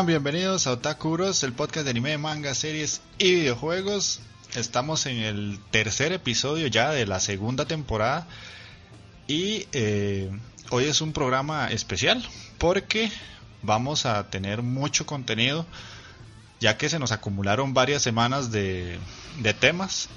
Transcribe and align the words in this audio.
Bienvenidos 0.00 0.66
a 0.66 0.72
Otaku 0.72 1.16
el 1.42 1.52
podcast 1.52 1.84
de 1.84 1.90
anime, 1.90 2.16
manga, 2.16 2.54
series 2.54 3.02
y 3.18 3.34
videojuegos. 3.34 4.20
Estamos 4.56 5.04
en 5.04 5.18
el 5.18 5.60
tercer 5.70 6.12
episodio 6.12 6.66
ya 6.66 6.90
de 6.90 7.06
la 7.06 7.20
segunda 7.20 7.66
temporada 7.66 8.26
y 9.28 9.68
eh, 9.72 10.30
hoy 10.70 10.86
es 10.86 11.02
un 11.02 11.12
programa 11.12 11.68
especial 11.70 12.26
porque 12.56 13.12
vamos 13.60 14.06
a 14.06 14.28
tener 14.30 14.62
mucho 14.62 15.04
contenido 15.04 15.66
ya 16.58 16.78
que 16.78 16.88
se 16.88 16.98
nos 16.98 17.12
acumularon 17.12 17.74
varias 17.74 18.02
semanas 18.02 18.50
de 18.50 18.98
temas 19.60 20.08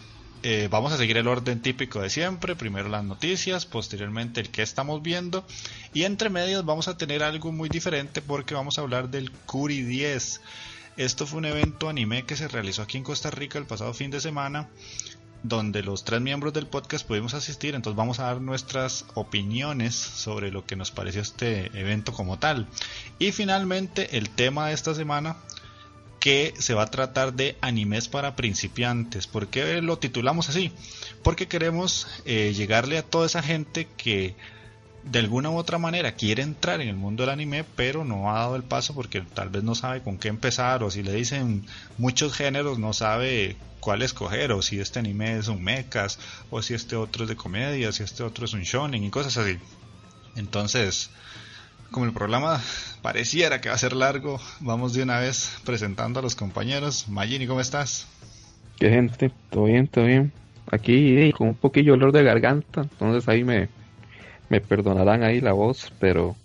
eh, 0.47 0.67
vamos 0.69 0.93
a 0.93 0.97
seguir 0.97 1.17
el 1.17 1.27
orden 1.27 1.59
típico 1.59 2.01
de 2.01 2.11
siempre. 2.11 2.55
Primero 2.55 2.87
las 2.87 3.03
noticias, 3.03 3.65
posteriormente 3.65 4.41
el 4.41 4.51
que 4.51 4.61
estamos 4.61 5.01
viendo. 5.01 5.43
Y 5.91 6.03
entre 6.03 6.29
medias 6.29 6.63
vamos 6.63 6.87
a 6.87 6.99
tener 6.99 7.23
algo 7.23 7.51
muy 7.51 7.67
diferente 7.67 8.21
porque 8.21 8.53
vamos 8.53 8.77
a 8.77 8.81
hablar 8.81 9.09
del 9.09 9.31
Curi 9.31 9.81
10. 9.81 10.41
Esto 10.97 11.25
fue 11.25 11.39
un 11.39 11.45
evento 11.45 11.89
anime 11.89 12.25
que 12.27 12.35
se 12.35 12.47
realizó 12.47 12.83
aquí 12.83 12.99
en 12.99 13.03
Costa 13.03 13.31
Rica 13.31 13.57
el 13.57 13.65
pasado 13.65 13.91
fin 13.95 14.11
de 14.11 14.21
semana 14.21 14.69
donde 15.41 15.81
los 15.81 16.03
tres 16.03 16.21
miembros 16.21 16.53
del 16.53 16.67
podcast 16.67 17.07
pudimos 17.07 17.35
asistir, 17.35 17.75
entonces 17.75 17.95
vamos 17.95 18.19
a 18.19 18.23
dar 18.23 18.41
nuestras 18.41 19.05
opiniones 19.13 19.93
sobre 19.93 20.51
lo 20.51 20.65
que 20.65 20.75
nos 20.75 20.89
pareció 20.89 21.21
este 21.21 21.67
evento 21.79 22.13
como 22.13 22.39
tal. 22.39 22.67
Y 23.19 23.31
finalmente 23.31 24.17
el 24.17 24.29
tema 24.29 24.67
de 24.67 24.73
esta 24.73 24.95
semana 24.95 25.37
que 26.25 26.55
se 26.57 26.73
va 26.73 26.81
a 26.81 26.89
tratar 26.89 27.33
de 27.33 27.55
animes 27.61 28.07
para 28.07 28.35
principiantes. 28.35 29.27
¿Por 29.27 29.45
qué 29.45 29.79
lo 29.83 29.99
titulamos 29.99 30.49
así? 30.49 30.71
Porque 31.21 31.47
queremos 31.47 32.07
eh, 32.25 32.51
llegarle 32.55 32.97
a 32.97 33.03
toda 33.03 33.27
esa 33.27 33.43
gente 33.43 33.87
que 33.95 34.35
de 35.03 35.19
alguna 35.19 35.51
u 35.51 35.57
otra 35.57 35.77
manera 35.77 36.15
quiere 36.15 36.41
entrar 36.41 36.81
en 36.81 36.87
el 36.87 36.95
mundo 36.95 37.21
del 37.21 37.29
anime, 37.29 37.63
pero 37.63 38.03
no 38.03 38.31
ha 38.31 38.39
dado 38.39 38.55
el 38.55 38.63
paso 38.63 38.95
porque 38.95 39.21
tal 39.21 39.49
vez 39.49 39.61
no 39.61 39.75
sabe 39.75 40.01
con 40.01 40.17
qué 40.17 40.29
empezar, 40.29 40.81
o 40.81 40.89
si 40.89 41.03
le 41.03 41.13
dicen 41.13 41.67
muchos 41.99 42.33
géneros, 42.33 42.79
no 42.79 42.91
sabe 42.93 43.55
cuál 43.79 44.01
escoger, 44.01 44.51
o 44.51 44.63
si 44.63 44.79
este 44.79 44.97
anime 44.97 45.37
es 45.37 45.47
un 45.47 45.63
mechas, 45.63 46.17
o 46.49 46.63
si 46.63 46.73
este 46.73 46.95
otro 46.95 47.25
es 47.25 47.29
de 47.29 47.35
comedia, 47.35 47.91
si 47.91 48.01
este 48.01 48.23
otro 48.23 48.45
es 48.45 48.53
un 48.53 48.63
shonen 48.63 49.03
y 49.03 49.11
cosas 49.11 49.37
así. 49.37 49.59
Entonces, 50.35 51.11
como 51.91 52.05
el 52.05 52.13
programa 52.13 52.61
pareciera 53.01 53.61
que 53.61 53.69
va 53.69 53.75
a 53.75 53.77
ser 53.77 53.93
largo, 53.93 54.39
vamos 54.59 54.93
de 54.93 55.03
una 55.03 55.19
vez 55.19 55.57
presentando 55.65 56.19
a 56.19 56.23
los 56.23 56.35
compañeros. 56.35 57.07
Magini, 57.07 57.47
¿cómo 57.47 57.61
estás? 57.61 58.07
¿Qué 58.79 58.89
gente? 58.89 59.31
¿Todo 59.49 59.65
bien? 59.65 59.87
¿Todo 59.87 60.05
bien? 60.05 60.31
Aquí 60.71 61.31
con 61.33 61.49
un 61.49 61.55
poquillo 61.55 61.93
de 61.93 61.97
olor 61.99 62.11
de 62.11 62.23
garganta, 62.23 62.81
entonces 62.81 63.29
ahí 63.29 63.43
me, 63.43 63.69
me 64.49 64.61
perdonarán 64.61 65.23
ahí 65.23 65.39
la 65.39 65.53
voz, 65.53 65.93
pero 65.99 66.35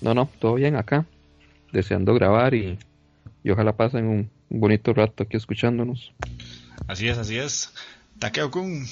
no, 0.00 0.14
no, 0.14 0.28
todo 0.38 0.54
bien 0.54 0.76
acá, 0.76 1.06
deseando 1.72 2.14
grabar 2.14 2.54
y, 2.54 2.78
y 3.42 3.50
ojalá 3.50 3.72
pasen 3.72 4.06
un, 4.06 4.30
bonito 4.60 4.92
rato 4.92 5.24
aquí 5.24 5.36
escuchándonos. 5.36 6.12
Así 6.86 7.08
es, 7.08 7.18
así 7.18 7.38
es. 7.38 7.72
Takeo-kun. 8.18 8.86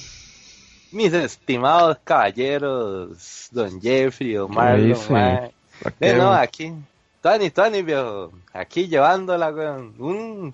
Mis 0.91 1.13
estimados 1.13 1.97
caballeros, 2.03 3.47
don 3.51 3.81
Jeffrey, 3.81 4.37
Omar, 4.37 4.79
eh, 5.99 6.13
no, 6.13 6.33
aquí. 6.33 6.73
Tony, 7.21 7.49
Tony, 7.49 7.81
viejo. 7.81 8.31
Aquí 8.51 8.87
llevándola, 8.87 9.53
con 9.53 9.93
Un 9.97 10.53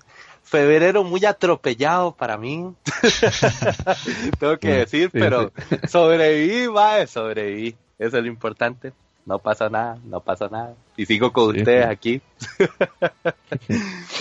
febrero 0.50 1.04
muy 1.04 1.24
atropellado 1.24 2.12
para 2.12 2.36
mí. 2.36 2.74
Tengo 4.38 4.58
que 4.58 4.68
decir, 4.72 5.10
pero 5.12 5.52
sobreviví, 5.88 6.66
va, 6.66 7.06
sobreviví. 7.06 7.76
Eso 7.98 8.16
es 8.16 8.22
lo 8.22 8.28
importante. 8.28 8.92
No 9.26 9.38
pasa 9.38 9.68
nada, 9.68 9.98
no 10.04 10.20
pasa 10.20 10.48
nada. 10.48 10.74
Y 10.96 11.06
sigo 11.06 11.32
con 11.32 11.56
ustedes 11.56 11.86
aquí. 11.86 12.20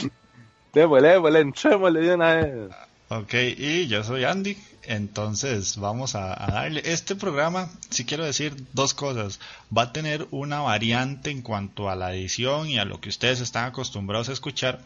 démosle, 0.74 1.08
démosle, 1.08 1.40
entrémosle 1.40 2.02
de 2.02 2.14
una 2.14 2.36
vez. 2.36 2.69
Ok, 3.09 3.34
y 3.58 3.88
yo 3.88 4.03
soy 4.03 4.25
Andy. 4.25 4.56
Entonces 4.84 5.78
vamos 5.78 6.16
a, 6.16 6.35
darle. 6.35 6.81
Este 6.85 7.16
programa, 7.16 7.69
si 7.90 8.06
quiero 8.06 8.25
decir 8.25 8.56
dos 8.73 8.94
cosas, 8.94 9.40
va 9.75 9.84
a 9.84 9.94
tener 9.94 10.28
una 10.31 10.59
variante 10.62 11.29
en 11.31 11.41
cuanto 11.41 11.90
a 11.90 11.95
la 11.95 12.13
edición 12.13 12.67
y 12.67 12.79
a 12.79 12.85
lo 12.85 13.00
que 13.00 13.09
ustedes 13.09 13.41
están 13.41 13.66
acostumbrados 13.66 14.29
a 14.29 14.34
escuchar, 14.34 14.84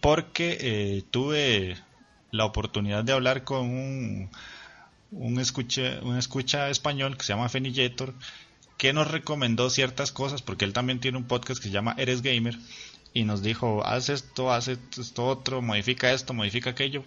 porque 0.00 0.58
eh, 0.60 1.04
tuve 1.10 1.76
la 2.30 2.44
oportunidad 2.44 3.04
de 3.04 3.12
hablar 3.12 3.44
con 3.44 3.68
un, 3.68 4.30
un, 5.10 5.40
escucha, 5.40 6.00
un 6.02 6.16
escucha 6.16 6.70
español 6.70 7.16
que 7.16 7.24
se 7.24 7.32
llama 7.32 7.48
Fenillator, 7.48 8.14
que 8.78 8.92
nos 8.92 9.10
recomendó 9.10 9.70
ciertas 9.70 10.12
cosas, 10.12 10.42
porque 10.42 10.64
él 10.64 10.72
también 10.72 11.00
tiene 11.00 11.18
un 11.18 11.24
podcast 11.24 11.60
que 11.60 11.68
se 11.68 11.74
llama 11.74 11.94
Eres 11.98 12.22
Gamer, 12.22 12.58
y 13.14 13.24
nos 13.24 13.42
dijo, 13.42 13.84
haz 13.84 14.08
esto, 14.08 14.50
haz 14.50 14.68
esto 14.68 15.26
otro, 15.26 15.60
modifica 15.60 16.12
esto, 16.12 16.32
modifica 16.32 16.70
aquello 16.70 17.04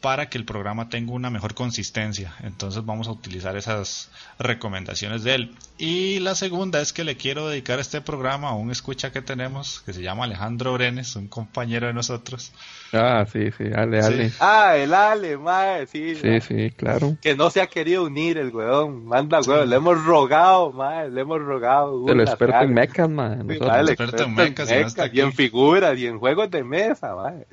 para 0.00 0.28
que 0.28 0.38
el 0.38 0.44
programa 0.44 0.88
tenga 0.88 1.12
una 1.12 1.30
mejor 1.30 1.54
consistencia. 1.54 2.34
Entonces 2.42 2.84
vamos 2.84 3.08
a 3.08 3.12
utilizar 3.12 3.56
esas 3.56 4.10
recomendaciones 4.38 5.24
de 5.24 5.34
él. 5.34 5.54
Y 5.76 6.18
la 6.20 6.34
segunda 6.34 6.80
es 6.80 6.92
que 6.92 7.04
le 7.04 7.16
quiero 7.16 7.48
dedicar 7.48 7.80
este 7.80 8.00
programa 8.00 8.48
a 8.48 8.54
un 8.54 8.70
escucha 8.70 9.12
que 9.12 9.22
tenemos 9.22 9.80
que 9.80 9.92
se 9.92 10.02
llama 10.02 10.24
Alejandro 10.24 10.74
Brenes, 10.74 11.16
un 11.16 11.28
compañero 11.28 11.86
de 11.86 11.94
nosotros. 11.94 12.52
Ah, 12.92 13.24
sí, 13.30 13.50
sí, 13.56 13.64
Ale, 13.74 14.00
Ale. 14.00 14.32
Ah, 14.40 14.76
el 14.76 14.92
Ale, 14.92 15.38
mae, 15.38 15.86
sí. 15.86 16.16
Sí, 16.16 16.40
sí, 16.40 16.70
claro. 16.76 17.16
Que 17.20 17.36
no 17.36 17.50
se 17.50 17.60
ha 17.60 17.66
querido 17.66 18.04
unir 18.04 18.38
el 18.38 18.50
weón. 18.50 19.06
Manda, 19.06 19.40
weón, 19.40 19.70
le 19.70 19.76
hemos 19.76 20.02
rogado, 20.04 20.72
mae, 20.72 21.10
le 21.10 21.20
hemos 21.20 21.40
rogado. 21.40 22.08
El 22.08 22.20
experto 22.20 22.60
en 22.60 22.74
mechas, 22.74 23.08
mae. 23.08 23.38
el 23.40 23.88
experto 23.88 24.24
en 24.24 24.34
mechas. 24.34 24.70
y 25.12 25.20
en 25.20 25.32
figuras, 25.32 25.98
y 25.98 26.06
en 26.06 26.18
juegos 26.18 26.50
de 26.50 26.64
mesa, 26.64 27.14
mae. 27.14 27.46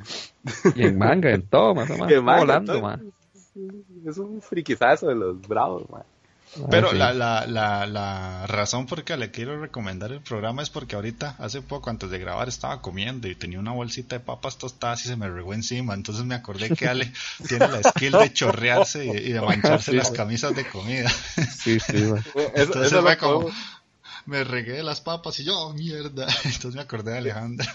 Y 0.76 0.84
en 0.84 0.98
manga, 0.98 1.32
en 1.32 1.44
todo, 1.44 1.76
más 1.76 1.90
o 1.90 1.98
menos. 2.06 2.24
volando, 2.24 2.82
mae. 2.82 2.98
Es 4.06 4.18
un 4.18 4.42
friquizazo 4.42 5.08
de 5.08 5.16
los 5.16 5.42
bravos, 5.48 5.90
mae. 5.90 6.04
Ah, 6.56 6.68
Pero 6.70 6.94
la, 6.94 7.14
la, 7.14 7.46
la, 7.46 7.86
la, 7.86 8.48
razón 8.48 8.86
por 8.86 9.04
que 9.04 9.18
le 9.18 9.32
quiero 9.32 9.60
recomendar 9.60 10.12
el 10.12 10.22
programa 10.22 10.64
es 10.64 10.70
porque 10.70 10.96
ahorita, 10.96 11.36
hace 11.40 11.62
poco, 11.62 11.90
antes 11.90 12.10
de 12.10 12.20
grabar, 12.20 12.48
estaba 12.48 12.82
comiendo 12.82 13.28
y 13.28 13.36
tenía 13.36 13.60
una 13.60 13.74
bolsita 13.74 14.18
de 14.18 14.24
papas 14.24 14.58
tostadas 14.58 15.06
y 15.06 15.10
se 15.10 15.18
me 15.18 15.30
regó 15.30 15.54
encima. 15.54 15.94
Entonces 15.94 16.24
me 16.26 16.36
acordé 16.36 16.70
que 16.70 16.88
Ale 16.88 17.12
tiene 17.48 17.68
la 17.68 17.84
skill 17.84 18.14
de 18.14 18.32
chorrearse 18.32 19.06
y, 19.06 19.34
de 19.34 19.42
mancharse 19.46 19.92
las 19.92 20.10
camisas 20.12 20.56
de 20.56 20.66
comida. 20.66 21.10
Sí, 21.10 21.80
sí, 21.80 22.12
Entonces 22.56 23.00
fue 23.00 23.18
como, 23.18 23.50
me 24.28 24.44
regué 24.44 24.84
las 24.84 25.02
papas 25.02 25.40
y 25.40 25.46
yo, 25.46 25.58
oh, 25.58 25.74
mierda. 25.74 26.28
Entonces 26.44 26.76
me 26.76 26.82
acordé 26.82 27.14
de 27.14 27.18
Alejandra. 27.18 27.66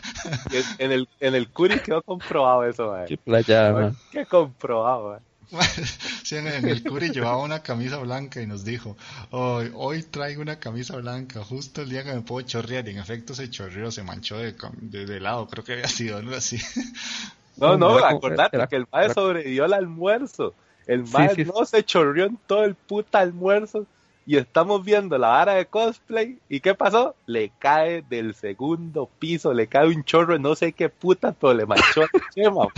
En 0.78 0.92
el, 0.92 1.08
en 1.18 1.34
el 1.34 1.48
Curi 1.48 1.80
quedó 1.80 2.02
comprobado 2.02 2.64
eso, 2.64 2.94
Qué 3.08 3.16
playa, 3.16 3.92
Qué 4.12 4.26
comprobado, 4.26 5.18
Sí, 6.22 6.36
en, 6.36 6.46
el 6.46 6.82
Curi 6.82 7.10
llevaba 7.10 7.38
una 7.38 7.62
camisa 7.62 7.98
blanca 7.98 8.40
y 8.40 8.46
nos 8.46 8.64
dijo, 8.64 8.96
hoy, 9.30 9.70
hoy 9.74 10.02
traigo 10.02 10.40
una 10.40 10.58
camisa 10.58 10.96
blanca, 10.96 11.42
justo 11.42 11.82
el 11.82 11.90
día 11.90 12.04
que 12.04 12.12
me 12.12 12.20
puedo 12.20 12.46
chorrear. 12.46 12.86
Y 12.86 12.92
en 12.92 12.98
efecto 12.98 13.34
se 13.34 13.50
chorreó, 13.50 13.90
se 13.90 14.02
manchó 14.02 14.38
de, 14.38 14.52
de, 14.52 15.20
lado, 15.20 15.46
creo 15.48 15.64
que 15.64 15.72
había 15.72 15.88
sido 15.88 16.18
algo 16.18 16.34
así. 16.34 16.58
No, 17.54 17.76
no, 17.76 17.98
acordate 17.98 18.58
que 18.68 18.76
el 18.76 18.86
padre 18.86 19.12
sobrevivió 19.12 19.66
al 19.66 19.74
almuerzo. 19.74 20.54
El 20.86 21.04
mae 21.06 21.44
no 21.44 21.66
se 21.66 21.84
chorrió 21.84 22.24
en 22.24 22.38
todo 22.46 22.64
el 22.64 22.74
puta 22.74 23.20
almuerzo 23.20 23.86
y 24.24 24.36
estamos 24.36 24.84
viendo 24.84 25.18
la 25.18 25.28
vara 25.28 25.54
de 25.54 25.66
cosplay. 25.66 26.38
¿Y 26.48 26.60
qué 26.60 26.74
pasó? 26.74 27.14
Le 27.26 27.50
cae 27.58 28.02
del 28.02 28.34
segundo 28.34 29.08
piso, 29.18 29.52
le 29.52 29.66
cae 29.66 29.88
un 29.88 30.04
chorro, 30.04 30.38
no 30.38 30.54
sé 30.54 30.72
qué 30.72 30.88
puta, 30.88 31.32
pero 31.32 31.54
le 31.54 31.66
manchó 31.66 32.02
la 32.02 32.20
chema. 32.34 32.68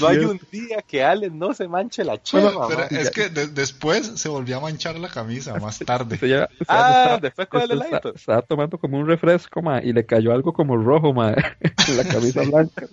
no 0.00 0.06
hay 0.06 0.18
un 0.18 0.40
día 0.50 0.82
que 0.82 1.04
Allen 1.04 1.38
no 1.38 1.52
se 1.52 1.68
manche 1.68 2.04
la 2.04 2.22
chema. 2.22 2.66
pero 2.68 2.84
es 2.84 3.10
que 3.10 3.28
después 3.28 4.12
se 4.16 4.28
volvió 4.28 4.56
a 4.56 4.60
manchar 4.60 4.98
la 4.98 5.08
camisa, 5.08 5.54
más 5.60 5.78
tarde. 5.80 6.48
ah, 6.68 7.18
después 7.20 7.48
con 7.48 7.62
el 7.62 7.82
Estaba 8.14 8.42
tomando 8.42 8.78
como 8.78 8.98
un 8.98 9.06
refresco, 9.06 9.60
ma, 9.60 9.82
y 9.82 9.92
le 9.92 10.06
cayó 10.06 10.32
algo 10.32 10.52
como 10.52 10.76
rojo, 10.76 11.12
ma, 11.12 11.32
en 11.88 11.96
la 11.96 12.04
camisa 12.04 12.42
blanca. 12.42 12.86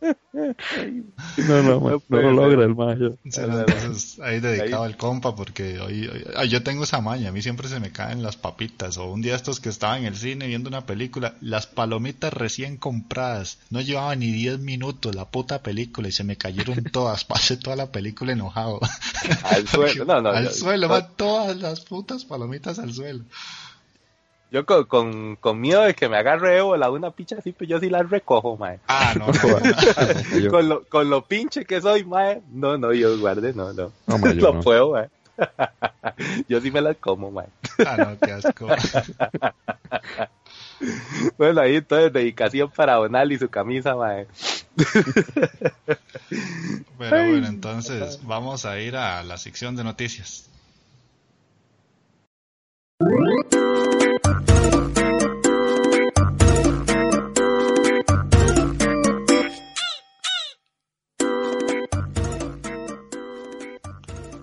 No, 0.00 1.62
no, 1.62 1.80
no, 1.80 2.02
lo 2.08 2.32
logra 2.32 2.64
el 2.64 2.74
mayo. 2.74 3.18
ahí 4.22 4.40
dedicado 4.40 4.84
al 4.84 4.96
compa 4.96 5.34
porque 5.34 5.80
hoy, 5.80 6.08
yo 6.48 6.62
tengo 6.62 6.84
esa 6.84 7.00
maña, 7.00 7.30
a 7.30 7.32
mí 7.32 7.42
siempre 7.42 7.68
se 7.68 7.80
me 7.80 7.90
caen 7.90 8.22
las 8.22 8.36
papitas 8.36 8.96
o 8.98 9.06
un 9.06 9.22
día 9.22 9.34
estos 9.34 9.58
que 9.60 9.68
estaba 9.68 9.98
en 9.98 10.04
el 10.04 10.16
cine 10.16 10.46
viendo 10.46 10.68
una 10.68 10.86
película, 10.86 11.34
las 11.40 11.66
palomitas 11.66 12.32
recién 12.32 12.76
compradas, 12.76 13.58
no 13.70 13.80
llevaba 13.80 14.14
ni 14.14 14.30
10 14.30 14.60
minutos 14.60 15.14
la 15.14 15.24
puta 15.24 15.62
película 15.62 16.08
y 16.08 16.12
se 16.12 16.24
me 16.24 16.36
cayeron 16.36 16.84
todas, 16.92 17.24
pasé 17.24 17.56
toda 17.56 17.76
la 17.76 17.90
película 17.90 18.32
enojado. 18.32 18.80
Al 19.42 19.66
suelo, 19.66 20.04
no, 20.04 20.20
no. 20.20 20.30
Al 20.38 20.52
suelo, 20.52 20.88
van 20.88 21.08
todas 21.16 21.56
las 21.56 21.80
putas 21.80 22.24
palomitas 22.24 22.78
al 22.78 22.92
suelo. 22.92 23.24
Yo 24.50 24.64
con, 24.64 24.84
con, 24.84 25.36
con, 25.36 25.60
miedo 25.60 25.82
de 25.82 25.94
que 25.94 26.08
me 26.08 26.16
agarre 26.16 26.56
ébola 26.56 26.90
una 26.90 27.10
picha 27.10 27.36
así, 27.38 27.52
pues 27.52 27.68
yo 27.68 27.78
sí 27.78 27.90
la 27.90 28.02
recojo, 28.02 28.56
mae. 28.56 28.80
Ah, 28.88 29.14
no. 29.14 29.26
con, 30.50 30.68
lo, 30.68 30.84
con 30.84 31.10
lo 31.10 31.22
pinche 31.22 31.66
que 31.66 31.82
soy, 31.82 32.04
mae. 32.04 32.40
No, 32.50 32.78
no, 32.78 32.94
yo 32.94 33.18
guarde, 33.18 33.52
no, 33.52 33.74
no. 33.74 33.92
no, 34.06 34.18
lo 34.18 34.60
puedo, 34.62 34.92
mae. 34.92 35.10
yo 36.48 36.60
sí 36.62 36.70
me 36.70 36.80
las 36.80 36.96
como, 36.96 37.30
mae. 37.30 37.48
Ah, 37.86 37.96
no, 37.98 38.18
qué 38.18 38.32
asco. 38.32 38.68
bueno, 41.36 41.60
ahí 41.60 41.76
entonces 41.76 42.10
dedicación 42.10 42.70
para 42.70 42.94
Donal 42.94 43.30
y 43.32 43.38
su 43.38 43.50
camisa, 43.50 43.94
mae. 43.96 44.26
Pero 46.98 47.28
bueno, 47.28 47.48
entonces 47.48 48.20
vamos 48.24 48.64
a 48.64 48.80
ir 48.80 48.96
a 48.96 49.22
la 49.24 49.36
sección 49.36 49.76
de 49.76 49.84
noticias. 49.84 50.48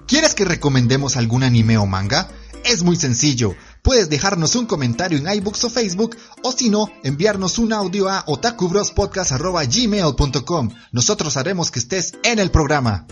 ¿Quieres 0.08 0.36
que 0.36 0.46
recomendemos 0.46 1.18
algún 1.18 1.44
anime 1.44 1.78
o 1.78 1.86
manga? 1.86 2.30
Es 2.64 2.84
muy 2.84 2.96
sencillo. 2.96 3.54
Puedes 3.84 4.10
dejarnos 4.10 4.56
un 4.56 4.66
comentario 4.66 5.18
en 5.18 5.28
iBooks 5.28 5.66
o 5.66 5.70
Facebook 5.70 6.16
o 6.42 6.52
si 6.52 6.70
no, 6.70 6.90
enviarnos 7.04 7.60
un 7.60 7.74
audio 7.74 8.10
a 8.10 8.24
otakubrospodcast.gmail.com. 8.26 10.70
Nosotros 10.92 11.38
haremos 11.38 11.70
que 11.70 11.80
estés 11.80 12.14
en 12.24 12.40
el 12.40 12.50
programa. 12.50 13.06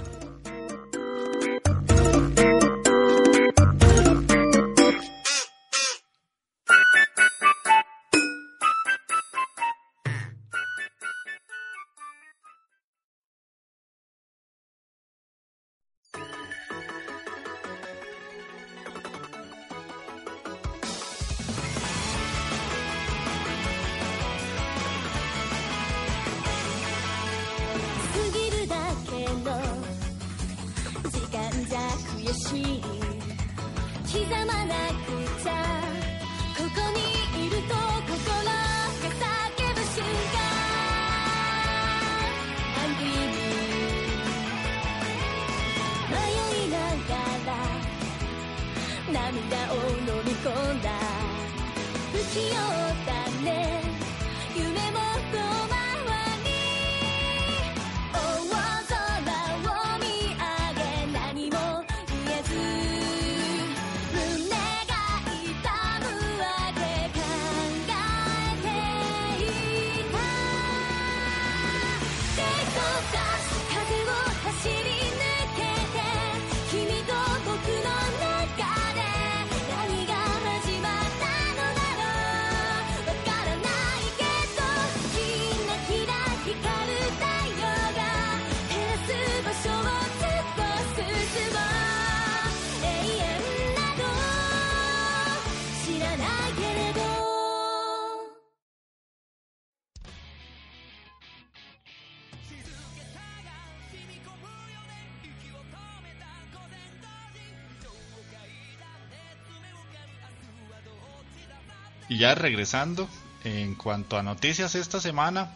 Ya 112.23 112.35
regresando, 112.35 113.09
en 113.43 113.75
cuanto 113.75 114.17
a 114.17 114.23
noticias 114.23 114.75
esta 114.75 115.01
semana, 115.01 115.51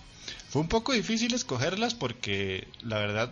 fue 0.49 0.61
un 0.61 0.67
poco 0.67 0.91
difícil 0.91 1.33
escogerlas 1.33 1.93
porque 1.93 2.67
la 2.81 2.97
verdad 2.97 3.31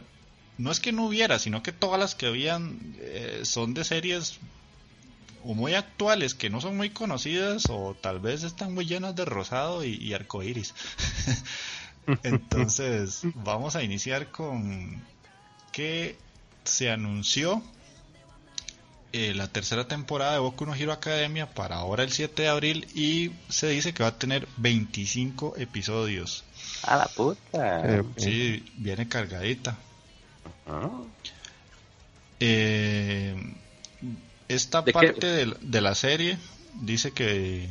no 0.58 0.72
es 0.72 0.80
que 0.80 0.94
no 0.94 1.06
hubiera, 1.06 1.38
sino 1.38 1.62
que 1.62 1.74
todas 1.74 2.00
las 2.00 2.16
que 2.16 2.28
habían 2.28 2.80
eh, 2.98 3.42
son 3.44 3.74
de 3.74 3.84
series 3.84 4.40
o 5.44 5.54
muy 5.54 5.74
actuales 5.74 6.34
que 6.34 6.50
no 6.50 6.62
son 6.62 6.78
muy 6.78 6.92
conocidas 6.92 7.66
o 7.68 7.94
tal 8.00 8.22
vez 8.22 8.44
están 8.44 8.74
muy 8.74 8.86
llenas 8.86 9.18
de 9.18 9.26
rosado 9.26 9.84
y, 9.84 9.96
y 9.96 10.14
arcoiris. 10.14 10.74
Entonces, 12.24 13.20
vamos 13.34 13.76
a 13.76 13.84
iniciar 13.84 14.32
con 14.32 15.04
que 15.74 16.16
se 16.64 16.90
anunció 16.90 17.62
eh, 19.18 19.34
la 19.34 19.48
tercera 19.48 19.88
temporada 19.88 20.34
de 20.34 20.40
Boku 20.40 20.66
no 20.66 20.76
Hero 20.76 20.92
Academia 20.92 21.46
para 21.54 21.78
ahora 21.78 22.04
el 22.04 22.12
7 22.12 22.42
de 22.42 22.50
abril 22.50 22.86
y 22.94 23.32
se 23.48 23.70
dice 23.70 23.94
que 23.94 24.04
va 24.04 24.10
a 24.10 24.20
tener 24.20 24.46
25 24.58 25.56
episodios. 25.56 26.44
A 26.84 26.98
la 26.98 27.06
puta. 27.06 28.04
Sí, 28.18 28.66
viene 28.76 29.08
cargadita. 29.08 29.78
Eh, 32.42 33.56
esta 34.50 34.84
parte 34.84 35.46
de, 35.62 35.82
la 35.82 35.96
serie 35.96 36.38
dice 36.82 37.12
que 37.12 37.70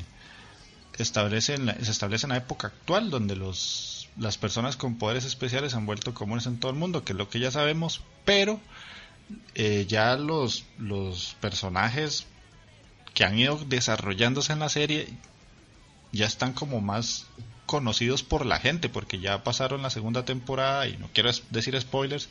establece 0.96 1.58
se 1.58 1.90
establece 1.90 2.24
en 2.24 2.30
la 2.30 2.38
época 2.38 2.68
actual 2.68 3.10
donde 3.10 3.36
los 3.36 4.08
las 4.16 4.38
personas 4.38 4.78
con 4.78 4.96
poderes 4.96 5.26
especiales 5.26 5.74
han 5.74 5.84
vuelto 5.84 6.14
comunes 6.14 6.46
en 6.46 6.58
todo 6.58 6.70
el 6.70 6.78
mundo, 6.78 7.04
que 7.04 7.12
es 7.12 7.18
lo 7.18 7.28
que 7.28 7.38
ya 7.38 7.50
sabemos, 7.50 8.00
pero 8.24 8.60
eh, 9.54 9.86
ya 9.88 10.16
los, 10.16 10.64
los 10.78 11.36
personajes 11.40 12.26
que 13.14 13.24
han 13.24 13.38
ido 13.38 13.58
desarrollándose 13.66 14.52
en 14.52 14.58
la 14.58 14.68
serie 14.68 15.08
ya 16.12 16.26
están 16.26 16.52
como 16.52 16.80
más 16.80 17.26
conocidos 17.66 18.22
por 18.22 18.44
la 18.44 18.58
gente, 18.58 18.88
porque 18.88 19.18
ya 19.20 19.42
pasaron 19.42 19.82
la 19.82 19.90
segunda 19.90 20.24
temporada 20.24 20.86
y 20.86 20.96
no 20.98 21.08
quiero 21.12 21.30
decir 21.50 21.80
spoilers, 21.80 22.28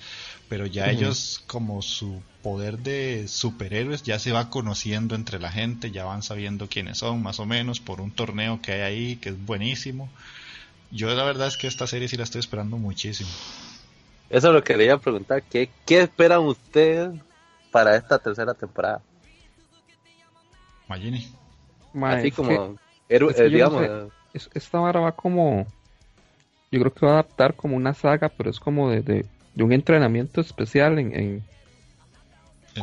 pero 0.48 0.66
ya 0.66 0.92
ellos 0.92 1.44
como 1.48 1.82
su 1.82 2.22
poder 2.44 2.80
de 2.80 3.28
superhéroes 3.28 4.04
ya 4.04 4.20
se 4.20 4.32
va 4.32 4.50
conociendo 4.50 5.16
entre 5.16 5.40
la 5.40 5.52
gente, 5.52 5.92
ya 5.92 6.06
van 6.06 6.22
sabiendo 6.22 6.70
quiénes 6.70 7.00
son 7.00 7.24
más 7.24 7.40
o 7.40 7.46
menos 7.46 7.80
por 7.80 8.00
un 8.00 8.12
torneo 8.12 8.62
que 8.62 8.74
hay 8.74 8.82
ahí 8.82 9.16
que 9.16 9.30
es 9.30 9.46
buenísimo. 9.46 10.10
Yo 10.92 11.14
la 11.16 11.24
verdad 11.24 11.48
es 11.48 11.58
que 11.58 11.68
esta 11.68 11.88
serie 11.88 12.08
sí 12.08 12.18
la 12.18 12.24
estoy 12.24 12.40
esperando 12.40 12.78
muchísimo. 12.78 13.32
Eso 14.34 14.48
es 14.48 14.54
lo 14.54 14.64
que 14.64 14.74
quería 14.74 14.98
preguntar, 14.98 15.44
¿qué, 15.44 15.70
qué 15.86 16.02
esperan 16.02 16.40
ustedes 16.40 17.12
para 17.72 17.96
esta 17.96 18.18
tercera 18.18 18.56
temporada? 18.56 19.00
Magini. 20.88 21.32
Así 22.02 22.32
como, 22.32 22.76
eh, 23.08 23.50
digamos 23.50 24.12
esta 24.34 24.80
vara 24.80 25.00
va 25.00 25.12
como. 25.12 25.68
Yo 26.72 26.80
creo 26.80 26.94
que 26.94 27.06
va 27.06 27.12
a 27.12 27.16
adaptar 27.20 27.54
como 27.54 27.76
una 27.76 27.94
saga, 27.94 28.30
pero 28.30 28.50
es 28.50 28.60
como 28.60 28.90
de, 28.90 29.02
de, 29.02 29.26
un 29.64 29.72
entrenamiento 29.72 30.42
especial 30.42 30.98
en. 30.98 31.16
en, 31.16 31.44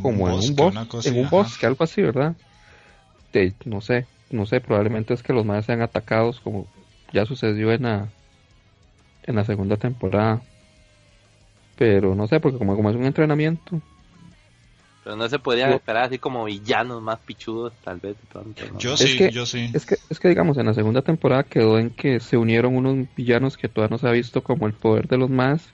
como 0.01 0.29
en 0.29 0.35
un 0.35 0.55
bosque, 0.55 1.09
en 1.09 1.19
un 1.19 1.29
bosque, 1.29 1.67
algo 1.67 1.83
así, 1.83 2.01
¿verdad? 2.01 2.37
De, 3.33 3.53
no 3.65 3.81
sé, 3.81 4.07
no 4.31 4.47
sé, 4.47 4.61
probablemente 4.61 5.15
es 5.15 5.25
que 5.25 5.33
los 5.33 5.45
más 5.45 5.67
sean 5.67 5.83
atacados 5.83 6.39
como 6.39 6.69
ya 7.13 7.27
sucedió 7.27 7.73
en 7.73 7.83
la, 7.83 8.09
en 9.25 9.35
la 9.35 9.45
segunda 9.45 9.77
temporada. 9.77 10.41
Pero 11.81 12.15
no 12.15 12.27
sé, 12.27 12.41
porque 12.41 12.59
como, 12.59 12.77
como 12.77 12.91
es 12.91 12.97
un 12.97 13.07
entrenamiento, 13.07 13.81
pero 15.03 15.17
no 15.17 15.27
se 15.31 15.39
podían 15.39 15.73
esperar 15.73 16.05
así 16.05 16.19
como 16.19 16.45
villanos 16.45 17.01
más 17.01 17.19
pichudos, 17.21 17.73
tal 17.83 18.01
vez. 18.01 18.17
Yo 18.79 18.99
sí, 18.99 19.31
yo 19.31 19.47
sí. 19.47 19.71
Es 19.73 19.87
que, 19.87 19.97
es 20.11 20.21
que, 20.21 20.29
digamos, 20.29 20.59
en 20.59 20.67
la 20.67 20.75
segunda 20.75 21.01
temporada 21.01 21.43
quedó 21.43 21.79
en 21.79 21.89
que 21.89 22.21
se 22.21 22.37
unieron 22.37 22.77
unos 22.77 23.09
villanos 23.17 23.57
que 23.57 23.69
todavía 23.69 23.95
no 23.95 23.99
se 23.99 24.09
ha 24.09 24.13
visto 24.13 24.43
como 24.43 24.67
el 24.67 24.75
poder 24.75 25.09
de 25.09 25.17
los 25.17 25.31
más. 25.31 25.71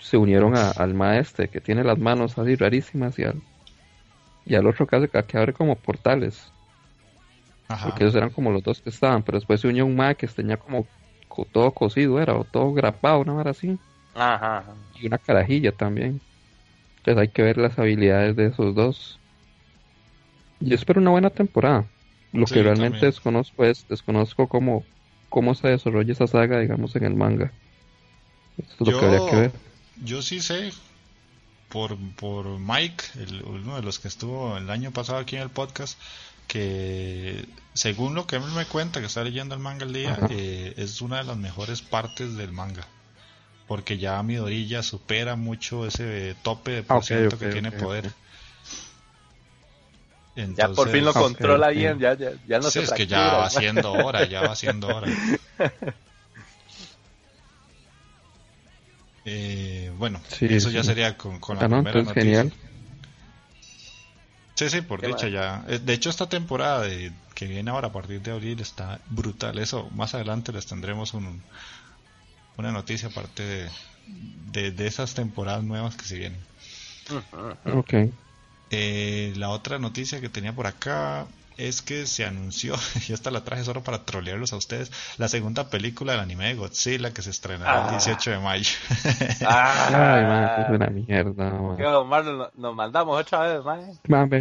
Se 0.00 0.16
unieron 0.16 0.56
al 0.56 0.94
maestre 0.94 1.48
que 1.48 1.60
tiene 1.60 1.84
las 1.84 1.96
manos 1.96 2.36
así 2.36 2.56
rarísimas 2.56 3.16
y 3.20 3.22
al, 3.22 3.40
y 4.44 4.56
al 4.56 4.66
otro 4.66 4.88
que, 4.88 5.08
que 5.08 5.38
abre 5.38 5.52
como 5.52 5.76
portales. 5.76 6.50
Ajá. 7.68 7.86
Porque 7.86 8.02
esos 8.02 8.16
eran 8.16 8.30
como 8.30 8.50
los 8.50 8.64
dos 8.64 8.80
que 8.80 8.90
estaban, 8.90 9.22
pero 9.22 9.38
después 9.38 9.60
se 9.60 9.68
unió 9.68 9.86
un 9.86 9.94
ma 9.94 10.14
que 10.14 10.26
tenía 10.26 10.56
como 10.56 10.88
todo 11.52 11.70
cosido, 11.70 12.20
era, 12.20 12.34
o 12.34 12.42
todo 12.42 12.72
grapado, 12.72 13.20
una 13.20 13.34
vara 13.34 13.52
así. 13.52 13.78
Ajá. 14.14 14.64
Y 15.00 15.06
una 15.06 15.18
carajilla 15.18 15.72
también. 15.72 16.20
Entonces 16.98 17.20
hay 17.20 17.28
que 17.28 17.42
ver 17.42 17.58
las 17.58 17.78
habilidades 17.78 18.36
de 18.36 18.46
esos 18.46 18.74
dos. 18.74 19.18
Yo 20.60 20.74
espero 20.74 21.00
una 21.00 21.10
buena 21.10 21.30
temporada. 21.30 21.86
Lo 22.32 22.46
que 22.46 22.62
realmente 22.62 23.04
desconozco 23.06 23.64
es, 23.64 23.86
desconozco 23.88 24.46
cómo, 24.46 24.84
cómo 25.28 25.54
se 25.54 25.68
desarrolla 25.68 26.12
esa 26.12 26.26
saga, 26.26 26.60
digamos, 26.60 26.94
en 26.96 27.04
el 27.04 27.14
manga. 27.14 27.52
Esto 28.56 28.84
es 28.84 28.92
lo 28.92 29.00
que 29.00 29.04
habría 29.04 29.30
que 29.30 29.36
ver. 29.36 29.52
Yo 30.02 30.22
sí 30.22 30.40
sé, 30.40 30.72
por, 31.68 31.96
por 32.14 32.58
Mike, 32.58 33.04
uno 33.44 33.76
de 33.76 33.82
los 33.82 33.98
que 33.98 34.08
estuvo 34.08 34.56
el 34.56 34.70
año 34.70 34.92
pasado 34.92 35.18
aquí 35.18 35.36
en 35.36 35.42
el 35.42 35.50
podcast, 35.50 35.98
que 36.46 37.44
según 37.74 38.14
lo 38.14 38.26
que 38.26 38.36
él 38.36 38.42
me 38.54 38.64
cuenta, 38.64 39.00
que 39.00 39.06
está 39.06 39.24
leyendo 39.24 39.54
el 39.54 39.60
manga 39.60 39.84
el 39.84 39.92
día, 39.92 40.18
eh, 40.30 40.74
es 40.76 41.02
una 41.02 41.18
de 41.18 41.24
las 41.24 41.36
mejores 41.36 41.82
partes 41.82 42.36
del 42.36 42.52
manga 42.52 42.86
porque 43.66 43.98
ya 43.98 44.22
Midorilla 44.22 44.82
supera 44.82 45.36
mucho 45.36 45.86
ese 45.86 46.34
tope 46.42 46.72
de 46.72 46.82
por 46.82 47.04
ciento 47.04 47.38
que 47.38 47.48
tiene 47.48 47.72
poder. 47.72 48.10
ya 50.34 50.68
por 50.68 50.90
fin 50.90 51.04
lo 51.04 51.12
controla 51.12 51.68
bien, 51.68 51.98
ya, 51.98 52.14
ya, 52.14 52.32
ya 52.46 52.58
no 52.58 52.70
sí, 52.70 52.80
es 52.80 52.92
que 52.92 53.06
ya 53.06 53.34
va 53.34 53.46
haciendo 53.46 53.92
hora, 53.92 54.24
ya 54.26 54.42
va 54.42 54.52
haciendo 54.52 54.88
hora. 54.88 55.08
eh, 59.24 59.92
bueno, 59.96 60.20
eso 60.40 60.70
ya 60.70 60.82
sería 60.82 61.16
con, 61.16 61.38
con 61.38 61.56
la 61.58 61.64
ah, 61.64 61.68
primera 61.68 62.02
noticia. 62.02 62.22
Genial. 62.22 62.52
Sí, 64.54 64.68
sí, 64.68 64.80
por 64.82 65.04
dicha 65.04 65.28
ya. 65.28 65.64
Eh, 65.68 65.78
de 65.78 65.92
hecho, 65.92 66.10
esta 66.10 66.28
temporada 66.28 66.82
de, 66.82 67.12
que 67.34 67.46
viene 67.46 67.70
ahora 67.70 67.88
a 67.88 67.92
partir 67.92 68.20
de 68.20 68.32
abril 68.32 68.60
está 68.60 69.00
brutal. 69.08 69.58
Eso 69.58 69.88
más 69.90 70.14
adelante 70.14 70.52
les 70.52 70.66
tendremos 70.66 71.14
un, 71.14 71.42
una 72.56 72.72
noticia 72.72 73.08
aparte 73.08 73.70
de, 74.52 74.70
de, 74.70 74.86
esas 74.86 75.14
temporadas 75.14 75.64
nuevas 75.64 75.96
que 75.96 76.04
se 76.04 76.18
vienen. 76.18 76.40
Ok. 77.72 77.94
Eh, 78.70 79.32
la 79.36 79.50
otra 79.50 79.78
noticia 79.78 80.20
que 80.20 80.28
tenía 80.28 80.54
por 80.54 80.66
acá 80.66 81.26
es 81.56 81.82
que 81.82 82.06
se 82.06 82.24
anunció, 82.24 82.74
y 83.08 83.12
esta 83.12 83.30
la 83.30 83.44
traje 83.44 83.64
solo 83.64 83.82
para 83.82 84.04
trolearlos 84.04 84.52
a 84.52 84.56
ustedes, 84.56 84.90
la 85.18 85.28
segunda 85.28 85.68
película 85.68 86.12
del 86.12 86.22
anime 86.22 86.48
de 86.48 86.54
Godzilla 86.54 87.12
que 87.12 87.22
se 87.22 87.30
estrenará 87.30 87.84
el 87.84 87.90
18 87.90 88.30
ah. 88.30 88.34
de 88.34 88.38
mayo. 88.40 88.70
ah, 89.46 89.88
Ay, 90.14 90.24
man, 90.24 90.62
es 90.62 90.70
una 90.70 90.86
mierda. 90.88 92.50
nos 92.56 92.74
mandamos 92.74 93.20
otra 93.20 93.40
vez, 93.40 93.64
man. 93.64 94.40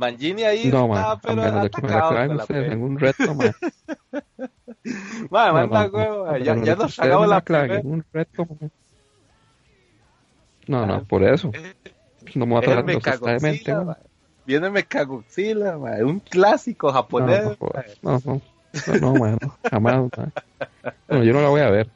Mangini 0.00 0.44
ahí 0.44 0.70
no, 0.70 0.88
man, 0.88 1.18
pero 1.22 1.42
atacado 1.42 2.46
con 2.48 2.56
en 2.56 2.82
un 2.82 2.98
reto, 2.98 3.34
man. 3.34 3.52
man, 5.30 5.52
manda 5.52 5.88
no, 5.88 5.92
huevo, 5.92 6.36
ya, 6.38 6.56
ya 6.56 6.74
nos 6.74 6.94
sacamos 6.94 7.28
la 7.28 7.42
clave. 7.42 7.82
Un 7.84 8.02
reto, 8.10 8.46
man. 8.46 8.72
No, 10.66 10.86
no, 10.86 10.94
ah, 10.94 11.04
por 11.06 11.22
eso. 11.22 11.52
No 12.34 12.46
me 12.46 12.54
voy 12.54 12.64
a 12.64 12.66
tratar 12.66 13.18
de 13.18 13.40
mente, 13.40 13.74
man. 13.74 13.98
Viene 14.46 14.70
Mechagodzilla, 14.70 15.76
man. 15.76 16.02
un 16.02 16.20
clásico 16.20 16.90
japonés. 16.90 17.58
No, 18.00 18.18
no, 18.24 18.40
no, 18.86 18.94
no, 19.02 19.14
man, 19.16 19.38
jamás, 19.70 19.96
man. 20.16 20.32
Bueno, 21.08 21.24
yo 21.24 21.32
no 21.34 21.42
la 21.42 21.48
voy 21.50 21.60
a 21.60 21.68
ver. 21.68 21.90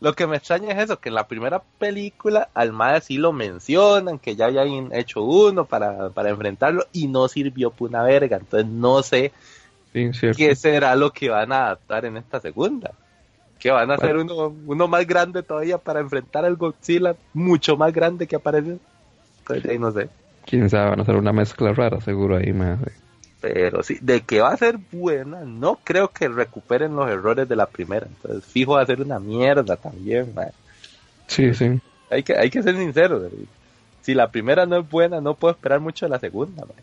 Lo 0.00 0.14
que 0.14 0.26
me 0.26 0.36
extraña 0.36 0.72
es 0.72 0.84
eso, 0.84 1.00
que 1.00 1.08
en 1.08 1.14
la 1.14 1.26
primera 1.26 1.62
película 1.78 2.48
al 2.52 2.72
Mae 2.72 3.00
sí 3.00 3.16
lo 3.16 3.32
mencionan, 3.32 4.18
que 4.18 4.36
ya 4.36 4.46
hayan 4.46 4.92
hecho 4.92 5.22
uno 5.22 5.64
para, 5.64 6.10
para 6.10 6.30
enfrentarlo 6.30 6.84
y 6.92 7.08
no 7.08 7.28
sirvió 7.28 7.70
por 7.70 7.88
una 7.88 8.02
verga. 8.02 8.36
Entonces 8.36 8.68
no 8.68 9.02
sé 9.02 9.32
qué 10.36 10.54
será 10.54 10.94
lo 10.96 11.12
que 11.12 11.30
van 11.30 11.52
a 11.52 11.66
adaptar 11.66 12.04
en 12.04 12.18
esta 12.18 12.40
segunda. 12.40 12.90
Que 13.58 13.70
van 13.70 13.90
a 13.90 13.94
hacer 13.94 14.18
uno, 14.18 14.54
uno 14.66 14.86
más 14.86 15.06
grande 15.06 15.42
todavía 15.42 15.78
para 15.78 16.00
enfrentar 16.00 16.44
al 16.44 16.56
Godzilla, 16.56 17.16
mucho 17.32 17.78
más 17.78 17.90
grande 17.92 18.26
que 18.26 18.36
aparece. 18.36 18.76
Entonces 19.38 19.70
ahí 19.70 19.78
no 19.78 19.92
sé. 19.92 20.10
Quién 20.44 20.68
sabe, 20.68 20.90
van 20.90 20.98
a 21.00 21.02
hacer 21.02 21.16
una 21.16 21.32
mezcla 21.32 21.72
rara 21.72 22.02
seguro 22.02 22.36
ahí, 22.36 22.52
más. 22.52 22.78
Pero 23.40 23.82
sí, 23.82 23.98
de 24.00 24.22
que 24.22 24.40
va 24.40 24.52
a 24.52 24.56
ser 24.56 24.78
buena, 24.90 25.40
no 25.44 25.78
creo 25.84 26.08
que 26.08 26.28
recuperen 26.28 26.96
los 26.96 27.08
errores 27.08 27.48
de 27.48 27.56
la 27.56 27.66
primera. 27.66 28.06
Entonces, 28.06 28.44
fijo, 28.50 28.72
va 28.72 28.82
a 28.82 28.86
ser 28.86 29.00
una 29.02 29.18
mierda 29.18 29.76
también, 29.76 30.32
man. 30.34 30.50
Sí, 31.26 31.52
sí. 31.54 31.80
Hay 32.10 32.22
que, 32.22 32.36
hay 32.36 32.50
que 32.50 32.62
ser 32.62 32.76
sincero. 32.76 33.28
Si 34.02 34.14
la 34.14 34.30
primera 34.30 34.64
no 34.64 34.78
es 34.78 34.88
buena, 34.88 35.20
no 35.20 35.34
puedo 35.34 35.52
esperar 35.52 35.80
mucho 35.80 36.06
de 36.06 36.10
la 36.10 36.18
segunda, 36.18 36.62
man. 36.62 36.76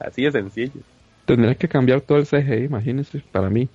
Así 0.00 0.22
de 0.22 0.32
sencillo. 0.32 0.80
Tendrías 1.26 1.56
que 1.56 1.68
cambiar 1.68 2.00
todo 2.00 2.18
el 2.18 2.26
CGI, 2.26 2.64
imagínense, 2.64 3.22
para 3.30 3.50
mí. 3.50 3.68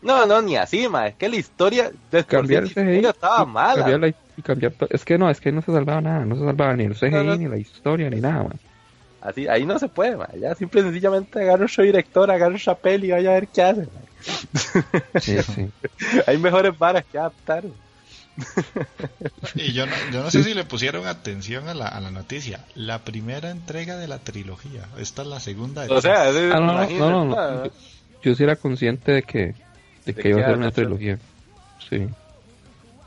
No, 0.00 0.24
no, 0.24 0.40
ni 0.40 0.56
así, 0.56 0.88
man. 0.88 1.08
Es 1.08 1.16
que 1.16 1.28
la 1.28 1.36
historia 1.36 1.90
de 2.10 2.24
cambiar 2.24 2.62
el 2.62 2.70
CGI 2.72 3.06
estaba 3.06 3.44
mala. 3.44 4.14
y 4.36 4.42
cambiar 4.42 4.72
es 4.88 5.04
que 5.04 5.18
no, 5.18 5.28
es 5.28 5.40
que 5.40 5.52
no 5.52 5.60
se 5.60 5.72
salvaba 5.72 6.00
nada. 6.00 6.24
No 6.24 6.36
se 6.36 6.44
salvaba 6.44 6.74
ni 6.76 6.84
el 6.84 6.94
CGI, 6.94 7.38
ni 7.38 7.48
la 7.48 7.58
historia, 7.58 8.08
ni 8.08 8.20
nada, 8.20 8.44
man. 8.44 8.58
Así, 9.20 9.48
ahí 9.48 9.64
no 9.64 9.78
se 9.78 9.88
puede, 9.88 10.16
ya 10.38 10.54
simple 10.54 10.80
y 10.80 10.84
sencillamente 10.84 11.40
agarro 11.40 11.66
su 11.68 11.82
director, 11.82 12.30
agarro 12.30 12.58
su 12.58 12.74
peli 12.76 13.08
y 13.08 13.10
vaya 13.10 13.30
a 13.30 13.34
ver 13.34 13.48
qué 13.48 13.62
hace. 13.62 13.88
Sí, 15.20 15.36
sí. 15.42 15.70
Hay 16.26 16.38
mejores 16.38 16.76
varas 16.78 17.04
que 17.10 17.18
adaptar. 17.18 17.64
y 19.54 19.72
yo 19.72 19.86
no, 19.86 19.92
yo 20.12 20.22
no 20.22 20.30
sé 20.30 20.42
si 20.42 20.52
le 20.52 20.64
pusieron 20.64 21.06
atención 21.06 21.68
a 21.68 21.74
la, 21.74 21.88
a 21.88 22.00
la 22.00 22.10
noticia. 22.10 22.64
La 22.74 23.04
primera 23.04 23.50
entrega 23.50 23.96
de 23.96 24.08
la 24.08 24.18
trilogía. 24.18 24.88
Esta 24.98 25.22
es 25.22 25.28
la 25.28 25.40
segunda. 25.40 25.86
o 25.88 26.00
sea, 26.00 26.28
ah, 26.28 26.60
no, 26.60 26.86
no, 26.88 27.24
no, 27.24 27.70
Yo 28.22 28.34
sí 28.34 28.42
era 28.42 28.56
consciente 28.56 29.12
de 29.12 29.22
que, 29.22 29.54
de, 30.04 30.14
que 30.14 30.28
iba 30.30 30.42
a 30.42 30.46
ser 30.46 30.58
una 30.58 30.70
trilogía. 30.70 31.18
Sí. 31.88 32.08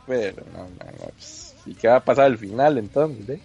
Pero, 0.08 0.44
no, 0.54 0.64
no, 0.64 1.08
pues, 1.14 1.56
¿Y 1.66 1.76
qué 1.76 1.88
va 1.88 1.98
a 1.98 2.04
pasar 2.04 2.26
al 2.26 2.38
final 2.38 2.78
entonces? 2.78 3.30
Eh? 3.30 3.40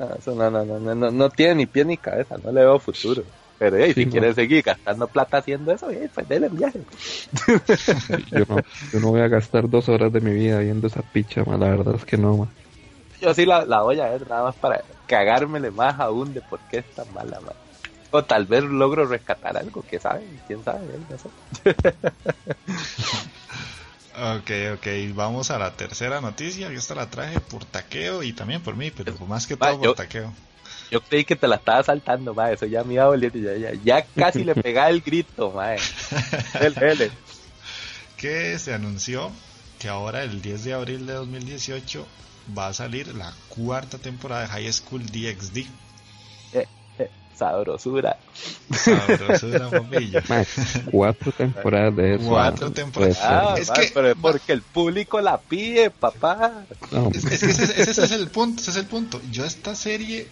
No, 0.00 0.50
no, 0.50 0.64
no, 0.64 0.78
no, 0.80 0.94
no, 0.94 1.10
no 1.10 1.28
tiene 1.30 1.54
ni 1.56 1.66
pie 1.66 1.84
ni 1.84 1.98
cabeza, 1.98 2.38
no 2.38 2.50
le 2.52 2.60
veo 2.62 2.80
futuro. 2.80 3.24
Pero 3.58 3.76
hey, 3.76 3.92
si 3.92 4.06
quieres 4.06 4.34
seguir 4.34 4.62
gastando 4.62 5.10
plata 5.10 5.36
haciendo 5.38 5.72
eso, 5.72 5.88
pues 6.14 6.26
déle 6.26 6.46
el 6.46 6.54
viaje. 6.54 6.82
yo, 8.32 8.44
no, 8.48 8.62
yo 8.92 9.00
no 9.00 9.08
voy 9.10 9.20
a 9.20 9.28
gastar 9.28 9.68
dos 9.68 9.90
horas 9.90 10.10
de 10.10 10.22
mi 10.22 10.32
vida 10.32 10.60
viendo 10.60 10.86
esa 10.86 11.02
picha, 11.02 11.44
la 11.44 11.58
verdad 11.58 11.96
es 11.96 12.06
que 12.06 12.16
no, 12.16 12.36
man. 12.38 12.54
Yo 13.20 13.34
sí 13.34 13.44
la, 13.44 13.66
la 13.66 13.82
voy 13.82 14.00
a 14.00 14.08
ver 14.08 14.26
nada 14.26 14.44
más 14.44 14.56
para 14.56 14.82
cagármele 15.04 15.70
más 15.70 16.00
aún 16.00 16.32
de 16.32 16.40
por 16.40 16.62
qué 16.62 16.78
es 16.78 16.86
tan 16.94 17.12
mala. 17.12 17.40
O 18.10 18.24
tal 18.24 18.46
vez 18.46 18.64
logro 18.64 19.06
rescatar 19.06 19.58
algo, 19.58 19.82
que 19.82 20.00
sabe, 20.00 20.40
quién 20.46 20.64
sabe, 20.64 20.98
no 21.08 21.18
sé. 21.18 21.30
Ok, 24.20 24.50
ok, 24.74 24.86
vamos 25.14 25.50
a 25.50 25.58
la 25.58 25.72
tercera 25.72 26.20
noticia. 26.20 26.70
Yo 26.70 26.78
esta 26.78 26.94
la 26.94 27.08
traje 27.08 27.40
por 27.40 27.64
taqueo 27.64 28.22
y 28.22 28.34
también 28.34 28.62
por 28.62 28.76
mí, 28.76 28.90
pero 28.90 29.14
más 29.26 29.46
que 29.46 29.56
todo 29.56 29.80
por 29.80 29.94
taqueo. 29.94 30.32
Yo 30.90 31.00
creí 31.00 31.24
que 31.24 31.36
te 31.36 31.48
la 31.48 31.56
estaba 31.56 31.82
saltando, 31.82 32.34
ma. 32.34 32.50
Eso 32.50 32.66
ya 32.66 32.84
me 32.84 32.94
iba 32.94 33.16
Ya, 33.16 33.56
ya, 33.56 33.72
ya 33.82 34.06
casi 34.14 34.44
le 34.44 34.54
pegaba 34.54 34.90
el 34.90 35.00
grito, 35.00 35.52
ma. 35.52 35.74
El, 35.74 35.82
el. 36.82 37.10
Que 38.18 38.58
se 38.58 38.74
anunció 38.74 39.32
que 39.78 39.88
ahora, 39.88 40.22
el 40.22 40.42
10 40.42 40.64
de 40.64 40.74
abril 40.74 41.06
de 41.06 41.14
2018, 41.14 42.06
va 42.56 42.68
a 42.68 42.74
salir 42.74 43.14
la 43.14 43.32
cuarta 43.48 43.96
temporada 43.96 44.42
de 44.42 44.48
High 44.48 44.72
School 44.74 45.06
DxD. 45.06 45.64
Sabrosura. 47.40 48.18
Sabrosura, 48.70 49.70
papillo. 49.70 50.20
cuatro 50.90 51.32
temporadas 51.32 51.96
de 51.96 52.14
eso. 52.16 52.28
Cuatro 52.28 52.70
temporadas. 52.70 53.18
Ah, 53.22 53.54
es 53.58 53.70
que, 53.70 53.90
pero 53.94 54.14
porque 54.14 54.52
el 54.52 54.60
público 54.60 55.22
la 55.22 55.38
pide, 55.38 55.90
papá. 55.90 56.66
Es, 57.14 57.24
que 57.24 57.34
ese, 57.34 57.50
ese, 57.80 58.04
es 58.04 58.10
el 58.10 58.28
punto, 58.28 58.60
ese 58.60 58.72
es 58.72 58.76
el 58.76 58.84
punto. 58.84 59.22
Yo 59.30 59.44
a 59.44 59.46
esta 59.46 59.74
serie 59.74 60.28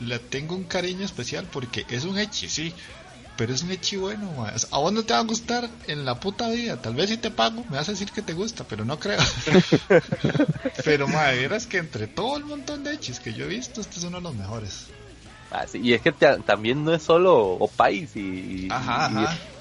le 0.00 0.18
tengo 0.18 0.54
un 0.54 0.64
cariño 0.64 1.06
especial 1.06 1.46
porque 1.50 1.86
es 1.88 2.04
un 2.04 2.18
hechi, 2.18 2.46
sí. 2.50 2.74
Pero 3.38 3.54
es 3.54 3.62
un 3.62 3.70
hechi 3.70 3.96
bueno, 3.96 4.46
a 4.70 4.78
vos 4.78 4.92
no 4.92 5.04
te 5.04 5.14
va 5.14 5.20
a 5.20 5.22
gustar 5.22 5.70
en 5.86 6.04
la 6.04 6.20
puta 6.20 6.50
vida. 6.50 6.76
Tal 6.82 6.94
vez 6.94 7.08
si 7.08 7.16
te 7.16 7.30
pago, 7.30 7.64
me 7.70 7.76
vas 7.76 7.88
a 7.88 7.92
decir 7.92 8.10
que 8.10 8.20
te 8.20 8.34
gusta, 8.34 8.64
pero 8.64 8.84
no 8.84 8.98
creo. 8.98 9.20
pero, 10.84 11.08
madre, 11.08 11.40
verás 11.40 11.66
que 11.66 11.78
entre 11.78 12.06
todo 12.06 12.36
el 12.36 12.44
montón 12.44 12.84
de 12.84 12.92
hechis 12.92 13.18
que 13.18 13.32
yo 13.32 13.46
he 13.46 13.48
visto, 13.48 13.80
este 13.80 13.98
es 13.98 14.04
uno 14.04 14.18
de 14.18 14.24
los 14.24 14.34
mejores. 14.34 14.88
Ah, 15.50 15.64
y 15.72 15.94
es 15.94 16.02
que 16.02 16.12
también 16.12 16.84
no 16.84 16.92
es 16.92 17.02
solo 17.02 17.38
opais 17.54 18.14
y, 18.16 18.68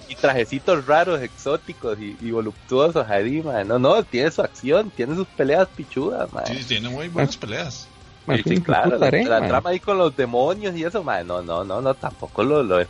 y, 0.09 0.15
trajecitos 0.15 0.85
raros, 0.85 1.21
exóticos 1.21 1.97
y, 1.99 2.31
voluptuosos 2.31 3.07
ahí, 3.09 3.41
No, 3.65 3.79
no, 3.79 4.03
tiene 4.03 4.31
su 4.31 4.41
acción, 4.41 4.91
tiene 4.91 5.15
sus 5.15 5.27
peleas 5.27 5.67
pichudas, 5.69 6.29
Sí, 6.45 6.63
tiene 6.65 6.89
muy 6.89 7.07
buenas 7.07 7.37
peleas. 7.37 7.87
Sí, 8.43 8.59
claro, 8.61 8.97
la, 8.97 9.09
trama 9.47 9.69
ahí 9.69 9.79
con 9.79 9.97
los 9.97 10.15
demonios 10.15 10.75
y 10.75 10.83
eso, 10.83 11.01
man. 11.01 11.25
No, 11.25 11.41
no, 11.41 11.63
no, 11.63 11.79
no, 11.79 11.93
tampoco 11.93 12.43
lo, 12.43 12.61
lo 12.61 12.85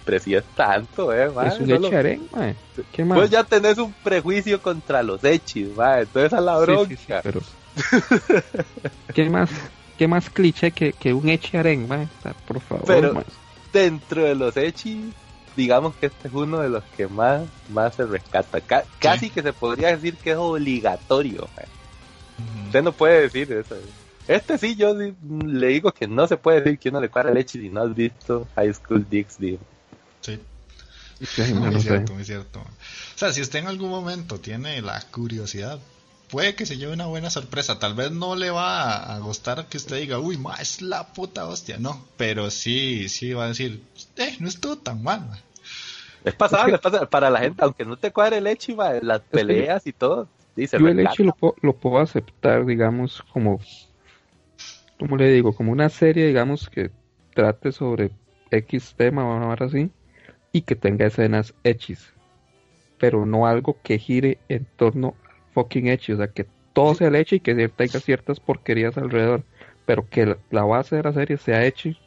tanto, 0.56 1.14
eh, 1.14 1.30
man. 1.30 1.48
Es 1.48 1.60
un 1.60 1.72
echarén, 1.72 2.28
¿Qué 2.92 3.06
más? 3.06 3.20
Pues 3.20 3.30
ya 3.30 3.44
tenés 3.44 3.78
un 3.78 3.94
prejuicio 4.04 4.60
contra 4.60 5.04
los 5.04 5.24
hechis, 5.24 5.76
man. 5.76 6.00
Entonces 6.00 6.34
a 6.34 6.42
la 6.42 6.58
bronca. 6.58 7.22
pero... 7.22 7.42
¿Qué 9.14 9.30
más? 9.30 9.52
¿Qué 9.98 10.08
más 10.08 10.30
cliché 10.30 10.72
que, 10.72 10.94
que 10.94 11.14
un 11.14 11.28
echarén, 11.30 11.88
man? 11.88 12.10
Por 12.48 12.60
favor, 12.62 12.86
pero 12.86 13.24
dentro 13.74 14.24
de 14.24 14.36
los 14.36 14.56
hechis, 14.56 15.06
digamos 15.56 15.96
que 15.96 16.08
este 16.08 16.28
es 16.28 16.34
uno 16.34 16.60
de 16.60 16.70
los 16.70 16.84
que 16.96 17.08
más, 17.08 17.44
más 17.70 17.96
se 17.96 18.06
rescata. 18.06 18.62
casi 19.00 19.30
que 19.30 19.42
se 19.42 19.54
podría 19.54 19.96
decir 19.96 20.16
que 20.18 20.32
es 20.32 20.38
obligatorio, 20.38 21.48
man. 21.56 22.66
Usted 22.68 22.84
no 22.84 22.92
puede 22.92 23.22
decir 23.22 23.52
eso. 23.52 23.76
Este 24.28 24.58
sí, 24.58 24.76
yo 24.76 24.94
le 24.94 25.68
digo 25.68 25.92
que 25.92 26.08
no 26.08 26.28
se 26.28 26.38
puede 26.38 26.62
decir 26.62 26.80
que 26.80 26.90
uno 26.90 27.00
le 27.02 27.10
cuadra 27.10 27.32
leche 27.34 27.60
si 27.60 27.70
no 27.70 27.82
has 27.82 27.96
visto 27.96 28.48
High 28.56 28.74
School 28.74 29.08
Dix, 29.10 29.38
Sí. 29.38 30.40
muy 31.56 31.82
cierto, 31.82 32.14
muy 32.14 32.26
cierto. 32.26 32.60
O 32.60 33.18
sea, 33.18 33.32
si 33.32 33.42
usted 33.42 33.60
en 33.60 33.68
algún 33.68 33.90
momento 33.90 34.40
tiene 34.40 34.82
la 34.82 35.02
curiosidad, 35.10 35.80
puede 36.30 36.56
que 36.56 36.66
se 36.66 36.78
lleve 36.78 36.94
una 36.94 37.06
buena 37.06 37.30
sorpresa. 37.30 37.80
Tal 37.80 37.94
vez 37.94 38.12
no 38.12 38.36
le 38.36 38.50
va 38.50 39.16
a, 39.16 39.20
gustar 39.20 39.68
que 39.68 39.78
usted 39.78 39.98
diga, 39.98 40.20
uy, 40.20 40.38
ma, 40.38 40.56
es 40.56 40.82
la 40.82 41.08
puta 41.14 41.46
hostia. 41.48 41.78
No, 41.78 42.06
pero 42.18 42.50
sí, 42.50 43.10
sí 43.10 43.34
va 43.34 43.46
a 43.46 43.48
decir, 43.50 43.82
eh, 44.18 44.36
no 44.40 44.48
estuvo 44.48 44.78
tan 44.78 45.04
mal. 45.04 45.28
Es 46.24 46.36
pasable, 46.36 46.76
es 46.76 46.82
pasable. 46.82 47.08
Para 47.08 47.30
la 47.30 47.40
gente, 47.40 47.64
aunque 47.64 47.86
no 47.86 47.98
te 47.98 48.12
cuadre 48.12 48.38
el 48.38 48.48
hecho, 48.48 48.76
las 49.02 49.22
peleas 49.22 49.88
y 49.88 49.94
todo. 49.94 50.28
Dice, 50.56 50.80
yo 50.80 50.88
el 50.88 51.00
hecho 51.00 51.24
lo, 51.24 51.56
lo 51.62 51.74
puedo 51.74 52.00
aceptar, 52.00 52.66
digamos, 52.66 53.24
como 53.32 53.60
como 55.00 55.18
le 55.18 55.32
digo, 55.32 55.54
como 55.54 55.72
una 55.72 55.90
serie, 55.90 56.28
digamos, 56.28 56.70
que 56.70 56.92
trate 57.34 57.72
sobre 57.72 58.12
X 58.52 58.96
tema 58.98 59.26
o 59.26 59.52
algo 59.52 59.66
así, 59.66 59.92
y 60.52 60.62
que 60.62 60.76
tenga 60.76 61.06
escenas 61.06 61.54
X, 61.64 62.14
pero 62.98 63.26
no 63.26 63.46
algo 63.46 63.78
que 63.84 64.00
gire 64.00 64.40
en 64.50 64.66
torno 64.76 65.16
a 65.26 65.27
fucking 65.58 65.88
X, 65.88 66.10
o 66.12 66.18
sea, 66.18 66.28
que 66.28 66.46
todo 66.74 66.94
sea 66.94 67.10
leche 67.10 67.38
y 67.38 67.40
que 67.40 67.56
tenga 67.70 68.00
ciertas 68.00 68.40
porquerías 68.40 68.96
alrededor, 68.96 69.44
pero 69.88 70.08
que 70.08 70.38
la, 70.52 70.64
base 70.64 70.98
de 70.98 71.02
la 71.02 71.14
serie 71.14 71.38
sea 71.38 71.66
X, 71.66 71.98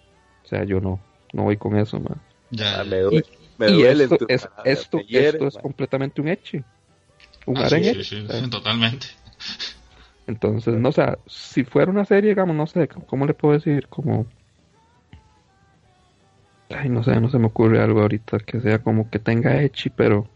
o 0.45 0.47
sea, 0.47 0.63
yo 0.63 0.81
no, 0.81 1.01
no 1.33 1.43
voy 1.43 1.57
con 1.57 1.77
eso, 1.77 1.99
man. 1.99 2.21
Ya, 2.51 2.85
me 2.85 3.01
duele, 3.01 3.25
y, 3.59 3.83
esto, 3.83 4.19
es, 4.29 4.49
esto, 4.65 5.01
esto 5.09 5.49
es 5.49 5.59
completamente 5.59 6.21
un 6.21 6.29
Echi. 6.29 6.63
Un 7.47 7.59
ah, 7.59 7.69
sí, 7.69 8.05
sí, 8.05 8.25
totalmente. 8.49 9.09
Entonces, 10.29 10.75
no 10.75 10.93
sé, 10.93 11.19
si 11.27 11.65
fuera 11.65 11.91
una 11.91 12.05
serie, 12.05 12.31
digamos, 12.31 12.55
no 12.55 12.69
sé, 12.69 12.87
¿cómo 12.87 13.27
le 13.27 13.35
puedo 13.35 13.55
decir? 13.55 13.89
Como... 13.89 14.27
Ay, 16.69 16.89
no 16.89 17.03
sé, 17.03 17.21
no 17.21 17.29
se 17.29 17.39
me 17.41 17.47
ocurre 17.47 17.83
algo 17.83 18.01
ahorita 18.01 18.39
que 18.39 18.61
sea 18.61 18.79
como 18.79 19.11
que 19.11 19.19
tenga 19.19 19.61
Echi, 19.61 19.91
pero 19.91 20.29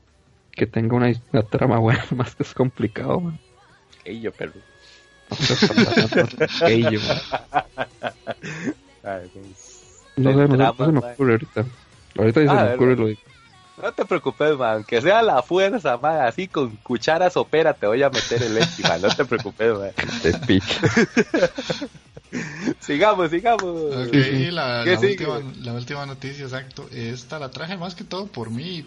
que 0.55 0.67
tenga 0.67 0.97
una, 0.97 1.12
trama 1.51 1.79
buena, 1.79 2.05
más 2.14 2.35
que 2.35 2.43
es 2.43 2.55
complicado, 2.55 3.21
man. 3.21 3.38
yo, 4.05 4.33
pero... 4.33 4.53
No 5.31 5.37
sé, 5.37 5.67
no, 10.17 10.75
se 10.77 10.93
me 10.93 10.99
ocurre 10.99 11.33
ahorita. 11.33 11.64
Ahorita 12.17 12.40
se 12.40 12.47
me 12.47 12.75
ocurre 12.75 12.97
lo 12.97 13.09
no 13.83 13.93
te 13.93 14.05
preocupes, 14.05 14.57
man. 14.57 14.85
Que 14.85 15.01
sea 15.01 15.23
la 15.23 15.43
fuerza, 15.43 15.97
man. 15.97 16.23
Así 16.23 16.47
con 16.47 16.77
cuchara 16.77 17.29
sopera 17.31 17.75
te 17.75 17.87
voy 17.87 18.03
a 18.03 18.11
meter 18.11 18.43
el 18.43 18.55
leche, 18.55 18.83
man. 18.83 19.03
No 19.03 19.09
te 19.09 19.25
preocupes, 19.25 19.77
man. 19.77 19.90
sigamos, 22.81 23.31
sigamos. 23.31 23.62
Ok, 23.62 24.14
la, 24.53 24.85
última, 24.85 25.40
la 25.62 25.73
última 25.73 26.07
noticia, 26.07 26.45
exacto. 26.45 26.88
Esta 26.93 27.40
la 27.40 27.51
traje 27.51 27.77
más 27.77 27.97
que 27.97 28.05
todo 28.05 28.27
por 28.27 28.51
mí. 28.51 28.87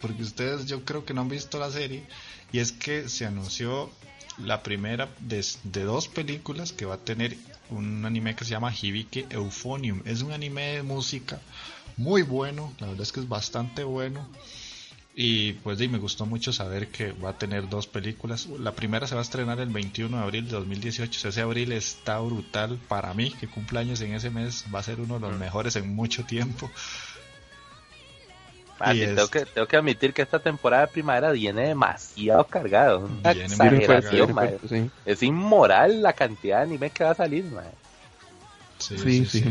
Porque 0.00 0.22
ustedes 0.22 0.66
yo 0.66 0.84
creo 0.84 1.04
que 1.04 1.14
no 1.14 1.22
han 1.22 1.28
visto 1.28 1.58
la 1.58 1.70
serie. 1.70 2.04
Y 2.52 2.58
es 2.58 2.72
que 2.72 3.08
se 3.08 3.26
anunció 3.26 3.90
la 4.38 4.62
primera 4.62 5.08
de, 5.20 5.44
de 5.64 5.84
dos 5.84 6.08
películas 6.08 6.72
que 6.72 6.84
va 6.84 6.94
a 6.94 7.04
tener 7.04 7.36
un 7.70 8.04
anime 8.04 8.36
que 8.36 8.44
se 8.44 8.50
llama 8.50 8.72
Hibike 8.72 9.26
Euphonium. 9.30 10.02
Es 10.04 10.22
un 10.22 10.32
anime 10.32 10.76
de 10.76 10.82
música 10.82 11.40
muy 11.96 12.22
bueno, 12.22 12.72
la 12.78 12.88
verdad 12.88 13.02
es 13.02 13.12
que 13.12 13.20
es 13.20 13.28
bastante 13.28 13.84
bueno. 13.84 14.28
Y 15.18 15.54
pues 15.54 15.78
sí, 15.78 15.88
me 15.88 15.96
gustó 15.96 16.26
mucho 16.26 16.52
saber 16.52 16.88
que 16.88 17.12
va 17.12 17.30
a 17.30 17.38
tener 17.38 17.70
dos 17.70 17.86
películas. 17.86 18.46
La 18.60 18.74
primera 18.74 19.06
se 19.06 19.14
va 19.14 19.22
a 19.22 19.24
estrenar 19.24 19.58
el 19.60 19.70
21 19.70 20.14
de 20.14 20.22
abril 20.22 20.44
de 20.44 20.50
2018. 20.50 21.30
Ese 21.30 21.40
abril 21.40 21.72
está 21.72 22.18
brutal 22.18 22.78
para 22.86 23.14
mí, 23.14 23.30
que 23.30 23.48
cumpleaños 23.48 24.02
en 24.02 24.12
ese 24.12 24.28
mes 24.28 24.66
va 24.74 24.80
a 24.80 24.82
ser 24.82 25.00
uno 25.00 25.14
de 25.18 25.20
los 25.20 25.38
mejores 25.38 25.74
en 25.76 25.94
mucho 25.94 26.24
tiempo. 26.24 26.70
Tengo, 28.78 29.28
que, 29.28 29.46
tengo 29.46 29.66
que 29.66 29.76
admitir 29.76 30.12
que 30.12 30.22
esta 30.22 30.38
temporada 30.38 30.86
de 30.86 30.92
primavera 30.92 31.32
viene 31.32 31.68
demasiado 31.68 32.44
cargado. 32.44 33.08
Es 35.06 35.22
inmoral 35.22 36.02
la 36.02 36.12
cantidad 36.12 36.58
de 36.58 36.62
anime 36.64 36.90
que 36.90 37.04
va 37.04 37.10
a 37.10 37.14
salir, 37.14 37.44
sí, 38.78 38.98
sí. 38.98 39.24
sí. 39.24 39.44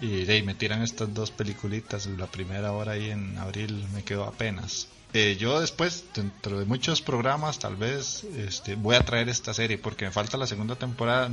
Y 0.00 0.30
ahí 0.30 0.42
me 0.42 0.54
tiran 0.54 0.82
estas 0.82 1.12
dos 1.12 1.30
peliculitas. 1.30 2.06
La 2.06 2.26
primera 2.26 2.72
hora 2.72 2.92
ahí 2.92 3.10
en 3.10 3.36
abril 3.38 3.86
me 3.92 4.02
quedó 4.02 4.24
apenas. 4.24 4.88
Eh, 5.12 5.36
yo 5.38 5.60
después, 5.60 6.04
dentro 6.14 6.58
de 6.58 6.64
muchos 6.64 7.02
programas, 7.02 7.58
tal 7.58 7.76
vez 7.76 8.24
este, 8.36 8.76
voy 8.76 8.96
a 8.96 9.00
traer 9.00 9.28
esta 9.28 9.52
serie 9.52 9.76
porque 9.76 10.04
me 10.04 10.10
falta 10.12 10.36
la 10.36 10.46
segunda 10.46 10.76
temporada, 10.76 11.28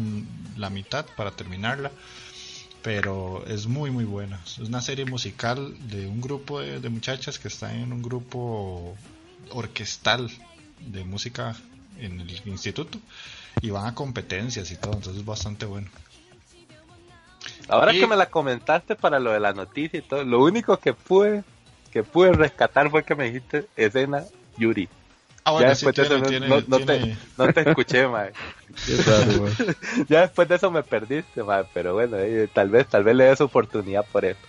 la 0.57 0.69
mitad 0.69 1.05
para 1.15 1.31
terminarla. 1.31 1.91
Pero 2.87 3.43
es 3.47 3.67
muy, 3.67 3.91
muy 3.91 4.05
buena. 4.05 4.39
Es 4.45 4.59
una 4.59 4.79
serie 4.79 5.03
musical 5.03 5.75
de 5.89 6.07
un 6.07 6.21
grupo 6.21 6.61
de, 6.61 6.79
de 6.79 6.87
muchachas 6.87 7.37
que 7.37 7.49
están 7.49 7.75
en 7.75 7.91
un 7.91 8.01
grupo 8.01 8.95
orquestal 9.51 10.31
de 10.79 11.03
música 11.03 11.53
en 11.99 12.21
el 12.21 12.47
instituto 12.47 12.97
y 13.61 13.71
van 13.71 13.87
a 13.87 13.93
competencias 13.93 14.71
y 14.71 14.77
todo, 14.77 14.93
entonces 14.93 15.17
es 15.17 15.25
bastante 15.25 15.65
bueno. 15.65 15.89
Ahora 17.67 17.91
que 17.91 18.07
me 18.07 18.15
la 18.15 18.27
comentaste 18.27 18.95
para 18.95 19.19
lo 19.19 19.33
de 19.33 19.41
la 19.41 19.51
noticia 19.51 19.99
y 19.99 20.03
todo, 20.03 20.23
lo 20.23 20.41
único 20.41 20.77
que 20.77 20.93
pude 20.93 21.43
que 21.91 22.03
pude 22.03 22.31
rescatar 22.31 22.89
fue 22.89 23.03
que 23.03 23.15
me 23.15 23.25
dijiste 23.25 23.67
escena 23.75 24.23
Yuri. 24.57 24.87
Ah, 25.47 25.51
bueno, 25.51 25.67
ya 25.67 25.69
después 25.69 25.95
de 25.95 26.03
eso 26.03 26.17
no, 26.17 26.27
Te, 26.85 27.17
no, 27.37 27.53
te, 27.53 27.69
escuché, 27.69 28.05
mae. 28.05 28.33
ya 30.09 30.21
después 30.21 30.49
de 30.49 30.55
eso 30.55 30.69
me 30.69 30.83
perdiste, 30.83 31.41
mae, 31.41 31.63
pero 31.73 31.93
bueno, 31.93 32.17
eh, 32.17 32.49
tal 32.53 32.69
vez 32.69 32.85
tal 32.87 33.05
vez 33.05 33.15
le 33.15 33.23
des 33.23 33.39
oportunidad 33.39 34.05
por 34.11 34.25
eso. 34.25 34.41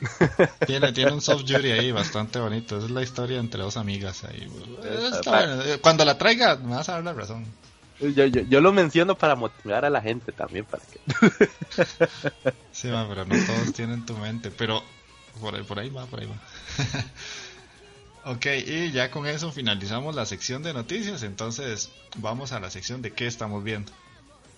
tiene, 0.66 0.92
tiene 0.92 1.12
un 1.12 1.20
soft 1.20 1.44
Yuri 1.44 1.70
ahí 1.70 1.92
bastante 1.92 2.40
bonito. 2.40 2.76
Esa 2.76 2.86
es 2.86 2.90
la 2.90 3.02
historia 3.02 3.38
entre 3.38 3.62
dos 3.62 3.76
amigas 3.76 4.24
ahí. 4.24 4.50
Eh, 4.82 5.78
Cuando 5.80 6.04
la 6.04 6.18
traiga, 6.18 6.56
me 6.56 6.74
vas 6.74 6.88
a 6.88 6.94
dar 6.94 7.04
la 7.04 7.12
razón. 7.12 7.46
Yo, 8.00 8.08
yo, 8.08 8.26
yo, 8.26 8.60
lo 8.60 8.72
menciono 8.72 9.14
para 9.14 9.36
motivar 9.36 9.84
a 9.84 9.90
la 9.90 10.02
gente 10.02 10.32
también, 10.32 10.64
para 10.64 10.82
que... 10.82 10.98
sí, 12.72 12.88
pero 12.90 13.24
no 13.26 13.46
todos 13.46 13.72
tienen 13.74 14.04
tu 14.04 14.16
mente, 14.16 14.50
pero 14.50 14.82
por 15.40 15.54
ahí, 15.54 15.62
por 15.62 15.78
ahí 15.78 15.88
va, 15.88 16.04
por 16.06 16.18
ahí 16.18 16.26
va. 16.26 16.34
Ok, 18.24 18.46
y 18.66 18.92
ya 18.92 19.10
con 19.10 19.26
eso 19.26 19.50
finalizamos 19.52 20.14
la 20.14 20.26
sección 20.26 20.62
de 20.62 20.72
noticias, 20.72 21.22
entonces 21.22 21.90
vamos 22.18 22.52
a 22.52 22.60
la 22.60 22.70
sección 22.70 23.02
de 23.02 23.12
qué 23.12 23.26
estamos 23.26 23.64
viendo. 23.64 23.92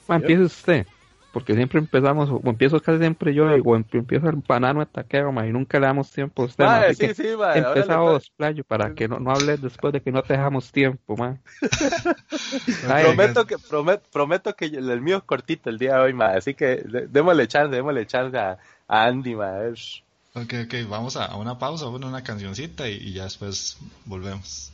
empieza 0.09 0.43
usted. 0.43 0.87
porque 1.35 1.55
siempre 1.55 1.81
empezamos, 1.81 2.31
o 2.31 2.41
empiezo 2.45 2.79
casi 2.79 2.99
siempre 3.01 3.35
yo, 3.35 3.47
o 3.47 3.77
em, 3.77 3.85
empiezo 3.93 4.29
el 4.29 4.37
banano 4.37 4.79
de 4.79 4.87
taquero, 4.87 5.35
y 5.45 5.53
nunca 5.53 5.81
le 5.81 5.87
damos 5.87 6.13
tiempo 6.13 6.43
a 6.43 6.45
usted. 6.45 6.65
Mae, 6.65 6.95
sí, 6.95 7.13
sí, 7.13 7.27
mae, 7.37 7.59
Empezamos, 7.59 8.31
playo, 8.37 8.63
para 8.63 8.95
que 8.95 9.09
no, 9.09 9.19
no 9.19 9.33
hables 9.33 9.61
después 9.61 9.93
de 9.93 10.01
que 10.01 10.13
no 10.13 10.23
te 10.23 10.35
dejamos 10.35 10.71
tiempo, 10.71 11.17
man. 11.17 11.43
prometo, 13.03 13.47
que, 13.47 13.57
prometo 14.13 14.55
que 14.55 14.67
el 14.67 15.01
mío 15.01 15.17
es 15.17 15.23
cortito 15.25 15.71
el 15.71 15.79
día 15.79 15.95
de 15.95 16.01
hoy, 16.03 16.13
mae, 16.13 16.39
así 16.39 16.55
que 16.55 16.85
démosle 17.09 17.49
chance, 17.49 17.75
démosle 17.75 18.07
chance 18.07 18.39
a, 18.39 18.57
Andy, 18.87 19.35
mae. 19.35 19.75
Ok, 20.37 20.53
ok, 20.65 20.75
vamos 20.89 21.17
a, 21.17 21.37
una 21.37 21.57
pausa, 21.61 21.87
bueno, 21.87 22.09
una 22.09 22.25
cancioncita 22.25 22.89
y, 22.89 22.95
y 22.95 23.13
ya 23.13 23.23
después 23.23 23.77
volvemos. 24.05 24.73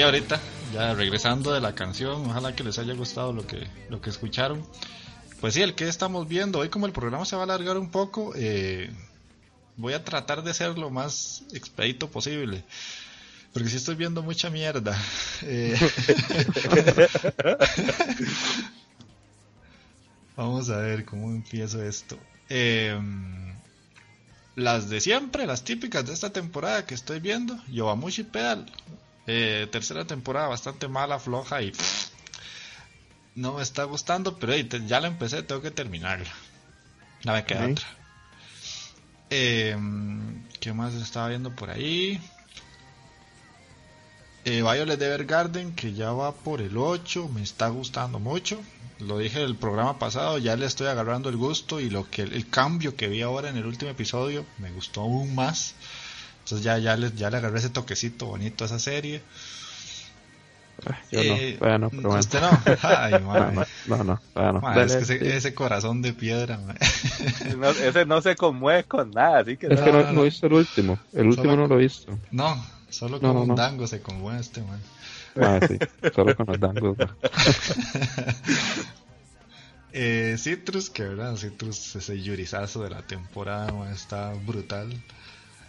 Ahorita, 0.00 0.40
ya 0.72 0.94
regresando 0.94 1.52
de 1.52 1.60
la 1.60 1.74
canción, 1.74 2.26
ojalá 2.26 2.54
que 2.54 2.62
les 2.62 2.78
haya 2.78 2.94
gustado 2.94 3.32
lo 3.32 3.46
que, 3.46 3.66
lo 3.90 4.00
que 4.00 4.10
escucharon. 4.10 4.64
Pues 5.40 5.54
sí, 5.54 5.62
el 5.62 5.74
que 5.74 5.88
estamos 5.88 6.28
viendo, 6.28 6.60
hoy 6.60 6.68
como 6.68 6.86
el 6.86 6.92
programa 6.92 7.24
se 7.24 7.34
va 7.36 7.42
a 7.42 7.44
alargar 7.44 7.76
un 7.78 7.90
poco, 7.90 8.32
eh, 8.36 8.92
voy 9.76 9.94
a 9.94 10.04
tratar 10.04 10.42
de 10.42 10.54
ser 10.54 10.78
lo 10.78 10.90
más 10.90 11.42
expedito 11.52 12.08
posible. 12.10 12.64
Porque 13.52 13.68
si 13.68 13.76
estoy 13.76 13.96
viendo 13.96 14.22
mucha 14.22 14.50
mierda. 14.50 14.96
Eh, 15.42 15.78
vamos 20.36 20.68
a 20.68 20.78
ver 20.78 21.04
cómo 21.04 21.30
empiezo 21.30 21.80
esto. 21.82 22.18
Em, 22.48 23.54
las 24.56 24.88
de 24.88 25.00
siempre, 25.00 25.46
las 25.46 25.62
típicas 25.62 26.06
de 26.06 26.12
esta 26.12 26.32
temporada 26.32 26.84
que 26.86 26.94
estoy 26.94 27.20
viendo, 27.20 27.56
Yobamushi 27.68 28.24
Pedal, 28.24 28.66
eh, 29.28 29.68
tercera 29.70 30.06
temporada 30.06 30.48
bastante 30.48 30.88
mala, 30.88 31.18
floja 31.18 31.60
y 31.60 31.72
no 33.34 33.52
me 33.52 33.62
está 33.62 33.84
gustando, 33.84 34.38
pero 34.38 34.56
ya 34.56 35.00
la 35.00 35.08
empecé, 35.08 35.42
tengo 35.42 35.60
que 35.60 35.70
terminarla. 35.70 36.32
No 37.24 37.34
me 37.34 37.44
queda 37.44 37.66
otra. 37.66 37.86
Em, 39.28 40.42
¿Qué 40.60 40.72
más 40.72 40.94
estaba 40.94 41.28
viendo 41.28 41.54
por 41.54 41.68
ahí? 41.68 42.18
Eh, 44.46 44.62
Violet 44.62 45.02
Evergarden, 45.02 45.74
que 45.74 45.92
ya 45.92 46.12
va 46.12 46.32
por 46.32 46.62
el 46.62 46.78
8, 46.78 47.28
me 47.28 47.42
está 47.42 47.68
gustando 47.68 48.18
mucho. 48.18 48.58
Lo 48.98 49.18
dije 49.18 49.42
el 49.42 49.56
programa 49.56 49.98
pasado, 49.98 50.38
ya 50.38 50.56
le 50.56 50.64
estoy 50.64 50.86
agarrando 50.86 51.28
el 51.28 51.36
gusto 51.36 51.80
y 51.80 51.90
lo 51.90 52.08
que 52.10 52.22
el 52.22 52.48
cambio 52.48 52.96
que 52.96 53.08
vi 53.08 53.20
ahora 53.20 53.50
en 53.50 53.58
el 53.58 53.66
último 53.66 53.90
episodio 53.90 54.46
me 54.56 54.72
gustó 54.72 55.02
aún 55.02 55.34
más. 55.34 55.74
Entonces 56.48 56.64
ya, 56.64 56.78
ya, 56.78 56.96
le, 56.96 57.12
ya 57.12 57.28
le 57.28 57.36
agarré 57.36 57.58
ese 57.58 57.68
toquecito 57.68 58.24
bonito 58.24 58.64
a 58.64 58.68
esa 58.68 58.78
serie. 58.78 59.20
Yo 61.12 61.22
no, 61.22 61.34
eh, 61.34 61.56
bueno, 61.60 61.90
pero 61.90 62.02
bueno. 62.04 62.20
¿Usted 62.20 62.40
no? 62.40 62.50
Ay, 62.82 63.12
no, 63.20 63.98
no, 63.98 64.04
no, 64.04 64.20
bueno. 64.34 64.82
es 64.82 64.96
que 64.96 65.02
ese, 65.02 65.36
ese, 65.36 65.54
corazón 65.54 66.00
de 66.00 66.14
piedra, 66.14 66.58
no, 67.58 67.68
ese 67.68 68.06
no 68.06 68.22
se 68.22 68.34
conmueve 68.34 68.84
con 68.84 69.10
nada, 69.10 69.40
así 69.40 69.58
que... 69.58 69.66
Es 69.66 69.78
que 69.78 69.92
no, 69.92 70.10
no, 70.10 70.22
he 70.22 70.24
visto 70.24 70.46
el 70.46 70.54
último, 70.54 70.98
el 71.12 71.26
último 71.26 71.54
no 71.54 71.66
lo 71.66 71.74
he 71.74 71.82
visto. 71.82 72.18
No, 72.30 72.64
solo 72.88 73.20
con 73.20 73.36
un 73.36 73.54
dango 73.54 73.86
se 73.86 74.00
conmueve 74.00 74.40
este, 74.40 74.62
man. 74.62 74.80
Ah, 75.36 75.60
sí, 75.68 75.78
solo 76.14 76.34
con 76.34 76.46
los 76.46 76.58
dangos. 76.58 76.96
eh, 79.92 80.36
Citrus, 80.38 80.88
que 80.88 81.02
verdad, 81.02 81.36
Citrus, 81.36 81.96
ese 81.96 82.22
yurizazo 82.22 82.84
de 82.84 82.90
la 82.90 83.02
temporada, 83.02 83.70
man, 83.72 83.92
está 83.92 84.32
brutal. 84.32 84.90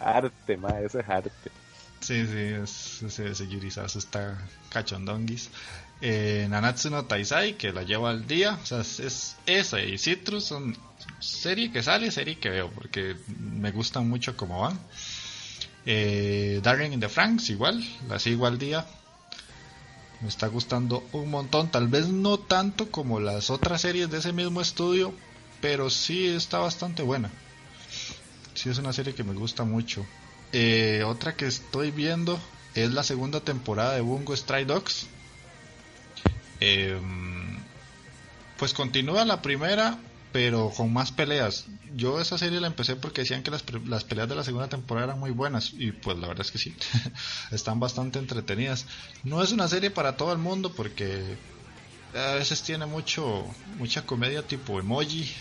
Arte, 0.00 0.56
ma, 0.56 0.80
eso 0.80 0.98
es 0.98 1.08
arte. 1.08 1.50
Sí, 2.00 2.26
sí, 2.26 3.04
ese, 3.04 3.30
ese 3.30 3.48
Yurizazo 3.48 3.98
está 3.98 4.38
cachondonguis. 4.70 5.50
Eh, 6.00 6.46
Nanatsu 6.48 6.88
no 6.88 7.04
Taisai, 7.04 7.58
que 7.58 7.72
la 7.72 7.82
llevo 7.82 8.06
al 8.06 8.26
día. 8.26 8.58
O 8.62 8.66
sea, 8.66 8.80
es, 8.80 9.36
esa 9.44 9.80
y 9.80 9.98
Citrus 9.98 10.44
son 10.44 10.76
serie 11.18 11.70
que 11.70 11.82
sale, 11.82 12.10
serie 12.10 12.38
que 12.38 12.48
veo, 12.48 12.70
porque 12.70 13.16
me 13.38 13.70
gustan 13.70 14.08
mucho 14.08 14.36
como 14.36 14.62
van. 14.62 14.80
Eh, 15.84 16.60
Darling 16.62 16.92
in 16.92 17.00
the 17.00 17.08
Franks, 17.08 17.50
igual, 17.50 17.84
la 18.08 18.18
sigo 18.18 18.46
al 18.46 18.58
día. 18.58 18.86
Me 20.22 20.28
está 20.28 20.46
gustando 20.48 21.06
un 21.12 21.30
montón, 21.30 21.70
tal 21.70 21.88
vez 21.88 22.08
no 22.08 22.38
tanto 22.38 22.90
como 22.90 23.20
las 23.20 23.50
otras 23.50 23.82
series 23.82 24.10
de 24.10 24.18
ese 24.18 24.32
mismo 24.32 24.60
estudio, 24.60 25.14
pero 25.60 25.90
sí 25.90 26.26
está 26.26 26.58
bastante 26.58 27.02
buena 27.02 27.30
sí 28.60 28.68
es 28.68 28.78
una 28.78 28.92
serie 28.92 29.14
que 29.14 29.24
me 29.24 29.32
gusta 29.32 29.64
mucho. 29.64 30.04
Eh, 30.52 31.02
otra 31.06 31.34
que 31.34 31.46
estoy 31.46 31.90
viendo 31.90 32.38
es 32.74 32.92
la 32.92 33.02
segunda 33.02 33.40
temporada 33.40 33.94
de 33.94 34.02
Bungo 34.02 34.36
Stray 34.36 34.64
Dogs. 34.66 35.06
Em, 36.60 37.58
pues 38.58 38.74
continúa 38.74 39.24
la 39.24 39.40
primera, 39.40 39.98
pero 40.30 40.70
con 40.76 40.92
más 40.92 41.10
peleas. 41.10 41.64
Yo 41.96 42.20
esa 42.20 42.36
serie 42.36 42.60
la 42.60 42.66
empecé 42.66 42.96
porque 42.96 43.22
decían 43.22 43.42
que 43.42 43.50
las, 43.50 43.64
las, 43.86 44.04
peleas 44.04 44.28
de 44.28 44.34
la 44.34 44.44
segunda 44.44 44.68
temporada 44.68 45.06
eran 45.06 45.18
muy 45.18 45.30
buenas 45.30 45.72
y 45.72 45.92
pues 45.92 46.18
la 46.18 46.28
verdad 46.28 46.44
es 46.44 46.52
que 46.52 46.58
sí, 46.58 46.76
están 47.50 47.80
bastante 47.80 48.18
entretenidas. 48.18 48.84
No 49.24 49.42
es 49.42 49.52
una 49.52 49.68
serie 49.68 49.90
para 49.90 50.18
todo 50.18 50.32
el 50.32 50.38
mundo 50.38 50.74
porque 50.74 51.38
a 52.14 52.34
veces 52.34 52.62
tiene 52.62 52.84
mucho 52.86 53.46
mucha 53.78 54.04
comedia 54.04 54.42
tipo 54.42 54.80
emoji 54.80 55.32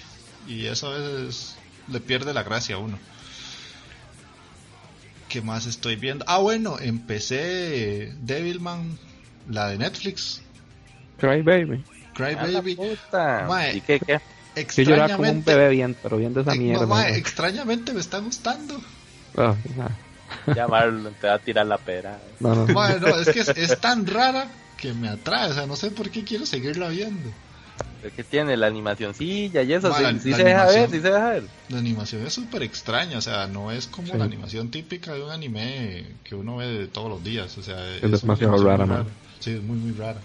y 0.47 0.67
eso 0.67 0.87
a 0.87 0.97
veces 0.97 1.55
le 1.91 1.99
pierde 1.99 2.33
la 2.33 2.43
gracia 2.43 2.75
a 2.75 2.79
uno. 2.79 2.97
¿Qué 5.27 5.41
más 5.41 5.67
estoy 5.67 5.95
viendo? 5.95 6.25
Ah, 6.27 6.39
bueno, 6.39 6.77
empecé 6.79 8.13
Devilman, 8.21 8.97
la 9.47 9.69
de 9.69 9.77
Netflix. 9.77 10.41
Cry 11.17 11.41
Baby. 11.41 11.83
Cry 12.13 12.35
Baby. 12.35 12.77
¿Y 13.73 13.81
qué, 13.81 13.99
qué? 13.99 14.19
Extrañamente, 14.55 15.15
como 15.15 15.29
un 15.29 15.43
bebé 15.43 15.69
bien, 15.69 15.95
pero 16.01 16.17
viendo 16.17 16.41
esa 16.41 16.55
mierda. 16.55 17.09
extrañamente 17.09 17.93
me 17.93 17.99
está 17.99 18.19
gustando. 18.19 18.81
Oh, 19.35 19.55
Ya 20.55 20.67
Marlon 20.67 21.13
te 21.19 21.27
va 21.27 21.35
a 21.35 21.39
tirar 21.39 21.65
la 21.65 21.77
pera. 21.77 22.19
Bueno, 22.39 22.65
es 23.19 23.29
que 23.29 23.39
es, 23.39 23.79
tan 23.79 24.05
rara 24.07 24.47
que 24.77 24.93
me 24.93 25.09
atrae, 25.09 25.51
o 25.51 25.53
sea, 25.53 25.65
no 25.65 25.75
sé 25.75 25.91
por 25.91 26.09
qué 26.09 26.23
quiero 26.23 26.45
seguirla 26.45 26.89
viendo. 26.89 27.29
Es 28.03 28.13
que 28.13 28.23
tiene 28.23 28.55
la 28.55 28.67
animacióncilla 28.67 29.61
y 29.63 29.73
eso, 29.73 29.93
sí, 29.93 30.33
se 30.33 30.43
deja 30.43 30.65
ver, 30.67 30.89
sí 30.89 31.01
se 31.01 31.11
deja 31.11 31.29
ver. 31.29 31.43
La 31.69 31.79
animación 31.79 32.25
es 32.25 32.33
súper 32.33 32.63
extraña, 32.63 33.17
o 33.17 33.21
sea, 33.21 33.47
no 33.47 33.71
es 33.71 33.87
como 33.87 34.15
la 34.15 34.23
animación 34.23 34.71
típica 34.71 35.13
de 35.13 35.23
un 35.23 35.31
anime 35.31 36.05
que 36.23 36.35
uno 36.35 36.57
ve 36.57 36.87
todos 36.87 37.09
los 37.09 37.23
días, 37.23 37.57
o 37.57 37.63
sea, 37.63 37.95
es, 37.95 38.21
demasiado 38.21 38.57
rara, 38.63 39.05
Sí, 39.39 39.51
es 39.51 39.63
muy, 39.63 39.77
muy 39.77 39.91
rara. 39.93 40.19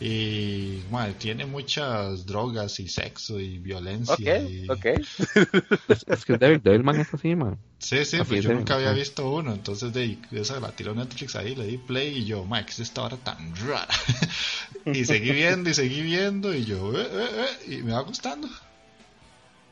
Y 0.00 0.80
bueno, 0.90 1.14
tiene 1.18 1.46
muchas 1.46 2.26
drogas 2.26 2.80
y 2.80 2.88
sexo 2.88 3.38
y 3.38 3.58
violencia. 3.58 4.42
Ok, 4.68 4.84
es, 6.08 6.24
que 6.24 6.36
Devilman 6.36 7.00
es 7.00 7.14
así, 7.14 7.36
man. 7.36 7.56
Sí, 7.78 8.04
sí, 8.04 8.18
pues 8.26 8.42
yo 8.42 8.52
nunca 8.52 8.74
había 8.74 8.92
visto 8.92 9.30
uno. 9.30 9.52
Entonces 9.52 9.92
de 9.92 10.18
esa 10.32 10.58
la 10.58 10.72
tiró 10.72 10.94
Netflix 10.94 11.36
ahí, 11.36 11.54
le 11.54 11.66
di 11.66 11.78
play 11.78 12.18
y 12.18 12.24
yo, 12.24 12.44
Max, 12.44 12.80
esta 12.80 13.02
hora 13.02 13.16
tan 13.16 13.54
rara. 13.56 13.88
y 14.86 15.04
seguí 15.04 15.32
viendo 15.32 15.70
y 15.70 15.74
seguí 15.74 16.02
viendo 16.02 16.54
y 16.54 16.64
yo, 16.64 16.98
eh, 16.98 17.08
eh, 17.10 17.46
eh, 17.66 17.74
y 17.74 17.82
me 17.82 17.92
va 17.92 18.00
gustando. 18.00 18.48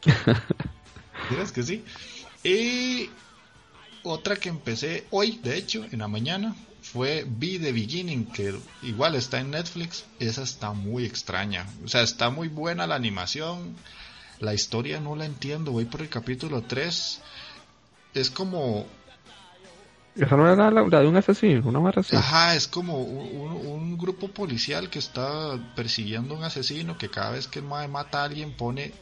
¿Quieres 1.28 1.52
que 1.52 1.62
sí? 1.62 1.84
Y 2.42 3.10
otra 4.02 4.36
que 4.36 4.48
empecé 4.48 5.06
hoy, 5.10 5.38
de 5.42 5.56
hecho, 5.56 5.84
en 5.90 6.00
la 6.00 6.08
mañana, 6.08 6.54
fue 6.82 7.24
Be 7.26 7.58
the 7.58 7.72
Beginning, 7.72 8.26
que 8.26 8.54
igual 8.82 9.14
está 9.14 9.40
en 9.40 9.52
Netflix. 9.52 10.04
Esa 10.18 10.42
está 10.42 10.72
muy 10.72 11.04
extraña. 11.04 11.66
O 11.84 11.88
sea, 11.88 12.02
está 12.02 12.30
muy 12.30 12.48
buena 12.48 12.86
la 12.86 12.96
animación. 12.96 13.76
La 14.40 14.52
historia 14.52 15.00
no 15.00 15.14
la 15.14 15.24
entiendo. 15.24 15.72
Voy 15.72 15.84
por 15.84 16.02
el 16.02 16.08
capítulo 16.08 16.62
3. 16.62 17.20
Es 18.14 18.30
como. 18.30 18.86
Esa 20.14 20.36
no 20.36 20.50
era 20.50 20.70
la, 20.70 20.82
de 20.82 21.06
un 21.06 21.16
asesino, 21.16 21.68
una 21.68 21.80
más 21.80 22.12
Ajá, 22.12 22.54
es 22.54 22.68
como 22.68 22.98
un, 22.98 23.96
grupo 23.96 24.26
policial 24.28 24.90
que 24.90 24.98
está 24.98 25.58
persiguiendo 25.76 26.34
a 26.34 26.38
un 26.38 26.44
asesino 26.44 26.98
que 26.98 27.08
cada 27.08 27.30
vez 27.30 27.46
que 27.46 27.60
el 27.60 27.64
mata 27.64 28.22
a 28.22 28.24
alguien 28.24 28.52
pone 28.52 28.92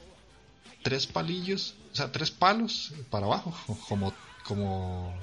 tres 0.83 1.07
palillos, 1.07 1.75
o 1.93 1.97
sea, 1.97 2.13
tres 2.13 2.31
palos 2.31 2.93
para 3.09 3.25
abajo, 3.25 3.55
como, 3.89 4.13
como 4.45 5.15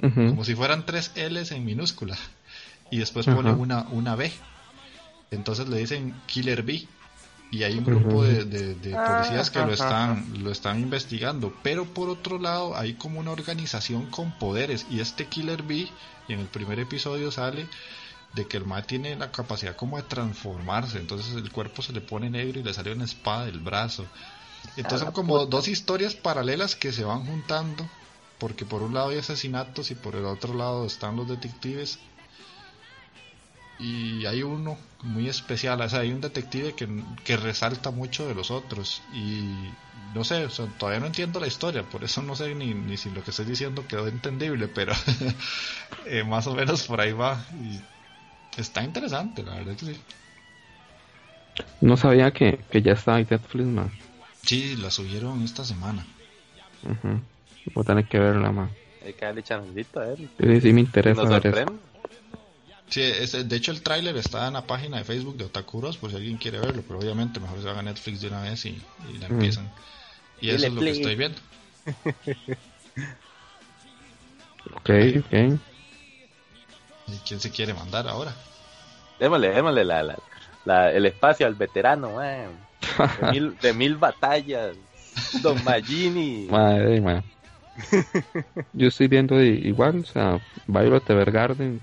como 0.00 0.44
si 0.44 0.54
fueran 0.54 0.84
tres 0.84 1.12
L's 1.16 1.52
en 1.52 1.64
minúscula. 1.64 2.16
Y 2.90 2.98
después 2.98 3.26
pone 3.26 3.52
una, 3.52 3.86
una 3.90 4.14
B. 4.14 4.30
Entonces 5.30 5.68
le 5.68 5.78
dicen 5.78 6.14
Killer 6.26 6.62
B. 6.62 6.86
Y 7.50 7.62
hay 7.62 7.78
un 7.78 7.84
grupo 7.84 8.24
de, 8.24 8.44
de, 8.44 8.96
ah, 8.96 9.18
policías 9.22 9.50
que 9.50 9.60
lo 9.60 9.72
están, 9.72 10.42
lo 10.42 10.50
están 10.50 10.80
investigando. 10.80 11.54
Pero 11.62 11.84
por 11.84 12.08
otro 12.08 12.38
lado 12.38 12.76
hay 12.76 12.94
como 12.94 13.20
una 13.20 13.30
organización 13.30 14.06
con 14.06 14.32
poderes. 14.32 14.86
Y 14.90 15.00
este 15.00 15.26
Killer 15.26 15.62
B, 15.62 15.88
y 16.28 16.32
en 16.32 16.40
el 16.40 16.46
primer 16.46 16.80
episodio 16.80 17.30
sale 17.30 17.68
de 18.34 18.46
que 18.46 18.56
el 18.56 18.66
mal 18.66 18.84
tiene 18.84 19.14
la 19.16 19.30
capacidad 19.30 19.76
como 19.76 19.96
de 19.96 20.02
transformarse. 20.02 20.98
Entonces 20.98 21.34
el 21.36 21.52
cuerpo 21.52 21.82
se 21.82 21.92
le 21.92 22.00
pone 22.00 22.28
negro 22.28 22.60
y 22.60 22.64
le 22.64 22.74
sale 22.74 22.92
una 22.92 23.04
espada 23.04 23.46
del 23.46 23.60
brazo. 23.60 24.04
Entonces 24.76 25.00
son 25.00 25.12
como 25.12 25.46
dos 25.46 25.68
historias 25.68 26.14
paralelas 26.14 26.74
que 26.74 26.92
se 26.92 27.04
van 27.04 27.24
juntando 27.24 27.88
porque 28.38 28.64
por 28.64 28.82
un 28.82 28.94
lado 28.94 29.10
hay 29.10 29.18
asesinatos 29.18 29.90
y 29.90 29.94
por 29.94 30.14
el 30.14 30.24
otro 30.24 30.54
lado 30.54 30.86
están 30.86 31.16
los 31.16 31.28
detectives 31.28 31.98
y 33.78 34.24
hay 34.24 34.42
uno 34.42 34.78
muy 35.02 35.28
especial, 35.28 35.80
o 35.80 35.88
sea, 35.88 36.00
hay 36.00 36.12
un 36.12 36.20
detective 36.20 36.74
que, 36.74 37.36
resalta 37.36 37.90
mucho 37.90 38.26
de 38.26 38.34
los 38.34 38.50
otros 38.50 39.02
y 39.12 39.74
no 40.14 40.24
sé, 40.24 40.48
todavía 40.78 41.00
no 41.00 41.06
entiendo 41.06 41.40
la 41.40 41.46
historia, 41.46 41.82
por 41.82 42.02
eso 42.02 42.22
no 42.22 42.34
sé 42.34 42.54
ni, 42.54 42.72
ni 42.72 42.96
si 42.96 43.10
lo 43.10 43.22
que 43.22 43.30
estoy 43.30 43.44
diciendo 43.44 43.86
quedó 43.86 44.08
entendible, 44.08 44.68
pero 44.68 44.94
eh, 46.06 46.24
más 46.24 46.46
o 46.46 46.54
menos 46.54 46.84
por 46.84 47.00
ahí 47.00 47.12
va 47.12 47.44
y 47.60 47.80
está 48.56 48.82
interesante, 48.82 49.42
la 49.42 49.56
verdad 49.56 49.76
que 49.76 49.86
sí. 49.86 50.00
No 51.80 51.96
sabía 51.96 52.32
que, 52.32 52.64
ya 52.82 52.92
estaba 52.92 53.20
en 53.20 53.26
Netflix, 53.30 53.66
man. 53.66 53.90
Sí, 54.42 54.76
la 54.76 54.90
subieron 54.90 55.42
esta 55.42 55.64
semana. 55.64 56.06
Voy 57.74 57.82
a 57.82 57.84
tener 57.84 58.04
que 58.06 58.18
verla 58.18 58.52
más. 58.52 58.70
Hay 59.04 59.12
que 59.14 59.24
darle 59.24 59.42
chancito 59.42 60.00
a 60.00 60.08
él. 60.08 60.28
Sí, 60.38 60.60
sí 60.60 60.72
me 60.72 60.80
interesa 60.80 61.22
ver 61.22 61.46
eso. 61.46 61.78
Sí, 62.88 63.02
es, 63.02 63.48
de 63.48 63.56
hecho 63.56 63.72
el 63.72 63.82
tráiler 63.82 64.16
está 64.16 64.46
en 64.46 64.54
la 64.54 64.66
página 64.66 64.98
de 64.98 65.04
Facebook 65.04 65.36
de 65.36 65.44
Otakuros 65.44 65.96
por 65.96 66.10
si 66.10 66.16
alguien 66.16 66.36
quiere 66.36 66.60
verlo, 66.60 66.82
pero 66.86 67.00
obviamente 67.00 67.40
mejor 67.40 67.60
se 67.60 67.68
haga 67.68 67.82
Netflix 67.82 68.20
de 68.20 68.28
una 68.28 68.42
vez 68.42 68.64
y, 68.64 68.80
la 69.20 69.28
mm. 69.28 69.32
empiezan. 69.32 69.70
Y, 70.40 70.50
eso 70.50 70.66
es 70.66 70.72
lo 70.72 70.80
que 70.80 70.90
estoy 70.90 71.16
viendo. 71.16 71.38
ok, 74.74 74.90
ok. 75.18 75.60
¿Y 77.08 77.16
quién 77.26 77.40
se 77.40 77.50
quiere 77.50 77.74
mandar 77.74 78.08
ahora? 78.08 78.34
Démosle, 79.18 79.50
démosle 79.50 79.84
la, 79.84 80.16
la, 80.64 80.92
el 80.92 81.06
espacio 81.06 81.46
al 81.46 81.54
veterano, 81.54 82.20
De, 82.20 82.48
mil, 83.32 83.56
de 83.58 83.72
mil 83.72 83.96
batallas. 83.96 84.76
Don 85.42 85.62
Magini. 85.64 86.46
Madre, 86.50 87.00
madre. 87.00 87.24
Yo 88.72 88.88
estoy 88.88 89.08
viendo 89.08 89.42
igual, 89.42 90.00
o 90.00 90.04
sea, 90.04 90.40
Violet 90.66 91.08
Evergarden. 91.08 91.80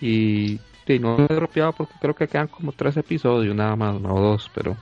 Y, 0.00 0.58
y 0.86 0.98
no 0.98 1.16
he 1.18 1.34
dropeado 1.34 1.72
porque 1.72 1.94
creo 2.00 2.14
que 2.14 2.26
quedan 2.26 2.48
como 2.48 2.72
tres 2.72 2.96
episodios 2.96 3.54
nada 3.54 3.76
más, 3.76 4.00
no 4.00 4.18
dos, 4.18 4.50
pero. 4.54 4.76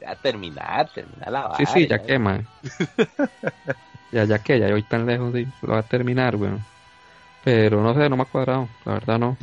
Ya 0.00 0.14
terminar, 0.14 0.88
terminar 0.92 1.30
la 1.30 1.54
Sí, 1.56 1.66
sí, 1.66 1.86
ya, 1.86 1.98
que, 1.98 2.18
man. 2.18 2.46
ya, 4.12 4.24
ya 4.24 4.38
que, 4.38 4.58
ya 4.58 4.66
hoy 4.66 4.82
tan 4.82 5.06
lejos 5.06 5.32
de 5.32 5.46
lo 5.62 5.72
va 5.74 5.80
a 5.80 5.82
terminar, 5.82 6.36
bueno. 6.36 6.58
Pero 7.44 7.82
no 7.82 7.94
sé, 7.94 8.08
no 8.08 8.16
me 8.16 8.22
ha 8.22 8.26
cuadrado, 8.26 8.68
la 8.84 8.94
verdad 8.94 9.18
no. 9.18 9.36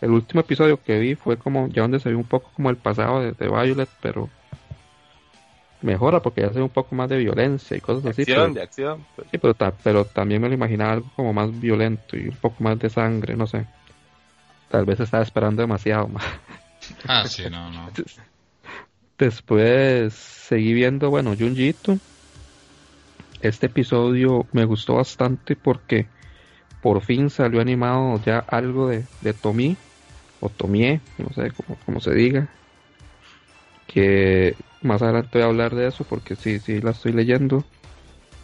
El 0.00 0.10
último 0.10 0.40
episodio 0.40 0.82
que 0.82 0.98
vi 0.98 1.14
fue 1.14 1.36
como 1.36 1.68
ya 1.68 1.82
donde 1.82 2.00
se 2.00 2.08
vio 2.08 2.18
un 2.18 2.24
poco 2.24 2.50
como 2.54 2.70
el 2.70 2.76
pasado 2.76 3.20
de, 3.20 3.32
de 3.32 3.48
Violet, 3.48 3.88
pero 4.00 4.28
mejora 5.82 6.20
porque 6.20 6.42
ya 6.42 6.48
hace 6.48 6.60
un 6.60 6.68
poco 6.68 6.94
más 6.94 7.08
de 7.08 7.18
violencia 7.18 7.76
y 7.76 7.80
cosas 7.80 8.06
así. 8.06 8.22
Acción, 8.22 8.54
de 8.54 8.62
acción. 8.62 9.04
Pues. 9.16 9.28
Sí, 9.30 9.38
pero, 9.38 9.54
pero 9.82 10.04
también 10.04 10.42
me 10.42 10.48
lo 10.48 10.54
imaginaba 10.54 10.92
algo 10.92 11.06
como 11.16 11.32
más 11.32 11.58
violento 11.58 12.16
y 12.16 12.28
un 12.28 12.36
poco 12.36 12.62
más 12.62 12.78
de 12.78 12.90
sangre, 12.90 13.36
no 13.36 13.46
sé. 13.46 13.66
Tal 14.70 14.84
vez 14.84 15.00
estaba 15.00 15.22
esperando 15.22 15.62
demasiado 15.62 16.06
más. 16.08 16.24
Ah, 17.06 17.26
sí, 17.26 17.42
no, 17.50 17.70
no. 17.70 17.90
Después 19.18 20.14
seguí 20.14 20.72
viendo, 20.72 21.10
bueno, 21.10 21.34
Junjito. 21.38 21.98
Este 23.42 23.66
episodio 23.66 24.46
me 24.52 24.64
gustó 24.64 24.94
bastante 24.94 25.56
porque 25.56 26.06
por 26.82 27.02
fin 27.02 27.30
salió 27.30 27.60
animado 27.60 28.20
ya 28.24 28.38
algo 28.38 28.88
de, 28.88 29.04
de 29.22 29.32
Tomí, 29.34 29.76
o 30.40 30.48
Tomie, 30.48 31.00
no 31.18 31.32
sé 31.34 31.50
cómo, 31.52 31.78
cómo 31.84 32.00
se 32.00 32.14
diga. 32.14 32.48
Que 33.86 34.54
más 34.82 35.02
adelante 35.02 35.30
voy 35.34 35.42
a 35.42 35.46
hablar 35.46 35.74
de 35.74 35.88
eso 35.88 36.04
porque 36.04 36.36
sí, 36.36 36.58
sí 36.60 36.80
la 36.80 36.92
estoy 36.92 37.12
leyendo. 37.12 37.64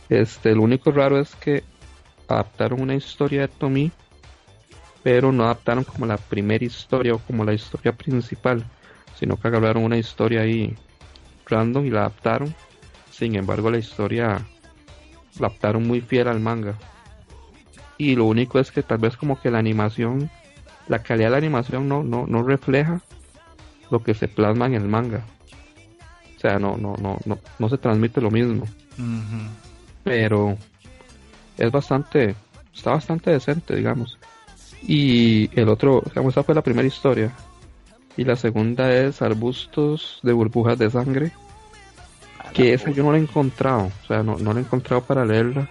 Este, 0.09 0.55
lo 0.55 0.63
único 0.63 0.91
raro 0.91 1.19
es 1.19 1.35
que 1.37 1.63
adaptaron 2.29 2.81
una 2.81 2.95
historia 2.95 3.43
de 3.43 3.49
Tommy, 3.49 3.91
pero 5.07 5.31
no 5.31 5.45
adaptaron 5.45 5.85
como 5.85 6.05
la 6.05 6.17
primera 6.17 6.65
historia 6.65 7.15
o 7.15 7.21
como 7.21 7.45
la 7.45 7.55
historia 7.55 7.93
principal, 7.93 8.65
sino 9.15 9.37
que 9.37 9.47
hablaron 9.47 9.85
una 9.85 9.99
historia 9.99 10.41
ahí 10.41 10.75
random 11.47 11.87
y 11.87 11.91
la 11.91 12.01
adaptaron. 12.01 12.53
Sin 13.13 13.37
embargo, 13.37 13.71
la 13.71 13.79
historia 13.79 14.45
la 15.39 15.47
adaptaron 15.47 15.87
muy 15.87 16.01
fiel 16.01 16.27
al 16.27 16.41
manga. 16.41 16.75
Y 17.99 18.17
lo 18.17 18.25
único 18.25 18.59
es 18.59 18.73
que 18.73 18.83
tal 18.83 18.99
vez 18.99 19.17
como 19.17 19.41
que 19.41 19.53
la 19.53 19.61
animación, 19.61 20.29
la 20.89 21.05
calidad 21.05 21.29
de 21.29 21.31
la 21.31 21.37
animación 21.37 21.89
no, 21.89 22.03
no, 22.03 22.27
no 22.27 22.43
refleja 22.43 23.01
lo 23.93 24.03
que 24.03 24.13
se 24.13 24.27
plasma 24.27 24.67
en 24.67 24.75
el 24.75 24.89
manga. 24.89 25.25
O 26.37 26.41
sea, 26.41 26.59
no, 26.59 26.77
no, 26.79 26.97
no, 27.01 27.21
no, 27.27 27.39
no 27.61 27.69
se 27.69 27.79
transmite 27.79 28.21
lo 28.21 28.33
mismo. 28.33 28.67
Pero 30.03 30.59
es 31.59 31.71
bastante, 31.71 32.35
está 32.75 32.91
bastante 32.91 33.31
decente, 33.31 33.77
digamos. 33.77 34.19
Y 34.87 35.51
el 35.59 35.69
otro, 35.69 36.03
digamos, 36.07 36.35
esa 36.35 36.43
fue 36.43 36.55
la 36.55 36.63
primera 36.63 36.87
historia. 36.87 37.33
Y 38.17 38.25
la 38.25 38.37
segunda 38.37 38.93
es 38.95 39.21
Arbustos 39.21 40.21
de 40.23 40.33
burbujas 40.33 40.79
de 40.79 40.91
sangre. 40.91 41.33
Que 42.55 42.73
esa 42.73 42.91
yo 42.91 43.03
no 43.03 43.13
la 43.13 43.19
he 43.19 43.21
encontrado, 43.21 43.91
o 44.03 44.07
sea, 44.07 44.23
no, 44.23 44.39
no 44.39 44.53
la 44.53 44.61
he 44.61 44.63
encontrado 44.63 45.03
para 45.03 45.27
leerla. 45.27 45.69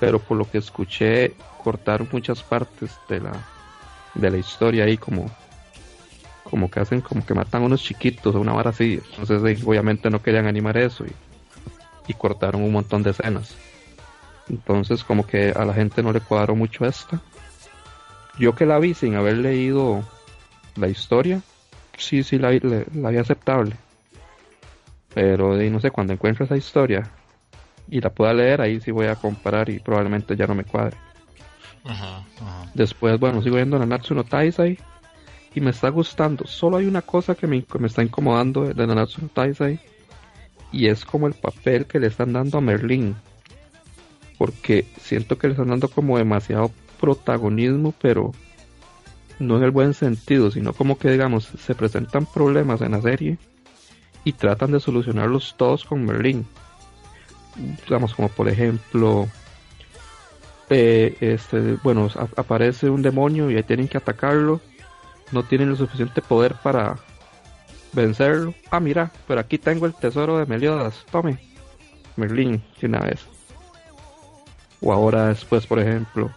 Pero 0.00 0.18
por 0.18 0.36
lo 0.36 0.50
que 0.50 0.58
escuché, 0.58 1.34
cortaron 1.62 2.08
muchas 2.10 2.42
partes 2.42 2.90
de 3.08 3.20
la, 3.20 3.32
de 4.14 4.30
la 4.30 4.38
historia 4.38 4.84
ahí, 4.84 4.96
como 4.96 5.30
como 6.48 6.70
que 6.70 6.80
hacen 6.80 7.00
como 7.00 7.24
que 7.24 7.34
matan 7.34 7.62
unos 7.62 7.82
chiquitos 7.82 8.34
o 8.34 8.40
una 8.40 8.52
vara 8.52 8.70
así. 8.70 9.00
Entonces 9.10 9.64
obviamente 9.64 10.10
no 10.10 10.22
querían 10.22 10.46
animar 10.46 10.76
eso 10.76 11.04
y, 11.04 12.14
cortaron 12.14 12.62
un 12.62 12.72
montón 12.72 13.02
de 13.02 13.10
escenas. 13.10 13.54
Entonces 14.48 15.04
como 15.04 15.26
que 15.26 15.50
a 15.50 15.64
la 15.66 15.74
gente 15.74 16.02
no 16.02 16.10
le 16.12 16.20
cuadró 16.20 16.56
mucho 16.56 16.86
esta. 16.86 17.20
Yo 18.38 18.54
que 18.54 18.66
la 18.66 18.78
vi 18.78 18.94
sin 18.94 19.16
haber 19.16 19.38
leído 19.38 20.04
la 20.76 20.88
historia, 20.88 21.42
sí, 21.96 22.22
sí 22.22 22.38
la, 22.38 22.50
la 22.52 23.10
vi 23.10 23.16
aceptable. 23.16 23.74
Pero 25.14 25.56
no 25.56 25.80
sé, 25.80 25.90
cuando 25.90 26.12
encuentro 26.12 26.44
esa 26.44 26.56
historia 26.56 27.10
y 27.90 28.00
la 28.00 28.10
pueda 28.10 28.34
leer, 28.34 28.60
ahí 28.60 28.80
sí 28.80 28.90
voy 28.90 29.06
a 29.06 29.16
comparar 29.16 29.68
y 29.70 29.80
probablemente 29.80 30.36
ya 30.36 30.46
no 30.46 30.54
me 30.54 30.64
cuadre. 30.64 30.96
Ajá, 31.84 32.24
Después, 32.74 33.18
bueno, 33.18 33.42
sigo 33.42 33.56
viendo 33.56 33.78
Nanatsu 33.78 34.14
no 34.14 34.24
Taisai 34.24 34.78
y 35.54 35.60
me 35.60 35.70
está 35.70 35.88
gustando. 35.88 36.46
Solo 36.46 36.76
hay 36.76 36.86
una 36.86 37.02
cosa 37.02 37.34
que 37.34 37.46
me, 37.46 37.64
me 37.78 37.86
está 37.86 38.02
incomodando 38.02 38.64
de 38.64 38.86
Nanatsu 38.86 39.22
no 39.22 39.28
Taisai 39.28 39.80
y 40.70 40.88
es 40.88 41.04
como 41.04 41.26
el 41.26 41.34
papel 41.34 41.86
que 41.86 41.98
le 41.98 42.08
están 42.08 42.32
dando 42.32 42.58
a 42.58 42.60
Merlin. 42.60 43.16
Porque 44.36 44.86
siento 45.00 45.38
que 45.38 45.48
le 45.48 45.54
están 45.54 45.68
dando 45.68 45.88
como 45.88 46.18
demasiado 46.18 46.70
protagonismo, 47.00 47.94
pero 48.00 48.32
no 49.38 49.56
en 49.56 49.62
el 49.62 49.70
buen 49.70 49.94
sentido, 49.94 50.50
sino 50.50 50.72
como 50.72 50.98
que 50.98 51.10
digamos, 51.10 51.44
se 51.44 51.74
presentan 51.74 52.26
problemas 52.26 52.80
en 52.80 52.92
la 52.92 53.00
serie 53.00 53.38
y 54.24 54.32
tratan 54.32 54.72
de 54.72 54.80
solucionarlos 54.80 55.54
todos 55.56 55.84
con 55.84 56.04
Merlin. 56.04 56.46
Digamos, 57.84 58.14
como 58.14 58.28
por 58.28 58.48
ejemplo, 58.48 59.28
eh, 60.70 61.16
este, 61.20 61.78
bueno, 61.82 62.08
aparece 62.36 62.90
un 62.90 63.02
demonio 63.02 63.50
y 63.50 63.56
ahí 63.56 63.62
tienen 63.62 63.88
que 63.88 63.98
atacarlo. 63.98 64.60
No 65.32 65.42
tienen 65.42 65.70
lo 65.70 65.76
suficiente 65.76 66.22
poder 66.22 66.54
para 66.62 66.96
vencerlo. 67.92 68.54
Ah, 68.70 68.80
mira, 68.80 69.10
pero 69.26 69.40
aquí 69.40 69.58
tengo 69.58 69.86
el 69.86 69.94
tesoro 69.94 70.38
de 70.38 70.46
Meliodas. 70.46 71.04
Tome, 71.10 71.38
Merlin, 72.16 72.62
de 72.80 72.86
una 72.86 73.00
vez. 73.00 73.20
O 74.80 74.92
ahora 74.92 75.28
después, 75.28 75.66
por 75.66 75.80
ejemplo, 75.80 76.30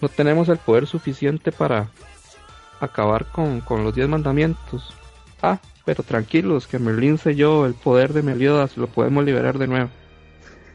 no 0.00 0.08
tenemos 0.08 0.48
el 0.48 0.58
poder 0.58 0.86
suficiente 0.86 1.52
para 1.52 1.88
acabar 2.80 3.26
con, 3.26 3.60
con 3.60 3.84
los 3.84 3.94
diez 3.94 4.08
mandamientos. 4.08 4.94
Ah, 5.42 5.58
pero 5.84 6.02
tranquilos, 6.02 6.66
que 6.66 6.78
Merlin 6.78 7.18
selló 7.18 7.64
el 7.64 7.74
poder 7.74 8.12
de 8.12 8.22
Meliodas, 8.22 8.76
lo 8.76 8.88
podemos 8.88 9.24
liberar 9.24 9.58
de 9.58 9.66
nuevo. 9.66 9.90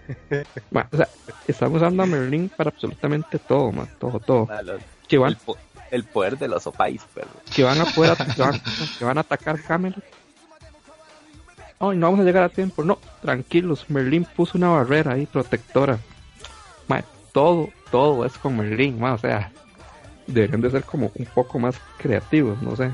o 0.91 0.97
sea, 0.97 1.07
estamos 1.47 1.77
usando 1.77 2.03
a 2.03 2.05
Merlin 2.05 2.49
para 2.49 2.69
absolutamente 2.69 3.39
todo, 3.39 3.71
man, 3.71 3.89
todo, 3.99 4.19
todo. 4.19 4.47
que 5.07 5.17
van, 5.17 5.37
el, 5.91 6.03
poder 6.03 6.37
de 6.37 6.47
los 6.47 6.65
opais, 6.67 7.01
Que 7.53 7.63
van 7.63 7.79
a 7.79 7.85
poder 7.85 8.17
que 8.97 9.05
van, 9.05 9.17
a 9.17 9.21
atacar 9.21 9.61
Camelot. 9.61 10.03
Ay, 11.79 11.97
no 11.97 12.07
vamos 12.07 12.21
a 12.21 12.23
llegar 12.23 12.43
a 12.43 12.49
tiempo. 12.49 12.83
No, 12.83 12.97
tranquilos, 13.21 13.89
Merlin 13.89 14.25
puso 14.25 14.57
una 14.57 14.69
barrera 14.69 15.13
ahí 15.13 15.25
protectora. 15.25 15.99
Todo, 17.33 17.69
todo 17.91 18.25
es 18.25 18.37
con 18.37 18.55
Merlin, 18.55 19.03
o 19.03 19.17
sea, 19.17 19.51
deberían 20.27 20.61
de 20.61 20.71
ser 20.71 20.83
como 20.83 21.11
un 21.13 21.25
poco 21.25 21.59
más 21.59 21.75
creativos, 21.97 22.61
no 22.61 22.75
sé. 22.77 22.91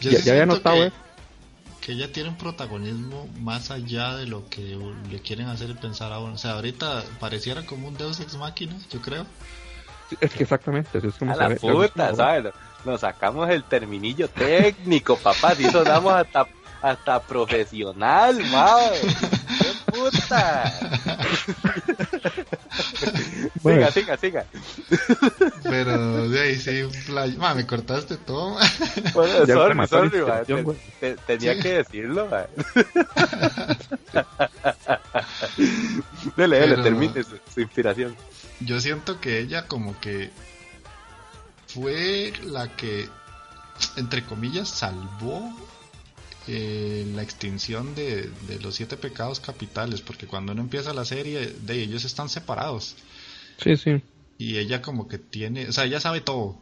ya, 0.00 0.32
había 0.32 0.46
notado 0.46 0.84
eso 0.84 0.96
que 1.80 1.92
ella 1.92 2.12
tiene 2.12 2.28
un 2.28 2.36
protagonismo 2.36 3.26
más 3.40 3.70
allá 3.70 4.16
de 4.16 4.26
lo 4.26 4.48
que 4.48 4.78
le 5.10 5.20
quieren 5.20 5.46
hacer 5.46 5.74
pensar 5.76 6.12
a 6.12 6.18
uno. 6.18 6.34
O 6.34 6.38
sea, 6.38 6.52
ahorita 6.52 7.04
pareciera 7.18 7.64
como 7.64 7.88
un 7.88 7.96
Deus 7.96 8.20
Ex 8.20 8.36
Máquina, 8.36 8.76
yo 8.90 9.00
creo. 9.00 9.26
Es 10.20 10.32
que 10.32 10.42
exactamente, 10.42 10.98
es 10.98 11.14
como 11.14 11.32
a 11.32 11.36
la 11.36 11.56
puta, 11.56 12.14
¿sabes? 12.14 12.52
Nos 12.84 13.00
sacamos 13.00 13.48
el 13.48 13.64
terminillo 13.64 14.28
técnico, 14.28 15.16
papá, 15.16 15.54
y 15.58 15.64
sonamos 15.64 16.12
hasta, 16.12 16.46
hasta 16.82 17.20
profesional, 17.20 18.42
madre. 18.50 19.00
¡Qué 20.00 20.10
puta! 20.10 20.72
siga, 23.62 23.90
siga, 23.90 24.16
siga. 24.16 24.46
Pero 25.62 26.28
de 26.28 26.40
ahí 26.40 26.56
sí, 26.56 26.82
play... 27.06 27.36
Ma, 27.36 27.54
me 27.54 27.64
cortaste 27.66 28.16
todo. 28.16 28.56
Bueno, 29.14 29.46
sorry, 29.46 29.86
sorry, 29.86 30.10
tenía 31.26 31.60
que 31.60 31.74
decirlo, 31.74 32.26
ma. 32.28 32.46
dele, 36.36 36.60
dele, 36.60 36.82
termine 36.82 37.22
su, 37.22 37.38
inspiración. 37.60 38.16
Yo 38.60 38.80
siento 38.80 39.20
que 39.20 39.40
ella 39.40 39.66
como 39.66 40.00
que 40.00 40.30
fue 41.66 42.32
la 42.44 42.74
que, 42.76 43.08
entre 43.96 44.24
comillas, 44.24 44.68
salvó 44.68 45.52
eh, 46.48 47.06
la 47.14 47.22
extinción 47.22 47.94
de, 47.94 48.30
de, 48.48 48.60
los 48.60 48.74
siete 48.74 48.96
pecados 48.96 49.40
capitales, 49.40 50.00
porque 50.00 50.26
cuando 50.26 50.52
uno 50.52 50.62
empieza 50.62 50.92
la 50.94 51.04
serie, 51.04 51.54
de 51.60 51.82
ellos 51.82 52.04
están 52.04 52.28
separados. 52.28 52.96
Sí, 53.58 53.76
sí. 53.76 54.02
Y 54.38 54.56
ella 54.56 54.80
como 54.80 55.06
que 55.06 55.18
tiene, 55.18 55.68
o 55.68 55.72
sea, 55.72 55.84
ella 55.84 56.00
sabe 56.00 56.22
todo, 56.22 56.56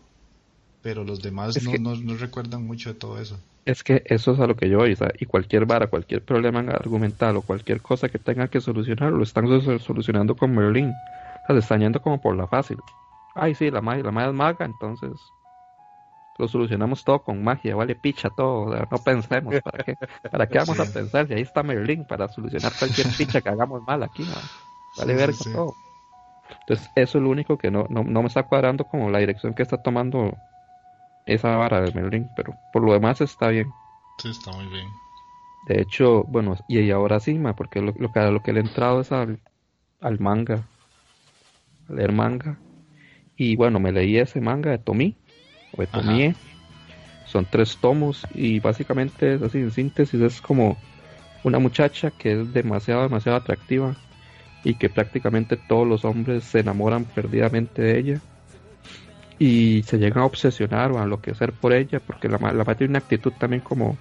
pero 0.83 1.05
los 1.05 1.23
demás 1.23 1.63
no, 1.63 1.95
no, 1.95 2.17
recuerdan 2.17 2.67
mucho 2.67 2.93
de 2.93 2.99
todo 2.99 3.21
eso. 3.21 3.39
Es 3.65 3.85
que 3.85 4.03
eso 4.07 4.33
es 4.33 4.41
a 4.41 4.47
lo 4.47 4.57
que 4.57 4.69
yo 4.69 4.79
voy, 4.79 4.97
sea, 4.97 5.13
y 5.19 5.27
cualquier 5.27 5.67
vara, 5.67 5.87
cualquier 5.87 6.23
problema 6.23 6.61
argumental 6.61 7.37
o 7.37 7.43
cualquier 7.43 7.81
cosa 7.81 8.09
que 8.09 8.19
tenga 8.19 8.49
que 8.49 8.61
solucionar, 8.61 9.13
lo 9.13 9.23
están 9.23 9.47
solucionando 9.81 10.35
con 10.35 10.55
Merlin. 10.55 10.89
O 10.89 11.47
sea, 11.47 11.57
se 11.57 11.61
están 11.61 11.81
yendo 11.81 12.03
como 12.03 12.21
por 12.21 12.35
la 12.37 12.47
fácil. 12.47 12.79
Ay, 13.35 13.55
sí, 13.55 13.71
la 13.71 13.81
magia, 13.81 14.03
la 14.03 14.11
magia 14.11 14.31
es 14.31 14.35
maga, 14.35 14.65
entonces 14.65 15.13
lo 16.39 16.49
solucionamos 16.49 17.05
todo 17.05 17.23
con 17.23 17.43
magia, 17.43 17.75
vale 17.75 17.97
picha 17.97 18.31
todo, 18.31 18.75
no 18.91 18.99
pensemos, 18.99 19.61
¿para 19.61 19.85
qué, 19.85 19.97
¿para 20.31 20.47
qué 20.47 20.59
vamos 20.59 20.79
a 20.79 20.85
pensar? 20.85 21.27
Y 21.31 21.35
ahí 21.35 21.43
está 21.43 21.63
Merlin 21.63 22.05
para 22.05 22.29
solucionar 22.29 22.73
cualquier 22.79 23.09
picha 23.17 23.41
que 23.41 23.49
hagamos 23.49 23.83
mal 23.83 24.03
aquí, 24.05 24.25
vale 24.97 25.15
ver 25.15 25.35
todo. 25.37 25.75
Entonces, 26.61 26.91
eso 26.95 27.19
es 27.19 27.25
lo 27.25 27.31
único 27.31 27.59
que 27.59 27.71
no, 27.71 27.87
no, 27.91 28.05
no, 28.05 28.23
me 28.23 28.29
está 28.29 28.45
cuadrando 28.45 28.85
como 28.85 29.11
la 29.11 29.19
dirección 29.19 29.55
que 29.55 29.63
está 29.63 29.83
tomando 29.83 30.37
esa 31.27 31.57
vara 31.57 31.81
de 31.81 31.93
Merlin, 31.93 32.29
pero 32.37 32.55
por 32.73 32.83
lo 32.83 32.93
demás 32.93 33.21
está 33.21 33.49
bien. 33.49 33.71
Sí, 34.19 34.31
está 34.31 34.53
muy 34.53 34.67
bien. 34.67 34.87
De 35.67 35.83
hecho, 35.83 36.25
bueno, 36.25 36.57
y 36.69 36.91
ahora 36.91 37.21
sí, 37.21 37.39
porque 37.57 37.81
lo, 37.81 37.93
lo, 37.99 38.13
que, 38.13 38.21
lo 38.21 38.43
que 38.43 38.53
le 38.53 38.61
he 38.61 38.63
entrado 38.63 39.01
es 39.01 39.13
al, 39.13 39.41
al 40.01 40.19
manga, 40.19 40.63
a 41.89 41.93
leer 41.93 42.13
manga. 42.13 42.59
Y 43.37 43.57
bueno, 43.57 43.79
me 43.79 43.93
leí 43.93 44.19
ese 44.19 44.41
manga 44.41 44.71
de 44.71 44.79
Tomi, 44.79 45.17
o 45.77 45.81
de 45.81 45.87
Tomie. 45.87 46.35
Son 47.27 47.45
tres 47.45 47.77
tomos 47.77 48.27
y 48.35 48.59
básicamente 48.61 49.35
es 49.35 49.43
así, 49.43 49.59
en 49.59 49.71
síntesis, 49.71 50.21
es 50.21 50.41
como 50.41 50.79
una 51.45 51.59
muchacha 51.59 52.11
que 52.11 52.41
es 52.41 52.53
demasiado, 52.53 53.03
demasiado 53.03 53.37
atractiva 53.37 53.95
y 54.65 54.75
que 54.75 54.89
prácticamente 54.89 55.57
todos 55.57 55.87
los 55.87 56.05
hombres 56.05 56.45
se 56.45 56.61
enamoran 56.61 57.05
perdidamente 57.05 57.83
de 57.83 57.99
ella 57.99 58.21
y 59.39 59.83
se 59.85 59.99
llegan 59.99 60.23
a 60.23 60.27
obsesionar 60.27 60.91
o 60.91 60.99
a 60.99 61.05
enloquecer 61.05 61.53
por 61.53 61.73
ella 61.73 62.01
porque 62.01 62.29
la, 62.29 62.39
la 62.39 62.65
madre 62.65 62.75
tiene 62.75 62.93
una 62.93 62.99
actitud 62.99 63.33
también 63.39 63.63
como 63.63 63.97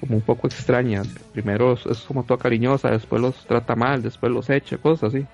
como 0.00 0.16
un 0.16 0.22
poco 0.22 0.46
extraña. 0.46 1.02
Primero 1.34 1.74
es 1.74 2.00
como 2.08 2.24
toda 2.24 2.40
cariñosa 2.40 2.90
después 2.90 3.20
los 3.20 3.46
trata 3.46 3.76
mal 3.76 4.02
después 4.02 4.32
los 4.32 4.48
echa 4.50 4.78
cosas 4.78 5.14
así 5.14 5.26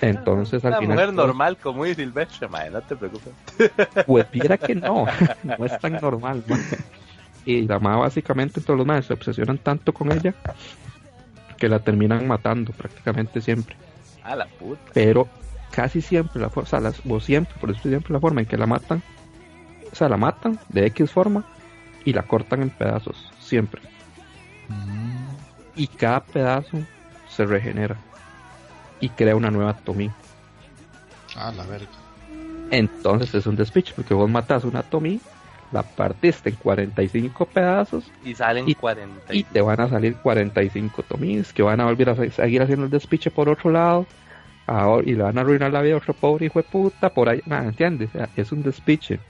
entonces 0.00 0.64
al 0.64 0.78
una 0.78 0.94
mujer 0.94 1.12
normal 1.12 1.56
como 1.56 1.84
y 1.86 1.94
silvestre 1.94 2.48
no 2.48 2.80
te 2.80 2.96
preocupes 2.96 3.32
pues 4.06 4.30
viera 4.30 4.56
que 4.56 4.74
no 4.74 5.06
no 5.42 5.64
es 5.64 5.78
tan 5.78 5.94
normal 5.94 6.42
y 7.44 7.62
la 7.62 7.78
madre 7.78 8.00
básicamente 8.00 8.60
todos 8.60 8.78
los 8.78 8.86
madres 8.86 9.06
se 9.06 9.14
obsesionan 9.14 9.58
tanto 9.58 9.92
con 9.92 10.12
ella 10.12 10.34
que 11.60 11.68
la 11.68 11.78
terminan 11.78 12.26
matando 12.26 12.72
prácticamente 12.72 13.40
siempre. 13.40 13.76
A 14.24 14.34
la 14.34 14.46
puta. 14.46 14.80
Pero 14.92 15.28
casi 15.70 16.00
siempre, 16.00 16.40
la 16.40 16.50
o 16.52 16.66
sea, 16.66 16.80
las, 16.80 17.00
o 17.08 17.20
siempre, 17.20 17.54
por 17.60 17.70
eso 17.70 17.82
siempre 17.82 18.12
la 18.12 18.18
forma 18.18 18.40
en 18.40 18.46
que 18.46 18.56
la 18.56 18.66
matan, 18.66 19.02
o 19.92 19.94
sea, 19.94 20.08
la 20.08 20.16
matan 20.16 20.58
de 20.70 20.86
X 20.86 21.12
forma 21.12 21.44
y 22.04 22.12
la 22.12 22.22
cortan 22.22 22.62
en 22.62 22.70
pedazos, 22.70 23.30
siempre. 23.38 23.82
Mm. 24.68 25.28
Y 25.76 25.86
cada 25.86 26.24
pedazo 26.24 26.78
se 27.28 27.44
regenera 27.44 27.96
y 29.00 29.08
crea 29.08 29.36
una 29.36 29.50
nueva 29.50 29.74
Tommy. 29.74 30.10
Ah, 31.36 31.52
la 31.56 31.64
verga. 31.64 31.88
Entonces 32.70 33.34
es 33.34 33.46
un 33.46 33.56
despiche, 33.56 33.92
porque 33.94 34.14
vos 34.14 34.30
matas 34.30 34.64
una 34.64 34.82
Tommy 34.82 35.20
la 35.72 35.82
partiste 35.82 36.50
en 36.50 36.56
45 36.56 37.46
pedazos 37.46 38.10
y 38.24 38.34
salen 38.34 38.68
y, 38.68 38.74
40 38.74 39.32
y 39.34 39.44
te 39.44 39.60
van 39.60 39.80
a 39.80 39.88
salir 39.88 40.16
45 40.16 41.02
tomís 41.04 41.52
que 41.52 41.62
van 41.62 41.80
a 41.80 41.84
volver 41.84 42.10
a 42.10 42.16
seguir 42.16 42.62
haciendo 42.62 42.86
el 42.86 42.90
despiche 42.90 43.30
por 43.30 43.48
otro 43.48 43.70
lado 43.70 44.06
ahora, 44.66 45.08
y 45.08 45.14
le 45.14 45.22
van 45.22 45.38
a 45.38 45.42
arruinar 45.42 45.72
la 45.72 45.82
vida 45.82 45.94
a 45.94 45.98
otro 45.98 46.14
pobre 46.14 46.46
hijo 46.46 46.60
de 46.60 46.64
puta 46.64 47.10
por 47.10 47.28
ahí, 47.28 47.40
nada, 47.46 47.66
¿entiendes? 47.66 48.10
es 48.36 48.52
un 48.52 48.62
despiche 48.62 49.20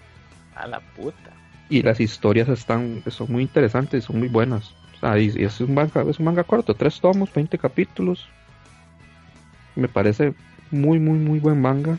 a 0.55 0.67
la 0.67 0.81
puta 0.81 1.31
y 1.69 1.83
las 1.83 2.01
historias 2.01 2.49
están 2.49 3.03
son 3.09 3.31
muy 3.31 3.43
interesantes 3.43 4.05
son 4.05 4.19
muy 4.19 4.29
buenas 4.29 4.75
o 4.97 5.01
sea, 5.01 5.19
y, 5.19 5.29
es 5.37 5.61
un 5.61 5.75
manga 5.75 6.03
es 6.09 6.19
un 6.19 6.25
manga 6.25 6.45
corto 6.45 6.75
tres 6.75 7.01
tomos 7.01 7.33
20 7.33 7.59
capítulos 7.59 8.27
me 9.81 9.89
parece 9.89 10.35
muy 10.71 11.01
muy 11.01 11.19
muy 11.19 11.41
buen 11.41 11.61
manga 11.61 11.99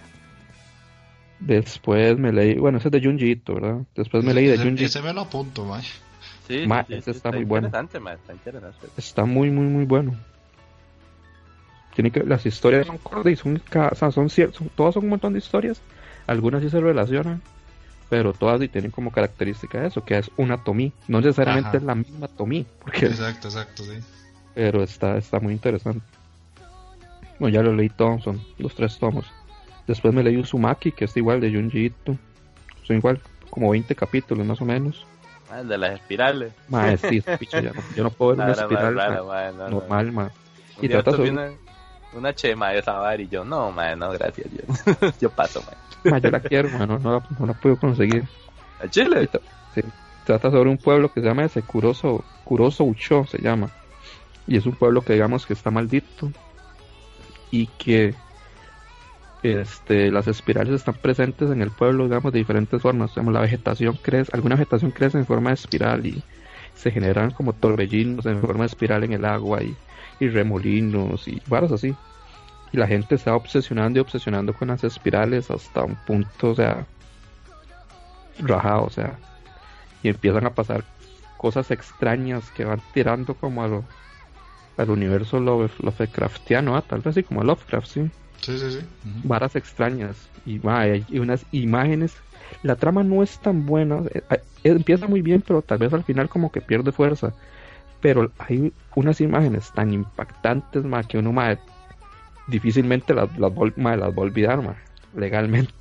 Después 1.42 2.20
me 2.20 2.32
leí, 2.32 2.56
bueno, 2.56 2.78
ese 2.78 2.90
es 2.90 2.92
de 2.92 3.02
Junji 3.02 3.42
¿verdad? 3.48 3.80
Después 3.96 4.24
me 4.24 4.34
leí 4.34 4.46
de 4.46 4.60
Junji. 4.60 4.86
Ese 4.86 5.02
me 5.02 5.12
lo 5.12 5.22
apunto, 5.22 5.66
ma. 5.66 5.82
Sí, 5.82 6.68
ese 6.90 7.12
está, 7.12 7.32
muy 7.32 7.46
bueno. 7.46 7.68
Está 7.68 7.82
interesante. 7.82 8.88
Está 8.96 9.26
muy, 9.26 9.50
muy, 9.50 9.66
muy 9.66 9.86
bueno. 9.86 10.16
Tiene 11.96 12.12
que, 12.12 12.24
las 12.24 12.46
historias 12.46 12.86
son 12.86 13.00
cortas 13.00 13.34
y 13.34 13.36
son, 13.36 13.58
o 13.58 13.96
sea, 13.96 14.12
son, 14.12 14.30
son, 14.30 14.52
todas 14.76 14.94
son 14.94 15.04
un 15.06 15.10
montón 15.10 15.34
de 15.34 15.40
historias. 15.40 15.82
Algunas 16.28 16.62
sí 16.62 16.70
se 16.70 16.80
relacionan, 16.80 17.42
pero 18.10 18.34
todas 18.34 18.62
sí 18.62 18.68
tienen 18.68 18.92
como 18.92 19.12
característica 19.12 19.84
eso, 19.84 20.06
que 20.06 20.20
es 20.20 20.30
una 20.38 20.64
tomí. 20.64 20.94
No 21.08 21.22
necesariamente 21.22 21.78
es 21.78 21.84
la 21.84 21.96
misma 21.96 22.28
tomí. 22.28 22.68
Porque, 22.84 23.08
exacto, 23.08 23.48
exacto, 23.48 23.84
sí. 23.84 24.00
pero 24.54 24.84
está, 24.84 25.18
está 25.18 25.40
muy 25.40 25.54
interesante. 25.54 26.06
Bueno, 27.42 27.56
ya 27.56 27.64
lo 27.64 27.74
leí 27.74 27.90
todos, 27.90 28.24
son 28.24 28.40
los 28.60 28.76
tres 28.76 29.00
tomos. 29.00 29.26
Después 29.88 30.14
me 30.14 30.22
leí 30.22 30.38
Uzumaki, 30.38 30.92
que 30.92 31.06
es 31.06 31.18
igual 31.18 31.42
de 31.42 31.52
Junji 31.52 31.86
Ito. 31.86 32.16
Son 32.84 32.98
igual, 32.98 33.20
como 33.50 33.72
20 33.72 33.96
capítulos 33.96 34.46
más 34.46 34.62
o 34.62 34.66
menos. 34.66 35.08
Ah, 35.50 35.64
de 35.64 35.76
las 35.76 35.94
espirales. 35.94 36.54
Mae, 36.70 36.98
sí, 36.98 37.24
ya 37.52 37.62
no, 37.64 37.72
yo 37.96 38.04
no 38.04 38.12
puedo 38.12 38.36
ver 38.36 38.46
una 38.46 38.52
espiral 38.62 38.96
normal, 39.72 40.12
ma. 40.12 40.32
Y 40.84 40.88
trata 40.88 41.10
sobre... 41.10 41.32
Una, 41.32 41.50
una 42.14 42.36
chema 42.36 42.70
de 42.70 42.78
esa 42.78 43.16
y 43.16 43.28
yo, 43.28 43.44
no, 43.44 43.72
mae, 43.72 43.96
no, 43.96 44.12
gracias, 44.12 44.48
yo, 44.52 45.10
yo 45.20 45.32
paso, 45.32 45.64
mae. 46.04 46.22
yo 46.22 46.30
la 46.30 46.42
quiero, 46.42 46.70
ma, 46.70 46.86
no, 46.86 47.00
no, 47.00 47.24
la 47.44 47.54
puedo 47.54 47.76
conseguir. 47.76 48.24
¿A 48.80 48.88
Chile? 48.88 49.28
Sí. 49.74 49.82
Trata 50.26 50.52
sobre 50.52 50.70
un 50.70 50.78
pueblo 50.78 51.12
que 51.12 51.22
se 51.22 51.26
llama 51.26 51.46
ese 51.46 51.64
Kuroso, 51.64 52.24
Kuroso 52.44 52.84
Ucho, 52.84 53.26
se 53.26 53.42
llama. 53.42 53.72
Y 54.46 54.58
es 54.58 54.68
un 54.68 54.74
pueblo 54.74 55.02
que 55.02 55.14
digamos 55.14 55.48
que 55.48 55.54
está 55.54 55.72
maldito. 55.72 56.32
Y 57.52 57.68
que 57.68 58.16
este, 59.44 60.12
las 60.12 60.28
espirales 60.28 60.74
están 60.74 60.96
presentes 60.96 61.50
en 61.50 61.62
el 61.62 61.72
pueblo, 61.72 62.06
digamos, 62.06 62.32
de 62.32 62.40
diferentes 62.40 62.82
formas. 62.82 63.12
Digamos, 63.12 63.34
la 63.34 63.42
vegetación 63.42 63.98
crece, 64.02 64.32
alguna 64.34 64.56
vegetación 64.56 64.92
crece 64.92 65.18
en 65.18 65.26
forma 65.26 65.50
de 65.50 65.56
espiral 65.56 66.06
y 66.06 66.24
se 66.76 66.92
generan 66.92 67.32
como 67.32 67.54
torbellinos 67.54 68.26
en 68.26 68.40
forma 68.42 68.62
de 68.62 68.68
espiral 68.68 69.04
en 69.04 69.14
el 69.14 69.26
agua 69.26 69.62
y, 69.64 69.76
y 70.20 70.30
remolinos 70.30 71.28
y 71.28 71.42
varas 71.48 71.72
así. 71.72 71.96
Y 72.72 72.78
la 72.78 72.88
gente 72.88 73.16
está 73.16 73.36
obsesionando 73.36 74.00
y 74.00 74.02
obsesionando 74.02 74.54
con 74.54 74.70
las 74.70 74.84
espirales 74.84 75.52
hasta 75.52 75.84
un 75.84 75.96
punto, 75.96 76.52
o 76.52 76.56
sea, 76.56 76.86
rajado, 78.40 78.86
o 78.86 78.90
sea, 78.90 79.18
y 80.04 80.10
empiezan 80.10 80.46
a 80.46 80.52
pasar 80.52 80.84
cosas 81.38 81.72
extrañas 81.72 82.50
que 82.52 82.64
van 82.64 82.82
tirando 82.94 83.34
como 83.34 83.64
a 83.64 83.68
lo, 83.68 83.84
al 84.82 84.90
universo 84.90 85.40
Lovecraftiano, 85.40 86.76
¿ah? 86.76 86.82
tal 86.82 87.00
vez 87.00 87.08
así 87.08 87.24
como 87.24 87.42
a 87.42 87.44
Lovecraft, 87.44 87.88
sí. 87.88 88.10
Sí, 88.42 88.58
sí, 88.58 88.72
sí. 88.72 88.80
Varas 89.24 89.56
extrañas 89.56 90.30
y, 90.46 90.60
hay 90.68 91.06
unas 91.12 91.46
imágenes. 91.52 92.16
La 92.64 92.76
trama 92.76 93.04
no 93.04 93.24
es 93.24 93.40
tan 93.40 93.66
buena, 93.66 94.02
eh, 94.14 94.24
eh, 94.32 94.42
empieza 94.64 95.08
muy 95.08 95.22
bien, 95.22 95.44
pero 95.46 95.62
tal 95.62 95.78
vez 95.78 95.94
al 95.94 96.04
final 96.04 96.28
como 96.28 96.52
que 96.52 96.62
pierde 96.62 96.92
fuerza. 96.92 97.34
Pero 98.02 98.32
hay 98.40 98.74
unas 98.96 99.22
imágenes 99.22 99.72
tan 99.74 99.94
impactantes, 99.94 100.84
más 100.84 101.06
que 101.06 101.20
uno 101.20 101.32
más 101.32 101.60
difícilmente 102.48 103.14
las, 103.14 103.30
las, 103.38 103.52
las 103.52 103.78
va 103.86 104.18
a 104.18 104.22
olvidar, 104.22 104.76
legalmente. 105.16 105.74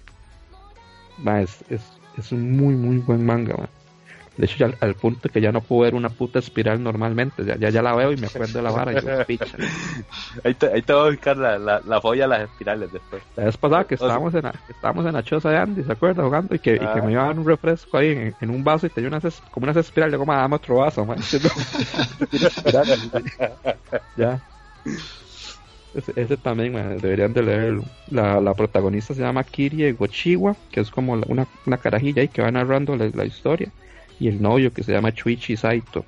es, 1.39 1.65
es, 1.71 1.83
es, 2.19 2.33
un 2.33 2.57
muy, 2.57 2.75
muy 2.75 2.99
buen 2.99 3.25
manga, 3.25 3.69
de 4.41 4.47
hecho, 4.47 4.57
ya 4.57 4.75
al, 4.81 4.95
punto 4.95 5.29
que 5.29 5.39
ya 5.43 5.53
no 5.53 5.61
puedo 5.61 5.83
ver 5.83 5.95
una 5.95 6.09
puta 6.09 6.39
espiral 6.39 6.83
normalmente. 6.83 7.45
Ya, 7.45 7.69
ya, 7.69 7.83
la 7.83 7.95
veo 7.95 8.11
y 8.11 8.17
me 8.17 8.27
acuerdo 8.27 8.55
de 8.55 8.63
la 8.63 8.71
vara 8.71 8.93
y 8.93 8.95
yo, 8.95 9.27
picha. 9.27 9.45
Ahí 10.45 10.55
te, 10.55 10.73
ahí 10.73 10.81
te 10.81 10.95
voy 10.95 11.09
a 11.09 11.11
buscar 11.11 11.37
la, 11.37 11.59
la, 11.59 11.83
la 11.87 12.01
folla 12.01 12.25
a 12.25 12.29
las 12.29 12.41
espirales 12.49 12.91
después. 12.91 13.23
La 13.37 13.45
vez 13.45 13.57
pasada 13.59 13.85
que 13.85 13.97
estábamos 13.97 14.35
en 14.35 14.43
la, 14.45 14.55
estábamos 14.69 15.05
en 15.05 15.13
la 15.13 15.23
choza 15.23 15.51
de 15.51 15.59
Andy, 15.59 15.83
¿se 15.83 15.93
acuerda? 15.93 16.25
Jugando 16.25 16.55
y 16.55 16.59
que, 16.59 16.77
y 16.77 16.79
que 16.79 17.03
me 17.03 17.09
ah. 17.09 17.11
iban 17.11 17.39
un 17.41 17.47
refresco 17.47 17.99
ahí 17.99 18.33
en, 18.41 18.51
un 18.51 18.65
vaso 18.65 18.87
y 18.87 18.91
tenía 18.91 19.09
unas, 19.09 19.43
como 19.51 19.65
unas 19.65 19.77
espirales. 19.77 20.13
Yo, 20.13 20.19
como, 20.19 20.33
dame 20.33 20.57
otro 20.57 20.77
vaso, 20.77 21.05
man. 21.05 21.19
ya. 24.17 24.41
Ese, 26.17 26.37
también 26.39 26.73
deberían 26.99 27.35
de 27.35 27.43
leerlo. 27.43 27.85
La, 28.11 28.41
la, 28.41 28.55
protagonista 28.55 29.13
se 29.13 29.21
llama 29.21 29.45
Kirie 29.45 29.93
Gochiwa, 29.93 30.57
que 30.71 30.81
es 30.81 30.91
como 30.91 31.13
una, 31.13 31.47
una 31.67 31.77
carajilla 31.77 32.23
ahí 32.23 32.29
que 32.29 32.41
va 32.41 32.51
narrando 32.51 32.97
la 32.97 33.25
historia 33.27 33.71
y 34.21 34.29
el 34.29 34.41
novio 34.41 34.73
que 34.73 34.85
se 34.85 34.93
llama 34.93 35.13
Chuichi 35.13 35.57
Saito. 35.57 36.05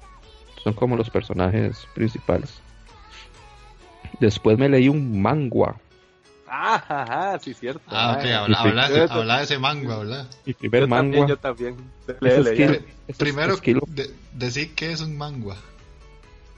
Son 0.62 0.74
como 0.74 0.96
los 0.96 1.10
personajes 1.10 1.88
principales. 1.94 2.60
Después 4.20 4.58
me 4.58 4.68
leí 4.68 4.88
un 4.88 5.20
mangua. 5.20 5.76
Ah, 6.46 6.84
ajá, 6.86 7.38
sí, 7.40 7.54
cierto. 7.54 7.80
Ah, 7.86 8.16
ok, 8.18 8.24
habla, 8.30 8.58
habla, 9.08 9.38
de 9.38 9.44
ese 9.44 9.58
mangua, 9.58 9.98
¿verdad? 10.00 10.28
Mi 10.44 10.52
primer 10.52 11.26
yo 11.26 11.36
también. 11.38 11.76
Primero, 13.16 13.56
decir 14.34 14.74
que 14.74 14.92
es 14.92 15.00
un 15.00 15.16
mangua. 15.16 15.56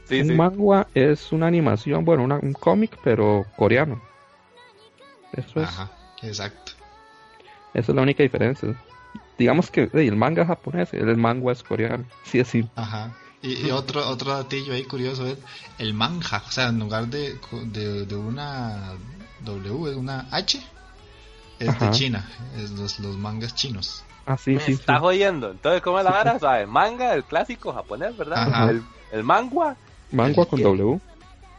Sí, 0.07 0.21
un 0.21 0.37
mangua 0.37 0.89
es 0.95 1.33
una 1.33 1.47
animación, 1.47 2.05
bueno, 2.05 2.25
un 2.25 2.53
cómic, 2.53 2.99
pero 3.03 3.47
coreano. 3.57 4.03
Eso 5.33 5.63
es. 5.63 5.69
Ajá, 5.69 5.91
exacto. 6.23 6.73
Esa 7.73 7.93
es 7.93 7.97
la 7.97 8.03
única 8.03 8.23
diferencia 8.23 8.75
digamos 9.39 9.71
que 9.71 9.91
el 9.93 10.17
manga 10.17 10.47
japonés, 10.47 10.93
el 10.93 11.17
manga 11.17 11.53
es 11.53 11.63
coreano, 11.63 12.05
sí, 12.25 12.41
así. 12.41 12.69
Ajá. 12.77 13.15
Y, 13.43 13.71
otro 13.71 14.09
otro 14.09 14.33
datillo 14.33 14.73
ahí 14.73 14.85
curioso 14.85 15.27
es 15.27 15.37
el 15.77 15.93
manja, 15.93 16.43
o 16.47 16.51
sea, 16.51 16.69
en 16.69 16.79
lugar 16.79 17.09
de, 17.09 17.39
de, 17.73 18.17
una 18.17 18.95
W, 19.45 19.91
es 19.91 19.97
una 19.97 20.27
H, 20.31 20.59
es 21.59 21.79
de 21.79 21.91
China, 21.91 22.27
es 22.57 22.71
los, 22.71 22.99
los 23.01 23.19
mangas 23.19 23.55
chinos. 23.55 24.03
Ah, 24.25 24.39
sí, 24.39 24.59
sí. 24.59 24.73
Estás 24.73 25.03
oyendo. 25.03 25.51
Entonces, 25.51 25.83
¿cómo 25.83 25.99
es 25.99 26.05
la 26.05 26.11
vara? 26.11 26.39
¿Sabes? 26.39 26.67
Manga, 26.67 27.13
el 27.13 27.25
clásico 27.25 27.75
japonés, 27.75 28.17
¿verdad? 28.17 28.71
El, 28.71 28.83
el 29.13 29.23
mangua. 29.23 29.77
Mangua 30.11 30.47
con 30.47 30.63
W. 30.63 30.99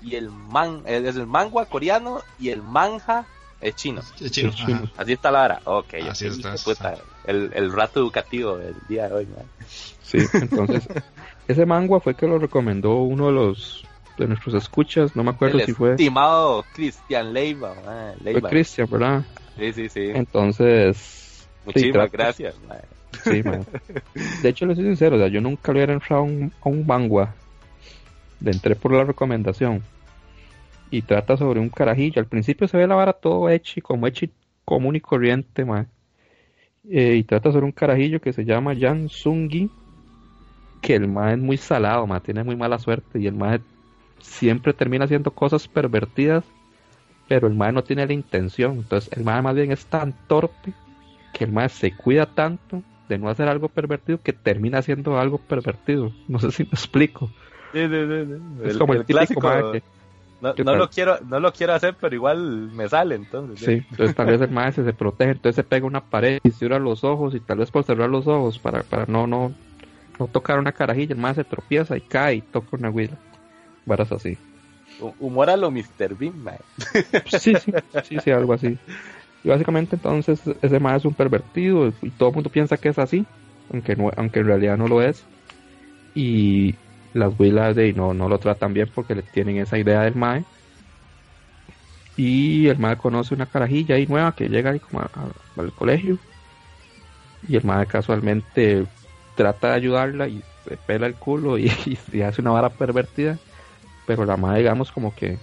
Y 0.02 0.16
el 0.16 0.30
man, 0.32 0.82
es 0.86 1.16
el 1.16 1.28
mangua 1.28 1.66
coreano 1.66 2.22
y 2.40 2.50
el 2.50 2.64
manja 2.64 3.26
es 3.62 3.76
chino. 3.76 4.02
Es 4.20 4.32
chino. 4.32 4.52
Así 4.98 5.14
está 5.14 5.32
la 5.32 5.40
vara. 5.40 5.62
Ok, 5.66 5.94
Así 6.10 6.28
está. 6.28 6.98
El, 7.28 7.52
el 7.54 7.72
rato 7.72 8.00
educativo 8.00 8.58
del 8.58 8.76
día 8.88 9.08
de 9.08 9.14
hoy, 9.14 9.28
Sí, 10.04 10.20
entonces, 10.34 10.88
ese 11.48 11.66
manga 11.66 12.00
fue 12.00 12.16
que 12.16 12.28
lo 12.28 12.38
recomendó 12.38 13.02
uno 13.02 13.28
de 13.28 13.32
los 13.34 13.86
de 14.18 14.28
nuestros 14.28 14.56
escuchas, 14.56 15.16
no 15.16 15.24
me 15.24 15.32
acuerdo 15.32 15.60
si 15.60 15.74
fue. 15.74 15.92
Estimado 15.92 16.64
Cristian 16.74 17.34
Leiva, 17.34 17.74
Fue 18.24 18.42
Cristian, 18.44 18.88
¿verdad? 18.90 19.24
Sí, 19.58 19.74
sí, 19.74 19.90
sí. 19.90 20.12
Entonces. 20.14 21.48
Muchísimas 21.66 22.12
gracias, 22.12 22.56
Sí, 23.24 23.42
man. 23.44 23.66
De 24.42 24.50
hecho, 24.50 24.66
le 24.66 24.76
soy 24.76 24.84
sincero, 24.84 25.16
o 25.16 25.20
sea, 25.20 25.28
yo 25.30 25.42
nunca 25.42 25.72
le 25.72 25.80
hubiera 25.80 25.94
entrado 25.94 26.22
a 26.22 26.26
un, 26.26 26.54
a 26.62 26.70
un 26.70 26.86
manga. 26.86 27.34
Le 28.40 28.52
entré 28.52 28.76
por 28.76 28.92
la 28.92 29.04
recomendación 29.04 29.82
y 30.92 31.02
trata 31.02 31.38
sobre 31.38 31.60
un 31.60 31.70
carajillo. 31.70 32.20
Al 32.20 32.28
principio 32.28 32.68
se 32.68 32.78
ve 32.78 32.88
la 32.88 32.96
vara 32.96 33.14
todo 33.14 33.50
hecho 33.50 33.82
como 33.82 34.06
hecho 34.06 34.28
común 34.64 34.96
y 34.96 35.02
corriente, 35.02 35.66
eh, 36.90 37.16
y 37.16 37.24
trata 37.24 37.52
sobre 37.52 37.66
un 37.66 37.72
carajillo 37.72 38.20
que 38.22 38.34
se 38.34 38.46
llama 38.46 38.76
Jan 38.80 39.10
Sungi, 39.10 39.70
que 40.82 40.96
el 40.96 41.08
ma 41.08 41.34
es 41.34 41.40
muy 41.40 41.58
salado, 41.58 42.06
ma, 42.06 42.20
tiene 42.20 42.44
muy 42.44 42.56
mala 42.56 42.78
suerte 42.80 43.20
y 43.20 43.28
el 43.28 43.36
ma 43.36 43.60
siempre 44.20 44.74
termina 44.74 45.06
haciendo 45.06 45.32
cosas 45.32 45.68
pervertidas, 45.68 46.44
pero 47.28 47.48
el 47.48 47.56
ma 47.56 47.72
no 47.72 47.84
tiene 47.84 48.06
la 48.06 48.14
intención. 48.14 48.78
Entonces 48.78 49.12
el 49.18 49.24
ma 49.24 49.42
más 49.42 49.56
bien 49.56 49.72
es 49.72 49.86
tan 49.86 50.14
torpe 50.28 50.74
que 51.34 51.46
el 51.46 51.52
ma 51.52 51.68
se 51.70 51.92
cuida 51.92 52.26
tanto 52.28 52.84
de 53.10 53.18
no 53.18 53.30
hacer 53.30 53.48
algo 53.48 53.70
pervertido 53.70 54.20
que 54.22 54.34
termina 54.34 54.80
haciendo 54.80 55.20
algo 55.20 55.38
pervertido. 55.38 56.12
No 56.28 56.40
sé 56.40 56.52
si 56.52 56.64
me 56.64 56.70
explico. 56.70 57.30
Es 57.74 58.78
como 58.78 58.94
el, 58.94 59.06
típico 59.06 59.42
clásico... 59.42 59.74
No, 60.54 60.76
lo 60.76 60.90
quiero, 60.90 61.18
no 61.26 61.40
lo 61.40 61.52
quiero 61.52 61.74
hacer, 61.74 61.96
pero 62.00 62.16
igual 62.16 62.70
me 62.72 62.88
sale 62.88 63.16
entonces. 63.16 63.66
Sí, 63.66 63.86
entonces 63.90 64.16
tal 64.16 64.28
vez 64.28 64.42
el 64.42 64.52
maestro 64.52 64.84
se 64.86 64.94
protege, 64.94 65.32
entonces 65.32 65.56
se 65.56 65.64
pega 65.64 65.86
una 65.86 66.02
pared 66.02 66.40
y 66.44 66.52
cierra 66.52 66.80
los 66.80 67.04
ojos 67.04 67.34
y 67.36 67.40
tal 67.40 67.60
vez 67.60 67.72
por 67.72 67.84
cerrar 67.84 68.10
los 68.10 68.28
ojos 68.28 68.60
para, 68.60 68.84
para 68.84 69.06
no, 69.06 69.28
no, 69.28 69.54
no 70.20 70.28
tocar 70.28 70.60
una 70.60 70.72
carajilla, 70.72 71.14
el 71.14 71.22
maestro 71.22 71.44
se 71.44 71.50
tropieza 71.50 71.98
y 71.98 72.02
cae 72.02 72.36
y 72.36 72.42
toca 72.42 72.70
una 72.74 72.90
huila. 72.90 73.18
Varas 73.86 74.12
así. 74.12 74.38
Humor 75.20 75.50
a 75.50 75.58
lo 75.58 75.72
Mr. 75.72 76.16
Bean, 76.18 76.34
Sí, 77.28 77.54
sí, 77.56 77.74
sí, 78.04 78.18
sí, 78.24 78.32
algo 78.32 78.54
así. 78.54 78.78
Y 79.44 79.50
básicamente 79.50 79.96
entonces 79.96 80.42
ese 80.62 80.80
maestro 80.80 81.10
es 81.10 81.14
un 81.14 81.14
pervertido 81.14 81.94
y 82.02 82.10
todo 82.12 82.30
el 82.30 82.36
mundo 82.36 82.50
piensa 82.50 82.78
que 82.78 82.90
es 82.90 82.98
así, 82.98 83.26
aunque, 83.72 83.96
no, 83.96 84.10
aunque 84.16 84.40
en 84.40 84.48
realidad 84.48 84.78
no 84.78 84.88
lo 84.88 85.02
es. 85.02 85.24
Y 86.16 86.76
las 87.16 87.40
huilas 87.40 87.76
de 87.76 87.94
no, 87.94 88.14
no 88.14 88.28
lo 88.28 88.40
tratan 88.40 88.74
bien 88.74 88.92
porque 88.94 89.16
le 89.16 89.22
tienen 89.22 89.58
esa 89.58 89.78
idea 89.78 90.02
del 90.02 90.16
mae. 90.16 90.44
Y 92.18 92.68
el 92.68 92.78
mae 92.78 92.98
conoce 92.98 93.34
una 93.34 93.46
carajilla 93.46 93.96
ahí 93.96 94.06
nueva 94.06 94.34
que 94.34 94.50
llega 94.50 94.72
ahí 94.72 94.80
como 94.80 95.02
al 95.58 95.72
colegio. 95.72 96.18
Y 97.48 97.56
el 97.56 97.64
mae 97.64 97.86
casualmente 97.86 98.86
trata 99.36 99.70
de 99.70 99.74
ayudarla 99.76 100.28
y 100.28 100.44
se 100.68 100.76
pela 100.76 101.08
el 101.08 101.16
culo 101.16 101.58
y, 101.58 101.72
y, 102.12 102.22
hace 102.22 102.42
una 102.42 102.52
vara 102.52 102.70
pervertida. 102.70 103.38
Pero 104.06 104.26
la 104.26 104.36
mae, 104.36 104.60
digamos, 104.60 104.92
como 104.92 105.16
que 105.16 105.38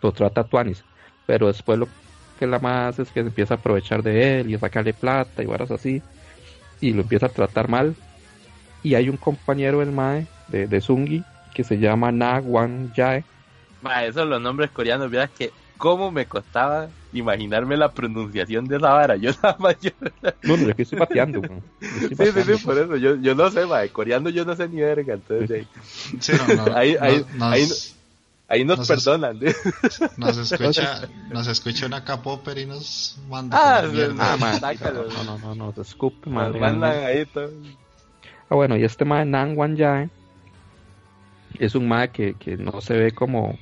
lo 0.00 0.10
trata 0.12 0.40
a 0.40 0.44
Tuanis. 0.44 0.84
Pero 1.26 1.48
después 1.48 1.78
lo 1.78 1.86
que 2.38 2.46
la 2.46 2.60
mae 2.60 2.88
hace 2.88 3.02
es 3.02 3.10
que 3.10 3.20
se 3.20 3.28
empieza 3.28 3.54
a 3.54 3.56
aprovechar 3.58 4.02
de 4.02 4.40
él 4.40 4.50
y 4.50 4.54
a 4.54 4.58
sacarle 4.58 4.94
plata 4.94 5.42
y 5.42 5.46
varas 5.46 5.70
así. 5.70 6.02
Y 6.80 6.94
lo 6.94 7.02
empieza 7.02 7.26
a 7.26 7.30
tratar 7.30 7.68
mal. 7.68 7.94
Y 8.82 8.94
hay 8.94 9.10
un 9.10 9.18
compañero 9.18 9.80
del 9.80 9.92
mae 9.92 10.26
de, 10.48 10.66
de 10.66 10.80
Sungi 10.80 11.24
que 11.56 11.64
se 11.64 11.78
llama 11.78 12.12
Na 12.12 12.38
Wan 12.38 12.92
Jae. 12.94 13.24
esos 14.04 14.28
los 14.28 14.42
nombres 14.42 14.70
coreanos, 14.70 15.10
verás 15.10 15.30
que 15.30 15.52
cómo 15.78 16.10
me 16.10 16.26
costaba 16.26 16.88
imaginarme 17.14 17.78
la 17.78 17.92
pronunciación 17.92 18.66
de 18.66 18.76
esa 18.76 18.92
vara. 18.92 19.16
Yo 19.16 19.30
nada 19.42 19.56
más 19.58 19.76
yo... 19.80 19.90
No, 20.42 20.56
yo 20.56 20.74
estoy 20.76 20.98
pateando, 20.98 21.40
Sí, 21.80 22.14
sí, 22.14 22.42
sí, 22.44 22.64
por 22.64 22.76
eso. 22.76 22.96
Yo, 22.96 23.16
yo 23.16 23.34
no 23.34 23.50
sé, 23.50 23.64
mae. 23.64 23.88
Coreano 23.88 24.28
yo 24.28 24.44
no 24.44 24.54
sé 24.54 24.68
ni 24.68 24.82
verga. 24.82 25.14
Entonces, 25.14 25.66
sí, 26.20 26.32
no, 26.46 26.66
no, 26.66 26.76
ahí, 26.76 26.96
ahí, 27.00 27.24
ahí, 27.40 27.68
ahí, 28.48 28.64
nos, 28.64 28.78
nos 28.78 28.88
perdonan. 28.88 29.40
Nos 30.18 30.36
escucha, 30.36 31.08
nos 31.32 31.46
escucha 31.46 31.86
una 31.86 32.04
capóper 32.04 32.58
y 32.58 32.66
nos 32.66 33.18
manda. 33.30 33.56
Ah, 33.58 33.82
ah 34.18 34.36
man, 34.38 34.60
no, 34.60 35.24
no, 35.24 35.38
no, 35.38 35.54
no, 35.54 35.82
escupe, 35.82 36.28
madre. 36.28 36.60
mandan 36.60 37.04
ahí 37.04 37.24
todo. 37.24 37.50
Ah, 38.50 38.54
bueno, 38.54 38.76
y 38.76 38.84
este 38.84 39.04
mae 39.04 39.24
Nan 39.24 39.56
Wan 39.56 39.76
Jae 39.76 40.10
es 41.60 41.74
un 41.74 41.88
mae 41.88 42.10
que, 42.10 42.34
que 42.34 42.56
no 42.56 42.80
se 42.80 42.94
ve 42.94 43.12
como 43.12 43.58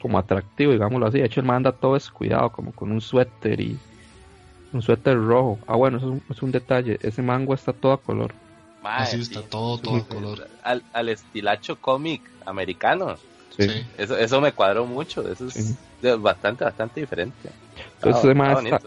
como 0.00 0.18
atractivo, 0.18 0.72
digámoslo 0.72 1.06
así. 1.06 1.18
De 1.18 1.26
hecho, 1.26 1.40
el 1.40 1.46
mae 1.46 1.58
anda 1.58 1.72
todo 1.72 1.94
descuidado, 1.94 2.50
como 2.50 2.72
con 2.72 2.90
un 2.90 3.00
suéter 3.00 3.60
y 3.60 3.78
un 4.72 4.82
suéter 4.82 5.16
rojo. 5.16 5.58
Ah, 5.66 5.76
bueno, 5.76 5.98
eso 5.98 6.06
es 6.06 6.12
un, 6.12 6.22
es 6.30 6.42
un 6.42 6.52
detalle. 6.52 6.98
Ese 7.02 7.22
mango 7.22 7.54
está 7.54 7.72
todo 7.72 7.92
a 7.92 8.00
color. 8.00 8.32
Así 8.82 9.20
está 9.20 9.42
todo, 9.42 9.78
todo 9.78 9.96
a 9.96 10.06
color. 10.06 10.48
Al, 10.62 10.82
al 10.92 11.08
estilacho 11.10 11.76
cómic 11.76 12.22
americano. 12.46 13.16
Sí. 13.56 13.68
Eso, 13.98 14.16
eso 14.16 14.40
me 14.40 14.52
cuadró 14.52 14.86
mucho. 14.86 15.30
Eso 15.30 15.48
es 15.48 15.76
bastante, 16.18 16.64
bastante 16.64 17.00
diferente. 17.00 17.50
Entonces, 17.96 18.24
ese, 18.24 18.34
mae 18.34 18.54
está, 18.54 18.80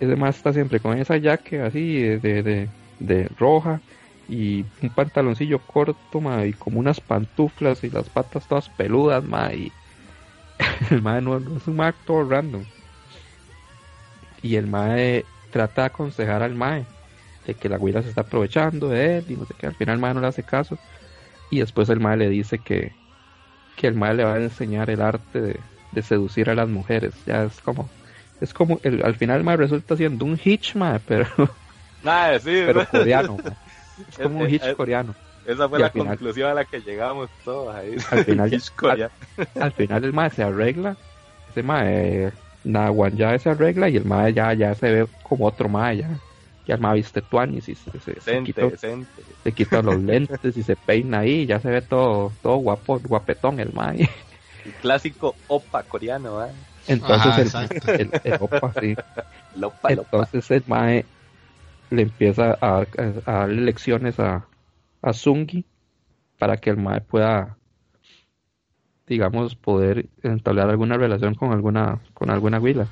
ese 0.00 0.28
está 0.28 0.52
siempre 0.52 0.80
con 0.80 0.96
esa 0.96 1.20
jaque 1.20 1.60
así 1.60 2.00
de, 2.00 2.42
de, 2.42 2.68
de, 2.98 3.28
roja 3.38 3.80
y 4.28 4.64
un 4.82 4.90
pantaloncillo 4.90 5.60
corto, 5.60 6.20
ma, 6.20 6.44
y 6.44 6.52
como 6.52 6.80
unas 6.80 7.00
pantuflas 7.00 7.84
y 7.84 7.90
las 7.90 8.08
patas 8.08 8.46
todas 8.48 8.68
peludas, 8.68 9.24
ma, 9.24 9.52
y 9.52 9.72
el 10.90 11.02
mae 11.02 11.20
no, 11.20 11.36
es 11.36 11.66
un 11.66 11.76
mae 11.76 11.92
todo 12.04 12.28
random. 12.28 12.64
Y 14.42 14.56
el 14.56 14.66
mae 14.66 15.24
trata 15.50 15.82
de 15.82 15.86
aconsejar 15.86 16.42
al 16.42 16.54
mae 16.54 16.84
de 17.46 17.54
que 17.54 17.68
la 17.68 17.78
güila 17.78 18.02
se 18.02 18.08
está 18.08 18.22
aprovechando 18.22 18.88
de 18.88 19.18
él 19.18 19.24
y 19.28 19.36
no 19.36 19.46
sé 19.46 19.54
qué. 19.58 19.66
Al 19.66 19.74
final 19.74 19.94
el 19.96 20.00
mae 20.00 20.14
no 20.14 20.20
le 20.20 20.26
hace 20.26 20.42
caso. 20.42 20.78
Y 21.50 21.60
después 21.60 21.88
el 21.88 22.00
mae 22.00 22.16
le 22.16 22.28
dice 22.28 22.58
que, 22.58 22.92
que 23.76 23.86
el 23.86 23.94
mae 23.94 24.14
le 24.14 24.24
va 24.24 24.34
a 24.34 24.42
enseñar 24.42 24.90
el 24.90 25.00
arte 25.00 25.40
de, 25.92 26.02
seducir 26.02 26.50
a 26.50 26.54
las 26.54 26.68
mujeres. 26.68 27.14
Ya 27.24 27.44
es 27.44 27.60
como. 27.60 27.88
Es 28.40 28.52
como. 28.52 28.80
El, 28.82 29.04
al 29.04 29.14
final 29.14 29.38
el 29.38 29.44
mae 29.44 29.56
resulta 29.56 29.96
siendo 29.96 30.24
un 30.24 30.38
hitch, 30.42 30.74
mae, 30.76 30.98
pero. 31.06 31.26
Ah, 32.04 32.36
pero 32.44 32.86
coreano. 32.86 33.38
Es 34.08 34.18
como 34.18 34.40
un 34.40 34.50
hitch 34.50 34.74
coreano. 34.74 35.14
Esa 35.46 35.68
fue 35.68 35.78
la 35.78 35.90
conclusión 35.90 36.50
a 36.50 36.54
la 36.54 36.64
que 36.64 36.80
llegamos 36.80 37.30
todos 37.44 37.74
ahí. 37.74 37.96
Al 38.10 38.24
final, 38.24 38.50
al, 39.60 39.72
final 39.72 40.04
el 40.04 40.12
mae 40.12 40.30
se 40.30 40.42
arregla. 40.42 40.96
Ese 41.50 41.62
mae, 41.62 42.32
Nahuan 42.64 43.16
ya 43.16 43.38
se 43.38 43.50
arregla 43.50 43.88
y 43.88 43.96
el 43.96 44.04
mae 44.04 44.32
ya, 44.32 44.52
ya 44.54 44.74
se 44.74 44.90
ve 44.90 45.06
como 45.22 45.46
otro 45.46 45.68
mae. 45.68 45.98
Ya, 45.98 46.18
ya 46.66 46.74
el 46.74 46.80
mae 46.80 46.96
viste 46.96 47.22
tuanis 47.22 47.68
y 47.68 47.76
se, 47.76 47.90
se, 48.00 48.20
se, 48.20 48.42
quita, 49.52 49.82
los 49.82 50.02
lentes 50.02 50.56
y 50.56 50.62
se 50.62 50.74
peina 50.74 51.20
ahí. 51.20 51.46
Ya 51.46 51.60
se 51.60 51.70
ve 51.70 51.80
todo, 51.80 52.32
todo 52.42 52.56
guapo, 52.56 53.00
guapetón 53.06 53.60
el 53.60 53.72
mae. 53.72 54.10
El 54.64 54.72
clásico 54.82 55.36
opa 55.46 55.84
coreano, 55.84 56.44
¿eh? 56.44 56.50
Entonces 56.88 57.54
el, 57.86 58.10
el, 58.24 58.34
opa, 58.40 58.72
sí. 58.80 58.96
Entonces 59.88 60.50
el 60.50 60.64
mae 60.66 61.04
le 61.90 62.02
empieza 62.02 62.56
a, 62.60 62.80
a, 62.80 62.86
a 63.26 63.32
darle 63.32 63.62
lecciones 63.62 64.18
a, 64.18 64.46
a 65.02 65.12
Sungi 65.12 65.64
para 66.38 66.56
que 66.56 66.70
el 66.70 66.76
Mae 66.76 67.00
pueda, 67.00 67.56
digamos, 69.06 69.54
poder 69.54 70.06
entablar 70.22 70.68
alguna 70.68 70.96
relación 70.96 71.34
con 71.34 71.52
alguna, 71.52 72.00
con 72.14 72.30
alguna 72.30 72.58
huila. 72.58 72.86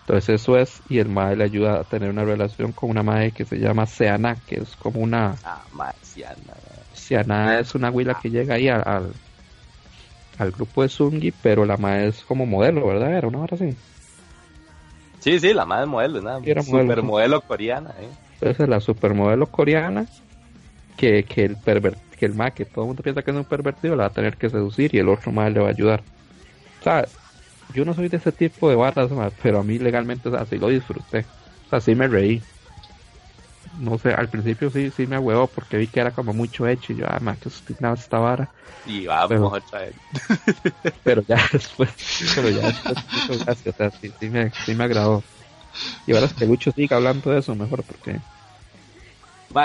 Entonces 0.00 0.40
eso 0.40 0.58
es, 0.58 0.82
y 0.88 0.98
el 0.98 1.08
Mae 1.08 1.36
le 1.36 1.44
ayuda 1.44 1.80
a 1.80 1.84
tener 1.84 2.10
una 2.10 2.24
relación 2.24 2.72
con 2.72 2.90
una 2.90 3.02
Mae 3.02 3.32
que 3.32 3.44
se 3.44 3.58
llama 3.58 3.86
Seana, 3.86 4.36
que 4.46 4.56
es 4.56 4.76
como 4.76 5.00
una... 5.00 5.36
Ah, 5.44 5.62
mae, 5.72 5.94
Seana. 6.92 7.58
es 7.58 7.74
una 7.74 7.90
huila 7.90 8.18
que 8.20 8.30
llega 8.30 8.56
ahí 8.56 8.68
al, 8.68 9.12
al 10.38 10.50
grupo 10.50 10.82
de 10.82 10.88
Sungi, 10.88 11.30
pero 11.30 11.64
la 11.64 11.78
Mae 11.78 12.08
es 12.08 12.22
como 12.22 12.44
modelo, 12.44 12.86
¿verdad? 12.86 13.16
Era 13.16 13.28
una 13.28 13.38
hora 13.38 13.54
así. 13.54 13.74
Sí, 15.24 15.40
sí, 15.40 15.54
la 15.54 15.62
es 15.62 15.88
modelo, 15.88 16.20
nada. 16.20 16.38
Era 16.44 16.62
supermodelo 16.62 17.40
coreana, 17.40 17.94
¿eh? 17.98 18.10
Entonces 18.34 18.68
la 18.68 18.78
supermodelo 18.78 19.46
coreana 19.46 20.04
que, 20.98 21.22
que 21.24 21.46
el 21.46 21.56
pervert, 21.56 21.96
que 22.18 22.26
el 22.26 22.34
ma 22.34 22.50
que 22.50 22.66
todo 22.66 22.84
el 22.84 22.88
mundo 22.88 23.02
piensa 23.02 23.22
que 23.22 23.30
es 23.30 23.36
un 23.38 23.46
pervertido, 23.46 23.96
la 23.96 24.02
va 24.02 24.08
a 24.08 24.12
tener 24.12 24.36
que 24.36 24.50
seducir 24.50 24.94
y 24.94 24.98
el 24.98 25.08
otro 25.08 25.32
ma 25.32 25.48
le 25.48 25.60
va 25.60 25.68
a 25.68 25.70
ayudar. 25.70 26.02
O 26.80 26.84
sea, 26.84 27.06
yo 27.72 27.86
no 27.86 27.94
soy 27.94 28.08
de 28.08 28.18
ese 28.18 28.32
tipo 28.32 28.68
de 28.68 28.76
barras, 28.76 29.10
pero 29.42 29.60
a 29.60 29.62
mí 29.62 29.78
legalmente 29.78 30.28
así 30.36 30.58
lo 30.58 30.68
disfruté. 30.68 31.24
O 31.68 31.70
sea, 31.70 31.80
sí 31.80 31.94
me 31.94 32.06
reí. 32.06 32.42
No 33.78 33.98
sé, 33.98 34.12
al 34.12 34.28
principio 34.28 34.70
sí, 34.70 34.90
sí 34.90 35.06
me 35.06 35.18
huevo 35.18 35.46
porque 35.46 35.76
vi 35.76 35.86
que 35.86 36.00
era 36.00 36.12
como 36.12 36.32
mucho 36.32 36.66
hecho 36.66 36.92
y 36.92 36.96
yo, 36.96 37.06
ah, 37.08 37.18
ma, 37.20 37.36
que 37.36 37.50
nada 37.80 37.94
esta 37.94 38.18
vara. 38.18 38.48
Y 38.86 39.06
vamos 39.06 39.28
pero, 39.28 39.54
a 39.54 39.60
traer. 39.60 39.94
pero 41.04 41.22
ya 41.26 41.40
después, 41.52 41.90
pero 42.34 42.50
ya 42.50 42.66
después, 42.68 43.44
gracias, 43.44 43.74
o 43.74 43.76
sea, 43.76 43.90
sí, 43.90 44.12
sí, 44.20 44.28
me, 44.28 44.50
sí 44.50 44.74
me 44.74 44.84
agradó. 44.84 45.22
Y 46.06 46.12
ahora 46.12 46.26
es 46.26 46.34
que 46.34 46.46
Lucho 46.46 46.70
siga 46.70 46.96
hablando 46.96 47.30
de 47.30 47.40
eso 47.40 47.54
mejor 47.54 47.82
porque 47.82 48.20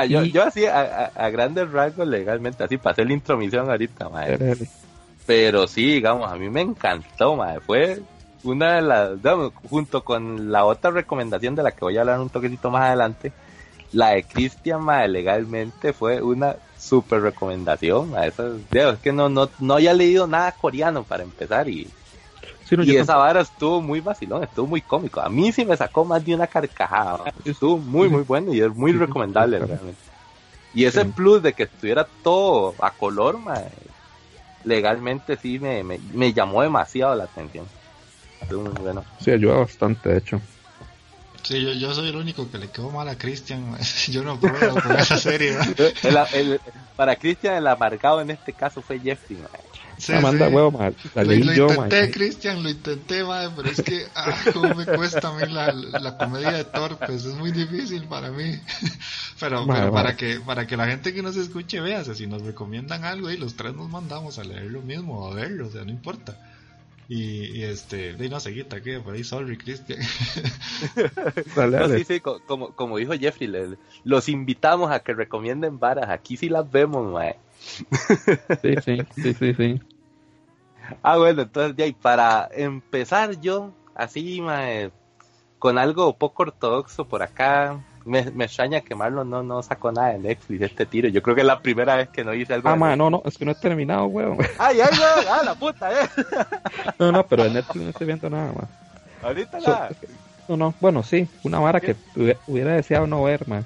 yo, 0.07 0.23
yo 0.23 0.43
así 0.43 0.65
a, 0.65 1.29
grandes 1.31 1.71
rasgos 1.71 2.07
legalmente, 2.07 2.63
así 2.63 2.77
pasé 2.77 3.05
la 3.05 3.13
intromisión 3.13 3.69
ahorita, 3.69 4.09
madre. 4.09 4.57
Pero 5.25 5.67
sí, 5.67 5.93
digamos, 5.93 6.31
a 6.31 6.35
mí 6.35 6.49
me 6.49 6.61
encantó, 6.61 7.35
madre. 7.35 7.59
Fue 7.61 8.01
una 8.43 8.75
de 8.75 8.81
las, 8.81 9.09
junto 9.69 10.03
con 10.03 10.51
la 10.51 10.65
otra 10.65 10.91
recomendación 10.91 11.55
de 11.55 11.63
la 11.63 11.71
que 11.71 11.81
voy 11.81 11.97
a 11.97 12.01
hablar 12.01 12.19
un 12.19 12.29
toquecito 12.29 12.69
más 12.69 12.83
adelante, 12.83 13.31
la 13.91 14.09
de 14.09 14.23
Cristian, 14.23 14.85
legalmente 15.11 15.93
fue 15.93 16.21
una 16.21 16.55
super 16.77 17.21
recomendación. 17.21 18.11
Madre. 18.11 18.33
es 18.71 18.99
que 18.99 19.11
no, 19.11 19.29
no, 19.29 19.49
no 19.59 19.73
había 19.75 19.93
leído 19.93 20.27
nada 20.27 20.51
coreano 20.51 21.03
para 21.03 21.23
empezar 21.23 21.67
y 21.69 21.89
y 22.71 22.95
esa 22.95 23.15
vara 23.15 23.41
estuvo 23.41 23.81
muy 23.81 23.99
vacilón, 23.99 24.43
estuvo 24.43 24.67
muy 24.67 24.81
cómico. 24.81 25.21
A 25.21 25.29
mí 25.29 25.51
sí 25.51 25.65
me 25.65 25.75
sacó 25.75 26.05
más 26.05 26.23
de 26.23 26.35
una 26.35 26.47
carcajada. 26.47 27.33
Estuvo 27.43 27.77
muy, 27.77 28.09
muy 28.09 28.21
bueno 28.23 28.53
y 28.53 28.61
es 28.61 28.73
muy 28.75 28.91
recomendable 28.91 29.57
realmente. 29.59 29.99
Y 30.73 30.85
ese 30.85 31.05
plus 31.05 31.41
de 31.41 31.53
que 31.53 31.63
estuviera 31.63 32.07
todo 32.23 32.75
a 32.79 32.91
color, 32.91 33.39
legalmente 34.63 35.35
sí 35.35 35.57
me, 35.57 35.83
me, 35.83 36.33
llamó 36.33 36.61
demasiado 36.61 37.15
la 37.15 37.23
atención. 37.23 37.65
Estuvo 38.41 38.63
muy 38.63 38.73
bueno. 38.73 39.03
Sí, 39.19 39.31
ayuda 39.31 39.55
bastante, 39.57 40.09
de 40.09 40.17
hecho. 40.19 40.41
Sí, 41.49 41.63
yo, 41.63 41.73
yo 41.73 41.95
soy 41.95 42.09
el 42.09 42.15
único 42.15 42.51
que 42.51 42.59
le 42.59 42.69
quedó 42.69 42.91
mal 42.91 43.09
a 43.09 43.17
Christian. 43.17 43.75
Yo 44.11 44.23
no 44.23 44.39
puedo 44.39 44.79
con 44.83 44.99
esa 44.99 45.17
serie. 45.17 45.57
para 46.95 47.15
Christian, 47.15 47.55
el 47.55 47.65
amargado 47.65 48.21
en 48.21 48.29
este 48.29 48.53
caso 48.53 48.83
fue 48.83 48.99
Jeffrey. 48.99 49.39
Man. 49.39 49.49
Sí, 49.97 50.13
manda 50.21 50.47
huevo, 50.47 50.69
mal. 50.69 50.95
La 51.15 51.23
lo, 51.23 51.31
lo 51.31 51.73
intenté, 51.73 52.11
Cristian, 52.11 52.61
lo 52.61 52.69
intenté, 52.69 53.23
madre, 53.23 53.51
pero 53.55 53.69
es 53.71 53.81
que, 53.81 54.05
ah, 54.13 54.31
cómo 54.53 54.75
me 54.75 54.85
cuesta 54.85 55.29
a 55.29 55.33
mí 55.33 55.51
la, 55.51 55.73
la 55.73 56.17
comedia 56.19 56.51
de 56.51 56.65
torpes, 56.65 57.25
es 57.25 57.33
muy 57.33 57.51
difícil 57.51 58.03
para 58.03 58.29
mí. 58.29 58.53
pero, 59.39 59.65
pero 59.65 59.91
para 59.91 60.15
que 60.15 60.39
para 60.41 60.67
que 60.67 60.77
la 60.77 60.85
gente 60.85 61.15
que 61.15 61.23
nos 61.23 61.35
escuche 61.35 61.81
vea, 61.81 62.01
o 62.01 62.05
sea, 62.05 62.13
si 62.13 62.27
nos 62.27 62.43
recomiendan 62.43 63.05
algo 63.05 63.31
y 63.31 63.37
los 63.37 63.55
tres 63.55 63.73
nos 63.73 63.89
mandamos 63.89 64.37
a 64.37 64.43
leer 64.43 64.65
lo 64.65 64.83
mismo 64.83 65.25
o 65.25 65.31
a 65.31 65.33
verlo, 65.33 65.67
o 65.67 65.71
sea, 65.71 65.83
no 65.83 65.89
importa. 65.89 66.37
Y, 67.11 67.57
y 67.57 67.63
este, 67.63 68.13
de 68.13 68.29
no 68.29 68.39
seguita 68.39 68.81
que 68.81 68.99
por 68.99 69.15
ahí, 69.15 69.23
sorry, 69.23 69.57
Cristian. 69.57 69.97
no, 71.71 71.89
sí, 71.89 72.03
sí, 72.03 72.19
como, 72.19 72.75
como 72.75 72.97
dijo 72.97 73.13
Jeffrey, 73.13 73.51
los 74.03 74.29
invitamos 74.29 74.91
a 74.91 74.99
que 74.99 75.15
recomienden 75.15 75.79
varas, 75.79 76.07
aquí 76.07 76.37
sí 76.37 76.49
las 76.49 76.69
vemos, 76.71 77.11
mae. 77.11 77.35
Sí, 78.61 78.75
sí, 78.85 78.97
sí, 79.15 79.33
sí, 79.33 79.53
sí. 79.55 79.81
Ah, 81.01 81.17
bueno, 81.17 81.41
entonces 81.41 81.75
ya, 81.75 81.87
y 81.87 81.93
para 81.93 82.47
empezar 82.51 83.41
yo, 83.41 83.73
así, 83.95 84.39
con 85.57 85.79
algo 85.79 86.15
poco 86.15 86.43
ortodoxo 86.43 87.07
por 87.07 87.23
acá, 87.23 87.83
me, 88.05 88.29
me, 88.31 88.45
extraña 88.45 88.81
que 88.81 88.95
Marlon 88.95 89.29
no, 89.29 89.43
no 89.43 89.61
sacó 89.61 89.91
nada 89.91 90.13
de 90.13 90.19
Netflix 90.19 90.59
de 90.59 90.65
este 90.65 90.85
tiro. 90.85 91.09
Yo 91.09 91.21
creo 91.21 91.35
que 91.35 91.41
es 91.41 91.47
la 91.47 91.59
primera 91.59 91.95
vez 91.95 92.09
que 92.09 92.23
no 92.23 92.33
hice 92.33 92.53
algo. 92.53 92.69
Ah, 92.69 92.75
ma, 92.75 92.95
no, 92.95 93.09
no, 93.09 93.21
es 93.25 93.37
que 93.37 93.45
no 93.45 93.51
he 93.51 93.55
terminado, 93.55 94.05
weón. 94.05 94.37
Ay, 94.57 94.79
ay, 94.81 94.89
weón, 94.91 95.25
ah, 95.29 95.41
la 95.43 95.55
puta, 95.55 95.91
eh. 95.91 96.09
No, 96.97 97.11
no, 97.11 97.25
pero 97.25 97.43
de 97.43 97.51
Netflix 97.51 97.83
no 97.83 97.89
estoy 97.89 98.07
viendo 98.07 98.29
nada, 98.29 98.53
más. 98.53 98.69
Ahorita 99.21 99.59
nada. 99.59 99.89
No, 100.47 100.57
no, 100.57 100.73
bueno, 100.79 101.03
sí, 101.03 101.27
una 101.43 101.59
vara 101.59 101.79
que 101.79 101.95
hubiera 102.47 102.73
deseado 102.73 103.05
no 103.05 103.23
ver, 103.23 103.47
man. 103.47 103.65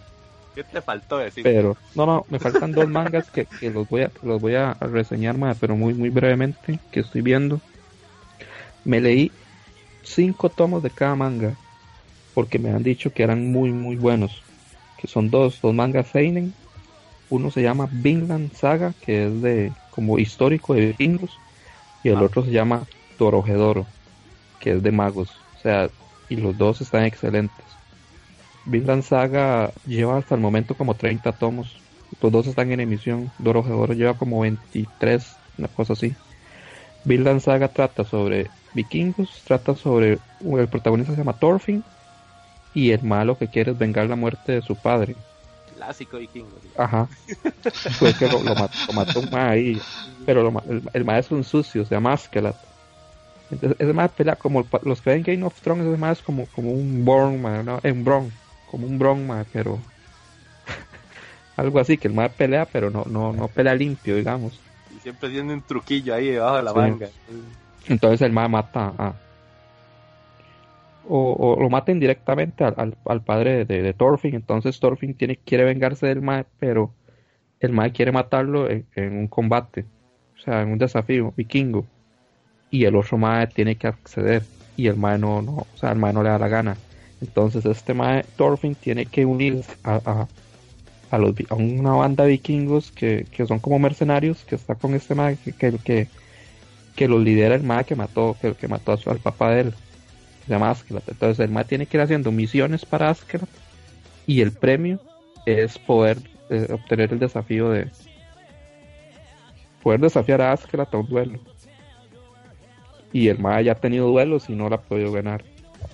¿Qué 0.53 0.63
te 0.63 0.81
faltó 0.81 1.17
decir? 1.17 1.43
Pero, 1.43 1.77
no, 1.95 2.05
no, 2.05 2.25
me 2.29 2.39
faltan 2.39 2.73
dos 2.73 2.88
mangas 2.88 3.29
que, 3.31 3.45
que, 3.45 3.71
los 3.71 3.89
voy 3.89 4.03
a 4.03 4.11
los 4.21 4.39
voy 4.39 4.55
a 4.55 4.73
reseñar 4.73 5.38
más, 5.38 5.57
pero 5.59 5.75
muy 5.75 5.93
muy 5.93 6.09
brevemente, 6.09 6.79
que 6.91 6.99
estoy 6.99 7.21
viendo. 7.21 7.59
Me 8.86 9.01
leí 9.01 9.31
cinco 10.03 10.49
tomos 10.49 10.84
de 10.84 10.89
cada 10.89 11.15
manga, 11.15 11.55
porque 12.34 12.59
me 12.59 12.69
han 12.69 12.84
dicho 12.84 13.13
que 13.13 13.23
eran 13.23 13.51
muy 13.51 13.71
muy 13.71 13.95
buenos. 13.95 14.41
Que 14.97 15.07
son 15.07 15.29
dos, 15.29 15.59
dos 15.61 15.73
mangas 15.73 16.07
seinen. 16.07 16.53
Uno 17.29 17.51
se 17.51 17.61
llama 17.61 17.89
Vinland 17.91 18.53
Saga, 18.53 18.93
que 19.05 19.25
es 19.25 19.41
de 19.41 19.71
como 19.91 20.17
histórico 20.19 20.73
de 20.73 20.88
vikingos, 20.88 21.38
y 22.03 22.09
el 22.09 22.17
ah. 22.17 22.23
otro 22.23 22.43
se 22.43 22.51
llama 22.51 22.84
Torojedoro. 23.17 23.86
que 24.59 24.73
es 24.73 24.84
de 24.84 24.91
magos. 24.91 25.29
O 25.57 25.61
sea, 25.61 25.89
y 26.29 26.38
los 26.38 26.57
dos 26.57 26.81
están 26.81 27.05
excelentes. 27.05 27.65
Vinland 28.65 29.03
Saga 29.03 29.71
lleva 29.86 30.17
hasta 30.17 30.36
el 30.36 30.41
momento 30.41 30.75
como 30.75 30.95
30 30.95 31.31
tomos. 31.34 31.75
Los 32.21 32.31
dos 32.31 32.47
están 32.47 32.71
en 32.71 32.79
emisión. 32.79 33.31
Doro 33.39 33.59
Oro 33.61 33.93
lleva 33.93 34.13
como 34.13 34.41
23, 34.41 35.36
una 35.57 35.67
cosa 35.67 35.93
así. 35.93 36.15
Vinland 37.03 37.41
Saga 37.41 37.67
trata 37.67 38.05
sobre 38.05 38.49
vikingos, 38.73 39.41
trata 39.45 39.75
sobre 39.75 40.19
el 40.41 40.67
protagonista 40.69 41.13
se 41.13 41.19
llama 41.19 41.34
Thorfinn 41.34 41.84
y 42.74 42.91
el 42.91 43.03
malo 43.03 43.38
que 43.38 43.47
quiere 43.47 43.71
es 43.71 43.78
vengar 43.78 44.07
la 44.07 44.15
muerte 44.15 44.53
de 44.53 44.61
su 44.61 44.76
padre. 44.76 45.15
Clásico 45.76 46.17
vikingo. 46.17 46.49
Ajá. 46.78 47.07
Fue 47.99 48.13
que 48.13 48.28
lo, 48.28 48.39
mató 48.93 49.19
un 49.19 49.30
ma 49.32 49.49
ahí. 49.49 49.80
Pero 50.26 50.47
el, 50.69 50.82
el 50.93 51.05
ma 51.05 51.19
es 51.19 51.32
un 51.32 51.43
sucio, 51.43 51.86
se 51.86 51.95
llama 51.95 52.13
Askelat. 52.13 52.55
Entonces, 53.51 53.80
ese 53.80 53.93
ma 53.93 54.07
pelea 54.07 54.36
como 54.36 54.65
los 54.84 55.01
que 55.01 55.11
ven 55.11 55.24
Game 55.24 55.43
of 55.43 55.59
Thrones, 55.61 55.86
ese 55.86 55.97
ma 55.97 56.11
es 56.11 56.21
como, 56.21 56.47
como 56.47 56.71
un 56.71 57.05
Born, 57.05 57.41
¿no? 57.65 57.80
un 57.84 58.03
Bron, 58.03 58.32
como 58.69 58.88
un 58.88 58.97
Bron, 58.97 59.45
pero 59.51 59.80
algo 61.57 61.80
así, 61.80 61.97
que 61.97 62.07
el 62.07 62.13
ma 62.13 62.30
pelea, 62.30 62.65
pero 62.65 62.89
no, 62.89 63.05
no, 63.07 63.32
no 63.34 63.47
pelea 63.47 63.76
limpio, 63.76 64.15
digamos. 64.15 64.59
Y 64.95 64.99
siempre 65.01 65.30
tiene 65.30 65.53
un 65.53 65.61
truquillo 65.61 66.15
ahí 66.15 66.32
debajo 66.32 66.57
de 66.57 66.63
la 66.63 66.74
manga. 66.74 67.09
Entonces 67.88 68.21
el 68.21 68.32
ma 68.32 68.47
mata 68.47 68.93
a, 68.97 69.13
o, 71.08 71.58
lo 71.60 71.70
maten 71.70 71.99
directamente 71.99 72.64
al, 72.64 72.95
al, 73.06 73.24
padre 73.24 73.66
de, 73.66 73.93
Thorfinn. 73.93 74.36
Entonces 74.36 74.80
Thorfinn 74.80 75.14
tiene, 75.14 75.38
quiere 75.38 75.66
vengarse 75.66 76.08
del 76.08 76.22
Mae, 76.22 76.45
pero 76.60 76.93
el 77.60 77.72
Mae 77.72 77.91
quiere 77.91 78.12
matarlo 78.12 78.70
en, 78.70 78.86
un 78.95 79.28
combate, 79.28 79.86
o 80.36 80.39
sea, 80.39 80.62
en 80.62 80.70
un 80.70 80.78
desafío 80.78 81.34
vikingo. 81.36 81.86
Y 82.70 82.86
el 82.86 82.95
otro 82.95 83.18
Mae 83.18 83.47
tiene 83.47 83.76
que 83.76 83.88
acceder. 83.88 84.43
Y 84.76 84.88
el 84.88 84.97
Mae 84.97 85.18
no, 85.20 85.41
no, 85.41 85.51
o 85.51 85.78
sea, 85.78 85.91
el 85.91 85.99
Mae 85.99 86.14
no 86.14 86.24
le 86.24 86.30
da 86.30 86.39
la 86.39 86.47
gana. 86.47 86.78
Entonces 87.22 87.66
este 87.66 87.93
Mae 87.93 88.26
Thorfinn 88.36 88.76
tiene 88.76 89.06
que 89.06 89.26
unir 89.26 89.64
a, 89.84 90.28
a, 91.12 91.18
los, 91.18 91.36
a 91.49 91.56
una 91.56 91.91
banda 91.91 92.24
de 92.24 92.32
vikingos 92.32 92.91
que, 92.91 93.26
que, 93.32 93.45
son 93.45 93.60
como 93.60 93.80
mercenarios, 93.80 94.43
que 94.43 94.56
está 94.56 94.76
con 94.76 94.93
este 94.93 95.16
Mae 95.16 95.38
que, 95.38 95.54
que, 95.54 96.08
que, 96.95 97.08
los 97.08 97.22
lidera 97.22 97.56
el 97.56 97.64
Mae 97.64 97.86
que 97.86 97.95
mató, 97.95 98.36
que, 98.41 98.54
que 98.56 98.68
mató 98.68 98.97
al 99.06 99.20
papá 99.20 99.51
de 99.51 99.62
él 99.62 99.74
se 100.46 100.54
llama 100.54 100.72
Askelat. 100.72 101.08
Entonces 101.08 101.39
el 101.39 101.52
MA 101.52 101.64
tiene 101.64 101.86
que 101.86 101.98
ir 101.98 102.02
haciendo 102.02 102.32
misiones 102.32 102.86
para 102.86 103.10
Askelat 103.10 103.50
y 104.26 104.41
el 104.41 104.52
premio 104.52 105.00
es 105.46 105.78
poder 105.78 106.18
eh, 106.50 106.68
obtener 106.72 107.14
el 107.14 107.20
desafío 107.20 107.70
de 107.70 107.89
poder 109.82 110.00
desafiar 110.00 110.41
a 110.41 110.52
Askelat 110.54 110.94
a 110.94 110.98
un 110.98 111.08
duelo. 111.08 111.39
Y 113.12 113.28
el 113.28 113.39
MA 113.39 113.62
ya 113.62 113.74
ha 113.74 113.76
tenido 113.76 114.08
duelos 114.08 114.50
y 114.50 114.54
no 114.54 114.70
lo 114.70 114.76
ha 114.76 114.82
podido 114.82 115.12
ganar. 115.12 115.44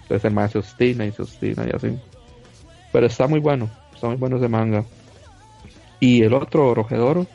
Entonces 0.04 0.26
el 0.26 0.34
MA 0.34 0.48
se 0.48 0.60
ostina 0.60 1.06
y 1.06 1.12
se 1.12 1.22
ostina 1.22 1.66
y 1.66 1.76
así. 1.76 1.98
Pero 2.92 3.06
está 3.06 3.28
muy 3.28 3.40
bueno, 3.40 3.70
está 3.94 4.08
muy 4.08 4.18
bueno 4.18 4.38
ese 4.38 4.48
manga. 4.48 4.86
Y 6.00 6.24
el 6.24 6.34
otro 6.34 6.74
Rogedoro 6.74 7.28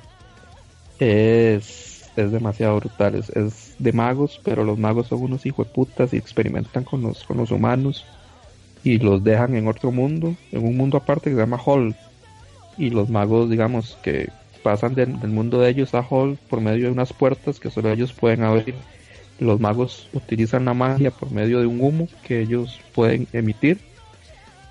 es 0.98 1.94
es 2.16 2.32
demasiado 2.32 2.76
brutal. 2.76 3.14
Es, 3.16 3.63
de 3.78 3.92
magos, 3.92 4.40
pero 4.44 4.64
los 4.64 4.78
magos 4.78 5.08
son 5.08 5.22
unos 5.22 5.42
putas 5.72 6.12
y 6.12 6.16
experimentan 6.16 6.84
con 6.84 7.02
los, 7.02 7.24
con 7.24 7.36
los 7.36 7.50
humanos 7.50 8.04
y 8.82 8.98
los 8.98 9.24
dejan 9.24 9.56
en 9.56 9.66
otro 9.66 9.90
mundo, 9.90 10.34
en 10.52 10.64
un 10.64 10.76
mundo 10.76 10.98
aparte 10.98 11.30
que 11.30 11.36
se 11.36 11.40
llama 11.40 11.60
Hall. 11.64 11.96
Y 12.76 12.90
los 12.90 13.08
magos, 13.08 13.48
digamos, 13.48 13.96
que 14.02 14.28
pasan 14.62 14.94
del 14.94 15.08
mundo 15.28 15.60
de 15.60 15.70
ellos 15.70 15.94
a 15.94 16.02
Hall 16.02 16.38
por 16.48 16.60
medio 16.60 16.86
de 16.86 16.92
unas 16.92 17.12
puertas 17.12 17.60
que 17.60 17.70
solo 17.70 17.90
ellos 17.90 18.12
pueden 18.12 18.42
abrir. 18.42 18.74
Los 19.38 19.58
magos 19.58 20.08
utilizan 20.12 20.64
la 20.64 20.74
magia 20.74 21.10
por 21.10 21.30
medio 21.30 21.60
de 21.60 21.66
un 21.66 21.80
humo 21.80 22.08
que 22.22 22.40
ellos 22.40 22.80
pueden 22.94 23.26
emitir. 23.32 23.78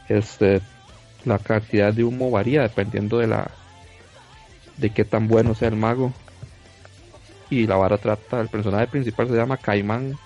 Este, 0.10 0.62
la 1.26 1.40
cantidad 1.40 1.94
de 1.94 2.04
humo 2.04 2.30
varía 2.30 2.62
dependiendo 2.62 3.18
de 3.18 3.28
la 3.28 3.52
de 4.78 4.90
qué 4.90 5.06
tan 5.06 5.28
bueno 5.28 5.54
sea 5.54 5.70
el 5.70 5.76
mago 5.76 6.12
y 7.50 7.68
la 7.68 7.76
vara 7.76 7.98
trata, 7.98 8.42
el 8.42 8.48
personaje 8.48 8.88
principal 8.88 9.28
se 9.28 9.36
llama 9.36 9.58
Caimán, 9.58 10.18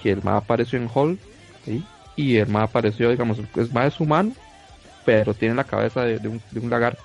que 0.00 0.12
el 0.12 0.22
más 0.22 0.42
apareció 0.42 0.78
en 0.78 0.88
Hall, 0.92 1.18
y 2.16 2.36
el 2.36 2.48
más 2.48 2.64
apareció, 2.64 3.10
digamos, 3.10 3.38
es 3.56 3.72
más 3.72 3.98
humano, 4.00 4.32
pero 5.04 5.34
tiene 5.34 5.54
la 5.54 5.64
cabeza 5.64 6.04
de, 6.04 6.28
un, 6.28 6.40
de 6.50 6.60
un, 6.60 6.70
lagarto. 6.70 7.02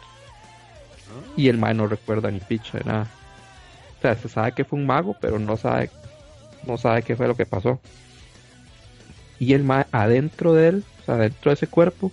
Y 1.37 1.49
el 1.49 1.57
más 1.57 1.75
no 1.75 1.87
recuerda 1.87 2.31
ni 2.31 2.39
picha 2.39 2.77
de 2.77 2.83
nada. 2.83 3.07
O 3.97 4.01
sea, 4.01 4.15
se 4.15 4.27
sabe 4.27 4.51
que 4.51 4.65
fue 4.65 4.79
un 4.79 4.85
mago, 4.85 5.15
pero 5.19 5.39
no 5.39 5.57
sabe, 5.57 5.89
no 6.65 6.77
sabe 6.77 7.03
qué 7.03 7.15
fue 7.15 7.27
lo 7.27 7.35
que 7.35 7.45
pasó. 7.45 7.79
Y 9.39 9.53
el 9.53 9.63
más 9.63 9.85
adentro 9.91 10.53
de 10.53 10.67
él, 10.69 10.83
o 11.01 11.05
sea, 11.05 11.15
dentro 11.15 11.49
de 11.49 11.53
ese 11.53 11.67
cuerpo, 11.67 12.11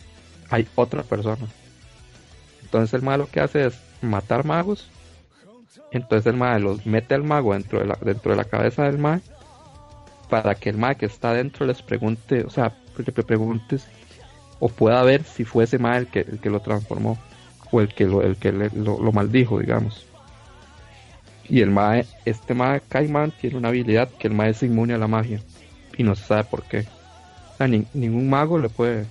hay 0.50 0.68
otra 0.74 1.02
persona. 1.02 1.46
Entonces 2.62 2.94
el 2.94 3.02
más 3.02 3.18
lo 3.18 3.26
que 3.26 3.40
hace 3.40 3.66
es 3.66 3.74
matar 4.00 4.44
magos 4.44 4.88
entonces 5.92 6.26
el 6.26 6.38
mae 6.38 6.58
los 6.58 6.86
mete 6.86 7.14
al 7.14 7.22
mago 7.22 7.52
dentro 7.52 7.80
de 7.80 7.86
la, 7.86 7.98
dentro 8.00 8.32
de 8.32 8.36
la 8.36 8.44
cabeza 8.44 8.84
del 8.84 8.98
mae 8.98 9.20
para 10.30 10.54
que 10.54 10.70
el 10.70 10.78
mae 10.78 10.96
que 10.96 11.06
está 11.06 11.34
dentro 11.34 11.66
les 11.66 11.82
pregunte, 11.82 12.44
o 12.44 12.50
sea, 12.50 12.74
le 12.96 13.12
preguntes 13.12 13.86
o 14.58 14.68
pueda 14.68 15.02
ver 15.02 15.24
si 15.24 15.44
fue 15.44 15.64
ese 15.64 15.78
mae 15.78 15.98
el 15.98 16.06
que, 16.06 16.20
el 16.20 16.40
que 16.40 16.48
lo 16.48 16.60
transformó 16.60 17.18
o 17.70 17.80
el 17.82 17.88
que 17.88 18.06
lo, 18.06 18.22
el 18.22 18.36
que 18.36 18.52
lo, 18.52 19.12
maldijo, 19.12 19.58
digamos. 19.58 20.06
Y 21.48 21.60
el 21.60 21.70
mae, 21.70 22.06
este 22.24 22.54
mae 22.54 22.80
Caimán 22.88 23.32
tiene 23.32 23.58
una 23.58 23.68
habilidad 23.68 24.08
que 24.18 24.28
el 24.28 24.34
mae 24.34 24.50
es 24.50 24.62
inmune 24.62 24.94
a 24.94 24.98
la 24.98 25.08
magia 25.08 25.40
y 25.98 26.02
no 26.02 26.14
se 26.14 26.24
sabe 26.24 26.44
por 26.44 26.62
qué. 26.62 26.86
O 27.52 27.56
sea, 27.58 27.68
ningún 27.68 28.30
mago 28.30 28.58
le 28.58 28.70
puede, 28.70 29.04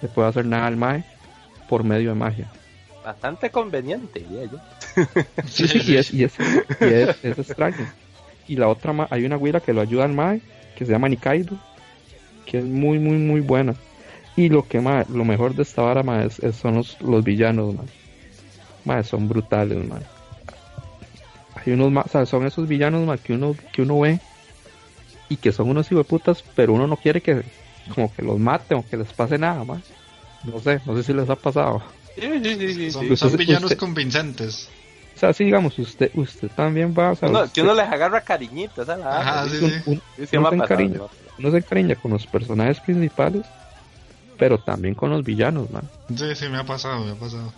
le 0.00 0.08
puede 0.08 0.28
hacer 0.28 0.46
nada 0.46 0.66
al 0.66 0.76
mae 0.78 1.04
por 1.68 1.84
medio 1.84 2.10
de 2.10 2.14
magia 2.14 2.50
bastante 3.04 3.50
conveniente, 3.50 4.20
diría 4.20 4.44
yo. 4.44 4.58
sí, 5.46 5.68
sí, 5.68 5.92
y, 5.92 5.96
es, 5.96 6.12
y, 6.12 6.24
es, 6.24 6.34
es, 6.80 7.38
extraño. 7.38 7.86
Y 8.48 8.56
la 8.56 8.68
otra, 8.68 9.06
hay 9.10 9.24
una 9.24 9.36
güira 9.36 9.60
que 9.60 9.72
lo 9.72 9.80
ayuda 9.80 10.04
al 10.04 10.12
Mae, 10.12 10.40
que 10.76 10.84
se 10.84 10.92
llama 10.92 11.08
Nikaido, 11.08 11.56
que 12.46 12.58
es 12.58 12.64
muy, 12.64 12.98
muy, 12.98 13.16
muy 13.18 13.40
buena. 13.40 13.74
Y 14.36 14.48
lo 14.48 14.66
que 14.66 14.80
más, 14.80 15.08
lo 15.10 15.24
mejor 15.24 15.54
de 15.54 15.62
esta 15.62 15.82
vara, 15.82 16.02
más 16.02 16.40
son 16.58 16.76
los, 16.76 17.00
los 17.00 17.22
villanos, 17.22 17.74
más. 18.84 19.06
son 19.06 19.28
brutales, 19.28 19.86
más. 19.86 20.02
Hay 21.54 21.72
unos 21.72 21.92
más, 21.92 22.06
o 22.06 22.08
sea, 22.08 22.26
son 22.26 22.46
esos 22.46 22.66
villanos, 22.66 23.06
más, 23.06 23.20
que 23.20 23.34
uno, 23.34 23.54
que 23.72 23.82
uno 23.82 24.00
ve 24.00 24.20
y 25.28 25.36
que 25.36 25.52
son 25.52 25.68
unos 25.68 25.88
putas, 26.06 26.42
pero 26.54 26.72
uno 26.72 26.86
no 26.86 26.96
quiere 26.96 27.20
que, 27.20 27.42
como 27.94 28.12
que 28.12 28.22
los 28.22 28.38
mate 28.38 28.74
o 28.74 28.84
que 28.88 28.96
les 28.96 29.12
pase 29.12 29.38
nada, 29.38 29.64
más. 29.64 29.82
No 30.44 30.58
sé, 30.60 30.80
no 30.86 30.96
sé 30.96 31.02
si 31.02 31.12
les 31.12 31.28
ha 31.30 31.36
pasado. 31.36 31.82
Son, 33.16 33.36
villanos 33.36 33.74
convincentes. 33.74 34.68
O 35.16 35.18
sea, 35.18 35.32
sí, 35.32 35.44
digamos, 35.44 35.78
usted 35.78 36.10
usted 36.14 36.48
también 36.48 36.94
va 36.98 37.10
a... 37.10 37.48
que 37.48 37.62
uno 37.62 37.74
les 37.74 37.86
agarra 37.86 38.20
cariñitos, 38.22 38.88
Ajá, 38.88 39.46
uno, 39.86 40.00
se 40.16 40.36
encariña, 41.56 41.94
con 41.94 42.10
los 42.10 42.26
personajes 42.26 42.80
principales, 42.80 43.46
pero 44.36 44.58
también 44.58 44.94
con 44.94 45.10
los 45.10 45.24
villanos, 45.24 45.70
man. 45.70 45.88
Sí, 46.14 46.34
sí, 46.34 46.48
me 46.48 46.58
ha 46.58 46.64
pasado, 46.64 47.04
me 47.04 47.12
ha 47.12 47.14
pasado. 47.14 47.52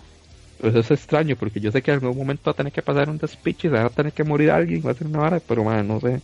Pues 0.61 0.75
es 0.75 0.91
extraño, 0.91 1.37
porque 1.37 1.61
yo 1.61 1.73
sé 1.73 1.83
que 1.83 1.91
en 1.91 2.05
algún 2.05 2.19
momento 2.19 2.43
va 2.47 2.53
a 2.53 2.57
tener 2.57 2.73
que 2.73 2.83
pasar 2.83 3.09
un 3.09 3.19
despiche, 3.19 3.69
va 3.69 3.87
a 3.87 3.91
tener 3.91 4.13
que 4.13 4.25
morir 4.25 4.51
alguien, 4.51 4.83
va 4.87 4.91
a 4.93 4.95
ser 4.95 5.07
una 5.07 5.21
vara, 5.21 5.41
pero 5.41 5.65
man, 5.65 5.89
no 5.89 6.01
sé. 6.01 6.21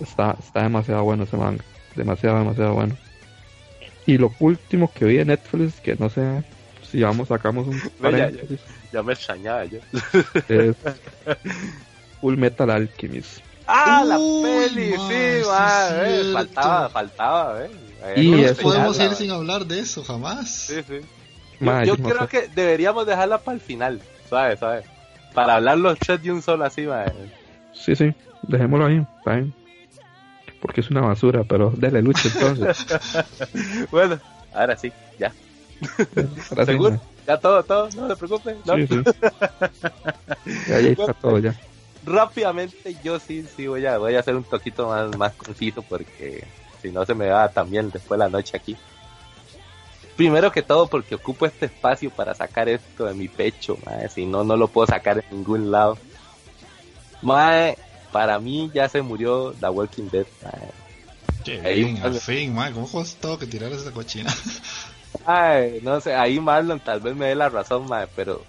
Está, 0.00 0.36
está 0.38 0.62
demasiado 0.62 1.04
bueno 1.04 1.24
ese 1.24 1.36
manga. 1.36 1.64
Demasiado, 1.96 2.38
demasiado 2.38 2.74
bueno. 2.74 2.96
Y 4.06 4.18
lo 4.18 4.32
último 4.40 4.90
que 4.92 5.04
vi 5.04 5.16
de 5.16 5.24
Netflix, 5.24 5.80
que 5.80 5.96
no 5.96 6.08
sé 6.08 6.42
si 6.90 7.02
vamos, 7.02 7.28
sacamos 7.28 7.66
un 7.68 7.80
ya, 8.92 9.02
me 9.02 9.12
extrañaba 9.12 9.64
yo. 9.64 9.78
Es 10.48 10.76
Full 12.20 12.36
Metal 12.36 12.70
Alchemist. 12.70 13.40
Ah, 13.66 14.02
la 14.04 14.16
peli, 14.16 14.92
sí, 14.92 15.12
eh, 15.12 16.30
faltaba, 16.32 16.88
faltaba, 16.88 17.64
eh. 17.64 17.70
Y 18.16 18.30
no 18.30 18.54
podemos 18.54 18.98
ir 18.98 19.14
sin 19.14 19.30
hablar 19.30 19.66
de 19.66 19.80
eso, 19.80 20.02
jamás. 20.02 20.48
Sí, 20.50 20.82
sí. 20.86 21.00
Yo, 21.84 21.96
creo 21.96 22.26
que 22.28 22.48
deberíamos 22.48 23.06
dejarla 23.06 23.38
para 23.38 23.56
el 23.56 23.60
final, 23.60 24.00
¿sabes? 24.30 24.58
¿sabes? 24.60 24.86
Para 25.34 25.56
hablar 25.56 25.78
los 25.78 25.98
tres 25.98 26.22
de 26.22 26.32
un 26.32 26.40
solo 26.40 26.64
así, 26.64 26.82
madre. 26.82 27.12
Sí, 27.72 27.94
sí, 27.94 28.14
dejémoslo 28.42 28.86
ahí, 28.86 29.04
está 29.18 29.44
Porque 30.60 30.80
es 30.80 30.90
una 30.90 31.02
basura, 31.02 31.44
pero 31.44 31.70
dele 31.76 32.00
lucha 32.00 32.28
entonces. 32.32 32.86
bueno, 33.90 34.18
ahora 34.54 34.76
sí, 34.76 34.90
ya. 35.18 35.32
¿Seguro? 36.66 37.00
Ya 37.26 37.36
todo, 37.38 37.62
todo, 37.62 37.88
no 37.94 38.08
te 38.08 38.16
preocupes. 38.16 38.56
¿no? 38.64 38.74
Sí, 38.76 38.86
sí. 38.86 39.02
ya, 40.68 40.78
está 40.78 41.12
todo 41.14 41.38
ya. 41.38 41.54
Rápidamente 42.04 42.96
yo 43.02 43.18
sí, 43.18 43.44
sí 43.54 43.66
voy 43.66 43.84
a, 43.84 43.98
voy 43.98 44.14
a 44.14 44.20
hacer 44.20 44.34
un 44.34 44.44
toquito 44.44 44.88
más, 44.88 45.14
más 45.16 45.34
conciso 45.34 45.82
porque 45.82 46.46
si 46.80 46.90
no 46.90 47.04
se 47.04 47.14
me 47.14 47.28
va 47.28 47.48
también 47.50 47.90
después 47.90 48.18
la 48.18 48.28
noche 48.28 48.56
aquí. 48.56 48.76
Primero 50.16 50.50
que 50.50 50.62
todo 50.62 50.88
porque 50.88 51.14
ocupo 51.14 51.46
este 51.46 51.66
espacio 51.66 52.10
para 52.10 52.34
sacar 52.34 52.68
esto 52.68 53.04
de 53.04 53.14
mi 53.14 53.28
pecho, 53.28 53.78
si 54.12 54.26
no, 54.26 54.42
no 54.42 54.56
lo 54.56 54.68
puedo 54.68 54.86
sacar 54.86 55.18
en 55.18 55.36
ningún 55.36 55.70
lado. 55.70 55.98
Mae, 57.22 57.76
para 58.10 58.38
mí 58.38 58.70
ya 58.74 58.88
se 58.88 59.02
murió 59.02 59.52
The 59.52 59.68
Walking 59.68 60.08
Dead. 60.10 60.26
ahí, 61.64 62.00
al 62.02 62.14
fin, 62.14 62.54
man, 62.54 62.72
¿cómo 62.72 62.90
costó 62.90 63.38
que 63.38 63.46
tirar 63.46 63.70
esa 63.72 63.92
cochina? 63.92 64.34
Ay, 65.24 65.80
no 65.82 66.00
sé, 66.00 66.14
ahí 66.14 66.40
Marlon 66.40 66.80
tal 66.80 67.00
vez 67.00 67.14
me 67.14 67.26
dé 67.26 67.34
la 67.34 67.48
razón, 67.48 67.88
man, 67.88 68.08
pero 68.14 68.42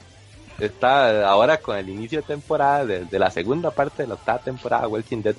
está 0.59 1.27
ahora 1.27 1.57
con 1.57 1.77
el 1.77 1.89
inicio 1.89 2.19
de 2.19 2.27
temporada, 2.27 2.85
de, 2.85 3.19
la 3.19 3.31
segunda 3.31 3.71
parte 3.71 4.03
de 4.03 4.07
la 4.07 4.15
octava 4.15 4.39
temporada 4.39 4.87
Walking 4.87 5.21
Dead, 5.21 5.35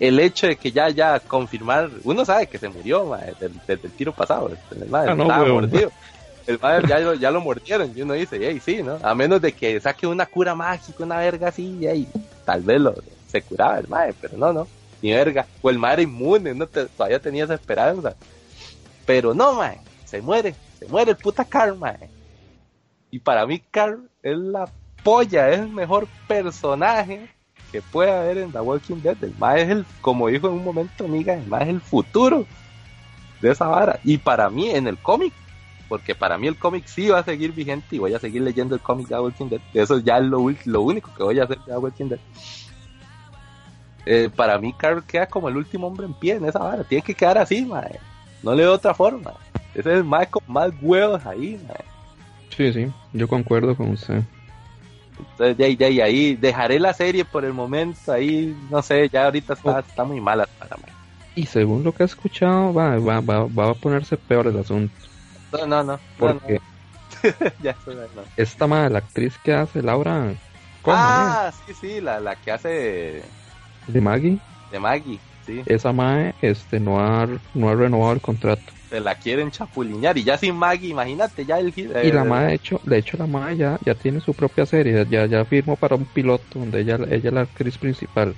el 0.00 0.18
hecho 0.20 0.46
de 0.46 0.56
que 0.56 0.70
ya, 0.70 0.88
ya 0.90 1.18
confirmar, 1.20 1.90
uno 2.04 2.24
sabe 2.24 2.46
que 2.46 2.58
se 2.58 2.68
murió 2.68 3.16
desde, 3.40 3.86
el 3.86 3.92
tiro 3.92 4.12
pasado, 4.12 4.48
el 4.48 4.94
ah, 4.94 5.06
estaba 5.10 5.44
mordido. 5.44 5.90
El 6.46 6.58
madre 6.58 6.88
ya, 6.88 7.14
ya, 7.14 7.30
lo 7.30 7.42
mordieron 7.42 7.92
y 7.94 8.00
uno 8.00 8.14
dice, 8.14 8.38
hey, 8.40 8.58
sí, 8.64 8.82
¿no? 8.82 8.98
A 9.02 9.14
menos 9.14 9.42
de 9.42 9.52
que 9.52 9.78
saque 9.80 10.06
una 10.06 10.24
cura 10.24 10.54
mágica, 10.54 11.04
una 11.04 11.18
verga 11.18 11.48
así, 11.48 11.78
y 11.82 12.08
tal 12.46 12.62
vez 12.62 12.80
lo, 12.80 12.94
se 13.26 13.42
curaba 13.42 13.78
el 13.78 13.86
madre, 13.86 14.14
pero 14.18 14.38
no, 14.38 14.52
no, 14.54 14.66
ni 15.02 15.12
verga. 15.12 15.46
O 15.60 15.68
el 15.68 15.78
madre 15.78 16.04
inmune, 16.04 16.54
no 16.54 16.66
todavía 16.66 17.20
tenía 17.20 17.44
esa 17.44 17.52
esperanza. 17.52 18.14
Pero 19.04 19.34
no, 19.34 19.52
madre, 19.52 19.80
se 20.08 20.22
muere, 20.22 20.54
se 20.78 20.86
muere 20.86 21.10
el 21.10 21.16
puta 21.16 21.44
Carl, 21.44 21.76
madre. 21.76 22.08
Y 23.10 23.18
para 23.18 23.46
mí 23.46 23.62
Carl 23.70 24.08
es 24.22 24.38
la 24.38 24.70
polla, 25.02 25.50
es 25.50 25.60
el 25.60 25.68
mejor 25.68 26.06
personaje 26.26 27.28
que 27.70 27.82
puede 27.82 28.10
haber 28.10 28.38
en 28.38 28.52
The 28.52 28.60
Walking 28.60 29.02
Dead. 29.02 29.16
El 29.22 29.34
más 29.38 29.58
es 29.58 29.68
el, 29.68 29.86
como 30.00 30.28
dijo 30.28 30.48
en 30.48 30.54
un 30.54 30.64
momento 30.64 31.04
amiga, 31.04 31.34
el 31.34 31.46
más 31.46 31.62
es 31.62 31.68
el 31.68 31.80
futuro 31.80 32.46
de 33.42 33.50
esa 33.50 33.66
vara. 33.66 34.00
Y 34.02 34.18
para 34.18 34.48
mí 34.48 34.70
en 34.70 34.86
el 34.86 34.98
cómic 34.98 35.32
porque 35.88 36.14
para 36.14 36.36
mí 36.36 36.46
el 36.46 36.58
cómic 36.58 36.86
sí 36.86 37.08
va 37.08 37.20
a 37.20 37.24
seguir 37.24 37.52
vigente 37.52 37.96
y 37.96 37.98
voy 37.98 38.12
a 38.12 38.18
seguir 38.18 38.42
leyendo 38.42 38.74
el 38.74 38.80
cómic 38.80 39.08
de 39.08 39.14
The 39.14 39.20
Walking 39.20 39.46
Dead. 39.46 39.60
Eso 39.72 39.98
ya 39.98 40.18
es 40.18 40.24
lo, 40.24 40.46
lo 40.66 40.82
único 40.82 41.12
que 41.14 41.22
voy 41.22 41.40
a 41.40 41.44
hacer 41.44 41.58
de 41.58 41.64
The 41.64 41.78
Walking 41.78 42.08
Dead. 42.08 42.20
Eh, 44.04 44.30
para 44.34 44.58
mí 44.58 44.72
Carl 44.74 45.02
queda 45.04 45.26
como 45.26 45.48
el 45.48 45.56
último 45.56 45.86
hombre 45.86 46.06
en 46.06 46.14
pie 46.14 46.34
en 46.34 46.44
esa 46.44 46.58
vara. 46.58 46.84
Tiene 46.84 47.02
que 47.02 47.14
quedar 47.14 47.38
así, 47.38 47.64
mae. 47.64 47.98
No 48.42 48.54
le 48.54 48.64
veo 48.64 48.74
otra 48.74 48.94
forma. 48.94 49.32
Ese 49.78 49.92
es 49.92 49.98
el 49.98 50.04
más 50.04 50.26
con 50.26 50.42
más 50.48 50.72
huevos 50.82 51.24
ahí, 51.24 51.56
mae. 51.68 51.84
Sí, 52.56 52.72
sí, 52.72 52.92
yo 53.12 53.28
concuerdo 53.28 53.76
con 53.76 53.90
usted. 53.90 54.24
Entonces, 55.16 55.56
de 55.56 55.64
ahí, 55.64 55.76
de 55.76 55.84
ahí, 55.84 56.00
ahí, 56.00 56.34
dejaré 56.34 56.80
la 56.80 56.92
serie 56.92 57.24
por 57.24 57.44
el 57.44 57.52
momento. 57.52 58.10
Ahí, 58.10 58.56
no 58.70 58.82
sé, 58.82 59.08
ya 59.08 59.26
ahorita 59.26 59.52
está, 59.52 59.78
está 59.78 60.02
muy 60.02 60.20
mala 60.20 60.48
para 60.58 60.76
mí. 60.78 60.82
Y 61.36 61.46
según 61.46 61.84
lo 61.84 61.92
que 61.92 62.02
he 62.02 62.06
escuchado, 62.06 62.74
va, 62.74 62.98
va, 62.98 63.20
va, 63.20 63.46
va 63.46 63.70
a 63.70 63.74
ponerse 63.74 64.16
peor 64.16 64.48
el 64.48 64.58
asunto. 64.58 64.92
No, 65.52 65.64
no, 65.64 65.84
no. 65.84 66.00
Porque 66.18 66.60
ya 67.62 67.76
esta 68.36 68.66
madre, 68.66 68.90
la 68.90 68.98
actriz 68.98 69.38
que 69.44 69.54
hace 69.54 69.80
Laura. 69.80 70.34
Ah, 70.86 71.52
sí, 71.66 71.74
sí, 71.80 72.00
la, 72.00 72.18
la 72.18 72.34
que 72.34 72.50
hace. 72.50 73.22
De 73.86 74.00
Maggie. 74.00 74.38
De 74.72 74.80
Maggie, 74.80 75.20
sí. 75.46 75.62
Esa 75.66 75.92
madre 75.92 76.34
este, 76.42 76.80
no, 76.80 76.98
ha, 76.98 77.28
no 77.54 77.68
ha 77.68 77.74
renovado 77.76 78.14
el 78.14 78.20
contrato. 78.20 78.77
Se 78.88 79.00
la 79.00 79.14
quieren 79.14 79.50
chapulinear 79.50 80.16
y 80.16 80.24
ya 80.24 80.38
sin 80.38 80.56
Maggie, 80.56 80.88
imagínate, 80.88 81.44
ya 81.44 81.58
el. 81.58 81.74
y 81.76 82.10
la 82.10 82.24
madre, 82.24 82.48
de 82.48 82.54
hecho, 82.54 82.80
de 82.84 82.98
hecho 82.98 83.16
la 83.18 83.26
madre 83.26 83.56
ya, 83.58 83.78
ya 83.84 83.94
tiene 83.94 84.20
su 84.20 84.32
propia 84.32 84.64
serie, 84.64 85.06
ya, 85.10 85.26
ya 85.26 85.44
firmó 85.44 85.76
para 85.76 85.96
un 85.96 86.06
piloto 86.06 86.58
donde 86.58 86.80
ella, 86.80 86.98
ella 87.10 87.28
es 87.28 87.32
la 87.32 87.42
actriz 87.42 87.76
principal. 87.76 88.34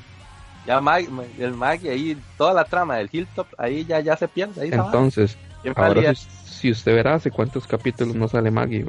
Ya 0.67 0.81
Maggie, 0.81 1.09
el 1.39 1.55
Maggie 1.55 1.91
ahí, 1.91 2.17
toda 2.37 2.53
la 2.53 2.65
trama 2.65 2.97
del 2.97 3.09
Hilltop, 3.11 3.47
ahí 3.59 3.85
ya, 3.85 4.01
ya 4.01 4.17
se 4.17 4.29
pierde. 4.29 4.63
Ahí 4.63 4.71
Entonces, 4.73 5.37
ahora 5.77 6.15
si 6.15 6.71
usted 6.71 6.95
verá 6.95 7.15
hace 7.15 7.31
cuántos 7.31 7.67
capítulos 7.67 8.15
no 8.15 8.29
sale 8.29 8.51
Maggie. 8.51 8.85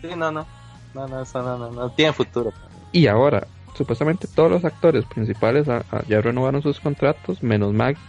Sí, 0.00 0.08
no, 0.16 0.30
no. 0.30 0.46
No, 0.94 1.08
no, 1.08 1.22
eso 1.22 1.42
no, 1.42 1.56
no, 1.56 1.70
no 1.70 1.90
tiene 1.90 2.12
futuro. 2.12 2.52
Y 2.92 3.06
ahora, 3.06 3.46
supuestamente 3.74 4.28
todos 4.28 4.50
los 4.50 4.64
actores 4.64 5.06
principales 5.06 5.66
ya 6.06 6.20
renovaron 6.20 6.60
sus 6.60 6.80
contratos, 6.80 7.42
menos 7.42 7.72
Maggie. 7.72 8.00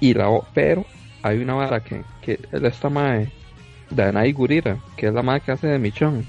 Y 0.00 0.14
la, 0.14 0.28
pero 0.54 0.86
hay 1.22 1.38
una 1.38 1.54
vara 1.54 1.80
que, 1.80 2.04
que 2.22 2.38
esta 2.52 2.88
mae, 2.88 3.30
Danai 3.90 4.32
Gurira, 4.32 4.78
que 4.96 5.08
es 5.08 5.14
la 5.14 5.22
madre 5.22 5.40
que 5.40 5.52
hace 5.52 5.66
de 5.66 5.78
Michon. 5.78 6.24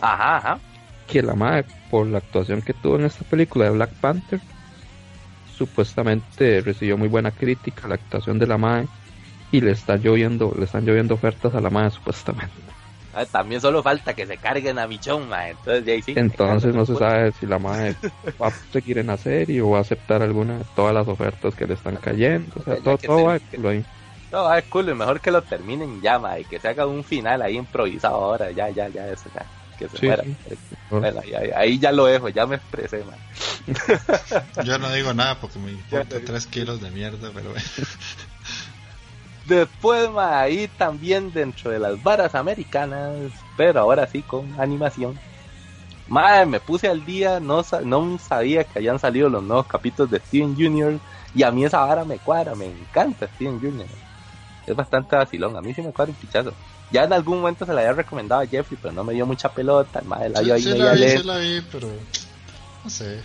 Ajá, 0.00 0.36
ajá. 0.36 0.58
Que 1.06 1.22
la 1.22 1.34
madre, 1.34 1.64
por 1.90 2.06
la 2.06 2.18
actuación 2.18 2.62
que 2.62 2.72
tuvo 2.72 2.96
en 2.96 3.04
esta 3.04 3.24
película 3.24 3.66
de 3.66 3.72
Black 3.72 3.90
Panther, 4.00 4.40
supuestamente 5.56 6.60
recibió 6.60 6.96
muy 6.96 7.08
buena 7.08 7.30
crítica 7.30 7.88
la 7.88 7.94
actuación 7.94 8.38
de 8.38 8.46
la 8.46 8.58
madre 8.58 8.88
y 9.52 9.60
le 9.60 9.70
está 9.70 9.96
lloviendo, 9.96 10.54
le 10.58 10.64
están 10.64 10.84
lloviendo 10.84 11.14
ofertas 11.14 11.54
a 11.54 11.60
la 11.60 11.70
madre 11.70 11.90
supuestamente. 11.90 12.52
Ah, 13.14 13.24
también 13.26 13.60
solo 13.60 13.80
falta 13.80 14.12
que 14.14 14.26
se 14.26 14.36
carguen 14.38 14.78
a 14.78 14.88
Michón, 14.88 15.28
Entonces, 15.32 16.08
Entonces 16.16 16.74
no 16.74 16.84
se 16.84 16.96
sabe 16.98 17.30
si 17.32 17.46
la 17.46 17.60
madre 17.60 17.94
va 18.42 18.48
a 18.48 18.50
seguir 18.50 18.98
en 18.98 19.06
la 19.06 19.16
serie 19.16 19.62
o 19.62 19.70
va 19.70 19.78
a 19.78 19.82
aceptar 19.82 20.22
alguna, 20.22 20.58
todas 20.74 20.92
las 20.92 21.06
ofertas 21.06 21.54
que 21.54 21.66
le 21.66 21.74
están 21.74 21.96
cayendo. 21.96 22.52
O 22.58 22.62
sea, 22.64 22.76
todo, 22.78 22.98
todo 22.98 23.24
va 23.24 23.34
ahí. 23.34 23.84
Todo 24.34 24.46
va 24.46 24.56
a 24.56 24.62
culo, 24.62 24.96
mejor 24.96 25.20
que 25.20 25.30
lo 25.30 25.42
terminen 25.42 26.02
ya, 26.02 26.20
y 26.40 26.44
que 26.44 26.58
se 26.58 26.66
haga 26.66 26.88
un 26.88 27.04
final 27.04 27.40
ahí 27.40 27.56
improvisado 27.56 28.16
ahora, 28.16 28.50
ya, 28.50 28.68
ya, 28.68 28.88
ya, 28.88 29.06
eso 29.06 29.30
ya. 29.32 29.46
Que 29.78 29.88
se 29.88 30.04
muera. 30.04 30.24
ahí, 31.54 31.78
ya 31.78 31.92
lo 31.92 32.06
dejo, 32.06 32.30
ya 32.30 32.44
me 32.44 32.56
expresé, 32.56 33.04
Yo 34.64 34.76
no 34.80 34.92
digo 34.92 35.14
nada 35.14 35.38
porque 35.40 35.60
me 35.60 35.70
importa 35.70 36.18
tres 36.18 36.48
kilos 36.48 36.80
de 36.80 36.90
mierda, 36.90 37.30
pero 37.32 37.52
Después, 39.46 40.10
ahí 40.18 40.68
también 40.78 41.32
dentro 41.32 41.70
de 41.70 41.78
las 41.78 42.02
varas 42.02 42.34
americanas, 42.34 43.14
pero 43.56 43.82
ahora 43.82 44.04
sí 44.08 44.22
con 44.22 44.60
animación. 44.60 45.16
Madre, 46.08 46.46
me 46.46 46.58
puse 46.58 46.88
al 46.88 47.04
día, 47.06 47.38
no, 47.38 47.64
no 47.84 48.18
sabía 48.18 48.64
que 48.64 48.80
habían 48.80 48.98
salido 48.98 49.28
los 49.28 49.44
nuevos 49.44 49.68
capítulos 49.68 50.10
de 50.10 50.18
Steven 50.18 50.56
Jr. 50.56 50.98
Y 51.36 51.44
a 51.44 51.52
mí 51.52 51.64
esa 51.64 51.84
vara 51.84 52.04
me 52.04 52.18
cuadra, 52.18 52.56
me 52.56 52.66
encanta 52.66 53.28
Steven 53.28 53.60
Jr. 53.60 53.86
Es 54.66 54.74
bastante 54.74 55.16
vacilón, 55.16 55.56
a 55.56 55.60
mí 55.60 55.74
sí 55.74 55.82
me 55.82 55.92
cuadra 55.92 56.12
un 56.12 56.18
pichazo. 56.18 56.52
Ya 56.90 57.04
en 57.04 57.12
algún 57.12 57.38
momento 57.40 57.66
se 57.66 57.72
la 57.72 57.80
había 57.80 57.92
recomendado 57.92 58.42
a 58.42 58.46
Jeffrey, 58.46 58.78
pero 58.80 58.94
no 58.94 59.04
me 59.04 59.14
dio 59.14 59.26
mucha 59.26 59.48
pelota. 59.48 60.00
Madre, 60.02 60.30
la 60.30 60.40
sí, 60.40 60.50
ahí 60.50 60.62
sí, 60.62 60.68
la 60.78 60.92
vi, 60.92 61.08
sí 61.08 61.22
la 61.22 61.38
vi, 61.38 61.62
pero 61.72 61.88
no 62.84 62.90
sé. 62.90 63.20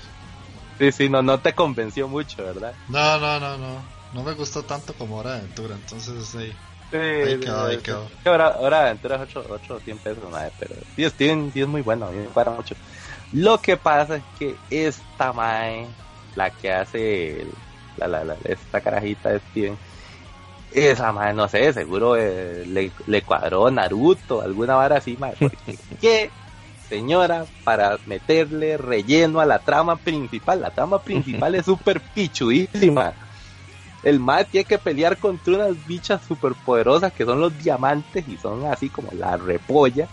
Sí, 0.78 0.92
sí, 0.92 1.10
no, 1.10 1.22
no 1.22 1.40
te 1.40 1.54
convenció 1.54 2.08
mucho, 2.08 2.44
¿verdad? 2.44 2.74
No, 2.90 3.20
no, 3.20 3.40
no, 3.40 3.58
no 3.58 4.00
no 4.14 4.24
me 4.24 4.34
gustó 4.34 4.64
tanto 4.64 4.94
como 4.94 5.18
Hora 5.18 5.34
de 5.34 5.40
Aventura, 5.40 5.76
entonces 5.76 6.36
ahí, 6.36 6.52
sí, 6.92 6.98
ahí 6.98 7.40
quedó, 7.40 7.66
ahí 7.66 7.78
quedó. 7.78 8.10
Hora, 8.26 8.58
Hora 8.60 8.80
de 8.82 8.90
Aventura 8.90 9.16
es 9.18 9.22
8, 9.22 9.46
8 9.50 9.80
100 9.80 9.98
pesos, 10.00 10.32
madre, 10.32 10.52
pero 10.58 10.76
sí, 10.96 11.10
Steven, 11.10 11.52
sí 11.52 11.62
es 11.62 11.68
muy 11.68 11.82
bueno, 11.82 12.08
a 12.08 12.12
mí 12.12 12.18
me 12.18 12.26
cuadra 12.26 12.52
mucho. 12.52 12.76
Lo 13.32 13.60
que 13.60 13.78
pasa 13.78 14.16
es 14.16 14.24
que 14.38 14.56
esta 14.70 15.32
mae, 15.34 15.88
la 16.36 16.50
que 16.50 16.72
hace 16.72 17.46
la, 17.98 18.08
la, 18.08 18.24
la, 18.24 18.38
esta 18.46 18.82
carajita 18.82 19.30
de 19.30 19.40
Steven, 19.40 19.78
esa 20.74 21.12
mae, 21.12 21.34
no 21.34 21.48
sé, 21.48 21.74
seguro 21.74 22.16
eh, 22.16 22.66
le, 22.68 22.92
le, 23.08 23.22
cuadró 23.22 23.70
Naruto, 23.72 24.42
alguna 24.42 24.76
vara 24.76 24.98
así, 24.98 25.18
porque 25.40 25.78
qué 26.00 26.30
señora 26.88 27.46
para 27.64 27.98
meterle 28.06 28.78
relleno 28.78 29.40
a 29.40 29.46
la 29.46 29.60
trama 29.60 29.96
principal, 29.96 30.62
la 30.62 30.72
trama 30.72 31.02
principal 31.02 31.56
es 31.56 31.66
súper 31.66 32.02
pichudísima 32.02 33.14
el 34.04 34.20
Mae 34.20 34.46
tiene 34.46 34.66
que 34.66 34.78
pelear 34.78 35.18
contra 35.18 35.56
unas 35.56 35.88
bichas 35.88 36.22
superpoderosas 36.26 37.12
que 37.12 37.26
son 37.26 37.42
los 37.42 37.58
diamantes 37.62 38.28
y 38.28 38.38
son 38.38 38.66
así 38.66 38.90
como 38.90 39.10
la 39.12 39.38
repolla. 39.38 40.08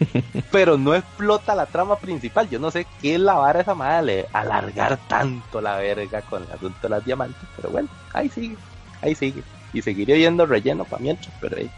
pero 0.50 0.76
no 0.78 0.94
explota 0.94 1.54
la 1.54 1.66
trama 1.66 1.96
principal. 1.96 2.48
Yo 2.48 2.58
no 2.58 2.70
sé 2.70 2.86
qué 3.00 3.14
es 3.14 3.20
la 3.20 3.34
vara 3.34 3.60
esa 3.60 3.74
madre 3.74 4.26
alargar 4.32 4.98
tanto 5.08 5.60
la 5.60 5.76
verga 5.76 6.22
con 6.22 6.42
el 6.42 6.50
asunto 6.50 6.78
de 6.82 6.88
las 6.88 7.04
diamantes. 7.04 7.48
Pero 7.56 7.70
bueno, 7.70 7.88
ahí 8.12 8.28
sigue, 8.28 8.56
ahí 9.00 9.14
sigue. 9.14 9.42
Y 9.72 9.82
seguiré 9.82 10.14
viendo 10.14 10.46
relleno 10.46 10.84
para 10.84 11.02
mientras, 11.02 11.34
pero 11.40 11.56
ahí. 11.56 11.70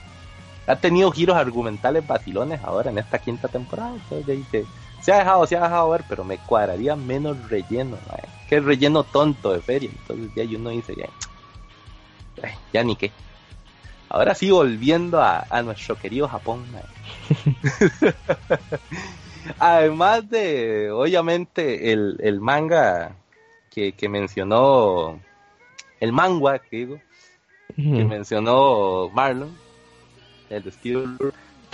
Ha 0.67 0.77
tenido 0.77 1.13
giros 1.13 1.37
argumentales 1.37 2.07
vacilones 2.07 2.61
ahora 2.65 2.91
en 2.91 2.99
esta 2.99 3.19
quinta 3.19 3.49
temporada. 3.49 3.95
Entonces, 3.95 4.67
se 5.05 5.13
ha 5.13 5.19
dejado, 5.19 5.47
se 5.47 5.57
ha 5.57 5.65
dejado 5.65 5.91
ver, 5.91 6.03
pero 6.09 6.25
me 6.25 6.39
cuadraría 6.39 6.97
menos 6.97 7.51
relleno, 7.51 7.99
que 8.49 8.57
es 8.57 8.65
relleno 8.65 9.05
tonto 9.05 9.53
de 9.53 9.61
feria. 9.61 9.91
Entonces 9.93 10.31
ya 10.35 10.59
uno 10.59 10.71
dice, 10.71 10.95
ya, 12.73 12.83
ni 12.83 12.97
qué. 12.97 13.13
Ahora 14.09 14.35
sí, 14.35 14.51
volviendo 14.51 15.21
a, 15.21 15.63
nuestro 15.63 15.97
querido 15.97 16.27
Japón. 16.27 16.65
Además 19.59 20.31
de, 20.31 20.91
obviamente, 20.91 21.93
el, 21.93 22.41
manga 22.41 23.15
que, 23.71 24.09
mencionó, 24.09 25.21
el 26.01 26.13
manga, 26.13 26.61
que 26.61 26.77
digo, 26.77 26.99
que 27.77 28.05
mencionó 28.05 29.11
Marlon, 29.11 29.55
el 30.51 30.71
Steel 30.71 31.17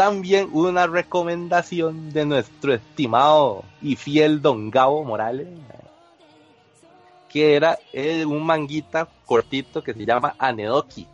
también 0.01 0.49
una 0.53 0.87
recomendación 0.87 2.11
de 2.11 2.25
nuestro 2.25 2.73
estimado 2.73 3.65
y 3.83 3.97
fiel 3.97 4.41
Don 4.41 4.71
Gabo 4.71 5.05
Morales, 5.05 5.47
que 7.29 7.55
era 7.55 7.79
eh, 7.93 8.25
un 8.25 8.43
manguita 8.47 9.07
cortito 9.27 9.83
que 9.83 9.93
se 9.93 10.07
llama 10.07 10.35
Anedoki. 10.39 11.07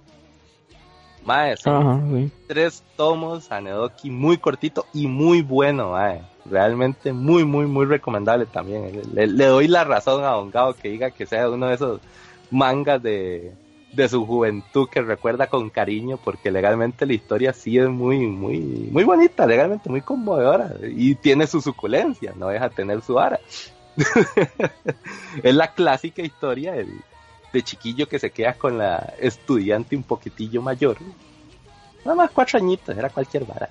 Maestro, 1.25 2.01
tres 2.47 2.85
tomos 2.95 3.51
Anedoki 3.51 4.09
muy 4.09 4.39
cortito 4.39 4.87
y 4.95 5.09
muy 5.09 5.43
bueno, 5.43 5.95
realmente 6.45 7.13
muy, 7.13 7.45
muy, 7.45 7.67
muy 7.67 7.87
recomendable 7.87 8.47
también. 8.47 9.03
Le, 9.13 9.47
doy 9.47 9.67
la 9.67 9.83
razón 9.83 10.23
a 10.23 10.29
Don 10.29 10.53
Gabo 10.53 10.75
que 10.75 10.91
diga 10.91 11.11
que 11.11 11.27
sea 11.27 11.51
uno 11.51 11.67
de 11.67 11.75
esos 11.75 12.01
mangas 12.53 13.03
de, 13.03 13.53
de 13.97 14.09
su 14.09 14.27
juventud 14.27 14.89
que 14.89 15.01
recuerda 15.01 15.47
con 15.47 15.71
cariño 15.71 16.19
porque 16.23 16.51
legalmente 16.51 17.07
la 17.07 17.15
historia 17.15 17.53
sí 17.53 17.79
es 17.79 17.89
muy 17.89 18.27
muy 18.27 18.59
muy 18.61 19.05
bonita, 19.05 19.47
legalmente 19.47 19.89
muy 19.89 20.03
conmovedora 20.03 20.75
y 20.83 21.15
tiene 21.15 21.47
su 21.47 21.61
suculencia, 21.63 22.35
no 22.37 22.49
deja 22.49 22.69
tener 22.69 23.01
su 23.03 23.15
vara. 23.15 23.41
es 25.43 25.55
la 25.55 25.73
clásica 25.73 26.21
historia 26.21 26.75
de 26.75 27.63
chiquillo 27.63 28.07
que 28.07 28.19
se 28.19 28.31
queda 28.31 28.53
con 28.53 28.77
la 28.77 29.15
estudiante 29.19 29.97
un 29.97 30.03
poquitillo 30.03 30.61
mayor. 30.61 30.99
Nada 32.05 32.15
más 32.15 32.31
cuatro 32.31 32.59
añitos, 32.59 32.97
era 32.97 33.09
cualquier 33.09 33.47
vara. 33.47 33.71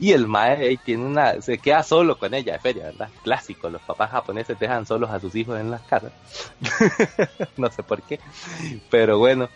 Y 0.00 0.12
el 0.12 0.28
mae 0.28 0.76
tiene 0.84 1.04
una, 1.04 1.40
se 1.42 1.58
queda 1.58 1.82
solo 1.82 2.18
con 2.18 2.32
ella 2.32 2.52
de 2.52 2.58
feria, 2.60 2.84
¿verdad? 2.84 3.08
Clásico, 3.22 3.68
los 3.68 3.82
papás 3.82 4.10
japoneses 4.10 4.58
dejan 4.58 4.86
solos 4.86 5.10
a 5.10 5.18
sus 5.18 5.34
hijos 5.34 5.58
en 5.58 5.70
las 5.70 5.82
casas. 5.82 6.12
no 7.56 7.70
sé 7.70 7.82
por 7.82 8.02
qué, 8.02 8.20
pero 8.90 9.18
bueno. 9.18 9.48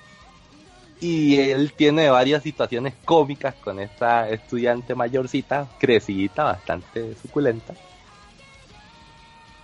Y 1.00 1.38
él 1.38 1.72
tiene 1.72 2.10
varias 2.10 2.42
situaciones 2.42 2.94
cómicas 3.04 3.54
con 3.56 3.80
esta 3.80 4.28
estudiante 4.30 4.94
mayorcita, 4.94 5.68
crecidita, 5.78 6.44
bastante 6.44 7.14
suculenta 7.20 7.74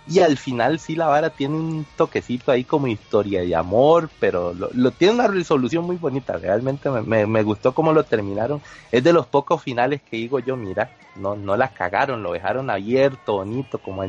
y 0.09 0.19
al 0.19 0.37
final 0.37 0.79
sí 0.79 0.95
la 0.95 1.07
vara 1.07 1.29
tiene 1.29 1.55
un 1.55 1.85
toquecito 1.95 2.51
ahí 2.51 2.63
como 2.63 2.87
historia 2.87 3.41
de 3.41 3.55
amor, 3.55 4.09
pero 4.19 4.55
lo, 4.55 4.91
tiene 4.91 5.13
una 5.13 5.27
resolución 5.27 5.85
muy 5.85 5.97
bonita. 5.97 6.33
Realmente 6.33 6.89
me, 6.89 7.43
gustó 7.43 7.75
cómo 7.75 7.93
lo 7.93 8.03
terminaron. 8.03 8.59
Es 8.91 9.03
de 9.03 9.13
los 9.13 9.27
pocos 9.27 9.61
finales 9.61 10.01
que 10.01 10.17
digo 10.17 10.39
yo, 10.39 10.57
mira, 10.57 10.89
no, 11.15 11.35
no 11.35 11.55
la 11.55 11.67
cagaron, 11.67 12.23
lo 12.23 12.33
dejaron 12.33 12.71
abierto, 12.71 13.33
bonito, 13.33 13.77
como 13.77 14.03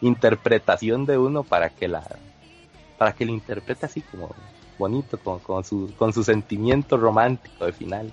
interpretación 0.00 1.04
de 1.04 1.18
uno 1.18 1.42
para 1.42 1.68
que 1.68 1.86
la 1.86 2.02
para 2.96 3.12
que 3.12 3.26
lo 3.26 3.32
interprete 3.32 3.86
así 3.86 4.00
como 4.00 4.34
bonito, 4.78 5.18
con, 5.18 5.40
con, 5.40 5.64
su, 5.64 5.92
con 5.98 6.12
su 6.12 6.24
sentimiento 6.24 6.96
romántico 6.96 7.66
de 7.66 7.72
final. 7.72 8.12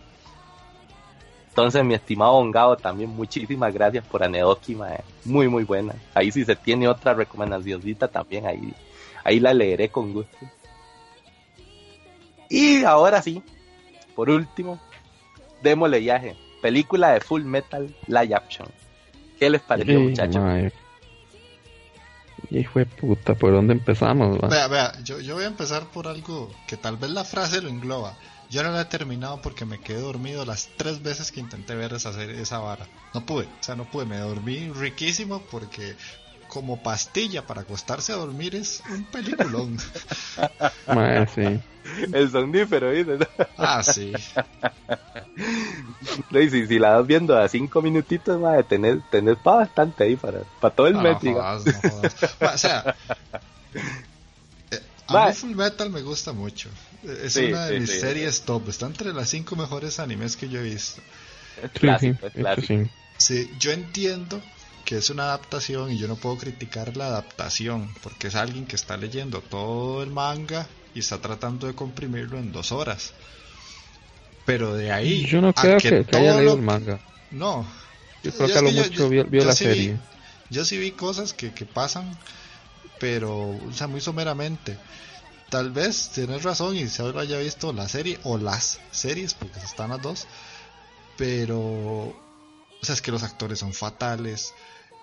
Entonces, 1.60 1.84
mi 1.84 1.94
estimado 1.94 2.36
Ongado, 2.36 2.78
también 2.78 3.10
muchísimas 3.10 3.74
gracias 3.74 4.06
por 4.08 4.24
Anedoki, 4.24 4.78
muy 5.26 5.50
muy 5.50 5.66
buena. 5.66 5.94
Ahí 6.14 6.32
si 6.32 6.46
se 6.46 6.56
tiene 6.56 6.88
otra 6.88 7.14
recomendacióncita 7.14 8.08
también, 8.08 8.48
ahí, 8.48 8.74
ahí 9.26 9.42
la 9.42 9.54
leeré 9.54 9.90
con 9.90 10.14
gusto. 10.14 10.38
Y 12.48 12.86
ahora 12.86 13.22
sí, 13.22 13.44
por 14.16 14.30
último, 14.30 14.80
démosle 15.62 16.00
viaje. 16.00 16.38
Película 16.62 17.12
de 17.12 17.20
Full 17.20 17.44
Metal 17.44 17.94
Live 18.08 18.34
Action. 18.34 18.70
¿Qué 19.38 19.50
les 19.50 19.62
pareció, 19.62 20.00
muchachos? 20.00 20.42
Hijo 22.52 22.80
de 22.80 22.86
puta, 22.86 23.36
¿por 23.36 23.52
dónde 23.52 23.74
empezamos? 23.74 24.40
Vea, 24.50 24.70
vea, 24.70 24.94
yo, 25.04 25.20
yo 25.20 25.36
voy 25.36 25.44
a 25.44 25.48
empezar 25.48 25.84
por 25.88 26.08
algo 26.08 26.50
que 26.68 26.78
tal 26.78 26.96
vez 26.96 27.10
la 27.10 27.26
frase 27.26 27.62
lo 27.62 27.68
engloba. 27.68 28.16
Yo 28.50 28.64
no 28.64 28.72
la 28.72 28.82
he 28.82 28.86
terminado 28.86 29.42
porque 29.42 29.66
me 29.66 29.80
quedé 29.80 30.02
dormido 30.02 30.44
las 30.44 30.70
tres 30.76 31.04
veces 31.04 31.32
que 31.32 31.40
intenté 31.40 31.76
ver 31.76 31.94
esa 31.94 32.12
serie, 32.14 32.42
esa 32.42 32.58
vara. 32.60 32.88
No 33.14 33.26
pude, 33.26 33.46
o 33.46 33.64
sea, 33.64 33.76
no 33.76 33.86
pude. 33.86 34.06
Me 34.06 34.18
dormí 34.18 34.70
riquísimo 34.70 35.44
porque 35.52 35.96
como 36.48 36.82
pastilla 36.82 37.46
para 37.46 37.62
acostarse 37.62 38.12
a 38.12 38.16
dormir 38.16 38.56
es 38.56 38.84
un 38.90 39.06
peliculón. 39.06 39.78
sí. 41.36 41.62
El 42.12 42.32
sonífero, 42.32 42.92
¿viste? 42.92 43.28
Ah, 43.58 43.82
sí. 43.84 44.14
si, 46.32 46.68
si 46.68 46.80
la 46.80 46.98
vas 46.98 47.08
viendo 47.08 47.38
a 47.38 47.48
cinco 47.48 47.82
minutitos, 47.82 48.40
madre, 48.40 48.64
tenés, 48.64 48.98
tenés 49.10 49.38
para 49.38 49.58
bastante 49.58 50.04
ahí, 50.04 50.16
para, 50.16 50.42
para 50.60 50.76
todo 50.76 50.88
el 50.88 50.96
mes. 50.96 51.18
o 52.42 52.58
sea, 52.58 52.96
a 55.10 55.28
mí 55.28 55.34
Full 55.34 55.56
Metal 55.56 55.90
me 55.90 56.02
gusta 56.02 56.34
mucho. 56.34 56.70
Es 57.04 57.36
una 57.36 57.68
de 57.68 57.80
mis 57.80 58.00
series 58.00 58.42
top. 58.42 58.70
Está 58.70 58.86
entre 58.86 59.14
las 59.14 59.30
cinco 59.30 59.56
mejores 59.56 60.00
animes 60.00 60.36
que 60.36 60.50
yo 60.50 60.60
he 60.60 60.64
visto. 60.64 61.02
Es 61.64 61.72
clásico, 61.72 62.28
es 62.28 62.34
clásico. 62.34 62.90
Sí, 63.18 63.50
yo 63.60 63.72
entiendo 63.72 64.42
que 64.86 64.98
es 64.98 65.10
una 65.10 65.24
adaptación 65.24 65.92
y 65.92 65.98
yo 65.98 66.08
no 66.08 66.16
puedo 66.16 66.38
criticar 66.38 66.96
la 66.98 67.08
adaptación 67.08 67.94
porque 68.02 68.28
es 68.28 68.36
alguien 68.36 68.66
que 68.66 68.76
está 68.76 68.98
leyendo 68.98 69.42
todo 69.42 70.02
el 70.02 70.10
manga 70.10 70.68
y 70.96 71.00
está 71.00 71.20
tratando 71.20 71.68
de 71.68 71.76
comprimirlo 71.76 72.38
en 72.38 72.52
dos 72.52 72.72
horas. 72.72 73.14
Pero 74.46 74.74
de 74.74 74.92
ahí. 74.92 75.26
Yo 75.26 75.42
no 75.42 75.54
creo 75.54 75.78
que, 75.78 76.06
haya 76.12 76.36
leído 76.38 76.56
el 76.56 76.62
manga. 76.62 77.00
No. 77.30 77.68
Yo 78.24 78.32
creo 78.32 78.48
que 78.48 78.58
a 78.58 78.62
lo 78.62 78.72
mucho 78.72 79.10
vio, 79.10 79.26
la 79.30 79.54
serie. 79.54 79.98
yo 80.50 80.66
sí 80.66 80.78
vi 80.78 80.92
cosas 80.92 81.34
que, 81.34 81.54
que 81.54 81.66
pasan, 81.66 82.18
pero, 83.00 83.50
o 83.50 83.74
sea, 83.74 83.88
muy 83.88 84.02
someramente 84.02 84.78
tal 85.50 85.72
vez 85.72 86.10
tienes 86.14 86.44
razón 86.44 86.76
y 86.76 86.88
se 86.88 87.04
haya 87.04 87.40
visto 87.40 87.74
la 87.74 87.88
serie 87.88 88.20
o 88.24 88.38
las 88.38 88.80
series, 88.92 89.34
porque 89.34 89.60
están 89.60 89.90
las 89.90 90.02
dos, 90.02 90.28
pero, 91.18 91.60
o 91.60 92.16
sea, 92.82 92.96
es 92.96 93.02
que 93.02 93.12
los 93.12 93.24
actores 93.24 93.60
son 93.60 93.74
fatales. 93.74 94.54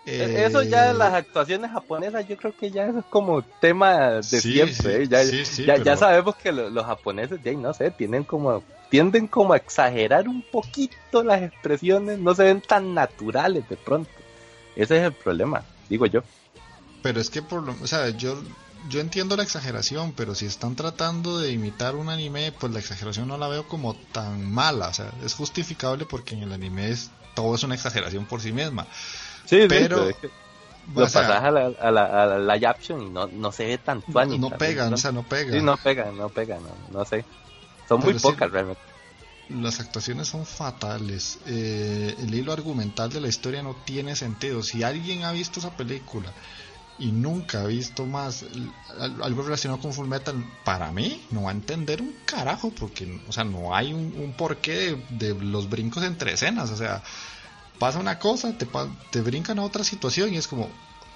E-, 0.07 0.45
eso 0.47 0.63
ya 0.63 0.93
las 0.93 1.15
actuaciones 1.15 1.71
japonesas, 1.73 2.27
yo 2.29 2.37
creo 2.37 2.57
que 2.57 2.71
ya 2.71 2.87
eso 2.87 3.01
es 3.01 3.05
como 3.07 3.43
tema 3.43 4.13
de 4.13 4.23
siempre. 4.23 5.03
¿eh? 5.03 5.09
Ya, 5.09 5.77
ya, 5.77 5.97
sabemos 5.97 6.37
que 6.37 6.53
los 6.53 6.87
japoneses, 6.87 7.41
ya 7.43 7.53
no 7.53 7.75
sé, 7.75 7.91
tienen 7.91 8.25
como 8.25 8.63
tienden 8.89 9.27
como 9.27 9.53
a 9.53 9.57
exagerar 9.57 10.29
un 10.29 10.43
poquito 10.43 11.25
las 11.25 11.43
expresiones, 11.43 12.21
no 12.21 12.37
se 12.37 12.45
ven 12.45 12.61
tan 12.61 12.95
naturales 12.95 13.69
de 13.69 13.77
pronto. 13.77 14.11
Ese 14.77 14.99
es 14.99 15.03
el 15.03 15.13
problema, 15.13 15.65
digo 15.89 16.07
yo. 16.07 16.23
Pero 17.07 17.21
es 17.21 17.31
que 17.31 17.41
por 17.41 17.63
lo, 17.63 17.77
o 17.81 17.87
sea, 17.87 18.09
yo 18.09 18.37
yo 18.89 18.99
entiendo 18.99 19.37
la 19.37 19.45
exageración, 19.45 20.13
pero 20.17 20.35
si 20.35 20.47
están 20.47 20.75
tratando 20.75 21.39
de 21.39 21.53
imitar 21.53 21.95
un 21.95 22.09
anime, 22.09 22.51
pues 22.51 22.73
la 22.73 22.81
exageración 22.81 23.29
no 23.29 23.39
la 23.39 23.47
veo 23.47 23.69
como 23.69 23.95
tan 23.95 24.53
mala. 24.53 24.89
O 24.89 24.93
sea, 24.93 25.13
es 25.25 25.33
justificable 25.33 26.05
porque 26.05 26.35
en 26.35 26.43
el 26.43 26.53
anime 26.53 26.91
es, 26.91 27.13
todo 27.35 27.55
es 27.55 27.63
una 27.63 27.77
exageración 27.77 28.27
por 28.27 28.41
sí 28.41 28.51
misma. 28.51 28.89
Sí, 29.45 29.67
pero... 29.69 30.09
lo 30.09 31.05
pasas 31.05 31.31
a 31.31 31.51
la, 31.53 31.67
a 31.79 31.91
la, 31.93 32.55
a 32.55 32.77
y 32.89 32.95
no, 32.95 33.29
no 33.29 33.53
se 33.53 33.67
ve 33.67 33.79
tan 33.79 34.03
funny. 34.03 34.37
No, 34.37 34.51
pegan, 34.51 34.93
o 34.93 34.97
sea, 34.97 35.13
no 35.13 35.23
pegan. 35.23 35.53
Sí, 35.53 35.63
no 35.63 35.77
pegan, 35.77 36.17
no 36.17 36.29
pegan, 36.29 36.59
no, 36.91 37.05
sé. 37.05 37.25
Son 37.89 38.01
muy 38.01 38.15
pocas 38.15 38.51
realmente. 38.51 38.83
Las 39.49 39.79
actuaciones 39.79 40.27
son 40.27 40.45
fatales. 40.45 41.39
Eh, 41.47 42.17
el 42.19 42.35
hilo 42.35 42.53
argumental 42.53 43.11
de 43.11 43.21
la 43.21 43.29
historia 43.29 43.63
no 43.63 43.77
tiene 43.85 44.17
sentido. 44.17 44.65
Si 44.65 44.83
alguien 44.83 45.23
ha 45.23 45.31
visto 45.31 45.61
esa 45.61 45.77
película 45.77 46.33
y 46.99 47.13
nunca 47.13 47.65
he 47.65 47.69
visto 47.69 48.07
más 48.07 48.45
algo 48.99 49.43
relacionado 49.43 49.81
con 49.81 49.93
Full 49.93 50.09
Metal, 50.09 50.35
para 50.65 50.91
mí 50.93 51.27
no 51.31 51.43
va 51.43 51.51
a 51.51 51.55
entender 51.55 52.01
un 52.01 52.15
carajo, 52.25 52.71
porque, 52.71 53.21
o 53.29 53.33
sea, 53.33 53.45
no 53.45 53.75
hay 53.75 53.93
un, 53.93 54.35
porqué 54.37 54.97
de, 55.11 55.35
los 55.35 55.69
brincos 55.69 56.03
entre 56.05 56.33
escenas, 56.33 56.71
o 56.71 56.77
sea, 56.77 57.03
pasa 57.79 57.99
una 57.99 58.19
cosa, 58.19 58.57
te, 58.57 58.67
te 59.11 59.21
brincan 59.21 59.59
a 59.59 59.65
otra 59.65 59.85
situación 59.85 60.33
y 60.33 60.39
es 60.39 60.49
como, 60.49 60.71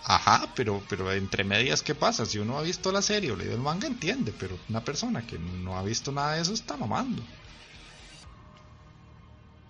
ajá, 0.05 0.49
pero, 0.55 0.83
pero 0.89 1.11
entre 1.12 1.45
medias, 1.45 1.83
¿qué 1.83 1.95
pasa? 1.95 2.26
Si 2.26 2.39
uno 2.39 2.59
ha 2.59 2.62
visto 2.62 2.93
la 2.93 3.01
serie 3.01 3.33
o 3.33 3.37
leído 3.37 3.55
el 3.55 3.61
manga, 3.61 3.87
entiende, 3.87 4.35
pero 4.39 4.59
una 4.68 4.85
persona 4.85 5.26
que 5.26 5.39
no 5.39 5.78
ha 5.78 5.83
visto 5.83 6.12
nada 6.12 6.35
de 6.35 6.43
eso 6.43 6.53
está 6.53 6.76
mamando. 6.76 7.22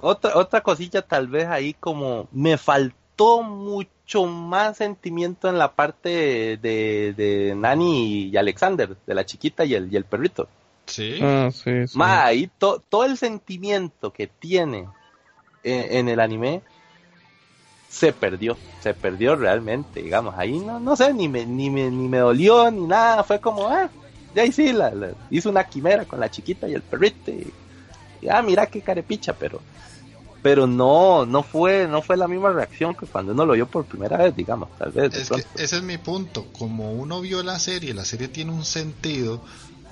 Otra, 0.01 0.37
otra 0.37 0.63
cosilla 0.63 1.03
tal 1.03 1.29
vez 1.29 1.47
ahí 1.47 1.75
como 1.75 2.27
me 2.33 2.57
faltó 2.57 3.43
mucho 3.43 3.91
mucho 4.11 4.27
más 4.27 4.77
sentimiento 4.77 5.49
en 5.49 5.57
la 5.57 5.73
parte 5.73 6.59
de, 6.61 7.15
de 7.17 7.55
Nani 7.57 8.25
y 8.25 8.37
Alexander, 8.37 8.97
de 9.07 9.15
la 9.15 9.25
chiquita 9.25 9.65
y 9.65 9.75
el, 9.75 9.93
y 9.93 9.97
el 9.97 10.05
perrito. 10.05 10.49
Sí. 10.87 11.21
Ah, 11.23 11.49
sí, 11.53 11.71
ahí 11.97 12.51
todo 12.59 13.05
el 13.05 13.17
sentimiento 13.17 14.13
que 14.13 14.27
tiene 14.27 14.89
en, 15.63 16.09
el 16.09 16.19
anime 16.19 16.63
se 17.89 18.13
perdió, 18.13 18.57
se 18.81 18.95
perdió 18.95 19.37
realmente, 19.37 20.03
digamos, 20.03 20.35
ahí 20.37 20.59
no, 20.59 20.81
no 20.81 20.97
sé, 20.97 21.15
ni 21.15 21.29
me, 21.29 21.47
ni 21.47 21.71
me, 21.71 21.89
ni 21.89 22.09
me 22.09 22.19
dolió, 22.19 22.69
ni 22.71 22.87
nada, 22.87 23.23
fue 23.23 23.41
como, 23.41 23.69
ah, 23.69 23.89
ya 24.35 24.43
ahí 24.43 24.51
sí, 24.51 24.73
la, 24.73 24.93
hizo 25.31 25.51
una 25.51 25.65
quimera 25.65 26.05
con 26.05 26.19
la 26.19 26.31
chiquita 26.31 26.69
y 26.69 26.75
el 26.75 26.83
perrito, 26.83 27.31
y, 27.31 27.53
y 28.23 28.29
ah, 28.29 28.43
mira 28.43 28.67
qué 28.67 28.81
carepicha, 28.81 29.35
pero 29.35 29.61
pero 30.43 30.67
no 30.67 31.27
no 31.27 31.43
fue 31.43 31.87
no 31.87 32.03
fue 32.03 32.17
la 32.17 32.29
misma 32.29 32.51
reacción 32.51 32.95
que 32.95 33.07
cuando 33.07 33.33
uno 33.33 33.45
lo 33.45 33.53
vio 33.55 33.67
por 33.67 33.85
primera 33.85 34.17
vez 34.17 34.35
digamos 34.35 34.71
tal 34.79 34.93
vez 34.93 35.15
es 35.15 35.29
que 35.29 35.45
ese 35.63 35.77
es 35.77 35.83
mi 35.83 35.99
punto. 35.99 36.47
Como 36.53 36.93
uno 36.93 37.21
vio 37.21 37.43
la 37.43 37.59
serie 37.59 37.95
la 37.95 38.05
serie 38.05 38.29
tiene 38.29 38.53
un 38.53 38.65
sentido 38.65 39.43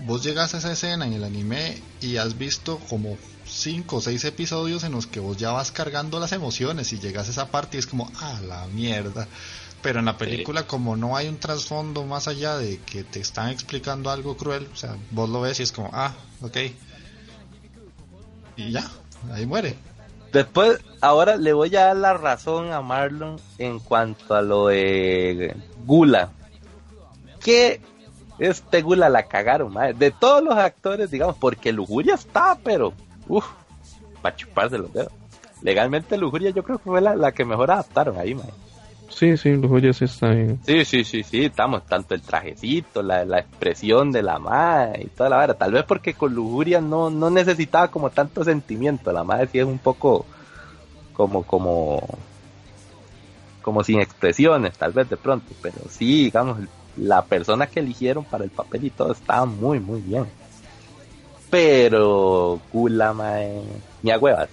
vos 0.06 0.22
llegas 0.22 0.54
a 0.54 0.58
esa 0.58 0.72
escena 0.72 1.06
en 1.06 1.12
el 1.12 1.24
anime 1.24 1.80
y 2.00 2.16
has 2.16 2.38
visto 2.38 2.78
como 2.88 3.16
cinco 3.46 3.96
o 3.96 4.00
seis 4.00 4.24
episodios 4.24 4.84
en 4.84 4.92
los 4.92 5.06
que 5.06 5.20
vos 5.20 5.36
ya 5.36 5.52
vas 5.52 5.72
cargando 5.72 6.20
las 6.20 6.32
emociones 6.32 6.92
y 6.92 6.98
llegas 6.98 7.28
a 7.28 7.30
esa 7.30 7.50
parte 7.50 7.76
y 7.76 7.80
es 7.80 7.86
como 7.86 8.10
ah 8.20 8.40
la 8.46 8.66
mierda 8.68 9.26
pero 9.82 10.00
en 10.00 10.06
la 10.06 10.18
película 10.18 10.66
como 10.66 10.96
no 10.96 11.16
hay 11.16 11.28
un 11.28 11.38
trasfondo 11.38 12.04
más 12.04 12.28
allá 12.28 12.58
de 12.58 12.78
que 12.80 13.04
te 13.04 13.20
están 13.20 13.50
explicando 13.50 14.10
algo 14.10 14.36
cruel 14.36 14.68
o 14.72 14.76
sea 14.76 14.96
vos 15.10 15.28
lo 15.28 15.40
ves 15.40 15.60
y 15.60 15.62
es 15.62 15.72
como 15.72 15.90
ah 15.92 16.14
ok 16.42 16.56
y 18.56 18.70
ya 18.70 18.88
ahí 19.32 19.46
muere 19.46 19.76
Después, 20.32 20.80
ahora 21.00 21.36
le 21.36 21.52
voy 21.52 21.74
a 21.76 21.86
dar 21.86 21.96
la 21.96 22.14
razón 22.14 22.72
a 22.72 22.82
Marlon 22.82 23.36
en 23.58 23.78
cuanto 23.78 24.34
a 24.34 24.42
lo 24.42 24.68
de 24.68 25.56
Gula. 25.86 26.30
Que 27.40 27.80
Este 28.38 28.82
Gula 28.82 29.08
la 29.08 29.24
cagaron, 29.24 29.72
madre. 29.72 29.94
De 29.94 30.10
todos 30.10 30.42
los 30.42 30.56
actores, 30.56 31.10
digamos, 31.10 31.36
porque 31.36 31.72
Lujuria 31.72 32.14
está, 32.14 32.58
pero, 32.62 32.92
uff, 33.26 33.46
para 34.20 34.36
chuparse 34.36 34.78
los 34.78 34.92
dedos. 34.92 35.12
Legalmente 35.62 36.16
Lujuria 36.16 36.50
yo 36.50 36.62
creo 36.62 36.78
que 36.78 36.84
fue 36.84 37.00
la, 37.00 37.32
que 37.32 37.44
mejor 37.44 37.70
adaptaron 37.70 38.18
ahí, 38.18 38.34
madre. 38.34 38.52
Sí, 39.08 39.36
sí, 39.36 39.50
Lujuria 39.50 39.92
sí 39.92 40.04
está 40.04 40.28
bien. 40.30 40.60
Sí, 40.64 40.84
sí, 40.84 41.02
sí, 41.04 41.22
sí, 41.22 41.44
estamos, 41.46 41.84
tanto 41.86 42.14
el 42.14 42.22
trajecito, 42.22 43.02
la, 43.02 43.24
la 43.24 43.40
expresión 43.40 44.12
de 44.12 44.22
la 44.22 44.38
madre 44.38 45.04
y 45.04 45.06
toda 45.08 45.30
la 45.30 45.36
vara. 45.36 45.54
Tal 45.54 45.72
vez 45.72 45.84
porque 45.84 46.14
con 46.14 46.34
Lujuria 46.34 46.80
no, 46.80 47.10
no 47.10 47.30
necesitaba 47.30 47.88
como 47.88 48.10
tanto 48.10 48.44
sentimiento. 48.44 49.10
La 49.12 49.24
madre 49.24 49.48
sí 49.50 49.58
es 49.58 49.64
un 49.64 49.78
poco 49.78 50.26
como, 51.14 51.42
como, 51.42 52.00
como 53.60 53.82
sin 53.82 54.00
expresiones, 54.00 54.78
tal 54.78 54.92
vez 54.92 55.08
de 55.08 55.16
pronto, 55.16 55.52
pero 55.60 55.78
sí, 55.90 56.24
digamos, 56.24 56.58
la 56.96 57.24
persona 57.24 57.66
que 57.66 57.80
eligieron 57.80 58.24
para 58.24 58.44
el 58.44 58.50
papel 58.50 58.84
y 58.84 58.90
todo 58.90 59.12
estaba 59.12 59.44
muy, 59.44 59.80
muy 59.80 60.00
bien. 60.00 60.26
Pero, 61.50 62.60
Gula, 62.72 63.12
mae, 63.14 63.62
ni 64.02 64.10
a 64.10 64.18
huevas. 64.18 64.48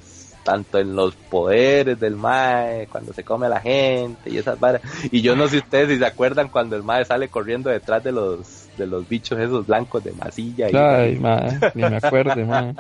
Tanto 0.46 0.78
en 0.78 0.96
los 0.96 1.16
poderes 1.16 2.00
del 2.00 2.16
mae, 2.16 2.88
cuando 2.88 3.12
se 3.14 3.24
come 3.24 3.48
a 3.48 3.50
la 3.50 3.60
gente 3.60 4.30
y 4.30 4.38
esas 4.38 4.60
varas. 4.60 4.82
Y 5.12 5.22
yo 5.22 5.36
no 5.36 5.48
sé 5.48 5.58
ustedes 5.58 5.90
si 5.90 5.98
se 5.98 6.06
acuerdan 6.06 6.50
cuando 6.50 6.76
el 6.76 6.84
mae 6.84 7.04
sale 7.04 7.30
corriendo 7.30 7.72
detrás 7.72 8.04
de 8.04 8.12
los 8.12 8.70
de 8.78 8.86
los 8.86 9.08
bichos 9.10 9.40
esos 9.40 9.66
blancos 9.66 10.04
de 10.04 10.12
masilla. 10.14 10.68
Ay, 10.72 11.18
mae, 11.18 11.60
ni 11.74 11.82
me 11.82 11.98
acuerdo, 11.98 12.46
mae. 12.46 12.76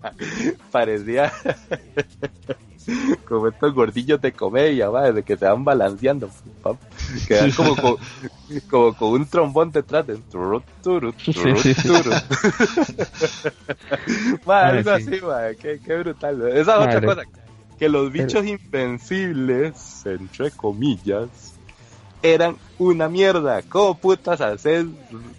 Parecía 0.72 1.30
como 3.28 3.48
estos 3.48 3.74
gordillos 3.74 4.20
de 4.20 4.32
comedia, 4.32 4.88
va, 4.88 5.12
de 5.12 5.22
que 5.22 5.36
se 5.36 5.44
van 5.44 5.64
balanceando, 5.64 6.30
quedan 7.26 7.50
como 7.52 7.76
con, 7.76 7.96
como 8.70 8.94
con 8.94 9.08
un 9.12 9.26
trombón 9.26 9.70
detrás 9.70 10.06
de 10.06 10.16
turu, 10.16 10.62
turu, 10.82 11.12
algo 14.46 14.90
así, 14.90 15.20
va, 15.20 15.54
qué, 15.54 15.80
qué, 15.84 15.96
brutal. 15.96 16.48
Esa 16.48 16.60
es 16.60 16.96
otra 16.96 17.00
cosa, 17.02 17.22
que 17.78 17.88
los 17.88 18.12
bichos 18.12 18.44
invencibles, 18.46 20.06
entre 20.06 20.50
comillas, 20.50 21.52
eran 22.22 22.56
una 22.78 23.08
mierda. 23.08 23.62
¿Cómo 23.62 23.96
putas 23.96 24.40
hacer 24.40 24.86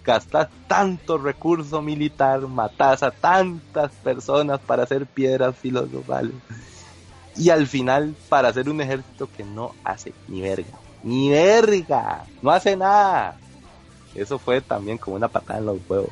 gastar 0.04 0.50
tanto 0.68 1.16
recurso 1.18 1.80
militar, 1.80 2.40
matas 2.42 3.02
a 3.02 3.10
tantas 3.10 3.90
personas 3.92 4.60
para 4.60 4.82
hacer 4.82 5.06
piedras 5.06 5.56
filosofales? 5.56 6.32
Y 7.36 7.50
al 7.50 7.66
final 7.66 8.14
para 8.28 8.48
hacer 8.48 8.68
un 8.68 8.80
ejército 8.80 9.28
que 9.36 9.44
no 9.44 9.74
hace 9.84 10.12
ni 10.28 10.40
verga, 10.40 10.78
ni 11.02 11.30
verga, 11.30 12.24
no 12.42 12.50
hace 12.50 12.76
nada. 12.76 13.36
Eso 14.14 14.38
fue 14.38 14.60
también 14.60 14.98
como 14.98 15.16
una 15.16 15.28
patada 15.28 15.58
en 15.58 15.66
los 15.66 15.78
huevos. 15.88 16.10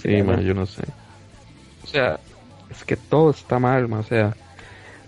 Sí, 0.00 0.22
man, 0.22 0.40
yo 0.40 0.54
no 0.54 0.66
sé. 0.66 0.84
O 1.82 1.86
sea, 1.86 2.20
es 2.70 2.84
que 2.84 2.96
todo 2.96 3.30
está 3.30 3.58
mal, 3.58 3.88
man. 3.88 4.00
o 4.00 4.04
sea, 4.04 4.36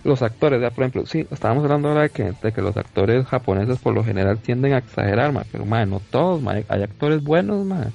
los 0.05 0.23
actores, 0.23 0.61
ya 0.61 0.71
por 0.71 0.85
ejemplo, 0.85 1.07
sí, 1.07 1.27
estábamos 1.31 1.65
hablando 1.65 1.89
ahora 1.89 2.03
de 2.03 2.11
que, 2.11 2.33
de 2.41 2.53
que 2.53 2.63
los 2.63 2.77
actores 2.77 3.27
japoneses 3.27 3.79
por 3.79 3.95
lo 3.95 4.03
general 4.03 4.39
tienden 4.39 4.73
a 4.73 4.79
exagerar, 4.79 5.33
man, 5.33 5.45
pero 5.53 5.65
man, 5.65 5.91
no 5.91 6.01
todos, 6.01 6.43
man, 6.43 6.65
hay 6.69 6.83
actores 6.83 7.23
buenos, 7.23 7.65
man. 7.65 7.93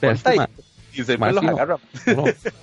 Están 0.00 0.48
y 0.94 1.04
se 1.04 1.16
los 1.16 1.36
agarra. 1.36 1.78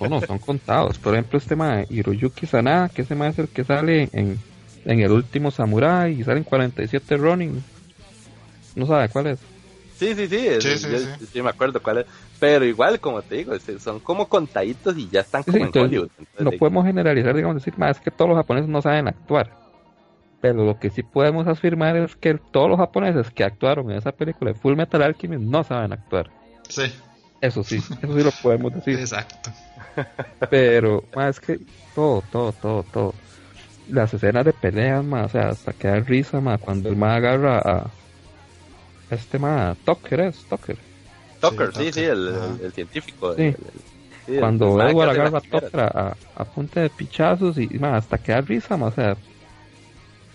No, 0.00 0.08
no, 0.08 0.20
son 0.20 0.38
contados. 0.38 0.98
Por 0.98 1.14
ejemplo, 1.14 1.38
este 1.38 1.56
ma 1.56 1.82
Hiroyuki 1.88 2.46
Sanada, 2.46 2.88
que 2.88 3.02
ese 3.02 3.14
ma 3.14 3.28
es 3.28 3.38
el 3.38 3.48
que 3.48 3.64
sale 3.64 4.08
en, 4.12 4.38
en 4.84 5.00
el 5.00 5.10
último 5.10 5.50
Samurai 5.50 6.18
y 6.18 6.24
sale 6.24 6.38
en 6.38 6.44
47 6.44 7.16
Running. 7.16 7.62
No 8.76 8.86
sabe 8.86 9.08
cuál 9.08 9.28
es. 9.28 9.38
Sí, 9.96 10.14
sí, 10.14 10.28
sí, 10.28 10.60
sí, 10.60 11.26
sí, 11.30 11.42
me 11.42 11.50
acuerdo 11.50 11.82
cuál 11.82 11.98
es. 11.98 12.06
Pero 12.38 12.64
igual, 12.64 13.00
como 13.00 13.20
te 13.20 13.36
digo, 13.36 13.52
son 13.78 14.00
como 14.00 14.28
contaditos 14.28 14.96
y 14.96 15.10
ya 15.10 15.20
están 15.20 15.42
como 15.42 15.58
en 15.58 15.70
Hollywood. 15.74 16.08
no 16.38 16.52
podemos 16.52 16.86
generalizar, 16.86 17.34
digamos, 17.34 17.56
decir, 17.56 17.78
más 17.78 17.98
es 17.98 18.02
que 18.02 18.10
todos 18.10 18.30
los 18.30 18.38
japoneses 18.38 18.70
no 18.70 18.80
saben 18.80 19.08
actuar. 19.08 19.54
Pero 20.40 20.64
lo 20.64 20.78
que 20.78 20.88
sí 20.88 21.02
podemos 21.02 21.46
afirmar 21.46 21.96
es 21.98 22.16
que 22.16 22.38
todos 22.50 22.70
los 22.70 22.78
japoneses 22.78 23.30
que 23.30 23.44
actuaron 23.44 23.90
en 23.90 23.98
esa 23.98 24.12
película 24.12 24.52
de 24.52 24.58
Full 24.58 24.74
Metal 24.74 25.02
Alchemist 25.02 25.42
no 25.42 25.62
saben 25.64 25.92
actuar. 25.92 26.30
Sí. 26.66 26.84
Eso 27.40 27.64
sí, 27.64 27.76
eso 27.76 28.16
sí 28.16 28.22
lo 28.22 28.30
podemos 28.42 28.74
decir. 28.74 28.98
Exacto. 28.98 29.50
Pero, 30.50 31.04
más 31.14 31.40
que 31.40 31.58
todo, 31.94 32.22
todo, 32.30 32.52
todo, 32.52 32.82
todo. 32.84 33.14
Las 33.88 34.12
escenas 34.14 34.44
de 34.44 34.52
peleas, 34.52 35.04
más, 35.04 35.26
o 35.26 35.28
sea, 35.30 35.48
hasta 35.48 35.72
que 35.72 35.88
da 35.88 36.00
risa, 36.00 36.40
más, 36.40 36.60
cuando 36.60 36.88
el 36.88 36.96
más 36.96 37.16
agarra 37.16 37.58
a 37.58 37.90
este 39.10 39.38
más, 39.38 39.76
Tucker 39.78 40.20
es, 40.20 40.36
Tucker. 40.48 40.76
Tucker, 41.40 41.74
sí, 41.74 41.92
sí, 41.92 42.04
el, 42.04 42.58
el, 42.62 42.72
científico. 42.72 43.34
Sí. 43.34 43.54
cuando 44.38 44.80
Edward 44.80 45.10
agarra 45.10 45.38
a 45.38 45.40
Tucker 45.40 45.80
a, 45.80 46.16
a, 46.36 46.44
punta 46.44 46.82
de 46.82 46.90
pichazos 46.90 47.58
y, 47.58 47.66
más, 47.78 48.04
hasta 48.04 48.18
que 48.18 48.32
da 48.32 48.40
risa, 48.42 48.76
más, 48.76 48.92
o 48.92 48.94
sea. 48.94 49.16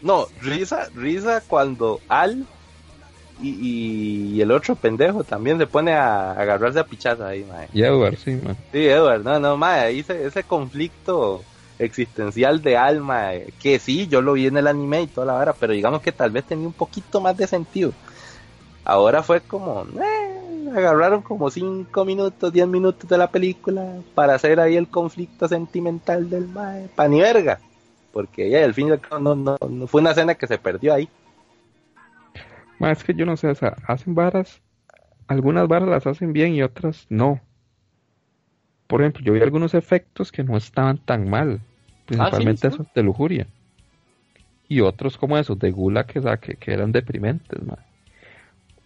No, 0.01 0.27
risa, 0.41 0.89
risa 0.93 1.41
cuando 1.47 2.01
Al 2.09 2.45
y, 3.41 4.41
el 4.41 4.51
otro 4.51 4.75
pendejo 4.75 5.23
también 5.23 5.57
se 5.57 5.67
pone 5.67 5.93
a, 5.93 6.31
agarrarse 6.31 6.79
a 6.79 6.85
pichaza 6.85 7.27
ahí, 7.27 7.43
mae. 7.43 7.67
Y 7.73 7.83
Edward, 7.83 8.17
sí, 8.17 8.31
man. 8.43 8.55
Sí, 8.71 8.85
Edward, 8.85 9.23
no, 9.23 9.39
no, 9.39 9.57
mae, 9.57 9.81
ahí 9.81 9.99
ese, 9.99 10.25
ese 10.25 10.43
conflicto 10.43 11.43
existencial 11.79 12.61
de 12.61 12.77
alma, 12.77 13.31
que 13.61 13.79
sí, 13.79 14.07
yo 14.07 14.21
lo 14.21 14.33
vi 14.33 14.47
en 14.47 14.57
el 14.57 14.67
anime 14.67 15.03
y 15.03 15.07
toda 15.07 15.27
la 15.27 15.33
vara, 15.33 15.53
pero 15.53 15.73
digamos 15.73 16.01
que 16.01 16.11
tal 16.11 16.31
vez 16.31 16.45
tenía 16.45 16.67
un 16.67 16.73
poquito 16.73 17.19
más 17.19 17.35
de 17.35 17.47
sentido. 17.47 17.91
Ahora 18.83 19.23
fue 19.23 19.41
como, 19.41 19.83
eh, 19.83 20.69
agarraron 20.75 21.21
como 21.21 21.49
5 21.49 22.05
minutos, 22.05 22.53
10 22.53 22.67
minutos 22.67 23.09
de 23.09 23.17
la 23.17 23.29
película 23.29 23.95
para 24.13 24.35
hacer 24.35 24.59
ahí 24.59 24.75
el 24.75 24.87
conflicto 24.87 25.47
sentimental 25.47 26.29
del 26.29 26.47
mae, 26.47 26.87
pa' 26.95 27.07
ni 27.07 27.19
verga, 27.19 27.59
porque 28.13 28.49
ya 28.49 28.63
al 28.63 28.73
fin 28.73 28.89
no, 29.19 29.35
no, 29.35 29.57
no 29.57 29.87
fue 29.87 30.01
una 30.01 30.11
escena 30.11 30.35
que 30.35 30.47
se 30.47 30.57
perdió 30.57 30.93
ahí. 30.93 31.09
Más 32.79 33.03
que 33.03 33.13
yo 33.13 33.25
no 33.25 33.37
sé, 33.37 33.47
o 33.47 33.55
sea, 33.55 33.75
hacen 33.87 34.15
varas, 34.15 34.61
algunas 35.27 35.67
varas 35.67 35.89
las 35.89 36.07
hacen 36.07 36.33
bien 36.33 36.53
y 36.53 36.61
otras 36.61 37.05
no. 37.09 37.41
Por 38.87 39.01
ejemplo, 39.01 39.23
yo 39.23 39.33
vi 39.33 39.41
algunos 39.41 39.73
efectos 39.73 40.31
que 40.31 40.43
no 40.43 40.57
estaban 40.57 40.97
tan 40.97 41.29
mal, 41.29 41.61
principalmente 42.05 42.67
esos 42.67 42.87
de 42.93 43.03
lujuria. 43.03 43.47
Y 44.67 44.81
otros 44.81 45.17
como 45.17 45.37
esos 45.37 45.57
de 45.59 45.71
gula 45.71 46.05
que, 46.05 46.21
que, 46.59 46.71
eran 46.71 46.91
deprimentes, 46.91 47.61
man. 47.63 47.79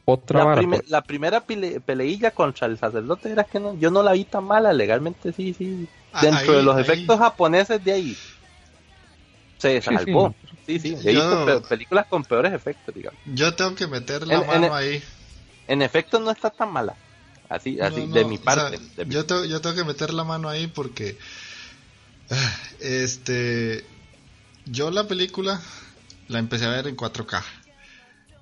Otra 0.06 0.56
la, 0.56 0.62
pues. 0.62 0.90
la 0.90 1.04
primera 1.04 1.42
peleilla 1.42 2.32
contra 2.32 2.68
el 2.68 2.78
sacerdote 2.78 3.32
era 3.32 3.44
que 3.44 3.60
no, 3.60 3.78
yo 3.78 3.92
no 3.92 4.02
la 4.02 4.14
vi 4.14 4.24
tan 4.24 4.44
mala, 4.44 4.74
legalmente 4.74 5.32
sí, 5.32 5.54
sí. 5.54 5.88
Ah, 6.12 6.22
Dentro 6.24 6.54
de 6.54 6.64
los 6.64 6.80
efectos 6.80 7.20
japoneses 7.20 7.84
de 7.84 7.92
ahí 7.92 8.18
se 9.60 9.82
salvó. 9.82 10.34
Sí, 10.66 10.80
sí, 10.80 10.98
he 11.04 11.12
visto 11.12 11.62
películas 11.64 12.08
con 12.08 12.24
peores 12.24 12.54
efectos, 12.54 12.94
digamos. 12.96 13.20
Yo 13.26 13.54
tengo 13.54 13.76
que 13.76 13.88
meter 13.88 14.26
la 14.26 14.42
mano 14.42 14.74
ahí. 14.74 15.04
En 15.68 15.82
efecto, 15.82 16.20
no 16.20 16.32
está 16.32 16.50
tan 16.50 16.72
mala. 16.72 16.96
Así, 17.50 17.80
así, 17.82 18.06
de 18.08 18.26
mi 18.26 18.38
parte. 18.38 18.80
yo, 19.08 19.26
tengo, 19.26 19.46
yo 19.46 19.60
tengo 19.60 19.76
que 19.76 19.84
meter 19.84 20.14
la 20.14 20.24
mano 20.24 20.50
ahí 20.50 20.68
porque. 20.68 21.18
Ah, 22.30 22.58
este. 22.80 23.86
Yo 24.66 24.92
la 24.92 25.08
película 25.08 25.60
la 26.28 26.40
empecé 26.40 26.66
a 26.66 26.70
ver 26.70 26.88
en 26.88 26.96
4K. 26.96 27.44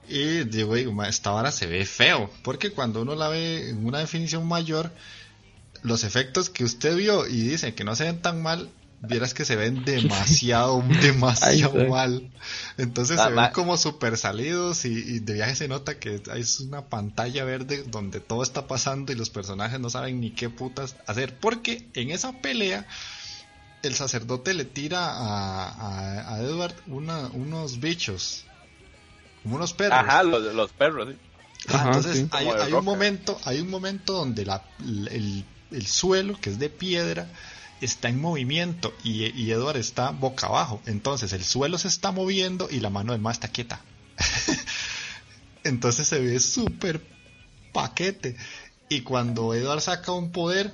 Y 0.09 0.43
digo, 0.43 0.75
esta 1.03 1.31
vara 1.31 1.51
se 1.51 1.67
ve 1.67 1.85
feo. 1.85 2.29
Porque 2.43 2.71
cuando 2.71 3.01
uno 3.01 3.15
la 3.15 3.29
ve 3.29 3.69
en 3.69 3.85
una 3.85 3.99
definición 3.99 4.45
mayor, 4.45 4.91
los 5.83 6.03
efectos 6.03 6.49
que 6.49 6.63
usted 6.63 6.95
vio 6.95 7.27
y 7.27 7.41
dice 7.41 7.73
que 7.73 7.83
no 7.83 7.95
se 7.95 8.03
ven 8.03 8.21
tan 8.21 8.41
mal, 8.41 8.69
vieras 9.01 9.33
que 9.33 9.45
se 9.45 9.55
ven 9.55 9.83
demasiado, 9.85 10.83
demasiado 11.01 11.87
mal. 11.87 12.29
Entonces 12.77 13.19
se 13.19 13.29
ven 13.29 13.51
como 13.53 13.77
super 13.77 14.17
salidos 14.17 14.85
y, 14.85 15.19
de 15.19 15.33
viaje 15.33 15.55
se 15.55 15.67
nota 15.67 15.99
que 15.99 16.21
es 16.35 16.59
una 16.59 16.85
pantalla 16.85 17.43
verde 17.43 17.83
donde 17.87 18.19
todo 18.19 18.43
está 18.43 18.67
pasando 18.67 19.11
y 19.11 19.15
los 19.15 19.29
personajes 19.29 19.79
no 19.79 19.89
saben 19.89 20.19
ni 20.19 20.31
qué 20.31 20.49
putas 20.49 20.95
hacer. 21.05 21.37
Porque 21.39 21.87
en 21.93 22.11
esa 22.11 22.33
pelea 22.41 22.87
el 23.83 23.95
sacerdote 23.95 24.53
le 24.53 24.65
tira 24.65 25.05
a, 25.05 26.33
a, 26.35 26.41
Edward 26.41 26.75
una, 26.87 27.27
unos 27.27 27.79
bichos, 27.79 28.43
como 29.43 29.55
unos 29.55 29.73
perros. 29.73 29.99
Ajá, 29.99 30.23
los, 30.23 30.71
perros, 30.71 31.15
ah, 31.69 31.83
entonces 31.85 32.25
hay, 32.31 32.73
un 32.73 32.83
momento, 32.83 33.39
hay 33.45 33.59
un 33.59 33.69
momento 33.69 34.13
donde 34.13 34.45
la, 34.45 34.63
el, 34.79 35.45
el 35.71 35.87
suelo, 35.87 36.37
que 36.41 36.49
es 36.49 36.59
de 36.59 36.69
piedra, 36.69 37.29
está 37.81 38.09
en 38.09 38.19
movimiento 38.19 38.93
y, 39.03 39.51
Edward 39.51 39.77
está 39.77 40.11
boca 40.11 40.47
abajo. 40.47 40.81
Entonces 40.85 41.33
el 41.33 41.43
suelo 41.43 41.77
se 41.77 41.87
está 41.87 42.11
moviendo 42.11 42.67
y 42.69 42.79
la 42.79 42.89
mano 42.89 43.13
del 43.13 43.21
más 43.21 43.37
está 43.37 43.47
quieta. 43.47 43.81
Entonces 45.63 46.07
se 46.07 46.19
ve 46.19 46.39
súper 46.39 47.01
paquete. 47.73 48.35
Y 48.89 49.01
cuando 49.01 49.53
Edward 49.53 49.81
saca 49.81 50.11
un 50.11 50.31
poder, 50.31 50.71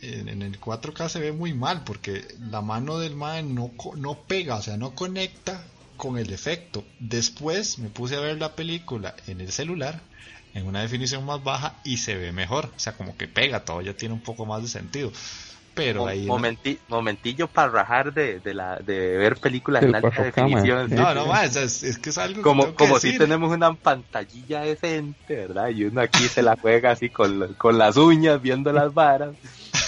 en, 0.00 0.42
el 0.42 0.60
4K 0.60 1.08
se 1.08 1.18
ve 1.18 1.32
muy 1.32 1.52
mal 1.52 1.82
porque 1.82 2.24
la 2.38 2.60
mano 2.60 2.98
del 2.98 3.16
mae 3.16 3.42
no, 3.42 3.72
no 3.96 4.22
pega, 4.22 4.56
o 4.56 4.62
sea, 4.62 4.76
no 4.76 4.94
conecta 4.94 5.64
con 5.96 6.18
el 6.18 6.32
efecto. 6.32 6.84
Después 7.00 7.78
me 7.78 7.88
puse 7.88 8.16
a 8.16 8.20
ver 8.20 8.38
la 8.38 8.54
película 8.54 9.16
en 9.26 9.40
el 9.40 9.50
celular 9.50 10.00
en 10.54 10.66
una 10.66 10.82
definición 10.82 11.24
más 11.24 11.42
baja 11.42 11.76
y 11.84 11.98
se 11.98 12.16
ve 12.16 12.32
mejor. 12.32 12.72
O 12.76 12.78
sea, 12.78 12.96
como 12.96 13.16
que 13.16 13.28
pega, 13.28 13.64
todavía 13.64 13.96
tiene 13.96 14.14
un 14.14 14.22
poco 14.22 14.46
más 14.46 14.62
de 14.62 14.68
sentido. 14.68 15.12
Pero 15.78 16.08
ahí. 16.08 16.26
Momentillo 16.88 17.46
para 17.46 17.70
rajar 17.70 18.12
de, 18.12 18.40
de, 18.40 18.52
la, 18.52 18.78
de 18.78 19.16
ver 19.16 19.36
películas 19.36 19.84
en 19.84 19.94
alta 19.94 20.22
definición. 20.22 20.90
No, 20.90 21.14
no, 21.14 21.26
más, 21.26 21.54
es, 21.54 21.98
que 21.98 22.10
es 22.10 22.18
algo 22.18 22.42
Como, 22.42 22.74
como 22.74 22.98
si 22.98 23.16
tenemos 23.16 23.52
una 23.52 23.72
pantallilla 23.74 24.62
decente, 24.62 25.36
¿verdad? 25.36 25.68
Y 25.68 25.84
uno 25.84 26.00
aquí 26.00 26.24
se 26.24 26.42
la 26.42 26.56
juega 26.60 26.90
así 26.90 27.10
con, 27.10 27.54
con 27.54 27.78
las 27.78 27.96
uñas 27.96 28.42
viendo 28.42 28.72
las 28.72 28.92
varas. 28.92 29.36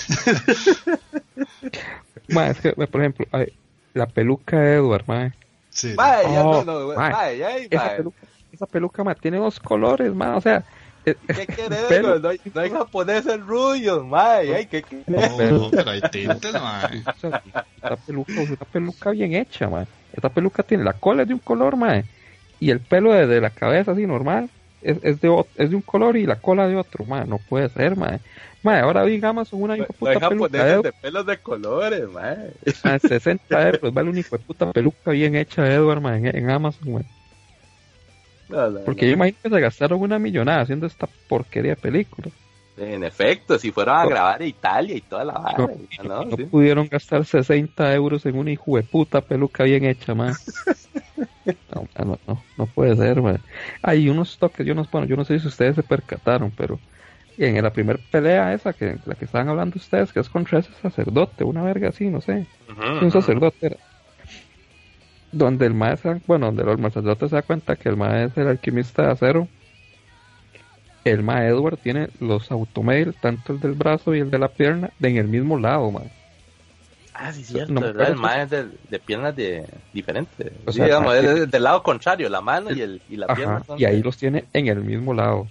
es 2.29 2.61
que, 2.61 2.73
por 2.73 3.01
ejemplo, 3.01 3.27
la 3.93 4.07
peluca 4.07 4.61
de 4.61 4.77
Edward. 4.77 5.33
Sí. 5.71 5.97
ya 5.97 6.45
oh, 6.45 6.65
no, 6.65 6.95
ya, 6.95 7.57
esa, 7.57 7.97
peluca, 7.97 8.19
esa 8.53 8.67
peluca, 8.67 9.15
tiene 9.17 9.39
dos 9.39 9.59
colores, 9.59 10.15
mae, 10.15 10.37
o 10.37 10.41
sea... 10.41 10.65
¿Qué 11.05 11.17
querés? 11.47 12.03
No, 12.03 12.29
hay, 12.29 12.41
no 12.53 12.61
hay 12.61 12.71
japonés 12.71 13.27
en 13.27 13.47
rubio, 13.47 14.05
mae. 14.05 14.55
Ay, 14.55 14.67
¿qué 14.67 14.83
querés? 14.83 15.07
No, 15.07 15.71
pero 15.71 15.91
hay 15.91 16.01
tintes, 16.03 16.53
mae. 16.53 16.99
Esta 16.99 17.97
peluca, 17.97 18.43
esta 18.43 18.65
peluca 18.65 19.11
bien 19.11 19.35
hecha, 19.35 19.69
mae. 19.69 19.87
Esta 20.13 20.29
peluca 20.29 20.63
tiene 20.63 20.85
la 20.85 20.93
cola 20.93 21.23
es 21.23 21.29
de 21.29 21.35
un 21.35 21.41
color, 21.41 21.77
mae. 21.77 22.05
Y 22.59 22.71
el 22.71 22.81
pelo 22.81 23.13
de, 23.13 23.27
de 23.27 23.41
la 23.41 23.51
cabeza 23.51 23.93
así 23.93 24.07
normal 24.07 24.51
es, 24.83 24.99
es, 25.03 25.21
de, 25.21 25.45
es 25.57 25.71
de 25.71 25.77
un 25.77 25.83
color 25.83 26.17
y 26.17 26.27
la 26.27 26.37
cola 26.37 26.69
de 26.69 26.77
otro, 26.77 27.05
mae. 27.05 27.27
No 27.27 27.39
puede 27.39 27.69
ser, 27.71 27.97
mae. 27.97 28.21
Mae, 28.63 28.81
ahora 28.81 29.05
vi 29.05 29.19
Amazon 29.25 29.63
una 29.63 29.77
hijo 29.77 29.93
puta 29.95 30.29
peluca 30.29 30.65
de, 30.65 30.83
de 30.83 30.93
pelos 30.93 31.25
de 31.25 31.39
colores, 31.39 32.09
mae. 32.11 32.53
60 33.01 33.69
euros, 33.69 33.95
vale 33.95 34.11
una 34.11 34.21
hijo 34.21 34.37
de 34.37 34.45
puta 34.45 34.71
peluca 34.71 35.13
bien 35.13 35.35
hecha 35.35 35.63
de 35.63 35.75
Edward, 35.75 36.03
mae, 36.03 36.19
en, 36.29 36.51
Amazon, 36.51 36.93
mae. 36.93 37.05
Porque 38.85 39.07
yo 39.07 39.13
imagino 39.13 39.39
que 39.43 39.51
se 39.51 39.61
gastaron 39.61 40.01
una 40.01 40.19
millonada 40.19 40.63
haciendo 40.63 40.87
esta 40.87 41.09
porquería 41.29 41.75
de 41.75 41.81
película. 41.81 42.31
En 42.77 43.05
efecto, 43.05 43.59
si 43.59 43.73
fueron 43.73 43.97
a 43.97 44.07
grabar 44.07 44.41
Italia 44.41 44.97
y 44.97 45.03
toda 45.03 45.25
la 45.25 45.35
vara. 45.35 45.69
No, 46.03 46.25
no, 46.25 46.37
pudieron 46.49 46.89
gastar 46.89 47.27
60 47.27 47.95
euros 47.95 48.25
en 48.25 48.39
una 48.39 48.53
hijo 48.53 48.77
de 48.77 48.83
puta 48.83 49.21
peluca 49.21 49.65
bien 49.65 49.85
hecha, 49.85 50.15
mae. 50.15 50.33
no, 51.75 52.19
no, 52.27 52.43
no, 52.57 52.67
puede 52.67 52.97
ser, 52.97 53.21
mae. 53.21 53.39
Hay 53.83 54.09
unos 54.09 54.39
toques, 54.39 54.67
yo 54.67 54.75
no, 54.75 54.87
bueno, 54.91 55.07
yo 55.07 55.17
no 55.17 55.27
sé 55.27 55.39
si 55.41 55.49
ustedes 55.49 55.75
se 55.77 55.83
percataron, 55.83 56.51
pero 56.57 56.79
en 57.37 57.63
la 57.63 57.71
primera 57.71 57.99
pelea 58.11 58.55
esa, 58.55 58.73
que 58.73 58.97
la 59.05 59.15
que 59.15 59.27
estaban 59.27 59.49
hablando 59.51 59.77
ustedes, 59.77 60.13
que 60.13 60.21
es 60.21 60.29
contra 60.31 60.61
ese 60.61 60.73
sacerdote, 60.81 61.45
una 61.45 61.63
verga 61.63 61.91
así, 61.91 62.07
no 62.09 62.23
sé. 62.23 62.47
un 63.03 63.11
sacerdote 63.11 63.67
era. 63.67 63.77
Donde 65.33 65.67
el 65.67 65.75
maestro, 65.75 66.21
bueno, 66.27 66.53
donde 66.53 66.71
el 66.71 66.83
sacerdote 66.93 67.29
se 67.29 67.37
da 67.37 67.43
cuenta 67.43 67.77
que 67.77 67.89
el 67.89 67.97
maestro 67.97 68.43
es 68.43 68.47
el 68.47 68.51
alquimista 68.51 69.03
de 69.03 69.13
acero. 69.13 69.49
El 71.05 71.23
ma 71.23 71.47
Edward 71.47 71.79
tiene 71.79 72.09
los 72.21 72.51
automail, 72.51 73.15
tanto 73.15 73.55
el 73.55 73.61
del 73.61 73.73
brazo 73.73 74.15
y 74.15 74.21
el 74.21 74.31
de 74.31 74.39
la 74.39 74.49
pierna, 74.49 74.91
en 75.01 75.17
el 75.17 75.29
mismo 75.29 75.59
lado, 75.59 75.91
ma. 75.91 76.03
Ah, 77.15 77.33
sí, 77.33 77.45
cierto, 77.45 77.75
¿verdad? 77.75 78.09
El 78.09 78.17
ma 78.17 78.43
es 78.43 78.51
de, 78.51 78.99
piernas 78.99 79.37
de, 79.37 79.67
diferentes. 79.93 80.53
O 80.65 80.73
sea, 80.73 80.87
digamos, 80.87 81.15
es 81.15 81.51
del 81.51 81.63
lado 81.63 81.83
contrario, 81.83 82.29
la 82.29 82.41
mano 82.41 82.71
y, 82.73 82.81
el, 82.81 83.03
y 83.11 83.17
la 83.17 83.27
pierna. 83.35 83.63
y 83.77 83.85
ahí 83.85 84.03
los 84.03 84.17
tiene 84.17 84.45
en 84.53 84.69
el 84.69 84.83
mismo 84.83 85.13
lado. 85.13 85.47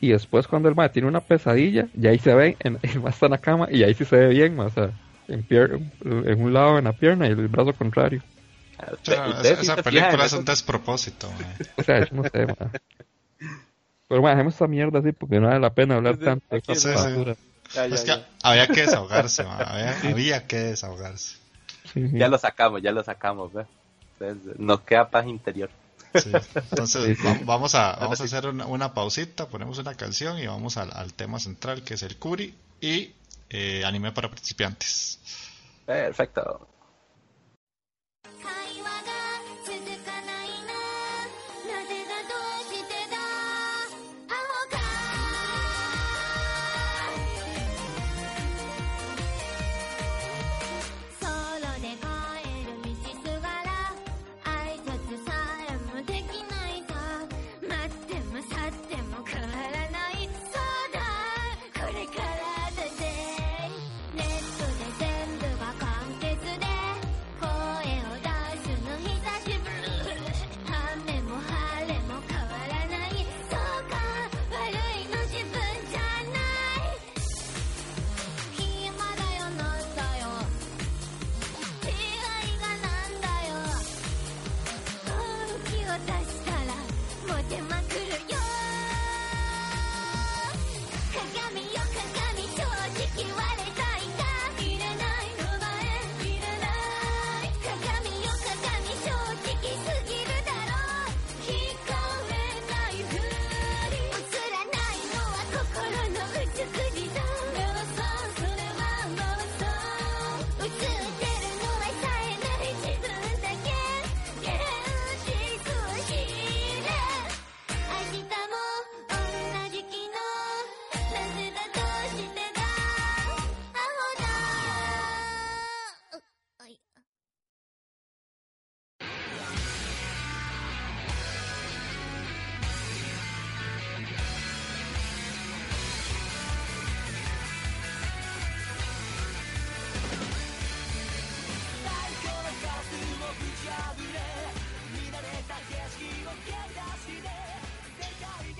Y 0.00 0.10
después 0.10 0.46
cuando 0.46 0.68
el 0.68 0.76
mae 0.76 0.90
tiene 0.90 1.08
una 1.08 1.20
pesadilla, 1.20 1.88
ya 1.94 2.10
ahí 2.10 2.18
se 2.18 2.34
ve, 2.34 2.56
en, 2.60 2.78
el 2.82 3.00
mae 3.00 3.10
está 3.10 3.26
en 3.26 3.32
la 3.32 3.38
cama 3.38 3.68
y 3.70 3.82
ahí 3.82 3.94
sí 3.94 4.04
se 4.04 4.16
ve 4.16 4.28
bien, 4.28 4.58
o 4.60 4.70
sea, 4.70 4.90
en, 5.26 5.44
en 5.50 6.42
un 6.42 6.52
lado 6.52 6.78
en 6.78 6.84
la 6.84 6.92
pierna 6.92 7.26
y 7.26 7.30
el 7.30 7.48
brazo 7.48 7.72
contrario. 7.72 8.22
Esa, 9.42 9.76
película 9.76 10.24
es 10.24 10.32
un 10.32 10.44
despropósito, 10.44 11.30
O 11.76 11.82
sea, 11.82 12.00
yo 12.00 12.16
no 12.16 12.22
sé, 12.24 12.46
mae. 12.46 12.70
Pero 14.08 14.22
mae, 14.22 14.32
dejemos 14.32 14.54
esta 14.54 14.66
mierda 14.66 15.00
así 15.00 15.12
porque 15.12 15.40
no 15.40 15.48
vale 15.48 15.60
la 15.60 15.74
pena 15.74 15.96
hablar 15.96 16.16
tanto 16.16 16.46
de 16.50 16.58
esta 16.58 17.36
es 17.74 18.02
que 18.02 18.24
había 18.42 18.66
que 18.66 18.82
desahogarse, 18.82 19.42
había, 19.42 20.00
había, 20.00 20.46
que 20.46 20.56
desahogarse. 20.56 21.36
Ya 21.94 22.28
lo 22.28 22.38
sacamos, 22.38 22.82
ya 22.82 22.92
lo 22.92 23.04
sacamos, 23.04 23.52
¿ve? 23.52 23.66
Entonces, 24.20 24.58
nos 24.58 24.80
queda 24.80 25.10
paz 25.10 25.26
interior. 25.26 25.70
Entonces 26.14 27.18
vamos 27.44 27.74
a, 27.74 27.96
vamos 27.96 28.20
a 28.20 28.24
hacer 28.24 28.46
una, 28.46 28.94
pausita, 28.94 29.48
ponemos 29.48 29.78
una 29.78 29.94
canción 29.94 30.38
y 30.38 30.46
vamos 30.46 30.76
al, 30.78 31.12
tema 31.12 31.38
central 31.38 31.82
que 31.82 31.94
es 31.94 32.02
el 32.02 32.16
Curi 32.16 32.54
y 32.80 33.12
eh, 33.50 33.84
anime 33.84 34.12
para 34.12 34.30
principiantes. 34.30 35.18
Perfecto. 35.84 36.66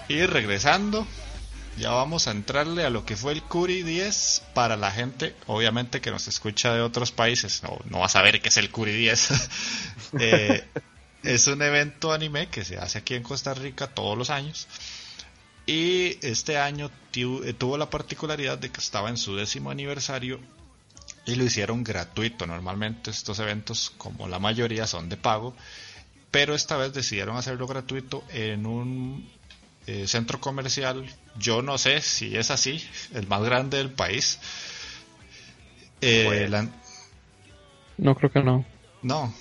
Y 0.09 0.25
regresando, 0.25 1.07
ya 1.77 1.91
vamos 1.91 2.29
a 2.29 2.31
entrarle 2.31 2.85
a 2.85 2.91
lo 2.91 3.05
que 3.05 3.17
fue 3.17 3.33
el 3.33 3.43
Curi 3.43 3.83
10 3.83 4.43
para 4.55 4.77
la 4.77 4.91
gente, 4.91 5.35
obviamente 5.47 6.01
que 6.01 6.11
nos 6.11 6.27
escucha 6.29 6.75
de 6.75 6.81
otros 6.81 7.13
países, 7.13 7.63
no, 7.63 7.79
no 7.91 8.01
va 8.01 8.07
a 8.07 8.09
saber 8.09 8.41
qué 8.41 8.49
es 8.49 8.57
el 8.57 8.71
Curi 8.71 8.93
10. 8.93 9.51
Eh, 10.19 10.65
es 11.23 11.47
un 11.49 11.61
evento 11.61 12.13
anime 12.13 12.49
que 12.49 12.65
se 12.65 12.79
hace 12.79 12.99
aquí 12.99 13.15
en 13.15 13.23
Costa 13.23 13.53
Rica 13.53 13.89
todos 13.89 14.17
los 14.17 14.31
años. 14.31 14.67
Y 15.67 16.17
este 16.27 16.57
año 16.57 16.91
eh, 17.15 17.53
tuvo 17.53 17.77
la 17.77 17.91
particularidad 17.91 18.57
de 18.57 18.71
que 18.71 18.81
estaba 18.81 19.11
en 19.11 19.19
su 19.19 19.37
décimo 19.37 19.71
aniversario 19.71 20.41
y 21.27 21.35
lo 21.35 21.45
hicieron 21.45 21.85
gratuito. 21.85 22.47
Normalmente 22.47 23.11
estos 23.11 23.39
eventos, 23.39 23.93
como 23.99 24.29
la 24.29 24.39
mayoría, 24.39 24.87
son 24.87 25.11
de 25.11 25.19
pago. 25.19 25.55
Pero 26.31 26.55
esta 26.55 26.79
vez 26.79 26.95
decidieron 26.95 27.37
hacerlo 27.37 27.67
gratuito 27.67 28.25
en 28.31 28.65
un 28.65 29.31
eh, 29.89 30.07
centro 30.07 30.39
comercial, 30.39 31.03
yo 31.39 31.63
no 31.63 31.79
sé 31.79 32.03
si 32.03 32.37
es 32.37 32.51
así, 32.51 32.87
el 33.15 33.27
más 33.27 33.43
grande 33.43 33.79
del 33.79 33.91
país. 33.91 34.39
Eh, 36.03 36.69
no 37.97 38.15
creo 38.15 38.31
que 38.31 38.43
no. 38.43 38.67
No. 39.01 39.33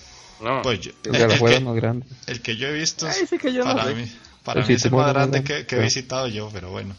No. 0.41 0.61
Pues 0.61 0.79
yo, 0.79 0.91
el, 1.03 1.15
el, 1.15 1.39
que, 1.39 1.59
más 1.59 1.75
grande. 1.75 2.05
el 2.27 2.41
que 2.41 2.55
yo 2.55 2.67
he 2.67 2.73
visto 2.73 3.07
para 3.63 3.85
mí, 3.93 4.09
para 4.43 4.65
mí 4.65 4.73
es 4.73 4.85
el 4.85 4.91
más 4.91 5.11
grande 5.13 5.43
que, 5.43 5.65
que 5.65 5.75
he 5.75 5.81
visitado 5.81 6.27
yo, 6.27 6.49
pero 6.53 6.71
bueno. 6.71 6.95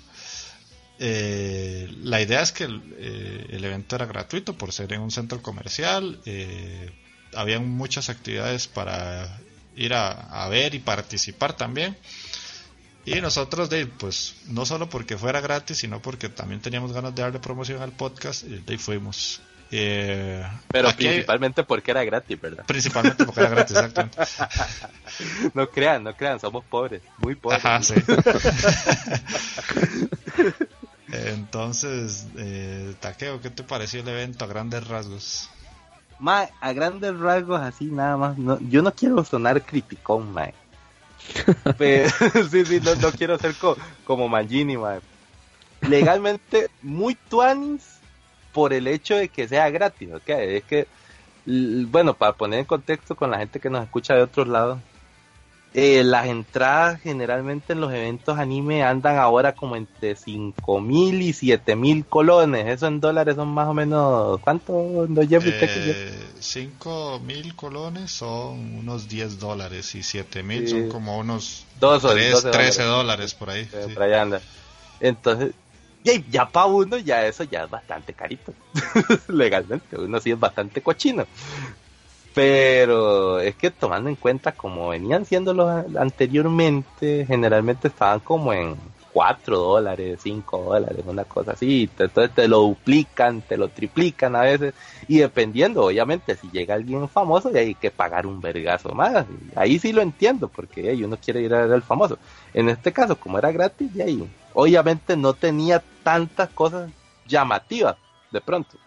Eh, 0.99 1.89
la 2.03 2.21
idea 2.21 2.43
es 2.43 2.53
que 2.53 2.65
el, 2.65 2.83
eh, 2.99 3.47
el, 3.51 3.65
evento 3.65 3.97
era 3.97 4.05
gratuito 4.05 4.59
por 4.59 4.73
ser 4.73 4.93
en 4.93 5.01
un 5.01 5.11
centro 5.11 5.41
comercial. 5.41 6.21
Eh, 6.27 6.91
habían 7.35 7.67
muchas 7.67 8.11
actividades 8.11 8.67
para 8.67 9.41
ir 9.75 9.95
a, 9.95 10.11
a, 10.45 10.49
ver 10.49 10.75
y 10.75 10.81
participar 10.81 11.57
también. 11.57 11.97
Y 13.17 13.21
nosotros, 13.21 13.71
de, 13.71 13.87
pues, 13.87 14.35
no 14.49 14.67
solo 14.67 14.89
porque 14.89 15.17
fuera 15.17 15.41
gratis, 15.41 15.79
sino 15.79 16.01
porque 16.01 16.29
también 16.29 16.61
teníamos 16.61 16.93
ganas 16.93 17.15
de 17.15 17.23
darle 17.23 17.39
promoción 17.39 17.83
al 17.83 17.93
podcast, 17.93 18.43
de 18.45 18.73
ahí 18.73 18.79
fuimos. 18.79 19.41
Eh, 19.71 20.47
Pero 20.69 20.91
principalmente 20.93 21.63
porque 21.63 21.91
era 21.91 22.03
gratis, 22.05 22.41
¿verdad? 22.41 22.65
Principalmente 22.67 23.25
porque 23.25 23.41
era 23.41 23.51
gratis, 23.51 23.77
exactamente. 23.77 24.19
no 25.55 25.69
crean, 25.69 26.05
no 26.05 26.15
crean, 26.17 26.41
somos 26.41 26.65
pobres, 26.65 27.03
muy 27.19 27.35
pobres. 27.35 27.65
Ajá, 27.65 27.83
sí. 27.83 27.95
Entonces, 31.13 32.27
eh, 32.37 32.95
Taqueo, 33.01 33.41
¿qué 33.41 33.51
te 33.51 33.63
pareció 33.63 34.01
el 34.01 34.09
evento 34.09 34.45
a 34.45 34.49
grandes 34.49 34.87
rasgos? 34.87 35.51
Ma, 36.19 36.49
a 36.61 36.73
grandes 36.73 37.19
rasgos, 37.19 37.61
así 37.61 37.87
nada 37.87 38.17
más. 38.17 38.39
No, 38.39 38.59
yo 38.61 38.83
no 38.83 38.93
quiero 38.95 39.23
sonar 39.25 39.63
criticón, 39.65 40.35
sí, 42.51 42.65
sí, 42.65 42.81
no, 42.81 43.13
quiero 43.13 43.39
ser 43.39 43.55
como 44.05 44.29
Mangini, 44.29 44.77
ma. 44.77 44.99
Legalmente, 45.83 46.69
muy 46.83 47.15
tuanis 47.15 47.99
por 48.53 48.73
el 48.73 48.87
hecho 48.87 49.17
de 49.17 49.29
que 49.29 49.47
sea 49.47 49.71
gratis. 49.71 50.09
Es 50.27 50.65
que, 50.65 50.87
bueno, 51.47 52.15
para 52.15 52.33
poner 52.33 52.61
en 52.61 52.65
contexto 52.65 53.15
con 53.15 53.31
la 53.31 53.39
gente 53.39 53.61
que 53.61 53.71
nos 53.71 53.85
escucha 53.85 54.15
de 54.15 54.23
otros 54.23 54.49
lados, 54.49 54.81
eh, 55.75 56.03
las 56.03 56.27
entradas 56.27 57.01
generalmente 57.03 57.75
en 57.75 57.81
los 57.83 57.93
eventos 57.93 58.39
anime 58.39 58.83
andan 58.83 59.19
ahora 59.19 59.55
como 59.55 59.77
entre 59.77 60.17
5 60.17 60.81
mil 60.81 61.21
y 61.21 61.33
7 61.35 61.77
mil 61.77 62.07
colones. 62.07 62.67
Eso 62.67 62.87
en 62.87 63.01
dólares 63.01 63.37
son 63.37 63.49
más 63.49 63.69
o 63.69 63.75
menos. 63.75 64.41
¿Cuánto 64.41 65.07
no 65.09 65.23
eh, 65.23 66.11
5 66.41 67.21
mil 67.21 67.55
colones 67.55 68.11
son 68.11 68.79
unos 68.79 69.09
10 69.09 69.39
dólares 69.39 69.95
y 69.95 70.03
7 70.03 70.43
mil 70.43 70.69
son 70.69 70.89
como 70.89 71.19
unos 71.19 71.67
13 71.79 72.83
dólares. 72.85 73.35
por 73.35 73.51
ahí. 73.51 73.69
Eh, 73.71 73.89
por 73.93 74.03
ahí 74.03 74.15
anda. 74.15 74.41
Entonces, 75.01 75.53
ya, 76.03 76.15
ya 76.31 76.49
para 76.49 76.67
uno, 76.67 76.97
ya 76.97 77.27
eso 77.27 77.45
ya 77.45 77.65
es 77.65 77.71
bastante 77.71 78.15
carito. 78.15 78.55
Legalmente, 79.29 79.97
uno 79.99 80.19
sí 80.19 80.31
es 80.31 80.41
bastante 80.41 80.81
cochino. 80.81 81.27
Pero 82.39 83.41
es 83.41 83.57
que 83.57 83.73
tomando 83.73 84.09
en 84.09 84.15
cuenta 84.15 84.53
como 84.53 84.91
venían 84.91 85.25
siendo 85.25 85.53
los 85.53 85.69
anteriormente, 85.97 87.27
generalmente 87.27 87.89
estaban 87.89 88.21
como 88.21 88.53
en 88.53 88.77
4 89.13 89.59
dólares, 89.59 90.21
5 90.23 90.63
dólares, 90.63 91.05
una 91.05 91.25
cosa 91.25 91.55
así. 91.55 91.91
Entonces 91.99 92.33
te 92.33 92.47
lo 92.47 92.61
duplican, 92.61 93.43
te 93.43 93.57
lo 93.57 93.67
triplican 93.67 94.37
a 94.37 94.43
veces. 94.43 94.73
Y 95.09 95.19
dependiendo, 95.19 95.87
obviamente, 95.87 96.37
si 96.37 96.49
llega 96.53 96.77
alguien 96.77 97.09
famoso, 97.09 97.51
hay 97.53 97.75
que 97.75 97.91
pagar 97.91 98.25
un 98.25 98.41
vergazo 98.41 98.91
más. 98.91 99.27
Ahí 99.57 99.81
sí 99.81 99.93
lo 99.93 100.01
entiendo, 100.01 100.47
porque 100.47 100.93
uno 101.05 101.17
quiere 101.17 101.43
ir 101.43 101.53
a 101.53 101.63
ver 101.63 101.73
al 101.73 101.83
famoso. 101.83 102.19
En 102.55 102.69
este 102.69 102.93
caso, 102.93 103.17
como 103.17 103.39
era 103.39 103.51
gratis, 103.51 103.93
de 103.93 104.05
ahí, 104.05 104.31
obviamente 104.55 105.17
no 105.17 105.33
tenía 105.33 105.83
tantas 106.05 106.51
cosas 106.51 106.89
llamativas 107.27 107.97
de 108.31 108.41
pronto 108.41 108.79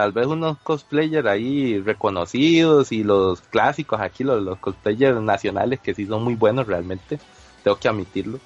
tal 0.00 0.12
vez 0.12 0.28
unos 0.28 0.56
cosplayers 0.60 1.26
ahí 1.26 1.78
reconocidos 1.78 2.90
y 2.90 3.04
los 3.04 3.42
clásicos 3.42 4.00
aquí, 4.00 4.24
los, 4.24 4.58
cosplayers 4.58 5.20
nacionales 5.20 5.78
que 5.78 5.92
sí 5.92 6.06
son 6.06 6.24
muy 6.24 6.36
buenos 6.36 6.66
realmente, 6.66 7.18
tengo 7.62 7.78
que 7.78 7.86
admitirlo. 7.86 8.40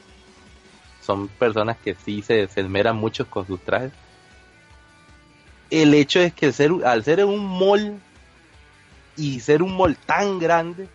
Son 1.01 1.29
personas 1.29 1.77
que 1.77 1.95
sí 1.95 2.23
se, 2.23 2.49
se 2.49 2.61
esmeran 2.61 2.97
mucho 2.97 3.31
con 3.31 3.47
sus 3.47 3.61
trajes. 3.61 3.93
El 5.71 5.95
hecho 5.95 6.19
es 6.19 6.35
que 6.35 6.53
al 6.85 7.05
ser 7.05 7.25
un 7.25 7.47
mall 7.47 8.01
y 9.17 9.39
ser 9.39 9.63
un 9.63 9.77
mall 9.77 9.97
tan 9.97 10.41
grande, 10.41 10.89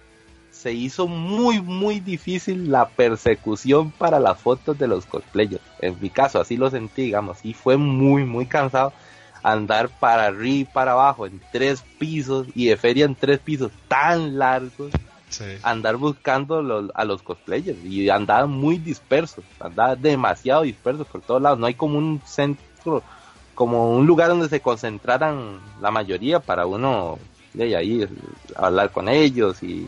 se 0.51 0.73
hizo 0.73 1.07
muy 1.07 1.61
muy 1.61 2.01
difícil 2.01 2.69
la 2.69 2.89
persecución 2.89 3.91
para 3.91 4.19
las 4.19 4.37
fotos 4.41 4.77
de 4.77 4.89
los 4.89 5.05
cosplayers. 5.05 5.63
En 5.79 5.97
mi 6.01 6.09
caso 6.09 6.41
así 6.41 6.57
lo 6.57 6.69
sentí, 6.69 7.03
digamos, 7.03 7.37
y 7.45 7.53
fue 7.53 7.77
muy 7.77 8.25
muy 8.25 8.45
cansado 8.45 8.91
andar 9.43 9.89
para 9.89 10.25
arriba 10.25 10.59
y 10.59 10.65
para 10.65 10.91
abajo 10.91 11.25
en 11.25 11.41
tres 11.51 11.83
pisos 11.97 12.47
y 12.55 12.67
de 12.67 12.77
feria 12.77 13.05
en 13.05 13.15
tres 13.15 13.39
pisos 13.39 13.71
tan 13.87 14.37
largos, 14.37 14.91
andar 15.63 15.97
buscando 15.97 16.89
a 16.93 17.05
los 17.05 17.21
cosplayers. 17.21 17.83
Y 17.83 18.09
andaban 18.09 18.49
muy 18.49 18.77
dispersos, 18.77 19.43
andaban 19.59 20.01
demasiado 20.01 20.63
dispersos 20.63 21.07
por 21.07 21.21
todos 21.21 21.41
lados, 21.41 21.59
no 21.59 21.67
hay 21.67 21.75
como 21.75 21.97
un 21.97 22.21
centro, 22.25 23.03
como 23.55 23.91
un 23.91 24.05
lugar 24.05 24.29
donde 24.29 24.49
se 24.49 24.61
concentraran 24.61 25.59
la 25.81 25.91
mayoría 25.91 26.39
para 26.39 26.65
uno 26.65 27.19
de 27.53 27.75
ahí 27.75 28.07
hablar 28.55 28.91
con 28.91 29.09
ellos 29.09 29.63
y, 29.63 29.87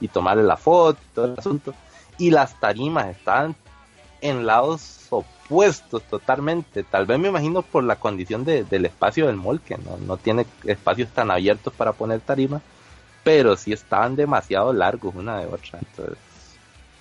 y, 0.00 0.08
tomarle 0.08 0.42
la 0.42 0.56
foto, 0.56 0.98
todo 1.14 1.24
el 1.26 1.38
asunto. 1.38 1.74
Y 2.18 2.30
las 2.30 2.60
tarimas 2.60 3.06
estaban 3.08 3.56
en 4.24 4.46
lados 4.46 5.06
opuestos 5.10 6.02
totalmente. 6.04 6.82
Tal 6.82 7.04
vez 7.04 7.18
me 7.18 7.28
imagino 7.28 7.60
por 7.60 7.84
la 7.84 7.96
condición 7.96 8.44
de, 8.44 8.64
del 8.64 8.86
espacio 8.86 9.26
del 9.26 9.36
mall, 9.36 9.60
que 9.60 9.76
no, 9.76 9.98
no 9.98 10.16
tiene 10.16 10.46
espacios 10.64 11.10
tan 11.10 11.30
abiertos 11.30 11.74
para 11.74 11.92
poner 11.92 12.20
tarima, 12.20 12.62
pero 13.22 13.54
sí 13.54 13.74
estaban 13.74 14.16
demasiado 14.16 14.72
largos 14.72 15.14
una 15.14 15.40
de 15.40 15.46
otra. 15.46 15.78
Entonces 15.78 16.16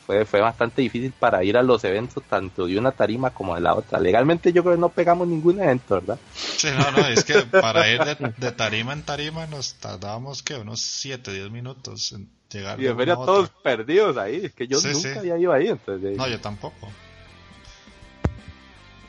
fue, 0.05 0.25
fue 0.25 0.41
bastante 0.41 0.81
difícil 0.81 1.13
para 1.17 1.45
ir 1.45 1.55
a 1.55 1.63
los 1.63 1.81
eventos 1.85 2.21
tanto 2.23 2.67
de 2.67 2.77
una 2.77 2.91
tarima 2.91 3.29
como 3.29 3.55
de 3.55 3.61
la 3.61 3.73
otra. 3.73 4.01
Legalmente 4.01 4.51
yo 4.51 4.61
creo 4.61 4.75
que 4.75 4.81
no 4.81 4.89
pegamos 4.89 5.25
ningún 5.25 5.61
evento, 5.61 5.95
¿verdad? 5.95 6.19
Sí, 6.35 6.67
no, 6.77 6.91
no, 6.91 7.07
es 7.07 7.23
que 7.23 7.35
para 7.43 7.89
ir 7.89 8.01
de, 8.03 8.51
tarima 8.51 8.91
en 8.91 9.03
tarima 9.03 9.47
nos 9.47 9.75
tardábamos 9.75 10.43
que 10.43 10.55
unos 10.55 10.81
7, 10.81 11.31
10 11.31 11.51
minutos 11.51 12.11
en 12.11 12.27
llegar. 12.51 12.81
Y 12.81 12.83
de 12.83 13.05
todos 13.05 13.49
perdidos 13.63 14.17
ahí, 14.17 14.41
es 14.43 14.51
que 14.51 14.67
yo 14.67 14.77
nunca 14.81 15.19
había 15.19 15.37
ido 15.37 15.53
ahí. 15.53 15.69
Entonces, 15.69 16.17
no, 16.17 16.27
yo 16.27 16.41
tampoco 16.41 16.89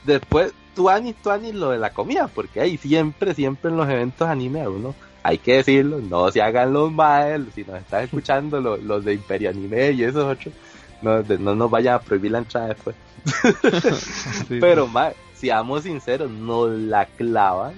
después, 0.05 0.53
tuani, 0.75 1.13
tuani 1.13 1.53
lo 1.53 1.71
de 1.71 1.79
la 1.79 1.91
comida, 1.91 2.29
porque 2.29 2.61
ahí 2.61 2.77
siempre, 2.77 3.35
siempre 3.35 3.71
en 3.71 3.77
los 3.77 3.89
eventos 3.89 4.29
anime 4.29 4.63
a 4.63 4.71
uno, 4.71 4.95
hay 5.23 5.39
que 5.39 5.55
decirlo, 5.55 6.01
no 6.01 6.31
se 6.31 6.43
hagan 6.43 6.73
los 6.73 6.93
mal, 6.93 7.49
si 7.55 7.65
nos 7.65 7.79
están 7.79 8.05
escuchando 8.05 8.61
los, 8.61 9.05
de 9.05 9.15
Imperio 9.15 9.51
Anime 9.51 9.93
y 9.93 10.05
esos 10.05 10.25
otros, 10.25 10.55
no, 11.03 11.23
no 11.23 11.55
nos 11.55 11.71
vayan 11.71 11.95
a 11.95 11.99
prohibir 12.01 12.33
la 12.33 12.39
entrada 12.39 12.69
después. 12.69 12.97
Pero, 14.49 14.87
mal, 14.87 15.15
seamos 15.35 15.85
sinceros, 15.85 16.31
nos 16.31 16.71
la 16.71 17.07
clavan 17.07 17.75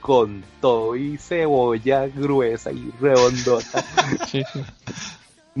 con 0.00 0.42
todo 0.60 0.96
y 0.96 1.16
cebolla 1.18 2.08
gruesa 2.08 2.72
y 2.72 2.90
redondota. 3.00 3.84
Sí, 4.26 4.42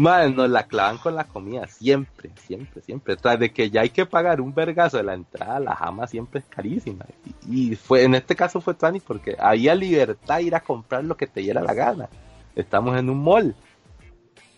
Madre, 0.00 0.30
nos 0.30 0.48
la 0.48 0.62
clavan 0.62 0.96
con 0.96 1.14
la 1.14 1.24
comida, 1.24 1.66
siempre, 1.66 2.30
siempre, 2.46 2.80
siempre. 2.80 3.16
Tras 3.16 3.38
de 3.38 3.52
que 3.52 3.68
ya 3.68 3.82
hay 3.82 3.90
que 3.90 4.06
pagar 4.06 4.40
un 4.40 4.54
vergazo 4.54 4.96
de 4.96 5.02
la 5.02 5.12
entrada, 5.12 5.60
la 5.60 5.76
jama 5.76 6.06
siempre 6.06 6.40
es 6.40 6.46
carísima. 6.46 7.04
Y, 7.46 7.76
fue 7.76 8.04
en 8.04 8.14
este 8.14 8.34
caso 8.34 8.62
fue 8.62 8.72
Tani 8.72 9.00
porque 9.00 9.36
había 9.38 9.74
libertad 9.74 10.38
ir 10.38 10.54
a 10.54 10.60
comprar 10.60 11.04
lo 11.04 11.18
que 11.18 11.26
te 11.26 11.40
diera 11.40 11.60
la 11.60 11.74
gana. 11.74 12.08
Estamos 12.56 12.98
en 12.98 13.10
un 13.10 13.22
mall. 13.22 13.54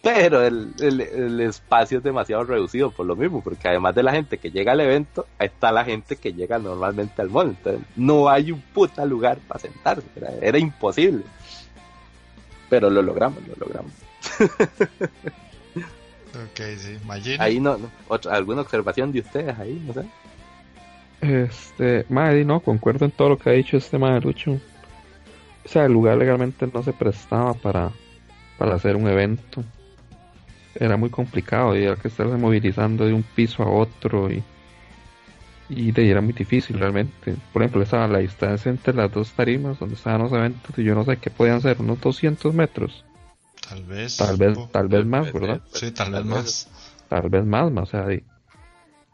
Pero 0.00 0.42
el, 0.44 0.74
el, 0.78 1.40
espacio 1.40 1.98
es 1.98 2.04
demasiado 2.04 2.44
reducido 2.44 2.92
por 2.92 3.06
lo 3.06 3.16
mismo, 3.16 3.42
porque 3.42 3.66
además 3.66 3.96
de 3.96 4.04
la 4.04 4.12
gente 4.12 4.38
que 4.38 4.52
llega 4.52 4.70
al 4.70 4.80
evento, 4.80 5.26
está 5.40 5.72
la 5.72 5.84
gente 5.84 6.14
que 6.14 6.34
llega 6.34 6.60
normalmente 6.60 7.20
al 7.20 7.30
mall. 7.30 7.48
Entonces, 7.48 7.82
no 7.96 8.28
hay 8.28 8.52
un 8.52 8.60
puta 8.60 9.04
lugar 9.04 9.38
para 9.48 9.58
sentarse. 9.58 10.06
era 10.40 10.58
imposible. 10.58 11.24
Pero 12.70 12.88
lo 12.90 13.02
logramos, 13.02 13.44
lo 13.48 13.56
logramos. 13.56 14.11
ok, 16.34 16.60
sí. 16.76 16.98
Ahí 17.38 17.60
no, 17.60 17.78
¿alguna 18.30 18.62
observación 18.62 19.12
de 19.12 19.20
ustedes 19.20 19.58
ahí? 19.58 19.82
No 19.86 19.94
sé. 19.94 20.04
Este, 21.22 22.04
madre, 22.08 22.44
no, 22.44 22.60
concuerdo 22.60 23.04
en 23.04 23.12
todo 23.12 23.30
lo 23.30 23.38
que 23.38 23.48
ha 23.48 23.52
dicho 23.52 23.76
este 23.76 23.96
Lucho 23.96 24.58
O 25.64 25.68
sea, 25.68 25.84
el 25.84 25.92
lugar 25.92 26.18
legalmente 26.18 26.68
no 26.72 26.82
se 26.82 26.92
prestaba 26.92 27.54
para, 27.54 27.92
para 28.58 28.74
hacer 28.74 28.96
un 28.96 29.06
evento. 29.06 29.62
Era 30.74 30.96
muy 30.96 31.10
complicado 31.10 31.76
y 31.76 31.84
había 31.84 31.96
que 31.96 32.08
estarse 32.08 32.36
movilizando 32.36 33.06
de 33.06 33.12
un 33.12 33.22
piso 33.22 33.62
a 33.62 33.70
otro 33.70 34.32
y, 34.32 34.42
y 35.68 35.92
de 35.92 36.10
era 36.10 36.20
muy 36.20 36.32
difícil 36.32 36.78
realmente. 36.78 37.36
Por 37.52 37.62
ejemplo, 37.62 37.82
estaba 37.82 38.08
la 38.08 38.18
distancia 38.18 38.70
entre 38.70 38.92
las 38.92 39.12
dos 39.12 39.32
tarimas 39.32 39.78
donde 39.78 39.94
estaban 39.94 40.22
los 40.22 40.32
eventos 40.32 40.76
y 40.76 40.82
yo 40.82 40.96
no 40.96 41.04
sé 41.04 41.18
qué 41.18 41.30
podían 41.30 41.60
ser, 41.60 41.80
unos 41.80 42.00
200 42.00 42.52
metros. 42.52 43.04
Tal 43.68 43.84
vez. 43.84 44.16
Tal 44.16 44.36
vez, 44.36 44.58
tal 44.70 44.88
vez 44.88 45.06
más, 45.06 45.32
¿verdad? 45.32 45.60
Sí, 45.72 45.90
tal 45.92 46.12
vez 46.12 46.24
más. 46.24 46.68
Tal 47.08 47.28
vez 47.28 47.44
más, 47.44 47.72
o 47.74 47.86
sea, 47.86 48.12
y, 48.12 48.24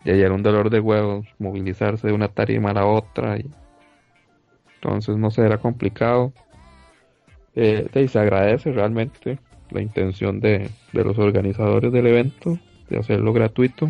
y 0.05 0.11
era 0.11 0.33
un 0.33 0.43
dolor 0.43 0.71
de 0.71 0.81
huevos 0.81 1.27
movilizarse 1.39 2.07
de 2.07 2.13
una 2.13 2.29
tarima 2.29 2.71
a 2.71 2.75
la 2.75 2.87
otra. 2.87 3.37
Y, 3.39 3.51
entonces, 4.77 5.17
no 5.17 5.31
sé, 5.31 5.43
era 5.43 5.59
complicado. 5.59 6.33
Eh, 7.55 8.09
se 8.09 8.19
agradece 8.19 8.73
realmente 8.73 9.39
la 9.71 9.83
intención 9.83 10.41
de, 10.41 10.71
de 10.93 11.05
los 11.05 11.19
organizadores 11.19 11.93
del 11.93 12.07
evento 12.07 12.59
de 12.89 12.99
hacerlo 12.99 13.33
gratuito. 13.33 13.89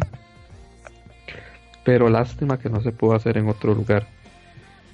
Pero 1.85 2.09
lástima 2.09 2.59
que 2.59 2.71
no 2.71 2.81
se 2.81 2.93
pudo 2.93 3.15
hacer 3.15 3.37
en 3.39 3.49
otro 3.49 3.75
lugar. 3.75 4.07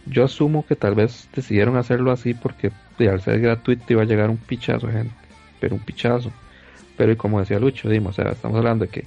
Yo 0.06 0.24
asumo 0.24 0.66
que 0.66 0.76
tal 0.76 0.94
vez 0.94 1.28
decidieron 1.34 1.76
hacerlo 1.76 2.12
así 2.12 2.34
porque 2.34 2.70
al 2.98 3.20
ser 3.20 3.40
gratuito 3.40 3.84
iba 3.88 4.02
a 4.02 4.06
llegar 4.06 4.30
un 4.30 4.36
pichazo 4.36 4.88
gente. 4.88 5.23
Pero 5.60 5.74
un 5.74 5.82
pichazo. 5.82 6.30
Pero 6.96 7.12
y 7.12 7.16
como 7.16 7.40
decía 7.40 7.58
Lucho, 7.58 7.88
dimos, 7.88 8.18
o 8.18 8.22
sea, 8.22 8.32
estamos 8.32 8.56
hablando 8.58 8.84
de 8.84 8.90
que 8.90 9.04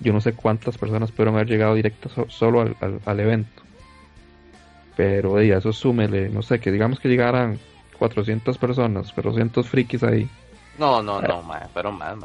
yo 0.00 0.12
no 0.12 0.20
sé 0.20 0.32
cuántas 0.32 0.78
personas 0.78 1.10
pudieron 1.10 1.34
haber 1.34 1.48
llegado 1.48 1.74
directo 1.74 2.08
solo 2.28 2.74
al, 3.04 3.20
evento. 3.20 3.62
Pero 4.96 5.42
y 5.42 5.50
eso 5.50 5.72
súmele, 5.72 6.28
no 6.28 6.42
sé, 6.42 6.60
que 6.60 6.70
digamos 6.70 7.00
que 7.00 7.08
llegaran 7.08 7.58
400 7.98 8.56
personas, 8.58 9.12
400 9.12 9.66
frikis 9.66 10.02
ahí. 10.02 10.28
No, 10.78 11.02
no, 11.02 11.20
no, 11.20 11.42
fueron 11.72 11.98
más, 11.98 12.16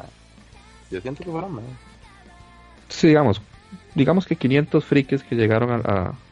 Yo 0.90 1.00
siento 1.00 1.24
que 1.24 1.30
fueron 1.30 1.54
más. 1.54 1.64
Sí, 2.88 3.08
digamos, 3.08 3.40
digamos 3.94 4.26
que 4.26 4.36
500 4.36 4.84
frikis 4.84 5.22
que 5.24 5.34
llegaron 5.34 5.82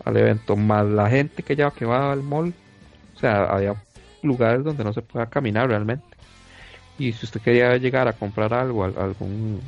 al 0.04 0.16
evento, 0.16 0.56
más 0.56 0.86
la 0.86 1.10
gente 1.10 1.42
que 1.42 1.56
ya 1.56 1.70
que 1.70 1.84
va 1.84 2.12
al 2.12 2.22
mall. 2.22 2.54
O 3.16 3.18
sea, 3.18 3.44
había 3.44 3.74
lugares 4.22 4.64
donde 4.64 4.84
no 4.84 4.92
se 4.92 5.02
pueda 5.02 5.26
caminar 5.26 5.68
realmente. 5.68 6.11
Y 6.98 7.12
si 7.12 7.24
usted 7.26 7.40
quería 7.40 7.76
llegar 7.76 8.06
a 8.08 8.12
comprar 8.12 8.52
algo, 8.54 8.84
algún 8.84 9.60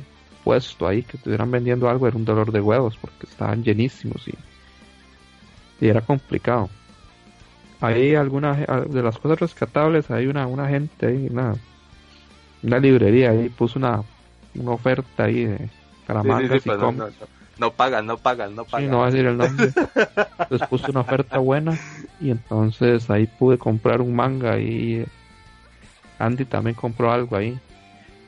puesto 0.43 0.87
ahí 0.87 1.03
que 1.03 1.17
estuvieran 1.17 1.49
vendiendo 1.49 1.89
algo, 1.89 2.07
era 2.07 2.15
un 2.15 2.25
dolor 2.25 2.51
de 2.51 2.61
huevos 2.61 2.97
porque 2.97 3.25
estaban 3.27 3.63
llenísimos 3.63 4.27
y, 4.27 4.33
y 5.83 5.89
era 5.89 6.01
complicado. 6.01 6.69
Hay 7.81 8.15
algunas 8.15 8.59
de 8.59 9.03
las 9.03 9.17
cosas 9.17 9.39
rescatables, 9.39 10.09
hay 10.11 10.27
una, 10.27 10.47
una 10.47 10.67
gente 10.67 11.07
ahí, 11.07 11.27
una, 11.29 11.55
una 12.63 12.79
librería 12.79 13.31
ahí, 13.31 13.49
puso 13.49 13.79
una, 13.79 14.01
una 14.55 14.71
oferta 14.71 15.25
ahí 15.25 15.45
de 15.45 15.69
para 16.05 16.23
mangas 16.23 16.65
y 16.65 16.69
pues, 16.69 16.79
no, 17.57 17.71
pagan, 17.71 18.05
no 18.05 18.17
pagan, 18.17 18.55
no 18.55 18.65
pagan. 18.65 18.85
Sí, 18.85 18.91
no 18.91 18.99
va 18.99 19.07
a 19.07 19.11
decir 19.11 19.25
el 19.25 19.37
nombre. 19.37 19.71
Les 20.49 20.61
puse 20.67 20.91
una 20.91 21.01
oferta 21.01 21.39
buena 21.39 21.77
y 22.19 22.29
entonces 22.29 23.09
ahí 23.09 23.27
pude 23.27 23.57
comprar 23.57 24.01
un 24.01 24.15
manga 24.15 24.59
y 24.59 25.05
Andy 26.19 26.45
también 26.45 26.75
compró 26.75 27.11
algo 27.11 27.35
ahí. 27.35 27.57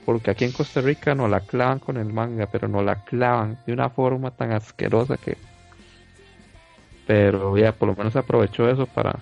Porque 0.05 0.31
aquí 0.31 0.45
en 0.45 0.53
Costa 0.53 0.79
Rica 0.79 1.15
no 1.15 1.27
la 1.27 1.41
clavan 1.41 1.79
con 1.79 1.97
el 1.97 2.13
manga, 2.13 2.45
pero 2.47 2.69
no 2.69 2.81
la 2.81 2.95
clavan 2.95 3.57
de 3.65 3.73
una 3.73 3.89
forma 3.89 4.31
tan 4.31 4.53
asquerosa 4.53 5.17
que... 5.17 5.37
Pero 7.05 7.57
ya, 7.57 7.73
por 7.73 7.89
lo 7.89 7.95
menos 7.95 8.15
aprovechó 8.15 8.69
eso 8.69 8.85
para 8.85 9.19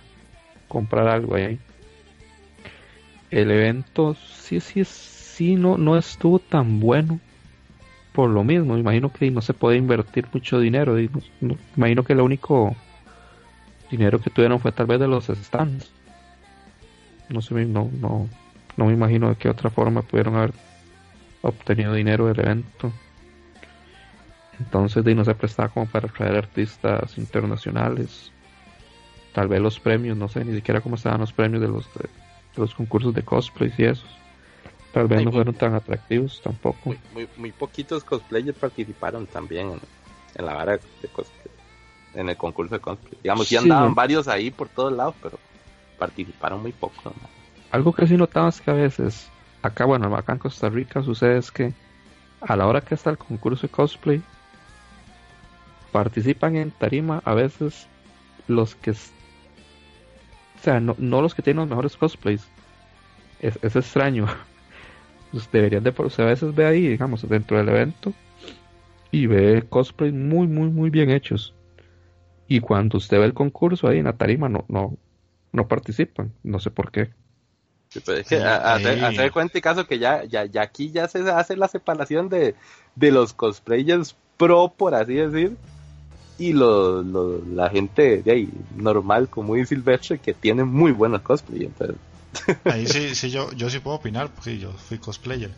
comprar 0.67 1.07
algo 1.07 1.35
ahí. 1.35 1.59
El 3.31 3.49
evento 3.51 4.15
sí, 4.15 4.59
sí, 4.59 4.85
sí, 4.85 5.55
no, 5.55 5.77
no 5.77 5.97
estuvo 5.97 6.39
tan 6.39 6.79
bueno 6.79 7.19
por 8.13 8.29
lo 8.29 8.43
mismo. 8.43 8.77
Imagino 8.77 9.11
que 9.11 9.29
no 9.31 9.41
se 9.41 9.53
puede 9.53 9.77
invertir 9.77 10.27
mucho 10.31 10.59
dinero. 10.59 10.97
imagino 11.75 12.03
que 12.03 12.15
lo 12.15 12.23
único 12.23 12.75
dinero 13.91 14.19
que 14.19 14.29
tuvieron 14.29 14.59
fue 14.59 14.71
tal 14.71 14.85
vez 14.85 14.99
de 14.99 15.07
los 15.07 15.25
stands. 15.25 15.91
No 17.29 17.41
sé, 17.41 17.65
no, 17.65 17.89
no, 17.99 18.29
no 18.77 18.85
me 18.85 18.93
imagino 18.93 19.29
de 19.29 19.35
qué 19.35 19.49
otra 19.49 19.69
forma 19.69 20.01
pudieron 20.01 20.35
haber 20.35 20.53
obtenido 21.41 21.93
dinero 21.93 22.27
del 22.27 22.39
evento. 22.39 22.91
Entonces 24.59 25.03
de 25.03 25.15
no 25.15 25.25
se 25.25 25.35
prestaba 25.35 25.69
como 25.69 25.85
para 25.85 26.07
traer 26.07 26.35
artistas 26.35 27.17
internacionales. 27.17 28.31
Tal 29.33 29.47
vez 29.47 29.61
los 29.61 29.79
premios, 29.79 30.17
no 30.17 30.29
sé 30.29 30.45
ni 30.45 30.55
siquiera 30.55 30.81
cómo 30.81 30.95
estaban 30.95 31.19
los 31.19 31.33
premios 31.33 31.61
de 31.61 31.67
los, 31.67 31.93
de, 31.93 32.09
los 32.55 32.73
concursos 32.73 33.13
de 33.13 33.21
cosplay 33.21 33.73
y 33.77 33.83
esos. 33.83 34.17
Tal 34.93 35.07
vez 35.07 35.25
no 35.25 35.31
fueron 35.31 35.53
tan 35.53 35.73
atractivos 35.73 36.41
tampoco. 36.41 36.95
Muy, 37.13 37.27
muy, 37.35 37.51
poquitos 37.51 38.05
cosplayers 38.05 38.57
participaron 38.57 39.27
también 39.27 39.77
en, 40.35 40.45
la 40.45 40.53
vara 40.53 40.77
de 40.77 41.07
cosplay, 41.09 41.53
en 42.13 42.29
el 42.29 42.37
concurso 42.37 42.75
de 42.75 42.81
cosplay. 42.81 43.19
Digamos, 43.21 43.47
sí 43.47 43.57
andaban 43.57 43.93
varios 43.93 44.29
ahí 44.29 44.51
por 44.51 44.69
todos 44.69 44.93
lados, 44.93 45.15
pero 45.21 45.37
participaron 45.97 46.61
muy 46.61 46.71
poco. 46.71 47.13
Algo 47.71 47.93
que 47.93 48.07
sí 48.07 48.17
notamos 48.17 48.61
que 48.61 48.71
a 48.71 48.75
veces, 48.75 49.29
acá, 49.61 49.85
bueno, 49.85 50.15
acá 50.15 50.33
en 50.33 50.39
Costa 50.39 50.69
Rica 50.69 51.01
sucede 51.03 51.37
es 51.37 51.51
que 51.51 51.73
a 52.41 52.55
la 52.55 52.67
hora 52.67 52.81
que 52.81 52.95
está 52.95 53.09
el 53.09 53.17
concurso 53.17 53.67
de 53.67 53.71
cosplay, 53.71 54.21
participan 55.91 56.55
en 56.55 56.71
tarima 56.71 57.21
a 57.25 57.33
veces 57.33 57.87
los 58.47 58.75
que, 58.75 58.91
o 58.91 58.95
sea, 60.61 60.79
no, 60.79 60.95
los 61.21 61.33
que 61.33 61.41
tienen 61.41 61.61
los 61.61 61.69
mejores 61.69 61.97
cosplays. 61.97 62.47
Es, 63.39 63.57
es 63.61 63.75
extraño. 63.75 64.27
Pues 65.31 65.51
deberían 65.51 65.83
de, 65.83 65.93
o 65.97 66.09
sea, 66.09 66.25
a 66.25 66.29
veces 66.29 66.55
ve 66.55 66.65
ahí, 66.65 66.87
digamos, 66.87 67.27
dentro 67.27 67.57
del 67.57 67.67
evento 67.67 68.13
y 69.11 69.27
ve 69.27 69.65
cosplays 69.67 70.13
muy, 70.13 70.47
muy, 70.47 70.69
muy 70.69 70.89
bien 70.89 71.09
hechos. 71.09 71.53
Y 72.47 72.59
cuando 72.61 72.97
usted 72.99 73.19
ve 73.19 73.25
el 73.25 73.33
concurso 73.33 73.87
ahí 73.87 73.99
en 73.99 74.05
la 74.05 74.13
tarima, 74.13 74.47
no, 74.47 74.63
no, 74.69 74.97
no 75.51 75.67
participan. 75.67 76.31
No 76.43 76.59
sé 76.59 76.71
por 76.71 76.91
qué. 76.91 77.09
Pues 78.01 78.19
es 78.19 78.27
que 78.27 78.37
hacer, 78.37 79.31
cuenta 79.31 79.57
y 79.57 79.61
caso 79.61 79.85
que 79.85 79.99
ya, 79.99 80.23
ya, 80.23 80.45
ya 80.45 80.61
aquí 80.61 80.91
ya 80.91 81.07
se 81.07 81.19
hace 81.29 81.55
la 81.55 81.67
separación 81.67 82.29
de, 82.29 82.55
de 82.95 83.11
los 83.11 83.33
cosplayers 83.33 84.15
pro, 84.37 84.73
por 84.75 84.95
así 84.95 85.13
decir, 85.13 85.57
y 86.37 86.53
lo, 86.53 87.01
la 87.01 87.69
gente 87.69 88.21
de 88.21 88.31
ahí 88.31 88.49
normal, 88.75 89.29
como 89.29 89.49
muy 89.49 89.65
silvestre, 89.65 90.19
que 90.19 90.33
tiene 90.33 90.63
muy 90.63 90.91
buenos 90.91 91.21
cosplay. 91.21 91.69
Ahí 92.65 92.85
sí, 92.85 93.15
sí 93.15 93.29
yo, 93.29 93.51
yo 93.53 93.69
sí 93.69 93.79
puedo 93.79 93.95
opinar, 93.95 94.29
porque 94.29 94.57
yo 94.57 94.73
fui 94.73 94.97
cosplayer. 94.97 95.51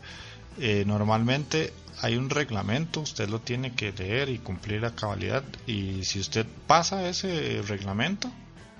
Eh, 0.60 0.84
normalmente 0.86 1.72
hay 2.02 2.16
un 2.16 2.30
reglamento, 2.30 3.00
usted 3.00 3.28
lo 3.28 3.40
tiene 3.40 3.74
que 3.74 3.92
leer 3.92 4.28
y 4.28 4.38
cumplir 4.38 4.82
la 4.82 4.94
cabalidad. 4.94 5.42
Y 5.66 6.04
si 6.04 6.20
usted 6.20 6.46
pasa 6.68 7.08
ese 7.08 7.62
reglamento, 7.66 8.30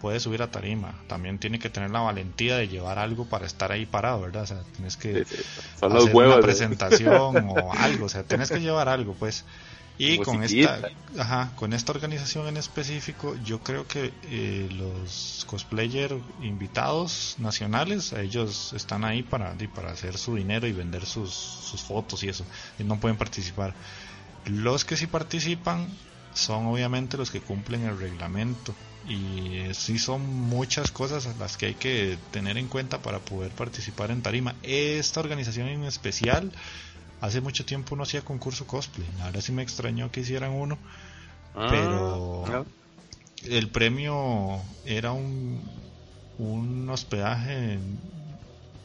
puede 0.00 0.20
subir 0.20 0.42
a 0.42 0.50
tarima. 0.50 0.94
También 1.06 1.38
tiene 1.38 1.58
que 1.58 1.70
tener 1.70 1.90
la 1.90 2.00
valentía 2.00 2.56
de 2.56 2.68
llevar 2.68 2.98
algo 2.98 3.26
para 3.26 3.46
estar 3.46 3.72
ahí 3.72 3.86
parado, 3.86 4.20
¿verdad? 4.20 4.42
O 4.42 4.46
sea, 4.46 4.62
tienes 4.74 4.96
que 4.96 5.24
hacer 5.80 6.14
una 6.14 6.40
presentación 6.40 7.48
o 7.48 7.72
algo, 7.78 8.06
o 8.06 8.08
sea, 8.08 8.22
tienes 8.22 8.50
que 8.50 8.60
llevar 8.60 8.88
algo, 8.88 9.14
pues. 9.14 9.44
Y 10.00 10.18
con 10.18 10.44
esta, 10.44 10.78
ajá, 11.18 11.50
con 11.56 11.72
esta 11.72 11.90
organización 11.90 12.46
en 12.46 12.56
específico, 12.56 13.34
yo 13.44 13.58
creo 13.58 13.84
que 13.88 14.12
eh, 14.30 14.68
los 14.70 15.44
cosplayer 15.48 16.16
invitados 16.40 17.34
nacionales, 17.38 18.12
ellos 18.12 18.72
están 18.74 19.04
ahí 19.04 19.24
para, 19.24 19.56
para 19.74 19.90
hacer 19.90 20.16
su 20.16 20.36
dinero 20.36 20.68
y 20.68 20.72
vender 20.72 21.04
sus, 21.04 21.32
sus 21.32 21.82
fotos 21.82 22.22
y 22.22 22.28
eso, 22.28 22.44
y 22.78 22.84
no 22.84 23.00
pueden 23.00 23.16
participar. 23.16 23.74
Los 24.46 24.84
que 24.84 24.96
sí 24.96 25.08
participan 25.08 25.88
son 26.32 26.66
obviamente 26.66 27.16
los 27.16 27.32
que 27.32 27.40
cumplen 27.40 27.84
el 27.84 27.98
reglamento 27.98 28.72
y 29.08 29.72
sí 29.72 29.98
son 29.98 30.26
muchas 30.26 30.90
cosas 30.90 31.26
las 31.38 31.56
que 31.56 31.66
hay 31.66 31.74
que 31.74 32.18
tener 32.30 32.58
en 32.58 32.68
cuenta 32.68 32.98
para 32.98 33.18
poder 33.18 33.50
participar 33.52 34.10
en 34.10 34.22
tarima. 34.22 34.54
Esta 34.62 35.20
organización 35.20 35.68
en 35.68 35.84
especial, 35.84 36.52
hace 37.20 37.40
mucho 37.40 37.64
tiempo 37.64 37.96
no 37.96 38.02
hacía 38.02 38.20
concurso 38.20 38.66
cosplay, 38.66 39.08
ahora 39.22 39.40
sí 39.40 39.52
me 39.52 39.62
extrañó 39.62 40.10
que 40.10 40.20
hicieran 40.20 40.52
uno, 40.52 40.78
ah, 41.54 41.68
pero 41.70 42.66
el 43.44 43.68
premio 43.68 44.60
era 44.84 45.12
un, 45.12 45.62
un 46.38 46.90
hospedaje 46.90 47.78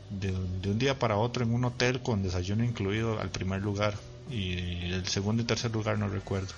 de, 0.09 0.31
de 0.61 0.71
un 0.71 0.79
día 0.79 0.97
para 0.99 1.17
otro 1.17 1.43
en 1.43 1.53
un 1.53 1.65
hotel 1.65 2.01
con 2.01 2.23
desayuno 2.23 2.63
incluido 2.63 3.19
al 3.19 3.29
primer 3.29 3.61
lugar 3.61 3.95
y 4.29 4.91
el 4.91 5.05
segundo 5.07 5.43
y 5.43 5.45
tercer 5.45 5.71
lugar 5.71 5.99
no 5.99 6.07
recuerdo. 6.07 6.53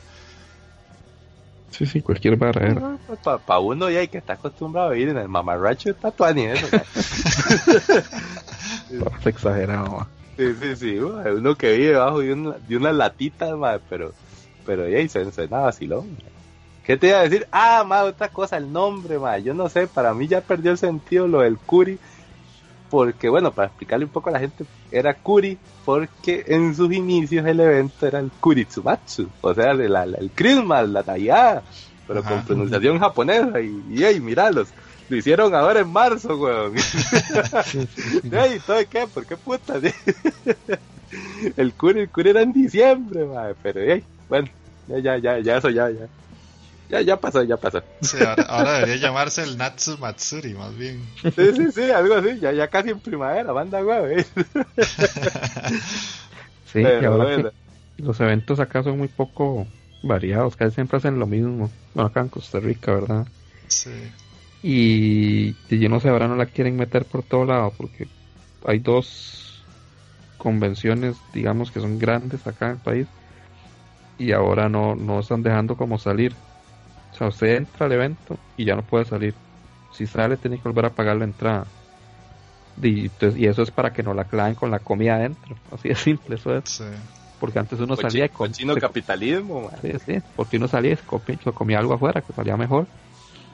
Sí, 1.71 1.85
sí, 1.85 2.01
cualquier 2.01 2.37
barra 2.37 2.67
era. 2.67 2.97
Pues, 3.05 3.19
Para 3.45 3.59
uno 3.59 3.89
ya 3.89 3.99
hay 3.99 4.07
que 4.07 4.17
está 4.17 4.33
acostumbrado 4.33 4.89
a 4.89 4.91
vivir 4.91 5.09
en 5.09 5.17
el 5.17 5.27
mamarracho 5.27 5.89
está 5.91 6.11
tuani 6.11 6.45
eso. 6.45 6.67
Está 8.91 9.29
exagerado, 9.29 10.07
Sí, 10.37 10.53
sí, 10.61 10.75
sí, 10.75 10.97
uno 10.99 11.55
que 11.55 11.77
vive 11.77 11.91
debajo 11.91 12.19
de 12.19 12.33
una, 12.33 12.57
de 12.67 12.75
una 12.75 12.91
latita, 12.91 13.47
pero, 13.89 14.11
pero 14.65 14.87
ya 14.89 15.07
se, 15.07 15.31
se 15.31 15.47
nada 15.47 15.63
vacilón. 15.63 16.17
¿Qué 16.85 16.97
te 16.97 17.07
iba 17.07 17.19
a 17.19 17.23
decir? 17.23 17.47
Ah, 17.51 17.83
ma, 17.87 18.03
otra 18.03 18.27
cosa, 18.27 18.57
el 18.57 18.71
nombre, 18.71 19.17
ma. 19.17 19.37
Yo 19.39 19.53
no 19.53 19.69
sé, 19.69 19.87
para 19.87 20.13
mí 20.13 20.27
ya 20.27 20.41
perdió 20.41 20.71
el 20.71 20.77
sentido 20.77 21.27
lo 21.27 21.39
del 21.39 21.57
Curi 21.57 21.97
porque 22.95 23.27
bueno, 23.27 23.51
para 23.51 23.67
explicarle 23.67 24.05
un 24.05 24.11
poco 24.11 24.29
a 24.29 24.31
la 24.31 24.39
gente, 24.39 24.63
era 24.89 25.13
Kuri 25.13 25.57
porque 25.83 26.45
en 26.47 26.73
sus 26.73 26.93
inicios 26.93 27.45
el 27.45 27.59
evento 27.59 28.07
era 28.07 28.19
el 28.19 28.31
Kuritsumatsu, 28.31 29.27
o 29.41 29.53
sea, 29.53 29.71
el 29.71 30.31
Christmas, 30.33 30.87
la 30.87 31.03
Navidad, 31.03 31.61
pero 32.07 32.23
con 32.23 32.45
pronunciación 32.45 32.97
japonesa, 32.97 33.59
y, 33.59 33.83
y 33.89 34.01
hey, 34.01 34.21
miralos, 34.21 34.69
lo 35.09 35.17
hicieron 35.17 35.53
ahora 35.53 35.81
en 35.81 35.91
marzo, 35.91 36.37
weón. 36.37 36.71
hey, 38.31 38.61
¿todo 38.65 38.79
qué? 38.89 39.07
¿Por 39.13 39.25
qué 39.25 39.35
puta? 39.35 39.73
el 41.57 41.73
Kuri, 41.73 41.99
el 41.99 42.09
Kuri 42.09 42.29
era 42.29 42.43
en 42.43 42.53
diciembre, 42.53 43.25
madre, 43.25 43.55
pero 43.61 43.81
hey, 43.81 44.05
bueno, 44.29 44.47
ya, 44.87 44.99
ya, 44.99 45.17
ya, 45.17 45.39
ya, 45.39 45.57
eso 45.57 45.69
ya, 45.69 45.89
ya. 45.89 46.07
Ya, 46.89 47.01
ya 47.01 47.19
pasó, 47.19 47.43
ya 47.43 47.57
pasó. 47.57 47.81
Sí, 48.01 48.17
ahora, 48.47 48.73
debería 48.73 48.97
llamarse 48.97 49.43
el 49.43 49.57
Natsu 49.57 49.97
Matsuri, 49.97 50.53
más 50.53 50.77
bien. 50.77 51.01
Sí, 51.23 51.53
sí, 51.55 51.71
sí, 51.71 51.91
algo 51.91 52.15
así. 52.15 52.39
Ya, 52.39 52.51
ya 52.51 52.67
casi 52.67 52.89
en 52.91 52.99
primavera, 52.99 53.51
banda 53.51 53.81
güey. 53.81 54.23
sí, 56.71 56.79
y 56.81 57.05
ahora 57.05 57.51
los 57.97 58.19
eventos 58.19 58.59
acá 58.59 58.83
son 58.83 58.97
muy 58.97 59.07
poco 59.07 59.65
variados, 60.03 60.55
casi 60.55 60.75
siempre 60.75 60.97
hacen 60.97 61.17
lo 61.17 61.25
mismo. 61.25 61.71
Bueno, 61.93 62.09
acá 62.09 62.21
en 62.21 62.29
Costa 62.29 62.59
Rica, 62.59 62.93
¿verdad? 62.93 63.27
Sí. 63.67 64.11
Y, 64.61 65.55
y 65.69 65.79
yo 65.79 65.89
no 65.89 65.99
sé, 65.99 66.09
ahora 66.09 66.27
no 66.27 66.35
la 66.35 66.45
quieren 66.45 66.75
meter 66.75 67.05
por 67.05 67.23
todo 67.23 67.45
lado 67.45 67.73
porque 67.77 68.07
hay 68.65 68.79
dos 68.79 69.63
convenciones, 70.37 71.17
digamos, 71.33 71.71
que 71.71 71.79
son 71.79 71.97
grandes 71.97 72.45
acá 72.45 72.67
en 72.67 72.71
el 72.73 72.77
país 72.77 73.07
y 74.17 74.31
ahora 74.31 74.69
no, 74.69 74.95
no 74.95 75.19
están 75.19 75.43
dejando 75.43 75.75
como 75.75 75.97
salir. 75.97 76.33
O 77.15 77.17
sea, 77.17 77.27
usted 77.29 77.55
entra 77.55 77.85
al 77.85 77.93
evento 77.93 78.35
y 78.57 78.65
ya 78.65 78.75
no 78.75 78.85
puede 78.85 79.05
salir. 79.05 79.35
Si 79.89 80.05
sale, 80.05 80.35
tiene 80.35 80.57
que 80.57 80.67
volver 80.67 80.85
a 80.85 80.93
pagar 80.93 81.15
la 81.15 81.23
entrada. 81.23 81.65
Y, 82.81 83.05
y 83.05 83.45
eso 83.47 83.61
es 83.61 83.71
para 83.71 83.93
que 83.93 84.03
no 84.03 84.13
la 84.13 84.25
claven 84.27 84.55
con 84.55 84.69
la 84.69 84.79
comida 84.79 85.15
adentro. 85.15 85.55
Así 85.71 85.87
de 85.87 85.95
simple, 85.95 86.35
eso 86.35 86.57
es. 86.57 86.63
Porque 87.39 87.59
antes 87.59 87.79
uno 87.79 87.95
salía 87.95 88.27
con. 88.29 88.49
Cochino 88.49 88.75
capitalismo, 88.75 89.69
Sí, 89.81 89.93
sí. 90.05 90.21
Porque 90.35 90.57
uno 90.57 90.67
salía 90.67 90.91
y 90.91 90.97
se 90.97 91.05
comía, 91.53 91.79
algo 91.79 91.93
afuera 91.93 92.21
que 92.21 92.33
salía 92.33 92.57
mejor. 92.57 92.89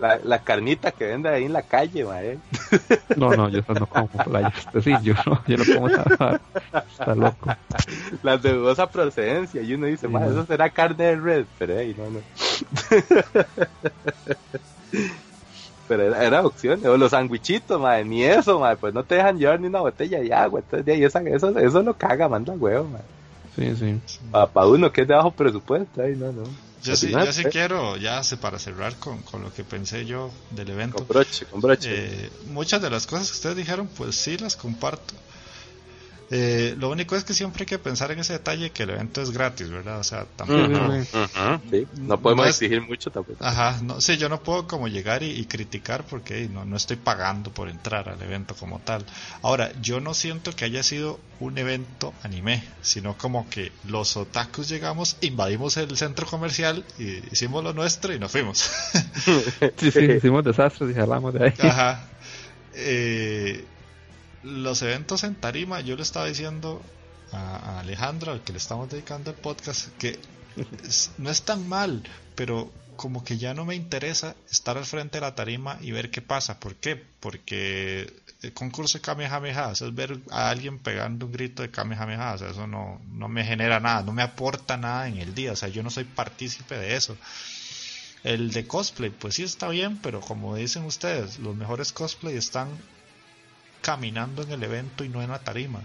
La, 0.02 0.20
la, 0.24 0.40
carnita 0.40 0.92
que 0.92 1.06
vende 1.06 1.30
ahí 1.30 1.46
en 1.46 1.54
la 1.54 1.62
calle, 1.62 2.04
madre. 2.04 2.40
No, 3.16 3.30
no, 3.36 3.50
yo 3.50 3.62
no 3.68 3.86
como 3.86 4.08
playa. 4.08 4.52
Sí, 4.84 4.92
yo 5.04 5.14
no, 5.28 5.44
yo 5.46 5.58
no 5.58 5.64
como 5.76 5.90
nada. 5.90 6.42
Está 6.90 7.14
loco. 7.14 7.52
La 8.24 8.38
de 8.38 8.54
dudosa 8.54 8.90
procedencia. 8.90 9.62
Y 9.62 9.76
uno 9.76 9.86
dice, 9.86 10.08
sí, 10.08 10.14
eso 10.16 10.44
será 10.48 10.72
carne 10.72 11.04
de 11.04 11.16
red. 11.18 11.46
Pero 11.60 11.78
ahí, 11.78 11.96
no, 11.96 12.10
no. 12.10 12.20
Pero 15.88 16.04
era, 16.04 16.24
era 16.24 16.46
opción. 16.48 16.84
O 16.88 16.98
los 16.98 17.12
sandwichitos, 17.12 17.80
madre. 17.80 18.04
Ni 18.04 18.24
eso, 18.24 18.60
madre. 18.60 18.78
Pues 18.78 18.96
no 18.96 19.04
te 19.04 19.14
dejan 19.16 19.38
llevar 19.38 19.60
ni 19.60 19.68
una 19.68 19.82
botella 19.82 20.20
de 20.20 20.34
agua. 20.34 20.62
Entonces, 20.62 20.84
de 20.84 20.94
ahí, 20.94 21.04
eso, 21.04 21.20
eso, 21.20 21.60
eso 21.60 21.84
lo 21.84 21.94
caga, 21.94 22.28
manda 22.28 22.54
huevo, 22.54 22.86
madre. 22.86 23.06
Sí, 23.56 23.76
sí. 23.76 24.02
Para 24.32 24.66
uno 24.66 24.92
que 24.92 25.02
es 25.02 25.08
de 25.08 25.14
bajo 25.14 25.30
presupuesto, 25.30 26.02
ahí, 26.02 26.16
no, 26.16 26.32
no. 26.32 26.71
Yo 26.84 26.96
sí, 26.96 27.12
yo 27.12 27.32
sí 27.32 27.44
quiero, 27.46 27.96
ya 27.98 28.22
para 28.40 28.58
cerrar 28.58 28.96
con, 28.96 29.22
con, 29.22 29.44
lo 29.44 29.54
que 29.54 29.64
pensé 29.64 30.06
yo 30.06 30.32
del 30.50 30.70
evento. 30.70 30.98
Con 30.98 31.08
broche, 31.08 31.46
con 31.46 31.62
broche. 31.62 31.90
Eh, 31.94 32.30
muchas 32.48 32.82
de 32.82 32.90
las 32.90 33.06
cosas 33.06 33.30
que 33.30 33.36
ustedes 33.36 33.56
dijeron, 33.56 33.88
pues 33.88 34.16
sí 34.16 34.38
las 34.38 34.56
comparto. 34.56 35.14
Eh, 36.34 36.76
lo 36.80 36.90
único 36.90 37.18
es 37.18 37.26
que 37.26 37.34
siempre 37.34 37.64
hay 37.64 37.66
que 37.66 37.78
pensar 37.78 38.10
en 38.12 38.20
ese 38.20 38.32
detalle 38.32 38.70
que 38.70 38.84
el 38.84 38.92
evento 38.92 39.22
es 39.22 39.32
gratis, 39.32 39.70
¿verdad? 39.70 40.00
O 40.00 40.04
sea, 40.04 40.26
tampoco. 40.38 40.96
no 41.98 42.22
podemos 42.22 42.48
exigir 42.48 42.82
mucho 42.82 43.12
tampoco. 43.12 43.44
Ajá, 43.44 43.82
no, 43.84 44.00
sí, 44.00 44.16
yo 44.16 44.30
no 44.30 44.42
puedo 44.42 44.66
como 44.66 44.88
llegar 44.88 45.24
y, 45.24 45.46
criticar 45.46 46.06
porque 46.06 46.48
no, 46.48 46.64
no 46.64 46.78
estoy 46.78 46.96
pagando 46.96 47.52
por 47.52 47.68
entrar 47.68 48.08
al 48.08 48.22
evento 48.22 48.56
como 48.56 48.80
tal. 48.80 49.06
Ahora, 49.42 49.74
yo 49.82 50.00
no 50.00 50.14
siento 50.14 50.56
que 50.56 50.64
haya 50.64 50.84
sido 50.84 51.20
un 51.42 51.58
evento 51.58 52.14
anime, 52.24 52.64
sino 52.82 53.18
como 53.18 53.50
que 53.50 53.74
los 53.86 54.16
otakus 54.16 54.70
llegamos, 54.70 55.18
invadimos 55.20 55.76
el 55.76 55.98
centro 55.98 56.26
comercial 56.26 56.86
y 56.98 57.22
hicimos 57.34 57.62
lo 57.62 57.74
nuestro 57.74 58.14
y 58.14 58.20
nos 58.20 58.32
fuimos. 58.32 58.60
sí, 59.78 59.92
sí, 59.92 60.00
hicimos 60.00 60.46
desastres 60.46 60.92
y 60.92 60.94
jalamos 60.94 61.34
de 61.34 61.44
ahí. 61.44 61.54
Ajá. 61.60 62.08
Eh, 62.74 63.66
los 64.44 64.82
eventos 64.82 65.24
en 65.24 65.36
tarima, 65.36 65.82
yo 65.82 65.96
le 65.96 66.02
estaba 66.02 66.26
diciendo 66.26 66.82
a, 67.32 67.80
Alejandro, 67.80 68.32
al 68.32 68.44
que 68.44 68.52
le 68.52 68.58
estamos 68.58 68.90
dedicando 68.90 69.32
el 69.32 69.38
podcast, 69.38 69.90
que 69.98 70.20
no 71.18 71.30
es 71.30 71.44
tan 71.44 71.68
mal, 71.68 72.04
pero 72.36 72.72
como 72.96 73.24
que 73.24 73.38
ya 73.38 73.54
no 73.54 73.66
me 73.66 73.76
interesa 73.76 74.36
estar 74.50 74.78
al 74.78 74.86
frente 74.86 75.18
de 75.18 75.22
la 75.22 75.34
tarima 75.34 75.78
y 75.82 75.92
ver 75.92 76.12
qué 76.12 76.22
pasa. 76.22 76.60
¿Por 76.60 76.76
qué? 76.76 77.02
Porque 77.20 78.14
el 78.42 78.54
concurso 78.54 78.98
de 78.98 79.02
Kamehameha, 79.02 79.72
es 79.72 79.96
ver 79.96 80.20
a 80.30 80.50
alguien 80.50 80.80
pegando 80.80 81.26
un 81.26 81.32
grito 81.32 81.62
de 81.62 81.72
Kamehameha, 81.72 82.34
o 82.34 82.38
sea, 82.38 82.50
eso 82.50 82.68
no, 82.68 83.02
no 83.12 83.28
me 83.28 83.44
genera 83.44 83.80
nada, 83.80 84.04
no 84.04 84.14
me 84.14 84.24
aporta 84.24 84.78
nada 84.78 85.08
en 85.08 85.18
el 85.18 85.34
día, 85.34 85.54
o 85.54 85.56
sea, 85.56 85.70
yo 85.70 85.84
no 85.84 85.90
soy 85.90 86.04
partícipe 86.04 86.76
de 86.78 86.96
eso. 86.96 87.18
El 88.24 88.52
de 88.52 88.68
cosplay, 88.68 89.10
pues 89.10 89.36
sí 89.36 89.44
está 89.44 89.68
bien, 89.70 89.98
pero 89.98 90.22
como 90.22 90.56
dicen 90.56 90.86
ustedes, 90.86 91.40
los 91.40 91.56
mejores 91.56 91.92
cosplay 91.92 92.36
están 92.36 92.70
caminando 93.82 94.44
en 94.44 94.52
el 94.52 94.64
evento 94.64 95.04
y 95.04 95.10
no 95.10 95.22
en 95.22 95.32
la 95.32 95.40
tarima. 95.40 95.82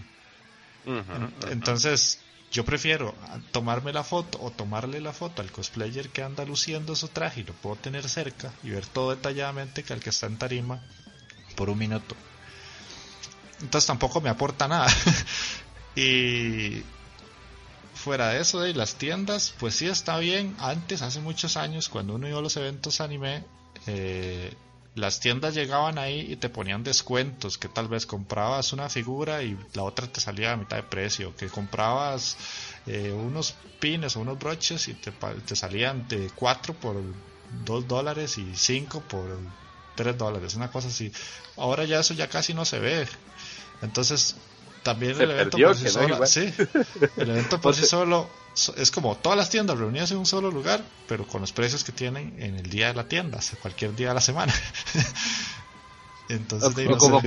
Entonces, 1.51 2.21
yo 2.53 2.65
prefiero 2.65 3.15
tomarme 3.53 3.93
la 3.93 4.05
foto 4.05 4.39
o 4.41 4.51
tomarle 4.51 5.01
la 5.01 5.13
foto 5.13 5.43
al 5.43 5.51
cosplayer 5.51 6.11
que 6.11 6.23
anda 6.23 6.45
luciendo 6.45 6.95
su 6.95 7.09
traje 7.09 7.41
y 7.41 7.45
lo 7.45 7.53
puedo 7.55 7.77
tener 7.77 8.09
cerca 8.09 8.53
y 8.63 8.71
ver 8.71 8.87
todo 8.87 9.11
detalladamente 9.11 9.83
que 9.83 9.93
al 9.93 10.01
que 10.01 10.11
está 10.11 10.27
en 10.27 10.39
tarima 10.39 10.81
por 11.57 11.71
un 11.71 11.79
minuto. 11.79 12.15
Entonces 13.61 13.87
tampoco 13.87 14.21
me 14.21 14.29
aporta 14.29 14.69
nada. 14.69 14.87
y 15.97 16.83
fuera 17.95 18.29
de 18.29 18.41
eso, 18.41 18.61
de 18.61 18.75
las 18.75 18.95
tiendas, 18.95 19.55
pues 19.59 19.75
sí 19.75 19.87
está 19.89 20.19
bien. 20.19 20.55
Antes, 20.59 21.03
hace 21.03 21.21
muchos 21.21 21.57
años, 21.57 21.89
cuando 21.89 22.15
uno 22.15 22.29
iba 22.29 22.39
a 22.39 22.43
los 22.43 22.57
eventos 22.57 23.01
anime, 23.01 23.45
eh, 23.87 24.55
las 24.97 25.21
tiendas 25.21 25.55
llegaban 25.55 25.99
ahí 25.99 26.33
y 26.33 26.37
te 26.37 26.49
ponían 26.49 26.83
descuentos, 26.83 27.59
que 27.59 27.69
tal 27.69 27.87
vez 27.87 28.07
comprabas 28.07 28.73
una 28.73 28.89
figura 28.89 29.43
y 29.43 29.57
la 29.75 29.83
otra 29.83 30.11
te 30.11 30.23
salía 30.23 30.53
a 30.53 30.57
mitad 30.57 30.77
de 30.77 30.83
precio, 30.85 31.37
que 31.37 31.49
comprabas 31.49 32.39
eh, 32.87 33.13
unos 33.13 33.55
pines 33.79 34.17
o 34.17 34.21
unos 34.21 34.39
broches 34.39 34.89
y 34.89 34.95
te, 34.95 35.13
te 35.13 35.55
salían 35.55 36.09
de 36.09 36.31
4 36.35 36.73
por 36.75 36.97
2 37.67 37.87
dólares 37.87 38.39
y 38.39 38.57
5 38.57 39.03
por 39.03 39.39
3 39.97 40.17
dólares, 40.17 40.55
una 40.55 40.71
cosa 40.71 40.89
así. 40.89 41.13
Ahora 41.59 41.85
ya 41.85 42.01
eso 42.01 42.15
ya 42.15 42.29
casi 42.29 42.55
no 42.55 42.65
se 42.65 42.79
ve. 42.79 43.07
Entonces, 43.83 44.35
también 44.87 45.21
el 45.21 45.33
evento 45.33 45.59
por 45.59 45.77
sí 45.77 45.89
solo, 45.89 46.27
sí, 46.27 46.55
el 47.17 47.31
evento 47.31 47.61
por 47.61 47.75
sí 47.75 47.85
solo 47.85 48.31
es 48.77 48.93
como 48.93 49.17
todas 49.17 49.37
las 49.37 49.51
tiendas 49.51 49.77
reunidas 49.77 50.13
en 50.13 50.19
un 50.19 50.27
solo 50.27 50.49
lugar, 50.49 50.81
pero 51.09 51.27
con 51.27 51.41
los 51.41 51.51
precios 51.51 51.83
que 51.83 51.91
tienen 51.91 52.37
en 52.39 52.55
el 52.55 52.71
día 52.71 52.87
de 52.87 52.95
la 52.95 53.09
tienda, 53.09 53.41
cualquier 53.61 53.97
día 53.97 54.09
de 54.09 54.15
la 54.15 54.21
semana. 54.21 54.55
Entonces, 56.29 56.89
o, 56.89 56.99
como 56.99 57.23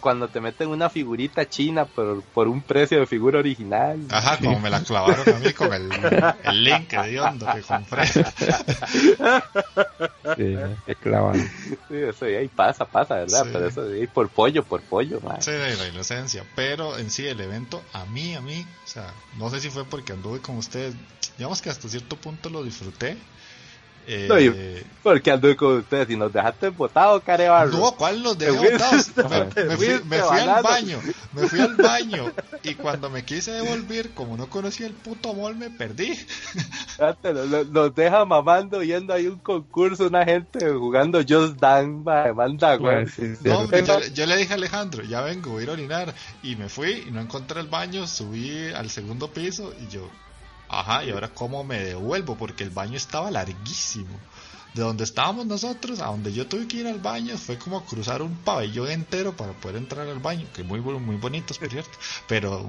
cuando 0.00 0.28
te 0.28 0.40
meten 0.40 0.68
una 0.68 0.90
figurita 0.90 1.48
china 1.48 1.86
por, 1.86 2.22
por 2.22 2.46
un 2.46 2.62
precio 2.62 3.00
de 3.00 3.06
figura 3.06 3.38
original. 3.38 4.06
Ajá, 4.10 4.38
como 4.38 4.60
me 4.60 4.68
la 4.68 4.82
clavaron 4.82 5.26
a 5.34 5.38
mí 5.38 5.52
con 5.54 5.72
el, 5.72 5.88
el 6.44 6.64
link 6.64 6.90
de 6.90 7.20
hondo 7.20 7.46
que 7.54 7.62
compré. 7.62 8.06
Sí, 10.36 10.56
te 10.84 10.94
clavan. 10.96 11.40
Sí, 11.88 11.96
eso 11.96 12.26
ahí 12.26 12.48
pasa, 12.48 12.84
pasa, 12.84 13.14
¿verdad? 13.14 13.46
Pero 13.50 13.66
eso 13.66 13.82
ahí 13.82 14.06
por 14.06 14.28
pollo, 14.28 14.62
por 14.62 14.82
pollo, 14.82 15.20
man. 15.20 15.40
Sí, 15.40 15.52
de 15.52 15.76
la 15.76 15.88
inocencia. 15.88 16.44
Pero 16.54 16.98
en 16.98 17.10
sí, 17.10 17.26
el 17.26 17.40
evento, 17.40 17.82
a 17.94 18.04
mí, 18.06 18.34
a 18.34 18.42
mí, 18.42 18.66
o 18.84 18.88
sea, 18.88 19.14
no 19.38 19.48
sé 19.48 19.60
si 19.60 19.70
fue 19.70 19.86
porque 19.86 20.12
anduve 20.12 20.40
con 20.40 20.58
ustedes, 20.58 20.94
digamos 21.38 21.62
que 21.62 21.70
hasta 21.70 21.88
cierto 21.88 22.16
punto 22.16 22.50
lo 22.50 22.62
disfruté 22.62 23.16
eh, 24.10 24.84
porque 25.02 25.30
anduve 25.30 25.54
con 25.54 25.76
ustedes 25.78 26.08
y 26.10 26.16
nos 26.16 26.32
dejaste 26.32 26.70
botados, 26.70 27.22
carebarro. 27.22 27.72
No, 27.72 27.92
¿cuál 27.92 28.22
los 28.22 28.38
dejé 28.38 28.72
botados? 28.72 29.12
Me, 29.16 29.76
fui, 29.76 29.88
al 29.88 30.62
baño, 30.62 30.98
me 31.34 31.46
fui 31.46 31.60
al 31.60 31.76
baño 31.76 32.32
y 32.62 32.74
cuando 32.74 33.10
me 33.10 33.24
quise 33.24 33.52
devolver, 33.52 34.10
como 34.10 34.36
no 34.38 34.48
conocía 34.48 34.86
el 34.86 34.94
puto 34.94 35.34
mall, 35.34 35.56
me 35.56 35.70
perdí. 35.70 36.18
Nos, 37.70 37.94
deja 37.94 38.24
mamando 38.24 38.82
yendo 38.82 39.12
ahí 39.12 39.26
un 39.26 39.38
concurso, 39.38 40.06
una 40.06 40.24
gente 40.24 40.66
jugando 40.70 41.20
Just 41.26 41.58
Dance, 41.58 42.02
manda, 42.34 42.76
güey. 42.76 43.04
No, 43.42 43.70
yo, 43.70 44.00
yo, 44.14 44.26
le 44.26 44.36
dije 44.36 44.52
a 44.52 44.56
Alejandro, 44.56 45.04
ya 45.04 45.20
vengo, 45.20 45.50
voy 45.50 45.60
a 45.60 45.62
ir 45.64 45.70
a 45.70 45.72
orinar. 45.74 46.14
Y 46.42 46.56
me 46.56 46.68
fui 46.68 47.04
y 47.06 47.10
no 47.10 47.20
encontré 47.20 47.60
el 47.60 47.68
baño, 47.68 48.06
subí 48.06 48.68
al 48.72 48.88
segundo 48.88 49.28
piso 49.30 49.72
y 49.82 49.92
yo, 49.92 50.08
Ajá, 50.68 51.04
y 51.04 51.10
ahora 51.10 51.28
cómo 51.28 51.64
me 51.64 51.80
devuelvo, 51.80 52.36
porque 52.36 52.64
el 52.64 52.70
baño 52.70 52.96
estaba 52.96 53.30
larguísimo. 53.30 54.18
De 54.74 54.82
donde 54.82 55.04
estábamos 55.04 55.46
nosotros 55.46 56.00
a 56.00 56.06
donde 56.06 56.32
yo 56.32 56.46
tuve 56.46 56.68
que 56.68 56.76
ir 56.76 56.86
al 56.86 56.98
baño 57.00 57.36
fue 57.38 57.58
como 57.58 57.84
cruzar 57.86 58.20
un 58.20 58.36
pabellón 58.36 58.90
entero 58.90 59.34
para 59.34 59.52
poder 59.52 59.78
entrar 59.78 60.06
al 60.06 60.18
baño, 60.18 60.46
que 60.54 60.62
muy 60.62 60.80
muy 60.80 61.16
bonitos 61.16 61.58
por 61.58 61.70
cierto. 61.70 61.98
Pero 62.26 62.68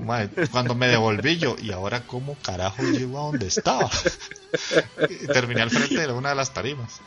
cuando 0.50 0.76
me 0.76 0.88
devolví 0.88 1.38
yo, 1.38 1.56
y 1.62 1.72
ahora 1.72 2.08
cómo 2.08 2.36
carajo 2.42 2.82
llego 2.84 3.20
a 3.20 3.24
donde 3.32 3.48
estaba. 3.48 3.90
y 5.10 5.28
terminé 5.28 5.62
al 5.62 5.70
frente 5.70 6.00
de 6.00 6.12
una 6.14 6.30
de 6.30 6.36
las 6.36 6.54
tarimas. 6.54 7.02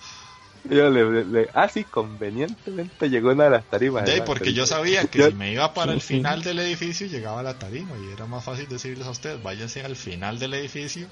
Yo 0.64 0.90
le, 0.90 1.24
le, 1.24 1.48
ah, 1.54 1.68
sí, 1.68 1.84
convenientemente 1.84 3.10
llegó 3.10 3.32
una 3.32 3.44
de 3.44 3.50
las 3.50 3.64
tarimas. 3.64 4.08
Porque 4.24 4.52
yo 4.52 4.66
sabía 4.66 5.04
que 5.06 5.30
si 5.30 5.34
me 5.34 5.52
iba 5.52 5.74
para 5.74 5.92
el 5.92 6.00
final 6.12 6.42
del 6.42 6.60
edificio 6.60 7.06
llegaba 7.06 7.40
a 7.40 7.42
la 7.42 7.58
tarima 7.58 7.96
y 7.98 8.12
era 8.12 8.26
más 8.26 8.44
fácil 8.44 8.68
decirles 8.68 9.06
a 9.06 9.10
ustedes, 9.10 9.42
váyanse 9.42 9.82
al 9.82 9.96
final 9.96 10.38
del 10.38 10.54
edificio 10.54 11.08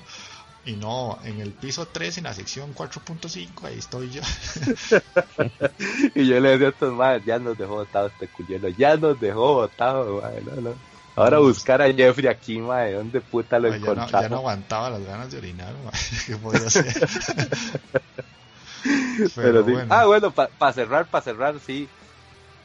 y 0.65 0.73
no 0.73 1.19
en 1.25 1.41
el 1.41 1.53
piso 1.53 1.87
3 1.87 2.19
en 2.19 2.25
la 2.25 2.35
sección 2.35 2.75
4.5, 2.75 3.65
ahí 3.65 3.79
estoy 3.79 4.11
yo. 4.11 4.23
y 6.15 6.27
yo 6.27 6.39
le 6.39 6.51
decía 6.51 6.69
a 6.69 6.71
estos 6.71 6.95
madres, 6.95 7.25
ya 7.25 7.39
nos 7.39 7.57
dejó 7.57 7.77
botado 7.77 8.09
este 8.09 8.29
culero, 8.29 8.69
ya 8.69 8.97
nos 8.97 9.19
dejó 9.19 9.55
botado, 9.55 10.23
no, 10.45 10.61
no. 10.61 10.75
Ahora 11.17 11.39
buscar 11.39 11.83
a 11.83 11.93
Jeffrey 11.93 12.29
aquí, 12.29 12.59
madre, 12.59 12.95
¿dónde 12.95 13.21
puta 13.21 13.59
lo 13.59 13.73
encontramos? 13.75 14.13
Ya 14.13 14.29
no, 14.29 14.37
aguantaba 14.37 14.91
las 14.91 15.05
ganas 15.05 15.31
de 15.31 15.39
orinar, 15.39 15.75
madre. 15.85 15.99
¿qué 16.27 16.37
podía 16.37 16.67
hacer? 16.67 17.09
Pero, 19.35 19.65
sí. 19.65 19.75
Ah, 19.89 20.07
bueno, 20.07 20.31
para 20.33 20.73
cerrar, 20.73 21.07
para 21.07 21.23
cerrar, 21.23 21.61
sí. 21.61 21.89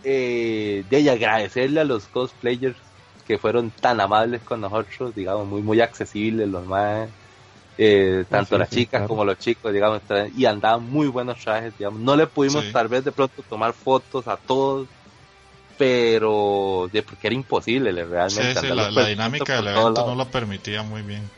Eh, 0.04 0.84
de 0.90 1.10
agradecerle 1.10 1.82
a 1.82 1.84
los 1.84 2.08
cosplayers 2.08 2.78
que 3.26 3.38
fueron 3.40 3.72
tan 3.72 4.00
amables 4.00 4.42
con 4.44 4.62
nosotros, 4.62 5.16
digamos, 5.16 5.48
muy, 5.48 5.62
muy 5.62 5.82
accesibles 5.82 6.48
los 6.48 6.66
más. 6.66 7.10
Eh, 7.78 8.24
tanto 8.30 8.58
las 8.58 8.70
chicas 8.70 9.06
como 9.08 9.26
los 9.26 9.38
chicos, 9.38 9.74
digamos, 9.74 10.02
y 10.38 10.46
andaban 10.46 10.84
muy 10.84 11.08
buenos 11.08 11.40
trajes, 11.44 11.78
digamos. 11.78 12.00
No 12.00 12.16
le 12.16 12.28
pudimos 12.28 12.72
tal 12.72 12.88
vez 12.88 13.04
de 13.04 13.12
pronto 13.12 13.44
tomar 13.50 13.74
fotos 13.74 14.28
a 14.28 14.38
todos, 14.38 14.88
pero 15.78 16.88
de, 16.92 17.04
porque 17.04 17.28
era 17.28 17.36
imposible 17.36 17.92
realmente. 17.92 18.62
Sí, 18.62 18.68
la, 18.68 18.92
la 18.92 19.08
dinámica 19.08 19.56
del 19.56 19.68
evento 19.68 20.06
no 20.06 20.16
lo 20.16 20.26
permitía 20.28 20.84
muy 20.84 21.02
bien. 21.02 21.30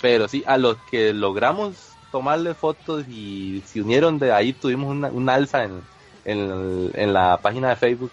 Pero 0.00 0.28
sí, 0.28 0.42
a 0.46 0.58
los 0.58 0.76
que 0.90 1.14
logramos 1.14 1.91
tomarle 2.12 2.54
fotos 2.54 3.04
y 3.08 3.62
se 3.66 3.80
unieron 3.80 4.18
de 4.18 4.32
ahí, 4.32 4.52
tuvimos 4.52 4.90
una, 4.90 5.08
un 5.08 5.28
alza 5.28 5.64
en, 5.64 5.82
en, 6.24 7.12
la 7.12 7.40
página 7.42 7.70
de 7.70 7.76
Facebook 7.76 8.12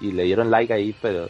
y 0.00 0.12
le 0.12 0.24
dieron 0.24 0.50
like 0.50 0.72
ahí, 0.72 0.94
pero 1.00 1.28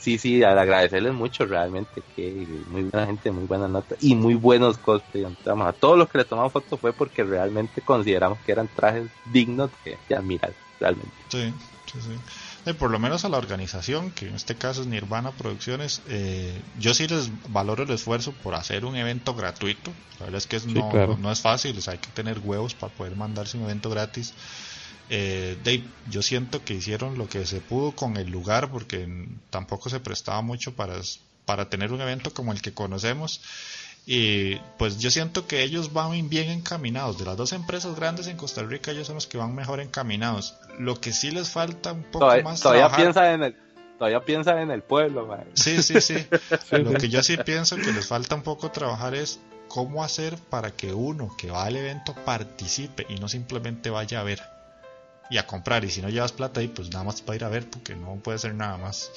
sí, 0.00 0.18
sí, 0.18 0.42
agradecerles 0.42 1.12
mucho 1.12 1.44
realmente, 1.44 2.02
que 2.16 2.46
muy 2.70 2.82
buena 2.84 3.06
gente, 3.06 3.30
muy 3.30 3.44
buena 3.44 3.68
nota 3.68 3.94
y 4.00 4.14
muy 4.14 4.34
buenos 4.34 4.78
cosplays. 4.78 5.28
A 5.46 5.72
todos 5.72 5.98
los 5.98 6.08
que 6.08 6.18
le 6.18 6.24
tomamos 6.24 6.52
fotos 6.52 6.80
fue 6.80 6.92
porque 6.92 7.22
realmente 7.22 7.82
consideramos 7.82 8.38
que 8.40 8.52
eran 8.52 8.68
trajes 8.74 9.04
dignos 9.32 9.70
de 9.84 10.16
admirar, 10.16 10.54
realmente. 10.80 11.12
Sí, 11.28 11.52
sí, 11.86 12.00
sí 12.00 12.18
por 12.74 12.90
lo 12.90 12.98
menos 12.98 13.24
a 13.24 13.28
la 13.28 13.38
organización, 13.38 14.10
que 14.10 14.28
en 14.28 14.34
este 14.34 14.54
caso 14.54 14.82
es 14.82 14.86
Nirvana 14.86 15.32
Producciones, 15.32 16.02
eh, 16.08 16.60
yo 16.78 16.94
sí 16.94 17.06
les 17.06 17.30
valoro 17.50 17.84
el 17.84 17.90
esfuerzo 17.90 18.32
por 18.32 18.54
hacer 18.54 18.84
un 18.84 18.96
evento 18.96 19.34
gratuito. 19.34 19.92
La 20.18 20.26
verdad 20.26 20.38
es 20.38 20.46
que 20.46 20.60
no, 20.72 21.16
no, 21.16 21.32
es 21.32 21.40
fácil, 21.40 21.78
hay 21.86 21.98
que 21.98 22.10
tener 22.10 22.38
huevos 22.40 22.74
para 22.74 22.92
poder 22.92 23.16
mandarse 23.16 23.56
un 23.56 23.64
evento 23.64 23.90
gratis. 23.90 24.34
Eh, 25.10 25.56
Dave, 25.64 25.84
yo 26.10 26.20
siento 26.22 26.64
que 26.64 26.74
hicieron 26.74 27.16
lo 27.16 27.28
que 27.28 27.46
se 27.46 27.60
pudo 27.60 27.92
con 27.92 28.16
el 28.16 28.30
lugar 28.30 28.70
porque 28.70 29.08
tampoco 29.50 29.88
se 29.88 30.00
prestaba 30.00 30.42
mucho 30.42 30.74
para, 30.74 30.94
para 31.44 31.70
tener 31.70 31.92
un 31.92 32.00
evento 32.00 32.32
como 32.34 32.52
el 32.52 32.60
que 32.60 32.74
conocemos 32.74 33.40
y 34.10 34.56
pues 34.78 34.98
yo 34.98 35.10
siento 35.10 35.46
que 35.46 35.62
ellos 35.62 35.92
van 35.92 36.30
bien 36.30 36.48
encaminados. 36.48 37.18
De 37.18 37.26
las 37.26 37.36
dos 37.36 37.52
empresas 37.52 37.94
grandes 37.94 38.26
en 38.26 38.38
Costa 38.38 38.62
Rica, 38.62 38.90
ellos 38.90 39.06
son 39.06 39.16
los 39.16 39.26
que 39.26 39.36
van 39.36 39.54
mejor 39.54 39.80
encaminados. 39.80 40.56
Lo 40.78 40.98
que 40.98 41.12
sí 41.12 41.30
les 41.30 41.50
falta 41.50 41.92
un 41.92 42.04
poco 42.04 42.26
más 42.42 42.62
todavía 42.62 42.88
piensa 42.88 43.34
en 43.34 43.42
el 43.42 43.56
Todavía 43.98 44.24
piensan 44.24 44.60
en 44.60 44.70
el 44.70 44.80
pueblo, 44.80 45.26
man. 45.26 45.44
Sí, 45.52 45.82
sí, 45.82 46.00
sí. 46.00 46.26
Lo 46.70 46.94
que 46.94 47.10
yo 47.10 47.22
sí 47.22 47.36
pienso 47.36 47.76
que 47.76 47.92
les 47.92 48.06
falta 48.06 48.34
un 48.34 48.42
poco 48.42 48.70
trabajar 48.70 49.14
es 49.14 49.40
cómo 49.68 50.02
hacer 50.02 50.38
para 50.48 50.70
que 50.70 50.94
uno 50.94 51.36
que 51.36 51.50
va 51.50 51.66
al 51.66 51.76
evento 51.76 52.14
participe 52.24 53.04
y 53.10 53.16
no 53.16 53.28
simplemente 53.28 53.90
vaya 53.90 54.20
a 54.20 54.22
ver 54.22 54.40
y 55.28 55.36
a 55.36 55.46
comprar. 55.46 55.84
Y 55.84 55.90
si 55.90 56.00
no 56.00 56.08
llevas 56.08 56.32
plata 56.32 56.60
ahí, 56.60 56.68
pues 56.68 56.90
nada 56.90 57.04
más 57.04 57.20
para 57.20 57.36
ir 57.36 57.44
a 57.44 57.50
ver, 57.50 57.68
porque 57.68 57.94
no 57.94 58.14
puede 58.22 58.38
ser 58.38 58.54
nada 58.54 58.78
más. 58.78 59.10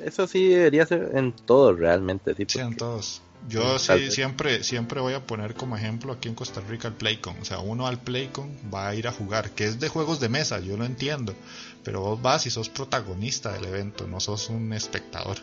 Eso 0.00 0.26
sí 0.26 0.48
debería 0.48 0.86
ser 0.86 1.10
en 1.12 1.32
todos 1.34 1.78
realmente. 1.78 2.34
Sí, 2.48 2.58
en 2.58 2.74
todos. 2.74 3.20
Yo 3.48 3.78
sí, 3.78 4.10
siempre, 4.10 4.64
siempre 4.64 5.00
voy 5.00 5.12
a 5.12 5.26
poner 5.26 5.54
como 5.54 5.76
ejemplo 5.76 6.12
aquí 6.12 6.28
en 6.28 6.34
Costa 6.34 6.60
Rica 6.62 6.88
el 6.88 6.94
Playcon. 6.94 7.36
O 7.40 7.44
sea, 7.44 7.58
uno 7.58 7.86
al 7.86 7.98
Playcon 7.98 8.50
va 8.72 8.88
a 8.88 8.94
ir 8.94 9.06
a 9.06 9.12
jugar, 9.12 9.50
que 9.50 9.64
es 9.64 9.78
de 9.78 9.88
juegos 9.88 10.18
de 10.20 10.30
mesa, 10.30 10.60
yo 10.60 10.76
lo 10.76 10.84
entiendo. 10.84 11.34
Pero 11.82 12.00
vos 12.00 12.22
vas 12.22 12.46
y 12.46 12.50
sos 12.50 12.70
protagonista 12.70 13.52
del 13.52 13.66
evento, 13.66 14.06
no 14.06 14.18
sos 14.20 14.48
un 14.48 14.72
espectador. 14.72 15.36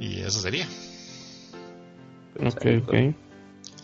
Y 0.00 0.20
eso 0.20 0.40
sería. 0.40 0.66
Ok, 2.40 2.64
ok. 2.82 2.94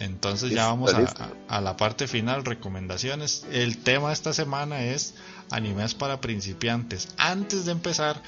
Entonces 0.01 0.51
ya 0.51 0.67
vamos 0.67 0.95
a, 0.95 1.33
a, 1.49 1.61
la 1.61 1.77
parte 1.77 2.09
final, 2.09 2.45
recomendaciones. 2.45 3.47
El 3.53 3.79
tema 3.79 4.09
de 4.09 4.15
esta 4.15 4.33
semana 4.33 4.85
es 4.85 5.15
animes 5.51 5.95
para 5.95 6.21
principiantes. 6.21 7.09
Antes 7.17 7.67
de 7.67 7.73
empezar, 7.73 8.21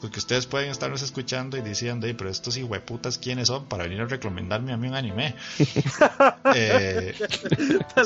porque 0.00 0.18
ustedes 0.18 0.46
pueden 0.46 0.70
estarnos 0.70 1.02
escuchando 1.02 1.56
y 1.56 1.60
diciendo, 1.60 2.06
pero 2.16 2.30
estos 2.30 2.56
hueputas 2.56 3.18
quiénes 3.18 3.48
son 3.48 3.66
para 3.66 3.84
venir 3.84 4.00
a 4.00 4.06
recomendarme 4.06 4.72
a 4.72 4.76
mí 4.76 4.88
un 4.88 4.94
anime. 4.94 5.34
eh, 6.54 7.14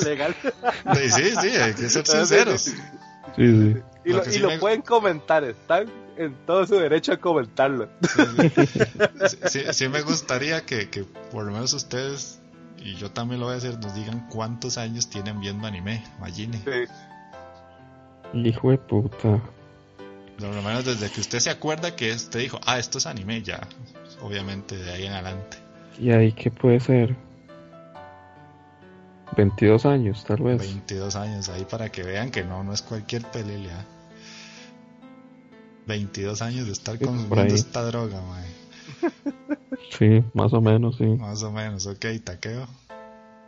legal. 0.04 0.34
Sí, 0.94 1.10
sí, 1.10 1.48
hay 1.48 1.74
que 1.74 1.88
ser 1.88 2.06
sinceros. 2.06 2.62
Sí, 2.62 2.74
sí. 3.36 3.76
Y 4.04 4.12
lo, 4.12 4.30
y 4.30 4.38
lo 4.38 4.58
pueden 4.58 4.82
comentar, 4.82 5.44
están 5.44 5.90
en 6.16 6.34
todo 6.46 6.66
su 6.66 6.76
derecho 6.76 7.12
a 7.12 7.16
comentarlo. 7.16 7.88
Sí, 9.46 9.60
sí 9.72 9.88
me 9.88 10.02
gustaría 10.02 10.64
que, 10.64 10.90
que 10.90 11.04
por 11.04 11.44
lo 11.44 11.52
menos 11.52 11.72
ustedes, 11.72 12.40
y 12.78 12.94
yo 12.96 13.10
también 13.10 13.40
lo 13.40 13.46
voy 13.46 13.54
a 13.54 13.58
hacer, 13.58 13.78
nos 13.78 13.94
digan 13.94 14.28
cuántos 14.28 14.78
años 14.78 15.08
tienen 15.08 15.40
viendo 15.40 15.66
anime, 15.66 16.04
imagine. 16.18 16.62
Hijo 18.34 18.70
de 18.70 18.78
puta. 18.78 19.40
Por 20.38 20.54
lo 20.54 20.62
menos 20.62 20.84
desde 20.84 21.10
que 21.10 21.20
usted 21.20 21.38
se 21.38 21.50
acuerda 21.50 21.94
que 21.94 22.12
usted 22.12 22.40
dijo, 22.40 22.60
ah, 22.66 22.78
esto 22.78 22.98
es 22.98 23.06
anime, 23.06 23.42
ya. 23.42 23.66
Obviamente 24.20 24.76
de 24.76 24.90
ahí 24.90 25.06
en 25.06 25.12
adelante. 25.12 25.58
¿Y 25.98 26.10
ahí 26.10 26.32
qué 26.32 26.50
puede 26.50 26.80
ser? 26.80 27.16
22 29.36 29.86
años, 29.86 30.24
tal 30.24 30.42
vez. 30.42 30.58
22 30.58 31.16
años, 31.16 31.48
ahí 31.48 31.64
para 31.64 31.90
que 31.90 32.02
vean 32.02 32.30
que 32.30 32.44
no, 32.44 32.62
no 32.64 32.72
es 32.72 32.82
cualquier 32.82 33.22
pelea. 33.22 33.84
22 35.86 36.42
años 36.42 36.66
de 36.66 36.72
estar 36.72 36.98
consumiendo 36.98 37.54
esta 37.54 37.82
droga, 37.84 38.20
mae. 38.22 38.64
Sí, 39.98 40.24
más 40.32 40.52
o 40.52 40.60
menos, 40.60 40.96
sí. 40.96 41.04
Más 41.04 41.42
o 41.42 41.52
menos, 41.52 41.86
ok, 41.86 42.06
taqueo. 42.24 42.66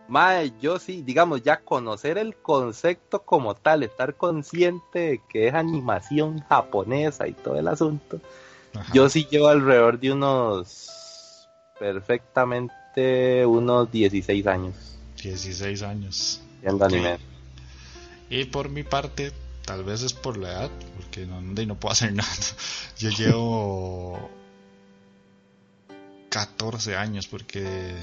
Mae, 0.09 0.53
yo 0.61 0.78
sí, 0.78 1.03
digamos, 1.03 1.43
ya 1.43 1.61
conocer 1.61 2.19
el 2.19 2.37
concepto 2.37 3.23
como 3.23 3.55
tal, 3.55 3.83
estar 3.83 4.15
consciente 4.15 4.99
de 4.99 5.23
que 5.28 5.49
es 5.49 5.55
animación 5.55 6.41
japonesa 6.49 7.27
y 7.27 7.33
todo 7.33 7.59
el 7.59 7.66
asunto. 7.69 8.20
Yo 8.93 9.09
sí 9.09 9.27
llevo 9.31 9.49
alrededor 9.49 9.99
de 9.99 10.12
unos 10.12 11.49
perfectamente 11.78 13.45
unos 13.47 13.91
16 13.91 14.47
años. 14.47 14.74
16 15.23 15.83
años. 15.83 16.41
Viendo 16.62 16.85
anime. 16.85 17.19
Y 18.31 18.45
por 18.45 18.69
mi 18.69 18.83
parte, 18.83 19.33
tal 19.65 19.85
vez 19.85 20.03
es 20.03 20.12
por 20.12 20.37
la 20.37 20.51
edad, 20.51 20.70
porque 20.97 21.27
no, 21.27 21.41
no 21.41 21.74
puedo 21.77 21.93
hacer 21.93 22.12
nada. 22.15 22.31
Yo 22.99 23.11
llevo 23.11 24.31
14 26.31 26.97
años, 26.97 27.27
porque 27.27 27.95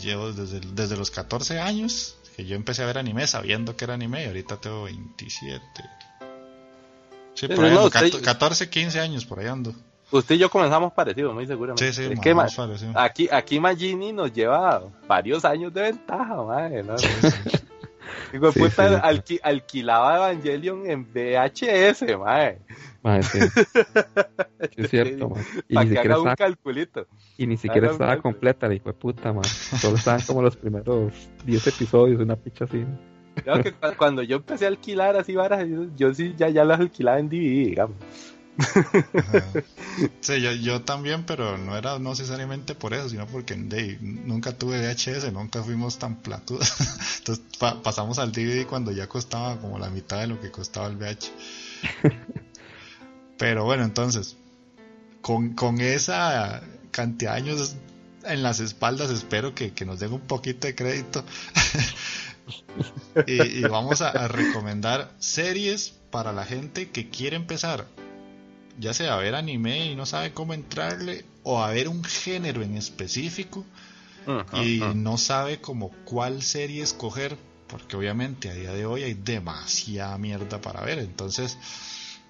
llevo 0.00 0.32
desde, 0.32 0.60
desde 0.60 0.96
los 0.96 1.10
14 1.10 1.60
años 1.60 2.16
que 2.36 2.44
yo 2.44 2.54
empecé 2.54 2.82
a 2.82 2.86
ver 2.86 2.98
anime 2.98 3.26
sabiendo 3.26 3.76
que 3.76 3.84
era 3.84 3.94
anime 3.94 4.24
y 4.24 4.26
ahorita 4.26 4.58
tengo 4.58 4.84
27. 4.84 5.62
Sí, 7.34 7.48
por 7.48 7.64
ahí 7.64 8.10
14, 8.10 8.70
15 8.70 9.00
años 9.00 9.24
por 9.24 9.40
ahí 9.40 9.46
ando. 9.46 9.74
Usted 10.10 10.36
y 10.36 10.38
yo 10.38 10.50
comenzamos 10.50 10.92
parecidos, 10.92 11.34
muy 11.34 11.46
seguramente. 11.46 11.92
Sí, 11.92 12.04
sí, 12.04 12.12
es 12.12 12.20
que 12.20 12.34
Aquí, 12.94 13.28
aquí 13.30 13.58
Magini 13.58 14.12
nos 14.12 14.32
lleva 14.32 14.82
varios 15.08 15.44
años 15.44 15.74
de 15.74 15.82
ventaja, 15.82 16.42
madre, 16.42 16.82
¿no? 16.82 16.94
Digo, 18.32 18.52
puta, 18.52 19.02
alquilaba 19.42 20.16
Evangelion 20.16 20.88
en 20.88 21.04
VHS, 21.12 22.18
madre. 22.18 22.60
sí. 23.22 23.38
es 24.76 24.90
cierto, 24.90 25.32
Y 25.68 25.74
Para 25.74 25.88
que 25.88 25.98
haga 25.98 26.20
un 26.20 26.34
calculito. 26.34 27.06
Y 27.38 27.46
ni 27.46 27.56
siquiera 27.56 27.90
estaba 27.90 28.18
completa, 28.18 28.68
dijo 28.68 28.92
puta, 28.92 29.32
man. 29.32 29.44
Solo 29.44 29.96
estaban 29.96 30.20
como 30.22 30.42
los 30.42 30.56
primeros 30.56 31.12
10 31.44 31.66
episodios, 31.66 32.20
una 32.20 32.36
picha 32.36 32.64
así. 32.64 32.84
que 33.62 33.72
cuando 33.96 34.22
yo 34.22 34.36
empecé 34.36 34.66
a 34.66 34.68
alquilar 34.68 35.16
así 35.16 35.34
varas, 35.34 35.66
yo, 35.96 36.14
sí 36.14 36.34
ya, 36.36 36.48
ya 36.48 36.64
las 36.64 36.80
alquilaba 36.80 37.18
en 37.18 37.28
DVD, 37.28 37.66
digamos. 37.66 37.96
Sí, 40.20 40.40
yo, 40.40 40.52
yo, 40.52 40.82
también, 40.82 41.24
pero 41.24 41.58
no 41.58 41.76
era 41.76 41.98
no 41.98 42.10
necesariamente 42.10 42.74
por 42.74 42.94
eso, 42.94 43.08
sino 43.08 43.26
porque 43.26 43.56
nunca 43.56 44.56
tuve 44.56 44.78
VHS, 44.78 45.32
nunca 45.32 45.62
fuimos 45.62 45.98
tan 45.98 46.16
platudos. 46.16 46.72
Entonces 47.18 47.44
pasamos 47.82 48.18
al 48.18 48.32
DVD 48.32 48.66
cuando 48.66 48.92
ya 48.92 49.08
costaba 49.08 49.58
como 49.58 49.78
la 49.78 49.90
mitad 49.90 50.20
de 50.20 50.26
lo 50.26 50.40
que 50.40 50.50
costaba 50.50 50.86
el 50.88 50.96
VH. 50.96 51.30
Pero 53.38 53.64
bueno, 53.64 53.84
entonces, 53.84 54.36
con, 55.26 55.54
con 55.54 55.80
esa 55.80 56.62
cantidad 56.92 57.32
de 57.32 57.38
años 57.38 57.74
en 58.22 58.44
las 58.44 58.60
espaldas, 58.60 59.10
espero 59.10 59.56
que, 59.56 59.72
nos 59.84 59.98
den 59.98 60.12
un 60.12 60.20
poquito 60.20 60.68
de 60.68 60.76
crédito. 60.76 61.24
y, 63.26 63.62
vamos 63.62 64.02
a, 64.02 64.28
recomendar 64.28 65.12
series 65.18 65.94
para 66.12 66.32
la 66.32 66.44
gente 66.44 66.90
que 66.90 67.10
quiere 67.10 67.34
empezar, 67.34 67.88
ya 68.78 68.94
sea 68.94 69.14
a 69.14 69.16
ver 69.16 69.34
anime 69.34 69.86
y 69.86 69.96
no 69.96 70.06
sabe 70.06 70.32
cómo 70.32 70.54
entrarle, 70.54 71.24
o 71.42 71.60
a 71.60 71.72
ver 71.72 71.88
un 71.88 72.04
género 72.04 72.62
en 72.62 72.76
específico 72.76 73.64
y 74.52 74.80
no 74.94 75.18
sabe 75.18 75.60
como 75.60 75.90
cuál 76.04 76.40
serie 76.40 76.84
escoger, 76.84 77.36
porque 77.66 77.96
obviamente 77.96 78.48
a 78.48 78.54
día 78.54 78.72
de 78.72 78.86
hoy 78.86 79.02
hay 79.02 79.14
demasiada 79.14 80.16
mierda 80.18 80.60
para 80.60 80.82
ver. 80.82 81.00
Entonces, 81.00 81.58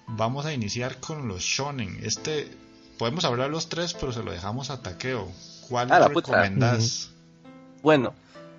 vamos 0.07 0.47
a 0.47 0.53
iniciar 0.53 0.99
con 0.99 1.27
los 1.27 1.43
shonen. 1.43 1.99
Este 2.01 2.49
podemos 2.97 3.25
hablar 3.25 3.49
los 3.49 3.69
tres, 3.69 3.93
pero 3.93 4.11
se 4.11 4.23
lo 4.23 4.31
dejamos 4.31 4.69
a 4.69 4.81
Taqueo. 4.81 5.27
¿Cuál 5.69 5.91
ah, 5.91 6.07
recomendás? 6.07 7.11
Bueno, 7.81 8.13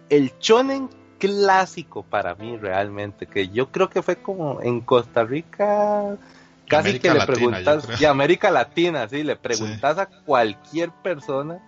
el 0.08 0.32
shonen 0.40 0.88
clásico 1.18 2.02
para 2.02 2.34
mí 2.34 2.56
realmente, 2.56 3.26
que 3.26 3.48
yo 3.48 3.70
creo 3.70 3.90
que 3.90 4.02
fue 4.02 4.16
como 4.16 4.62
en 4.62 4.80
Costa 4.80 5.24
Rica, 5.24 6.16
casi 6.68 6.98
que 6.98 7.12
le 7.12 7.26
preguntas, 7.26 8.00
y 8.00 8.04
América 8.04 8.50
Latina, 8.50 9.08
sí, 9.08 9.22
le 9.22 9.36
preguntas 9.36 9.98
a 9.98 10.06
cualquier 10.06 10.90
persona 10.90 11.60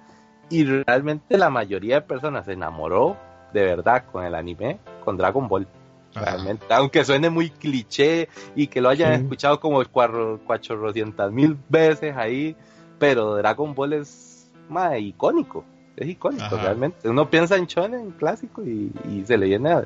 y 0.49 0.65
realmente 0.65 1.39
la 1.39 1.51
mayoría 1.51 1.97
de 1.97 2.01
personas 2.03 2.45
se 2.47 2.53
enamoró 2.53 3.17
de 3.53 3.63
verdad 3.65 4.05
con 4.11 4.25
el 4.25 4.35
anime, 4.35 4.79
con 5.05 5.17
Dragon 5.17 5.49
Ball. 5.49 5.67
Realmente, 6.15 6.67
aunque 6.71 7.05
suene 7.05 7.31
muy 7.31 7.51
cliché 7.51 8.29
y 8.57 8.67
que 8.67 8.81
lo 8.81 8.89
hayan 8.89 9.13
escuchado 9.13 9.61
como 9.61 9.83
cuatrocientas 9.85 11.31
mil 11.31 11.57
veces 11.69 12.17
ahí, 12.17 12.57
pero 12.99 13.37
Dragon 13.37 13.75
Ball 13.75 13.93
es 13.93 14.51
más 14.69 14.99
icónico, 14.99 15.65
es 15.97 16.09
icónico 16.09 16.57
realmente. 16.57 17.09
Uno 17.09 17.31
piensa 17.31 17.57
en 17.57 17.67
Shonen 17.67 18.11
clásico 18.13 18.63
y, 18.63 18.91
se 19.25 19.39
le 19.39 19.49
llena 19.49 19.85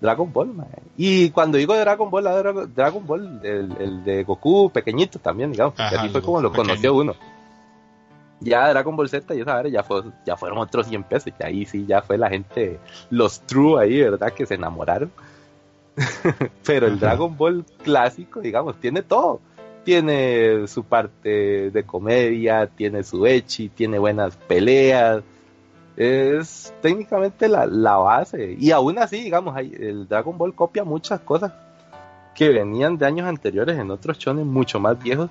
Dragon 0.00 0.32
Ball. 0.32 0.52
Y 0.96 1.30
cuando 1.30 1.56
digo 1.56 1.76
Dragon 1.76 2.10
Ball, 2.10 2.72
Dragon 2.74 3.06
Ball, 3.06 3.40
el, 3.44 4.02
de 4.04 4.24
Goku 4.24 4.70
pequeñito 4.70 5.20
también, 5.20 5.52
digamos, 5.52 5.74
porque 5.74 5.96
así 5.96 6.08
fue 6.08 6.22
como 6.22 6.40
lo 6.40 6.52
conoció 6.52 6.94
uno 6.94 7.14
ya 8.44 8.68
Dragon 8.70 8.94
Ball 8.94 9.08
Z 9.08 9.34
y 9.34 9.40
esa 9.40 9.66
ya, 9.68 9.82
fue, 9.82 10.02
ya 10.24 10.36
fueron 10.36 10.58
otros 10.58 10.86
100 10.86 11.02
pesos. 11.04 11.32
Y 11.38 11.42
ahí 11.42 11.66
sí, 11.66 11.86
ya 11.86 12.02
fue 12.02 12.18
la 12.18 12.28
gente, 12.28 12.78
los 13.10 13.40
true 13.40 13.80
ahí, 13.80 14.02
¿verdad? 14.02 14.32
Que 14.32 14.46
se 14.46 14.54
enamoraron. 14.54 15.10
Pero 16.66 16.86
el 16.86 16.98
Dragon 16.98 17.36
Ball 17.36 17.64
clásico, 17.82 18.40
digamos, 18.40 18.80
tiene 18.80 19.02
todo. 19.02 19.40
Tiene 19.84 20.66
su 20.66 20.84
parte 20.84 21.70
de 21.70 21.84
comedia, 21.84 22.66
tiene 22.66 23.02
su 23.02 23.26
echi, 23.26 23.68
tiene 23.68 23.98
buenas 23.98 24.36
peleas. 24.36 25.22
Es 25.96 26.72
técnicamente 26.80 27.48
la, 27.48 27.66
la 27.66 27.96
base. 27.96 28.56
Y 28.58 28.70
aún 28.70 28.98
así, 28.98 29.20
digamos, 29.20 29.56
el 29.58 30.08
Dragon 30.08 30.36
Ball 30.38 30.54
copia 30.54 30.84
muchas 30.84 31.20
cosas 31.20 31.52
que 32.34 32.48
venían 32.48 32.98
de 32.98 33.06
años 33.06 33.28
anteriores 33.28 33.78
en 33.78 33.90
otros 33.90 34.18
chones 34.18 34.44
mucho 34.44 34.80
más 34.80 35.00
viejos 35.00 35.30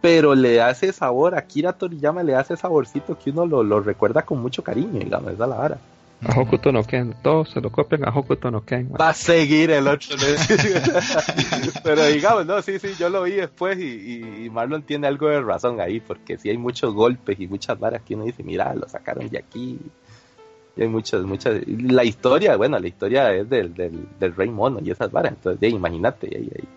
pero 0.00 0.34
le 0.34 0.62
hace 0.62 0.92
sabor, 0.92 1.34
a 1.34 1.42
Kira 1.42 1.72
Toriyama 1.72 2.22
le 2.22 2.34
hace 2.34 2.56
saborcito 2.56 3.18
que 3.18 3.30
uno 3.30 3.44
lo, 3.46 3.80
recuerda 3.80 4.22
con 4.22 4.40
mucho 4.40 4.64
cariño, 4.64 4.98
digamos, 4.98 5.32
esa 5.32 5.46
la 5.46 5.56
vara. 5.56 5.78
A 6.22 6.38
Hokuto 6.38 6.70
no 6.70 6.84
Ken, 6.84 7.14
todos 7.22 7.50
se 7.50 7.62
lo 7.62 7.72
copian 7.72 8.06
a 8.06 8.10
Hokuto 8.10 8.50
no 8.50 8.62
Ken. 8.62 8.92
Va 9.00 9.08
a 9.08 9.14
seguir 9.14 9.70
el 9.70 9.88
otro. 9.88 10.16
pero 11.82 12.04
digamos, 12.06 12.44
no, 12.44 12.60
sí, 12.60 12.78
sí, 12.78 12.88
yo 12.98 13.08
lo 13.08 13.22
vi 13.22 13.32
después 13.32 13.78
y, 13.78 14.44
y, 14.44 14.50
Marlon 14.50 14.82
tiene 14.82 15.06
algo 15.06 15.28
de 15.28 15.40
razón 15.40 15.80
ahí, 15.80 16.00
porque 16.00 16.36
sí 16.36 16.50
hay 16.50 16.58
muchos 16.58 16.92
golpes 16.92 17.40
y 17.40 17.46
muchas 17.46 17.78
varas 17.78 18.02
que 18.02 18.14
uno 18.14 18.24
dice, 18.24 18.42
mira, 18.42 18.74
lo 18.74 18.86
sacaron 18.86 19.30
de 19.30 19.38
aquí. 19.38 19.78
Y 20.76 20.82
hay 20.82 20.88
muchas, 20.88 21.22
muchas. 21.22 21.66
La 21.66 22.04
historia, 22.04 22.56
bueno, 22.56 22.78
la 22.78 22.86
historia 22.86 23.34
es 23.34 23.48
del, 23.48 23.74
del, 23.74 24.36
Rey 24.36 24.50
Mono 24.50 24.78
y 24.82 24.90
esas 24.90 25.10
varas, 25.10 25.32
entonces, 25.32 25.72
imagínate, 25.72 26.28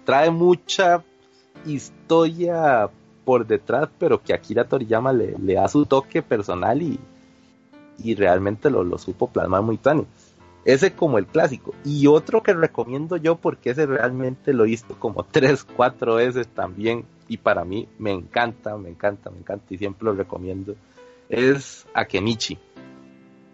trae 0.06 0.32
mucha 0.32 1.04
historia 1.66 2.90
por 3.26 3.46
detrás, 3.46 3.90
pero 4.00 4.22
que 4.22 4.34
Akira 4.34 4.64
Toriyama 4.64 5.12
le, 5.12 5.36
le 5.38 5.56
da 5.56 5.68
su 5.68 5.86
toque 5.86 6.22
personal 6.22 6.82
y, 6.82 6.98
y 7.98 8.16
realmente 8.16 8.70
lo, 8.70 8.84
lo 8.84 8.98
supo 8.98 9.28
plasmar 9.28 9.62
muy 9.62 9.78
tan. 9.78 10.06
Ese 10.66 10.94
como 10.94 11.18
el 11.18 11.28
clásico. 11.28 11.74
Y 11.84 12.08
otro 12.08 12.42
que 12.42 12.54
recomiendo 12.54 13.18
yo 13.18 13.36
porque 13.36 13.72
ese 13.72 13.86
realmente 13.86 14.54
lo 14.54 14.64
he 14.64 14.68
visto 14.68 14.98
como 14.98 15.24
tres, 15.32 15.64
cuatro 15.64 16.16
veces 16.16 16.48
también 16.48 17.06
y 17.28 17.38
para 17.38 17.66
mí 17.66 17.88
me 18.00 18.12
encanta, 18.12 18.78
me 18.78 18.90
encanta, 18.90 19.30
me 19.30 19.40
encanta 19.40 19.66
y 19.70 19.78
siempre 19.78 20.06
lo 20.06 20.14
recomiendo. 20.14 20.76
Es 21.30 21.86
Akenichi. 21.94 22.58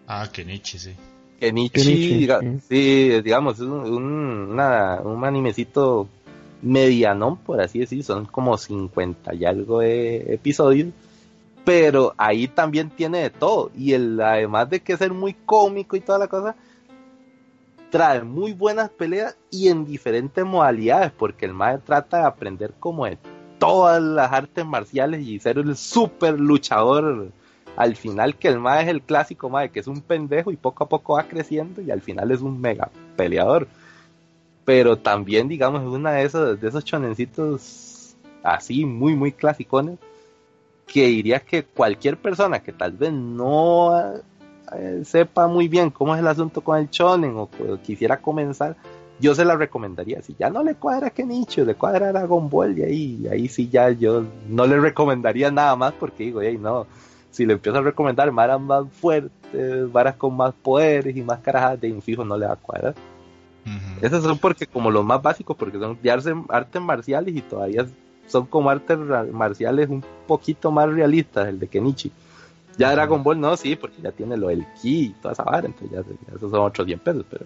Ah, 0.06 0.28
Kenichi, 0.32 0.78
sí. 0.78 0.96
Kenichi, 1.38 2.28
sí, 2.68 3.22
digamos, 3.22 3.54
es 3.54 3.60
un, 3.60 4.60
un 4.60 5.24
animecito 5.24 6.08
medianón, 6.62 7.38
por 7.38 7.60
así 7.60 7.78
decir, 7.78 8.04
son 8.04 8.26
como 8.26 8.58
50 8.58 9.34
y 9.34 9.44
algo 9.44 9.80
de 9.80 10.34
episodios, 10.34 10.88
pero 11.64 12.14
ahí 12.16 12.48
también 12.48 12.90
tiene 12.90 13.18
de 13.18 13.30
todo, 13.30 13.70
y 13.76 13.92
el, 13.92 14.20
además 14.20 14.70
de 14.70 14.80
que 14.80 14.96
ser 14.96 15.12
muy 15.12 15.34
cómico 15.34 15.96
y 15.96 16.00
toda 16.00 16.18
la 16.18 16.28
cosa, 16.28 16.56
trae 17.90 18.22
muy 18.22 18.52
buenas 18.52 18.90
peleas 18.90 19.36
y 19.50 19.68
en 19.68 19.84
diferentes 19.84 20.44
modalidades, 20.44 21.12
porque 21.12 21.46
el 21.46 21.54
MAE 21.54 21.78
trata 21.78 22.18
de 22.18 22.26
aprender 22.26 22.72
como 22.78 23.04
de 23.04 23.18
todas 23.58 24.00
las 24.00 24.32
artes 24.32 24.64
marciales 24.64 25.26
y 25.26 25.38
ser 25.38 25.58
el 25.58 25.76
super 25.76 26.38
luchador 26.40 27.28
al 27.76 27.96
final 27.96 28.36
que 28.36 28.48
el 28.48 28.58
MAE 28.58 28.82
es 28.82 28.88
el 28.88 29.02
clásico 29.02 29.48
MAE 29.48 29.70
que 29.70 29.80
es 29.80 29.86
un 29.86 30.00
pendejo 30.00 30.50
y 30.50 30.56
poco 30.56 30.84
a 30.84 30.88
poco 30.88 31.14
va 31.14 31.24
creciendo 31.24 31.80
y 31.82 31.90
al 31.90 32.00
final 32.00 32.30
es 32.30 32.40
un 32.40 32.60
mega 32.60 32.90
peleador. 33.16 33.68
Pero 34.64 34.98
también, 34.98 35.48
digamos, 35.48 35.82
es 35.82 35.88
una 35.88 36.12
de 36.12 36.24
esos, 36.24 36.60
de 36.60 36.68
esos 36.68 36.84
chonencitos 36.84 38.16
así, 38.42 38.84
muy, 38.84 39.14
muy 39.14 39.32
clasicones, 39.32 39.98
que 40.92 41.06
diría 41.06 41.40
que 41.40 41.64
cualquier 41.64 42.16
persona 42.16 42.60
que 42.60 42.72
tal 42.72 42.92
vez 42.92 43.12
no 43.12 43.96
eh, 44.76 45.02
sepa 45.04 45.46
muy 45.46 45.68
bien 45.68 45.90
cómo 45.90 46.14
es 46.14 46.20
el 46.20 46.26
asunto 46.26 46.62
con 46.62 46.78
el 46.78 46.90
chonen 46.90 47.34
o, 47.36 47.48
quisiera 47.82 48.16
comenzar, 48.16 48.74
yo 49.20 49.34
se 49.34 49.44
la 49.44 49.54
recomendaría. 49.56 50.20
Si 50.20 50.34
ya 50.36 50.50
no 50.50 50.64
le 50.64 50.74
cuadra 50.74 51.10
que 51.10 51.24
nicho, 51.24 51.64
le 51.64 51.76
cuadra 51.76 52.12
Dragon 52.12 52.50
Ball, 52.50 52.76
y 52.76 52.82
ahí, 52.82 53.28
ahí 53.30 53.48
sí 53.48 53.68
ya 53.68 53.90
yo 53.90 54.24
no 54.48 54.66
le 54.66 54.80
recomendaría 54.80 55.50
nada 55.52 55.76
más 55.76 55.92
porque 55.92 56.24
digo, 56.24 56.42
hey, 56.42 56.58
no, 56.60 56.86
si 57.30 57.46
le 57.46 57.52
empiezo 57.52 57.78
a 57.78 57.82
recomendar 57.82 58.30
varas 58.32 58.60
más 58.60 58.84
fuertes, 58.90 59.92
varas 59.92 60.16
con 60.16 60.36
más 60.36 60.54
poderes 60.54 61.16
y 61.16 61.22
más 61.22 61.38
carajas 61.38 61.80
de 61.80 61.88
infijo, 61.88 62.24
no 62.24 62.36
le 62.36 62.46
va 62.46 62.54
a 62.54 62.56
cuadrar. 62.56 62.94
Esos 64.00 64.24
son 64.24 64.38
porque 64.38 64.66
como 64.66 64.90
los 64.90 65.04
más 65.04 65.22
básicos, 65.22 65.56
porque 65.56 65.78
son 65.78 65.96
de 66.02 66.10
artes, 66.10 66.82
marciales 66.82 67.36
y 67.36 67.42
todavía 67.42 67.86
son 68.30 68.46
como 68.46 68.70
artes 68.70 68.98
marciales 69.32 69.88
un 69.88 70.04
poquito 70.26 70.70
más 70.70 70.88
realistas, 70.88 71.48
el 71.48 71.58
de 71.58 71.68
Kenichi. 71.68 72.12
Ya 72.78 72.92
Dragon 72.92 73.22
Ball 73.22 73.40
no, 73.40 73.56
sí, 73.56 73.76
porque 73.76 74.00
ya 74.00 74.12
tiene 74.12 74.36
lo 74.36 74.48
del 74.48 74.64
ki 74.80 75.00
y 75.02 75.08
toda 75.20 75.32
esa 75.32 75.42
vara, 75.42 75.66
entonces 75.66 75.90
ya, 75.90 76.34
esos 76.34 76.50
son 76.50 76.60
otros 76.60 76.86
100 76.86 76.98
pesos, 77.00 77.24
pero 77.28 77.44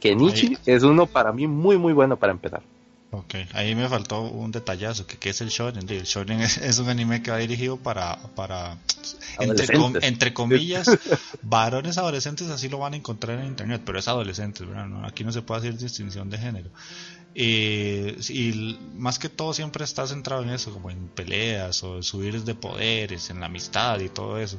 Kenichi 0.00 0.56
es 0.66 0.82
uno 0.82 1.06
para 1.06 1.32
mí 1.32 1.46
muy 1.46 1.76
muy 1.76 1.92
bueno 1.92 2.16
para 2.16 2.32
empezar. 2.32 2.62
Ok, 3.10 3.36
ahí 3.54 3.74
me 3.74 3.88
faltó 3.88 4.20
un 4.20 4.52
detallazo, 4.52 5.06
que, 5.06 5.16
que 5.16 5.30
es 5.30 5.40
el 5.40 5.48
shonen. 5.48 5.88
El 5.88 6.02
shonen 6.02 6.40
es, 6.42 6.78
un 6.78 6.90
anime 6.90 7.22
que 7.22 7.30
va 7.30 7.38
dirigido 7.38 7.78
para, 7.78 8.18
para 8.34 8.76
entre, 9.40 10.34
comillas, 10.34 10.90
varones 11.42 11.96
adolescentes, 11.96 12.50
así 12.50 12.68
lo 12.68 12.78
van 12.78 12.92
a 12.92 12.96
encontrar 12.98 13.38
en 13.38 13.46
internet, 13.46 13.80
pero 13.84 13.98
es 13.98 14.08
adolescentes, 14.08 14.66
aquí 15.04 15.24
no 15.24 15.32
se 15.32 15.40
puede 15.40 15.60
hacer 15.60 15.78
distinción 15.78 16.28
de 16.28 16.36
género. 16.36 16.68
Eh, 17.40 18.16
y 18.30 18.76
más 18.96 19.20
que 19.20 19.28
todo 19.28 19.54
siempre 19.54 19.84
está 19.84 20.04
centrado 20.08 20.42
en 20.42 20.50
eso, 20.50 20.72
como 20.72 20.90
en 20.90 21.06
peleas 21.06 21.84
o 21.84 22.02
subir 22.02 22.42
de 22.42 22.56
poderes, 22.56 23.30
en 23.30 23.38
la 23.38 23.46
amistad 23.46 24.00
y 24.00 24.08
todo 24.08 24.38
eso. 24.38 24.58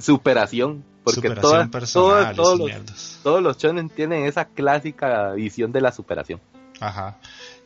superación, 0.00 0.82
porque 1.04 1.28
todos, 1.28 2.58
los, 2.58 3.18
todos 3.22 3.42
los 3.42 3.58
shonen 3.58 3.90
tienen 3.90 4.24
esa 4.24 4.46
clásica 4.46 5.32
visión 5.32 5.72
de 5.72 5.82
la 5.82 5.92
superación. 5.92 6.40
Ajá. 6.80 7.18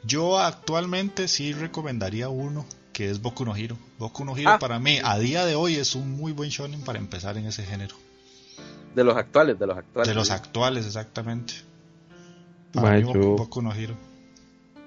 Yo 0.03 0.41
actualmente 0.41 1.29
sí 1.29 1.53
recomendaría 1.53 2.29
uno 2.29 2.67
que 2.93 3.11
es 3.11 3.23
Boku 3.23 3.45
no 3.45 3.55
Hero. 3.55 3.79
Boku 4.01 4.25
no 4.25 4.37
Hero 4.37 4.51
ah. 4.51 4.59
para 4.59 4.81
mí 4.81 4.99
a 5.05 5.17
día 5.17 5.47
de 5.47 5.55
hoy 5.55 5.77
es 5.77 5.95
un 5.95 6.11
muy 6.11 6.33
buen 6.33 6.51
shonen 6.51 6.81
para 6.81 6.99
empezar 6.99 7.39
en 7.39 7.47
ese 7.47 7.63
género. 7.63 7.95
De 8.97 9.05
los 9.05 9.17
actuales, 9.17 9.61
de 9.61 9.67
los 9.69 9.79
actuales. 9.79 10.09
De 10.09 10.15
los 10.17 10.31
actuales, 10.33 10.87
exactamente. 10.87 11.55
yo, 12.75 13.37
Boku 13.37 13.63
no 13.63 13.73
Hero. 13.73 13.95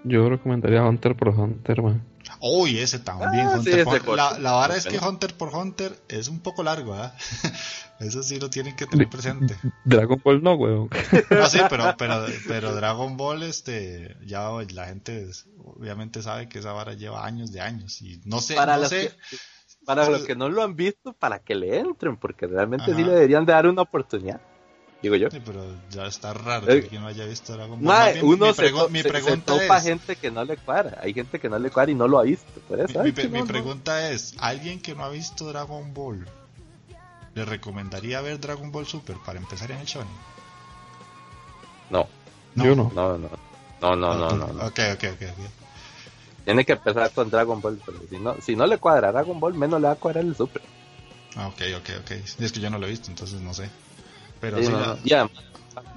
Yo 0.04 0.30
recomendaría 0.30 0.84
Hunter 0.84 1.16
por 1.16 1.30
Hunter, 1.30 1.82
man. 1.82 2.04
Uy, 2.40 2.80
ese 2.80 3.00
también. 3.00 3.48
Ah, 3.48 3.58
Hunter 3.58 3.86
la, 4.16 4.38
la, 4.40 4.52
vara 4.52 4.76
es 4.76 4.86
que 4.86 5.00
Hunter 5.00 5.34
por 5.34 5.56
Hunter 5.56 5.98
es 6.08 6.28
un 6.28 6.40
poco 6.40 6.64
largo, 6.64 6.96
¿eh? 6.96 7.10
Eso 8.00 8.22
sí 8.22 8.40
lo 8.40 8.50
tienen 8.50 8.76
que 8.76 8.86
tener 8.86 9.10
presente. 9.10 9.56
Dragon 9.86 10.22
Ball 10.24 10.44
no, 10.44 10.54
weón. 10.54 10.90
No, 11.32 11.48
sí, 11.48 11.60
pero, 11.70 11.96
pero, 11.98 12.26
pero 12.48 12.76
Dragon 12.76 13.18
Ball, 13.18 13.44
este, 13.44 14.18
ya 14.26 14.52
la 14.72 14.86
gente 14.86 15.28
obviamente 15.64 16.22
sabe 16.22 16.48
que 16.48 16.60
esa 16.60 16.74
vara 16.74 16.94
lleva 16.94 17.26
años 17.26 17.52
de 17.52 17.62
años 17.62 18.02
y 18.02 18.22
no 18.26 18.40
sé, 18.40 18.54
para 18.56 18.76
no 18.76 18.84
los 18.84 18.90
Que, 18.92 19.12
para 19.86 20.10
los 20.10 20.24
que 20.24 20.36
no 20.36 20.50
lo 20.50 20.64
han 20.64 20.76
visto, 20.76 21.14
para 21.14 21.40
que 21.40 21.56
le 21.56 21.80
entren, 21.80 22.18
porque 22.18 22.46
realmente 22.46 22.94
sí 22.94 23.04
le 23.04 23.14
deberían 23.14 23.46
de 23.46 23.54
dar 23.54 23.68
una 23.68 23.82
oportunidad. 23.82 24.42
Digo 25.02 25.16
yo. 25.16 25.30
Sí, 25.30 25.40
pero 25.46 25.64
ya 25.92 26.08
está 26.08 26.34
raro 26.34 26.70
eh, 26.72 26.88
que 26.88 27.00
no 27.00 27.08
haya 27.08 27.26
visto 27.26 27.54
Dragon 27.54 27.84
Ball. 27.84 28.18
uno 28.24 28.54
se, 28.54 28.72
mi 28.90 29.04
pregunta 29.04 29.56
es, 29.56 29.84
gente 29.84 30.16
que 30.16 30.32
no 30.32 30.44
le 30.44 30.58
cuadra. 30.58 31.00
Hay 31.04 31.14
gente 31.14 31.40
que 31.40 31.50
no 31.50 31.60
le 31.60 31.70
cuadra 31.70 31.92
y 31.92 31.96
no 31.96 32.08
lo 32.08 32.20
ha 32.20 32.24
visto. 32.24 32.48
mi, 33.04 33.12
pregunta 33.12 34.10
es, 34.10 34.34
¿alguien 34.40 34.82
que 34.82 34.96
no 34.96 35.04
ha 35.04 35.10
visto 35.10 35.48
Dragon 35.48 35.94
Ball 35.94 36.28
¿Le 37.36 37.46
recomendaría 37.46 38.20
ver 38.22 38.40
Dragon 38.40 38.72
Ball 38.72 38.88
Super 38.88 39.18
para 39.24 39.38
empezar 39.38 39.70
en 39.70 39.78
el 39.78 39.86
shonen? 39.86 40.08
No. 41.92 42.08
Yo 42.56 42.76
no. 42.76 42.92
No, 42.96 43.18
no. 43.18 43.30
No, 43.80 43.96
no, 43.96 44.16
no, 44.16 44.32
no. 44.32 44.66
Ok, 44.66 44.80
ok, 44.96 45.04
ok. 45.14 45.28
Tiene 46.44 46.66
que 46.66 46.72
empezar 46.72 47.12
con 47.12 47.30
Dragon 47.30 47.62
Ball, 47.62 47.80
pero 47.86 48.00
si 48.10 48.18
no, 48.18 48.36
si 48.42 48.56
no 48.56 48.66
le 48.66 48.80
cuadra 48.80 49.12
Dragon 49.12 49.40
Ball, 49.40 49.54
menos 49.54 49.80
le 49.80 49.88
va 49.88 49.94
a 49.94 49.98
cuadrar 49.98 50.24
el 50.24 50.36
Super. 50.36 50.64
Ah, 51.36 51.48
ok, 51.50 51.62
ok, 51.78 51.90
ok. 52.00 52.12
Es 52.40 52.52
que 52.52 52.60
yo 52.60 52.72
no 52.72 52.80
lo 52.80 52.88
he 52.88 52.90
visto, 52.90 53.12
entonces 53.12 53.40
no 53.42 53.54
sé. 53.54 53.70
Pero 54.40 54.60
ya. 55.04 55.30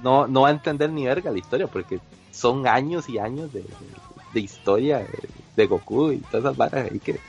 no, 0.01 0.27
no 0.27 0.41
va 0.41 0.49
a 0.49 0.51
entender 0.51 0.89
ni 0.89 1.05
verga 1.05 1.31
la 1.31 1.39
historia, 1.39 1.67
porque 1.67 1.99
son 2.31 2.67
años 2.67 3.09
y 3.09 3.19
años 3.19 3.51
de, 3.53 3.63
historia 4.39 5.05
de, 5.55 5.65
Goku 5.65 6.11
y 6.11 6.17
todas 6.17 6.45
esas 6.45 6.57
varas 6.57 6.89
ahí 6.91 6.99
que, 6.99 7.19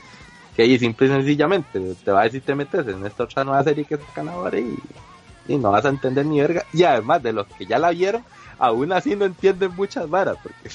que 0.55 0.63
ahí 0.63 0.79
simple 0.79 1.07
y 1.07 1.09
sencillamente 1.09 1.79
te 2.03 2.11
va 2.11 2.21
a 2.21 2.23
decir 2.23 2.41
te 2.41 2.55
metes 2.55 2.87
en 2.87 3.05
esta 3.05 3.25
otra 3.25 3.43
nueva 3.43 3.63
serie 3.63 3.85
que 3.85 3.97
sacan 3.97 4.29
ahora 4.29 4.59
y, 4.59 4.75
y 5.47 5.57
no 5.57 5.71
vas 5.71 5.85
a 5.85 5.89
entender 5.89 6.25
ni 6.25 6.39
verga. 6.39 6.65
Y 6.73 6.83
además 6.83 7.21
de 7.21 7.33
los 7.33 7.47
que 7.47 7.65
ya 7.65 7.77
la 7.77 7.91
vieron, 7.91 8.23
aún 8.57 8.91
así 8.91 9.15
no 9.15 9.25
entienden 9.25 9.75
muchas 9.75 10.09
varas, 10.09 10.37
porque 10.41 10.69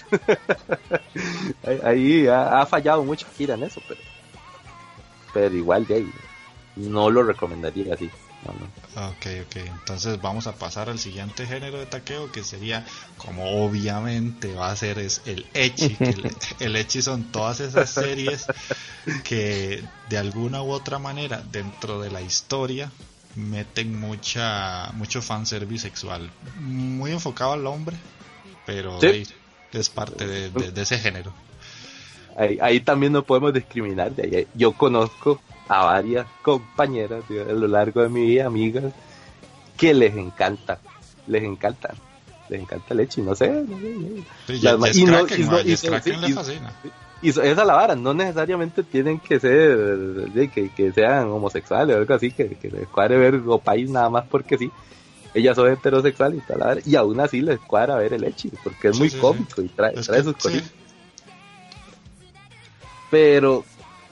ahí 1.84 2.26
ha, 2.26 2.64
fallado 2.66 3.02
mucho 3.02 3.26
Gira 3.36 3.54
en 3.54 3.64
eso, 3.64 3.80
pero, 3.88 4.00
pero 5.32 5.54
igual 5.56 5.86
de 5.86 5.94
ahí 5.96 6.10
no 6.76 7.10
lo 7.10 7.22
recomendaría 7.22 7.94
así. 7.94 8.10
Ok, 8.46 9.26
ok. 9.46 9.56
Entonces 9.56 10.20
vamos 10.20 10.46
a 10.46 10.54
pasar 10.54 10.88
al 10.88 10.98
siguiente 10.98 11.46
género 11.46 11.78
de 11.78 11.86
taqueo 11.86 12.30
que 12.30 12.44
sería, 12.44 12.86
como 13.16 13.64
obviamente 13.64 14.54
va 14.54 14.70
a 14.70 14.76
ser, 14.76 14.98
es 14.98 15.22
el 15.26 15.46
Echi. 15.54 15.96
el, 16.00 16.36
el 16.60 16.76
Echi 16.76 17.02
son 17.02 17.24
todas 17.24 17.60
esas 17.60 17.90
series 17.90 18.46
que 19.24 19.82
de 20.08 20.18
alguna 20.18 20.62
u 20.62 20.70
otra 20.70 20.98
manera 20.98 21.42
dentro 21.50 22.00
de 22.00 22.10
la 22.10 22.22
historia 22.22 22.90
meten 23.34 23.98
mucha 23.98 24.90
mucho 24.94 25.22
fanservice 25.22 25.82
sexual. 25.82 26.30
Muy 26.60 27.12
enfocado 27.12 27.52
al 27.52 27.66
hombre, 27.66 27.96
pero 28.66 28.98
es 29.72 29.88
parte 29.88 30.26
de, 30.26 30.82
ese 30.82 30.98
género. 30.98 31.32
Ahí, 32.60 32.80
también 32.80 33.12
no 33.12 33.24
podemos 33.24 33.52
discriminar. 33.52 34.12
Yo 34.54 34.72
conozco 34.72 35.40
a 35.68 35.84
varias 35.84 36.26
compañeras 36.42 37.24
a 37.30 37.52
lo 37.52 37.68
largo 37.68 38.02
de 38.02 38.08
mi 38.08 38.26
vida, 38.26 38.46
amigas, 38.46 38.92
que 39.76 39.94
les 39.94 40.16
encanta, 40.16 40.78
les 41.26 41.44
encanta, 41.44 41.94
les 42.48 42.60
encanta 42.60 42.86
el 42.90 42.96
leche, 42.96 43.22
no 43.22 43.34
sé. 43.34 43.64
y 47.20 47.28
esa 47.28 47.42
es 47.42 47.56
la 47.56 47.74
vara, 47.74 47.94
no 47.94 48.14
necesariamente 48.14 48.82
tienen 48.82 49.20
que 49.20 49.38
ser, 49.38 50.30
que, 50.52 50.70
que, 50.70 50.92
sean 50.92 51.28
homosexuales 51.28 51.96
o 51.96 51.98
algo 51.98 52.14
así, 52.14 52.30
que, 52.32 52.56
que 52.56 52.70
les 52.70 52.88
cuadre 52.88 53.18
ver 53.18 53.42
o 53.46 53.58
país 53.58 53.90
nada 53.90 54.08
más 54.10 54.24
porque 54.28 54.58
sí. 54.58 54.70
Ellas 55.34 55.56
son 55.56 55.70
heterosexuales 55.70 56.42
y 56.42 56.46
tal, 56.46 56.82
y 56.86 56.96
aún 56.96 57.20
así 57.20 57.42
les 57.42 57.58
cuadra 57.60 57.96
ver 57.96 58.14
el 58.14 58.22
leche, 58.22 58.48
porque 58.64 58.88
es 58.88 58.98
muy 58.98 59.10
cómico 59.10 59.60
y 59.60 59.68
trae, 59.68 59.92
trae 59.92 60.22
sus 60.22 60.34
cositas. 60.36 60.72
Pero 63.10 63.64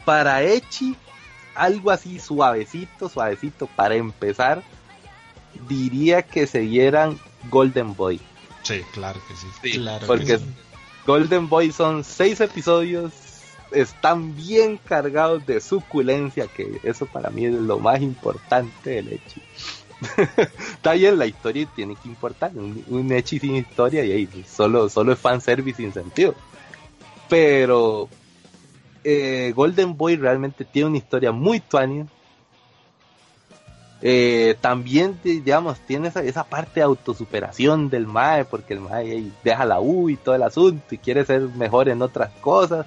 para 0.04 0.42
Echi 0.42 0.94
algo 1.56 1.90
así 1.90 2.18
suavecito, 2.20 3.08
suavecito 3.08 3.66
para 3.66 3.94
empezar, 3.94 4.62
diría 5.68 6.22
que 6.22 6.46
se 6.46 6.60
dieran 6.60 7.18
Golden 7.50 7.94
Boy. 7.94 8.20
Sí, 8.62 8.82
claro 8.92 9.20
que 9.28 9.34
sí. 9.70 9.80
porque 10.06 10.40
Golden 11.06 11.48
Boy 11.48 11.72
son 11.72 12.04
seis 12.04 12.40
episodios, 12.40 13.12
están 13.70 14.34
bien 14.36 14.76
cargados 14.76 15.46
de 15.46 15.60
suculencia, 15.60 16.46
que 16.48 16.80
eso 16.82 17.06
para 17.06 17.30
mí 17.30 17.46
es 17.46 17.54
lo 17.54 17.78
más 17.78 18.00
importante 18.00 18.90
del 18.90 19.12
Echi. 19.12 19.42
Está 20.72 20.92
bien, 20.92 21.18
la 21.18 21.26
historia 21.26 21.66
tiene 21.74 21.96
que 21.96 22.08
importar. 22.08 22.52
Un, 22.54 22.84
un 22.88 23.12
Echi 23.12 23.38
sin 23.38 23.56
historia 23.56 24.04
y 24.04 24.12
ahí 24.12 24.44
solo, 24.48 24.88
solo 24.88 25.12
es 25.12 25.18
fanservice 25.18 25.78
sin 25.78 25.92
sentido. 25.92 26.34
Pero 27.28 28.08
eh, 29.08 29.52
Golden 29.54 29.96
Boy 29.96 30.16
realmente 30.16 30.64
tiene 30.64 30.88
una 30.88 30.98
historia 30.98 31.30
muy 31.30 31.60
tuania. 31.60 32.08
Eh, 34.02 34.56
también, 34.60 35.16
digamos, 35.22 35.78
tiene 35.78 36.08
esa, 36.08 36.42
parte 36.42 36.80
de 36.80 36.82
autosuperación 36.82 37.88
del 37.88 38.08
Mae, 38.08 38.44
porque 38.44 38.74
el 38.74 38.80
Mae 38.80 39.30
deja 39.44 39.64
la 39.64 39.78
U 39.78 40.10
y 40.10 40.16
todo 40.16 40.34
el 40.34 40.42
asunto 40.42 40.92
y 40.92 40.98
quiere 40.98 41.24
ser 41.24 41.42
mejor 41.42 41.88
en 41.88 42.02
otras 42.02 42.30
cosas. 42.40 42.84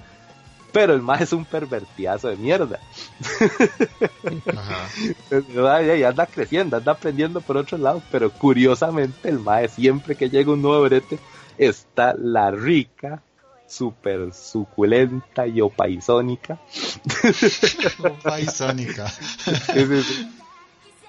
Pero 0.72 0.92
el 0.92 1.00
Mae 1.00 1.22
es 1.22 1.32
un 1.32 1.46
pervertidazo 1.46 2.28
de 2.28 2.36
mierda. 2.36 2.78
y 5.96 6.02
anda 6.02 6.26
creciendo, 6.26 6.76
anda 6.76 6.92
aprendiendo 6.92 7.40
por 7.40 7.56
otros 7.56 7.80
lados. 7.80 8.02
Pero 8.12 8.30
curiosamente, 8.30 9.30
el 9.30 9.38
Mae 9.38 9.68
siempre 9.68 10.16
que 10.16 10.28
llega 10.28 10.52
un 10.52 10.60
nuevo 10.60 10.82
brete, 10.82 11.18
está 11.56 12.14
la 12.14 12.50
rica, 12.50 13.22
súper 13.70 14.32
suculenta 14.34 15.46
y 15.46 15.60
opaisónica. 15.60 16.58
opaisónica. 17.98 19.06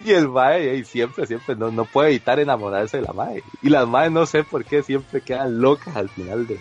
Y 0.04 0.12
el 0.12 0.30
mae, 0.30 0.76
y 0.76 0.84
siempre, 0.84 1.28
siempre, 1.28 1.56
no, 1.56 1.72
no 1.72 1.86
puede 1.86 2.10
evitar 2.10 2.40
enamorarse 2.40 2.98
de 2.98 3.04
la 3.04 3.14
mae. 3.14 3.44
Y 3.62 3.70
las 3.70 3.88
maes 3.88 4.12
no 4.12 4.26
sé 4.26 4.44
por 4.44 4.66
qué 4.66 4.84
siempre 4.84 5.22
quedan 5.22 5.62
locas 5.62 5.96
al 5.96 6.10
final 6.10 6.48
de, 6.48 6.60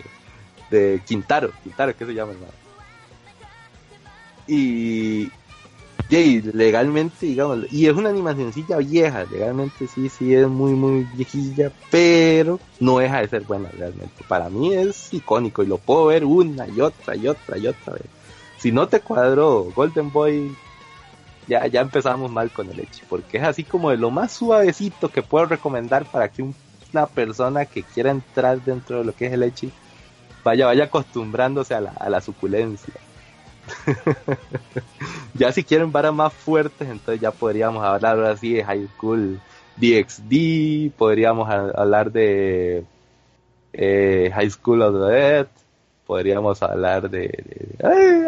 de 0.69 1.01
Quintaro. 1.05 1.51
Quintaro, 1.63 1.95
¿qué 1.95 2.05
se 2.05 2.13
llama 2.13 2.33
el 2.33 2.39
mae? 2.39 2.49
Y, 4.47 5.31
y 6.09 6.41
legalmente, 6.41 7.25
digamos, 7.25 7.71
y 7.71 7.87
es 7.87 7.93
una 7.93 8.09
animacióncilla 8.09 8.77
vieja, 8.77 9.25
legalmente 9.31 9.87
sí, 9.87 10.09
sí 10.09 10.33
es 10.33 10.47
muy, 10.47 10.73
muy 10.73 11.07
viejilla, 11.13 11.71
pero 11.89 12.59
no 12.79 12.97
deja 12.97 13.21
de 13.21 13.29
ser 13.29 13.43
buena 13.43 13.69
realmente. 13.71 14.23
Para 14.27 14.49
mí 14.49 14.73
es 14.73 15.13
icónico 15.13 15.63
y 15.63 15.67
lo 15.67 15.77
puedo 15.77 16.07
ver 16.07 16.25
una 16.25 16.67
y 16.67 16.81
otra 16.81 17.15
y 17.15 17.27
otra 17.27 17.57
y 17.57 17.67
otra 17.67 17.93
vez. 17.93 18.05
Si 18.57 18.71
no 18.71 18.87
te 18.87 18.99
cuadró 18.99 19.63
Golden 19.75 20.11
Boy, 20.11 20.55
ya, 21.47 21.65
ya 21.67 21.81
empezamos 21.81 22.29
mal 22.29 22.51
con 22.51 22.69
el 22.69 22.79
hecho, 22.79 23.05
porque 23.09 23.37
es 23.37 23.43
así 23.43 23.63
como 23.63 23.89
de 23.89 23.97
lo 23.97 24.11
más 24.11 24.33
suavecito 24.33 25.09
que 25.09 25.23
puedo 25.23 25.45
recomendar 25.45 26.05
para 26.05 26.29
que 26.29 26.43
una 26.43 27.05
persona 27.07 27.65
que 27.65 27.83
quiera 27.83 28.11
entrar 28.11 28.61
dentro 28.61 28.99
de 28.99 29.05
lo 29.05 29.13
que 29.13 29.27
es 29.27 29.33
el 29.33 29.43
Echi 29.43 29.71
vaya, 30.43 30.65
vaya 30.65 30.85
acostumbrándose 30.85 31.73
a 31.73 31.81
la, 31.81 31.91
a 31.91 32.09
la 32.09 32.21
suculencia. 32.21 32.93
ya 35.33 35.51
si 35.51 35.63
quieren 35.63 35.91
varas 35.91 36.13
más 36.13 36.33
fuertes, 36.33 36.87
entonces 36.89 37.21
ya 37.21 37.31
podríamos 37.31 37.83
hablar 37.83 38.19
así 38.25 38.53
de 38.53 38.63
High 38.63 38.87
School 38.95 39.39
DxD, 39.77 40.91
podríamos 40.97 41.49
hablar 41.49 42.11
de 42.11 42.83
eh, 43.73 44.31
High 44.33 44.49
School 44.51 44.81
of 44.81 44.93
the 44.93 45.13
Dead, 45.13 45.47
podríamos 46.05 46.61
hablar 46.61 47.09
de, 47.09 47.43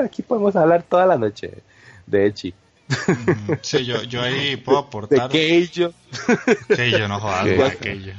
aquí 0.03 0.22
podemos 0.22 0.55
hablar 0.55 0.84
toda 0.84 1.05
la 1.05 1.18
noche 1.18 1.51
de 2.05 2.27
Echi. 2.27 2.53
Mm, 3.07 3.53
sí, 3.61 3.85
yo, 3.85 4.03
yo 4.03 4.22
ahí 4.22 4.55
puedo 4.65 4.77
aportar. 4.77 5.30
De 5.30 5.38
Keijo. 5.38 5.93
Keijo, 6.68 7.07
no 7.07 7.19
jodas, 7.19 7.47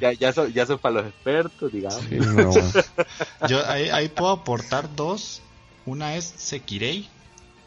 ya, 0.01 0.13
ya, 0.13 0.33
son, 0.33 0.53
ya 0.53 0.67
son 0.67 0.79
para 0.79 0.97
los 0.97 1.07
expertos, 1.07 1.73
digamos. 1.73 2.03
yo 3.49 3.67
ahí, 3.67 3.89
ahí 3.91 4.09
puedo 4.09 4.31
aportar 4.31 4.95
dos 4.95 5.43
una 5.87 6.15
es 6.17 6.25
Sekirei. 6.37 7.09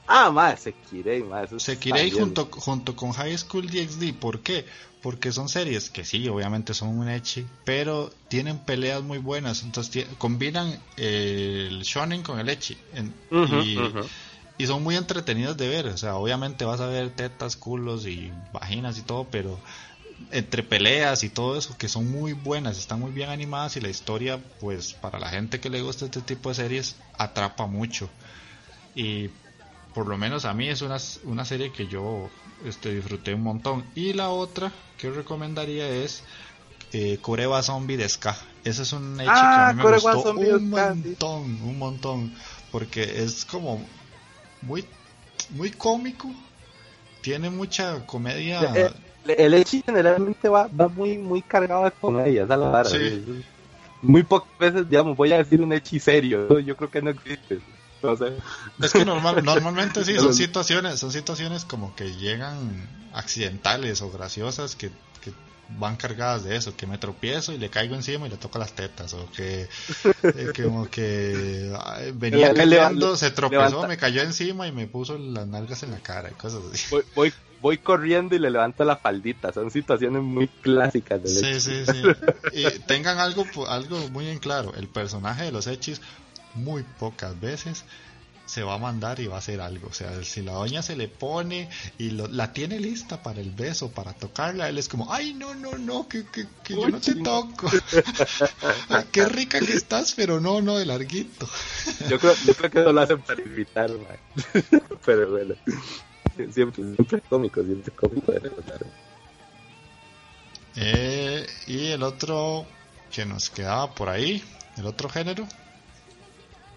Ah, 0.07 0.31
más 0.31 0.61
Sekirei, 0.61 1.21
más. 1.23 1.49
Sekirei 1.57 2.11
junto, 2.11 2.45
junto 2.45 2.95
con 2.95 3.11
High 3.11 3.37
School 3.37 3.67
DxD. 3.67 4.13
¿Por 4.13 4.39
qué? 4.39 4.65
Porque 5.01 5.31
son 5.31 5.49
series 5.49 5.89
que 5.89 6.03
sí, 6.05 6.27
obviamente 6.27 6.73
son 6.73 6.97
un 6.97 7.09
echi, 7.09 7.45
pero 7.65 8.09
tienen 8.29 8.57
peleas 8.57 9.03
muy 9.03 9.17
buenas. 9.17 9.63
Entonces 9.63 10.07
combinan 10.17 10.79
el 10.95 11.81
shonen 11.83 12.23
con 12.23 12.39
el 12.39 12.49
echi. 12.49 12.77
y, 13.31 13.77
y 14.57 14.65
son 14.65 14.83
muy 14.83 14.95
entretenidas 14.95 15.57
de 15.57 15.67
ver. 15.67 15.87
O 15.87 15.97
sea, 15.97 16.15
obviamente 16.15 16.65
vas 16.65 16.79
a 16.79 16.87
ver 16.87 17.09
tetas, 17.11 17.57
culos 17.57 18.07
y 18.07 18.31
vaginas 18.53 18.97
y 18.97 19.01
todo, 19.01 19.27
pero 19.29 19.59
entre 20.31 20.63
peleas 20.63 21.23
y 21.23 21.29
todo 21.29 21.57
eso, 21.57 21.77
que 21.77 21.87
son 21.87 22.09
muy 22.11 22.33
buenas, 22.33 22.77
están 22.77 22.99
muy 22.99 23.11
bien 23.11 23.29
animadas 23.29 23.77
y 23.77 23.81
la 23.81 23.89
historia, 23.89 24.39
pues 24.59 24.93
para 24.93 25.19
la 25.19 25.29
gente 25.29 25.59
que 25.59 25.69
le 25.69 25.81
gusta 25.81 26.05
este 26.05 26.21
tipo 26.21 26.49
de 26.49 26.55
series, 26.55 26.95
atrapa 27.17 27.67
mucho. 27.67 28.09
Y 28.95 29.29
por 29.93 30.07
lo 30.07 30.17
menos 30.17 30.45
a 30.45 30.53
mí 30.53 30.67
es 30.69 30.81
una, 30.81 30.97
una 31.23 31.45
serie 31.45 31.71
que 31.71 31.87
yo 31.87 32.29
este, 32.65 32.93
disfruté 32.93 33.33
un 33.33 33.43
montón. 33.43 33.85
Y 33.95 34.13
la 34.13 34.29
otra 34.29 34.71
que 34.97 35.09
recomendaría 35.09 35.87
es 35.87 36.23
eh, 36.93 37.19
Coreba 37.21 37.61
Zombie 37.61 37.97
de 37.97 38.07
Ska. 38.07 38.37
Ese 38.63 38.83
es 38.83 38.93
un 38.93 39.19
hecho 39.19 39.31
que 39.31 39.37
a 39.37 39.73
mí 39.73 39.83
me 39.83 39.89
ah, 39.89 39.91
gustó 39.93 40.33
un 40.33 40.69
montón, 40.69 41.61
un 41.61 41.77
montón, 41.77 42.35
porque 42.71 43.23
es 43.23 43.45
como 43.45 43.85
muy, 44.61 44.85
muy 45.51 45.71
cómico, 45.71 46.29
tiene 47.21 47.49
mucha 47.49 48.05
comedia. 48.05 48.61
Eh, 48.61 48.71
eh, 48.75 48.91
el 49.31 49.53
Echi 49.53 49.81
generalmente 49.85 50.49
va, 50.49 50.67
va 50.67 50.87
muy, 50.87 51.17
muy 51.17 51.41
cargado 51.41 51.85
de 51.85 51.91
comedia, 51.91 52.43
esa 52.43 52.57
la 52.57 52.83
Muy 54.01 54.23
pocas 54.23 54.57
veces, 54.59 54.89
digamos, 54.89 55.17
voy 55.17 55.31
a 55.33 55.37
decir 55.37 55.61
un 55.61 55.73
Echi 55.73 55.99
serio, 55.99 56.59
yo 56.59 56.75
creo 56.75 56.89
que 56.89 57.01
no 57.01 57.09
existe. 57.11 57.59
Es 58.81 58.93
que 58.93 59.05
normal, 59.05 59.43
normalmente 59.43 60.05
sí, 60.05 60.15
son 60.17 60.33
situaciones, 60.33 60.99
son 60.99 61.11
situaciones 61.11 61.65
como 61.65 61.95
que 61.95 62.13
llegan 62.15 62.87
accidentales 63.13 64.01
o 64.01 64.11
graciosas 64.11 64.75
que, 64.75 64.91
que 65.21 65.31
van 65.69 65.97
cargadas 65.97 66.43
de 66.43 66.55
eso, 66.55 66.75
que 66.75 66.87
me 66.87 66.97
tropiezo 66.97 67.53
y 67.53 67.57
le 67.57 67.69
caigo 67.69 67.95
encima 67.95 68.27
y 68.27 68.29
le 68.29 68.37
toco 68.37 68.59
las 68.59 68.73
tetas, 68.73 69.13
o 69.13 69.29
que, 69.31 69.67
eh, 70.23 70.53
como 70.63 70.89
que 70.89 71.71
venía 72.15 72.53
cayendo, 72.53 73.17
se 73.17 73.31
tropezó, 73.31 73.87
me 73.87 73.97
cayó 73.97 74.21
encima 74.21 74.67
y 74.67 74.71
me 74.71 74.87
puso 74.87 75.17
las 75.17 75.47
nalgas 75.47 75.83
en 75.83 75.91
la 75.91 75.99
cara 75.99 76.29
y 76.31 76.33
cosas 76.35 76.61
así. 76.71 76.87
Voy, 76.89 77.03
voy, 77.15 77.33
voy 77.61 77.77
corriendo 77.77 78.35
y 78.35 78.39
le 78.39 78.49
levanto 78.49 78.85
la 78.85 78.97
faldita. 78.97 79.51
Son 79.51 79.69
situaciones 79.71 80.21
muy 80.21 80.47
clásicas 80.47 81.21
de 81.21 81.29
Sí, 81.29 81.59
sí, 81.59 81.85
sí. 81.85 82.03
Y 82.53 82.79
tengan 82.79 83.19
algo, 83.19 83.45
algo 83.67 83.97
muy 84.09 84.27
en 84.27 84.39
claro. 84.39 84.73
El 84.75 84.87
personaje 84.87 85.43
de 85.43 85.51
los 85.51 85.67
hechis 85.67 86.01
muy 86.53 86.83
pocas 86.83 87.39
veces 87.39 87.83
se 88.47 88.63
va 88.63 88.75
a 88.75 88.77
mandar 88.77 89.19
y 89.19 89.27
va 89.27 89.35
a 89.35 89.39
hacer 89.39 89.59
algo. 89.59 89.89
O 89.89 89.93
sea, 89.93 90.23
si 90.23 90.41
la 90.41 90.53
doña 90.53 90.81
se 90.81 90.95
le 90.95 91.09
pone 91.09 91.69
y 91.97 92.11
la 92.11 92.53
tiene 92.53 92.79
lista 92.79 93.21
para 93.21 93.41
el 93.41 93.51
beso, 93.51 93.91
para 93.91 94.13
tocarla, 94.13 94.69
él 94.69 94.77
es 94.77 94.87
como, 94.87 95.13
ay, 95.13 95.33
no, 95.33 95.53
no, 95.53 95.77
no, 95.77 96.07
que, 96.07 96.25
que, 96.25 96.47
que 96.63 96.73
yo 96.73 96.87
no 96.87 97.01
te 97.01 97.15
toco. 97.15 97.69
qué 99.11 99.25
rica 99.25 99.59
que 99.59 99.73
estás, 99.73 100.13
pero 100.13 100.39
no, 100.39 100.61
no, 100.61 100.77
de 100.77 100.85
larguito. 100.85 101.47
yo, 102.09 102.17
creo, 102.19 102.33
yo 102.45 102.55
creo 102.55 102.71
que 102.71 102.79
eso 102.79 102.93
lo 102.93 103.01
hacen 103.01 103.21
para 103.21 103.41
invitar, 103.41 103.91
pero 105.05 105.29
bueno. 105.29 105.55
Siempre, 106.53 106.83
siempre 106.83 107.17
es 107.17 107.23
cómico, 107.27 107.63
siempre 107.63 107.93
cómico 107.95 108.31
de 108.31 108.51
Eh, 110.75 111.47
y 111.67 111.87
el 111.87 112.01
otro 112.01 112.65
que 113.11 113.25
nos 113.25 113.49
quedaba 113.49 113.93
por 113.93 114.07
ahí, 114.07 114.41
el 114.77 114.85
otro 114.85 115.09
género, 115.09 115.45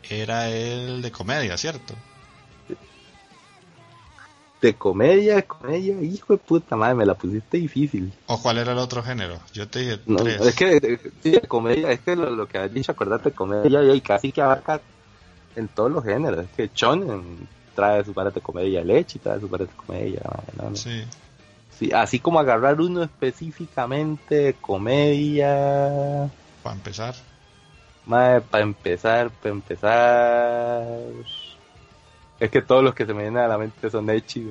era 0.09 0.49
el 0.49 1.03
de 1.03 1.11
comedia, 1.11 1.57
¿cierto? 1.57 1.95
De 4.61 4.75
comedia, 4.75 5.37
de 5.37 5.45
comedia, 5.45 6.03
hijo 6.03 6.35
de 6.35 6.39
puta 6.39 6.77
madre, 6.77 6.95
me 6.95 7.07
la 7.07 7.15
pusiste 7.15 7.57
difícil. 7.57 8.13
¿O 8.27 8.43
cuál 8.43 8.59
era 8.59 8.73
el 8.73 8.79
otro 8.79 9.03
género? 9.03 9.41
Yo 9.55 9.67
te 9.69 9.79
dije 9.79 10.01
no, 10.05 10.27
Es 10.27 10.55
que, 10.55 11.01
sí, 11.23 11.31
de 11.31 11.41
comedia, 11.43 11.91
es 11.91 12.01
que 12.01 12.15
lo, 12.15 12.47
que 12.47 12.59
has 12.59 12.73
dicho, 12.73 12.93
acordate, 12.93 13.31
comedia, 13.31 13.83
y 13.95 14.01
casi 14.03 14.33
que 14.33 14.43
abarca 14.43 14.81
en 15.57 15.69
todos 15.69 15.91
los 15.91 16.05
géneros. 16.05 16.45
Es 16.45 16.51
que 16.51 16.73
Chon 16.75 17.49
trae 17.75 18.05
su 18.05 18.13
parte 18.13 18.41
de 18.41 18.43
comedia, 18.43 18.85
Leche 18.85 19.19
trae 19.19 19.41
su 19.41 19.49
parte 19.49 19.67
de 19.67 19.73
comedia. 19.73 20.21
Sí. 20.75 21.05
sí. 21.79 21.91
Así 21.93 22.19
como 22.19 22.39
agarrar 22.39 22.81
uno 22.81 23.03
específicamente 23.03 24.35
de 24.35 24.55
comedia. 24.55 26.31
Para 26.63 26.77
empezar 26.77 27.15
para 28.07 28.63
empezar, 28.63 29.31
para 29.31 29.51
empezar. 29.51 30.87
Es 32.41 32.51
que 32.51 32.63
todos 32.63 32.83
los 32.83 32.95
que 32.95 33.05
se 33.05 33.13
me 33.13 33.23
vienen 33.23 33.43
a 33.43 33.49
la 33.49 33.59
mente 33.59 33.91
son 33.91 34.09
Echi, 34.09 34.49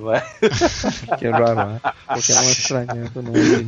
Qué 1.19 1.31
raro, 1.31 1.75
¿eh? 1.75 1.79
Porque 2.07 2.33
no 2.33 2.41
extraño, 2.41 3.03
eso 3.03 3.21
no 3.23 3.35
es 3.35 3.67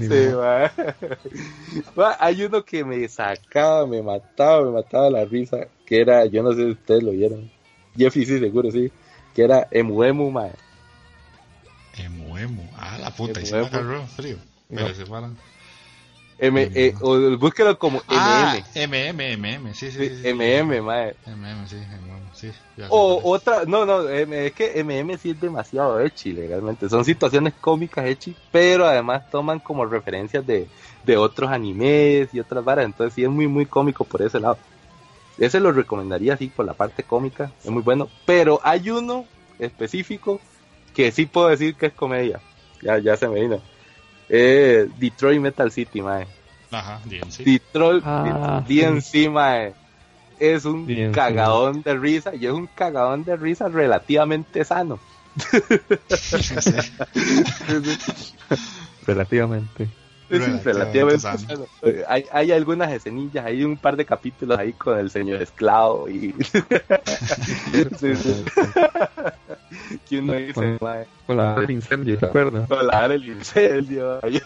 sí, 1.73 1.95
Hay 2.19 2.43
uno 2.43 2.63
que 2.63 2.85
me 2.85 3.07
sacaba, 3.07 3.87
me 3.87 4.03
mataba, 4.03 4.63
me 4.63 4.71
mataba 4.73 5.09
la 5.09 5.25
risa, 5.25 5.65
que 5.87 6.01
era, 6.01 6.25
yo 6.25 6.43
no 6.43 6.51
sé 6.53 6.65
si 6.65 6.71
ustedes 6.71 7.01
lo 7.01 7.11
vieron. 7.11 7.49
Jeffy 7.97 8.23
sí, 8.25 8.39
seguro, 8.39 8.69
sí. 8.69 8.91
Que 9.33 9.43
era 9.43 9.67
Emuemu, 9.71 10.29
mae. 10.29 10.51
Emuemu, 11.97 12.69
ah, 12.77 12.99
la 12.99 13.09
puta, 13.09 13.41
y 13.41 13.45
se 13.47 13.55
me 13.55 13.65
agarró 13.65 14.05
frío. 14.05 14.37
Pero 14.69 14.93
se 14.93 15.05
paran. 15.07 15.35
M, 16.41 16.71
eh, 16.73 16.95
o 17.01 17.37
búsquelo 17.37 17.77
como 17.77 18.01
ah, 18.07 18.57
MM. 18.73 19.37
MM, 19.37 19.75
sí, 19.75 19.91
sí. 19.91 20.09
sí, 20.09 20.33
MM, 20.33 20.81
mae. 20.81 21.15
MM, 21.27 21.67
sí, 21.67 21.77
sí. 22.33 22.51
O 22.89 23.21
otra, 23.31 23.65
no, 23.65 23.85
no, 23.85 24.09
es 24.09 24.51
que 24.53 24.83
MM 24.83 25.15
sí 25.19 25.29
es 25.29 25.39
demasiado 25.39 25.99
echi, 25.99 26.33
legalmente. 26.33 26.89
Son 26.89 27.05
situaciones 27.05 27.53
cómicas 27.61 28.05
echi, 28.07 28.35
pero 28.51 28.87
además 28.87 29.29
toman 29.29 29.59
como 29.59 29.85
referencias 29.85 30.43
de, 30.47 30.67
de 31.05 31.15
otros 31.15 31.51
animes 31.51 32.33
y 32.33 32.39
otras 32.39 32.63
varas. 32.63 32.85
Entonces 32.85 33.13
sí 33.13 33.23
es 33.23 33.29
muy, 33.29 33.47
muy 33.47 33.67
cómico 33.67 34.03
por 34.03 34.23
ese 34.23 34.39
lado. 34.39 34.57
Ese 35.37 35.59
lo 35.59 35.71
recomendaría 35.71 36.33
así 36.33 36.47
por 36.47 36.65
la 36.65 36.73
parte 36.73 37.03
cómica, 37.03 37.51
es 37.63 37.69
muy 37.69 37.83
bueno. 37.83 38.09
Pero 38.25 38.59
hay 38.63 38.89
uno 38.89 39.25
específico 39.59 40.41
que 40.95 41.11
sí 41.11 41.27
puedo 41.27 41.49
decir 41.49 41.75
que 41.75 41.85
es 41.87 41.93
comedia. 41.93 42.41
Ya, 42.81 42.97
ya 42.97 43.15
se 43.15 43.27
me 43.27 43.41
vino. 43.41 43.61
Eh, 44.33 44.87
Detroit 44.97 45.41
Metal 45.41 45.69
City, 45.71 46.01
mae. 46.01 46.25
Ajá, 46.71 47.01
DNC. 47.03 47.43
Detroit 47.43 48.01
ah, 48.05 48.63
DNC, 48.65 49.29
mae. 49.29 49.73
Es 50.39 50.63
un 50.63 50.87
cagadón 51.11 51.81
de 51.81 51.97
risa 51.97 52.33
y 52.33 52.45
es 52.45 52.51
un 52.51 52.67
cagadón 52.67 53.25
de 53.25 53.35
risa 53.35 53.67
relativamente 53.67 54.63
sano. 54.63 54.99
relativamente 59.05 59.89
relativamente 60.39 61.27
hay, 62.07 62.25
hay 62.31 62.51
algunas 62.51 62.91
escenillas, 62.91 63.45
hay 63.45 63.63
un 63.63 63.77
par 63.77 63.95
de 63.95 64.05
capítulos 64.05 64.57
ahí 64.57 64.73
con 64.73 64.97
el 64.97 65.09
señor 65.09 65.41
esclavo 65.41 66.07
y 66.09 66.33
que 70.09 70.19
uno 70.19 70.33
dice 70.33 70.77
con, 71.25 71.37
la 71.37 71.55
del 71.55 71.71
incendio, 71.71 72.17
¿te 72.17 72.25
acuerdas? 72.25 72.67
Con 72.67 72.87
la 72.87 73.07
del 73.07 73.25
incendio, 73.25 74.19
ahí, 74.23 74.41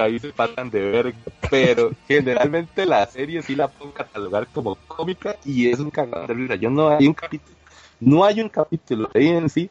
ahí, 0.00 0.18
se 0.18 0.32
pasan 0.32 0.70
de 0.70 0.80
ver, 0.80 1.14
pero 1.50 1.92
generalmente 2.06 2.86
la 2.86 3.06
serie 3.06 3.42
sí 3.42 3.54
la 3.54 3.68
puedo 3.68 3.92
catalogar 3.92 4.46
como 4.48 4.76
cómica 4.86 5.36
y 5.44 5.68
es 5.68 5.78
un 5.80 5.90
cagado 5.90 6.26
de 6.26 6.34
risa. 6.34 6.54
Yo 6.56 6.70
no 6.70 6.88
hay 6.88 7.06
un 7.06 7.14
capítulo, 7.14 7.56
no 8.00 8.24
hay 8.24 8.40
un 8.40 8.48
capítulo 8.48 9.10
ahí 9.14 9.28
en 9.28 9.48
sí 9.48 9.70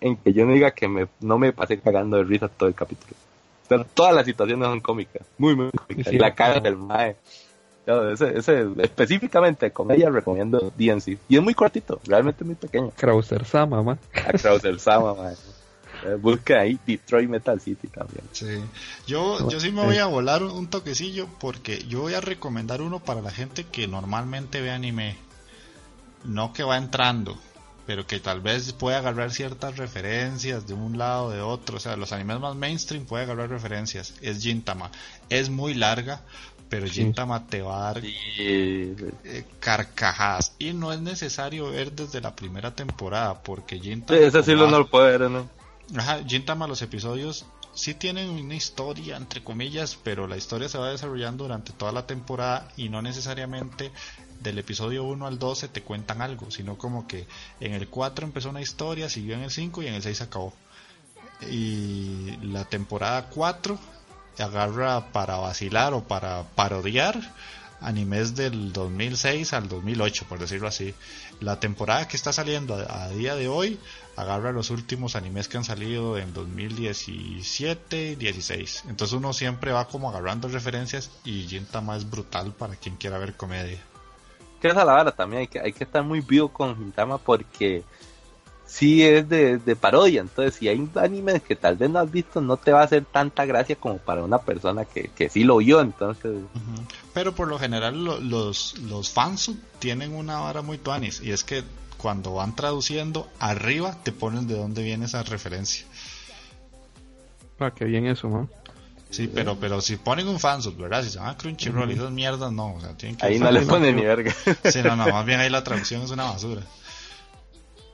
en 0.00 0.16
que 0.16 0.32
yo 0.32 0.46
no 0.46 0.54
diga 0.54 0.70
que 0.70 0.88
me, 0.88 1.08
no 1.20 1.38
me 1.38 1.52
pasé 1.52 1.78
cagando 1.78 2.16
de 2.16 2.24
risa 2.24 2.48
todo 2.48 2.68
el 2.68 2.74
capítulo 2.74 3.14
todas 3.94 4.14
las 4.14 4.24
situaciones 4.24 4.66
son 4.68 4.80
cómicas, 4.80 5.26
muy, 5.38 5.54
muy 5.54 5.70
cómicas. 5.70 6.12
la 6.14 6.34
cara 6.34 6.60
del 6.60 6.76
mae. 6.76 7.16
Ese, 7.86 8.38
ese, 8.38 8.66
específicamente 8.78 9.72
comedia 9.72 10.10
recomiendo 10.10 10.72
DNC. 10.76 11.18
Y 11.28 11.36
es 11.36 11.42
muy 11.42 11.54
cortito, 11.54 12.00
realmente 12.06 12.44
muy 12.44 12.54
pequeño. 12.54 12.92
Krauser 12.96 13.44
Sama, 13.44 13.82
ma. 13.82 13.98
A 14.14 14.32
Krauser 14.32 14.78
Sama, 14.78 15.14
ma. 15.14 15.32
Eh, 16.04 16.14
busca 16.14 16.60
ahí 16.60 16.78
Detroit 16.86 17.28
Metal 17.28 17.60
City 17.60 17.88
también. 17.88 18.22
Sí. 18.32 18.60
Yo, 19.06 19.48
yo 19.50 19.60
sí 19.60 19.72
me 19.72 19.84
voy 19.84 19.98
a 19.98 20.06
volar 20.06 20.42
un 20.42 20.68
toquecillo 20.68 21.26
porque 21.38 21.84
yo 21.88 22.00
voy 22.00 22.14
a 22.14 22.20
recomendar 22.20 22.80
uno 22.80 23.00
para 23.00 23.20
la 23.20 23.30
gente 23.30 23.64
que 23.64 23.86
normalmente 23.88 24.60
ve 24.60 24.70
anime. 24.70 25.16
No 26.24 26.52
que 26.52 26.62
va 26.62 26.76
entrando 26.76 27.38
pero 27.90 28.06
que 28.06 28.20
tal 28.20 28.40
vez 28.40 28.72
puede 28.72 28.96
agarrar 28.96 29.32
ciertas 29.32 29.76
referencias 29.76 30.64
de 30.68 30.74
un 30.74 30.96
lado 30.96 31.30
de 31.30 31.40
otro, 31.40 31.78
o 31.78 31.80
sea, 31.80 31.96
los 31.96 32.12
animes 32.12 32.38
más 32.38 32.54
mainstream 32.54 33.04
puede 33.04 33.24
agarrar 33.24 33.50
referencias, 33.50 34.14
es 34.20 34.40
Gintama, 34.40 34.92
es 35.28 35.50
muy 35.50 35.74
larga, 35.74 36.20
pero 36.68 36.86
Gintama 36.86 37.48
te 37.48 37.62
va 37.62 37.88
a 37.88 37.92
dar 37.94 38.02
eh, 38.04 39.44
carcajadas. 39.58 40.54
Y 40.60 40.72
no 40.72 40.92
es 40.92 41.00
necesario 41.00 41.72
ver 41.72 41.90
desde 41.90 42.20
la 42.20 42.36
primera 42.36 42.72
temporada 42.76 43.42
porque 43.42 43.80
Gintama... 43.80 44.20
Sí, 44.20 44.24
ese 44.24 44.44
sí 44.44 44.52
lo 44.54 44.70
no 44.70 44.78
lo 44.78 44.86
puede 44.88 45.18
ver, 45.18 45.28
¿no? 45.28 45.50
Ajá, 45.96 46.22
Gintama 46.24 46.68
los 46.68 46.82
episodios 46.82 47.44
sí 47.74 47.94
tienen 47.94 48.30
una 48.30 48.54
historia, 48.54 49.16
entre 49.16 49.42
comillas, 49.42 49.98
pero 50.00 50.28
la 50.28 50.36
historia 50.36 50.68
se 50.68 50.78
va 50.78 50.90
desarrollando 50.90 51.42
durante 51.42 51.72
toda 51.72 51.90
la 51.90 52.06
temporada 52.06 52.68
y 52.76 52.88
no 52.88 53.02
necesariamente 53.02 53.90
del 54.40 54.58
episodio 54.58 55.04
1 55.04 55.26
al 55.26 55.38
12 55.38 55.68
te 55.68 55.82
cuentan 55.82 56.22
algo, 56.22 56.50
sino 56.50 56.76
como 56.76 57.06
que 57.06 57.26
en 57.60 57.74
el 57.74 57.88
4 57.88 58.26
empezó 58.26 58.50
una 58.50 58.60
historia, 58.62 59.08
siguió 59.08 59.34
en 59.34 59.42
el 59.42 59.50
5 59.50 59.82
y 59.82 59.86
en 59.86 59.94
el 59.94 60.02
6 60.02 60.22
acabó. 60.22 60.52
Y 61.50 62.36
la 62.42 62.64
temporada 62.64 63.28
4 63.28 63.78
agarra 64.38 65.12
para 65.12 65.36
vacilar 65.36 65.94
o 65.94 66.04
para 66.04 66.42
parodiar 66.54 67.20
animes 67.80 68.34
del 68.34 68.72
2006 68.72 69.52
al 69.54 69.68
2008, 69.68 70.26
por 70.28 70.38
decirlo 70.38 70.68
así. 70.68 70.94
La 71.40 71.60
temporada 71.60 72.06
que 72.08 72.16
está 72.16 72.32
saliendo 72.32 72.74
a, 72.74 73.08
día 73.08 73.34
de 73.34 73.48
hoy 73.48 73.78
agarra 74.16 74.52
los 74.52 74.70
últimos 74.70 75.16
animes 75.16 75.48
que 75.48 75.56
han 75.56 75.64
salido 75.64 76.18
en 76.18 76.34
2017 76.34 78.12
y 78.12 78.14
16. 78.16 78.84
Entonces 78.88 79.16
uno 79.16 79.32
siempre 79.32 79.72
va 79.72 79.88
como 79.88 80.10
agarrando 80.10 80.48
referencias 80.48 81.10
y 81.24 81.46
Gintama 81.48 81.96
es 81.96 82.08
brutal 82.08 82.52
para 82.52 82.76
quien 82.76 82.96
quiera 82.96 83.18
ver 83.18 83.34
comedia 83.34 83.80
que 84.60 84.68
esa 84.68 84.84
la 84.84 84.92
vara 84.92 85.10
también, 85.12 85.40
hay 85.40 85.48
que, 85.48 85.60
hay 85.60 85.72
que 85.72 85.84
estar 85.84 86.02
muy 86.02 86.20
vivo 86.20 86.48
con 86.48 86.76
Gintama 86.76 87.18
porque 87.18 87.82
sí 88.66 89.02
es 89.02 89.28
de, 89.28 89.76
parodia, 89.80 90.20
entonces 90.20 90.54
si 90.54 90.68
hay 90.68 90.88
animes 90.94 91.42
que 91.42 91.56
tal 91.56 91.76
vez 91.76 91.90
no 91.90 91.98
has 91.98 92.10
visto, 92.10 92.40
no 92.40 92.56
te 92.56 92.72
va 92.72 92.82
a 92.82 92.84
hacer 92.84 93.04
tanta 93.04 93.44
gracia 93.44 93.74
como 93.74 93.98
para 93.98 94.22
una 94.22 94.38
persona 94.38 94.84
que, 94.84 95.08
que 95.08 95.28
sí 95.28 95.42
lo 95.42 95.56
vio, 95.56 95.80
entonces... 95.80 96.38
Pero 97.12 97.34
por 97.34 97.48
lo 97.48 97.58
general 97.58 98.04
los, 98.04 98.78
los 98.78 99.10
fans 99.10 99.50
tienen 99.80 100.14
una 100.14 100.38
vara 100.38 100.62
muy 100.62 100.78
tuanis, 100.78 101.20
y 101.20 101.32
es 101.32 101.42
que 101.42 101.64
cuando 101.96 102.34
van 102.34 102.54
traduciendo, 102.54 103.28
arriba 103.40 103.96
te 104.02 104.12
ponen 104.12 104.46
de 104.46 104.56
dónde 104.56 104.82
viene 104.82 105.06
esa 105.06 105.22
referencia. 105.22 105.84
Ah, 107.58 107.72
qué 107.74 107.84
bien 107.84 108.06
eso, 108.06 108.28
¿no? 108.28 108.48
Sí, 109.10 109.28
pero, 109.32 109.58
pero 109.58 109.80
si 109.80 109.96
ponen 109.96 110.28
un 110.28 110.38
fansub, 110.38 110.76
¿verdad? 110.76 111.02
Si 111.02 111.10
se 111.10 111.18
llama 111.18 111.36
Crunchyroll 111.36 111.90
y 111.90 111.94
esas 111.94 112.12
mierdas, 112.12 112.52
no. 112.52 112.74
O 112.74 112.80
sea, 112.80 112.96
tienen 112.96 113.16
que 113.16 113.26
ahí 113.26 113.38
no 113.38 113.50
le 113.50 113.62
ponen 113.62 113.96
ni 113.96 114.02
verga. 114.02 114.32
Sí, 114.64 114.82
no, 114.82 114.94
no, 114.94 115.08
más 115.08 115.26
bien 115.26 115.40
ahí 115.40 115.50
la 115.50 115.64
traducción 115.64 116.02
es 116.02 116.10
una 116.10 116.24
basura. 116.24 116.62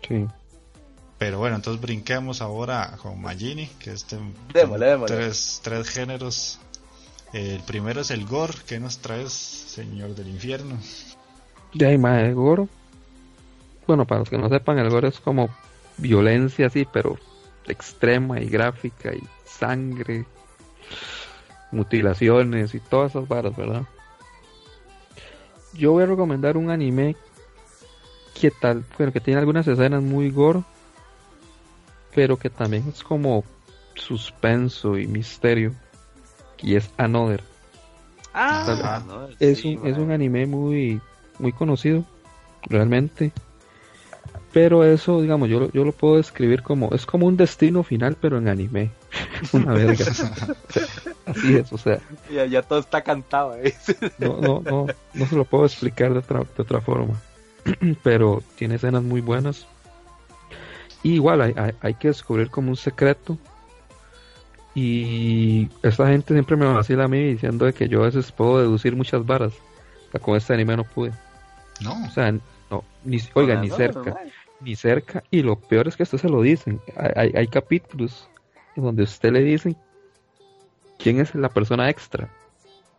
Sí. 0.06 0.26
Pero 1.18 1.38
bueno, 1.38 1.56
entonces 1.56 1.80
brinquemos 1.80 2.42
ahora 2.42 2.98
con 3.00 3.20
Magini, 3.20 3.66
que 3.78 3.92
es 3.92 4.06
Tres, 5.06 5.60
tres 5.62 5.88
géneros. 5.88 6.60
El 7.32 7.60
primero 7.60 8.02
es 8.02 8.10
el 8.10 8.26
gore. 8.26 8.54
¿Qué 8.66 8.78
nos 8.78 8.98
traes, 8.98 9.32
señor 9.32 10.14
del 10.14 10.28
infierno? 10.28 10.76
De 11.72 11.86
ahí 11.86 11.96
más 11.96 12.22
el 12.22 12.34
gore. 12.34 12.68
Bueno, 13.86 14.06
para 14.06 14.20
los 14.20 14.28
que 14.28 14.36
no 14.36 14.48
sepan, 14.50 14.78
el 14.78 14.90
gore 14.90 15.08
es 15.08 15.20
como 15.20 15.48
violencia, 15.96 16.68
sí, 16.68 16.86
pero 16.92 17.18
extrema 17.66 18.40
y 18.40 18.48
gráfica 18.48 19.14
y 19.14 19.22
sangre, 19.44 20.26
mutilaciones 21.70 22.74
y 22.74 22.80
todas 22.80 23.12
esas 23.12 23.28
varas, 23.28 23.56
¿verdad? 23.56 23.82
Yo 25.74 25.92
voy 25.92 26.04
a 26.04 26.06
recomendar 26.06 26.56
un 26.56 26.70
anime 26.70 27.16
que 28.40 28.50
tal, 28.50 28.84
bueno, 28.96 29.12
que 29.12 29.20
tiene 29.20 29.40
algunas 29.40 29.66
escenas 29.66 30.02
muy 30.02 30.30
gore, 30.30 30.62
pero 32.14 32.38
que 32.38 32.50
también 32.50 32.84
es 32.88 33.02
como 33.02 33.44
suspenso 33.94 34.98
y 34.98 35.06
misterio, 35.06 35.74
y 36.58 36.76
es 36.76 36.90
Another. 36.96 37.42
Ah, 38.32 39.08
es, 39.38 39.64
un, 39.64 39.86
es 39.86 39.96
un 39.96 40.10
anime 40.10 40.46
muy, 40.46 41.00
muy 41.38 41.52
conocido, 41.52 42.04
realmente. 42.62 43.32
Pero 44.52 44.84
eso, 44.84 45.22
digamos, 45.22 45.48
yo, 45.48 45.70
yo 45.72 45.84
lo 45.84 45.92
puedo 45.92 46.16
describir 46.16 46.62
como, 46.62 46.90
es 46.94 47.06
como 47.06 47.26
un 47.26 47.36
destino 47.36 47.82
final, 47.82 48.16
pero 48.20 48.38
en 48.38 48.48
anime. 48.48 48.90
Una 49.52 49.72
verga. 49.72 50.04
así 51.26 51.56
es, 51.56 51.72
o 51.72 51.78
sea. 51.78 51.98
Ya, 52.30 52.46
ya 52.46 52.62
todo 52.62 52.78
está 52.78 53.02
cantado 53.02 53.56
¿eh? 53.56 53.74
no, 54.18 54.40
no, 54.40 54.60
no, 54.60 54.86
no 55.14 55.26
se 55.26 55.36
lo 55.36 55.44
puedo 55.44 55.64
explicar 55.64 56.12
de 56.12 56.18
otra, 56.18 56.40
de 56.40 56.62
otra 56.62 56.80
forma. 56.80 57.14
pero 58.02 58.42
tiene 58.56 58.76
escenas 58.76 59.02
muy 59.02 59.20
buenas. 59.20 59.66
Y 61.02 61.14
igual 61.14 61.40
hay, 61.40 61.54
hay, 61.80 61.94
que 61.94 62.08
descubrir 62.08 62.50
como 62.50 62.70
un 62.70 62.76
secreto. 62.76 63.38
Y 64.74 65.68
esta 65.82 66.08
gente 66.08 66.34
siempre 66.34 66.56
me 66.56 66.66
vacila 66.66 67.04
a 67.04 67.08
mí 67.08 67.22
diciendo 67.22 67.64
de 67.64 67.72
que 67.72 67.88
yo 67.88 68.02
a 68.02 68.06
veces 68.06 68.32
puedo 68.32 68.58
deducir 68.58 68.96
muchas 68.96 69.24
varas. 69.24 69.52
con 70.20 70.36
este 70.36 70.54
anime 70.54 70.76
no 70.76 70.84
pude. 70.84 71.12
No. 71.80 71.92
O 72.06 72.10
sea, 72.10 72.32
no, 72.70 72.84
ni, 73.04 73.18
oiga, 73.34 73.60
ni 73.60 73.70
cerca. 73.70 74.18
Ni 74.60 74.74
cerca. 74.74 75.22
Y 75.30 75.42
lo 75.42 75.56
peor 75.56 75.86
es 75.88 75.96
que 75.96 76.02
esto 76.02 76.18
se 76.18 76.28
lo 76.28 76.42
dicen. 76.42 76.80
Hay, 77.14 77.32
hay 77.34 77.46
capítulos 77.46 78.28
en 78.76 78.84
donde 78.84 79.02
usted 79.02 79.32
le 79.32 79.40
dicen 79.40 79.76
quién 80.98 81.20
es 81.20 81.34
la 81.34 81.48
persona 81.48 81.88
extra. 81.90 82.28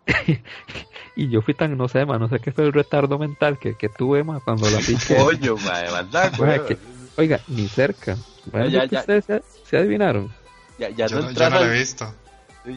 y 1.16 1.30
yo 1.30 1.41
fui 1.41 1.54
tan, 1.54 1.78
no 1.78 1.88
sé, 1.88 2.06
ma, 2.06 2.18
no 2.18 2.30
sé 2.30 2.40
qué 2.40 2.52
fue 2.52 2.66
el 2.66 2.74
retardo 2.74 3.18
mental 3.20 3.58
que, 3.60 3.76
que 3.76 3.90
tuve, 3.90 4.24
ma, 4.24 4.40
cuando 4.40 4.70
la 4.70 4.78
piqué. 4.86 5.16
Coño, 5.16 5.56
ma, 5.58 6.58
que, 6.68 6.78
Oiga, 7.18 7.40
ni 7.48 7.68
cerca. 7.68 8.16
ya, 8.54 8.86
ya, 8.86 8.99
¿Ustedes 8.99 9.26
se, 9.66 9.78
adivinaron? 9.78 10.32
Ya, 10.78 10.90
ya 10.90 11.08
yo, 11.08 11.20
no, 11.20 11.32
yo 11.32 11.49
no 11.49 11.60
lo 11.60 11.66
he 11.66 11.80
visto. 11.80 12.14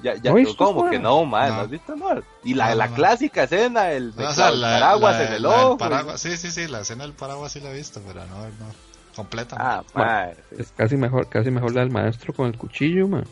Ya, 0.02 0.14
ya, 0.14 0.32
¿No 0.32 0.54
¿Cómo 0.56 0.88
que 0.88 1.00
no, 1.00 1.24
man? 1.24 1.48
No. 1.48 1.60
has 1.62 1.70
visto, 1.70 1.96
no? 1.96 2.22
Y 2.44 2.54
la, 2.54 2.74
la 2.76 2.88
clásica 2.94 3.42
escena, 3.44 3.90
el, 3.90 4.12
paraguas 4.12 5.20
en 5.20 5.32
el 5.34 5.44
ojo. 5.44 5.76
paraguas, 5.76 6.20
sí, 6.20 6.36
sí, 6.36 6.50
sí, 6.52 6.68
la 6.68 6.80
escena 6.80 7.02
del 7.04 7.12
paraguas 7.12 7.52
sí 7.52 7.60
la 7.60 7.70
he 7.70 7.76
visto, 7.76 8.00
pero 8.06 8.24
no, 8.26 8.38
no, 8.38 8.72
completa. 9.14 9.56
Ah, 9.58 9.84
man, 9.94 10.30
Es 10.56 10.72
casi 10.72 10.96
mejor, 10.96 11.28
casi 11.28 11.50
mejor 11.50 11.74
la 11.74 11.80
del 11.80 11.90
maestro 11.90 12.32
con 12.32 12.46
el 12.46 12.56
cuchillo, 12.56 13.08
man. 13.08 13.24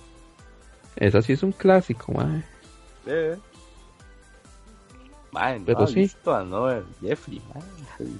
Esa 0.97 1.23
sí 1.23 1.33
es 1.33 1.43
un 1.43 1.53
clásico, 1.53 2.13
man. 2.13 2.45
Eh. 3.07 3.37
Man, 5.31 5.63
pero 5.65 5.81
no, 5.81 5.87
sí. 5.87 6.01
Listo, 6.01 6.45
no, 6.45 6.69
Jeffrey, 7.01 7.41
man. 7.55 7.63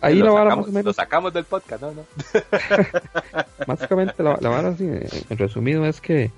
Ahí 0.01 0.17
la 0.17 0.31
vara 0.31 0.57
más 0.57 0.67
o 0.67 0.69
menos. 0.69 0.85
Lo 0.85 0.93
sacamos 0.93 1.33
del 1.33 1.45
podcast, 1.45 1.83
¿no? 1.83 1.93
no. 1.93 2.05
Básicamente 3.67 4.23
la, 4.23 4.39
la 4.41 4.49
vara, 4.49 4.69
así, 4.69 4.85
en 4.85 5.39
resumido, 5.39 5.85
es 5.85 6.01
que 6.01 6.31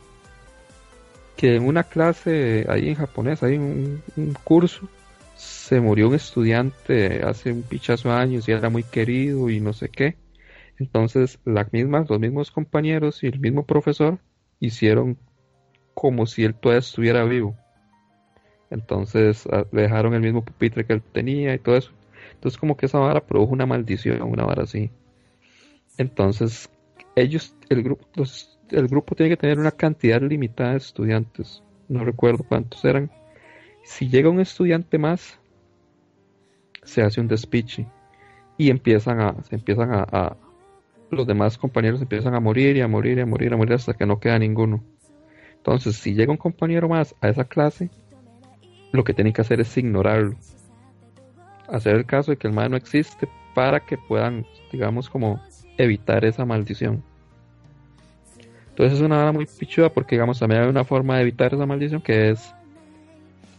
que 1.40 1.56
en 1.56 1.66
una 1.66 1.84
clase 1.84 2.66
ahí 2.68 2.90
en 2.90 2.96
japonés, 2.96 3.42
ahí 3.42 3.54
en 3.54 4.02
un, 4.14 4.34
curso, 4.44 4.86
se 5.36 5.80
murió 5.80 6.08
un 6.08 6.14
estudiante 6.14 7.22
hace 7.22 7.50
un 7.50 7.62
pichazo 7.62 8.10
de 8.10 8.14
años 8.16 8.46
y 8.46 8.52
era 8.52 8.68
muy 8.68 8.82
querido 8.82 9.48
y 9.48 9.58
no 9.58 9.72
sé 9.72 9.88
qué. 9.88 10.18
Entonces 10.80 11.38
las 11.44 11.72
mismas, 11.72 12.08
los 12.08 12.18
mismos 12.18 12.50
compañeros 12.50 13.22
y 13.22 13.26
el 13.26 13.38
mismo 13.38 13.66
profesor 13.66 14.18
hicieron 14.60 15.18
como 15.94 16.26
si 16.26 16.44
él 16.44 16.54
todavía 16.54 16.80
estuviera 16.80 17.24
vivo. 17.24 17.54
Entonces 18.70 19.46
ah, 19.52 19.66
le 19.72 19.82
dejaron 19.82 20.14
el 20.14 20.22
mismo 20.22 20.42
pupitre 20.42 20.86
que 20.86 20.94
él 20.94 21.02
tenía 21.02 21.54
y 21.54 21.58
todo 21.58 21.76
eso. 21.76 21.92
Entonces 22.32 22.58
como 22.58 22.78
que 22.78 22.86
esa 22.86 22.98
vara 22.98 23.20
produjo 23.20 23.52
una 23.52 23.66
maldición, 23.66 24.22
una 24.22 24.44
vara 24.44 24.62
así. 24.62 24.90
Entonces 25.98 26.70
ellos, 27.14 27.54
el 27.68 27.82
grupo, 27.82 28.06
el 28.70 28.88
grupo 28.88 29.14
tiene 29.14 29.28
que 29.28 29.36
tener 29.36 29.58
una 29.58 29.72
cantidad 29.72 30.22
limitada 30.22 30.70
de 30.70 30.78
estudiantes. 30.78 31.62
No 31.88 32.04
recuerdo 32.04 32.42
cuántos 32.42 32.82
eran. 32.86 33.10
Si 33.82 34.08
llega 34.08 34.30
un 34.30 34.40
estudiante 34.40 34.96
más, 34.96 35.38
se 36.84 37.02
hace 37.02 37.20
un 37.20 37.28
despiche 37.28 37.86
y 38.56 38.70
empiezan 38.70 39.20
a, 39.20 39.42
se 39.42 39.56
empiezan 39.56 39.90
a, 39.92 40.36
los 41.10 41.26
demás 41.26 41.58
compañeros 41.58 42.00
empiezan 42.00 42.34
a 42.34 42.40
morir 42.40 42.76
y 42.76 42.80
a 42.80 42.88
morir 42.88 43.18
y 43.18 43.20
a 43.20 43.26
morir 43.26 43.50
y 43.50 43.54
a 43.54 43.56
morir 43.56 43.74
hasta 43.74 43.94
que 43.94 44.06
no 44.06 44.20
queda 44.20 44.38
ninguno. 44.38 44.82
Entonces, 45.56 45.96
si 45.96 46.14
llega 46.14 46.32
un 46.32 46.38
compañero 46.38 46.88
más 46.88 47.14
a 47.20 47.28
esa 47.28 47.44
clase, 47.44 47.90
lo 48.92 49.04
que 49.04 49.14
tienen 49.14 49.32
que 49.32 49.42
hacer 49.42 49.60
es 49.60 49.76
ignorarlo. 49.76 50.36
Hacer 51.68 51.96
el 51.96 52.06
caso 52.06 52.30
de 52.30 52.36
que 52.36 52.48
el 52.48 52.54
mal 52.54 52.70
no 52.70 52.76
existe 52.76 53.28
para 53.54 53.80
que 53.80 53.98
puedan, 53.98 54.46
digamos, 54.72 55.08
como 55.08 55.40
evitar 55.76 56.24
esa 56.24 56.44
maldición. 56.44 57.02
Entonces 58.70 58.98
es 58.98 59.04
una 59.04 59.20
hora 59.20 59.32
muy 59.32 59.46
pichuda 59.46 59.90
porque, 59.90 60.14
digamos, 60.14 60.38
también 60.38 60.62
hay 60.62 60.68
una 60.68 60.84
forma 60.84 61.16
de 61.16 61.22
evitar 61.22 61.52
esa 61.52 61.66
maldición 61.66 62.00
que 62.00 62.30
es 62.30 62.54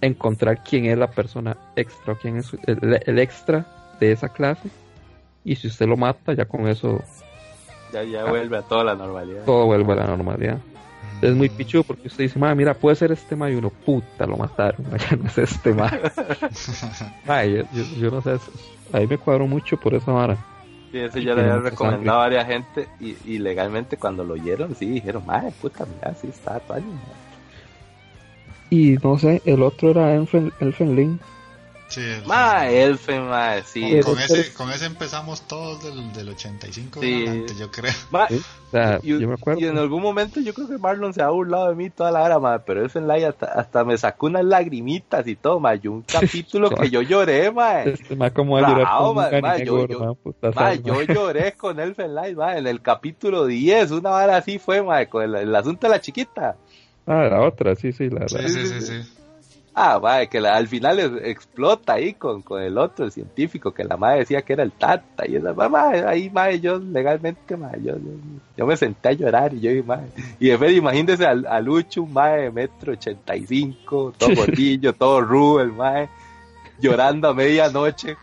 encontrar 0.02 0.64
quién 0.64 0.86
es 0.86 0.98
la 0.98 1.12
persona 1.12 1.58
extra 1.76 2.14
o 2.14 2.18
quién 2.18 2.38
es 2.38 2.52
el, 2.66 3.20
extra 3.20 3.68
de 4.00 4.12
esa 4.12 4.30
clase. 4.30 4.70
Y 5.44 5.56
si 5.56 5.68
usted 5.68 5.88
lo 5.88 5.98
mata, 5.98 6.34
ya 6.34 6.46
con 6.46 6.68
eso. 6.68 7.04
Ya, 7.92 8.04
ya 8.04 8.26
vuelve 8.26 8.58
a 8.58 8.62
toda 8.62 8.84
la 8.84 8.96
normalidad. 8.96 9.46
Todo 9.46 9.66
vuelve 9.66 9.94
a 9.94 9.96
la 9.98 10.08
normalidad. 10.08 10.60
Es 11.22 11.36
muy 11.36 11.50
pichudo 11.50 11.84
porque 11.84 12.08
usted 12.08 12.24
dice, 12.24 12.40
mira, 12.56 12.74
puede 12.74 12.96
ser 12.96 13.12
este 13.12 13.36
ma 13.36 13.50
y 13.50 13.56
uno, 13.56 13.70
puta, 13.70 14.26
lo 14.26 14.38
mataron, 14.38 14.86
ya 15.10 15.16
no 15.16 15.28
es 15.28 15.38
este 15.38 15.74
ma. 15.74 15.92
yo, 18.00 18.10
no 18.10 18.22
sé, 18.22 18.38
ahí 18.92 19.06
me 19.06 19.20
cuadro 19.20 19.46
mucho 19.46 19.78
por 19.78 19.94
esa 19.94 20.12
vara. 20.12 20.38
Sí, 20.92 20.98
ese 21.00 21.24
ya 21.24 21.36
le 21.36 21.42
había 21.42 21.58
recomendado 21.58 22.20
a 22.20 22.24
varias 22.24 22.48
gente 22.48 22.88
y, 23.00 23.38
legalmente 23.38 23.98
cuando 23.98 24.24
lo 24.24 24.34
oyeron, 24.34 24.76
sí, 24.76 24.88
dijeron, 24.88 25.24
madre, 25.26 25.54
puta, 25.62 25.86
mira, 25.86 26.16
sí 26.16 26.28
está 26.28 26.56
actual. 26.56 26.84
Y 28.72 28.98
no 29.04 29.20
sé, 29.20 29.42
el 29.46 29.62
otro 29.62 29.92
era 29.92 30.16
Elfen, 30.16 30.52
Elfen 30.60 30.96
Link. 30.96 31.22
Sí, 31.92 32.02
ma, 32.26 32.70
Elfen, 32.70 33.28
ma, 33.28 33.62
sí. 33.64 34.00
Con 34.00 34.18
ese, 34.18 34.54
con 34.54 34.72
ese 34.72 34.86
empezamos 34.86 35.42
todos 35.42 35.84
del, 35.84 36.14
del 36.14 36.30
85 36.30 37.02
sí. 37.02 37.28
adelante, 37.28 37.54
yo 37.60 37.70
creo. 37.70 37.92
y, 39.04 39.20
yo 39.20 39.28
me 39.28 39.34
acuerdo. 39.34 39.60
y 39.60 39.66
en 39.66 39.78
algún 39.78 40.02
momento 40.02 40.40
yo 40.40 40.54
creo 40.54 40.70
que 40.70 40.78
Marlon 40.78 41.14
se 41.14 41.22
ha 41.22 41.30
burlado 41.30 41.68
de 41.68 41.76
mí 41.76 41.90
toda 41.90 42.12
la 42.12 42.24
hora, 42.24 42.40
ma, 42.40 42.60
pero 42.60 42.82
Elfen 42.82 43.10
Light 43.10 43.26
hasta, 43.26 43.48
hasta 43.48 43.84
me 43.84 43.98
sacó 43.98 44.28
unas 44.28 44.46
lagrimitas 44.46 45.28
y 45.28 45.36
todo, 45.36 45.60
ma, 45.60 45.76
yo 45.76 45.92
un 45.92 46.04
capítulo 46.04 46.70
que 46.82 46.90
yo 46.90 47.02
lloré, 47.02 47.52
ma. 47.52 47.84
Este, 47.84 48.16
ma, 48.16 48.30
como 48.30 48.56
a 48.56 48.62
llorar 48.62 48.88
con 48.98 49.16
ma, 49.18 49.30
ma, 49.42 49.58
yo, 49.58 49.86
yo, 49.86 50.18
ma, 50.56 50.74
yo 50.76 51.02
lloré 51.02 51.52
con 51.58 51.78
Elfen 51.78 52.16
Light, 52.16 52.38
ma, 52.38 52.58
en 52.58 52.68
el 52.68 52.82
capítulo 52.82 53.48
10, 53.48 53.92
una 53.92 54.12
hora 54.12 54.38
así 54.38 54.60
fue, 54.60 54.82
ma, 54.82 55.06
con 55.08 55.24
el, 55.24 55.36
el 55.36 55.54
asunto 55.54 55.88
de 55.88 55.92
la 55.92 56.00
chiquita. 56.00 56.56
Ah, 57.06 57.28
la 57.30 57.42
otra, 57.42 57.76
sí, 57.76 57.92
sí, 57.92 58.10
la 58.10 58.30
sí, 58.30 58.38
sí, 58.48 58.66
sí, 58.66 58.82
sí. 58.82 59.21
Ah, 59.74 60.00
madre, 60.00 60.28
que 60.28 60.38
al 60.40 60.68
final 60.68 61.00
explota 61.24 61.94
ahí 61.94 62.14
con, 62.14 62.42
con 62.42 62.62
el 62.62 62.78
otro, 62.78 63.06
el 63.06 63.12
científico, 63.12 63.74
que 63.74 63.86
la 63.86 63.96
madre 63.96 64.20
decía 64.20 64.42
que 64.42 64.52
era 64.54 64.64
el 64.64 64.74
Tata. 64.74 65.26
Y 65.26 65.38
esa 65.38 65.54
madre, 65.54 66.04
ahí, 66.06 66.30
madre, 66.30 66.60
yo 66.60 66.78
legalmente, 66.78 67.56
madre, 67.56 67.80
yo, 67.82 67.94
yo, 68.58 68.66
me 68.66 68.76
senté 68.76 69.10
a 69.10 69.14
llorar 69.14 69.54
y 69.54 69.62
yo, 69.62 69.84
madre. 69.86 70.08
Y 70.40 70.50
de 70.50 70.58
vez, 70.58 70.74
imagínese 70.74 71.26
a, 71.26 71.32
a 71.32 71.62
Lucho, 71.62 72.04
un 72.04 72.12
madre 72.12 72.44
de 72.44 72.52
metro 72.52 72.92
ochenta 72.92 73.34
y 73.34 73.48
cinco, 73.48 74.14
todo 74.18 74.30
gordillo, 74.36 74.92
todo 74.92 75.22
rubel, 75.22 75.72
madre, 75.72 76.10
llorando 76.82 77.30
a 77.30 77.34
medianoche, 77.34 78.18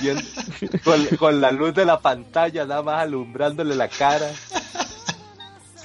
con, 0.84 1.04
con 1.18 1.40
la 1.40 1.52
luz 1.52 1.74
de 1.74 1.84
la 1.84 2.00
pantalla 2.00 2.64
nada 2.64 2.82
más 2.82 3.02
alumbrándole 3.02 3.74
la 3.74 3.88
cara 3.88 4.30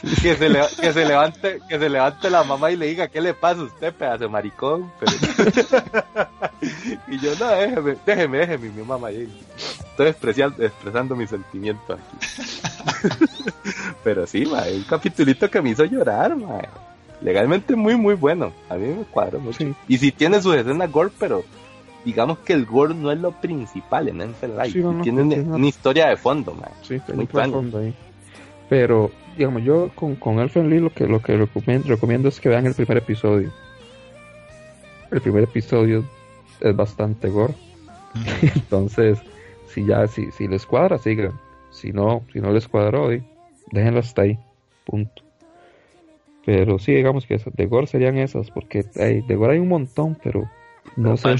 que 0.04 0.36
se, 0.36 0.82
que 0.82 0.94
se 0.94 1.06
levante 1.06 1.62
que 1.68 1.80
se 1.80 1.90
levante 1.90 2.30
la 2.30 2.44
mamá 2.44 2.72
y 2.72 2.76
le 2.76 2.88
diga 2.88 3.08
qué 3.08 3.22
le 3.22 3.34
pasa 3.34 3.62
a 3.62 3.64
usted 3.64 3.94
pedazo 3.94 4.26
de 4.26 4.28
maricón 4.28 4.92
y 7.08 7.20
yo 7.20 7.32
no 7.40 7.48
déjeme 7.48 7.96
déjeme 8.06 8.38
déjeme 8.40 8.70
mi 8.70 8.84
mamá 8.84 9.12
estoy 9.12 10.08
expresando, 10.08 10.64
expresando 10.64 11.16
mis 11.16 11.30
sentimientos 11.30 12.00
aquí. 12.00 12.18
Pero 14.04 14.28
sí 14.28 14.46
ma, 14.46 14.64
un 14.64 14.84
capitulito 14.84 15.50
que 15.50 15.62
me 15.62 15.70
hizo 15.70 15.86
llorar 15.86 16.36
ma. 16.36 16.60
legalmente 17.22 17.76
muy 17.76 17.96
muy 17.96 18.16
bueno. 18.16 18.52
A 18.70 18.76
mí 18.76 18.88
me 18.88 19.06
cuadra 19.06 19.40
mucho. 19.40 19.64
Y 19.88 19.98
si 19.98 20.12
tiene 20.12 20.42
sus 20.42 20.56
escenas 20.56 20.92
gore 20.92 21.12
pero 21.18 21.44
digamos 22.04 22.40
que 22.40 22.54
el 22.54 22.66
gore 22.66 22.94
no 22.94 23.12
es 23.12 23.20
lo 23.20 23.32
principal 23.32 24.10
en 24.10 24.22
Enfer 24.22 24.50
Light. 24.50 24.74
Tiene 25.02 25.22
una, 25.22 25.68
historia 25.68 26.10
de 26.10 26.18
fondo 26.18 26.54
ma. 26.54 26.68
sí, 26.82 27.00
muy 27.14 27.28
fondo 27.28 27.78
ahí 27.78 27.96
pero 28.70 29.12
digamos, 29.38 29.64
yo 29.64 29.90
con, 29.96 30.16
con 30.16 30.40
Elfen 30.40 30.70
Lee 30.70 30.80
lo 30.80 30.94
que, 30.94 31.08
lo 31.08 31.22
que 31.22 31.38
recomiendo, 31.38 32.30
es 32.30 32.40
que 32.40 32.50
vean 32.50 32.66
el 32.66 32.74
primer 32.74 32.98
episodio. 32.98 33.52
El 35.12 35.22
primer 35.22 35.44
episodio 35.44 36.04
es 36.60 36.76
bastante 36.76 37.30
gore. 37.30 37.54
Entonces, 38.42 39.20
si 39.68 39.86
ya, 39.86 40.08
si, 40.08 40.32
si 40.32 40.48
les 40.48 40.66
cuadra, 40.66 40.98
sigan. 40.98 41.40
Si 41.72 41.92
no, 41.92 42.24
si 42.32 42.40
no 42.40 42.52
les 42.52 42.68
cuadra 42.68 43.02
hoy, 43.02 43.24
déjenlo 43.72 44.00
hasta 44.00 44.24
ahí. 44.24 44.38
Punto. 44.86 45.24
Pero 46.46 46.78
sí, 46.78 46.94
digamos 46.94 47.26
que 47.26 47.38
de 47.38 47.66
Gore 47.66 47.88
serían 47.88 48.18
esas, 48.18 48.52
porque 48.52 48.86
hay, 49.00 49.22
de 49.22 49.36
Gore 49.36 49.54
hay 49.54 49.60
un 49.60 49.70
montón, 49.70 50.18
pero 50.22 50.50
no 50.98 51.16
sé. 51.16 51.36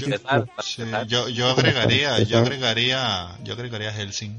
yo, 1.06 1.28
yo 1.28 1.48
agregaría, 1.48 2.18
yo 2.20 2.38
agregaría, 2.38 3.38
yo 3.44 3.52
agregaría 3.52 3.92
Helsing. 3.92 4.34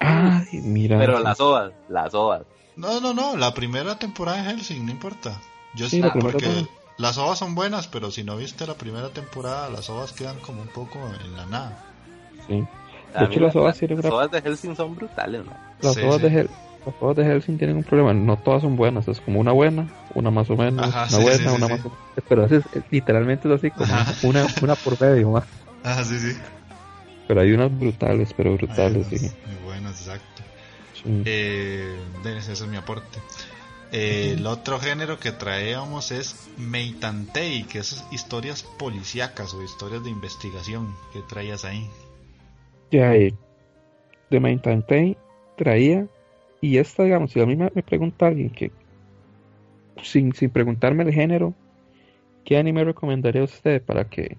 Ay, 0.00 0.60
mira. 0.62 0.98
Pero 0.98 1.20
las 1.20 1.40
ovas, 1.40 1.72
las 1.88 2.14
ovas. 2.14 2.42
No, 2.76 3.00
no, 3.00 3.12
no, 3.12 3.36
la 3.36 3.54
primera 3.54 3.98
temporada 3.98 4.42
de 4.42 4.50
Helsing, 4.50 4.86
no 4.86 4.92
importa. 4.92 5.40
Yo 5.74 5.88
sí, 5.88 6.00
porque 6.20 6.66
las 6.96 7.18
ovas 7.18 7.38
son 7.38 7.54
buenas, 7.54 7.88
pero 7.88 8.10
si 8.10 8.24
no 8.24 8.36
viste 8.36 8.66
la 8.66 8.74
primera 8.74 9.08
temporada, 9.10 9.68
las 9.70 9.90
ovas 9.90 10.12
quedan 10.12 10.38
como 10.38 10.62
un 10.62 10.68
poco 10.68 10.98
en 11.24 11.36
la 11.36 11.46
nada. 11.46 11.84
Sí. 12.46 12.64
De 13.18 13.24
hecho, 13.24 13.40
las 13.40 13.56
ovas, 13.56 13.82
las, 13.82 14.04
ovas 14.04 14.30
de 14.30 14.42
Helsing 14.42 14.76
son 14.76 14.94
brutales, 14.94 15.44
¿no? 15.44 15.52
Las 15.80 15.96
ovas 15.96 16.22
de 16.22 16.30
Helsing 16.30 16.68
las 16.86 16.94
ovas 17.00 17.16
de 17.16 17.24
Helsing 17.24 17.58
tienen 17.58 17.76
un 17.76 17.84
problema, 17.84 18.14
no 18.14 18.36
todas 18.36 18.62
son 18.62 18.76
buenas, 18.76 19.06
es 19.08 19.20
como 19.20 19.40
una 19.40 19.52
buena, 19.52 19.88
una 20.14 20.30
más 20.30 20.48
o 20.50 20.56
menos, 20.56 20.86
una 20.86 21.18
buena, 21.18 21.52
una 21.52 21.68
más 21.68 21.84
o 21.84 21.88
menos, 21.88 21.98
pero 22.28 22.46
es, 22.46 22.64
literalmente 22.90 23.48
es 23.48 23.54
así 23.54 23.70
como 23.70 23.92
una, 24.22 24.46
una 24.62 24.74
por 24.74 25.00
medio 25.00 25.30
más. 25.30 25.44
Ah, 25.84 26.02
sí, 26.04 26.18
sí. 26.18 26.36
Pero 27.26 27.40
hay 27.40 27.52
unas 27.52 27.76
brutales, 27.78 28.32
pero 28.34 28.54
brutales, 28.54 29.06
sí. 29.08 29.18
Muy 29.20 29.67
exacto. 29.90 30.42
Eh, 31.04 31.96
ese 32.24 32.52
es 32.52 32.66
mi 32.66 32.76
aporte. 32.76 33.18
Eh, 33.92 34.34
el 34.36 34.46
otro 34.46 34.78
género 34.78 35.18
que 35.18 35.32
traíamos 35.32 36.10
es 36.10 36.50
Meitantei, 36.58 37.64
que 37.64 37.78
es 37.78 38.04
historias 38.12 38.62
policíacas 38.62 39.54
o 39.54 39.62
historias 39.62 40.04
de 40.04 40.10
investigación 40.10 40.94
que 41.12 41.20
traías 41.22 41.64
ahí. 41.64 41.88
Ya, 42.90 43.14
eh, 43.14 43.34
de 44.30 44.40
Meitantei 44.40 45.16
traía 45.56 46.06
y 46.60 46.78
esta, 46.78 47.04
digamos, 47.04 47.32
si 47.32 47.40
a 47.40 47.46
mí 47.46 47.56
me, 47.56 47.70
pregunta 47.70 48.26
alguien 48.26 48.50
que, 48.50 48.72
sin, 50.02 50.34
sin 50.34 50.50
preguntarme 50.50 51.04
el 51.04 51.12
género, 51.12 51.54
¿qué 52.44 52.58
anime 52.58 52.84
recomendaría 52.84 53.44
usted 53.44 53.82
para 53.82 54.04
que 54.04 54.36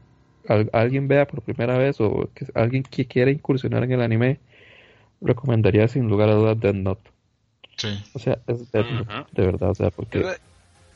alguien 0.74 1.08
vea 1.08 1.28
por 1.28 1.42
primera 1.42 1.78
vez 1.78 2.02
o 2.02 2.30
que 2.34 2.46
alguien 2.56 2.84
que 2.84 3.06
quiera 3.06 3.32
incursionar 3.32 3.84
en 3.84 3.94
el 3.94 4.02
anime? 4.02 4.40
Recomendaría 5.22 5.88
sin 5.88 6.08
lugar 6.08 6.30
a 6.30 6.34
dudas 6.34 6.60
Dead 6.60 6.74
Note. 6.74 7.10
Sí. 7.78 8.04
O 8.14 8.20
sea, 8.20 8.40
es 8.48 8.72
Dead 8.72 8.86
Note, 8.86 9.26
de 9.32 9.46
verdad, 9.46 9.70
o 9.72 9.76
sea, 9.76 9.90
porque... 9.92 10.26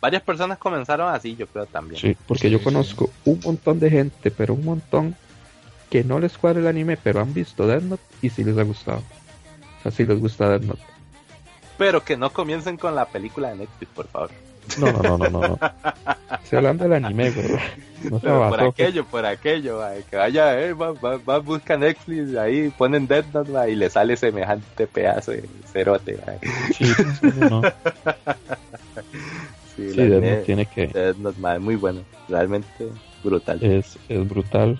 Varias 0.01 0.21
personas 0.23 0.57
comenzaron 0.57 1.13
así, 1.13 1.35
yo 1.37 1.47
creo 1.47 1.65
también. 1.65 1.99
Sí, 1.99 2.17
porque 2.27 2.49
yo 2.49 2.61
conozco 2.61 3.09
un 3.23 3.39
montón 3.43 3.79
de 3.79 3.89
gente, 3.89 4.31
pero 4.31 4.53
un 4.53 4.65
montón 4.65 5.15
que 5.89 6.03
no 6.03 6.19
les 6.19 6.37
cuadra 6.37 6.59
el 6.59 6.67
anime, 6.67 6.97
pero 6.97 7.21
han 7.21 7.33
visto 7.33 7.65
Dead 7.65 7.81
Note 7.81 8.03
y 8.21 8.29
sí 8.29 8.43
les 8.43 8.57
ha 8.57 8.63
gustado. 8.63 9.01
O 9.79 9.83
sea, 9.83 9.91
sí 9.91 10.05
les 10.05 10.19
gusta 10.19 10.49
Dead 10.49 10.61
Note. 10.61 10.81
Pero 11.77 12.03
que 12.03 12.17
no 12.17 12.31
comiencen 12.31 12.77
con 12.77 12.95
la 12.95 13.05
película 13.05 13.49
de 13.49 13.57
Netflix, 13.59 13.91
por 13.93 14.07
favor. 14.07 14.31
No, 14.79 14.91
no, 14.91 15.17
no, 15.17 15.29
no, 15.29 15.41
no. 15.41 15.59
Estoy 16.43 16.57
hablando 16.57 16.83
del 16.83 16.93
anime, 16.93 17.29
bro. 17.31 17.57
No 18.09 18.19
se 18.19 18.27
por 18.27 18.61
aquello, 18.61 19.05
por 19.05 19.25
aquello, 19.25 19.79
que 20.09 20.17
vaya, 20.17 20.59
eh, 20.59 20.73
va, 20.73 20.91
va, 20.91 21.17
va, 21.17 21.39
busca 21.39 21.77
Netflix, 21.77 22.35
ahí 22.35 22.69
ponen 22.77 23.07
Dead 23.07 23.25
Note 23.33 23.71
y 23.71 23.75
le 23.75 23.89
sale 23.89 24.17
semejante 24.17 24.87
pedazo 24.87 25.31
de 25.31 25.47
cerote. 25.71 26.19
Sí, 26.73 26.85
no. 27.39 27.61
sí, 29.75 29.91
sí 29.91 29.95
Dead 29.95 30.09
Note 30.09 30.43
tiene 30.45 30.65
que... 30.65 30.87
Dead 30.87 31.15
Note, 31.15 31.59
muy 31.59 31.75
bueno, 31.75 32.01
realmente 32.27 32.89
brutal. 33.23 33.63
Es, 33.63 33.97
es 34.09 34.27
brutal. 34.27 34.79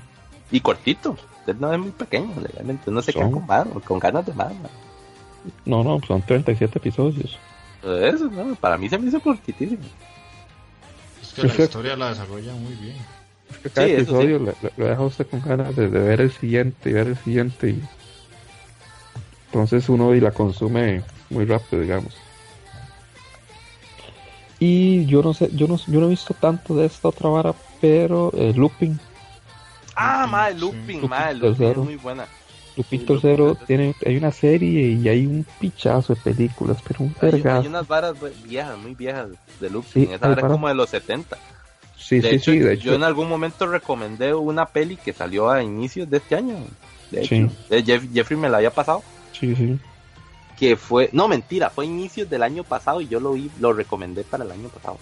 Y 0.51 0.60
cortito, 0.60 1.18
Dead 1.45 1.55
Note 1.55 1.76
es 1.76 1.81
muy 1.81 1.91
pequeño, 1.91 2.34
legalmente, 2.41 2.91
no 2.91 3.01
se 3.01 3.14
queda 3.14 3.30
con, 3.30 3.81
con 3.81 3.99
ganas 3.99 4.26
de 4.26 4.34
más. 4.34 4.51
No, 5.65 5.84
no, 5.84 5.99
son 6.05 6.22
37 6.22 6.77
episodios. 6.77 7.39
Eso, 7.84 8.30
no, 8.30 8.55
para 8.55 8.77
mí 8.77 8.88
se 8.88 8.97
me 8.97 9.10
hizo 9.10 9.19
cortitísimo. 9.19 9.84
Es 11.22 11.34
que 11.34 11.43
la 11.43 11.64
historia 11.64 11.95
la 11.97 12.10
desarrolla 12.10 12.53
muy 12.53 12.73
bien. 12.76 12.95
Es 13.49 13.57
que 13.57 13.69
cada 13.69 13.88
episodio 13.88 14.39
lo 14.39 14.85
deja 14.88 15.01
usted 15.01 15.27
con 15.27 15.41
ganas 15.41 15.76
de, 15.76 15.88
ver 15.88 16.22
el 16.22 16.31
siguiente 16.31 16.89
y 16.89 16.93
ver 16.93 17.07
el 17.07 17.18
siguiente. 17.18 17.69
Y... 17.72 17.84
Entonces 19.47 19.89
uno 19.89 20.15
y 20.15 20.22
la 20.22 20.31
consume 20.31 21.03
muy 21.30 21.45
rápido, 21.45 21.81
digamos. 21.81 22.15
Y 24.60 25.05
yo 25.07 25.22
no 25.22 25.34
sé, 25.34 25.49
yo 25.53 25.68
no, 25.68 25.77
yo 25.88 25.99
no 25.99 26.05
he 26.05 26.10
visto 26.10 26.34
tanto 26.34 26.76
de 26.76 26.85
esta 26.85 27.10
otra 27.10 27.30
vara, 27.30 27.53
pero 27.81 28.31
eh, 28.34 28.53
Looping. 28.55 28.97
Ah, 29.93 30.26
madre, 30.26 30.57
Looping, 30.57 31.01
sí. 31.01 31.07
madre, 31.07 31.35
Looping 31.35 31.68
es 31.69 31.77
muy 31.77 31.95
buena. 31.97 32.26
Lupin 32.76 33.06
Tercero 33.06 33.56
tiene, 33.68 33.95
hay 34.06 34.18
una 34.18 34.32
serie 34.32 34.90
y 34.90 35.08
hay 35.08 35.26
un 35.26 35.45
pichazo 35.60 36.16
de 36.16 36.22
películas, 36.22 36.78
pero 36.86 37.04
un 37.04 37.16
vergazo. 37.22 37.62
Hay, 37.62 37.68
unas 37.68 37.88
varas 37.88 38.16
viejas, 38.44 38.78
muy 38.78 38.95
viejas 38.95 39.30
de 39.60 39.70
Lupin, 39.70 40.12
esa 40.12 40.32
era 40.32 40.48
como 40.48 40.68
de 40.68 40.76
los 40.76 40.90
70. 40.90 41.38
Sí, 41.98 42.22
sí, 42.22 42.40
sí, 42.40 42.60
de 42.60 42.74
hecho. 42.74 42.84
Yo 42.86 42.95
en 42.95 43.04
algún 43.04 43.30
momento 43.30 43.66
recomendé 43.66 44.34
una 44.34 44.66
peli 44.66 44.98
que 44.98 45.14
salió 45.14 45.50
a 45.50 45.64
inicios 45.64 46.10
de 46.10 46.18
este 46.18 46.36
año. 46.36 46.56
De 47.12 47.22
hecho, 47.22 48.06
Jeffrey 48.14 48.40
me 48.40 48.50
la 48.50 48.58
había 48.58 48.72
pasado. 48.72 49.04
Sí, 49.32 49.56
sí. 49.56 49.78
Que 50.58 50.76
fue, 50.76 51.10
no 51.14 51.28
mentira, 51.28 51.70
fue 51.70 51.86
a 51.86 51.88
inicios 51.88 52.30
del 52.30 52.44
año 52.44 52.64
pasado 52.64 53.02
y 53.02 53.08
yo 53.08 53.20
lo 53.20 53.34
vi, 53.34 53.50
lo 53.60 53.74
recomendé 53.74 54.24
para 54.24 54.44
el 54.44 54.52
año 54.52 54.70
pasado. 54.70 54.98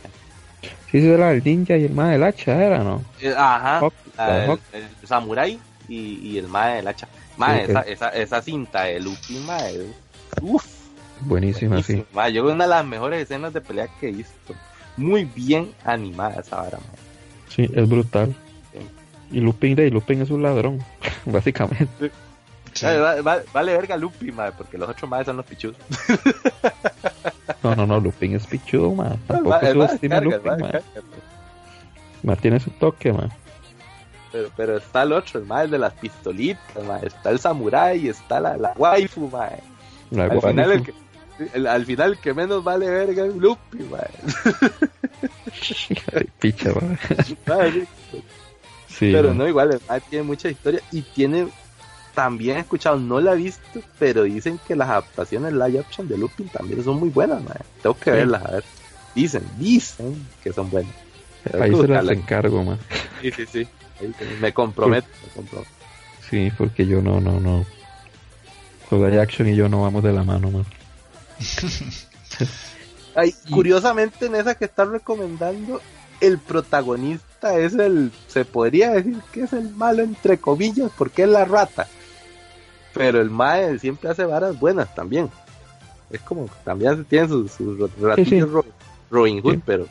Sí, 0.92 1.02
sí, 1.02 1.08
era 1.08 1.32
el 1.32 1.44
ninja 1.44 1.76
y 1.78 1.86
el 1.86 1.94
ma 1.94 2.10
del 2.10 2.24
hacha, 2.24 2.64
era, 2.64 2.84
¿no? 2.84 3.02
Eh, 3.20 3.34
ajá, 3.36 3.82
el, 4.74 5.08
samurai 5.08 5.60
y, 5.92 6.20
y 6.24 6.38
el 6.38 6.48
ma 6.48 6.68
del 6.68 6.88
hacha 6.88 7.08
esa, 7.50 7.82
esa, 7.82 8.10
esa, 8.10 8.42
cinta 8.42 8.84
de 8.84 9.00
Lupin, 9.00 9.46
es 9.50 9.96
uff. 10.42 10.66
Buenísima, 11.22 11.82
sí. 11.84 12.04
yo 12.34 12.46
una 12.46 12.64
de 12.64 12.70
las 12.70 12.86
mejores 12.86 13.22
escenas 13.24 13.54
de 13.54 13.62
pelea 13.62 13.88
que 14.00 14.10
he 14.10 14.12
visto. 14.12 14.56
Muy 14.98 15.26
bien 15.26 15.74
animada 15.86 16.42
esa 16.42 16.58
vara, 16.58 16.80
Sí, 17.48 17.70
es 17.74 17.90
brutal. 17.90 18.36
Y 19.32 19.40
Lupin, 19.40 19.76
de 19.76 19.90
Lupin 19.90 20.22
es 20.22 20.30
un 20.30 20.44
ladrón, 20.44 20.84
básicamente. 21.26 22.12
Vale, 23.54 23.74
verga 23.74 23.98
Lupin, 23.98 24.36
madre, 24.36 24.54
porque 24.58 24.78
los 24.78 24.90
otros 24.90 25.10
madres 25.10 25.28
son 25.28 25.38
los 25.38 25.46
pichudos. 25.46 25.78
no, 27.64 27.76
no, 27.76 27.86
no, 27.86 28.00
Lupin 28.00 28.36
es 28.36 28.48
pichudo, 28.48 28.94
madre. 28.94 29.18
Tampoco 29.28 29.60
subestima 29.60 30.22
Lupin, 30.22 30.58
madre. 30.60 30.82
tiene 32.42 32.60
su 32.60 32.72
toque, 32.72 33.14
madre. 33.14 33.41
Pero, 34.32 34.50
pero 34.56 34.78
está 34.78 35.04
el 35.04 35.12
otro, 35.14 35.40
el 35.40 35.46
más 35.46 35.70
de 35.70 35.78
las 35.78 35.94
pistolitas, 35.94 37.04
está 37.04 37.32
el 37.32 37.40
samurai, 37.40 38.08
está 38.08 38.40
la, 38.40 38.56
la 38.58 38.74
waifu, 38.78 39.30
al, 39.36 40.42
Final 40.42 40.72
el 40.72 40.84
que, 40.84 40.94
al 41.68 41.86
final 41.86 42.18
que 42.20 42.34
menos 42.34 42.64
vale 42.64 42.90
verga 42.90 43.26
es 43.26 43.36
Lupi, 43.36 43.80
Picha, 46.40 46.72
pero 49.00 49.34
no, 49.34 49.48
igual, 49.48 49.72
el 49.72 50.02
tiene 50.10 50.24
mucha 50.24 50.50
historia 50.50 50.82
y 50.92 51.02
tiene 51.02 51.48
también 52.14 52.58
he 52.58 52.60
escuchado, 52.60 53.00
no 53.00 53.20
la 53.22 53.34
he 53.34 53.38
visto, 53.38 53.82
pero 53.98 54.24
dicen 54.24 54.60
que 54.68 54.76
las 54.76 54.90
adaptaciones 54.90 55.54
live 55.54 55.80
action 55.80 56.08
de 56.08 56.18
Lupin 56.18 56.50
también 56.50 56.84
son 56.84 57.00
muy 57.00 57.10
buenas, 57.10 57.42
Tengo 57.82 57.98
que 57.98 58.12
verlas, 58.12 58.46
a 58.46 58.52
ver. 58.52 58.64
Dicen, 59.16 59.44
dicen 59.58 60.28
que 60.44 60.54
son 60.54 60.70
buenas. 60.70 60.94
Ahí 61.60 61.74
se 61.74 61.88
las 61.88 62.10
encargo, 62.10 62.64
man. 62.64 62.78
Sí, 63.22 63.32
sí, 63.32 63.46
sí. 63.46 63.68
Me 64.40 64.54
comprometo, 64.54 65.08
Sí, 66.32 66.52
porque 66.58 66.88
yo 66.88 67.02
no, 67.02 67.20
no, 67.20 67.40
no. 67.40 67.66
Jugar 68.90 69.20
Action 69.20 69.48
y 69.50 69.56
yo 69.56 69.68
no 69.68 69.82
vamos 69.82 70.04
de 70.04 70.14
la 70.14 70.24
mano, 70.24 70.50
man. 70.50 70.66
Ay, 73.16 73.36
curiosamente 73.50 74.28
en 74.28 74.36
esa 74.36 74.56
que 74.56 74.66
estás 74.66 74.88
recomendando, 74.88 75.82
el 76.22 76.40
protagonista 76.40 77.58
es 77.58 77.74
el, 77.74 78.12
se 78.28 78.46
podría 78.46 78.92
decir 78.92 79.18
que 79.34 79.42
es 79.44 79.54
el 79.54 79.70
malo 79.72 80.04
entre 80.04 80.38
comillas, 80.38 80.90
porque 80.98 81.24
es 81.24 81.30
la 81.30 81.44
rata. 81.44 81.88
Pero 82.94 83.20
el 83.22 83.30
Mae 83.30 83.80
siempre 83.80 84.10
hace 84.10 84.24
varas 84.24 84.58
buenas 84.60 84.94
también. 84.96 85.30
Es 86.10 86.22
como, 86.22 86.50
también 86.64 87.04
tiene 87.06 87.28
sus, 87.28 87.52
ratillos 88.00 88.66
Robin 89.10 89.42
Hood, 89.42 89.60
pero... 89.66 89.88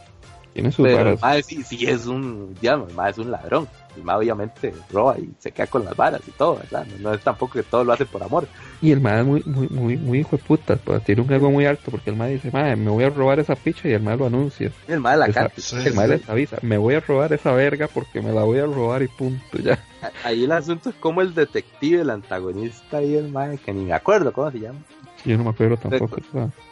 Tiene 0.54 0.72
sus 0.72 0.90
varas. 0.90 1.20
El 1.22 1.44
sí, 1.44 1.62
sí 1.62 1.86
es 1.86 2.06
un, 2.06 2.54
digamos, 2.60 2.88
el 2.88 2.94
Mae 2.94 3.10
es 3.10 3.18
un 3.18 3.30
ladrón 3.30 3.68
el 3.96 4.04
mae 4.04 4.16
obviamente 4.16 4.74
roba 4.90 5.16
y 5.18 5.30
se 5.38 5.52
queda 5.52 5.66
con 5.66 5.84
las 5.84 5.96
varas 5.96 6.20
y 6.26 6.30
todo, 6.32 6.56
¿verdad? 6.56 6.86
No, 7.00 7.12
es 7.12 7.20
tampoco 7.22 7.54
que 7.54 7.62
todo 7.62 7.84
lo 7.84 7.92
hace 7.92 8.06
por 8.06 8.22
amor. 8.22 8.46
Y 8.80 8.92
el 8.92 9.00
mae 9.00 9.20
es 9.20 9.26
muy, 9.26 9.42
muy, 9.44 9.68
muy, 9.68 9.96
muy 9.96 10.18
hijo 10.20 10.36
de 10.36 10.42
puta, 10.42 10.76
pues, 10.76 11.04
tiene 11.04 11.22
un 11.22 11.32
ego 11.32 11.50
muy 11.50 11.66
alto 11.66 11.90
porque 11.90 12.10
el 12.10 12.16
mae 12.16 12.32
dice, 12.32 12.50
mae, 12.50 12.76
me 12.76 12.90
voy 12.90 13.04
a 13.04 13.10
robar 13.10 13.40
esa 13.40 13.54
picha 13.54 13.88
y 13.88 13.92
el 13.92 14.02
mae 14.02 14.16
lo 14.16 14.26
anuncia. 14.26 14.72
El 14.88 15.00
mae 15.00 15.16
la 15.16 15.28
carta. 15.28 15.60
El 15.84 15.94
mae 15.94 16.08
les 16.08 16.28
avisa, 16.28 16.58
me 16.62 16.78
voy 16.78 16.94
a 16.94 17.00
robar 17.00 17.32
esa 17.32 17.52
verga 17.52 17.88
porque 17.88 18.20
me 18.20 18.32
la 18.32 18.42
voy 18.42 18.58
a 18.58 18.66
robar 18.66 19.02
y 19.02 19.08
punto, 19.08 19.58
ya. 19.58 19.78
Ahí 20.24 20.44
el 20.44 20.52
asunto 20.52 20.90
es 20.90 20.96
como 20.96 21.20
el 21.20 21.34
detective, 21.34 22.02
el 22.02 22.10
antagonista 22.10 23.02
y 23.02 23.14
el 23.14 23.30
mae, 23.30 23.58
que 23.58 23.72
ni 23.72 23.84
me 23.84 23.92
acuerdo 23.92 24.32
cómo 24.32 24.50
se 24.50 24.60
llama. 24.60 24.78
Yo 25.24 25.36
no 25.36 25.44
me 25.44 25.50
acuerdo 25.50 25.76
tampoco. 25.76 26.16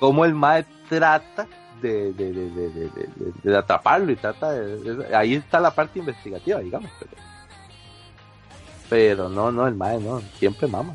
Cómo 0.00 0.24
el 0.24 0.34
mae 0.34 0.64
trata 0.88 1.46
de, 1.80 2.12
de, 2.12 2.32
de, 2.32 2.70
de, 2.70 3.32
de 3.42 3.56
atraparlo 3.56 4.12
y 4.12 4.16
trata 4.16 4.52
de, 4.52 5.14
ahí 5.14 5.34
está 5.34 5.60
la 5.60 5.70
parte 5.70 5.98
investigativa 5.98 6.60
digamos 6.60 6.90
pero, 6.98 7.12
pero 8.88 9.28
no 9.28 9.52
no 9.52 9.66
el 9.66 9.74
mae 9.74 9.98
no 9.98 10.20
siempre 10.38 10.68
mama 10.68 10.94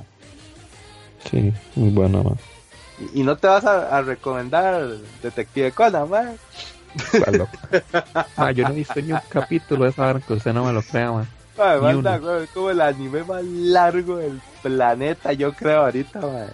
sí 1.29 1.53
muy 1.75 1.89
buena 1.89 2.21
Y, 3.13 3.23
no 3.23 3.35
te 3.37 3.47
vas 3.47 3.65
a, 3.65 4.01
recomendar 4.01 4.87
Detective 5.21 5.71
Conan, 5.71 6.09
man. 6.09 6.37
ah, 8.37 8.51
yo 8.51 8.63
no 8.65 8.69
he 8.69 8.75
visto 8.75 9.01
ni 9.01 9.11
un 9.11 9.19
capítulo 9.29 9.85
de 9.85 9.89
esa 9.89 10.07
hora 10.07 10.19
que 10.19 10.33
usted 10.33 10.53
no 10.53 10.65
me 10.65 10.73
lo 10.73 10.81
crea, 10.83 11.11
man. 11.11 11.27
es 12.43 12.49
como 12.51 12.69
el 12.69 12.81
anime 12.81 13.23
más 13.23 13.43
largo 13.43 14.17
del 14.17 14.39
planeta, 14.61 15.33
yo 15.33 15.53
creo, 15.53 15.85
ahorita, 15.85 16.19
man. 16.19 16.49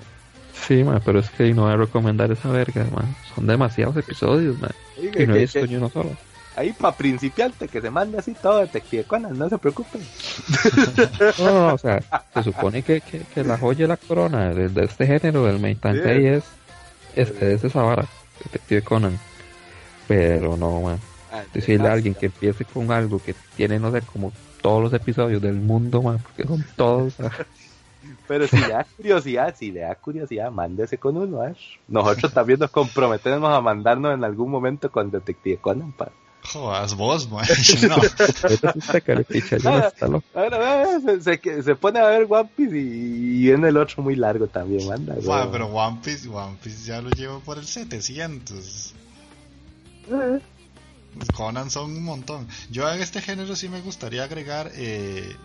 Sí, 0.67 0.83
man, 0.83 1.01
pero 1.03 1.19
es 1.19 1.29
que 1.31 1.53
no 1.53 1.63
voy 1.63 1.73
a 1.73 1.77
recomendar 1.77 2.31
esa 2.31 2.49
verga, 2.49 2.85
man. 2.93 3.15
Son 3.33 3.47
demasiados 3.47 3.97
episodios, 3.97 4.59
man. 4.59 4.71
y 4.97 5.25
no 5.25 5.35
he 5.35 5.39
visto 5.39 5.65
ni 5.65 5.75
uno 5.75 5.89
solo 5.89 6.11
ahí 6.59 6.73
para 6.73 6.95
principiante 6.95 7.67
que 7.67 7.79
se 7.79 7.89
mande 7.89 8.17
así 8.17 8.33
todo 8.33 8.59
Detective 8.59 9.05
Conan, 9.05 9.37
no 9.37 9.47
se 9.47 9.57
preocupen. 9.57 10.01
No, 11.39 11.45
no, 11.45 11.73
o 11.73 11.77
sea, 11.77 12.03
se 12.33 12.43
supone 12.43 12.83
que, 12.83 13.01
que, 13.01 13.43
la 13.43 13.57
joya 13.57 13.85
de 13.85 13.87
la 13.87 13.97
corona 13.97 14.53
de, 14.53 14.83
este 14.83 15.07
género, 15.07 15.45
del 15.45 15.59
Main 15.59 15.79
es, 15.83 16.43
es, 17.15 17.29
es, 17.41 17.63
esa 17.63 17.81
vara, 17.81 18.05
Detective 18.43 18.81
Conan. 18.81 19.17
Pero 20.07 20.57
no, 20.57 20.81
man. 20.81 20.99
Ah, 21.31 21.43
Decirle 21.53 21.87
a 21.87 21.93
alguien 21.93 22.15
que 22.15 22.25
empiece 22.25 22.65
con 22.65 22.91
algo 22.91 23.21
que 23.23 23.35
tiene, 23.55 23.79
no 23.79 23.91
sé, 23.91 24.01
como 24.01 24.33
todos 24.61 24.83
los 24.83 24.93
episodios 24.93 25.41
del 25.41 25.55
mundo, 25.55 26.01
man, 26.01 26.19
porque 26.19 26.43
son 26.43 26.65
todos. 26.75 27.13
Pero 28.29 28.47
si 28.47 28.57
le 28.57 28.69
da 28.69 28.85
curiosidad, 28.95 29.55
si 29.57 29.71
le 29.71 29.79
da 29.79 29.95
curiosidad, 29.95 30.51
mándese 30.51 30.99
con 30.99 31.17
uno, 31.17 31.41
Ash. 31.41 31.77
Nosotros 31.87 32.31
también 32.31 32.59
nos 32.59 32.69
comprometemos 32.69 33.51
a 33.51 33.59
mandarnos 33.59 34.13
en 34.13 34.23
algún 34.23 34.51
momento 34.51 34.91
con 34.91 35.09
Detective 35.09 35.57
Conan, 35.57 35.91
para 35.93 36.11
Jodas 36.43 36.93
vos, 36.93 37.27
man. 37.29 37.43
No. 37.89 38.01
se, 41.21 41.63
se, 41.63 41.75
pone 41.75 41.99
a 41.99 42.05
ver 42.05 42.27
One 42.29 42.49
Piece 42.55 42.77
y, 42.77 43.41
viene 43.41 43.69
el 43.69 43.77
otro 43.77 44.03
muy 44.03 44.15
largo 44.15 44.45
también, 44.47 44.87
manda. 44.87 45.15
pero 45.51 45.65
One 45.65 45.99
Piece, 46.03 46.29
One 46.29 46.55
Piece 46.63 46.85
ya 46.85 47.01
lo 47.01 47.09
llevo 47.09 47.39
por 47.39 47.57
el 47.57 47.65
700. 47.65 48.93
Eh. 50.11 50.39
Conan 51.33 51.71
son 51.71 51.97
un 51.97 52.03
montón. 52.03 52.47
Yo 52.69 52.87
en 52.91 53.01
este 53.01 53.21
género 53.21 53.55
sí 53.55 53.69
me 53.69 53.81
gustaría 53.81 54.23
agregar. 54.23 54.71
Eh, 54.75 55.35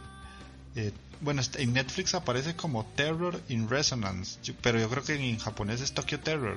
eh, 0.77 0.93
bueno, 1.21 1.41
este, 1.41 1.63
en 1.63 1.73
Netflix 1.73 2.15
aparece 2.15 2.55
como 2.55 2.85
Terror 2.97 3.41
in 3.49 3.69
Resonance, 3.69 4.39
pero 4.63 4.79
yo 4.79 4.89
creo 4.89 5.03
que 5.03 5.15
en 5.15 5.39
japonés 5.39 5.81
es 5.81 5.93
Tokyo 5.93 6.21
Terror. 6.21 6.57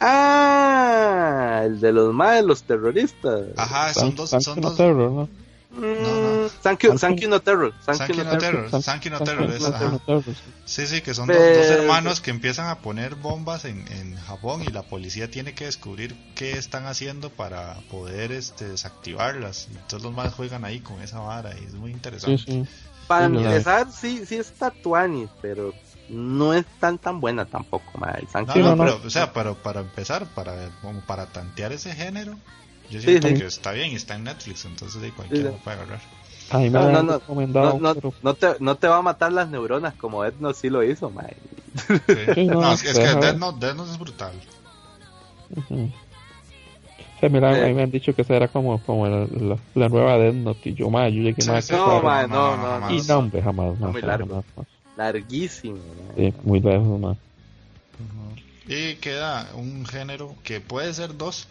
Ah, 0.00 1.62
el 1.64 1.80
de 1.80 1.92
los 1.92 2.14
más 2.14 2.42
los 2.44 2.62
terroristas. 2.62 3.46
Ajá, 3.56 3.92
son 3.94 4.14
dos, 4.14 4.30
son 4.30 4.60
dos. 4.60 4.76
Terror, 4.76 5.10
¿no? 5.10 5.28
No, 5.70 6.42
no. 6.42 6.48
Thank 6.62 6.80
you, 6.80 6.98
thank 6.98 7.20
you 7.20 7.28
no 7.28 7.40
terror. 7.40 7.74
Thank, 7.84 8.08
you 8.08 8.24
no 8.24 8.38
terror. 8.38 8.70
Thank 8.82 9.02
you 9.02 9.10
no 9.10 9.20
terror. 9.20 10.24
Sí, 10.64 10.86
sí, 10.86 11.02
que 11.02 11.14
son 11.14 11.28
dos, 11.28 11.36
dos, 11.36 11.66
hermanos 11.66 12.20
que 12.20 12.30
empiezan 12.30 12.68
a 12.68 12.78
poner 12.78 13.16
bombas 13.16 13.64
en, 13.64 13.84
en 13.92 14.16
Japón 14.16 14.62
y 14.66 14.72
la 14.72 14.82
policía 14.82 15.30
tiene 15.30 15.54
que 15.54 15.66
descubrir 15.66 16.16
qué 16.34 16.52
están 16.52 16.86
haciendo 16.86 17.30
para 17.30 17.74
poder 17.90 18.32
este, 18.32 18.68
desactivarlas. 18.68 19.68
Entonces 19.70 20.02
los 20.02 20.14
más 20.14 20.32
juegan 20.34 20.64
ahí 20.64 20.80
con 20.80 21.02
esa 21.02 21.20
vara 21.20 21.54
y 21.58 21.64
es 21.64 21.74
muy 21.74 21.90
interesante. 21.90 22.38
Sí, 22.38 22.64
sí. 22.64 22.68
Para 23.08 23.24
empezar, 23.24 23.90
sí, 23.90 24.24
sí 24.26 24.36
está 24.36 24.70
Tuani, 24.70 25.28
pero 25.40 25.72
no 26.08 26.54
es 26.54 26.66
tan 26.78 26.98
tan 26.98 27.20
buena 27.20 27.44
tampoco, 27.46 27.98
madre. 27.98 28.26
No, 28.34 28.54
no, 28.54 28.76
pero, 28.76 29.00
o 29.04 29.10
sea, 29.10 29.32
pero 29.32 29.54
para 29.54 29.80
empezar, 29.80 30.26
para 30.26 30.70
como 30.82 31.00
para 31.00 31.26
tantear 31.26 31.72
ese 31.72 31.94
género, 31.94 32.36
yo 32.90 33.00
siento 33.00 33.28
que 33.28 33.46
está 33.46 33.72
bien 33.72 33.92
y 33.92 33.94
está 33.96 34.14
en 34.14 34.24
Netflix, 34.24 34.64
entonces 34.64 35.00
de 35.00 35.10
cualquiera 35.12 35.50
lo 35.50 35.56
puede 35.56 35.76
agarrar. 35.76 36.00
no, 36.52 37.02
no, 37.02 37.20
no, 37.78 37.94
no, 38.22 38.34
te, 38.34 38.56
no 38.60 38.74
te 38.76 38.88
va 38.88 38.98
a 38.98 39.02
matar 39.02 39.32
las 39.32 39.48
neuronas 39.48 39.94
como 39.94 40.22
Death 40.22 40.38
Note 40.38 40.58
sí 40.58 40.70
lo 40.70 40.82
hizo, 40.82 41.10
madre. 41.10 41.36
no, 42.46 42.72
es, 42.72 42.82
que 42.82 42.92
Death 42.92 43.36
Note, 43.36 43.70
es 43.70 43.98
brutal. 43.98 44.32
Sí, 47.20 47.28
mira, 47.30 47.50
a 47.50 47.66
mí 47.68 47.74
me 47.74 47.82
han 47.82 47.90
dicho 47.90 48.14
que 48.14 48.22
esa 48.22 48.36
era 48.36 48.48
como, 48.48 48.80
como 48.82 49.06
la, 49.06 49.26
la, 49.74 49.88
nueva 49.88 50.18
Death 50.18 50.34
Note 50.34 50.70
y 50.70 50.74
yo, 50.74 50.90
madre, 50.90 51.14
yo 51.14 51.22
llegué 51.22 51.44
más. 51.46 51.70
No, 51.70 52.02
madre, 52.02 52.28
no, 52.28 52.80
no, 52.80 52.90
Y 52.90 53.00
no, 53.02 53.18
hombre, 53.18 53.42
jamás. 53.42 53.78
No, 53.78 53.92
muy 53.92 54.02
largo. 54.02 54.44
Larguísimo. 54.96 55.78
Sí, 56.16 56.34
muy 56.42 56.60
lejos 56.60 57.00
más. 57.00 57.16
Y 58.68 58.96
queda 58.96 59.48
un 59.54 59.86
género 59.86 60.34
que 60.44 60.60
puede 60.60 60.92
ser 60.92 61.16
dos. 61.16 61.48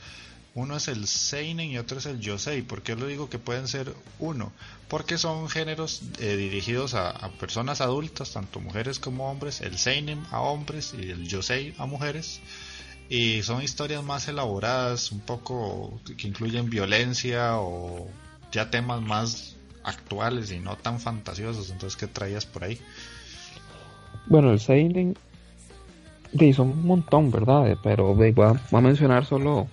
Uno 0.53 0.75
es 0.75 0.87
el 0.87 1.07
Seinen 1.07 1.69
y 1.69 1.77
otro 1.77 1.97
es 1.97 2.05
el 2.05 2.19
Yosei. 2.19 2.61
¿Por 2.61 2.81
qué 2.81 2.95
lo 2.95 3.07
digo 3.07 3.29
que 3.29 3.39
pueden 3.39 3.67
ser 3.67 3.93
uno? 4.19 4.51
Porque 4.87 5.17
son 5.17 5.49
géneros 5.49 6.01
eh, 6.19 6.35
dirigidos 6.35 6.93
a, 6.93 7.13
personas 7.39 7.81
adultas, 7.81 8.33
tanto 8.33 8.59
mujeres 8.59 8.99
como 8.99 9.29
hombres. 9.29 9.61
El 9.61 9.77
Seinen 9.77 10.23
a 10.31 10.41
hombres 10.41 10.95
y 10.97 11.09
el 11.09 11.27
Yosei 11.27 11.73
a 11.77 11.85
mujeres. 11.85 12.39
Y 13.09 13.41
son 13.43 13.61
historias 13.61 14.03
más 14.03 14.27
elaboradas, 14.27 15.11
un 15.11 15.21
poco 15.21 15.99
que 16.17 16.27
incluyen 16.27 16.69
violencia 16.69 17.57
o 17.57 18.07
ya 18.51 18.69
temas 18.69 19.01
más 19.01 19.55
actuales 19.83 20.51
y 20.51 20.59
no 20.59 20.75
tan 20.75 20.99
fantasiosos. 20.99 21.69
Entonces, 21.69 21.97
¿qué 21.97 22.07
traías 22.07 22.45
por 22.45 22.65
ahí? 22.65 22.79
Bueno, 24.25 24.51
el 24.51 24.59
Seinen 24.59 25.15
son 26.53 26.69
un 26.69 26.85
montón, 26.85 27.31
¿verdad? 27.31 27.77
Pero 27.81 28.13
voy 28.13 28.33
a, 28.37 28.81
mencionar 28.81 29.25
solo 29.25 29.67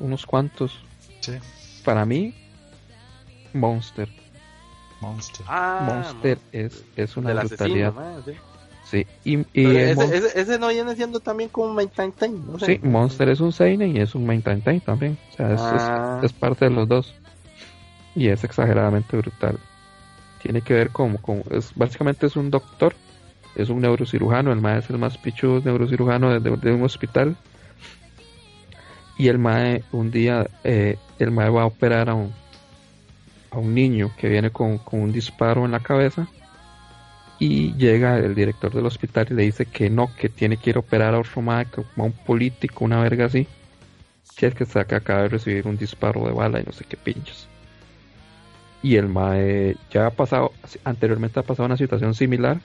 unos 0.00 0.24
cuantos. 0.24 0.78
Sí. 1.20 1.32
Para 1.84 2.06
mí, 2.06 2.34
Monster. 3.52 4.08
Monster. 5.00 5.44
Ah, 5.48 5.86
Monster 5.86 6.38
es, 6.52 6.82
es 6.96 7.16
una 7.16 7.34
brutalidad. 7.34 7.92
Sí. 8.84 9.06
y, 9.24 9.44
ese, 9.54 10.58
no 10.58 10.68
viene 10.68 10.94
siendo 10.96 11.20
también 11.20 11.48
como 11.50 11.70
un 11.70 11.74
Main 11.74 11.90
¿no? 12.46 12.58
Sí, 12.58 12.80
Monster 12.82 13.28
es 13.28 13.40
un 13.40 13.52
Seinen 13.52 13.96
y 13.96 14.00
es 14.00 14.14
un 14.14 14.26
Main 14.26 14.42
también. 14.42 15.18
O 15.32 15.36
sea, 15.36 15.52
es, 15.52 15.60
ah. 15.60 16.20
es, 16.22 16.32
parte 16.32 16.66
de 16.66 16.70
los 16.70 16.88
dos. 16.88 17.14
Y 18.14 18.28
es 18.28 18.44
exageradamente 18.44 19.16
brutal. 19.16 19.58
Tiene 20.42 20.60
que 20.60 20.74
ver 20.74 20.90
con, 20.90 21.16
con 21.16 21.42
es, 21.50 21.72
básicamente 21.74 22.26
es 22.26 22.36
un 22.36 22.50
doctor 22.50 22.94
es 23.54 23.68
un 23.68 23.80
neurocirujano, 23.80 24.52
el 24.52 24.60
mae 24.60 24.78
es 24.78 24.90
el 24.90 24.98
más 24.98 25.16
pichudo 25.16 25.60
neurocirujano 25.60 26.40
de, 26.40 26.72
un 26.72 26.82
hospital. 26.82 27.36
Y 29.16 29.28
el 29.28 29.38
mae, 29.38 29.84
un 29.92 30.10
día, 30.10 30.46
eh, 30.64 30.98
el 31.20 31.30
mae 31.30 31.48
va 31.48 31.62
a 31.62 31.66
operar 31.66 32.10
a 32.10 32.14
un, 32.14 32.32
a 33.50 33.58
un 33.58 33.72
niño 33.72 34.10
que 34.18 34.28
viene 34.28 34.50
con, 34.50 34.80
un 34.90 35.12
disparo 35.12 35.64
en 35.64 35.70
la 35.70 35.80
cabeza. 35.80 36.26
Y 37.46 37.74
llega 37.74 38.16
el 38.16 38.34
director 38.34 38.72
del 38.72 38.86
hospital 38.86 39.26
y 39.28 39.34
le 39.34 39.42
dice 39.42 39.66
que 39.66 39.90
no, 39.90 40.10
que 40.16 40.30
tiene 40.30 40.56
que 40.56 40.70
ir 40.70 40.76
a 40.76 40.78
operar 40.78 41.14
a 41.14 41.18
otro 41.18 41.34
como 41.34 41.52
a 41.52 42.06
un 42.06 42.12
político, 42.12 42.86
una 42.86 43.02
verga 43.02 43.26
así. 43.26 43.46
Que 44.34 44.46
es 44.46 44.54
que, 44.54 44.64
que 44.64 44.94
acaba 44.94 45.24
de 45.24 45.28
recibir 45.28 45.68
un 45.68 45.76
disparo 45.76 46.24
de 46.24 46.32
bala 46.32 46.58
y 46.60 46.64
no 46.64 46.72
sé 46.72 46.86
qué 46.88 46.96
pinchos. 46.96 47.46
Y 48.82 48.96
el 48.96 49.08
mae 49.08 49.76
ya 49.90 50.06
ha 50.06 50.10
pasado, 50.10 50.52
anteriormente 50.84 51.38
ha 51.38 51.42
pasado 51.42 51.66
una 51.66 51.76
situación 51.76 52.14
similar 52.14 52.62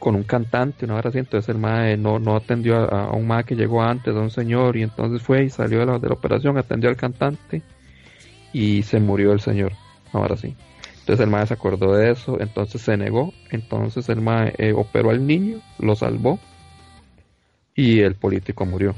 con 0.00 0.16
un 0.16 0.24
cantante, 0.24 0.84
una 0.84 0.96
hora 0.96 1.10
así, 1.10 1.18
entonces 1.18 1.48
el 1.48 1.58
mae 1.58 1.96
no, 1.96 2.18
no 2.18 2.34
atendió 2.34 2.78
a, 2.92 3.12
un 3.12 3.28
mae 3.28 3.44
que 3.44 3.54
llegó 3.54 3.80
antes, 3.80 4.12
a 4.12 4.18
un 4.18 4.32
señor, 4.32 4.76
y 4.76 4.82
entonces 4.82 5.22
fue 5.22 5.44
y 5.44 5.50
salió 5.50 5.78
de 5.78 5.86
la, 5.86 6.00
de 6.00 6.08
la 6.08 6.14
operación, 6.14 6.58
atendió 6.58 6.90
al 6.90 6.96
cantante 6.96 7.62
y 8.52 8.82
se 8.82 8.98
murió 8.98 9.32
el 9.32 9.40
señor, 9.40 9.70
ahora 10.12 10.36
sí. 10.36 10.56
Entonces 11.04 11.24
el 11.24 11.30
mae 11.30 11.46
se 11.46 11.52
acordó 11.52 11.94
de 11.94 12.12
eso, 12.12 12.40
entonces 12.40 12.80
se 12.80 12.96
negó, 12.96 13.34
entonces 13.50 14.08
el 14.08 14.22
mae 14.22 14.54
eh, 14.56 14.72
operó 14.72 15.10
al 15.10 15.26
niño, 15.26 15.60
lo 15.78 15.96
salvó 15.96 16.38
y 17.74 18.00
el 18.00 18.14
político 18.14 18.64
murió. 18.64 18.94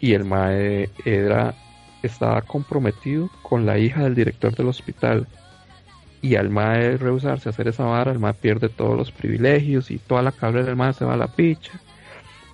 Y 0.00 0.14
el 0.14 0.24
mae 0.24 0.88
era, 1.04 1.54
estaba 2.02 2.40
comprometido 2.40 3.28
con 3.42 3.66
la 3.66 3.76
hija 3.76 4.04
del 4.04 4.14
director 4.14 4.56
del 4.56 4.68
hospital 4.68 5.26
y 6.22 6.36
al 6.36 6.48
mae 6.48 6.96
rehusarse 6.96 7.50
a 7.50 7.52
hacer 7.52 7.68
esa 7.68 7.84
vara, 7.84 8.10
el 8.10 8.18
mae 8.18 8.32
pierde 8.32 8.70
todos 8.70 8.96
los 8.96 9.12
privilegios 9.12 9.90
y 9.90 9.98
toda 9.98 10.22
la 10.22 10.32
cabra 10.32 10.62
del 10.62 10.74
mae 10.74 10.94
se 10.94 11.04
va 11.04 11.12
a 11.12 11.18
la 11.18 11.28
picha. 11.28 11.78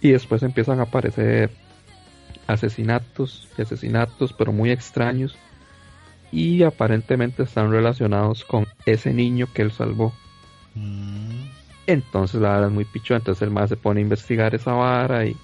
Y 0.00 0.10
después 0.10 0.42
empiezan 0.42 0.80
a 0.80 0.82
aparecer 0.82 1.50
asesinatos 2.48 3.48
y 3.56 3.62
asesinatos, 3.62 4.32
pero 4.32 4.50
muy 4.50 4.72
extraños. 4.72 5.38
Y 6.32 6.62
aparentemente 6.62 7.42
están 7.42 7.70
relacionados 7.70 8.44
con 8.44 8.66
ese 8.86 9.12
niño 9.12 9.48
que 9.52 9.62
él 9.62 9.72
salvó. 9.72 10.12
Mm. 10.74 11.48
Entonces 11.86 12.40
la 12.40 12.50
vara 12.50 12.66
es 12.66 12.72
muy 12.72 12.84
picho, 12.84 13.16
entonces 13.16 13.42
el 13.42 13.50
mae 13.50 13.66
se 13.66 13.76
pone 13.76 14.00
a 14.00 14.02
investigar 14.02 14.54
esa 14.54 14.72
vara 14.72 15.26
y... 15.26 15.36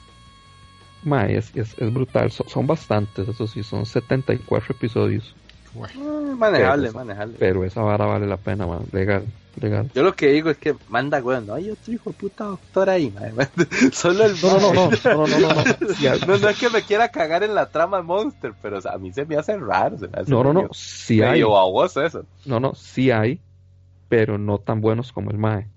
Mae, 1.02 1.36
es, 1.36 1.52
es, 1.54 1.76
brutal, 1.92 2.32
son 2.32 2.66
bastantes, 2.66 3.28
eso 3.28 3.46
sí, 3.46 3.62
son 3.62 3.86
74 3.86 4.74
episodios. 4.74 5.34
Mm, 5.74 6.38
manejable, 6.38 6.88
pero, 6.88 6.98
manejable. 6.98 7.36
Pero 7.38 7.64
esa 7.64 7.82
vara 7.82 8.06
vale 8.06 8.26
la 8.26 8.36
pena, 8.38 8.66
man. 8.66 8.84
Legal, 8.92 9.24
yo 9.94 10.02
lo 10.02 10.14
que 10.14 10.28
digo 10.28 10.50
es 10.50 10.58
que 10.58 10.74
manda, 10.88 11.22
weón, 11.22 11.46
no 11.46 11.54
hay 11.54 11.70
otro 11.70 11.92
hijo 11.92 12.10
de 12.10 12.16
puta 12.16 12.44
doctor 12.44 12.90
ahí. 12.90 13.12
Solo 13.92 14.24
el. 14.24 14.34
No, 14.42 14.60
no, 14.60 14.72
no, 14.74 14.90
no, 14.90 15.26
no, 15.26 15.26
no, 15.26 15.38
no. 15.38 15.64
No, 16.26 16.38
no. 16.38 16.48
es 16.48 16.58
que 16.58 16.68
me 16.68 16.82
quiera 16.82 17.08
cagar 17.08 17.42
en 17.42 17.54
la 17.54 17.70
trama 17.70 18.02
Monster, 18.02 18.52
pero 18.60 18.78
a 18.84 18.98
mí 18.98 19.12
se 19.12 19.24
me 19.24 19.36
hace 19.36 19.56
raro. 19.56 19.98
Se 19.98 20.08
me 20.08 20.18
hace 20.18 20.30
no, 20.30 20.44
no, 20.44 20.52
no. 20.52 20.68
Sí 20.72 21.22
hay. 21.22 21.40
eso. 21.40 22.24
No, 22.44 22.60
no, 22.60 22.74
sí 22.74 23.10
hay, 23.10 23.40
pero 24.08 24.36
no 24.36 24.58
tan 24.58 24.80
buenos 24.80 25.12
como 25.12 25.30
el 25.30 25.38
Mae. 25.38 25.68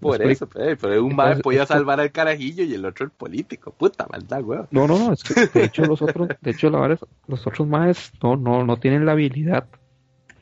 Por 0.00 0.22
eso, 0.22 0.48
pues, 0.48 0.78
pero, 0.80 1.04
un 1.04 1.16
mae 1.16 1.36
podía 1.36 1.66
salvar 1.66 1.98
al 2.00 2.12
carajillo 2.12 2.62
y 2.62 2.74
el 2.74 2.84
otro 2.84 3.04
el 3.04 3.10
político. 3.10 3.72
Puta 3.72 4.06
maldad, 4.08 4.42
weón. 4.44 4.68
No, 4.70 4.86
no, 4.86 4.98
no. 4.98 5.12
Es 5.12 5.24
que, 5.24 5.46
de 5.46 5.64
hecho, 5.64 5.84
los 5.84 6.00
otros, 6.00 6.28
de 6.40 6.50
hecho, 6.50 6.70
la 6.70 6.78
verdad, 6.78 7.00
los 7.26 7.46
otros 7.46 7.66
maes 7.66 8.12
no, 8.22 8.36
no, 8.36 8.64
no 8.64 8.76
tienen 8.78 9.06
la 9.06 9.12
habilidad 9.12 9.66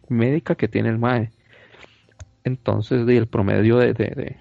médica 0.09 0.55
que 0.57 0.69
tiene 0.69 0.91
el 0.91 0.99
mae. 0.99 1.31
Entonces, 2.47 3.05
de, 3.07 3.17
el 3.17 3.27
promedio 3.27 3.79
de, 3.79 3.93
de, 3.93 4.05
de, 4.05 4.37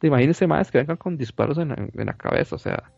de 0.00 0.08
imagínense 0.08 0.48
maes 0.48 0.72
que 0.72 0.78
vengan 0.78 0.96
con 0.96 1.16
disparos 1.16 1.58
en, 1.58 1.70
en 1.70 2.06
la 2.06 2.14
cabeza, 2.14 2.56
o 2.56 2.58
sea, 2.58 2.90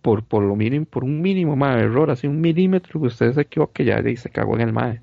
por, 0.00 0.24
por 0.24 0.44
lo 0.44 0.54
mínimo, 0.54 0.86
por 0.86 1.02
un 1.02 1.20
mínimo 1.20 1.56
mae, 1.56 1.80
error, 1.80 2.12
así 2.12 2.28
un 2.28 2.40
milímetro 2.40 3.00
que 3.00 3.08
usted 3.08 3.32
se 3.32 3.40
equivoque 3.40 3.84
ya 3.84 3.98
y 4.08 4.16
se 4.16 4.30
cagó 4.30 4.54
en 4.54 4.60
el 4.60 4.72
mae. 4.72 5.02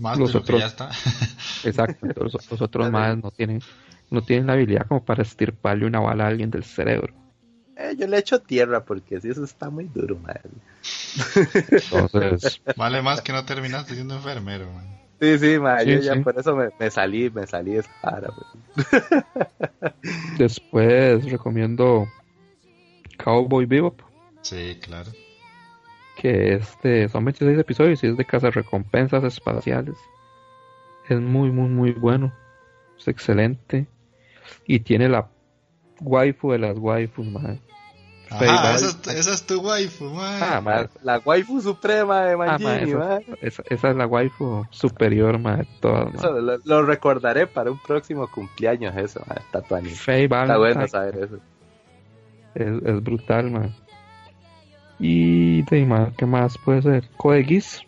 Más 0.00 0.18
los 0.18 0.34
otros, 0.34 0.58
ya 0.58 0.66
está. 0.66 0.90
exacto, 1.64 2.08
los, 2.16 2.50
los 2.50 2.60
otros 2.60 2.90
maes 2.90 3.22
no 3.22 3.30
tienen 3.30 3.60
no 4.10 4.22
tienen 4.22 4.48
la 4.48 4.54
habilidad 4.54 4.86
como 4.88 5.04
para 5.04 5.22
estirparle 5.22 5.86
una 5.86 6.00
bala 6.00 6.24
a 6.24 6.28
alguien 6.28 6.50
del 6.50 6.64
cerebro. 6.64 7.14
Eh, 7.76 7.94
yo 7.96 8.08
le 8.08 8.18
echo 8.18 8.40
tierra 8.40 8.84
porque 8.84 9.20
si 9.20 9.28
eso 9.28 9.44
está 9.44 9.70
muy 9.70 9.84
duro, 9.84 10.18
madre. 10.18 10.50
Entonces... 11.70 12.60
Vale 12.76 13.02
más 13.02 13.20
que 13.20 13.32
no 13.32 13.44
terminaste 13.44 13.94
siendo 13.94 14.16
enfermero, 14.16 14.72
man. 14.72 14.96
Sí, 15.20 15.38
sí, 15.38 15.58
madre, 15.58 15.94
yo 15.94 16.00
ya 16.00 16.22
por 16.22 16.38
eso 16.38 16.54
me, 16.54 16.90
salí, 16.90 17.30
me 17.30 17.46
salí 17.46 17.72
de 17.72 17.78
esa 17.78 18.22
Después 20.38 21.30
recomiendo 21.30 22.06
Cowboy 23.16 23.64
Bebop. 23.64 24.00
Sí, 24.42 24.78
claro. 24.82 25.10
Que 26.16 26.54
este, 26.54 27.08
son 27.08 27.24
26 27.24 27.58
episodios 27.58 28.04
y 28.04 28.08
es 28.08 28.16
de 28.16 28.24
casa 28.26 28.50
recompensas 28.50 29.24
espaciales. 29.24 29.96
Es 31.08 31.20
muy, 31.20 31.50
muy, 31.50 31.68
muy 31.68 31.92
bueno. 31.92 32.32
Es 32.98 33.08
excelente 33.08 33.86
y 34.66 34.80
tiene 34.80 35.08
la 35.08 35.28
waifu 36.00 36.52
de 36.52 36.58
las 36.58 36.78
waifus, 36.78 37.26
man. 37.26 37.60
Ah, 38.30 38.74
esa, 38.74 39.32
es 39.32 39.46
tu 39.46 39.60
waifu, 39.60 40.06
man. 40.10 40.42
Ah, 40.42 40.88
La 41.02 41.18
waifu 41.24 41.60
suprema 41.60 42.22
de 42.22 42.36
Manjini, 42.36 42.92
ah, 42.94 43.20
esa, 43.40 43.62
esa, 43.68 43.90
es 43.90 43.96
la 43.96 44.06
waifu 44.06 44.66
superior, 44.70 45.38
man, 45.38 45.58
de 45.58 45.66
todas, 45.80 46.12
lo, 46.64 46.82
recordaré 46.82 47.46
para 47.46 47.70
un 47.70 47.78
próximo 47.78 48.26
cumpleaños, 48.28 48.96
eso, 48.96 49.22
man, 49.28 49.38
Tatuani. 49.52 49.90
Está 49.90 50.58
bueno 50.58 50.88
saber 50.88 51.16
eso. 51.16 51.38
Es, 52.54 52.82
es 52.84 53.02
brutal, 53.02 53.50
man. 53.50 53.74
Y, 54.98 55.64
man, 55.86 56.12
¿qué 56.16 56.26
más 56.26 56.58
puede 56.58 56.82
ser? 56.82 57.08
Code 57.16 57.44
Geass. 57.44 57.82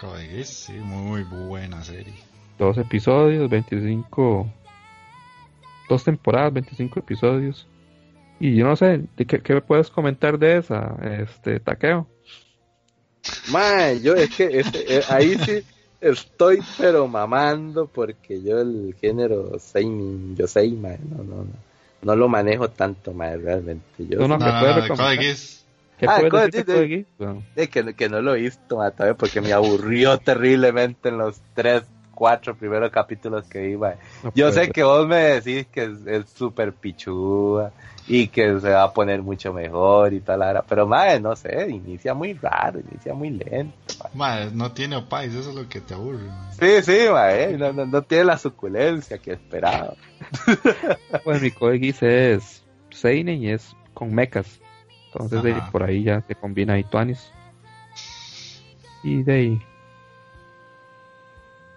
Code 0.00 0.44
sí, 0.44 0.72
muy 0.72 1.22
buena 1.22 1.82
serie. 1.82 2.14
Dos 2.58 2.78
episodios, 2.78 3.50
25 3.50 4.46
dos 5.88 6.04
temporadas, 6.04 6.52
25 6.52 7.00
episodios. 7.00 7.66
Y 8.40 8.56
yo 8.56 8.66
no 8.66 8.76
sé, 8.76 9.02
¿qué, 9.16 9.40
qué 9.40 9.54
me 9.54 9.60
puedes 9.60 9.90
comentar 9.90 10.38
de 10.38 10.58
esa, 10.58 10.96
este, 11.22 11.60
taqueo? 11.60 12.06
Mae, 13.50 14.00
yo 14.00 14.14
es 14.14 14.30
que 14.34 14.60
este, 14.60 14.98
eh, 14.98 15.02
ahí 15.08 15.36
sí 15.38 15.62
estoy 16.00 16.60
pero 16.78 17.08
mamando 17.08 17.86
porque 17.86 18.42
yo 18.42 18.60
el 18.60 18.94
género 19.00 19.58
Seinen, 19.58 20.36
yo 20.36 20.46
sei, 20.46 20.72
mae, 20.72 20.98
no, 21.08 21.24
no, 21.24 21.36
no, 21.36 21.52
no 22.02 22.16
lo 22.16 22.28
manejo 22.28 22.68
tanto, 22.68 23.14
mae, 23.14 23.36
realmente. 23.36 23.86
Yo 23.98 24.18
no, 24.20 24.28
no, 24.28 24.38
no, 24.38 24.96
¿Qué 25.96 26.06
ah, 26.08 26.20
puedes 26.28 26.50
decir 26.50 27.06
de, 27.54 27.68
que, 27.68 27.94
que 27.94 28.08
no 28.08 28.20
lo 28.20 28.34
he 28.34 28.40
visto, 28.42 28.78
mae, 28.78 29.14
porque 29.14 29.40
me 29.40 29.52
aburrió 29.52 30.18
terriblemente 30.24 31.08
en 31.08 31.18
los 31.18 31.40
tres 31.54 31.84
cuatro 32.14 32.54
primeros 32.54 32.90
capítulos 32.90 33.44
que 33.48 33.70
iba. 33.70 33.96
Yo 34.34 34.52
sé 34.52 34.70
que 34.70 34.84
vos 34.84 35.06
me 35.06 35.40
decís 35.40 35.66
que 35.66 35.92
es 36.06 36.28
súper 36.30 36.72
pichuda 36.72 37.72
y 38.06 38.28
que 38.28 38.60
se 38.60 38.70
va 38.70 38.82
a 38.82 38.92
poner 38.92 39.22
mucho 39.22 39.52
mejor 39.52 40.12
y 40.12 40.20
tal, 40.20 40.62
pero 40.68 40.86
madre, 40.86 41.20
no 41.20 41.34
sé, 41.34 41.68
inicia 41.70 42.12
muy 42.12 42.34
raro, 42.34 42.80
inicia 42.80 43.14
muy 43.14 43.30
lento. 43.30 43.74
Madre, 44.12 44.50
no 44.52 44.72
tiene 44.72 44.96
opais, 44.96 45.32
eso 45.34 45.50
es 45.50 45.56
lo 45.56 45.68
que 45.68 45.80
te 45.80 45.94
aburre. 45.94 46.28
Sí, 46.58 46.82
sí, 46.82 47.06
madre, 47.10 47.56
no, 47.56 47.72
no, 47.72 48.02
tiene 48.02 48.24
la 48.24 48.38
suculencia 48.38 49.18
que 49.18 49.32
esperaba. 49.32 49.94
pues 51.24 51.40
mi 51.40 51.50
Koegis 51.50 52.02
es 52.02 52.62
Seinen 52.90 53.42
y 53.42 53.50
es 53.50 53.74
con 53.94 54.14
mechas, 54.14 54.60
entonces 55.12 55.56
por 55.72 55.82
ahí 55.82 56.02
ya 56.02 56.20
se 56.20 56.34
combina 56.34 56.78
y 56.78 56.84
Tuanis. 56.84 57.30
Y 59.02 59.22
de 59.22 59.32
ahí 59.32 59.62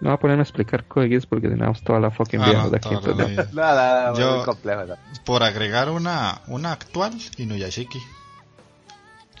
no 0.00 0.10
voy 0.10 0.14
a 0.14 0.16
ponerme 0.18 0.42
a 0.42 0.44
explicar 0.44 0.84
códigos 0.84 1.26
porque 1.26 1.48
tenemos 1.48 1.82
toda 1.82 1.98
la 1.98 2.10
fucking 2.10 2.40
ah, 2.40 2.68
de 2.68 2.76
aquí. 2.76 2.90
Nada, 3.52 4.14
Yo, 4.14 4.44
complejo, 4.44 4.94
por 5.24 5.42
agregar 5.42 5.90
una, 5.90 6.40
una 6.46 6.72
actual, 6.72 7.12
Inuyashiki. 7.36 8.00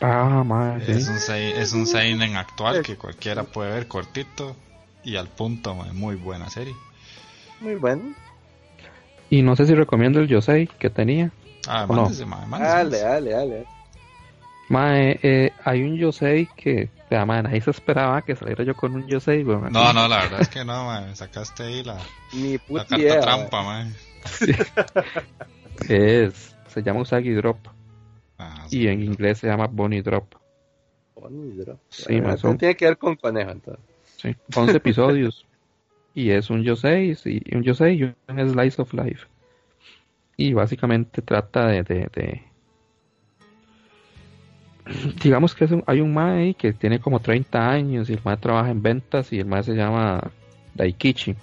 Ah, 0.00 0.42
madre. 0.44 0.92
Es, 0.92 1.08
un, 1.08 1.34
es 1.34 1.72
un 1.72 1.86
seinen 1.86 2.36
actual 2.36 2.82
que 2.82 2.96
cualquiera 2.96 3.44
puede 3.44 3.72
ver 3.72 3.88
cortito 3.88 4.56
y 5.04 5.16
al 5.16 5.28
punto, 5.28 5.74
muy 5.74 6.16
buena 6.16 6.50
serie. 6.50 6.74
Muy 7.60 7.74
bueno. 7.76 8.14
Y 9.30 9.42
no 9.42 9.56
sé 9.56 9.66
si 9.66 9.74
recomiendo 9.74 10.20
el 10.20 10.28
Yosei 10.28 10.66
que 10.66 10.90
tenía. 10.90 11.30
Ah, 11.66 11.86
mándese, 11.86 12.24
no. 12.24 12.58
Dale, 12.58 12.98
dale, 13.00 13.30
dale. 13.30 13.77
Mae, 14.68 15.18
eh, 15.22 15.52
hay 15.64 15.82
un 15.82 15.96
Yosei 15.96 16.46
que, 16.54 16.90
ya, 17.10 17.24
man, 17.24 17.46
ahí 17.46 17.60
se 17.60 17.70
esperaba 17.70 18.20
que 18.22 18.36
saliera 18.36 18.64
yo 18.64 18.74
con 18.74 18.94
un 18.94 19.06
Yosei, 19.06 19.42
No, 19.42 19.60
no, 19.70 20.08
la 20.08 20.22
verdad 20.22 20.42
es 20.42 20.48
que 20.48 20.64
no, 20.64 20.84
man, 20.84 21.16
sacaste 21.16 21.62
ahí 21.62 21.82
la, 21.82 21.96
Ni 22.34 22.58
la 22.68 22.84
carta 22.84 23.20
trampa, 23.20 23.62
man. 23.62 23.94
es, 25.88 26.54
se 26.66 26.82
llama 26.82 27.00
Usagi 27.00 27.32
Drop. 27.32 27.58
Ah, 28.38 28.66
y 28.70 28.88
en 28.88 29.02
inglés 29.02 29.38
se 29.38 29.46
llama 29.46 29.66
Bonnie 29.66 30.02
Drop. 30.02 30.34
Bonnie 31.14 31.64
Drop. 31.64 31.80
Sí, 31.88 32.20
man, 32.20 32.36
son... 32.36 32.58
tiene 32.58 32.76
que 32.76 32.84
ver 32.84 32.98
con 32.98 33.16
conejo, 33.16 33.50
entonces. 33.50 33.84
Sí, 34.16 34.36
11 34.54 34.76
episodios. 34.76 35.46
y 36.14 36.30
es 36.30 36.50
un 36.50 36.62
Yosei, 36.62 37.16
y 37.24 37.56
un 37.56 37.62
Yosei 37.62 37.94
y 37.96 38.02
un 38.04 38.50
Slice 38.50 38.82
of 38.82 38.92
Life. 38.92 39.26
Y 40.36 40.52
básicamente 40.52 41.22
trata 41.22 41.66
de, 41.68 41.82
de, 41.82 42.08
de 42.14 42.47
digamos 45.22 45.54
que 45.54 45.68
hay 45.86 46.00
un 46.00 46.14
mae 46.14 46.54
que 46.54 46.72
tiene 46.72 47.00
como 47.00 47.20
30 47.20 47.70
años 47.70 48.10
y 48.10 48.14
el 48.14 48.20
mae 48.24 48.36
trabaja 48.36 48.70
en 48.70 48.82
ventas 48.82 49.32
y 49.32 49.40
el 49.40 49.46
mae 49.46 49.62
se 49.62 49.74
llama 49.74 50.30
Daikichi. 50.74 51.36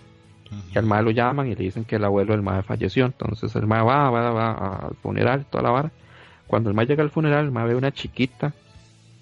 Y 0.74 0.78
al 0.78 0.86
mae 0.86 1.04
lo 1.04 1.12
llaman 1.12 1.48
y 1.48 1.56
le 1.56 1.64
dicen 1.64 1.86
que 1.86 1.98
el 1.98 2.06
abuelo 2.06 2.34
del 2.34 2.42
mae 2.42 2.64
falleció. 2.64 3.06
Entonces 3.06 3.56
el 3.56 3.68
mae 3.68 3.84
va, 3.84 4.10
va, 4.10 4.32
va 4.32 4.76
al 4.88 4.96
funeral, 4.96 5.46
toda 5.50 5.64
la 5.64 5.72
vara. 5.72 5.92
Cuando 6.48 6.70
el 6.70 6.76
mae 6.76 6.86
llega 6.86 7.04
al 7.04 7.10
funeral, 7.10 7.46
el 7.46 7.52
mae 7.52 7.68
ve 7.68 7.76
una 7.76 7.92
chiquita 7.92 8.54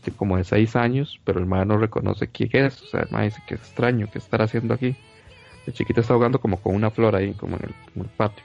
de 0.04 0.12
como 0.12 0.38
de 0.38 0.44
6 0.44 0.76
años, 0.76 1.20
pero 1.24 1.40
el 1.40 1.46
mae 1.46 1.66
no 1.66 1.78
reconoce 1.78 2.28
quién 2.28 2.66
es. 2.66 2.82
O 2.82 2.86
sea, 2.88 3.02
el 3.02 3.12
mae 3.12 3.26
dice 3.26 3.42
que 3.48 3.56
es 3.56 3.62
extraño, 3.62 4.10
que 4.12 4.20
estará 4.20 4.46
haciendo 4.46 4.74
aquí? 4.74 4.96
La 5.66 5.74
chiquita 5.74 6.02
está 6.02 6.14
jugando 6.14 6.40
como 6.40 6.58
con 6.58 6.76
una 6.76 6.92
flor 6.92 7.16
ahí, 7.16 7.34
como 7.34 7.56
en 7.56 7.74
el, 8.02 8.10
patio. 8.18 8.44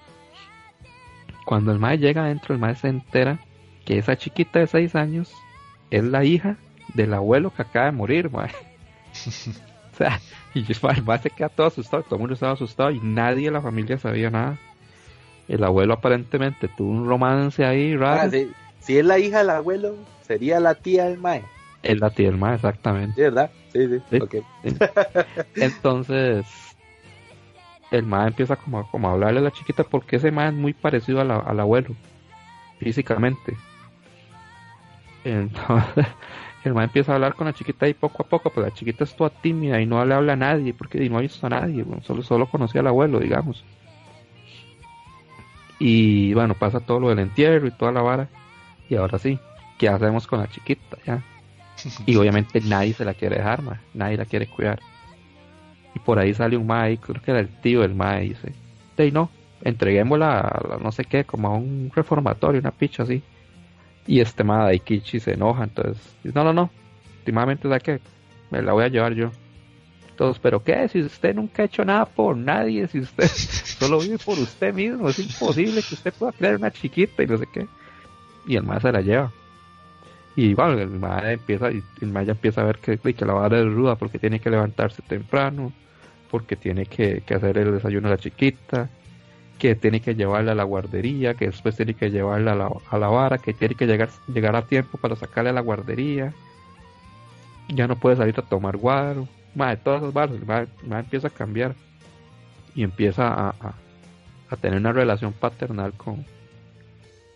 Cuando 1.45 1.73
el 1.73 1.79
mae 1.79 1.99
llega 1.99 2.25
adentro, 2.25 2.55
el 2.55 2.61
mae 2.61 2.77
se 2.77 2.89
entera 2.89 3.41
que 3.85 3.99
esa 3.99 4.17
chiquita 4.17 4.61
de 4.61 4.67
6 4.69 4.95
años 4.95 5.33
es 5.91 6.05
la 6.05 6.25
hija 6.25 6.57
del 6.95 7.15
abuelo 7.15 7.53
que 7.55 7.63
acaba 7.63 7.87
de 7.87 7.93
morir, 7.93 8.31
mae. 8.31 8.51
o 9.93 9.97
sea, 9.97 10.21
y 10.55 10.61
el 10.61 11.03
mae 11.05 11.19
se 11.19 11.31
queda 11.31 11.49
todo 11.49 11.67
asustado, 11.67 12.03
todo 12.03 12.17
el 12.17 12.21
mundo 12.21 12.35
estaba 12.35 12.53
asustado 12.53 12.91
y 12.91 13.01
nadie 13.01 13.47
de 13.47 13.53
la 13.53 13.63
familia 13.63 13.99
sabía 13.99 14.31
nada. 14.31 14.59
El 15.49 15.65
abuelo 15.65 15.95
aparentemente 15.95 16.69
tuvo 16.69 16.91
un 16.91 17.09
romance 17.09 17.65
ahí 17.65 17.97
raro. 17.97 18.31
Ah, 18.31 18.53
si, 18.81 18.99
es 18.99 19.05
la 19.05 19.19
hija 19.19 19.39
del 19.39 19.51
abuelo, 19.51 19.97
sería 20.23 20.61
la 20.61 20.75
tía 20.75 21.07
del 21.07 21.19
mae. 21.19 21.43
Es 21.83 21.99
la 21.99 22.11
tía 22.11 22.29
del 22.29 22.39
mae, 22.39 22.57
exactamente. 22.57 23.15
¿Sí, 23.15 23.23
¿Verdad? 23.23 23.51
Sí, 23.73 23.89
sí. 24.11 24.79
Entonces, 25.57 26.45
el 27.91 28.05
mae 28.05 28.29
empieza 28.29 28.57
como, 28.57 28.91
como 28.91 29.09
a 29.09 29.13
hablarle 29.13 29.41
a 29.41 29.45
la 29.45 29.51
chiquita 29.53 29.85
porque 29.85 30.17
ese 30.17 30.31
mae 30.31 30.49
es 30.49 30.55
muy 30.55 30.75
parecido 30.75 31.21
al 31.21 31.61
abuelo, 31.61 31.95
físicamente. 32.79 33.57
Entonces, 35.25 36.07
el 36.65 36.75
man 36.75 36.85
empieza 36.85 37.13
a 37.13 37.15
hablar 37.17 37.35
con 37.35 37.47
la 37.47 37.53
chiquita 37.53 37.89
y 37.89 37.95
poco 37.95 38.23
a 38.23 38.27
poco, 38.27 38.51
pues 38.51 38.67
la 38.67 38.75
chiquita 38.75 39.05
es 39.05 39.15
toda 39.15 39.31
tímida 39.31 39.81
y 39.81 39.87
no 39.87 40.05
le 40.05 40.15
habla 40.15 40.35
a 40.35 40.37
nadie, 40.37 40.75
porque 40.75 41.09
no 41.09 41.19
ha 41.19 41.23
visto 41.23 41.47
a 41.47 41.51
nadie, 41.51 41.85
solo, 42.03 42.23
solo 42.23 42.47
conocía 42.47 42.81
al 42.81 42.89
abuelo, 42.89 43.21
digamos. 43.21 43.65
Y 45.79 46.35
bueno, 46.35 46.55
pasa 46.55 46.81
todo 46.81 47.01
lo 47.01 47.09
del 47.11 47.21
entierro 47.21 47.67
y 47.69 47.71
toda 47.71 47.93
la 47.93 48.03
vara. 48.03 48.29
Y 48.89 48.97
ahora 48.97 49.19
sí, 49.19 49.39
¿qué 49.79 49.89
hacemos 49.89 50.27
con 50.27 50.41
la 50.41 50.49
chiquita 50.49 50.99
ya? 51.07 51.23
Y 52.07 52.17
obviamente 52.17 52.61
nadie 52.61 52.93
se 52.93 53.05
la 53.05 53.15
quiere 53.15 53.37
dejar, 53.37 53.63
nadie 53.95 54.17
la 54.17 54.25
quiere 54.25 54.49
cuidar. 54.49 54.81
Y 55.95 56.01
por 56.01 56.19
ahí 56.19 56.35
sale 56.35 56.57
un 56.57 56.67
mae, 56.67 56.99
creo 56.99 57.23
que 57.23 57.31
era 57.31 57.41
el 57.41 57.49
tío 57.61 57.83
del 57.83 57.95
mae, 57.95 58.23
dice, 58.23 58.53
hey 58.97 59.11
no, 59.13 59.31
entreguémosla 59.63 60.41
a, 60.41 60.79
no 60.83 60.93
sé 60.93 61.05
qué, 61.05 61.25
como 61.25 61.49
a 61.49 61.55
un 61.57 61.91
reformatorio, 61.95 62.61
una 62.61 62.73
picha 62.73 63.05
así. 63.05 63.23
Y 64.09 64.21
este 64.21 64.43
de 64.43 64.49
Daikichi 64.49 65.21
se 65.21 65.35
enoja, 65.35 65.65
entonces 65.65 66.03
dice, 66.25 66.35
no, 66.35 66.43
no, 66.43 66.55
no, 66.55 66.71
últimamente 67.19 67.69
da 67.69 67.79
que 67.79 68.01
me 68.51 68.63
la 68.63 68.73
voy 68.73 68.85
a 68.85 68.89
llevar 68.89 69.13
yo. 69.13 69.31
Todos, 70.17 70.39
pero 70.39 70.65
¿qué? 70.65 70.89
Si 70.89 71.03
usted 71.03 71.35
nunca 71.35 71.63
ha 71.63 71.67
hecho 71.67 71.85
nada 71.85 72.07
por 72.07 72.35
nadie, 72.35 72.89
si 72.89 73.01
usted 73.01 73.27
solo 73.29 74.01
vive 74.01 74.17
por 74.17 74.39
usted 74.39 74.73
mismo, 74.73 75.11
es 75.11 75.19
imposible 75.19 75.83
que 75.87 75.95
usted 75.95 76.15
pueda 76.15 76.33
crear 76.33 76.57
una 76.57 76.71
chiquita 76.71 77.23
y 77.23 77.27
no 77.27 77.37
sé 77.37 77.45
qué. 77.53 77.67
Y 78.47 78.57
el 78.57 78.63
más 78.63 78.81
se 78.81 78.91
la 78.91 79.03
lleva. 79.03 79.31
Y 80.35 80.55
bueno, 80.55 80.79
el 80.79 80.89
más 80.89 81.25
empieza, 81.25 81.71
y 81.71 81.83
el 82.01 82.09
más 82.11 82.25
ya 82.25 82.33
empieza 82.33 82.63
a 82.63 82.65
ver 82.65 82.79
que, 82.79 82.97
que 82.97 83.25
la 83.27 83.35
vara 83.35 83.59
es 83.59 83.67
ruda 83.67 83.97
porque 83.97 84.19
tiene 84.19 84.41
que 84.41 84.49
levantarse 84.49 85.03
temprano, 85.03 85.71
porque 86.31 86.57
tiene 86.57 86.87
que, 86.87 87.23
que 87.27 87.35
hacer 87.35 87.59
el 87.59 87.73
desayuno 87.73 88.09
a 88.09 88.13
la 88.13 88.17
chiquita, 88.17 88.89
que 89.59 89.75
tiene 89.75 90.01
que 90.01 90.15
llevarla 90.15 90.53
a 90.53 90.55
la 90.55 90.63
guardería, 90.63 91.35
que 91.35 91.47
después 91.47 91.77
tiene 91.77 91.95
que 91.95 92.11
llevarla 92.11 92.53
a 92.53 92.55
la, 92.55 92.71
a 92.91 92.99
la 92.99 93.09
vara, 93.09 93.39
que 93.39 93.53
tiene 93.53 93.75
que 93.75 93.87
llegar, 93.87 94.09
llegar 94.33 94.55
a 94.57 94.63
tiempo 94.63 94.99
para 94.99 95.17
sacarle 95.17 95.51
a 95.51 95.53
la 95.53 95.61
guardería. 95.61 96.33
Ya 97.69 97.87
no 97.87 97.97
puede 97.97 98.17
salir 98.17 98.39
a 98.39 98.43
tomar 98.43 98.77
guaro. 98.77 99.29
de 99.55 99.77
todas 99.77 100.03
esas 100.03 100.15
varas, 100.15 100.37
el 100.37 100.93
empieza 100.93 101.29
a 101.29 101.31
cambiar 101.31 101.75
y 102.75 102.85
empieza 102.85 103.27
a, 103.27 103.75
a, 104.51 104.57
tener 104.57 104.79
una 104.79 104.93
relación 104.93 105.33
paternal 105.33 105.93
con, 105.95 106.25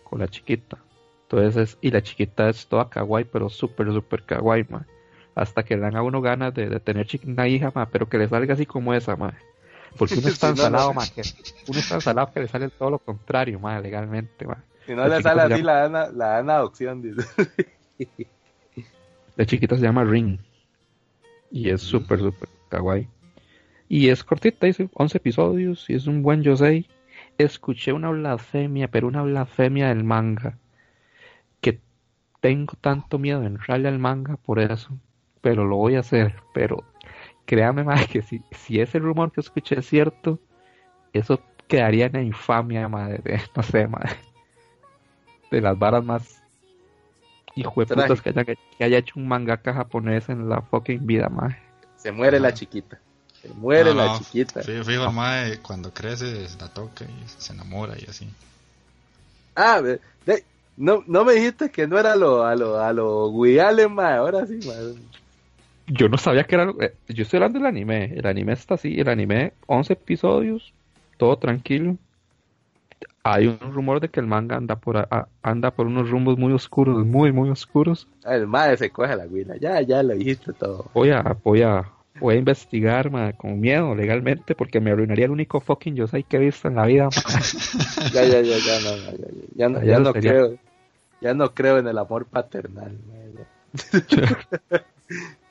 con 0.03 0.19
la 0.19 0.27
chiquita. 0.27 0.77
Entonces, 1.23 1.77
y 1.81 1.91
la 1.91 2.01
chiquita 2.01 2.49
es 2.49 2.67
toda 2.67 2.89
kawaii, 2.89 3.25
pero 3.25 3.49
súper, 3.49 3.91
súper 3.91 4.23
kawaii, 4.23 4.65
Hasta 5.35 5.63
que 5.63 5.75
le 5.75 5.81
dan 5.81 5.97
a 5.97 6.03
uno 6.03 6.21
ganas 6.21 6.53
de, 6.53 6.79
tener 6.79 7.07
una 7.25 7.47
hija, 7.47 7.71
pero 7.91 8.07
que 8.07 8.17
le 8.17 8.29
salga 8.29 8.53
así 8.53 8.65
como 8.65 8.93
esa, 8.93 9.15
madre. 9.15 9.37
Porque 9.97 10.15
uno 10.19 10.27
está 10.27 10.49
ensalado, 10.49 10.93
más 10.93 11.11
que 11.11 11.21
uno 11.67 11.79
está 11.79 11.95
ensalado 11.95 12.31
que 12.33 12.41
le 12.41 12.47
sale 12.47 12.69
todo 12.69 12.91
lo 12.91 12.99
contrario, 12.99 13.59
más 13.59 13.81
legalmente, 13.81 14.45
más. 14.45 14.59
Si 14.85 14.93
no 14.93 15.07
le 15.07 15.21
sale 15.21 15.41
así, 15.41 15.61
la 15.61 15.87
dan, 15.87 16.17
la 16.17 16.27
dan 16.27 16.49
adopción, 16.49 17.01
dice. 17.01 17.23
La 19.35 19.45
chiquita 19.45 19.75
se 19.75 19.81
llama 19.81 20.03
Ring. 20.03 20.37
Y 21.49 21.69
es 21.69 21.81
súper, 21.81 22.19
súper 22.19 22.49
kawaii. 22.69 23.07
Y 23.89 24.09
es 24.09 24.23
cortita, 24.23 24.67
dice 24.67 24.89
11 24.93 25.17
episodios. 25.17 25.89
Y 25.89 25.95
es 25.95 26.07
un 26.07 26.21
buen 26.21 26.43
Yosei. 26.43 26.87
Escuché 27.37 27.93
una 27.93 28.11
blasfemia, 28.11 28.89
pero 28.89 29.07
una 29.07 29.23
blasfemia 29.23 29.89
del 29.89 30.03
manga. 30.03 30.57
Que 31.61 31.79
tengo 32.41 32.73
tanto 32.79 33.17
miedo 33.17 33.41
de 33.41 33.47
entrarle 33.47 33.87
al 33.87 33.99
manga 33.99 34.37
por 34.37 34.59
eso. 34.59 34.89
Pero 35.41 35.65
lo 35.65 35.77
voy 35.77 35.95
a 35.95 36.01
hacer. 36.01 36.35
Pero 36.53 36.83
créame 37.45 37.83
más 37.83 38.07
que 38.07 38.21
si, 38.21 38.41
si 38.51 38.79
ese 38.79 38.99
rumor 38.99 39.31
que 39.31 39.41
escuché 39.41 39.79
es 39.79 39.87
cierto, 39.87 40.39
eso 41.11 41.39
quedaría 41.67 42.07
en 42.07 42.13
la 42.13 42.21
infamia, 42.21 42.87
madre, 42.87 43.19
de, 43.23 43.41
no 43.55 43.63
sé, 43.63 43.87
madre, 43.87 44.15
de 45.51 45.61
las 45.61 45.77
varas 45.77 46.03
más 46.03 46.41
hijo 47.55 47.85
de 47.85 47.95
putas 47.95 48.21
que 48.21 48.29
haya, 48.29 48.43
que 48.45 48.83
haya 48.83 48.97
hecho 48.97 49.13
un 49.17 49.27
mangaka 49.27 49.73
japonés 49.73 50.27
en 50.29 50.49
la 50.49 50.61
fucking 50.61 51.05
vida, 51.05 51.29
madre. 51.29 51.61
Se 51.97 52.11
muere 52.11 52.39
la 52.39 52.53
chiquita. 52.53 52.99
Se 53.41 53.49
muere 53.49 53.93
la 53.93 54.17
chiquita. 54.17 54.63
Sí, 54.63 54.71
fijo, 54.83 55.11
madre, 55.11 55.59
cuando 55.59 55.93
crece 55.93 56.47
la 56.59 56.67
toca 56.69 57.05
y 57.05 57.27
se 57.27 57.53
enamora 57.53 57.95
y 57.99 58.09
así. 58.09 58.27
Ah, 59.55 59.81
no, 60.75 61.03
no 61.05 61.23
me 61.23 61.33
dijiste 61.33 61.69
que 61.69 61.85
no 61.85 61.99
era 61.99 62.15
lo, 62.15 62.43
a 62.43 62.55
lo, 62.55 62.79
a 62.79 62.91
lo 62.91 63.31
madre, 63.89 64.17
ahora 64.17 64.47
sí, 64.47 64.59
madre 64.65 64.95
yo 65.87 66.09
no 66.09 66.17
sabía 66.17 66.43
que 66.45 66.55
era. 66.55 66.71
Eh, 66.79 66.93
yo 67.09 67.23
estoy 67.23 67.37
hablando 67.37 67.59
del 67.59 67.67
anime. 67.67 68.13
El 68.15 68.25
anime 68.25 68.53
está 68.53 68.75
así. 68.75 68.99
El 68.99 69.09
anime, 69.09 69.53
11 69.67 69.93
episodios, 69.93 70.73
todo 71.17 71.37
tranquilo. 71.37 71.97
Hay 73.23 73.47
un 73.47 73.73
rumor 73.73 74.01
de 74.01 74.09
que 74.09 74.19
el 74.19 74.27
manga 74.27 74.57
anda 74.57 74.75
por 74.75 75.07
anda 75.41 75.71
por 75.71 75.87
unos 75.87 76.09
rumbos 76.09 76.37
muy 76.37 76.51
oscuros, 76.53 77.05
muy, 77.05 77.31
muy 77.31 77.49
oscuros. 77.49 78.07
El 78.25 78.47
madre 78.47 78.77
se 78.77 78.89
coge 78.89 79.15
la 79.15 79.25
guina. 79.25 79.55
Ya, 79.57 79.81
ya 79.81 80.03
lo 80.03 80.13
dijiste 80.13 80.53
todo. 80.53 80.89
Voy 80.93 81.11
a, 81.11 81.37
voy 81.43 81.61
a, 81.61 81.89
voy 82.19 82.35
a 82.35 82.37
investigar 82.37 83.09
con 83.37 83.59
miedo 83.59 83.95
legalmente 83.95 84.55
porque 84.55 84.81
me 84.81 84.91
arruinaría 84.91 85.25
el 85.25 85.31
único 85.31 85.61
fucking 85.61 85.95
yo 85.95 86.07
sé 86.07 86.23
que 86.23 86.37
he 86.37 86.39
visto 86.39 86.67
en 86.67 86.75
la 86.75 86.85
vida. 86.85 87.09
ya, 88.13 88.25
ya, 88.25 88.41
ya, 88.41 88.57
ya, 88.57 88.79
no, 88.81 88.95
ya, 88.97 89.27
ya, 89.55 89.69
no, 89.69 89.83
ya, 89.83 89.99
no 89.99 90.13
creo. 90.13 90.57
Ya 91.21 91.33
no 91.33 91.53
creo 91.53 91.77
en 91.77 91.87
el 91.87 91.97
amor 91.97 92.25
paternal. 92.25 92.97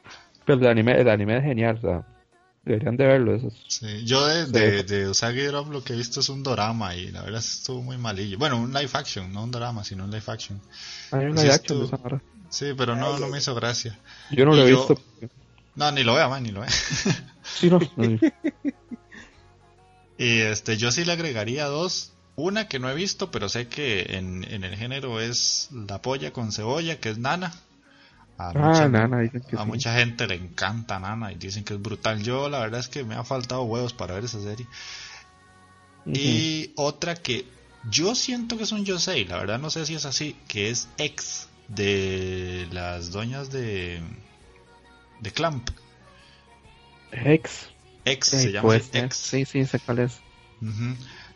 Pero 0.46 0.60
el 0.60 0.66
anime, 0.66 1.00
el 1.00 1.08
anime 1.08 1.38
es 1.38 1.44
genial, 1.44 1.78
o 1.78 1.80
sea, 1.80 2.06
deberían 2.64 2.96
de 2.96 3.06
verlo. 3.06 3.34
Eso 3.34 3.50
sí, 3.68 4.04
yo 4.04 4.26
de, 4.26 4.46
de, 4.46 4.82
de, 4.82 5.08
Usagi 5.08 5.42
Drop 5.42 5.70
lo 5.70 5.82
que 5.82 5.92
he 5.92 5.96
visto 5.96 6.20
es 6.20 6.28
un 6.28 6.42
drama 6.42 6.94
y 6.94 7.10
la 7.10 7.22
verdad 7.22 7.40
estuvo 7.40 7.82
muy 7.82 7.98
malillo. 7.98 8.38
Bueno, 8.38 8.58
un 8.58 8.72
live 8.72 8.90
action, 8.92 9.32
no 9.32 9.44
un 9.44 9.50
drama, 9.50 9.84
sino 9.84 10.04
un 10.04 10.10
live 10.10 10.24
action. 10.26 10.60
Hay 11.10 11.26
un 11.26 11.36
live 11.36 11.52
action 11.52 11.80
de 11.80 11.86
esa 11.86 11.98
Sí, 12.50 12.74
pero 12.76 12.94
no, 12.94 13.18
no 13.18 13.28
me 13.28 13.38
hizo 13.38 13.54
gracia. 13.54 13.98
Yo 14.30 14.44
no 14.44 14.54
lo 14.54 14.66
he 14.66 14.70
visto. 14.70 15.00
No, 15.74 15.90
ni 15.90 16.04
lo 16.04 16.14
vea, 16.14 16.28
man, 16.28 16.42
ni 16.42 16.50
lo 16.50 16.60
vea. 16.60 16.70
sí, 17.42 17.70
no. 17.70 17.80
y 20.18 20.40
este, 20.40 20.76
yo 20.76 20.92
sí 20.92 21.04
le 21.04 21.12
agregaría 21.12 21.64
dos. 21.66 22.12
Una 22.34 22.68
que 22.68 22.78
no 22.78 22.90
he 22.90 22.94
visto, 22.94 23.30
pero 23.30 23.48
sé 23.48 23.68
que 23.68 24.16
en, 24.16 24.44
en 24.44 24.64
el 24.64 24.76
género 24.76 25.20
es 25.20 25.68
la 25.70 26.02
polla 26.02 26.32
con 26.32 26.52
cebolla, 26.52 26.98
que 27.00 27.10
es 27.10 27.18
Nana. 27.18 27.54
A, 28.38 28.50
ah, 28.50 29.08
mucha, 29.08 29.64
mucha 29.64 29.94
gente 29.94 30.26
le 30.26 30.34
encanta 30.34 30.98
Nana 30.98 31.32
y 31.32 31.36
dicen 31.36 31.64
que 31.64 31.74
es 31.74 31.82
brutal. 31.82 32.22
Yo 32.22 32.48
la 32.48 32.60
verdad 32.60 32.80
es 32.80 32.88
que 32.88 33.04
me 33.04 33.14
ha 33.14 33.24
faltado 33.24 33.62
huevos 33.64 33.92
para 33.92 34.14
ver 34.14 34.24
esa 34.24 34.40
serie. 34.40 34.66
Y 36.06 36.72
otra 36.76 37.14
que 37.14 37.46
yo 37.88 38.14
siento 38.14 38.56
que 38.56 38.64
es 38.64 38.72
un 38.72 38.84
Yosei, 38.84 39.24
la 39.24 39.38
verdad 39.38 39.58
no 39.58 39.70
sé 39.70 39.86
si 39.86 39.94
es 39.94 40.04
así, 40.04 40.36
que 40.48 40.70
es 40.70 40.88
ex 40.98 41.48
de 41.68 42.66
las 42.72 43.12
doñas 43.12 43.50
de 43.50 44.00
de 45.20 45.30
Clamp. 45.30 45.70
Ex. 47.12 47.68
Ex 48.04 48.26
se 48.26 48.52
llama 48.52 48.76
ex. 48.76 49.16
Sí, 49.16 49.44
sí, 49.44 49.64
sé 49.64 49.78
cuál 49.78 50.00
es. 50.00 50.20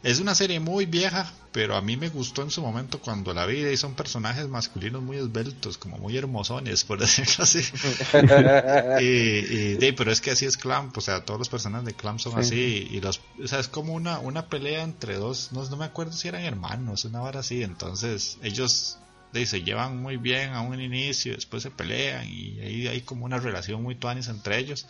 Es 0.02 0.20
una 0.20 0.35
serie 0.35 0.60
muy 0.60 0.86
vieja, 0.86 1.32
pero 1.52 1.74
a 1.74 1.81
mí 1.81 1.97
me 1.97 2.09
gustó 2.09 2.43
en 2.43 2.51
su 2.51 2.62
momento 2.62 3.01
cuando 3.01 3.35
la 3.35 3.47
vi 3.47 3.64
y 3.64 3.77
son 3.77 3.94
personajes 3.94 4.48
masculinos 4.48 5.02
muy 5.02 5.16
esbeltos, 5.16 5.78
como 5.78 5.98
muy 5.98 6.16
hermosones, 6.16 6.85
por 6.85 6.98
decirlo 7.01 7.44
así. 7.44 7.60
y, 9.01 9.93
pero 9.93 10.12
es 10.12 10.20
que 10.20 10.31
así 10.31 10.44
es 10.44 10.56
Clamp, 10.56 10.97
o 10.97 11.01
sea, 11.01 11.24
todos 11.24 11.39
los 11.39 11.48
personajes 11.48 11.86
de 11.86 11.94
Clamp 11.94 12.20
son 12.20 12.39
así 12.39 12.89
y 12.90 13.01
los, 13.01 13.20
o 13.43 13.48
sea, 13.48 13.59
es 13.59 13.68
como 13.68 13.94
una, 13.94 14.18
una 14.18 14.48
pelea 14.48 14.82
entre 14.82 15.16
dos, 15.16 15.51
no, 15.52 15.68
no 15.68 15.77
me 15.77 15.85
acuerdo 15.85 16.12
si 16.12 16.28
eran 16.28 16.43
hermanos, 16.43 17.05
una 17.05 17.23
hora 17.23 17.40
así, 17.40 17.62
entonces 17.62 18.39
ellos 18.43 18.98
se 19.44 19.62
llevan 19.62 20.01
muy 20.01 20.16
bien 20.16 20.55
a 20.55 20.62
un 20.62 20.81
inicio, 20.81 21.35
después 21.35 21.62
se 21.62 21.70
pelean 21.70 22.27
y 22.27 22.59
ahí 22.60 22.89
hay 22.89 23.02
como 23.02 23.27
una 23.27 23.39
relación 23.39 23.82
muy 23.82 23.94
tuanis 23.94 24.28
entre 24.28 24.59
ellos, 24.59 24.86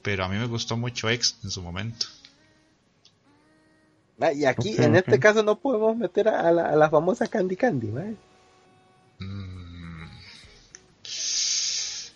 pero 0.00 0.24
a 0.24 0.28
mí 0.28 0.38
me 0.38 0.46
gustó 0.46 0.76
mucho 0.76 1.10
X 1.10 1.36
en 1.44 1.50
su 1.50 1.60
momento. 1.60 2.06
Ah, 4.20 4.32
y 4.32 4.46
aquí, 4.46 4.76
en 4.78 4.96
este 4.96 5.18
caso, 5.18 5.42
no 5.42 5.56
podemos 5.56 5.96
meter 5.96 6.28
a 6.28 6.50
la, 6.50 6.70
a 6.70 6.76
la 6.76 6.88
famosa 6.88 7.26
Candy 7.26 7.56
Candy, 7.56 7.90
¿vale? 7.90 8.16
Mm. 9.18 10.06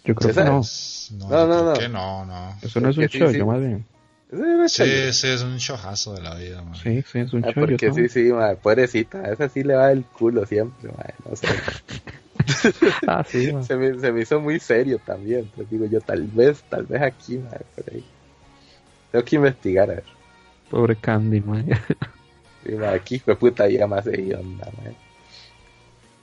Yo 0.04 0.14
creo 0.14 0.34
que 0.34 0.44
no. 0.44 0.62
No, 1.12 1.46
no, 1.46 1.64
no. 1.64 1.88
no, 1.88 2.24
no. 2.24 2.56
Eso 2.62 2.80
no 2.80 2.90
es 2.90 2.96
un 2.96 3.06
show, 3.06 3.30
sí, 3.30 3.42
más 3.42 3.60
bien. 3.60 3.84
Sí, 4.68 5.12
sí, 5.12 5.26
es 5.26 5.42
un 5.42 5.56
showazo 5.56 6.14
de 6.14 6.22
la 6.22 6.34
vida, 6.36 6.62
man. 6.62 6.76
Sí, 6.76 7.02
sí, 7.02 7.18
es 7.18 7.32
un 7.32 7.44
ah, 7.44 7.50
Porque 7.52 7.92
sí, 7.92 8.08
sí, 8.08 8.32
madre, 8.32 8.56
pobrecita, 8.56 9.18
a 9.18 9.32
esa 9.32 9.48
sí 9.48 9.64
le 9.64 9.74
va 9.74 9.90
el 9.90 10.04
culo 10.04 10.46
siempre, 10.46 10.90
madre, 10.92 11.14
no 11.28 11.34
sé. 11.34 11.48
ah, 13.08 13.24
sí, 13.26 13.52
se, 13.66 13.76
me, 13.76 13.98
se 13.98 14.12
me 14.12 14.22
hizo 14.22 14.40
muy 14.40 14.60
serio 14.60 15.00
también, 15.04 15.40
entonces 15.40 15.68
digo 15.68 15.86
yo, 15.86 16.00
tal 16.00 16.22
vez, 16.28 16.62
tal 16.68 16.86
vez 16.86 17.02
aquí, 17.02 17.38
madre, 17.38 17.64
por 17.74 17.92
ahí. 17.92 18.04
Tengo 19.10 19.24
que 19.24 19.36
investigar, 19.36 19.90
a 19.90 19.94
ver. 19.94 20.19
Pobre 20.70 20.96
Candy, 20.96 21.40
man. 21.40 21.68
aquí 22.88 23.18
fue 23.18 23.36
puta 23.36 23.68
ya 23.68 23.86
más 23.86 24.04
de 24.04 24.34
onda, 24.34 24.70
man. 24.82 24.94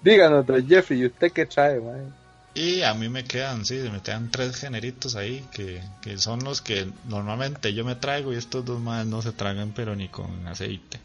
Díganos, 0.01 0.45
Jeffrey, 0.67 1.01
¿y 1.01 1.05
usted 1.07 1.31
qué 1.31 1.45
trae, 1.45 1.79
man? 1.79 2.13
Y 2.53 2.81
a 2.81 2.93
mí 2.95 3.07
me 3.07 3.23
quedan, 3.23 3.65
sí, 3.65 3.75
me 3.91 4.01
quedan 4.01 4.31
tres 4.31 4.55
generitos 4.55 5.15
ahí 5.15 5.45
que, 5.51 5.79
que 6.01 6.17
son 6.17 6.43
los 6.43 6.61
que 6.61 6.87
normalmente 7.07 7.73
yo 7.73 7.85
me 7.85 7.95
traigo 7.95 8.33
y 8.33 8.37
estos 8.37 8.65
dos 8.65 8.79
más 8.79 9.05
no 9.05 9.21
se 9.21 9.31
tragan 9.31 9.73
pero 9.75 9.95
ni 9.95 10.07
con 10.07 10.47
aceite. 10.47 10.99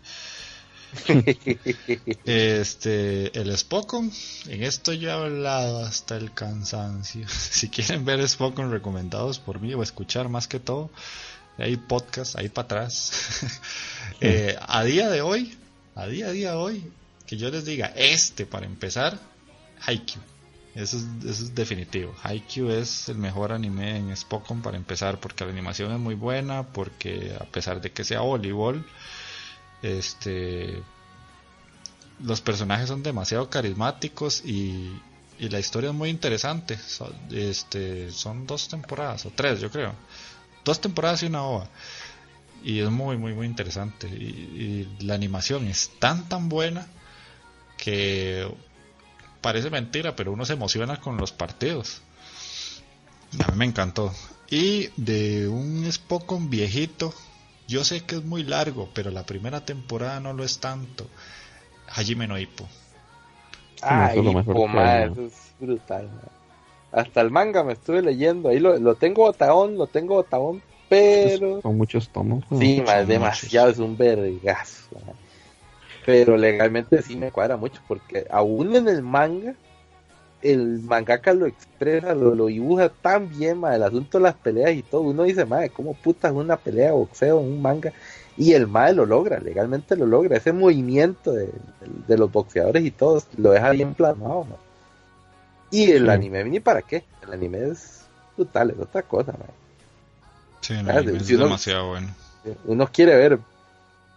este, 2.24 3.38
el 3.38 3.56
Spokon, 3.56 4.10
en 4.48 4.62
esto 4.62 4.92
yo 4.92 5.08
he 5.08 5.12
hablado 5.12 5.84
hasta 5.84 6.16
el 6.16 6.32
cansancio. 6.32 7.26
Si 7.52 7.68
quieren 7.68 8.04
ver 8.04 8.26
Spokon 8.26 8.70
recomendados 8.70 9.38
por 9.38 9.60
mí 9.60 9.74
o 9.74 9.82
escuchar 9.82 10.28
más 10.28 10.48
que 10.48 10.58
todo, 10.58 10.90
hay 11.58 11.76
podcast 11.76 12.36
ahí 12.36 12.48
para 12.48 12.66
atrás. 12.66 13.60
Eh, 14.24 14.56
a 14.60 14.84
día 14.84 15.10
de 15.10 15.20
hoy, 15.20 15.52
a 15.96 16.06
día 16.06 16.28
a 16.28 16.30
día 16.30 16.50
de 16.50 16.56
hoy, 16.56 16.92
que 17.26 17.36
yo 17.36 17.50
les 17.50 17.64
diga 17.64 17.92
este 17.96 18.46
para 18.46 18.66
empezar, 18.66 19.18
Haikyuu. 19.84 20.22
Eso 20.76 20.96
es, 20.96 21.04
eso 21.24 21.44
es 21.44 21.54
definitivo. 21.56 22.14
Haikyuu 22.22 22.70
es 22.70 23.08
el 23.08 23.18
mejor 23.18 23.50
anime 23.50 23.96
en 23.96 24.16
Spokon 24.16 24.62
para 24.62 24.76
empezar 24.76 25.18
porque 25.18 25.44
la 25.44 25.50
animación 25.50 25.90
es 25.90 25.98
muy 25.98 26.14
buena, 26.14 26.62
porque 26.68 27.36
a 27.40 27.46
pesar 27.46 27.80
de 27.80 27.90
que 27.90 28.04
sea 28.04 28.20
voleibol, 28.20 28.86
este 29.82 30.80
los 32.20 32.40
personajes 32.40 32.86
son 32.86 33.02
demasiado 33.02 33.50
carismáticos 33.50 34.44
y, 34.44 34.92
y 35.40 35.48
la 35.48 35.58
historia 35.58 35.90
es 35.90 35.96
muy 35.96 36.10
interesante. 36.10 36.78
este, 37.32 38.12
son 38.12 38.46
dos 38.46 38.68
temporadas 38.68 39.26
o 39.26 39.32
tres, 39.34 39.60
yo 39.60 39.68
creo 39.68 39.94
dos 40.64 40.80
temporadas 40.80 41.22
y 41.22 41.26
una 41.26 41.42
ova. 41.42 41.68
Y 42.64 42.80
es 42.80 42.90
muy, 42.90 43.16
muy, 43.16 43.34
muy 43.34 43.46
interesante. 43.46 44.06
Y, 44.06 44.88
la 45.00 45.14
animación 45.14 45.66
es 45.66 45.90
tan, 45.98 46.28
tan 46.28 46.48
buena 46.48 46.86
que 47.76 48.48
parece 49.40 49.70
mentira, 49.70 50.14
pero 50.14 50.32
uno 50.32 50.44
se 50.44 50.52
emociona 50.52 51.00
con 51.00 51.16
los 51.16 51.32
partidos. 51.32 52.02
A 53.44 53.50
mí 53.50 53.56
me 53.58 53.64
encantó. 53.64 54.12
Y 54.50 54.88
de 54.96 55.48
un 55.48 55.90
Spokon 55.90 56.50
viejito, 56.50 57.12
yo 57.66 57.84
sé 57.84 58.04
que 58.04 58.16
es 58.16 58.24
muy 58.24 58.44
largo, 58.44 58.90
pero 58.94 59.10
la 59.10 59.24
primera 59.24 59.64
temporada 59.64 60.20
no 60.20 60.32
lo 60.32 60.44
es 60.44 60.60
tanto. 60.60 61.08
Hajime 61.88 62.28
no 62.28 62.38
Hippo. 62.38 62.68
Ay, 63.82 64.20
eso 64.20 65.26
es 65.26 65.32
brutal. 65.58 66.08
Hasta 66.92 67.20
el 67.20 67.30
manga 67.30 67.64
me 67.64 67.72
estuve 67.72 68.02
leyendo. 68.02 68.50
Ahí 68.50 68.60
lo, 68.60 68.78
lo 68.78 68.94
tengo 68.94 69.22
botaón, 69.22 69.76
lo 69.76 69.86
tengo 69.86 70.16
botaón, 70.16 70.62
pero. 70.88 71.60
Son 71.62 71.76
muchos 71.76 72.08
tomos. 72.10 72.44
Sí, 72.58 72.82
más 72.86 73.08
demasiado, 73.08 73.70
es 73.70 73.78
un 73.78 73.96
vergazo. 73.96 74.96
Pero 76.04 76.36
legalmente 76.36 77.00
sí 77.02 77.16
me 77.16 77.30
cuadra 77.30 77.56
mucho, 77.56 77.80
porque 77.88 78.26
aún 78.30 78.74
en 78.76 78.88
el 78.88 79.02
manga, 79.02 79.54
el 80.42 80.80
mangaka 80.80 81.32
lo 81.32 81.46
expresa, 81.46 82.14
lo, 82.14 82.34
lo 82.34 82.46
dibuja 82.46 82.88
tan 82.88 83.30
bien, 83.30 83.58
ma, 83.58 83.74
el 83.74 83.84
asunto 83.84 84.18
de 84.18 84.24
las 84.24 84.34
peleas 84.34 84.72
y 84.72 84.82
todo. 84.82 85.02
Uno 85.02 85.22
dice, 85.22 85.44
madre, 85.44 85.70
¿cómo 85.70 85.94
putas 85.94 86.32
una 86.32 86.56
pelea 86.56 86.86
de 86.86 86.92
boxeo 86.92 87.40
en 87.40 87.46
un 87.46 87.62
manga? 87.62 87.92
Y 88.36 88.54
el 88.54 88.66
MAE 88.66 88.94
lo 88.94 89.06
logra, 89.06 89.38
legalmente 89.38 89.96
lo 89.96 90.06
logra. 90.06 90.36
Ese 90.36 90.52
movimiento 90.52 91.32
de, 91.32 91.50
los 92.08 92.32
boxeadores 92.32 92.84
y 92.84 92.90
todo 92.90 93.22
lo 93.36 93.50
deja 93.50 93.70
bien 93.70 93.94
plasmado. 93.94 94.46
Y 95.72 95.90
el 95.90 96.08
anime, 96.10 96.44
ni 96.44 96.60
para 96.60 96.82
qué. 96.82 97.02
El 97.22 97.32
anime 97.32 97.70
es 97.70 98.02
brutal, 98.36 98.70
es 98.70 98.78
otra 98.78 99.02
cosa. 99.02 99.32
Sí, 100.60 100.74
es 100.74 101.26
demasiado 101.26 101.88
bueno. 101.88 102.14
Uno 102.66 102.86
quiere 102.92 103.16
ver 103.16 103.38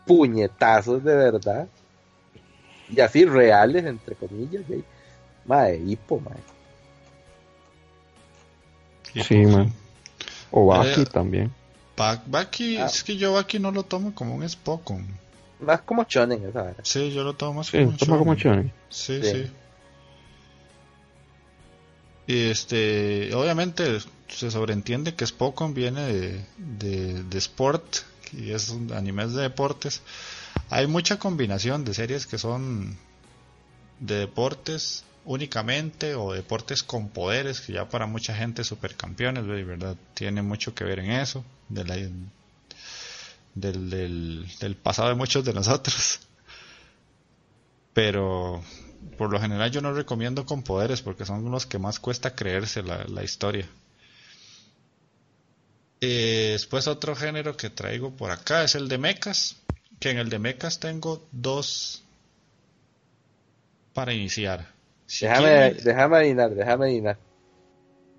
puñetazos 0.06 1.02
de 1.04 1.16
verdad. 1.16 1.68
Y 2.90 3.00
así 3.00 3.26
reales, 3.26 3.86
entre 3.86 4.16
comillas. 4.16 4.64
¿sí? 4.68 4.84
Mae, 5.46 5.78
hipo, 5.78 6.20
mae. 6.20 6.44
Sí, 9.24 9.38
man. 9.46 9.72
O 10.52 10.66
Baki 10.68 11.02
eh, 11.02 11.06
también. 11.06 11.52
Baki, 11.96 12.78
ah. 12.78 12.86
es 12.86 13.04
que 13.04 13.16
yo 13.16 13.34
Baki 13.34 13.60
no 13.60 13.72
lo 13.72 13.84
tomo 13.84 14.14
como 14.14 14.36
un 14.36 14.48
Spokon. 14.48 15.08
Más 15.62 15.82
como 15.82 16.04
Chonen, 16.04 16.44
esa 16.50 16.76
Sí, 16.84 17.14
yo 17.14 17.24
lo 17.24 17.34
tomo 17.34 17.54
más 17.54 17.72
como, 17.72 17.84
un 17.86 17.96
como 17.98 18.36
Chonen. 18.36 18.74
Sí, 18.90 19.22
sí, 19.24 19.50
Y 22.28 22.50
este, 22.50 23.34
obviamente 23.36 24.00
se 24.28 24.50
sobreentiende 24.50 25.16
que 25.16 25.28
Spokon 25.28 25.74
viene 25.74 26.06
de, 26.58 27.24
de, 27.24 27.38
Sport 27.38 27.98
y 28.34 28.52
es 28.52 28.70
un 28.70 28.92
anime 28.94 29.28
de 29.28 29.44
deportes. 29.44 30.02
Hay 30.70 30.88
mucha 30.88 31.20
combinación 31.20 31.86
de 31.86 31.94
series 31.94 32.26
que 32.26 32.38
son 32.38 32.98
de 34.00 34.20
deportes 34.20 35.04
únicamente 35.26 36.16
o 36.16 36.34
deportes 36.34 36.84
con 36.84 37.10
poderes, 37.10 37.62
que 37.62 37.74
ya 37.74 37.90
para 37.90 38.06
mucha 38.06 38.36
gente 38.36 38.64
supercampeones, 38.64 39.46
¿verdad? 39.46 39.96
Tiene 40.14 40.42
mucho 40.42 40.74
que 40.74 40.84
ver 40.84 41.00
en 41.00 41.12
eso, 41.12 41.44
de 41.70 41.84
del, 43.56 44.48
del, 44.60 44.76
pasado 44.76 45.10
de 45.10 45.16
muchos 45.16 45.46
de 45.46 45.54
nosotros. 45.54 46.20
Pero 47.94 48.62
por 49.18 49.32
lo 49.32 49.40
general 49.40 49.72
yo 49.72 49.82
no 49.82 49.94
recomiendo 49.94 50.46
con 50.46 50.64
poderes 50.64 51.02
porque 51.02 51.26
son 51.26 51.50
los 51.52 51.66
que 51.66 51.80
más 51.80 52.00
cuesta 52.00 52.36
creerse 52.36 52.84
la, 52.84 53.24
historia. 53.24 53.68
Eh, 56.02 56.50
después 56.54 56.88
otro 56.88 57.16
género 57.16 57.56
que 57.56 57.70
traigo 57.70 58.12
por 58.12 58.32
acá 58.32 58.64
es 58.64 58.76
el 58.76 58.88
de 58.88 58.98
mechas, 58.98 59.58
que 60.00 60.12
en 60.12 60.18
el 60.18 60.30
de 60.30 60.40
mechas 60.40 60.80
tengo 60.80 61.26
dos 61.32 62.04
para 63.94 64.14
iniciar 64.14 64.76
déjame, 65.22 65.74
déjame 65.74 66.18
adivinar, 66.18 66.50
déjame 66.52 66.86
adivinar. 66.86 67.18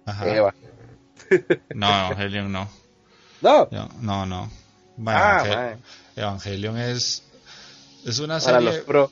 Ajá. 0.05 0.29
Eva. 0.29 0.55
No, 1.75 1.89
Evangelion 1.89 2.53
no. 2.53 2.69
No. 3.41 3.69
No, 4.01 4.27
no. 4.27 4.51
ah, 5.07 5.75
Evangelion 6.15 6.79
es 6.79 7.25
es 8.05 8.21
una 8.21 8.39
serie 8.39 8.83
para 8.83 9.09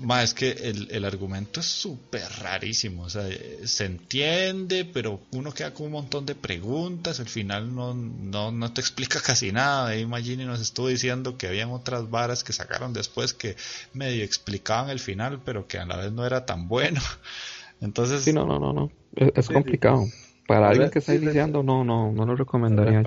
más 0.00 0.24
es 0.24 0.34
que 0.34 0.50
el, 0.50 0.88
el 0.90 1.04
argumento 1.04 1.60
es 1.60 1.66
súper 1.66 2.24
rarísimo 2.40 3.04
o 3.04 3.10
sea 3.10 3.26
se 3.64 3.84
entiende 3.86 4.84
pero 4.84 5.20
uno 5.32 5.52
queda 5.52 5.72
con 5.72 5.86
un 5.86 5.92
montón 5.92 6.26
de 6.26 6.34
preguntas 6.34 7.20
al 7.20 7.28
final 7.28 7.74
no, 7.74 7.94
no, 7.94 8.52
no 8.52 8.72
te 8.72 8.80
explica 8.80 9.20
casi 9.20 9.52
nada. 9.52 9.96
Imagine 9.96 10.44
nos 10.44 10.60
estuvo 10.60 10.88
diciendo 10.88 11.36
que 11.36 11.48
habían 11.48 11.70
otras 11.70 12.10
varas 12.10 12.44
que 12.44 12.52
sacaron 12.52 12.92
después 12.92 13.34
que 13.34 13.56
medio 13.92 14.24
explicaban 14.24 14.90
el 14.90 15.00
final 15.00 15.40
pero 15.44 15.66
que 15.66 15.78
a 15.78 15.86
la 15.86 15.96
vez 15.96 16.12
no 16.12 16.26
era 16.26 16.46
tan 16.46 16.68
bueno. 16.68 17.00
Entonces 17.80 18.22
sí 18.22 18.32
no 18.32 18.46
no 18.46 18.58
no 18.58 18.72
no. 18.72 18.90
Es, 19.14 19.48
complicado. 19.48 20.06
Para 20.46 20.68
alguien 20.68 20.90
que 20.90 20.98
está 20.98 21.14
iniciando 21.14 21.62
no 21.62 21.84
no 21.84 22.12
no 22.12 22.26
lo 22.26 22.36
recomendaría. 22.36 23.02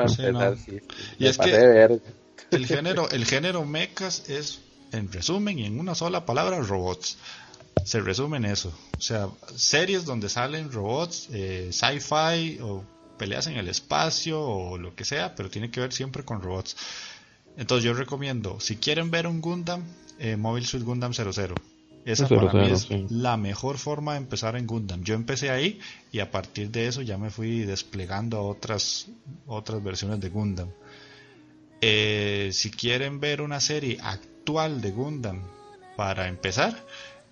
Y 1.20 1.28
es 1.28 1.38
que 1.38 2.00
el 2.52 2.66
género 2.66 3.10
el 3.10 3.26
género 3.26 3.66
mechas 3.66 4.30
es 4.30 4.62
en 4.94 5.12
resumen 5.12 5.60
y 5.60 5.66
en 5.66 5.80
una 5.80 5.96
sola 5.96 6.26
palabra, 6.26 6.60
robots. 6.60 7.18
Se 7.86 8.00
resume 8.00 8.38
en 8.38 8.46
eso. 8.46 8.74
O 8.98 9.02
sea, 9.02 9.30
series 9.56 10.06
donde 10.06 10.30
salen 10.30 10.72
robots, 10.72 11.30
eh, 11.32 11.70
sci-fi 11.72 12.60
o 12.62 12.84
peleas 13.18 13.48
en 13.48 13.58
el 13.58 13.68
espacio 13.68 14.42
o 14.42 14.78
lo 14.78 14.96
que 14.96 15.06
sea, 15.06 15.36
pero 15.36 15.50
tiene 15.50 15.72
que 15.72 15.80
ver 15.80 15.92
siempre 15.92 16.24
con 16.24 16.42
robots. 16.42 16.76
Entonces 17.58 17.84
yo 17.84 17.94
recomiendo, 17.94 18.60
si 18.60 18.78
quieren 18.78 19.12
ver 19.12 19.28
un 19.28 19.42
Gundam, 19.42 19.84
eh, 20.20 20.38
Mobile 20.38 20.66
Suit 20.66 20.84
Gundam 20.84 21.14
00. 21.14 21.56
Esa 22.06 22.28
para 22.28 22.52
mí 22.52 22.70
es 22.70 22.90
la 23.10 23.38
mejor 23.38 23.78
forma 23.78 24.14
de 24.14 24.18
empezar 24.18 24.58
en 24.58 24.68
Gundam. 24.68 25.04
Yo 25.04 25.16
empecé 25.16 25.50
ahí 25.50 25.80
y 26.12 26.20
a 26.20 26.32
partir 26.32 26.70
de 26.70 26.88
eso 26.88 27.02
ya 27.02 27.18
me 27.18 27.30
fui 27.30 27.60
desplegando 27.60 28.38
a 28.38 28.42
otras, 28.42 29.08
otras 29.48 29.82
versiones 29.82 30.20
de 30.20 30.30
Gundam. 30.30 30.70
Eh, 31.80 32.50
si 32.52 32.72
quieren 32.72 33.20
ver 33.20 33.42
una 33.42 33.60
serie 33.60 34.00
actual 34.44 34.82
de 34.82 34.92
Gundam, 34.92 35.42
para 35.96 36.28
empezar, 36.28 36.76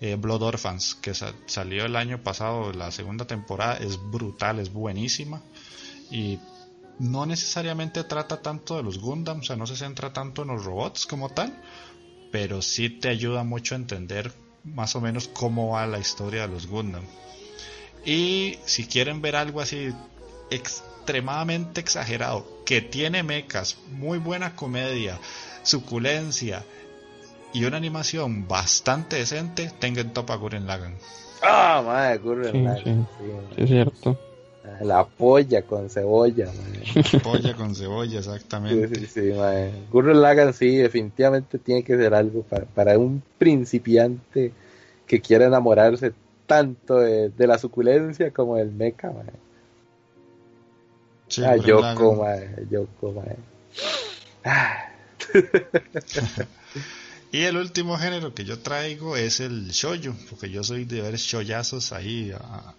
eh, 0.00 0.16
Blood 0.18 0.42
Orphans, 0.42 0.94
que 0.94 1.12
salió 1.12 1.84
el 1.84 1.94
año 1.94 2.22
pasado, 2.22 2.72
la 2.72 2.90
segunda 2.90 3.26
temporada, 3.26 3.76
es 3.76 3.98
brutal, 4.10 4.58
es 4.60 4.72
buenísima. 4.72 5.42
Y 6.10 6.38
no 6.98 7.26
necesariamente 7.26 8.02
trata 8.04 8.40
tanto 8.40 8.78
de 8.78 8.82
los 8.82 8.98
Gundam, 8.98 9.40
o 9.40 9.42
sea, 9.42 9.56
no 9.56 9.66
se 9.66 9.76
centra 9.76 10.14
tanto 10.14 10.42
en 10.42 10.48
los 10.48 10.64
robots 10.64 11.04
como 11.04 11.28
tal, 11.28 11.54
pero 12.30 12.62
sí 12.62 12.88
te 12.88 13.10
ayuda 13.10 13.44
mucho 13.44 13.74
a 13.74 13.78
entender 13.78 14.32
más 14.64 14.96
o 14.96 15.02
menos 15.02 15.28
cómo 15.28 15.72
va 15.72 15.86
la 15.86 15.98
historia 15.98 16.42
de 16.42 16.48
los 16.48 16.66
Gundam. 16.66 17.04
Y 18.06 18.56
si 18.64 18.86
quieren 18.86 19.20
ver 19.20 19.36
algo 19.36 19.60
así 19.60 19.92
extremadamente 20.50 21.82
exagerado, 21.82 22.64
que 22.64 22.80
tiene 22.80 23.22
mechas, 23.22 23.76
muy 23.90 24.16
buena 24.16 24.56
comedia, 24.56 25.18
suculencia 25.62 26.64
y 27.52 27.64
una 27.64 27.76
animación 27.76 28.46
bastante 28.48 29.16
decente, 29.16 29.70
tengan 29.78 30.12
Topa 30.12 30.36
Gurren 30.36 30.66
Lagan. 30.66 30.94
Ah, 31.42 31.82
madre, 31.84 32.18
Gurren 32.18 32.64
Lagan. 32.64 33.08
Sí, 33.18 33.32
es 33.56 33.68
cierto. 33.68 34.18
La 34.80 35.04
polla 35.04 35.62
con 35.62 35.90
cebolla, 35.90 36.46
madre. 36.46 37.18
Polla 37.22 37.54
con 37.54 37.74
cebolla, 37.74 38.18
exactamente. 38.18 38.88
Sí, 38.88 39.06
sí, 39.06 39.32
sí, 39.32 39.32
Gurren 39.90 40.22
Lagan 40.22 40.54
sí, 40.54 40.76
definitivamente 40.76 41.58
tiene 41.58 41.82
que 41.82 41.96
ser 41.96 42.14
algo 42.14 42.42
para, 42.42 42.64
para 42.64 42.98
un 42.98 43.22
principiante 43.38 44.52
que 45.06 45.20
quiera 45.20 45.46
enamorarse 45.46 46.12
tanto 46.46 46.98
de, 46.98 47.30
de 47.30 47.46
la 47.46 47.58
suculencia 47.58 48.30
como 48.30 48.56
del 48.56 48.70
mecha, 48.72 49.10
madre 49.10 49.32
ah, 51.40 51.56
Yoko, 51.56 52.14
mae, 52.16 52.66
Yoko, 52.70 53.12
mae. 53.12 53.36
y 57.32 57.42
el 57.44 57.56
último 57.56 57.96
género 57.96 58.34
que 58.34 58.44
yo 58.44 58.58
traigo 58.58 59.16
es 59.16 59.40
el 59.40 59.70
shoyo, 59.70 60.14
porque 60.28 60.50
yo 60.50 60.62
soy 60.62 60.84
de 60.84 61.00
ver 61.00 61.16
shoyazos 61.16 61.92
ahí 61.92 62.30
a, 62.32 62.74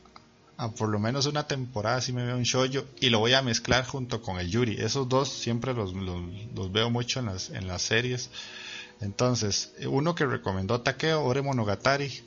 por 0.78 0.90
lo 0.90 1.00
menos 1.00 1.26
una 1.26 1.48
temporada 1.48 2.00
si 2.00 2.14
me 2.14 2.24
veo 2.24 2.38
un 2.38 2.44
shoyo 2.44 2.86
y 3.00 3.10
lo 3.10 3.20
voy 3.20 3.34
a 3.34 3.42
mezclar 3.42 3.84
junto 3.84 4.22
con 4.22 4.40
el 4.40 4.50
yuri. 4.50 4.80
Esos 4.80 5.10
dos 5.10 5.30
siempre 5.30 5.74
los, 5.74 5.94
los, 5.94 6.72
veo 6.72 6.90
mucho 6.92 7.20
en 7.20 7.26
las, 7.26 7.50
en 7.50 7.68
las 7.68 7.82
series. 7.82 8.30
Entonces, 9.02 9.74
uno 9.88 10.14
que 10.14 10.26
recomendó 10.26 10.82
Takeo, 10.82 11.24
Ore 11.24 11.42
Monogatari, 11.42 12.24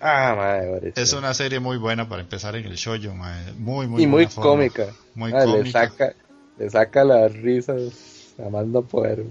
Ah, 0.00 0.34
madre, 0.36 0.92
es 0.96 1.12
una 1.14 1.32
serie 1.32 1.60
muy 1.60 1.78
buena 1.78 2.08
para 2.08 2.20
empezar 2.20 2.56
en 2.56 2.66
el 2.66 2.74
shoyo, 2.74 3.14
Muy, 3.56 3.86
muy 3.86 4.02
Y 4.02 4.06
muy 4.06 4.26
cómica. 4.26 4.88
Muy 5.14 5.32
cómica. 5.32 5.62
Le 5.62 5.70
saca, 5.70 6.14
le 6.58 6.70
saca 6.70 7.04
las 7.04 7.32
risas 7.32 8.34
amando 8.44 8.82
poder, 8.82 9.24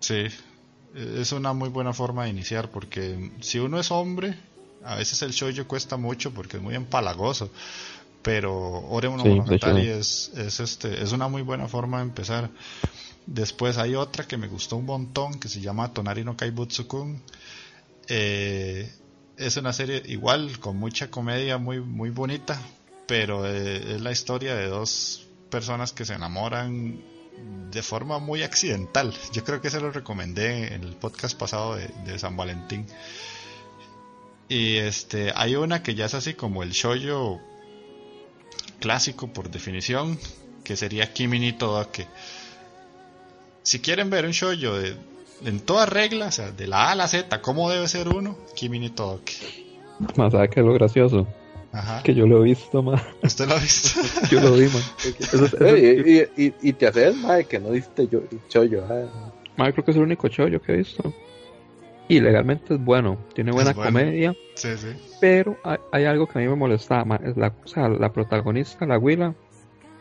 Sí, 0.00 0.26
es 0.94 1.32
una 1.32 1.52
muy 1.52 1.68
buena 1.68 1.92
forma 1.92 2.24
de 2.24 2.30
iniciar 2.30 2.70
porque 2.70 3.30
si 3.40 3.58
uno 3.58 3.78
es 3.78 3.90
hombre, 3.90 4.36
a 4.84 4.96
veces 4.96 5.22
el 5.22 5.32
shoyo 5.32 5.66
cuesta 5.68 5.96
mucho 5.96 6.32
porque 6.32 6.56
es 6.56 6.62
muy 6.62 6.74
empalagoso. 6.74 7.50
pero 8.22 8.54
Ore 8.88 9.08
Monogatari 9.08 9.88
es, 9.88 10.30
es, 10.36 10.60
este, 10.60 11.02
es 11.02 11.12
una 11.12 11.28
muy 11.28 11.42
buena 11.42 11.68
forma 11.68 11.98
de 11.98 12.04
empezar. 12.04 12.50
Después 13.26 13.78
hay 13.78 13.94
otra 13.94 14.26
que 14.26 14.36
me 14.36 14.48
gustó 14.48 14.76
un 14.76 14.86
montón 14.86 15.38
que 15.38 15.48
se 15.48 15.60
llama 15.60 15.92
Tonari 15.92 16.24
no 16.24 16.36
Kaibutsu-kun. 16.36 17.20
Eh, 18.08 18.92
es 19.36 19.56
una 19.56 19.72
serie 19.72 20.02
igual 20.06 20.58
con 20.58 20.76
mucha 20.76 21.10
comedia 21.10 21.56
muy 21.56 21.80
muy 21.80 22.10
bonita, 22.10 22.60
pero 23.06 23.46
eh, 23.46 23.94
es 23.94 24.00
la 24.00 24.10
historia 24.10 24.54
de 24.54 24.66
dos 24.66 25.26
personas 25.50 25.92
que 25.92 26.04
se 26.04 26.14
enamoran 26.14 27.00
de 27.70 27.82
forma 27.82 28.18
muy 28.18 28.42
accidental. 28.42 29.14
Yo 29.32 29.44
creo 29.44 29.60
que 29.60 29.70
se 29.70 29.80
lo 29.80 29.90
recomendé 29.90 30.74
en 30.74 30.82
el 30.82 30.96
podcast 30.96 31.38
pasado 31.38 31.76
de, 31.76 32.18
San 32.18 32.36
Valentín. 32.36 32.86
Y 34.48 34.76
este, 34.76 35.32
hay 35.36 35.54
una 35.54 35.82
que 35.82 35.94
ya 35.94 36.06
es 36.06 36.14
así 36.14 36.34
como 36.34 36.62
el 36.62 36.70
shoyo 36.70 37.38
clásico 38.80 39.28
por 39.28 39.50
definición, 39.50 40.18
que 40.64 40.76
sería 40.76 41.12
Kimi 41.12 41.52
Todoke. 41.52 42.08
Si 43.62 43.80
quieren 43.80 44.10
ver 44.10 44.24
un 44.24 44.32
shoyo 44.32 44.76
de, 44.76 44.96
en 45.44 45.60
todas 45.60 45.88
reglas, 45.88 46.28
o 46.28 46.42
sea, 46.42 46.50
de 46.50 46.66
la 46.66 46.88
A 46.88 46.92
a 46.92 46.94
la 46.96 47.06
Z, 47.06 47.40
cómo 47.42 47.70
debe 47.70 47.86
ser 47.86 48.08
uno, 48.08 48.36
Kimi 48.56 48.80
ni 48.80 48.90
Todoke. 48.90 49.32
Más 50.16 50.32
que 50.48 50.60
es 50.60 50.66
lo 50.66 50.72
gracioso. 50.72 51.26
Ajá. 51.72 52.02
Que 52.02 52.14
yo 52.14 52.26
lo 52.26 52.40
he 52.40 52.44
visto, 52.44 52.82
más. 52.82 53.02
¿Usted 53.22 53.48
lo 53.48 53.54
ha 53.54 53.58
visto? 53.58 54.00
yo 54.30 54.40
lo 54.40 54.52
vi, 54.54 54.66
man. 54.68 54.82
y, 55.76 56.44
y, 56.44 56.54
y, 56.62 56.72
te 56.72 56.88
haces, 56.88 57.16
madre, 57.16 57.44
que 57.44 57.60
no 57.60 57.70
viste 57.70 58.08
yo, 58.08 58.22
chollo. 58.48 58.84
Ah. 58.88 59.70
creo 59.70 59.84
que 59.84 59.90
es 59.92 59.96
el 59.96 60.02
único 60.02 60.28
chollo 60.28 60.60
que 60.60 60.72
he 60.72 60.76
visto. 60.78 61.14
Y 62.08 62.18
legalmente 62.18 62.74
es 62.74 62.84
bueno, 62.84 63.18
tiene 63.34 63.52
buena 63.52 63.72
comedia. 63.72 64.34
Sí, 64.56 64.76
sí. 64.76 64.88
Pero 65.20 65.56
hay, 65.92 66.04
algo 66.06 66.26
que 66.26 66.40
a 66.40 66.42
mí 66.42 66.48
me 66.48 66.56
molestaba, 66.56 67.20
es 67.24 67.36
la, 67.36 67.54
o 67.64 67.68
sea, 67.68 67.88
la 67.88 68.12
protagonista, 68.12 68.84
la 68.84 68.98
Willa, 68.98 69.32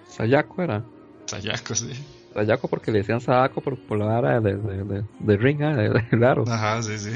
Sayako 0.07 0.63
era. 0.63 0.83
Sayako, 1.25 1.75
sí. 1.75 1.91
Sayako 2.33 2.67
porque 2.67 2.91
le 2.91 2.99
decían 2.99 3.21
Sadako 3.21 3.61
por, 3.61 3.77
por 3.77 3.99
la 3.99 4.17
área 4.17 4.41
de, 4.41 4.55
de, 4.55 5.03
de, 5.19 5.37
ring, 5.37 5.61
¿eh? 5.61 5.91
claro. 6.09 6.45
Ajá, 6.47 6.81
sí, 6.81 6.97
sí. 6.97 7.11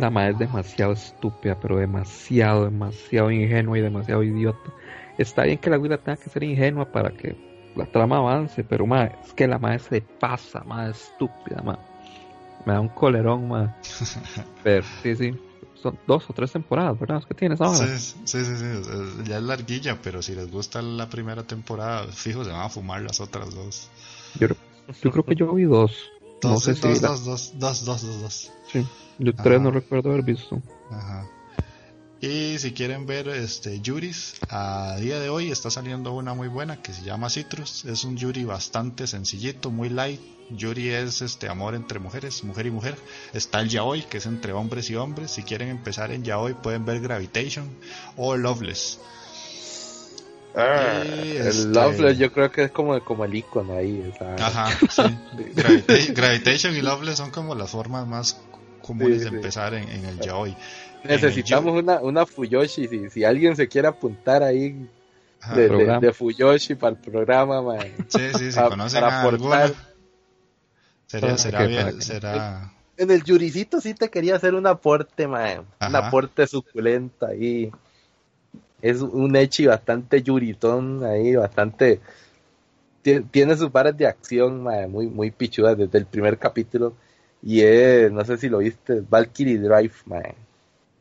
La 0.00 0.10
madre 0.10 0.32
es 0.32 0.38
demasiado 0.38 0.92
estúpida, 0.92 1.56
pero 1.60 1.76
demasiado, 1.76 2.64
demasiado 2.64 3.30
ingenua 3.30 3.78
y 3.78 3.82
demasiado 3.82 4.22
idiota. 4.22 4.70
Está 5.18 5.44
bien 5.44 5.58
que 5.58 5.70
la 5.70 5.78
Willa 5.78 5.98
tenga 5.98 6.16
que 6.16 6.30
ser 6.30 6.42
ingenua 6.42 6.90
para 6.90 7.10
que 7.10 7.36
la 7.76 7.84
trama 7.86 8.16
avance, 8.16 8.64
pero 8.64 8.86
madre, 8.86 9.16
es 9.24 9.34
que 9.34 9.46
la 9.46 9.58
madre 9.58 9.78
se 9.78 10.00
pasa, 10.00 10.64
madre 10.64 10.92
estúpida, 10.92 11.62
madre 11.62 11.90
me 12.64 12.72
da 12.72 12.80
un 12.80 12.88
colerón, 12.88 13.48
más. 13.48 13.70
Pero 14.62 14.86
sí, 15.02 15.16
sí. 15.16 15.34
Son 15.74 15.98
dos 16.06 16.28
o 16.28 16.34
tres 16.34 16.52
temporadas, 16.52 16.98
¿verdad? 16.98 17.22
¿Qué 17.26 17.32
tienes 17.32 17.58
ahora? 17.60 17.98
Sí, 17.98 18.16
sí, 18.24 18.44
sí, 18.44 18.56
sí, 18.56 19.24
Ya 19.24 19.38
es 19.38 19.42
larguilla, 19.42 19.96
pero 20.02 20.20
si 20.20 20.34
les 20.34 20.50
gusta 20.50 20.82
la 20.82 21.08
primera 21.08 21.42
temporada, 21.44 22.06
fijo, 22.08 22.44
se 22.44 22.50
van 22.50 22.60
a 22.60 22.68
fumar 22.68 23.00
las 23.00 23.18
otras 23.18 23.54
dos. 23.54 23.88
Yo, 24.38 24.48
yo 25.02 25.10
creo 25.10 25.24
que 25.24 25.34
yo 25.34 25.54
vi 25.54 25.64
dos. 25.64 26.10
Dos, 26.40 26.52
no 26.52 26.60
sé 26.60 26.72
dos, 26.72 26.98
si 26.98 27.04
dos, 27.04 27.24
dos, 27.24 27.52
dos, 27.58 27.84
dos, 27.84 28.02
dos, 28.02 28.20
dos, 28.20 28.52
Sí, 28.72 28.86
yo 29.18 29.34
tres 29.34 29.60
no 29.60 29.70
recuerdo 29.70 30.10
haber 30.10 30.24
visto. 30.24 30.62
Ajá. 30.90 31.28
Y 32.22 32.58
si 32.58 32.72
quieren 32.72 33.06
ver 33.06 33.28
este 33.28 33.80
Yuris, 33.80 34.34
a 34.50 34.96
día 35.00 35.18
de 35.18 35.30
hoy 35.30 35.50
está 35.50 35.70
saliendo 35.70 36.12
una 36.12 36.34
muy 36.34 36.48
buena 36.48 36.82
que 36.82 36.92
se 36.92 37.02
llama 37.02 37.30
Citrus. 37.30 37.86
Es 37.86 38.04
un 38.04 38.18
Yuri 38.18 38.44
bastante 38.44 39.06
sencillito, 39.06 39.70
muy 39.70 39.88
light. 39.88 40.20
Yuri 40.50 40.90
es 40.90 41.22
este 41.22 41.48
amor 41.48 41.74
entre 41.74 41.98
mujeres, 41.98 42.44
mujer 42.44 42.66
y 42.66 42.70
mujer. 42.70 42.96
Está 43.32 43.60
el 43.60 43.70
Yaoi, 43.70 44.02
que 44.02 44.18
es 44.18 44.26
entre 44.26 44.52
hombres 44.52 44.90
y 44.90 44.96
hombres. 44.96 45.30
Si 45.30 45.44
quieren 45.44 45.70
empezar 45.70 46.10
en 46.12 46.22
Yaoi 46.22 46.52
pueden 46.52 46.84
ver 46.84 47.00
Gravitation 47.00 47.70
o 48.18 48.36
Loveless. 48.36 48.98
Ah, 50.54 51.02
el 51.04 51.46
este 51.46 51.68
Loveless 51.68 52.18
yo 52.18 52.32
creo 52.32 52.50
que 52.50 52.64
es 52.64 52.70
como, 52.72 52.98
como 53.04 53.24
el 53.24 53.34
icono 53.34 53.74
ahí. 53.74 54.12
Ajá, 54.38 54.68
sí. 54.90 56.12
Gravitation 56.12 56.74
y 56.76 56.80
Loveless 56.80 57.18
son 57.18 57.30
como 57.30 57.54
las 57.54 57.70
formas 57.70 58.06
más 58.06 58.40
comunes 58.82 59.22
de 59.22 59.28
empezar 59.28 59.74
en, 59.74 59.88
en 59.88 60.04
el 60.04 60.18
Yaoi. 60.18 60.56
Necesitamos 61.04 61.80
una, 61.80 62.00
una 62.00 62.26
Fuyoshi. 62.26 62.88
Si, 62.88 63.10
si 63.10 63.24
alguien 63.24 63.56
se 63.56 63.68
quiere 63.68 63.88
apuntar 63.88 64.42
ahí 64.42 64.88
de, 65.54 65.68
de, 66.00 66.12
Fuyoshi 66.12 66.74
para 66.74 66.96
el 66.96 66.98
programa, 66.98 67.62
man. 67.62 67.86
Sí, 68.08 68.30
sí, 68.36 68.52
si 68.52 68.60
conocen 68.60 69.00
para 69.00 69.22
aportar. 69.22 69.72
Sería, 71.06 71.38
será 71.38 71.66
bien, 71.66 72.02
será... 72.02 72.72
En 72.96 73.10
el 73.10 73.24
Yuricito 73.24 73.80
sí 73.80 73.94
te 73.94 74.10
quería 74.10 74.36
hacer 74.36 74.54
un 74.54 74.66
aporte, 74.66 75.26
man. 75.26 75.64
Un 75.80 75.96
aporte 75.96 76.46
suculento 76.46 77.26
ahí. 77.26 77.72
Es 78.82 79.00
un 79.00 79.36
Echi 79.36 79.66
bastante 79.66 80.22
yuritón 80.22 81.04
ahí, 81.04 81.34
bastante... 81.36 82.00
Tiene 83.02 83.56
sus 83.56 83.70
pares 83.70 83.96
de 83.96 84.06
acción, 84.06 84.62
man, 84.62 84.90
muy, 84.90 85.06
muy 85.06 85.30
pichudas 85.30 85.76
desde 85.76 85.98
el 85.98 86.06
primer 86.06 86.38
capítulo. 86.38 86.94
Y 87.42 87.62
es, 87.62 88.12
no 88.12 88.24
sé 88.24 88.36
si 88.36 88.48
lo 88.48 88.58
viste, 88.58 89.02
Valkyrie 89.08 89.58
Drive, 89.58 89.94
man. 90.04 90.34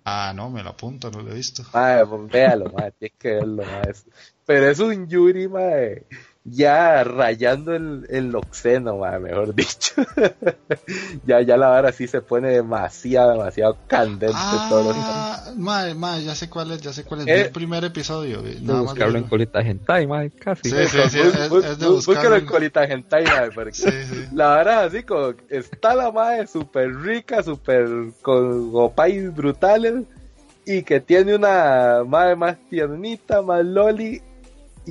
Ah, 0.05 0.31
no, 0.33 0.49
me 0.49 0.63
lo 0.63 0.69
apunto, 0.69 1.11
no 1.11 1.21
lo 1.21 1.31
he 1.31 1.35
visto. 1.35 1.61
Madre, 1.73 2.05
pues 2.05 2.31
véalo, 2.31 2.71
madre, 2.71 2.93
tienes 2.97 3.17
que 3.19 3.33
verlo, 3.35 3.63
madre. 3.63 3.93
Pero 4.45 4.69
es 4.69 4.79
un 4.79 5.07
Yuri, 5.07 5.47
madre, 5.47 6.03
ya 6.51 7.03
rayando 7.03 7.75
el, 7.75 8.05
el 8.09 8.35
oxeno, 8.35 8.97
madre, 8.97 9.19
mejor 9.19 9.53
dicho. 9.53 9.93
ya, 11.25 11.41
ya 11.41 11.57
la 11.57 11.69
hora 11.71 11.91
sí 11.91 12.07
se 12.07 12.21
pone 12.21 12.49
demasiado, 12.49 13.31
demasiado 13.31 13.77
candente 13.87 14.35
ah, 14.35 14.67
todo 14.69 14.93
Madre, 15.57 15.93
madre, 15.93 16.23
ya 16.23 16.35
sé 16.35 16.49
cuál 16.49 16.71
es, 16.71 16.81
ya 16.81 16.93
sé 16.93 17.03
cuál 17.03 17.21
es. 17.21 17.27
Eh, 17.27 17.41
el 17.41 17.51
primer 17.51 17.83
episodio. 17.83 18.41
Nada 18.61 18.81
buscarlo 18.81 19.17
en 19.17 19.25
colita 19.25 19.59
hentai, 19.59 20.07
madre, 20.07 20.31
casi. 20.31 20.69
Sí, 20.69 20.75
sí, 20.87 20.97
sí, 21.09 21.19
es, 21.19 21.79
de 21.79 21.87
buscarlo. 21.87 22.35
en 22.35 22.45
colita 22.45 22.83
hentai, 22.83 23.25
madre, 23.25 23.51
porque 23.53 23.73
sí, 23.73 23.89
sí. 23.89 24.25
la 24.33 24.55
verdad, 24.55 24.83
así 24.85 25.03
como, 25.03 25.33
está 25.49 25.95
la 25.95 26.11
madre 26.11 26.47
súper 26.47 26.95
rica, 26.95 27.43
súper, 27.43 27.87
con 28.21 28.71
gopais 28.71 29.33
brutales, 29.33 30.03
y 30.65 30.83
que 30.83 30.99
tiene 30.99 31.35
una 31.35 32.03
madre 32.05 32.35
más 32.35 32.57
tiernita, 32.69 33.41
más 33.41 33.65
loli, 33.65 34.21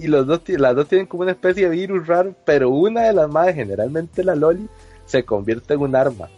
y 0.02 0.06
los 0.06 0.26
dos, 0.26 0.42
las 0.46 0.74
dos 0.74 0.88
tienen 0.88 1.06
como 1.06 1.22
una 1.22 1.32
especie 1.32 1.68
de 1.68 1.76
virus 1.76 2.06
raro, 2.06 2.34
pero 2.44 2.70
una 2.70 3.02
de 3.02 3.12
las 3.12 3.28
madres, 3.28 3.56
generalmente 3.56 4.24
la 4.24 4.34
Loli, 4.34 4.68
se 5.06 5.24
convierte 5.24 5.74
en 5.74 5.80
un 5.80 5.96
arma 5.96 6.28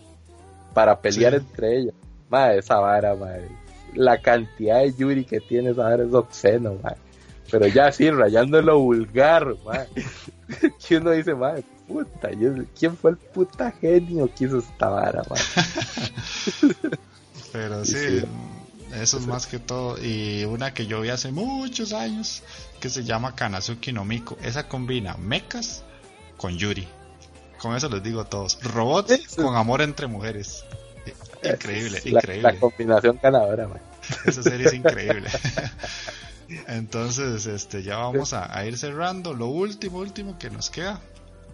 para 0.75 1.01
pelear 1.01 1.35
entre 1.35 1.79
ellas. 1.79 1.95
Madre, 2.29 2.59
esa 2.59 2.79
vara, 2.79 3.15
madre. 3.15 3.49
La 3.95 4.21
cantidad 4.21 4.81
de 4.81 4.95
Yuri 4.95 5.25
que 5.25 5.41
tiene 5.41 5.71
esa 5.71 5.83
vara 5.83 6.05
es 6.05 6.15
obsceno, 6.15 6.77
madre. 6.83 6.99
Pero 7.51 7.67
ya 7.67 7.87
así, 7.89 8.11
rayando 8.11 8.63
lo 8.63 8.79
vulgar, 8.79 9.57
madre. 9.65 9.89
que 10.87 10.97
uno 10.97 11.11
dice, 11.11 11.35
madre, 11.35 11.65
puta, 11.89 12.31
¿quién 12.79 12.97
fue 12.97 13.13
el 13.13 13.17
puta 13.17 13.73
genio 13.73 14.31
que 14.35 14.45
hizo 14.45 14.59
esta 14.59 14.89
vara, 14.89 15.23
madre? 15.29 15.43
Pero 17.53 17.85
sí, 17.85 18.23
eso 18.95 19.19
es 19.19 19.27
más 19.27 19.47
que 19.47 19.59
todo. 19.59 19.97
Y 20.03 20.45
una 20.45 20.75
que 20.75 20.87
yo 20.87 21.01
vi 21.01 21.11
hace 21.11 21.33
muchos 21.33 21.93
años, 21.93 22.43
que 22.81 22.89
se 22.89 23.05
llama 23.05 23.35
Kanazuki 23.35 23.93
no 23.93 24.05
Miko. 24.05 24.37
Esa 24.43 24.69
combina 24.69 25.17
mechas 25.17 25.83
con 26.37 26.57
Yuri. 26.57 26.87
Con 27.61 27.77
eso 27.77 27.89
les 27.89 28.03
digo 28.03 28.23
a 28.23 28.25
todos. 28.25 28.59
Robots 28.63 29.37
con 29.37 29.55
amor 29.57 29.83
entre 29.83 30.07
mujeres. 30.07 30.65
Increíble, 31.43 32.01
increíble. 32.05 32.53
La 32.53 32.59
combinación 32.59 33.19
ganadora, 33.23 33.69
Esa 34.27 34.43
serie 34.43 34.67
es 34.67 34.75
increíble. 34.75 35.29
Entonces, 36.69 37.47
este, 37.47 37.83
ya 37.83 37.99
vamos 37.99 38.33
a, 38.33 38.65
ir 38.65 38.77
cerrando. 38.77 39.35
Lo 39.35 39.47
último, 39.47 39.99
último 39.99 40.39
que 40.39 40.51
nos 40.51 40.71
queda 40.71 41.01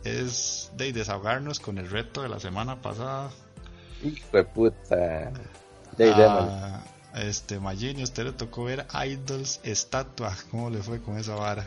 es 0.04 0.70
de 0.76 0.92
desahogarnos 0.92 1.60
con 1.60 1.78
el 1.78 1.90
reto 1.90 2.22
de 2.22 2.28
la 2.28 2.40
semana 2.40 2.80
pasada. 2.80 3.30
Hijo 4.02 4.36
de 4.36 4.44
puta. 4.44 5.32
De, 5.96 6.12
este, 7.16 7.58
Magini, 7.60 8.02
usted 8.02 8.24
le 8.24 8.32
tocó 8.32 8.64
ver 8.64 8.86
Idols 9.06 9.60
Estatua. 9.64 10.34
¿Cómo 10.50 10.70
le 10.70 10.78
fue 10.78 11.00
con 11.00 11.18
esa 11.18 11.34
vara? 11.34 11.66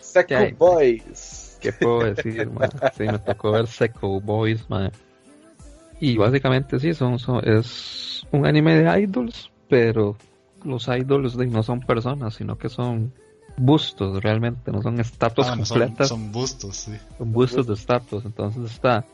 Seco 0.00 0.34
Boys. 0.56 1.58
¿Qué 1.60 1.72
puedo 1.72 2.12
decir, 2.12 2.50
man? 2.50 2.70
Sí, 2.96 3.04
me 3.04 3.18
tocó 3.18 3.52
ver 3.52 3.66
Seco 3.66 4.20
Boys, 4.20 4.68
man. 4.70 4.92
Y 6.00 6.16
básicamente 6.16 6.78
sí, 6.78 6.94
son, 6.94 7.18
es 7.44 8.26
un 8.30 8.46
anime 8.46 8.76
de 8.76 9.00
idols, 9.00 9.50
pero 9.68 10.16
los 10.64 10.88
idols 10.88 11.36
no 11.36 11.62
son 11.62 11.80
personas, 11.80 12.34
sino 12.34 12.58
que 12.58 12.68
son 12.68 13.12
bustos 13.56 14.22
realmente, 14.22 14.72
no 14.72 14.82
son 14.82 15.00
estatuas 15.00 15.48
ah, 15.48 15.56
completas. 15.56 16.08
Son, 16.08 16.32
bustos, 16.32 16.76
sí. 16.76 16.92
Son 17.18 17.32
bustos 17.32 17.66
de 17.66 17.74
estatuas. 17.74 18.24
Entonces 18.24 18.70
está. 18.70 19.04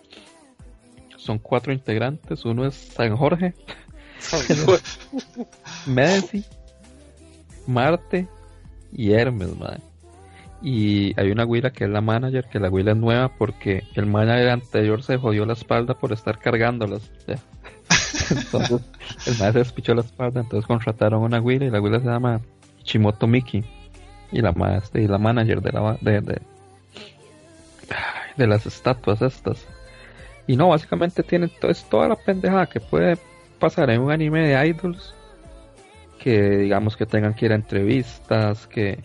Son 1.16 1.38
cuatro 1.38 1.72
integrantes. 1.72 2.44
Uno 2.44 2.66
es 2.66 2.74
San 2.74 3.16
Jorge, 3.16 3.54
Messi, 5.86 6.44
Marte 7.66 8.28
y 8.92 9.12
Hermes, 9.12 9.56
madre. 9.56 9.80
Y 10.62 11.18
hay 11.18 11.30
una 11.30 11.46
huila 11.46 11.70
que 11.70 11.84
es 11.84 11.90
la 11.90 12.02
manager, 12.02 12.44
que 12.50 12.60
la 12.60 12.68
huila 12.68 12.92
es 12.92 12.98
nueva 12.98 13.28
porque 13.36 13.84
el 13.94 14.06
manager 14.06 14.50
anterior 14.50 15.02
se 15.02 15.16
jodió 15.16 15.46
la 15.46 15.54
espalda 15.54 15.94
por 15.94 16.12
estar 16.12 16.38
cargándolas. 16.38 17.10
Entonces, 18.30 18.82
el 19.26 19.38
madre 19.38 19.52
se 19.52 19.58
despichó 19.60 19.94
la 19.94 20.02
espalda, 20.02 20.40
entonces 20.40 20.66
contrataron 20.66 21.22
una 21.22 21.40
huila 21.40 21.64
y 21.64 21.70
la 21.70 21.80
huila 21.80 21.98
se 21.98 22.06
llama 22.06 22.40
Chimoto 22.84 23.26
Miki. 23.26 23.64
y 24.30 24.40
la 24.40 24.82
y 24.94 25.06
la 25.08 25.18
manager 25.18 25.60
de 25.60 25.72
la 25.72 25.98
de, 26.00 26.40
de 28.36 28.46
las 28.46 28.66
estatuas 28.66 29.22
estas. 29.22 29.66
Y 30.46 30.56
no, 30.56 30.68
básicamente 30.68 31.22
tiene 31.22 31.50
es 31.62 31.84
toda 31.84 32.08
la 32.08 32.16
pendejada 32.16 32.66
que 32.66 32.80
puede 32.80 33.18
pasar 33.60 33.90
en 33.90 34.00
un 34.00 34.10
anime 34.10 34.48
de 34.48 34.66
idols 34.66 35.14
que 36.18 36.58
digamos 36.58 36.96
que 36.96 37.06
tengan 37.06 37.34
que 37.34 37.46
ir 37.46 37.52
a 37.52 37.54
entrevistas, 37.54 38.66
que 38.66 38.98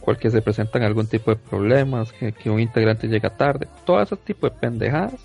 cualquier 0.00 0.32
se 0.32 0.42
presentan 0.42 0.82
algún 0.82 1.06
tipo 1.06 1.30
de 1.30 1.36
problemas, 1.36 2.12
que, 2.12 2.32
que 2.32 2.50
un 2.50 2.60
integrante 2.60 3.08
llega 3.08 3.30
tarde, 3.30 3.66
todo 3.86 4.02
ese 4.02 4.16
tipo 4.16 4.48
de 4.48 4.56
pendejadas 4.56 5.20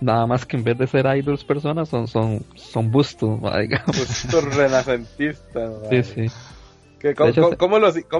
Nada 0.00 0.26
más 0.26 0.46
que 0.46 0.56
en 0.56 0.62
vez 0.62 0.78
de 0.78 0.86
ser 0.86 1.06
idols 1.16 1.44
personas 1.44 1.88
son 1.88 2.06
son 2.06 2.44
son 2.54 2.90
bustos, 2.90 3.40
digamos. 3.60 3.96
Bustos 3.98 4.56
renacentistas. 4.56 5.72
Sí, 5.90 6.02
sí. 6.02 7.14
cómo, 7.58 7.78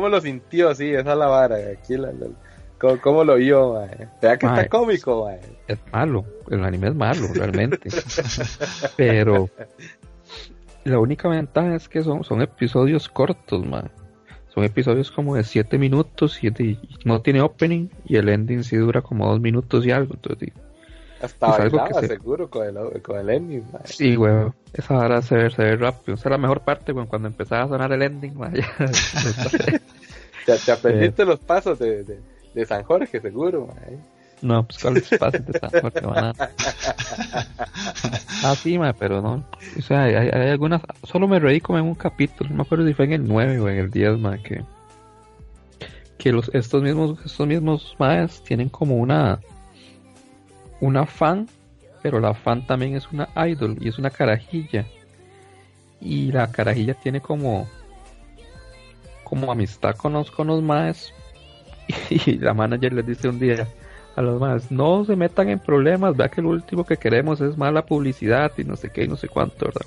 lo, 0.09 0.21
sintió 0.21 0.71
así? 0.71 0.93
Esa 0.93 1.15
la 1.15 1.27
vara. 1.27 1.57
Aquí 1.73 1.97
la, 1.97 2.11
¿cómo, 2.79 3.25
lo 3.25 3.37
vio? 3.37 3.75
Vea 4.21 4.37
que 4.37 4.47
está 4.47 4.69
cómico. 4.69 5.31
Es 5.67 5.79
malo. 5.93 6.25
El 6.51 6.65
anime 6.65 6.89
es 6.89 6.95
malo, 6.95 7.29
realmente. 7.35 7.91
Pero 8.97 9.49
la 10.85 10.99
única 10.99 11.29
ventaja 11.29 11.75
es 11.75 11.89
que 11.89 12.03
son, 12.03 12.25
son 12.25 12.43
episodios 12.43 13.09
cortos, 13.09 13.65
man. 13.67 13.91
Son 14.49 14.65
episodios 14.65 15.11
como 15.11 15.37
de 15.37 15.45
7 15.45 15.79
minutos 15.79 16.43
y, 16.43 16.79
no 17.05 17.21
tiene 17.21 17.43
opening 17.43 17.89
y 18.07 18.17
el 18.17 18.29
ending 18.29 18.65
sí 18.65 18.77
dura 18.77 19.03
como 19.03 19.29
2 19.29 19.41
minutos 19.41 19.87
y 19.87 19.91
algo. 19.91 20.15
Entonces, 20.15 20.53
hasta 21.21 21.49
bailaba, 21.49 22.01
seguro, 22.03 22.49
con 22.49 22.67
el, 22.67 23.03
con 23.03 23.19
el 23.19 23.31
ending. 23.31 23.65
Sí, 23.85 24.15
güey. 24.15 24.53
Esa 24.73 24.99
hora 24.99 25.21
se 25.23 25.37
ve, 25.37 25.51
se 25.51 25.63
ve 25.63 25.77
rápido. 25.77 26.15
Esa 26.15 26.29
es 26.29 26.31
la 26.31 26.39
mejor 26.39 26.61
parte, 26.61 26.93
güey, 26.93 27.07
cuando 27.07 27.29
empezaba 27.29 27.65
a 27.65 27.69
sonar 27.69 27.93
el 27.93 28.03
ending. 28.03 28.35
Ya, 30.47 30.57
te, 30.57 30.73
aprendiste 30.73 31.27
los 31.27 31.41
pasos 31.41 31.79
de, 31.79 32.03
de, 32.03 32.21
de, 32.59 32.67
San 32.67 32.85
Jorge, 32.85 33.21
seguro. 33.21 33.67
Man. 33.67 34.03
No, 34.41 34.65
pues 34.65 34.79
cuáles 34.79 35.09
pasos 35.19 35.45
de 35.45 35.59
San 35.59 35.71
Jorge 35.71 36.01
van 36.01 36.25
a... 36.25 36.33
Ah, 38.45 38.55
sí, 38.55 38.79
man, 38.79 38.95
pero 38.97 39.21
no. 39.21 39.45
O 39.77 39.83
sea, 39.83 40.05
hay, 40.05 40.29
algunas... 40.51 40.81
Solo 41.03 41.27
me 41.27 41.41
reí 41.41 41.61
como 41.61 41.79
en 41.79 41.87
un 41.87 41.95
capítulo. 41.95 42.51
No 42.51 42.57
me 42.57 42.63
acuerdo 42.63 42.87
si 42.87 42.95
fue 42.95 43.07
en 43.07 43.15
el 43.15 43.27
9 43.27 43.59
o 43.59 43.69
en 43.69 43.79
el 43.79 43.91
10, 43.91 44.19
man, 44.19 44.41
que... 44.43 44.63
Que 46.19 46.33
los, 46.33 46.49
estos 46.55 46.83
mismos, 46.83 47.19
estos 47.25 47.47
mismos 47.47 47.97
maes 47.99 48.43
tienen 48.43 48.69
como 48.69 48.97
una 48.97 49.41
una 50.81 51.07
fan, 51.07 51.49
pero 52.03 52.21
la 52.21 52.35
fan 52.35 52.67
también 52.67 52.97
es 52.97 53.11
una 53.13 53.29
idol 53.49 53.77
y 53.81 53.89
es 53.89 53.99
una 53.99 54.11
carajilla. 54.11 54.87
Y 56.01 56.31
la 56.33 56.51
carajilla 56.51 56.95
tiene 56.95 57.21
como 57.21 57.69
como 59.25 59.53
amistad 59.53 59.95
con 59.97 60.15
los, 60.15 60.31
con 60.31 60.47
los 60.47 60.63
maes. 60.63 61.13
Y 62.11 62.39
la 62.39 62.55
manager 62.55 62.93
les 62.93 63.07
dice 63.07 63.29
un 63.29 63.39
día 63.39 63.67
a 64.17 64.23
los 64.23 64.41
maes, 64.41 64.71
no 64.71 65.05
se 65.05 65.17
metan 65.17 65.49
en 65.49 65.59
problemas, 65.59 66.17
vea 66.17 66.29
que 66.29 66.43
lo 66.43 66.51
último 66.51 66.85
que 66.85 66.97
queremos 66.97 67.41
es 67.41 67.57
mala 67.57 67.87
publicidad 67.87 68.53
y 68.57 68.65
no 68.65 68.77
sé 68.77 68.91
qué 68.91 69.05
y 69.05 69.09
no 69.09 69.17
sé 69.17 69.29
cuánto, 69.29 69.67
¿verdad? 69.67 69.87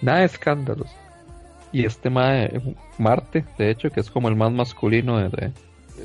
Nada 0.00 0.20
de 0.20 0.26
escándalos. 0.26 0.88
Y 1.72 1.84
este 1.84 2.08
mae, 2.08 2.60
Marte, 2.98 3.44
de 3.58 3.70
hecho, 3.70 3.90
que 3.90 4.00
es 4.00 4.10
como 4.10 4.28
el 4.28 4.36
más 4.36 4.52
masculino 4.52 5.18
de... 5.28 5.52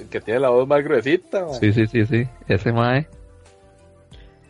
Que 0.10 0.20
tiene 0.20 0.40
la 0.40 0.50
voz 0.50 0.68
más 0.68 0.84
gruesita. 0.84 1.48
Sí, 1.54 1.72
sí, 1.74 1.86
sí, 1.86 2.06
sí. 2.06 2.28
Ese 2.48 2.72
mae 2.72 3.08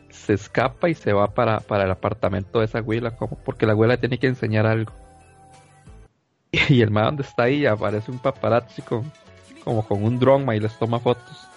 se 0.09 0.33
escapa 0.33 0.87
y 0.87 0.93
se 0.93 1.13
va 1.13 1.27
para, 1.27 1.59
para 1.59 1.83
el 1.83 1.91
apartamento 1.91 2.59
de 2.59 2.65
esa 2.65 2.77
abuela, 2.77 3.11
como 3.11 3.37
porque 3.37 3.65
la 3.65 3.73
abuela 3.73 3.97
tiene 3.97 4.17
que 4.17 4.27
enseñar 4.27 4.65
algo. 4.65 4.93
Y 6.69 6.81
el 6.81 6.91
man 6.91 7.05
donde 7.05 7.23
está 7.23 7.43
ahí 7.43 7.65
aparece 7.65 8.11
un 8.11 8.19
paparazzi 8.19 8.81
con, 8.81 9.11
como 9.63 9.85
con 9.85 10.03
un 10.03 10.19
drone 10.19 10.55
y 10.55 10.59
les 10.59 10.77
toma 10.77 10.99
fotos. 10.99 11.47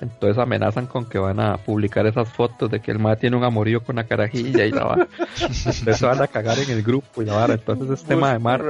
Entonces 0.00 0.36
amenazan 0.38 0.86
con 0.86 1.06
que 1.06 1.18
van 1.18 1.40
a 1.40 1.56
publicar 1.56 2.06
esas 2.06 2.28
fotos 2.28 2.70
de 2.70 2.80
que 2.80 2.90
el 2.90 2.98
man 2.98 3.16
tiene 3.18 3.36
un 3.36 3.44
amorío 3.44 3.82
con 3.82 3.96
la 3.96 4.04
carajilla 4.04 4.66
y 4.66 4.70
la 4.70 4.84
va. 4.84 4.94
Entonces 5.40 6.00
van 6.02 6.20
a 6.20 6.26
cagar 6.26 6.58
en 6.58 6.70
el 6.70 6.82
grupo 6.82 7.22
y 7.22 7.26
la 7.26 7.34
vara. 7.34 7.54
Entonces 7.54 8.00
este 8.00 8.16
ma 8.16 8.32
de 8.32 8.38
Mar. 8.38 8.64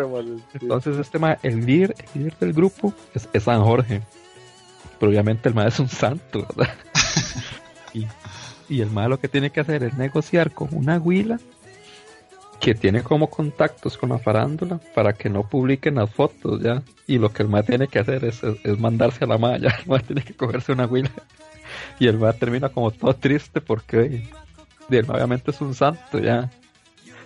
Entonces 0.61 0.99
este 0.99 1.19
ma, 1.19 1.39
el 1.43 1.65
líder, 1.65 1.95
el 1.99 2.21
líder 2.21 2.39
del 2.39 2.53
grupo 2.53 2.93
es, 3.15 3.29
es 3.33 3.43
San 3.43 3.63
Jorge. 3.63 4.03
Pero 5.01 5.11
obviamente 5.11 5.49
el 5.49 5.55
ma 5.55 5.67
es 5.67 5.81
un 5.81 5.89
santo, 5.89 6.47
¿verdad? 6.57 6.75
y 7.95 8.07
y 8.69 8.81
el 8.81 8.91
malo 8.91 9.19
que 9.19 9.29
tiene 9.29 9.51
que 9.51 9.61
hacer 9.61 9.83
es 9.85 9.97
negociar 9.97 10.51
con 10.51 10.69
una 10.73 10.99
huila 10.99 11.39
que 12.61 12.75
tiene 12.75 13.03
como 13.03 13.29
contactos 13.29 13.99
con 13.99 14.11
la 14.11 14.19
farándula 14.19 14.81
para 14.95 15.13
que 15.13 15.29
no 15.29 15.49
publiquen 15.49 15.97
las 15.97 16.11
fotos 16.11 16.63
ya. 16.63 16.83
Y 17.07 17.19
lo 17.19 17.33
que 17.33 17.43
el 17.43 17.49
más 17.49 17.67
tiene 17.67 17.89
que 17.89 17.99
hacer 17.99 18.25
es, 18.25 18.43
es, 18.43 18.79
mandarse 18.79 19.25
a 19.25 19.27
la 19.27 19.39
malla. 19.39 19.75
El 19.83 19.89
más 19.89 20.05
tiene 20.05 20.23
que 20.23 20.35
cogerse 20.35 20.73
una 20.73 20.87
huila. 20.87 21.11
Y 21.99 22.07
el 22.07 22.19
más 22.19 22.39
termina 22.39 22.69
como 22.69 22.93
todo 22.93 23.15
triste 23.15 23.61
porque 23.61 24.23
y 24.89 24.97
él 24.97 25.07
obviamente 25.09 25.51
es 25.51 25.61
un 25.61 25.75
santo 25.75 26.19
ya. 26.19 26.51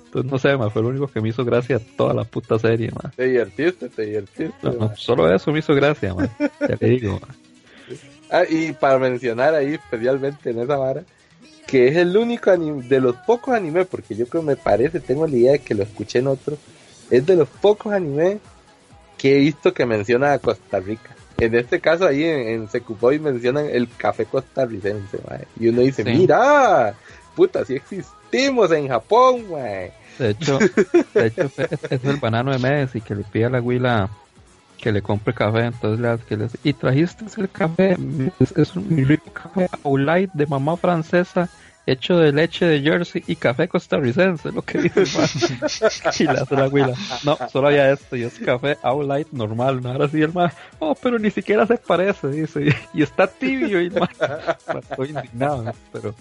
Entonces 0.04 0.30
no 0.30 0.38
sé, 0.38 0.56
más 0.56 0.72
fue 0.72 0.80
lo 0.80 0.88
único 0.88 1.06
que 1.06 1.20
me 1.20 1.28
hizo 1.28 1.44
gracia 1.44 1.78
toda 1.96 2.14
la 2.14 2.24
puta 2.24 2.58
serie, 2.58 2.90
más. 2.90 3.14
Te 3.14 3.24
divertiste, 3.26 3.88
te 3.90 4.06
divertiste. 4.06 4.54
No, 4.62 4.96
solo 4.96 5.32
eso 5.32 5.52
me 5.52 5.58
hizo 5.58 5.74
gracia. 5.74 6.14
Ya 6.60 6.76
te 6.76 6.86
digo, 6.86 7.20
Ah, 8.30 8.44
y 8.48 8.72
para 8.72 8.98
mencionar 8.98 9.54
ahí 9.54 9.74
especialmente 9.74 10.50
en 10.50 10.60
esa 10.60 10.76
vara, 10.76 11.02
que 11.68 11.86
es 11.86 11.96
el 11.96 12.16
único 12.16 12.50
anime, 12.50 12.82
de 12.88 12.98
los 12.98 13.14
pocos 13.14 13.54
animes, 13.54 13.86
porque 13.86 14.16
yo 14.16 14.26
creo 14.26 14.42
me 14.42 14.56
parece, 14.56 15.00
tengo 15.00 15.26
la 15.26 15.36
idea 15.36 15.52
de 15.52 15.58
que 15.58 15.74
lo 15.74 15.82
escuché 15.82 16.20
en 16.20 16.28
otro, 16.28 16.56
es 17.10 17.26
de 17.26 17.36
los 17.36 17.46
pocos 17.46 17.92
animes 17.92 18.38
que 19.18 19.36
he 19.36 19.40
visto 19.40 19.74
que 19.74 19.84
menciona 19.84 20.32
a 20.32 20.38
Costa 20.38 20.80
Rica. 20.80 21.14
En 21.36 21.54
este 21.54 21.78
caso 21.78 22.06
ahí 22.06 22.24
en, 22.24 22.48
en 22.48 22.70
Secuboy 22.70 23.18
mencionan 23.18 23.66
el 23.66 23.86
café 23.86 24.24
costarricense, 24.24 25.18
y 25.60 25.68
uno 25.68 25.82
dice, 25.82 26.04
mira, 26.04 26.94
puta, 27.36 27.66
si 27.66 27.74
existimos 27.74 28.72
en 28.72 28.88
Japón, 28.88 29.44
De 30.18 30.30
hecho, 30.30 30.58
de 31.12 31.26
hecho 31.26 31.42
es, 31.90 32.02
el 32.02 32.16
banano 32.16 32.50
de 32.50 32.58
Messi 32.58 33.02
que 33.02 33.14
le 33.14 33.24
pide 33.24 33.44
a 33.44 33.50
la 33.50 33.60
huila 33.60 34.08
que 34.78 34.92
le 34.92 35.02
compre 35.02 35.34
café, 35.34 35.66
entonces 35.66 36.00
le 36.00 36.18
que 36.26 36.36
le 36.36 36.48
y 36.62 36.72
trajiste 36.72 37.24
el 37.36 37.50
café, 37.50 37.96
es, 38.38 38.76
un 38.76 39.04
rico 39.06 39.30
café 39.32 39.68
light 39.84 40.30
de 40.32 40.46
mamá 40.46 40.76
francesa 40.76 41.48
hecho 41.90 42.18
de 42.18 42.32
leche 42.32 42.66
de 42.66 42.82
Jersey 42.82 43.24
y 43.26 43.34
café 43.36 43.66
costarricense, 43.66 44.52
lo 44.52 44.62
que 44.62 44.78
dice 44.82 45.04
y 46.20 46.24
la 46.24 46.32
hace 46.32 46.54
la 46.54 46.68
huila. 46.68 46.94
No, 47.24 47.38
solo 47.50 47.68
había 47.68 47.90
esto 47.90 48.14
y 48.14 48.24
es 48.24 48.38
café 48.38 48.76
light 49.04 49.28
normal, 49.32 49.82
¿no? 49.82 49.92
Ahora 49.92 50.08
sí 50.08 50.20
el 50.20 50.32
más, 50.32 50.52
oh, 50.78 50.94
pero 50.94 51.18
ni 51.18 51.30
siquiera 51.30 51.66
se 51.66 51.78
parece, 51.78 52.28
dice, 52.28 52.74
y, 52.92 53.02
está 53.02 53.26
tibio 53.26 53.80
y 53.80 53.90
más. 53.90 54.10
Estoy 54.90 55.08
indignado, 55.08 55.72
pero 55.90 56.14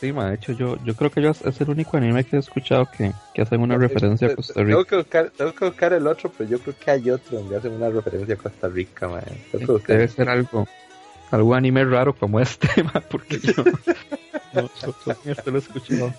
Sí, 0.00 0.12
de 0.12 0.34
hecho 0.34 0.52
yo, 0.52 0.82
yo 0.82 0.94
creo 0.94 1.10
que 1.10 1.20
yo 1.20 1.30
es 1.30 1.60
el 1.60 1.68
único 1.68 1.98
anime 1.98 2.24
que 2.24 2.36
he 2.36 2.38
escuchado 2.38 2.88
que, 2.90 3.12
que 3.34 3.42
hacen 3.42 3.60
una 3.60 3.76
referencia 3.76 4.28
a 4.28 4.34
Costa 4.34 4.54
Rica. 4.54 4.70
Tengo 4.70 4.84
que, 4.86 4.96
buscar, 4.96 5.30
tengo 5.36 5.54
que 5.54 5.64
buscar 5.66 5.92
el 5.92 6.06
otro, 6.06 6.32
pero 6.38 6.48
yo 6.48 6.58
creo 6.58 6.74
que 6.78 6.90
hay 6.90 7.10
otro 7.10 7.38
donde 7.38 7.58
hacen 7.58 7.72
una 7.72 7.90
referencia 7.90 8.34
a 8.34 8.38
Costa 8.38 8.68
Rica, 8.68 9.08
man. 9.08 9.22
Debe 9.86 10.08
ser 10.08 10.30
algo, 10.30 10.66
algún 11.30 11.54
anime 11.54 11.84
raro 11.84 12.14
como 12.14 12.40
este, 12.40 12.82
man, 12.82 13.04
porque 13.10 13.40
yo 13.40 13.62
no, 14.54 14.70
este 15.26 15.50
lo 15.50 15.58
he 15.58 15.60
escuchado. 15.60 16.14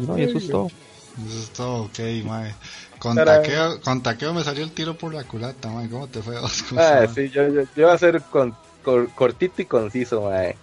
No, 0.00 0.18
y 0.18 0.22
eso 0.22 0.38
es 0.38 0.48
todo. 0.48 0.66
Eso 0.66 1.38
es 1.38 1.50
todo, 1.50 1.82
ok, 1.84 1.98
mae. 2.24 2.56
Con 2.98 3.14
taqueo, 3.14 3.80
con 3.82 4.02
taqueo 4.02 4.34
me 4.34 4.42
salió 4.42 4.64
el 4.64 4.72
tiro 4.72 4.98
por 4.98 5.14
la 5.14 5.22
culata, 5.22 5.68
mae. 5.68 5.88
¿Cómo 5.88 6.08
te 6.08 6.22
fue? 6.22 6.34
Ah, 6.76 7.06
sí, 7.06 7.30
yo, 7.30 7.46
yo, 7.46 7.62
yo, 7.76 7.86
voy 7.86 7.94
a 7.94 7.98
ser 7.98 8.20
con, 8.22 8.56
cortito 9.14 9.62
y 9.62 9.66
conciso, 9.66 10.22
mae. 10.22 10.56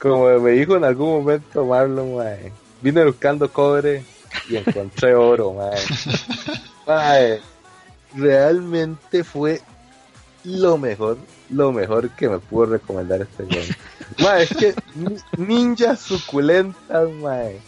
Como 0.00 0.26
me 0.40 0.52
dijo 0.52 0.76
en 0.76 0.84
algún 0.84 1.10
momento 1.10 1.66
Marlon, 1.66 2.16
mae, 2.16 2.52
vine 2.80 3.04
buscando 3.04 3.52
cobre 3.52 4.02
y 4.48 4.56
encontré 4.56 5.14
oro, 5.14 5.52
mae. 6.86 7.40
Realmente 8.14 9.22
fue 9.22 9.60
lo 10.42 10.78
mejor, 10.78 11.18
lo 11.50 11.70
mejor 11.70 12.10
que 12.10 12.28
me 12.30 12.38
pudo 12.38 12.66
recomendar 12.66 13.20
este 13.20 13.44
juego. 13.44 13.74
Mae, 14.18 14.42
es 14.44 14.56
que 14.56 14.74
ninja 15.36 15.96
suculentas, 15.96 17.10
mae. 17.10 17.60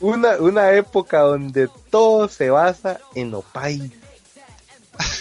Una, 0.00 0.36
una 0.38 0.72
época 0.72 1.20
donde 1.20 1.68
todo 1.90 2.26
se 2.28 2.48
basa 2.48 3.00
en 3.14 3.34
opay. 3.34 3.92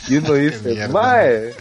Y 0.07 0.15
uno 0.15 0.33
dice, 0.35 0.87
mae, 0.87 1.53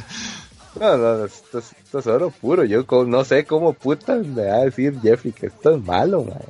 no, 0.79 0.97
no, 0.97 1.25
esto, 1.25 1.59
es 1.59 1.75
oro 1.95 2.31
puro. 2.31 2.65
Yo 2.65 2.85
no 3.07 3.25
sé 3.25 3.45
cómo 3.45 3.73
puta 3.73 4.17
me 4.17 4.47
va 4.47 4.57
a 4.57 4.65
decir 4.65 4.99
Jeffy 5.01 5.33
que 5.33 5.47
esto 5.47 5.75
es 5.75 5.83
malo, 5.83 6.25
man. 6.25 6.43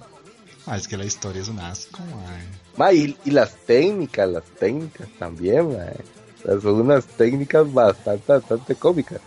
Ah, 0.66 0.76
es 0.76 0.86
que 0.86 0.96
la 0.96 1.04
historia 1.04 1.40
es 1.40 1.48
un 1.48 1.58
asco, 1.60 1.98
man. 2.76 2.94
y, 2.94 3.30
las 3.30 3.54
técnicas, 3.66 4.28
las 4.28 4.44
técnicas 4.44 5.08
también, 5.18 5.72
man. 5.72 6.60
son 6.60 6.80
unas 6.80 7.06
técnicas 7.06 7.72
bastante, 7.72 8.32
bastante 8.32 8.74
cómicas. 8.74 9.20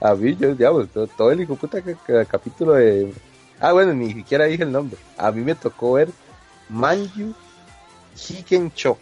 A 0.00 0.14
mí, 0.14 0.36
yo, 0.36 0.54
digamos, 0.54 0.88
todo, 0.88 1.30
el 1.30 1.40
hijo 1.40 1.54
puta 1.54 1.80
capítulo 2.28 2.74
de... 2.74 3.12
Ah, 3.60 3.72
bueno, 3.72 3.94
ni 3.94 4.12
siquiera 4.12 4.46
dije 4.46 4.64
el 4.64 4.72
nombre. 4.72 4.98
A 5.16 5.30
mí 5.30 5.42
me 5.42 5.54
tocó 5.54 5.92
ver 5.92 6.08
Manju 6.68 7.32
Hiken 8.16 8.72
Cho 8.72 8.98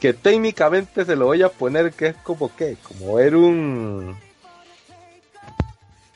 que 0.00 0.14
técnicamente 0.14 1.04
se 1.04 1.14
lo 1.14 1.26
voy 1.26 1.42
a 1.42 1.50
poner 1.50 1.92
que 1.92 2.08
es 2.08 2.16
como 2.16 2.54
que, 2.56 2.76
como 2.76 3.16
ver 3.16 3.36
un 3.36 4.16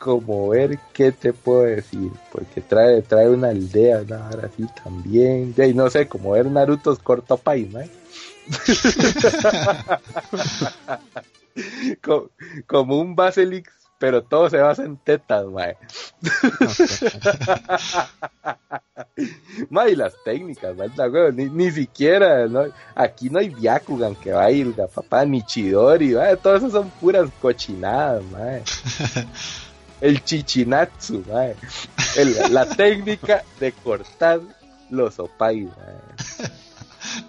como 0.04 0.50
ver 0.50 0.78
qué 0.92 1.10
te 1.12 1.32
puedo 1.32 1.62
decir, 1.62 2.12
porque 2.30 2.60
trae, 2.60 3.00
trae 3.00 3.30
una 3.30 3.48
aldea, 3.48 4.00
ahora 4.00 4.50
sí 4.54 4.66
también, 4.84 5.54
y 5.56 5.72
no 5.72 5.88
sé, 5.88 6.08
como 6.08 6.32
ver 6.32 6.44
Naruto's 6.44 6.98
corto 6.98 7.38
país, 7.38 7.72
¿no? 7.72 7.80
como, 12.02 12.28
como, 12.66 13.00
un 13.00 13.16
Baselix, 13.16 13.72
pero 13.98 14.22
todo 14.22 14.50
se 14.50 14.58
basa 14.58 14.84
en 14.84 14.98
tetas, 14.98 15.46
mae. 15.46 15.78
mae, 19.70 19.92
y 19.92 19.96
las 19.96 20.12
técnicas, 20.22 20.76
¿verdad, 20.76 21.32
Ni, 21.32 21.46
ni 21.46 21.70
siquiera, 21.70 22.46
¿no? 22.46 22.66
aquí 22.94 23.30
no 23.30 23.38
hay 23.38 23.48
Byakugan 23.48 24.16
que 24.16 24.32
baila, 24.32 24.86
papá, 24.86 25.24
ni 25.24 25.40
Chidori, 25.40 26.12
mae. 26.12 26.36
todas 26.36 26.58
esas 26.58 26.72
son 26.72 26.90
puras 27.00 27.30
cochinadas, 27.40 28.22
mae 28.24 28.62
el 30.04 30.22
chichinatsu, 30.22 31.24
la 32.50 32.66
técnica 32.66 33.42
de 33.58 33.72
cortar 33.72 34.40
los 34.90 35.18
opais. 35.18 35.68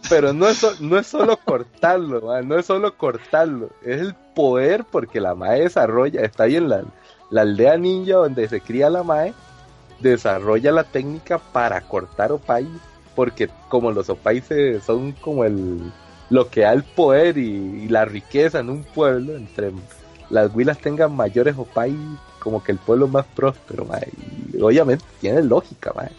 Pero 0.10 0.34
no 0.34 0.50
es, 0.50 0.82
no 0.82 1.00
es 1.00 1.08
solo 1.08 1.38
cortarlo, 1.38 2.42
no 2.44 2.60
es 2.60 2.66
solo 2.66 2.98
cortarlo, 2.98 3.70
es 3.82 4.02
el 4.02 4.14
poder 4.36 4.84
porque 4.84 5.22
la 5.22 5.36
mae 5.36 5.62
desarrolla, 5.62 6.22
está 6.22 6.44
ahí 6.44 6.58
en 6.58 6.68
la, 6.68 6.84
aldea 7.34 7.78
ninja 7.78 8.16
donde 8.16 8.50
se 8.50 8.60
cría 8.60 8.90
la 8.90 9.04
mae, 9.04 9.34
desarrolla 10.02 10.74
la 10.74 10.84
técnica 10.84 11.38
para 11.38 11.80
cortar 11.80 12.34
opais, 12.34 12.68
porque 13.16 13.50
como 13.70 13.92
los 13.92 14.10
opais 14.10 14.44
son 14.86 15.14
como 15.14 15.46
el 15.46 15.94
lo 16.30 16.50
que 16.50 16.62
da 16.62 16.74
el 16.74 16.84
poder 16.84 17.38
y, 17.38 17.88
la 17.88 18.04
riqueza 18.04 18.60
en 18.60 18.70
un 18.70 18.84
pueblo, 18.84 19.38
entre 19.38 19.72
las 20.30 20.54
huilas 20.54 20.80
tengan 20.80 21.16
mayores 21.16 21.56
opais, 21.58 21.96
como 22.46 22.64
que 22.64 22.72
el 22.72 22.78
pueblo 22.78 23.08
más 23.08 23.26
próspero, 23.26 23.86
mae. 23.86 24.08
Y 24.54 24.62
obviamente 24.62 25.04
tiene 25.20 25.42
lógica, 25.42 25.92
mae. 25.96 26.12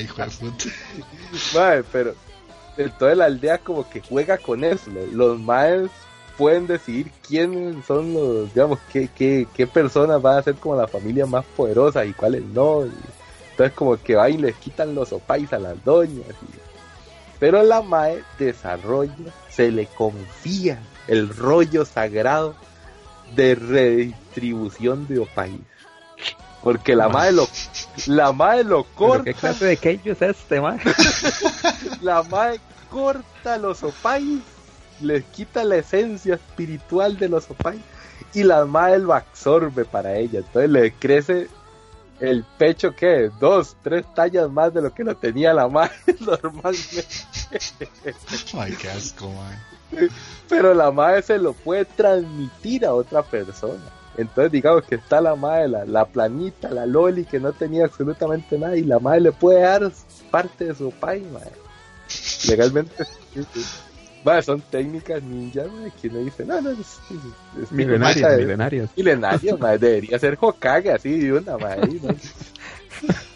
hijo 0.00 0.22
de 0.22 0.30
puta. 0.30 0.64
Mae, 1.52 1.82
pero 1.90 2.14
toda 3.00 3.16
la 3.16 3.24
aldea 3.24 3.58
como 3.58 3.90
que 3.90 4.00
juega 4.00 4.38
con 4.38 4.62
eso. 4.62 4.92
Los 5.12 5.40
maes 5.40 5.90
pueden 6.38 6.68
decidir 6.68 7.10
quiénes 7.26 7.84
son 7.84 8.14
los, 8.14 8.54
digamos, 8.54 8.78
qué, 8.92 9.08
qué, 9.12 9.48
qué 9.52 9.66
personas 9.66 10.22
van 10.22 10.38
a 10.38 10.42
ser 10.44 10.54
como 10.54 10.76
la 10.76 10.86
familia 10.86 11.26
más 11.26 11.44
poderosa 11.56 12.04
y 12.04 12.12
cuáles 12.12 12.44
no. 12.44 12.84
entonces 13.50 13.72
como 13.74 13.96
que 13.96 14.14
van 14.14 14.34
y 14.34 14.38
les 14.38 14.54
quitan 14.54 14.94
los 14.94 15.12
opais 15.12 15.52
a 15.52 15.58
las 15.58 15.82
doñas. 15.84 16.36
pero 17.40 17.60
la 17.64 17.82
mae 17.82 18.22
desarrolla, 18.38 19.32
se 19.50 19.72
le 19.72 19.86
confía 19.86 20.80
el 21.08 21.28
rollo 21.28 21.84
sagrado 21.84 22.54
de 23.34 23.54
redistribución 23.54 25.06
de 25.06 25.24
país. 25.34 25.60
Porque 26.62 26.94
la 26.94 27.08
madre 27.08 27.32
lo, 27.32 27.48
la 28.06 28.32
madre 28.32 28.64
lo 28.64 28.84
corta. 28.84 29.24
¿Qué 29.24 29.34
clase 29.34 29.64
de 29.64 29.76
queijo 29.76 30.10
es 30.10 30.22
este, 30.22 30.60
madre? 30.60 30.82
la 32.02 32.22
madre 32.22 32.60
corta 32.88 33.58
los 33.58 33.82
opais, 33.82 34.40
les 35.00 35.24
quita 35.24 35.64
la 35.64 35.76
esencia 35.76 36.34
espiritual 36.34 37.18
de 37.18 37.28
los 37.28 37.50
opais 37.50 37.80
y 38.32 38.44
la 38.44 38.64
madre 38.64 39.00
lo 39.00 39.12
absorbe 39.12 39.84
para 39.84 40.16
ella. 40.16 40.38
Entonces 40.38 40.70
le 40.70 40.92
crece 40.92 41.48
el 42.20 42.44
pecho 42.56 42.94
que 42.94 43.30
dos, 43.40 43.76
tres 43.82 44.06
tallas 44.14 44.48
más 44.48 44.72
de 44.72 44.82
lo 44.82 44.94
que 44.94 45.02
lo 45.02 45.16
tenía 45.16 45.52
la 45.52 45.68
madre 45.68 45.96
normalmente. 46.20 47.04
Ay, 48.54 48.76
qué 48.80 48.90
asco, 48.90 49.28
madre. 49.30 49.58
Pero 50.48 50.74
la 50.74 50.90
madre 50.90 51.22
se 51.22 51.38
lo 51.38 51.52
puede 51.52 51.84
transmitir 51.84 52.84
a 52.84 52.94
otra 52.94 53.22
persona. 53.22 53.82
Entonces 54.16 54.52
digamos 54.52 54.84
que 54.84 54.96
está 54.96 55.20
la 55.20 55.34
madre, 55.34 55.68
la, 55.68 56.04
planita, 56.04 56.68
la 56.68 56.84
loli 56.84 57.24
que 57.24 57.40
no 57.40 57.52
tenía 57.52 57.86
absolutamente 57.86 58.58
nada 58.58 58.76
y 58.76 58.82
la 58.82 58.98
madre 58.98 59.20
le 59.20 59.32
puede 59.32 59.60
dar 59.60 59.90
parte 60.30 60.66
de 60.66 60.74
su 60.74 60.90
país, 60.90 61.24
madre. 61.32 61.52
Legalmente. 62.48 63.04
son 64.44 64.60
técnicas 64.60 65.22
ninjas, 65.22 65.66
que 66.00 66.10
no 66.10 66.18
dice, 66.18 66.44
no, 66.44 66.60
no, 66.60 66.70
es, 66.70 66.78
es 67.60 67.72
milenarias, 67.72 68.38
milenarias. 68.38 68.90
Milenarias, 68.96 69.58
debería 69.80 70.18
ser 70.18 70.36
Hokage 70.40 70.92
así 70.92 71.18
de 71.18 71.32
una, 71.32 71.56
madre. 71.56 71.88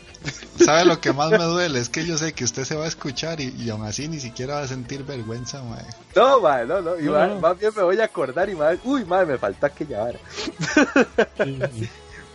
¿Sabe 0.65 0.85
lo 0.85 1.01
que 1.01 1.13
más 1.13 1.31
me 1.31 1.45
duele? 1.45 1.79
Es 1.79 1.89
que 1.89 2.05
yo 2.05 2.17
sé 2.19 2.33
que 2.33 2.45
usted 2.45 2.65
se 2.65 2.75
va 2.75 2.85
a 2.85 2.89
escuchar 2.89 3.41
y, 3.41 3.71
aún 3.71 3.85
así 3.85 4.09
ni 4.09 4.21
siquiera 4.21 4.55
va 4.55 4.61
a 4.63 4.69
sentir 4.69 5.05
vergüenza, 5.05 5.63
mae. 5.63 5.85
No, 6.15 6.41
mae, 6.41 6.67
no, 6.67 6.81
no. 6.81 6.99
Y 6.99 7.09
más 7.41 7.59
bien 7.59 7.73
me 7.77 7.83
voy 7.83 8.01
a 8.01 8.05
acordar 8.05 8.49
y 8.49 8.55
más, 8.55 8.79
uy, 8.85 9.05
mae, 9.05 9.27
me 9.27 9.39
falta 9.39 9.71
que 9.71 9.85
llevar. 9.85 10.19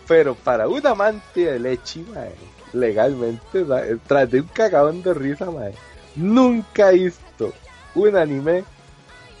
Pero 0.08 0.34
para 0.34 0.68
un 0.68 0.86
amante 0.86 1.40
de 1.40 1.58
leche, 1.58 2.04
mae, 2.14 2.34
legalmente, 2.72 3.64
tras 4.06 4.30
de 4.30 4.40
un 4.40 4.48
cagadón 4.48 5.02
de 5.02 5.14
risa, 5.14 5.50
mae, 5.50 5.74
nunca 6.14 6.90
he 6.90 6.98
visto 6.98 7.52
un 7.94 8.16
anime 8.16 8.64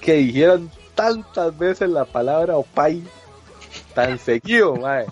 que 0.00 0.14
dijeran 0.14 0.70
tantas 0.94 1.56
veces 1.56 1.88
la 1.88 2.04
palabra 2.04 2.56
opai 2.56 3.02
tan 3.94 4.18
seguido, 4.18 4.76
mae. 4.76 5.06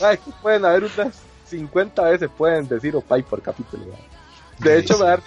Mae, 0.00 0.18
pueden 0.42 0.64
haber 0.64 0.84
unas 0.84 1.25
50 1.46 2.02
veces 2.02 2.30
pueden 2.36 2.68
decir 2.68 2.96
Opay 2.96 3.22
por 3.22 3.42
capítulo. 3.42 3.84
De 4.58 4.78
hecho, 4.78 4.98
me, 4.98 5.04
da, 5.04 5.20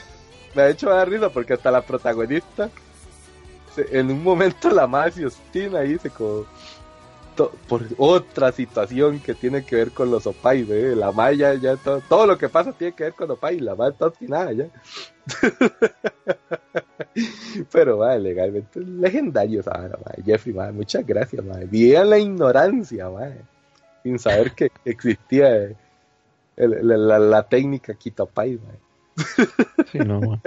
me 0.55 0.61
ha 0.63 0.69
hecho 0.69 0.89
dar 0.89 1.09
risa 1.09 1.29
porque 1.29 1.53
hasta 1.53 1.71
la 1.71 1.81
protagonista, 1.81 2.69
en 3.91 4.11
un 4.11 4.23
momento 4.23 4.69
la 4.69 4.87
más 4.87 5.13
se 5.13 5.25
ostina 5.25 5.83
y 5.83 5.93
dice 5.93 6.09
como 6.09 6.45
por 7.67 7.83
otra 7.97 8.51
situación 8.51 9.19
que 9.19 9.33
tiene 9.33 9.63
que 9.63 9.75
ver 9.75 9.91
con 9.91 10.11
los 10.11 10.27
Opay, 10.27 10.65
la 10.95 11.11
Maya 11.11 11.53
ya 11.53 11.77
todo, 11.77 12.01
todo, 12.07 12.27
lo 12.27 12.37
que 12.37 12.49
pasa 12.49 12.73
tiene 12.73 12.93
que 12.93 13.05
ver 13.05 13.13
con 13.13 13.31
Opay, 13.31 13.59
la 13.59 13.75
Maya 13.75 13.91
está 13.91 14.07
obstinada 14.07 14.51
ya. 14.51 14.65
Pero 17.71 17.97
vale, 17.97 18.19
legalmente 18.19 18.79
legendario 18.79 19.61
ahora, 19.65 19.97
Jeffrey, 20.25 20.53
muchas 20.73 21.05
gracias, 21.05 21.43
madre. 21.43 22.05
la 22.05 22.17
ignorancia, 22.17 23.09
sin 24.03 24.19
saber 24.19 24.53
que 24.53 24.71
existía 24.85 25.75
la, 26.67 27.19
la, 27.19 27.43
técnica 27.43 27.93
Kitopay, 27.93 28.59
Sí, 29.91 29.99
no, 29.99 30.41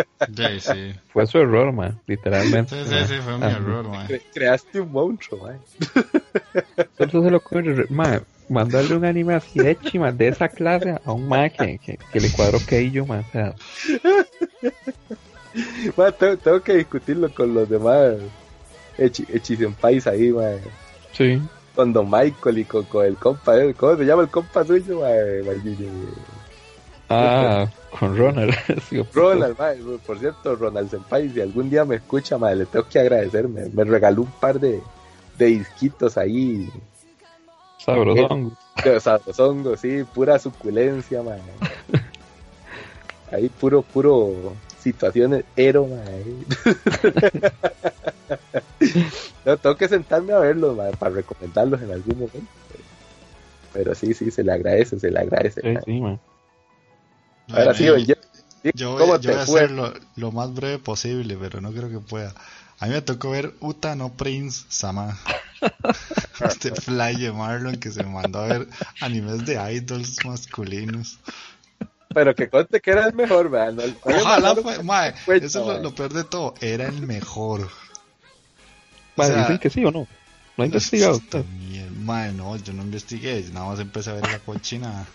Fue 1.12 1.26
su 1.26 1.38
error, 1.38 1.72
man, 1.72 2.00
literalmente. 2.06 2.74
Sí, 2.84 2.90
sí, 2.90 2.96
sí, 3.06 3.14
fue 3.22 3.38
mi 3.38 3.44
error, 3.44 3.88
man. 3.88 4.06
creaste 4.32 4.80
un 4.80 4.92
monstruo, 4.92 5.42
man. 5.42 5.60
Solo 6.96 7.24
se 7.24 7.30
lo 7.30 7.36
ocurre, 7.36 7.86
man, 7.90 8.22
mandarle 8.48 8.96
un 8.96 9.04
anime 9.04 9.34
así 9.34 9.58
de 9.58 9.76
chima 9.78 10.12
de 10.12 10.28
esa 10.28 10.48
clase 10.48 10.98
a 11.04 11.12
un 11.12 11.28
man 11.28 11.50
que, 11.50 11.78
que, 11.78 12.20
le 12.20 12.30
cuadro 12.30 12.58
que 12.66 12.90
yo, 12.90 13.04
man, 13.04 13.24
o 13.28 13.32
sea. 13.32 13.54
tengo, 16.18 16.36
tengo, 16.38 16.62
que 16.62 16.74
discutirlo 16.74 17.32
con 17.34 17.52
los 17.52 17.68
demás 17.68 18.16
país 19.74 20.06
ahí, 20.06 20.32
man. 20.32 20.60
Sí 21.12 21.40
con 21.74 21.92
Don 21.92 22.10
Michael 22.10 22.58
y 22.58 22.64
con, 22.64 22.86
el 23.04 23.16
compa, 23.16 23.58
¿eh? 23.58 23.74
¿cómo 23.74 23.96
se 23.96 24.04
llama 24.04 24.22
el 24.22 24.28
compa 24.28 24.64
suyo? 24.64 25.02
Ah, 27.08 27.66
con 27.98 28.16
Ronald. 28.16 28.54
Ronald, 29.12 29.56
por 30.06 30.18
cierto, 30.18 30.56
Ronald 30.56 30.90
Senpai, 30.90 31.28
si 31.30 31.40
algún 31.40 31.68
día 31.68 31.84
me 31.84 31.96
escucha, 31.96 32.38
madre, 32.38 32.56
le 32.56 32.66
tengo 32.66 32.88
que 32.88 32.98
agradecerme. 32.98 33.68
Me 33.72 33.84
regaló 33.84 34.22
un 34.22 34.30
par 34.30 34.58
de, 34.58 34.80
de 35.36 35.46
disquitos 35.46 36.16
ahí. 36.16 36.70
Sabrosongo. 37.78 38.52
Sabrosongo, 39.00 39.76
sí, 39.76 40.04
pura 40.14 40.38
suculencia, 40.38 41.22
madre. 41.22 41.42
Ahí 43.32 43.48
puro, 43.48 43.80
puro 43.80 44.52
situaciones 44.82 45.44
ero, 45.56 45.88
no, 49.44 49.56
tengo 49.56 49.76
que 49.76 49.88
sentarme 49.88 50.32
a 50.32 50.40
verlos, 50.40 50.76
para 50.98 51.14
recomendarlos 51.14 51.80
en 51.82 51.92
algún 51.92 52.14
momento. 52.14 52.50
Pero 53.72 53.94
sí, 53.94 54.12
sí, 54.12 54.30
se 54.30 54.44
le 54.44 54.52
agradece, 54.52 54.98
se 54.98 55.10
le 55.10 55.20
agradece. 55.20 55.80
Ahora 57.48 57.74
sí, 57.74 57.84
yo, 57.84 57.96
yo, 58.74 58.92
voy, 58.92 59.10
a 59.10 59.42
hacer 59.42 59.70
lo, 59.70 60.32
más 60.32 60.54
breve 60.54 60.78
posible, 60.78 61.36
pero 61.40 61.60
no 61.60 61.72
creo 61.72 61.88
que 61.88 61.98
pueda. 61.98 62.34
A 62.78 62.86
mí 62.86 62.92
me 62.92 63.02
tocó 63.02 63.30
ver 63.30 63.54
Uta 63.60 63.94
no 63.94 64.12
Prince 64.12 64.64
Sama. 64.68 65.18
este 66.44 66.74
fly 66.74 67.30
Marlon 67.32 67.76
que 67.76 67.92
se 67.92 68.02
mandó 68.02 68.40
a 68.40 68.46
ver 68.46 68.68
animes 69.00 69.46
de 69.46 69.74
idols 69.74 70.24
masculinos. 70.24 71.18
Pero 72.14 72.34
que 72.34 72.48
conte 72.48 72.80
que 72.80 72.90
era 72.90 73.06
el 73.06 73.14
mejor, 73.14 73.50
man. 73.50 73.78
Ojalá 74.02 74.54
fue, 74.54 74.82
mae, 74.82 75.14
eso 75.40 75.72
es 75.72 75.82
lo, 75.82 75.94
peor 75.94 76.12
de 76.12 76.24
todo, 76.24 76.54
era 76.60 76.86
el 76.86 77.02
mejor. 77.02 77.68
Mae, 79.16 79.34
dicen 79.34 79.58
que 79.58 79.70
sí 79.70 79.84
o 79.84 79.90
no. 79.90 80.06
No 80.56 80.64
ha 80.64 80.66
investigado. 80.66 81.20
Mae, 82.00 82.32
no, 82.32 82.56
yo 82.56 82.72
no 82.72 82.82
investigué, 82.82 83.44
nada 83.52 83.66
más 83.66 83.80
empecé 83.80 84.10
a 84.10 84.14
ver 84.14 84.28
la 84.28 84.38
cochina. 84.38 85.06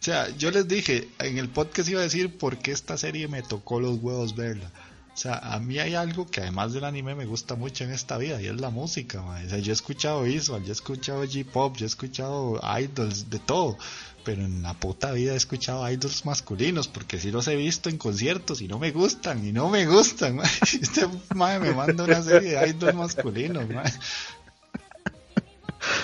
O 0.00 0.04
sea, 0.06 0.28
yo 0.36 0.50
les 0.50 0.68
dije, 0.68 1.08
en 1.18 1.38
el 1.38 1.48
podcast 1.48 1.88
iba 1.88 2.00
a 2.00 2.04
decir 2.04 2.38
por 2.38 2.58
qué 2.58 2.70
esta 2.70 2.96
serie 2.96 3.26
me 3.26 3.42
tocó 3.42 3.80
los 3.80 3.98
huevos 3.98 4.36
verla. 4.36 4.70
O 5.16 5.18
sea, 5.18 5.38
a 5.38 5.58
mí 5.60 5.78
hay 5.78 5.94
algo 5.94 6.26
que 6.26 6.42
además 6.42 6.74
del 6.74 6.84
anime 6.84 7.14
me 7.14 7.24
gusta 7.24 7.54
mucho 7.54 7.84
en 7.84 7.90
esta 7.90 8.18
vida 8.18 8.40
y 8.40 8.48
es 8.48 8.60
la 8.60 8.68
música, 8.68 9.22
O 9.22 9.48
sea, 9.48 9.58
yo 9.58 9.72
he 9.72 9.74
escuchado 9.74 10.24
visual, 10.24 10.62
yo 10.62 10.68
he 10.68 10.72
escuchado 10.72 11.24
J-pop, 11.24 11.74
yo 11.76 11.86
he 11.86 11.88
escuchado 11.88 12.60
idols, 12.78 13.30
de 13.30 13.38
todo. 13.38 13.78
Pero 14.26 14.44
en 14.44 14.60
la 14.60 14.74
puta 14.74 15.12
vida 15.12 15.34
he 15.34 15.36
escuchado 15.36 15.88
idols 15.88 16.26
masculinos 16.26 16.88
porque 16.88 17.20
si 17.20 17.30
los 17.30 17.46
he 17.46 17.54
visto 17.54 17.88
en 17.88 17.96
conciertos 17.96 18.60
y 18.60 18.66
no 18.66 18.80
me 18.80 18.90
gustan, 18.90 19.46
y 19.46 19.52
no 19.52 19.68
me 19.68 19.86
gustan, 19.86 20.40
Este 20.62 21.06
mae 21.32 21.60
me 21.60 21.72
manda 21.72 22.02
una 22.02 22.20
serie 22.20 22.58
de 22.58 22.68
idols 22.70 22.96
masculinos, 22.96 23.64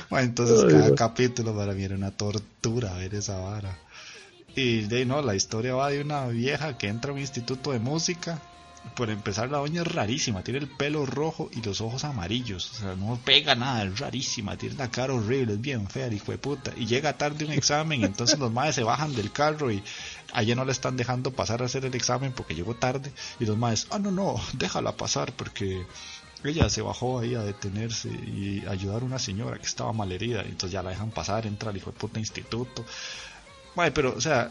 Bueno, 0.09 0.25
entonces 0.25 0.73
cada 0.73 0.95
capítulo 0.95 1.53
para 1.57 1.73
mí 1.73 1.83
era 1.83 1.97
una 1.97 2.13
tortura 2.13 2.95
ver 2.95 3.17
esa 3.17 3.39
vara. 3.41 3.77
Y 4.55 4.83
de 4.83 5.05
no, 5.05 5.21
la 5.21 5.35
historia 5.35 5.75
va 5.75 5.91
de 5.91 6.01
una 6.01 6.29
vieja 6.29 6.79
que 6.79 6.87
entra 6.87 7.11
a 7.11 7.15
un 7.15 7.21
instituto 7.21 7.73
de 7.73 7.81
música 7.81 8.41
por 8.95 9.11
empezar, 9.11 9.51
la 9.51 9.59
doña 9.59 9.83
es 9.83 9.89
rarísima. 9.89 10.43
Tiene 10.43 10.61
el 10.61 10.69
pelo 10.69 11.07
rojo 11.07 11.49
y 11.53 11.63
los 11.63 11.81
ojos 11.81 12.05
amarillos. 12.05 12.71
O 12.73 12.75
sea, 12.75 12.95
no 12.97 13.19
pega 13.25 13.55
nada, 13.55 13.85
es 13.85 13.99
rarísima. 13.99 14.57
Tiene 14.57 14.77
la 14.77 14.91
cara 14.91 15.15
horrible, 15.15 15.55
es 15.55 15.61
bien 15.61 15.89
fea, 15.89 16.09
hijo 16.09 16.33
de 16.33 16.39
puta. 16.39 16.73
Y 16.77 16.87
llega 16.87 17.17
tarde 17.17 17.45
un 17.45 17.53
examen, 17.53 18.05
entonces 18.05 18.39
los 18.39 18.53
madres 18.53 18.75
se 18.75 18.83
bajan 18.83 19.15
del 19.15 19.33
carro 19.33 19.71
y 19.71 19.83
a 20.33 20.43
ella 20.43 20.55
no 20.55 20.65
le 20.65 20.73
están 20.73 20.97
dejando 20.97 21.33
pasar 21.33 21.63
a 21.63 21.67
hacer 21.67 21.85
el 21.85 21.95
examen 21.95 22.33
porque 22.33 22.55
llegó 22.55 22.75
tarde. 22.75 23.13
Y 23.41 23.47
los 23.47 23.57
madres, 23.57 23.87
ah, 23.91 23.99
no, 23.99 24.11
no, 24.11 24.41
déjala 24.55 24.97
pasar 24.97 25.33
porque 25.33 25.87
ella 26.45 26.69
se 26.69 26.83
bajó 26.83 27.21
ahí 27.21 27.35
a 27.35 27.43
detenerse 27.43 28.09
y 28.09 28.65
ayudar 28.69 29.03
a 29.03 29.05
una 29.05 29.19
señora 29.19 29.59
que 29.59 29.67
estaba 29.67 29.93
malherida. 29.93 30.43
Entonces 30.43 30.73
ya 30.73 30.83
la 30.83 30.91
dejan 30.91 31.11
pasar, 31.11 31.47
entra 31.47 31.71
al 31.71 31.77
hijo 31.77 31.93
de 31.93 31.99
puta 31.99 32.19
instituto. 32.19 32.85
Madre, 33.75 33.93
pero, 33.93 34.15
o 34.15 34.21
sea, 34.21 34.51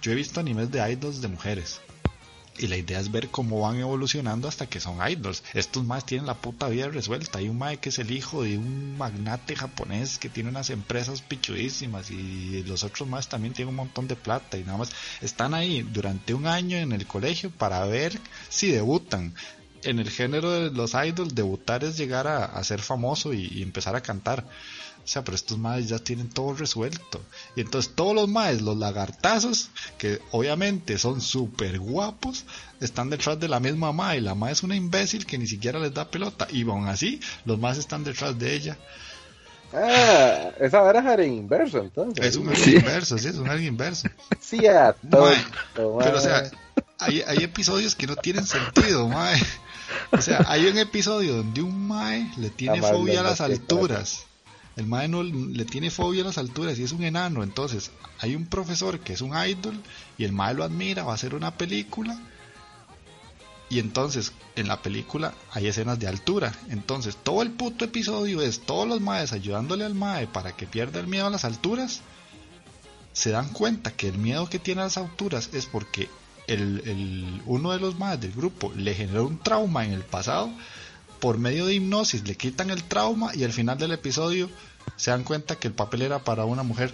yo 0.00 0.10
he 0.10 0.14
visto 0.16 0.40
animes 0.40 0.70
de 0.70 0.90
idols 0.90 1.20
de 1.20 1.28
mujeres 1.28 1.80
y 2.58 2.66
la 2.66 2.76
idea 2.76 3.00
es 3.00 3.10
ver 3.10 3.28
cómo 3.28 3.60
van 3.60 3.78
evolucionando 3.78 4.48
hasta 4.48 4.66
que 4.66 4.80
son 4.80 4.98
idols. 5.08 5.42
Estos 5.54 5.84
más 5.84 6.04
tienen 6.04 6.26
la 6.26 6.34
puta 6.34 6.68
vida 6.68 6.88
resuelta. 6.88 7.38
Hay 7.38 7.48
un 7.48 7.58
mae 7.58 7.78
que 7.78 7.88
es 7.88 7.98
el 7.98 8.10
hijo 8.10 8.42
de 8.42 8.58
un 8.58 8.96
magnate 8.98 9.56
japonés 9.56 10.18
que 10.18 10.28
tiene 10.28 10.50
unas 10.50 10.70
empresas 10.70 11.22
pichudísimas 11.22 12.10
y 12.10 12.62
los 12.64 12.84
otros 12.84 13.08
más 13.08 13.28
también 13.28 13.54
tienen 13.54 13.70
un 13.70 13.76
montón 13.76 14.06
de 14.06 14.16
plata 14.16 14.58
y 14.58 14.64
nada 14.64 14.78
más 14.78 14.90
están 15.20 15.54
ahí 15.54 15.82
durante 15.82 16.34
un 16.34 16.46
año 16.46 16.76
en 16.76 16.92
el 16.92 17.06
colegio 17.06 17.50
para 17.50 17.84
ver 17.86 18.18
si 18.48 18.70
debutan. 18.70 19.34
En 19.84 19.98
el 19.98 20.10
género 20.10 20.52
de 20.52 20.70
los 20.70 20.94
idols, 20.94 21.34
debutar 21.34 21.82
es 21.82 21.96
llegar 21.96 22.28
a, 22.28 22.62
ser 22.62 22.80
famoso 22.80 23.32
y 23.32 23.62
empezar 23.62 23.96
a 23.96 24.00
cantar. 24.00 24.46
O 25.04 25.08
sea, 25.08 25.24
pero 25.24 25.34
estos 25.34 25.58
maes 25.58 25.88
ya 25.88 25.98
tienen 25.98 26.28
todo 26.28 26.54
resuelto. 26.54 27.20
Y 27.56 27.60
entonces 27.62 27.92
todos 27.94 28.14
los 28.14 28.28
maes, 28.28 28.62
los 28.62 28.76
lagartazos, 28.76 29.70
que 29.98 30.20
obviamente 30.30 30.96
son 30.96 31.20
súper 31.20 31.80
guapos, 31.80 32.44
están 32.80 33.10
detrás 33.10 33.40
de 33.40 33.48
la 33.48 33.58
misma 33.58 33.92
mae. 33.92 34.20
La 34.20 34.36
mae 34.36 34.52
es 34.52 34.62
una 34.62 34.76
imbécil 34.76 35.26
que 35.26 35.38
ni 35.38 35.48
siquiera 35.48 35.80
les 35.80 35.92
da 35.92 36.08
pelota. 36.08 36.46
Y 36.50 36.62
aún 36.62 36.86
así, 36.86 37.20
los 37.44 37.58
maes 37.58 37.78
están 37.78 38.04
detrás 38.04 38.38
de 38.38 38.54
ella. 38.54 38.78
Ah, 39.74 40.50
esa 40.60 40.88
era 40.90 41.24
inverso, 41.24 41.78
entonces. 41.78 42.24
Es 42.24 42.36
un 42.36 42.48
alguien 42.48 42.76
inverso, 42.76 43.18
sí, 43.18 43.28
es 43.28 43.36
un 43.36 43.48
alguien 43.48 43.72
inverso. 43.72 44.08
Sí, 44.38 44.66
a 44.66 44.92
todo. 44.92 45.32
Pero, 45.74 45.96
o 45.96 46.20
sea, 46.20 46.48
hay, 46.98 47.22
hay 47.26 47.38
episodios 47.38 47.96
que 47.96 48.06
no 48.06 48.14
tienen 48.14 48.46
sentido, 48.46 49.08
mae. 49.08 49.40
O 50.12 50.20
sea, 50.20 50.44
hay 50.46 50.66
un 50.66 50.78
episodio 50.78 51.36
donde 51.36 51.62
un 51.62 51.88
mae 51.88 52.30
le 52.36 52.50
tiene 52.50 52.80
fobia 52.80 53.20
a 53.20 53.24
las 53.24 53.40
alturas 53.40 54.26
el 54.76 54.86
mae 54.86 55.08
no 55.08 55.22
le 55.22 55.64
tiene 55.64 55.90
fobia 55.90 56.22
a 56.22 56.26
las 56.26 56.38
alturas 56.38 56.78
y 56.78 56.82
es 56.82 56.92
un 56.92 57.04
enano. 57.04 57.42
Entonces, 57.42 57.90
hay 58.18 58.34
un 58.34 58.46
profesor 58.46 59.00
que 59.00 59.12
es 59.12 59.20
un 59.20 59.36
idol 59.36 59.80
y 60.16 60.24
el 60.24 60.32
mae 60.32 60.54
lo 60.54 60.64
admira, 60.64 61.04
va 61.04 61.12
a 61.12 61.14
hacer 61.16 61.34
una 61.34 61.56
película. 61.56 62.18
Y 63.68 63.78
entonces, 63.78 64.32
en 64.56 64.68
la 64.68 64.82
película 64.82 65.34
hay 65.50 65.66
escenas 65.66 65.98
de 65.98 66.06
altura. 66.06 66.52
Entonces, 66.68 67.16
todo 67.16 67.42
el 67.42 67.50
puto 67.50 67.84
episodio 67.84 68.40
es 68.40 68.60
todos 68.60 68.86
los 68.86 69.00
maes 69.00 69.32
ayudándole 69.32 69.84
al 69.84 69.94
mae 69.94 70.26
para 70.26 70.56
que 70.56 70.66
pierda 70.66 71.00
el 71.00 71.06
miedo 71.06 71.26
a 71.26 71.30
las 71.30 71.44
alturas. 71.44 72.00
Se 73.12 73.30
dan 73.30 73.48
cuenta 73.50 73.92
que 73.92 74.08
el 74.08 74.18
miedo 74.18 74.48
que 74.48 74.58
tiene 74.58 74.80
a 74.80 74.84
las 74.84 74.96
alturas 74.96 75.50
es 75.52 75.66
porque 75.66 76.08
el, 76.46 77.42
uno 77.46 77.72
de 77.72 77.78
los 77.78 77.98
maes 77.98 78.20
del 78.20 78.32
grupo 78.32 78.72
le 78.74 78.94
generó 78.94 79.26
un 79.26 79.38
trauma 79.38 79.84
en 79.84 79.92
el 79.92 80.02
pasado 80.02 80.50
por 81.22 81.38
medio 81.38 81.66
de 81.66 81.74
hipnosis 81.74 82.26
le 82.26 82.36
quitan 82.36 82.70
el 82.70 82.82
trauma 82.82 83.30
y 83.32 83.44
al 83.44 83.52
final 83.52 83.78
del 83.78 83.92
episodio 83.92 84.50
se 84.96 85.12
dan 85.12 85.22
cuenta 85.22 85.54
que 85.54 85.68
el 85.68 85.72
papel 85.72 86.02
era 86.02 86.18
para 86.24 86.44
una 86.46 86.64
mujer. 86.64 86.92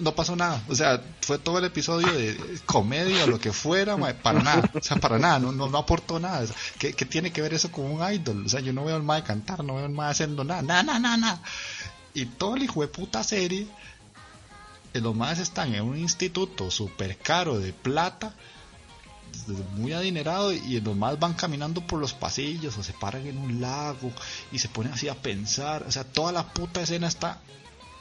No, 0.00 0.12
pasó 0.16 0.34
nada, 0.34 0.60
o 0.68 0.74
sea, 0.74 1.00
fue 1.20 1.38
todo 1.38 1.58
el 1.58 1.64
episodio 1.66 2.12
de 2.12 2.36
comedia 2.66 3.22
o 3.22 3.26
lo 3.28 3.38
que 3.38 3.52
fuera, 3.52 3.96
para 3.96 4.42
nada, 4.42 4.68
o 4.74 4.82
sea, 4.82 4.96
para 4.96 5.20
nada, 5.20 5.38
no, 5.38 5.52
no, 5.52 5.78
aportó 5.78 6.18
nada. 6.18 6.44
¿Qué, 6.80 6.92
tiene 6.92 7.32
que 7.32 7.42
ver 7.42 7.54
eso 7.54 7.70
con 7.70 7.84
un 7.84 8.12
idol? 8.12 8.44
O 8.44 8.48
sea, 8.48 8.58
yo 8.58 8.72
no 8.72 8.84
veo 8.84 8.96
al 8.96 9.04
mae 9.04 9.22
cantar, 9.22 9.62
no 9.62 9.76
veo 9.76 9.84
al 9.84 9.92
mae 9.92 10.10
haciendo 10.10 10.42
nada, 10.42 10.62
nada, 10.62 10.82
nada, 10.82 11.16
nada. 11.16 11.42
Y 12.12 12.26
todo 12.26 12.56
el 12.56 12.64
hijo 12.64 12.80
de 12.80 12.88
puta 12.88 13.22
serie, 13.22 13.68
eh, 14.92 15.00
los 15.00 15.14
maes 15.14 15.38
están 15.38 15.72
en 15.76 15.84
un 15.84 15.96
instituto 15.96 16.72
súper 16.72 17.16
caro 17.18 17.60
de 17.60 17.72
plata 17.72 18.34
muy 19.74 19.92
adinerado 19.92 20.52
y 20.52 20.80
los 20.80 20.96
más 20.96 21.18
van 21.18 21.34
caminando 21.34 21.86
por 21.86 22.00
los 22.00 22.12
pasillos 22.12 22.76
o 22.78 22.82
se 22.82 22.92
paran 22.92 23.26
en 23.26 23.38
un 23.38 23.60
lago 23.60 24.12
y 24.52 24.58
se 24.58 24.68
ponen 24.68 24.92
así 24.92 25.08
a 25.08 25.14
pensar. 25.14 25.84
O 25.86 25.92
sea, 25.92 26.04
toda 26.04 26.32
la 26.32 26.52
puta 26.52 26.82
escena 26.82 27.08
está 27.08 27.40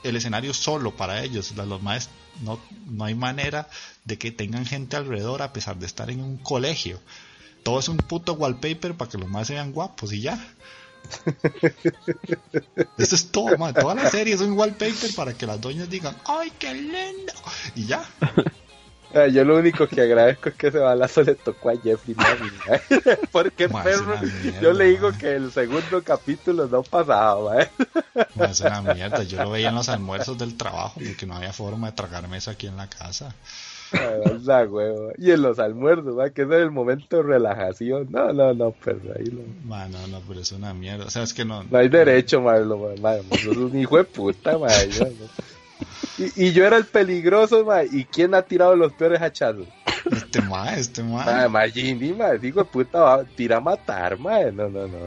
el 0.03 0.15
escenario 0.15 0.53
solo 0.53 0.95
para 0.95 1.23
ellos. 1.23 1.53
Los 1.55 1.81
más 1.81 2.09
no, 2.41 2.59
no 2.85 3.05
hay 3.05 3.15
manera 3.15 3.67
de 4.03 4.17
que 4.17 4.31
tengan 4.31 4.65
gente 4.65 4.95
alrededor 4.95 5.41
a 5.41 5.53
pesar 5.53 5.77
de 5.77 5.85
estar 5.85 6.09
en 6.09 6.22
un 6.22 6.38
colegio. 6.38 6.99
Todo 7.64 7.80
es 7.80 7.88
un 7.88 7.97
puto 7.97 8.33
wallpaper 8.33 8.95
para 8.95 9.09
que 9.09 9.17
los 9.17 9.30
más 9.30 9.47
sean 9.47 9.72
guapos 9.72 10.14
y 10.14 10.22
ya. 10.22 10.39
Eso 12.97 13.15
es 13.15 13.31
todo, 13.31 13.55
Toda 13.73 13.95
la 13.95 14.09
serie 14.09 14.33
es 14.33 14.41
un 14.41 14.53
wallpaper 14.53 15.14
para 15.15 15.33
que 15.33 15.45
las 15.45 15.61
doñas 15.61 15.89
digan, 15.89 16.15
¡ay, 16.25 16.51
qué 16.59 16.73
lindo! 16.73 17.33
Y 17.75 17.85
ya. 17.85 18.07
Yo 19.32 19.45
lo 19.45 19.58
único 19.58 19.88
que 19.88 20.02
agradezco 20.02 20.50
es 20.50 20.56
que 20.56 20.68
ese 20.68 20.80
balazo 20.80 21.24
le 21.24 21.35
tocó 21.35 21.69
a 21.69 21.77
Jeffrey 21.77 22.16
Porque 23.32 23.69
perro, 23.69 24.16
yo 24.61 24.74
le 24.74 24.85
digo 24.85 25.11
que 25.18 25.35
el 25.35 25.52
segundo 25.52 26.03
capítulo 26.03 26.68
no 26.68 26.84
pasaba, 26.84 27.61
¿eh? 27.61 27.69
es 28.35 28.60
una 28.60 28.82
mierda. 28.82 29.24
Yo 29.24 29.44
lo 29.44 29.52
veía 29.52 29.69
en 29.69 29.76
los 29.76 29.88
almuerzos 29.88 30.38
del 30.38 30.58
trabajo 30.58 31.00
porque 31.03 31.26
no 31.26 31.35
había 31.35 31.53
forma 31.53 31.92
de 31.92 31.94
tragarme 31.94 32.38
eso 32.38 32.52
aquí 32.52 32.68
en 32.68 32.76
la 32.76 32.90
casa. 32.90 33.34
Ah, 33.94 34.66
y 35.18 35.32
en 35.32 35.42
los 35.42 35.60
almuerzos, 35.60 36.18
¿va? 36.18 36.30
que 36.32 36.42
es 36.42 36.52
el 36.52 36.72
momento 36.72 37.18
de 37.18 37.24
relajación. 37.24 38.08
No, 38.10 38.34
no, 38.34 38.53
no, 38.53 38.74
pero 38.84 39.00
ahí 39.18 39.26
lo... 39.26 39.44
no, 39.66 40.08
no, 40.08 40.22
pero 40.27 40.42
es 40.42 40.52
una 40.52 40.74
mierda. 40.74 41.06
O 41.06 41.10
sea, 41.10 41.24
es 41.24 41.34
que 41.34 41.45
no. 41.45 41.64
No 41.64 41.77
hay 41.77 41.88
derecho, 41.88 42.42
madre. 42.42 42.66
Es 43.32 43.45
un 43.45 43.77
hijo 43.77 43.98
de 43.98 44.03
puta. 44.03 44.58
Y, 46.35 46.53
yo 46.53 46.65
era 46.65 46.77
el 46.77 46.85
peligroso, 46.85 47.65
ma, 47.65 47.83
¿y 47.83 48.05
quién 48.05 48.33
ha 48.33 48.41
tirado 48.41 48.75
los 48.75 48.93
peores 48.93 49.21
hachazos? 49.21 49.67
Este 50.11 50.41
ma, 50.41 50.75
este 50.75 51.03
ma. 51.03 51.25
Ma, 51.25 51.49
ma, 51.49 51.67
Jimmy, 51.67 52.13
ma, 52.13 52.33
digo, 52.33 52.63
puta, 52.63 52.99
va, 52.99 53.23
tira 53.23 53.57
a 53.57 53.59
matar, 53.59 54.17
ma, 54.17 54.39
no, 54.51 54.69
no, 54.69 54.87
no. 54.87 54.97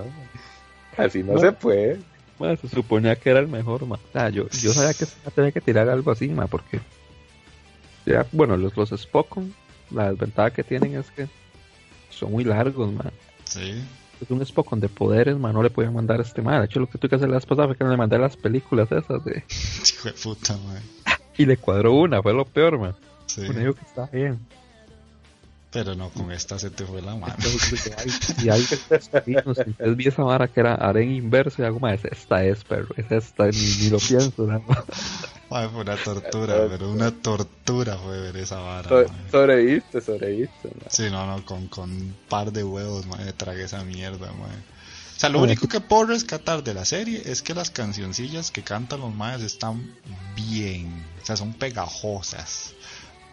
Así 0.97 1.23
no, 1.23 1.39
se 1.39 1.53
puede. 1.53 2.01
Ma, 2.39 2.57
se 2.57 2.69
suponía 2.69 3.17
que 3.17 3.31
era 3.31 3.41
el 3.41 3.49
mejor, 3.49 3.87
ma. 3.87 3.99
Ah, 4.13 4.29
yo, 4.29 4.49
yo 4.51 4.73
sabía 4.73 4.95
que 4.95 5.07
tenía 5.35 5.53
que 5.53 5.61
tirar 5.61 5.89
algo 5.89 6.11
así, 6.11 6.29
ma, 6.29 6.47
porque... 6.47 6.81
Ya, 8.05 8.27
bueno, 8.33 8.57
los, 8.57 8.77
los 8.77 8.91
Spokon, 8.91 9.55
la 9.91 10.11
desventaja 10.11 10.51
que 10.51 10.65
tienen 10.65 10.97
es 10.97 11.11
que 11.11 11.29
son 12.11 12.33
muy 12.33 12.45
largos, 12.45 12.93
ma. 12.93 13.11
Sí 13.45 13.83
es 14.21 14.31
un 14.31 14.45
Spokon 14.45 14.81
de 14.81 14.89
poderes, 14.89 15.39
man, 15.39 15.53
no 15.53 15.63
le 15.63 15.71
podían 15.71 15.95
mandar 15.95 16.21
a 16.21 16.23
este 16.23 16.43
mal. 16.43 16.61
De 16.61 16.67
hecho, 16.67 16.81
lo 16.81 16.89
que 16.89 16.99
tuve 16.99 17.11
que 17.11 17.17
hacer 17.17 17.29
la 17.29 17.37
vez 17.37 17.47
pasada 17.47 17.69
fue 17.69 17.77
que 17.77 17.85
le 17.85 17.97
mandé 17.97 18.19
las 18.19 18.37
películas 18.37 18.91
esas 18.93 19.25
de. 19.25 19.45
Hijo 19.85 20.09
de 20.09 20.15
puta, 20.15 20.57
man. 20.57 20.83
Y 21.37 21.47
le 21.47 21.57
cuadró 21.57 21.95
una, 21.95 22.23
fue 22.23 22.33
lo 22.33 22.45
peor, 22.45 22.79
man. 22.79 22.95
Sí. 23.27 23.43
Bueno, 23.47 23.61
digo 23.61 23.75
que 23.75 23.83
está 23.83 24.07
bien. 24.07 24.39
Pero 25.71 25.95
no, 25.95 26.09
con 26.09 26.33
esta 26.33 26.59
se 26.59 26.71
te 26.71 26.85
fue 26.85 27.03
la 27.03 27.15
mano. 27.15 27.35
y 28.43 28.49
hay 28.49 28.65
entonces 29.27 29.97
vi 29.97 30.09
esa 30.09 30.23
vara 30.23 30.49
que 30.49 30.61
era 30.61 30.75
aren 30.75 31.11
inverso 31.11 31.61
y 31.61 31.67
algo 31.67 31.79
más. 31.79 32.03
Esta 32.07 32.43
es, 32.43 32.65
pero 32.65 32.87
es 32.97 33.11
esta, 33.11 33.47
ni, 33.47 33.77
ni 33.83 33.91
lo 33.91 33.99
pienso. 33.99 34.47
¿No? 35.51 35.71
fue 35.71 35.81
una 35.81 35.97
tortura, 35.97 36.67
pero 36.69 36.91
una 36.91 37.11
tortura 37.11 37.97
fue 37.97 38.21
ver 38.21 38.37
esa 38.37 38.59
vara. 38.59 39.07
sobreviste, 39.31 40.01
sobreviste. 40.01 40.71
Sí, 40.89 41.11
no, 41.11 41.27
no, 41.27 41.45
con, 41.45 41.69
con 41.69 41.91
un 41.91 42.17
par 42.29 42.53
de 42.53 42.65
huevos, 42.65 43.07
me 43.07 43.33
tragué 43.33 43.65
esa 43.65 43.85
mierda, 43.85 44.33
man. 44.33 44.65
O 45.19 45.21
sea, 45.21 45.31
lo 45.31 45.41
único 45.41 45.67
que 45.67 45.81
puedo 45.81 46.05
rescatar 46.05 46.63
de 46.63 46.75
la 46.75 46.85
serie 46.85 47.21
es 47.25 47.43
que 47.43 47.53
las 47.53 47.73
cancioncillas 47.73 48.53
que 48.53 48.63
cantan 48.63 49.01
los 49.01 49.13
maes 49.13 49.43
están 49.43 49.93
bien. 50.37 51.05
O 51.21 51.27
sea, 51.27 51.37
son 51.37 51.55
pegajosas. 51.55 52.73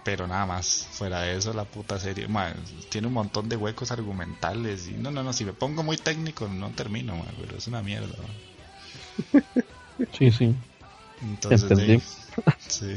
Pero 0.03 0.25
nada 0.25 0.47
más, 0.47 0.87
fuera 0.89 1.21
de 1.21 1.37
eso, 1.37 1.53
la 1.53 1.65
puta 1.65 1.99
serie, 1.99 2.27
tiene 2.89 3.07
un 3.07 3.13
montón 3.13 3.49
de 3.49 3.55
huecos 3.55 3.91
argumentales. 3.91 4.87
Y 4.87 4.93
no, 4.93 5.11
no, 5.11 5.21
no, 5.21 5.31
si 5.31 5.45
me 5.45 5.53
pongo 5.53 5.83
muy 5.83 5.97
técnico 5.97 6.47
no 6.47 6.71
termino, 6.71 7.23
pero 7.39 7.55
es 7.55 7.67
una 7.67 7.83
mierda. 7.83 8.15
Sí, 10.17 10.31
sí. 10.31 10.55
Entonces, 11.21 12.03
sí. 12.67 12.95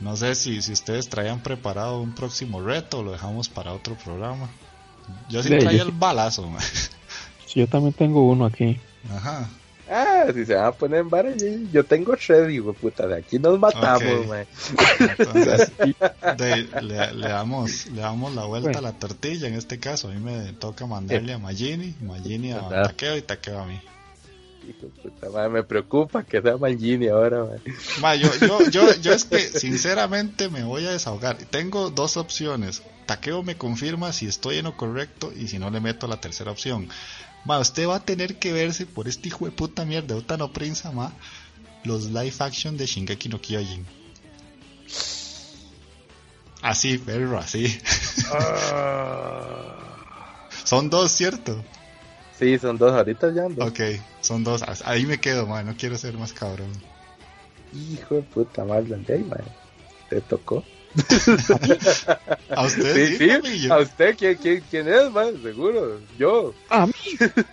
No 0.00 0.16
sé 0.16 0.34
si, 0.34 0.62
si 0.62 0.72
ustedes 0.72 1.08
traían 1.08 1.40
preparado 1.40 2.00
un 2.00 2.14
próximo 2.14 2.60
reto 2.60 3.00
o 3.00 3.02
lo 3.02 3.12
dejamos 3.12 3.48
para 3.48 3.72
otro 3.72 3.96
programa. 3.96 4.48
Yo 5.28 5.42
sí 5.42 5.48
traía 5.58 5.82
el 5.82 5.90
balazo. 5.90 6.48
yo 7.54 7.66
también 7.66 7.94
tengo 7.94 8.28
uno 8.28 8.44
aquí. 8.46 8.78
Ajá. 9.10 9.48
Ah, 9.90 10.26
si 10.34 10.44
se 10.44 10.54
van 10.54 10.66
a 10.66 10.72
poner 10.72 11.00
en 11.00 11.08
bar, 11.08 11.34
yo 11.72 11.84
tengo 11.84 12.14
Shreddy, 12.14 12.60
puta, 12.60 13.06
de 13.06 13.16
aquí 13.16 13.38
nos 13.38 13.58
matamos, 13.58 14.02
Entonces, 15.00 15.72
le, 16.82 17.28
damos, 17.28 17.86
le 17.86 18.00
damos 18.02 18.34
la 18.34 18.44
vuelta 18.44 18.78
a 18.78 18.82
la 18.82 18.92
tortilla 18.92 19.48
en 19.48 19.54
este 19.54 19.80
caso. 19.80 20.08
A 20.08 20.10
mí 20.12 20.20
me 20.20 20.52
toca 20.52 20.86
mandarle 20.86 21.32
a 21.32 21.38
Magini, 21.38 21.94
Magini 22.02 22.52
a 22.52 22.68
Takeo 22.68 23.16
y 23.16 23.22
Takeo 23.22 23.60
a 23.60 23.64
mí. 23.64 23.80
Puta, 24.72 25.48
me 25.48 25.62
preocupa 25.62 26.24
que 26.24 26.40
sea 26.40 26.56
Magini 26.56 27.08
ahora, 27.08 27.46
yo, 28.16 28.30
yo, 28.46 28.70
yo, 28.70 28.94
yo 28.94 29.12
es 29.12 29.24
que 29.24 29.38
sinceramente 29.38 30.48
me 30.48 30.64
voy 30.64 30.86
a 30.86 30.90
desahogar. 30.90 31.36
Tengo 31.36 31.90
dos 31.90 32.16
opciones. 32.16 32.82
Takeo 33.06 33.42
me 33.42 33.56
confirma 33.56 34.12
si 34.12 34.26
estoy 34.26 34.58
en 34.58 34.64
lo 34.64 34.76
correcto 34.76 35.32
y 35.34 35.48
si 35.48 35.58
no 35.58 35.70
le 35.70 35.80
meto 35.80 36.06
la 36.06 36.20
tercera 36.20 36.50
opción. 36.50 36.88
Ma, 37.44 37.58
usted 37.58 37.88
va 37.88 37.96
a 37.96 38.04
tener 38.04 38.38
que 38.38 38.52
verse 38.52 38.84
por 38.84 39.08
este 39.08 39.28
hijo 39.28 39.46
de 39.46 39.52
puta 39.52 39.84
mierda, 39.84 40.16
Utano 40.16 40.52
Prince, 40.52 40.90
ma, 40.90 41.12
los 41.84 42.06
live 42.06 42.34
action 42.40 42.76
de 42.76 42.86
Shingeki 42.86 43.28
no 43.28 43.40
Kyojin. 43.40 43.86
Así, 46.60 46.98
perro, 46.98 47.38
así. 47.38 47.78
Ah. 48.32 49.76
son 50.64 50.90
dos, 50.90 51.12
¿cierto? 51.12 51.64
Sí, 52.38 52.58
son 52.58 52.78
dos, 52.78 52.92
ahorita 52.92 53.32
ya 53.32 53.46
Ok, 53.46 53.80
son 54.20 54.44
dos. 54.44 54.62
Ahí 54.84 55.06
me 55.06 55.18
quedo, 55.18 55.46
ma, 55.46 55.62
no 55.62 55.74
quiero 55.76 55.96
ser 55.98 56.14
más 56.14 56.32
cabrón. 56.32 56.70
Hijo 57.72 58.14
de 58.16 58.22
puta 58.22 58.64
madre, 58.64 58.96
Te 60.08 60.20
tocó. 60.20 60.64
¿A 62.56 62.62
usted? 62.62 63.18
Sí, 63.18 63.30
sí, 63.44 63.70
¿A 63.70 63.78
usted 63.78 64.16
quién, 64.16 64.36
quién, 64.36 64.64
quién 64.70 64.88
es, 64.88 65.10
man? 65.10 65.34
Seguro. 65.42 66.00
Yo. 66.18 66.54
A 66.70 66.86
mí. 66.86 66.92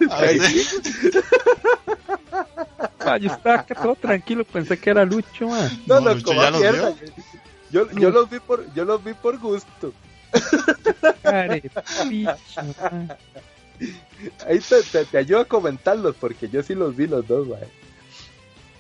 ¿A 0.10 0.22
ah, 3.00 3.18
yo 3.20 3.32
estaba 3.32 3.56
acá 3.56 3.76
todo 3.76 3.96
tranquilo, 3.96 4.46
pensé 4.46 4.78
que 4.78 4.90
era 4.90 5.04
Lucho, 5.04 5.50
man. 5.50 5.84
No, 5.86 6.00
no, 6.00 6.14
Lucho 6.14 6.34
ya. 6.34 6.52
Los 6.52 6.96
yo, 7.72 7.92
yo 7.92 8.10
los 8.10 8.30
vi 8.30 8.40
por, 8.40 8.74
yo 8.74 8.86
los 8.86 9.04
vi 9.04 9.14
por 9.14 9.38
gusto. 9.40 9.94
Ahí 14.48 14.60
te, 14.60 14.82
te, 14.84 15.06
te, 15.06 15.18
ayudo 15.18 15.42
a 15.42 15.46
comentarlos 15.46 16.16
porque 16.20 16.50
yo 16.50 16.64
sí 16.64 16.74
los 16.76 16.96
vi 16.96 17.08
los 17.08 17.28
dos, 17.28 17.48
man. 17.48 17.60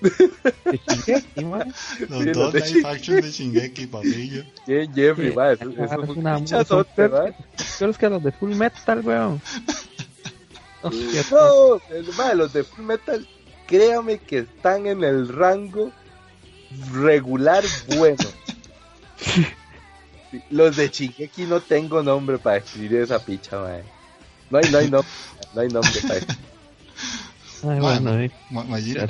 De 0.02 0.80
Shingeki, 0.88 1.46
man. 1.46 1.74
Los 2.10 2.26
dos 2.34 2.72
live 2.72 2.88
action 2.88 3.22
de 3.22 3.32
Shingeki, 3.32 3.88
papillo. 3.88 4.44
Bien, 4.68 4.94
Jeffrey, 4.94 5.34
man. 5.34 5.58
Eso, 5.60 5.70
eso 5.72 6.04
es 6.04 6.10
un 6.10 6.24
pinchazote, 6.24 7.08
man. 7.10 7.36
Pero 7.80 7.92
es 7.92 7.98
que 7.98 8.10
los 8.10 8.24
de 8.24 8.32
Full 8.32 8.56
Metal, 8.56 9.02
weón. 9.02 9.42
No, 11.32 11.82
man, 12.18 12.38
los 12.38 12.54
de 12.54 12.64
Full 12.64 12.86
Metal, 12.86 13.28
créame 13.68 14.20
que 14.20 14.40
están 14.40 14.86
en 14.86 15.04
el 15.04 15.28
rango 15.28 15.92
regular 16.94 17.64
bueno. 17.98 18.24
Los 20.50 20.76
de 20.76 20.90
Shingeki 20.90 21.44
no 21.44 21.62
tengo 21.62 22.04
nombre 22.04 22.38
para 22.38 22.58
escribir 22.58 23.02
esa 23.02 23.24
picha, 23.24 23.58
man. 23.58 23.82
No 24.50 24.60
hay, 24.60 24.72
no 24.72 24.78
hay 24.78 24.90
nombre, 24.90 25.12
no 25.54 25.62
hay 25.62 25.68
nombre 25.70 25.92
para. 26.08 27.74
Ay, 27.74 27.80
bueno, 27.80 28.20
eh. 28.20 28.32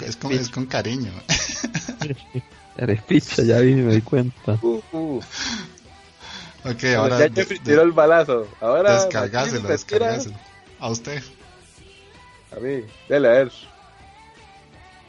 es, 0.05 0.15
con, 0.15 0.31
es 0.31 0.49
con 0.49 0.65
cariño. 0.65 1.11
Eres 2.77 3.01
picha, 3.07 3.43
ya 3.43 3.59
vi, 3.59 3.75
me 3.75 3.95
di 3.95 4.01
cuenta. 4.01 4.57
Uh, 4.61 4.81
uh. 4.93 5.21
Ok, 6.63 6.83
ahora. 6.97 7.19
Ya 7.19 7.33
Jeffrey 7.33 7.59
tiró 7.59 7.81
el 7.81 7.91
balazo. 7.91 8.47
Ahora. 8.61 9.03
Descargáselo, 9.03 9.67
descargáselo. 9.67 10.35
A 10.79 10.89
usted. 10.89 11.21
A 12.55 12.59
mí, 12.59 12.83
dale 13.09 13.27
a 13.27 13.31
ver. 13.31 13.51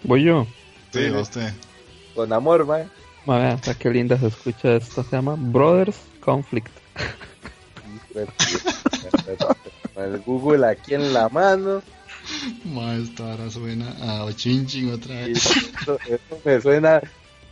¿Voy 0.03 0.25
yo? 0.25 0.47
Sí, 0.93 1.07
a 1.07 1.19
usted. 1.19 1.53
Con 2.15 2.33
amor, 2.33 2.67
man. 2.67 2.91
Vale, 3.27 3.47
hasta 3.47 3.75
qué 3.75 3.91
linda 3.91 4.19
se 4.19 4.27
escucha 4.27 4.77
esto. 4.77 5.05
Se 5.05 5.17
llama 5.17 5.37
Brothers 5.39 5.99
Conflict. 6.21 6.71
el 9.97 10.20
Google 10.20 10.66
aquí 10.66 10.94
en 10.94 11.12
la 11.12 11.28
mano. 11.28 11.83
Ma, 12.65 12.97
esta 12.97 13.33
ahora 13.33 13.50
suena 13.50 13.91
a 14.00 14.25
Ochinchin 14.25 14.92
otra 14.92 15.15
vez. 15.15 15.47
Eso, 15.47 15.99
me 16.44 16.60
suena 16.60 17.00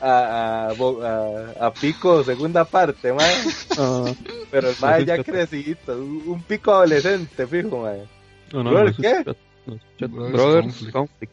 a, 0.01 0.69
a, 0.71 1.67
a, 1.67 1.73
Pico, 1.73 2.25
segunda 2.25 2.65
parte, 2.65 3.13
ma. 3.13 3.23
Ah. 3.79 4.13
Pero 4.51 4.71
el 4.71 4.77
ma 4.81 4.99
ya 5.01 5.23
crecidito, 5.23 5.97
un 5.97 6.43
Pico 6.43 6.73
adolescente, 6.73 7.47
fijo, 7.47 7.83
ma. 7.83 7.93
No, 8.53 8.63
no, 8.63 8.85
no, 8.85 8.97
qué? 8.97 9.25
Brothers 10.07 10.87
Conflict. 10.93 11.33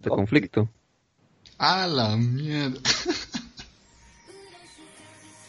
De 0.00 0.10
conflicto. 0.10 0.68
A 1.58 1.86
la 1.86 2.16
mierda. 2.16 2.80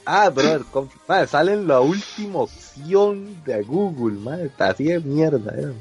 Ah, 0.09 0.29
brother, 0.29 0.61
madre, 1.05 1.27
sale 1.27 1.51
en 1.51 1.67
la 1.67 1.81
última 1.81 2.39
opción 2.39 3.43
de 3.43 3.61
Google, 3.61 4.17
madre, 4.17 4.49
así 4.57 4.85
de 4.85 5.01
mierda, 5.01 5.53
eh, 5.53 5.73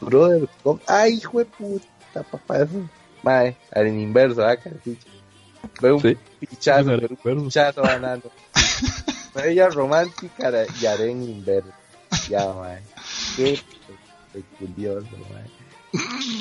Brother, 0.00 0.48
ay, 0.86 1.14
hijo 1.14 1.40
de 1.40 1.46
puta, 1.46 2.22
papá, 2.30 2.58
eso. 2.58 2.88
Madre, 3.24 3.56
en 3.72 3.98
inverso, 3.98 4.46
acá, 4.46 4.70
¿ah? 4.72 4.90
Veo 5.82 5.96
un 5.96 6.02
¿Sí? 6.02 6.16
pichazo, 6.38 6.90
un 7.24 7.44
pichazo 7.46 7.82
ganando. 7.82 8.30
Ella 9.44 9.68
romántica 9.68 10.52
y 10.80 10.86
haré 10.86 11.10
en 11.10 11.24
inverso. 11.24 11.72
Ya, 12.28 12.46
madre. 12.52 12.82
Qué 13.34 13.60
curioso, 14.60 15.08
madre. 15.28 15.50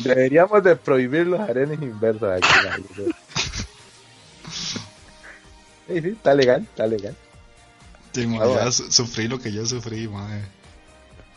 Deberíamos 0.03 0.63
de 0.63 0.75
prohibir 0.75 1.25
los 1.25 1.39
arenes 1.39 1.81
inversos 1.81 2.31
aquí, 2.31 2.47
madre. 2.63 3.15
Sí, 5.87 6.01
sí, 6.01 6.09
está 6.09 6.33
legal, 6.33 6.61
está 6.61 6.87
legal. 6.87 7.15
Sí, 8.11 8.25
madre, 8.27 8.53
ya 8.55 8.71
sufrí 8.71 9.27
lo 9.27 9.39
que 9.39 9.51
yo 9.51 9.65
sufrí, 9.65 10.07
madre. 10.07 10.43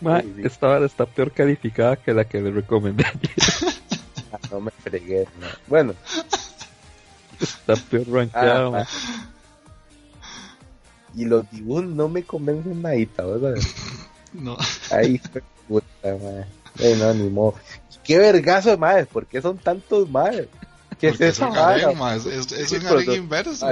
Ma, 0.00 0.22
esta 0.44 0.68
hora 0.68 0.86
está 0.86 1.06
peor 1.06 1.32
calificada 1.32 1.96
que 1.96 2.14
la 2.14 2.24
que 2.24 2.40
le 2.40 2.52
recomendé 2.52 3.04
ah, 4.32 4.38
no 4.52 4.60
me 4.60 4.70
fregué, 4.70 5.26
no. 5.40 5.46
Bueno. 5.66 5.94
Está 7.40 7.74
peor 7.74 8.08
rankeado. 8.08 8.76
Ah, 8.76 8.86
y 11.14 11.24
los 11.24 11.50
dibujos 11.50 11.84
no 11.84 12.08
me 12.08 12.22
convencen 12.22 12.80
nadita, 12.80 13.24
¿verdad? 13.24 13.54
No. 14.32 14.56
Ahí 14.90 15.18
fue 15.18 15.42
puta, 15.66 15.86
madre. 16.04 16.46
Eh, 16.78 16.96
no, 16.96 17.12
ni 17.14 17.28
modo. 17.28 17.54
¿Qué 18.04 18.18
vergazo 18.18 18.70
de 18.70 18.76
madres? 18.76 19.06
¿Por 19.08 19.26
qué 19.26 19.42
son 19.42 19.58
tantos 19.58 20.08
madres? 20.08 20.48
¿Qué 20.98 21.08
es 21.08 21.20
eso? 21.20 21.48
Es, 22.26 22.52
es, 22.52 22.72
es, 22.72 22.84
un 22.84 23.14
inverso, 23.14 23.68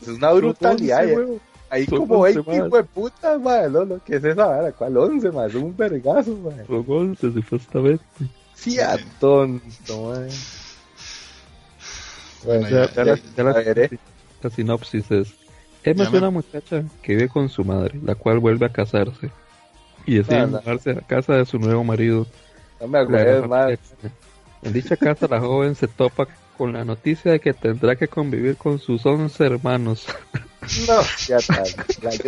Es 0.00 0.08
una 0.08 0.32
brutalidad. 0.32 1.06
Ahí 1.68 1.86
como 1.86 2.22
20 2.22 2.40
hijo 2.40 2.76
de 2.76 2.82
puta, 2.82 3.38
madre, 3.38 3.70
no, 3.70 3.84
lo 3.84 4.02
que 4.02 4.16
es 4.16 4.24
esa 4.24 4.44
vara, 4.44 4.72
¿cuál 4.72 4.96
11, 4.96 5.30
más? 5.30 5.54
Un 5.54 5.76
vergazo, 5.76 6.36
madre. 6.36 6.66
Son 6.66 6.84
11, 6.86 7.32
supuestamente. 7.32 8.04
Sí, 8.54 8.80
a 8.80 8.98
tonto, 9.20 10.02
madre. 10.02 10.30
Bueno, 12.44 12.68
ya, 12.68 12.92
ya, 12.92 13.04
ya, 13.36 13.44
la, 13.44 13.90
la, 14.42 14.50
sinopsis 14.50 15.10
es: 15.12 15.34
Emma 15.84 16.04
es 16.04 16.10
una 16.10 16.30
muchacha 16.30 16.82
que 17.02 17.14
vive 17.14 17.28
con 17.28 17.48
su 17.48 17.62
madre, 17.64 18.00
la 18.02 18.16
cual 18.16 18.40
vuelve 18.40 18.66
a 18.66 18.72
casarse 18.72 19.30
y 20.06 20.16
decide 20.16 20.46
mudarse 20.46 20.90
a 20.90 21.00
casa 21.02 21.34
de 21.34 21.46
su 21.46 21.58
nuevo 21.58 21.84
marido. 21.84 22.26
No 22.80 22.88
me 22.88 22.98
acuerdo 22.98 23.46
más. 23.46 23.78
En 24.62 24.72
dicha 24.72 24.96
casa, 24.96 25.28
la 25.28 25.40
joven 25.40 25.74
se 25.76 25.86
topa 25.86 26.26
con 26.60 26.74
la 26.74 26.84
noticia 26.84 27.32
de 27.32 27.40
que 27.40 27.54
tendrá 27.54 27.96
que 27.96 28.06
convivir 28.06 28.58
con 28.58 28.78
sus 28.78 29.06
11 29.06 29.46
hermanos. 29.46 30.04
No, 30.86 31.00
ya 31.26 31.38
está. 31.38 31.62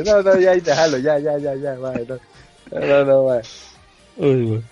No, 0.07 0.23
no, 0.23 0.41
ya, 0.41 0.55
déjalo, 0.55 0.97
ya, 0.97 1.19
ya, 1.19 1.37
ya, 1.37 1.55
ya, 1.55 1.75
va, 1.75 1.93
no. 1.93 2.19
No, 2.81 3.05
no, 3.05 3.25
va. 3.25 3.43
Uy, 4.17 4.47
güey. 4.47 4.63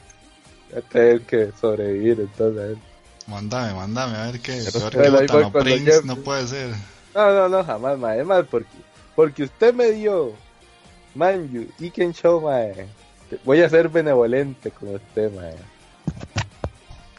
Ya 0.72 0.80
tengo 0.80 1.26
que 1.26 1.52
sobrevivir, 1.60 2.20
entonces. 2.20 2.78
Mándame, 3.26 3.74
mándame, 3.74 4.16
a 4.16 4.30
ver 4.30 4.40
qué. 4.40 4.64
Que 4.64 5.60
Prince, 5.60 6.02
no 6.04 6.16
puede 6.16 6.46
ser. 6.46 6.70
No, 7.14 7.34
no, 7.34 7.48
no, 7.50 7.62
jamás, 7.62 7.98
ma. 7.98 8.16
Es 8.16 8.24
más, 8.24 8.46
porque, 8.50 8.78
porque 9.14 9.42
usted 9.42 9.74
me 9.74 9.90
dio 9.90 10.32
Manju 11.14 11.66
y 11.78 11.90
Ken 11.90 12.14
Show, 12.14 12.40
ma. 12.40 12.60
Voy 13.44 13.60
a 13.60 13.68
ser 13.68 13.90
benevolente 13.90 14.70
con 14.70 14.94
usted, 14.94 15.30
ma. 15.34 15.50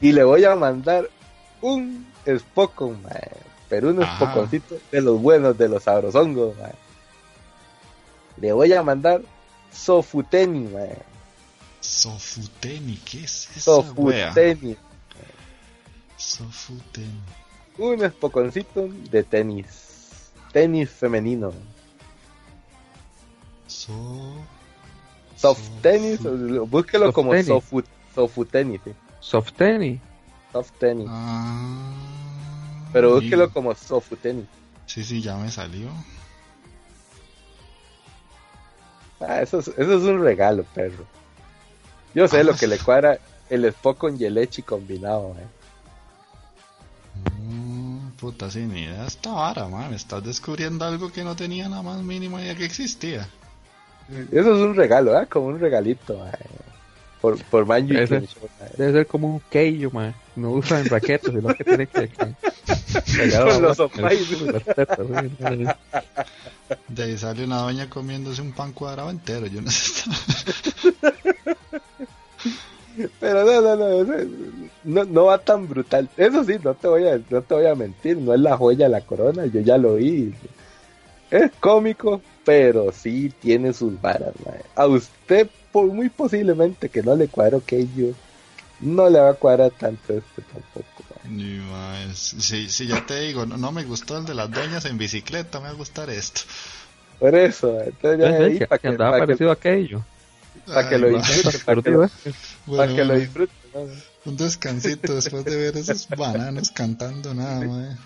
Y 0.02 0.12
le 0.12 0.24
voy 0.24 0.44
a 0.44 0.56
mandar 0.56 1.08
un 1.62 2.11
Spokon, 2.26 3.02
ma 3.02 3.10
pero 3.72 3.92
unos 3.92 4.06
ah. 4.06 4.50
de 4.92 5.02
los 5.02 5.22
buenos, 5.22 5.58
de 5.58 5.70
los 5.70 5.84
sabrosongos, 5.84 6.58
man. 6.58 6.74
Le 8.36 8.52
voy 8.52 8.74
a 8.74 8.84
mandar 8.84 9.22
Sofuteni, 9.72 10.68
man. 10.68 10.90
Sofuteni, 11.80 12.98
¿qué 12.98 13.24
es 13.24 13.50
eso? 13.56 13.82
Sofuteni. 13.82 14.76
Sofuteni. 16.18 17.22
un 17.78 18.04
espoconcito 18.04 18.90
de 19.10 19.24
tenis. 19.24 20.30
Tenis 20.52 20.90
femenino. 20.90 21.54
soft 25.38 25.64
tenis, 25.82 26.20
búsquelo 26.70 27.14
como 27.14 27.42
soft, 27.42 27.86
soft 28.14 28.38
tenis. 28.52 28.82
Soft 29.22 29.54
tenis. 29.54 30.02
Soft 30.52 30.72
tenis. 30.80 31.08
Ah, 31.10 31.94
Pero 32.92 33.16
búsquelo 33.16 33.50
como 33.52 33.74
soft 33.76 34.12
tenis. 34.22 34.46
Sí, 34.86 35.04
sí, 35.04 35.22
ya 35.22 35.38
me 35.38 35.50
salió. 35.50 35.90
Ah, 39.20 39.42
eso 39.42 39.60
es, 39.60 39.68
eso 39.70 39.98
es 39.98 40.04
un 40.04 40.22
regalo, 40.22 40.64
perro. 40.74 41.06
Yo 42.14 42.28
sé 42.28 42.44
lo 42.44 42.56
que 42.56 42.68
le 42.68 42.78
cuadra 42.80 43.20
el 43.50 43.66
Spock 43.66 43.98
con 43.98 44.18
Yelechi 44.18 44.64
combinado, 44.64 45.36
eh. 45.40 45.48
Mm, 47.40 48.12
puta, 48.12 48.50
sin 48.50 48.76
idea 48.76 49.06
esta 49.06 49.32
vara, 49.32 49.68
man. 49.68 49.94
Estás 49.94 50.24
descubriendo 50.24 50.86
algo 50.86 51.12
que 51.12 51.24
no 51.24 51.36
tenía 51.36 51.70
nada 51.70 51.82
más 51.82 52.02
mínimo 52.02 52.40
idea 52.40 52.56
que 52.56 52.66
existía. 52.66 53.28
Eso 54.10 54.56
es 54.56 54.62
un 54.62 54.76
regalo, 54.76 55.20
¿eh? 55.20 55.28
Como 55.28 55.48
un 55.48 55.60
regalito, 55.60 56.26
Por, 57.22 57.42
por 57.46 57.66
Manju 57.68 57.94
debe, 57.94 58.08
ser, 58.08 58.24
debe 58.78 58.92
ser 58.92 59.08
como 59.08 59.36
un 59.36 59.42
keijo, 59.50 59.92
man. 59.92 60.14
No 60.36 60.52
usan 60.52 60.86
raquetas, 60.86 61.34
sino 61.34 61.54
que 61.54 61.64
tiene 61.64 61.88
que... 61.88 62.10
Con 62.10 63.62
los 63.62 63.78
De 66.88 67.04
ahí 67.04 67.18
sale 67.18 67.44
una 67.44 67.58
doña 67.58 67.90
comiéndose 67.90 68.42
un 68.42 68.54
pan 68.54 68.74
cuadrado 68.74 69.10
entero, 69.10 69.46
yo 69.48 69.62
no 69.62 69.70
sé. 69.70 70.10
Pero 73.20 73.46
no, 73.46 73.62
no, 73.62 73.76
no, 73.76 74.18
no, 74.84 75.04
no 75.06 75.26
va 75.26 75.38
tan 75.38 75.68
brutal. 75.68 76.10
Eso 76.18 76.44
sí, 76.44 76.56
no 76.64 76.74
te 76.74 76.88
voy 76.88 77.08
a, 77.08 77.20
no 77.30 77.42
te 77.42 77.54
voy 77.54 77.66
a 77.66 77.76
mentir, 77.76 78.18
no 78.18 78.34
es 78.34 78.40
la 78.40 78.58
joya 78.58 78.86
de 78.86 78.92
la 78.92 79.02
corona, 79.02 79.46
yo 79.46 79.62
ya 79.62 79.78
lo 79.78 79.96
vi. 79.96 80.34
Es 81.30 81.52
cómico, 81.60 82.22
pero 82.44 82.92
sí 82.92 83.32
tiene 83.40 83.74
sus 83.74 84.00
varas. 84.02 84.34
A 84.76 84.88
usted, 84.88 85.50
por 85.72 85.88
muy 85.88 86.10
posiblemente 86.10 86.90
que 86.90 87.02
no 87.02 87.16
le 87.16 87.28
cuadro 87.28 87.64
que 87.66 87.88
yo, 87.96 88.08
no 88.82 89.10
le 89.10 89.20
va 89.20 89.30
a 89.30 89.34
cuadrar 89.34 89.72
tanto 89.72 90.14
este 90.14 90.42
tampoco. 90.42 91.02
Ni 91.30 91.62
Si, 92.14 92.70
si 92.70 92.88
ya 92.88 93.06
te 93.06 93.20
digo, 93.22 93.46
no, 93.46 93.58
no, 93.58 93.72
me 93.72 93.84
gustó 93.84 94.18
el 94.18 94.26
de 94.26 94.34
las 94.34 94.50
doñas 94.50 94.86
en 94.86 94.98
bicicleta, 94.98 95.60
me 95.60 95.68
va 95.68 95.72
a 95.72 95.76
gustar 95.76 96.10
esto. 96.10 96.42
Por 97.20 97.36
eso, 97.36 97.80
entonces 97.82 98.20
ya 98.20 98.46
ahí, 98.46 98.60
para 98.66 98.80
que, 98.80 98.88
andaba 98.88 99.20
parecido 99.20 99.52
a 99.52 99.54
aquello. 99.54 100.04
Para 100.66 100.90
que 100.90 100.98
lo 100.98 101.10
disfruten. 101.10 101.62
Para 101.66 101.82
que, 101.82 101.92
lo, 101.92 102.10
para 102.78 102.96
que 102.96 103.06
lo 103.06 103.16
disfruten. 103.16 103.56
Un 104.26 104.38
descansito 104.38 105.16
después 105.16 105.46
de 105.46 105.56
ver 105.56 105.78
esos 105.78 106.08
bananos 106.10 106.72
cantando 106.72 107.34
nada, 107.34 107.66
más. 107.66 108.00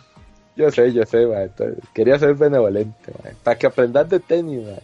Yo 0.55 0.71
sé, 0.71 0.93
yo 0.93 1.05
sé, 1.05 1.25
man. 1.25 1.51
quería 1.93 2.19
ser 2.19 2.33
benevolente, 2.35 3.11
man. 3.23 3.33
para 3.43 3.57
que 3.57 3.67
aprendas 3.67 4.09
de 4.09 4.19
tenis. 4.19 4.65
Man. 4.65 4.79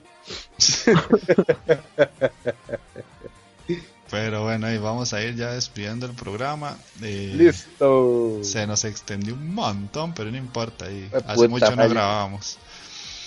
Pero 4.09 4.43
bueno, 4.43 4.67
ahí 4.67 4.77
vamos 4.77 5.13
a 5.13 5.23
ir 5.23 5.35
ya 5.35 5.53
despidiendo 5.53 6.05
el 6.05 6.11
programa. 6.11 6.77
Eh, 7.01 7.31
Listo. 7.33 8.39
Se 8.43 8.67
nos 8.67 8.83
extendió 8.83 9.33
un 9.33 9.53
montón, 9.55 10.13
pero 10.13 10.29
no 10.29 10.37
importa. 10.37 10.85
Ahí. 10.85 11.09
Hace 11.25 11.47
mucho 11.47 11.73
no 11.75 11.87
grabábamos. 11.87 12.57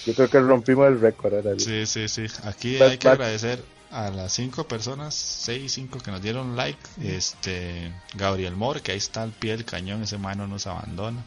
Yo 0.05 0.15
creo 0.15 0.29
que 0.29 0.41
rompimos 0.41 0.89
el 0.89 1.01
récord. 1.01 1.59
Sí, 1.59 1.87
sí, 1.87 2.09
sí. 2.09 2.27
Aquí 2.45 2.77
hay 2.83 2.99
que 2.99 3.09
agradecer 3.09 3.65
a 3.91 4.11
las 4.11 4.33
cinco 4.33 4.69
personas, 4.69 5.15
seis, 5.15 5.73
cinco 5.73 5.99
que 6.01 6.11
nos 6.11 6.21
dieron 6.21 6.57
like. 6.57 6.79
Este, 7.03 7.93
Gabriel 8.13 8.55
Moore, 8.55 8.83
que 8.83 8.93
ahí 8.93 8.99
está 8.99 9.23
al 9.23 9.31
pie 9.31 9.53
del 9.53 9.65
cañón, 9.65 10.03
ese 10.03 10.19
mano 10.19 10.47
nos 10.47 10.67
abandona. 10.67 11.25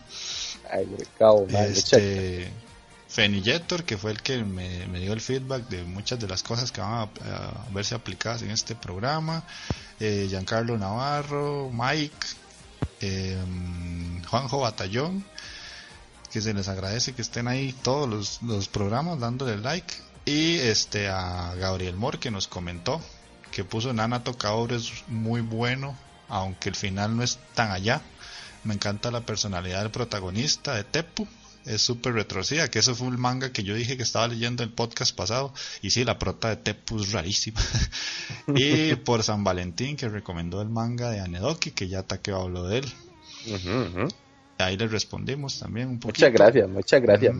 Ay, 0.69 0.85
me 0.85 1.03
cago, 1.17 1.47
este, 1.49 2.51
Fenillator, 3.07 3.83
que 3.83 3.97
fue 3.97 4.11
el 4.11 4.21
que 4.21 4.43
me, 4.43 4.85
dio 4.99 5.13
el 5.13 5.21
feedback 5.21 5.67
de 5.69 5.83
muchas 5.83 6.19
de 6.19 6.27
las 6.27 6.43
cosas 6.43 6.71
que 6.71 6.81
van 6.81 6.93
a, 6.93 7.09
verse 7.71 7.95
aplicadas 7.95 8.41
en 8.41 8.51
este 8.51 8.75
programa. 8.75 9.43
Eh, 9.99 10.27
Giancarlo 10.29 10.77
Navarro, 10.77 11.71
Mike, 11.71 12.27
em, 13.01 14.23
Juanjo 14.25 14.59
Batallón, 14.59 15.25
que 16.31 16.41
se 16.41 16.53
les 16.53 16.67
agradece 16.67 17.13
que 17.13 17.21
estén 17.21 17.47
ahí 17.47 17.73
todos 17.81 18.09
los, 18.09 18.41
los 18.41 18.67
programas 18.67 19.19
dándole 19.19 19.57
like. 19.57 19.93
Y 20.25 20.57
este 20.57 21.07
a 21.07 21.55
Gabriel 21.55 21.95
Moore 21.95 22.19
que 22.19 22.31
nos 22.31 22.47
comentó 22.47 23.01
que 23.51 23.63
puso 23.63 23.93
Nana 23.93 24.23
Tocador 24.23 24.73
es 24.73 24.91
muy 25.07 25.39
bueno, 25.39 25.97
aunque 26.27 26.67
el 26.67 26.75
final 26.75 27.15
no 27.15 27.23
es 27.23 27.39
tan 27.55 27.71
allá. 27.71 28.01
Me 28.65 28.73
encanta 28.73 29.09
la 29.11 29.21
personalidad 29.21 29.81
del 29.81 29.91
protagonista 29.91 30.75
de 30.75 30.83
Tepu 30.83 31.25
es 31.67 31.81
súper 31.81 32.13
retrocida, 32.13 32.69
que 32.69 32.79
eso 32.79 32.95
fue 32.95 33.07
un 33.07 33.19
manga 33.19 33.51
que 33.51 33.63
yo 33.63 33.75
dije 33.75 33.97
que 33.97 34.03
estaba 34.03 34.27
leyendo 34.27 34.63
en 34.63 34.69
el 34.69 34.75
podcast 34.75 35.15
pasado, 35.15 35.53
y 35.81 35.89
sí, 35.89 36.03
la 36.03 36.17
prota 36.17 36.49
de 36.49 36.55
Tepu 36.55 37.01
es 37.01 37.11
rarísima. 37.11 37.59
y 38.55 38.95
por 38.95 39.23
San 39.23 39.43
Valentín, 39.43 39.97
que 39.97 40.07
recomendó 40.07 40.61
el 40.61 40.69
manga 40.69 41.09
de 41.11 41.19
Anedoki, 41.19 41.71
que 41.71 41.87
ya 41.87 42.03
Takeo 42.03 42.41
habló 42.41 42.67
de 42.67 42.79
él. 42.79 42.85
Ahí 44.57 44.77
le 44.77 44.87
respondimos 44.87 45.59
también 45.59 45.89
un 45.89 45.99
poquito. 45.99 46.25
Muchas 46.25 46.33
gracias, 46.33 46.69
muchas 46.69 47.01
gracias, 47.01 47.35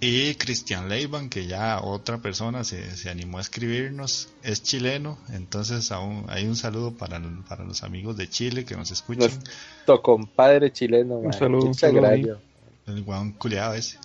Y 0.00 0.34
Cristian 0.34 0.88
Leiban, 0.88 1.28
que 1.28 1.46
ya 1.46 1.80
otra 1.80 2.18
persona 2.18 2.64
se, 2.64 2.96
se, 2.96 3.10
animó 3.10 3.38
a 3.38 3.42
escribirnos, 3.42 4.30
es 4.42 4.62
chileno, 4.62 5.18
entonces 5.32 5.92
aún 5.92 6.24
hay 6.28 6.46
un 6.46 6.56
saludo 6.56 6.92
para, 6.92 7.20
para 7.48 7.64
los 7.64 7.82
amigos 7.82 8.16
de 8.16 8.28
Chile 8.28 8.64
que 8.64 8.74
nos 8.74 8.90
escuchan. 8.90 9.30
Nuestro 9.30 10.02
compadre 10.02 10.72
chileno, 10.72 11.16
un 11.16 11.32
saludo, 11.32 11.66
muchas 11.66 11.92
gracias 11.92 12.38
el 12.86 13.02
guan 13.02 13.32
culiado 13.32 13.74
ese. 13.74 13.98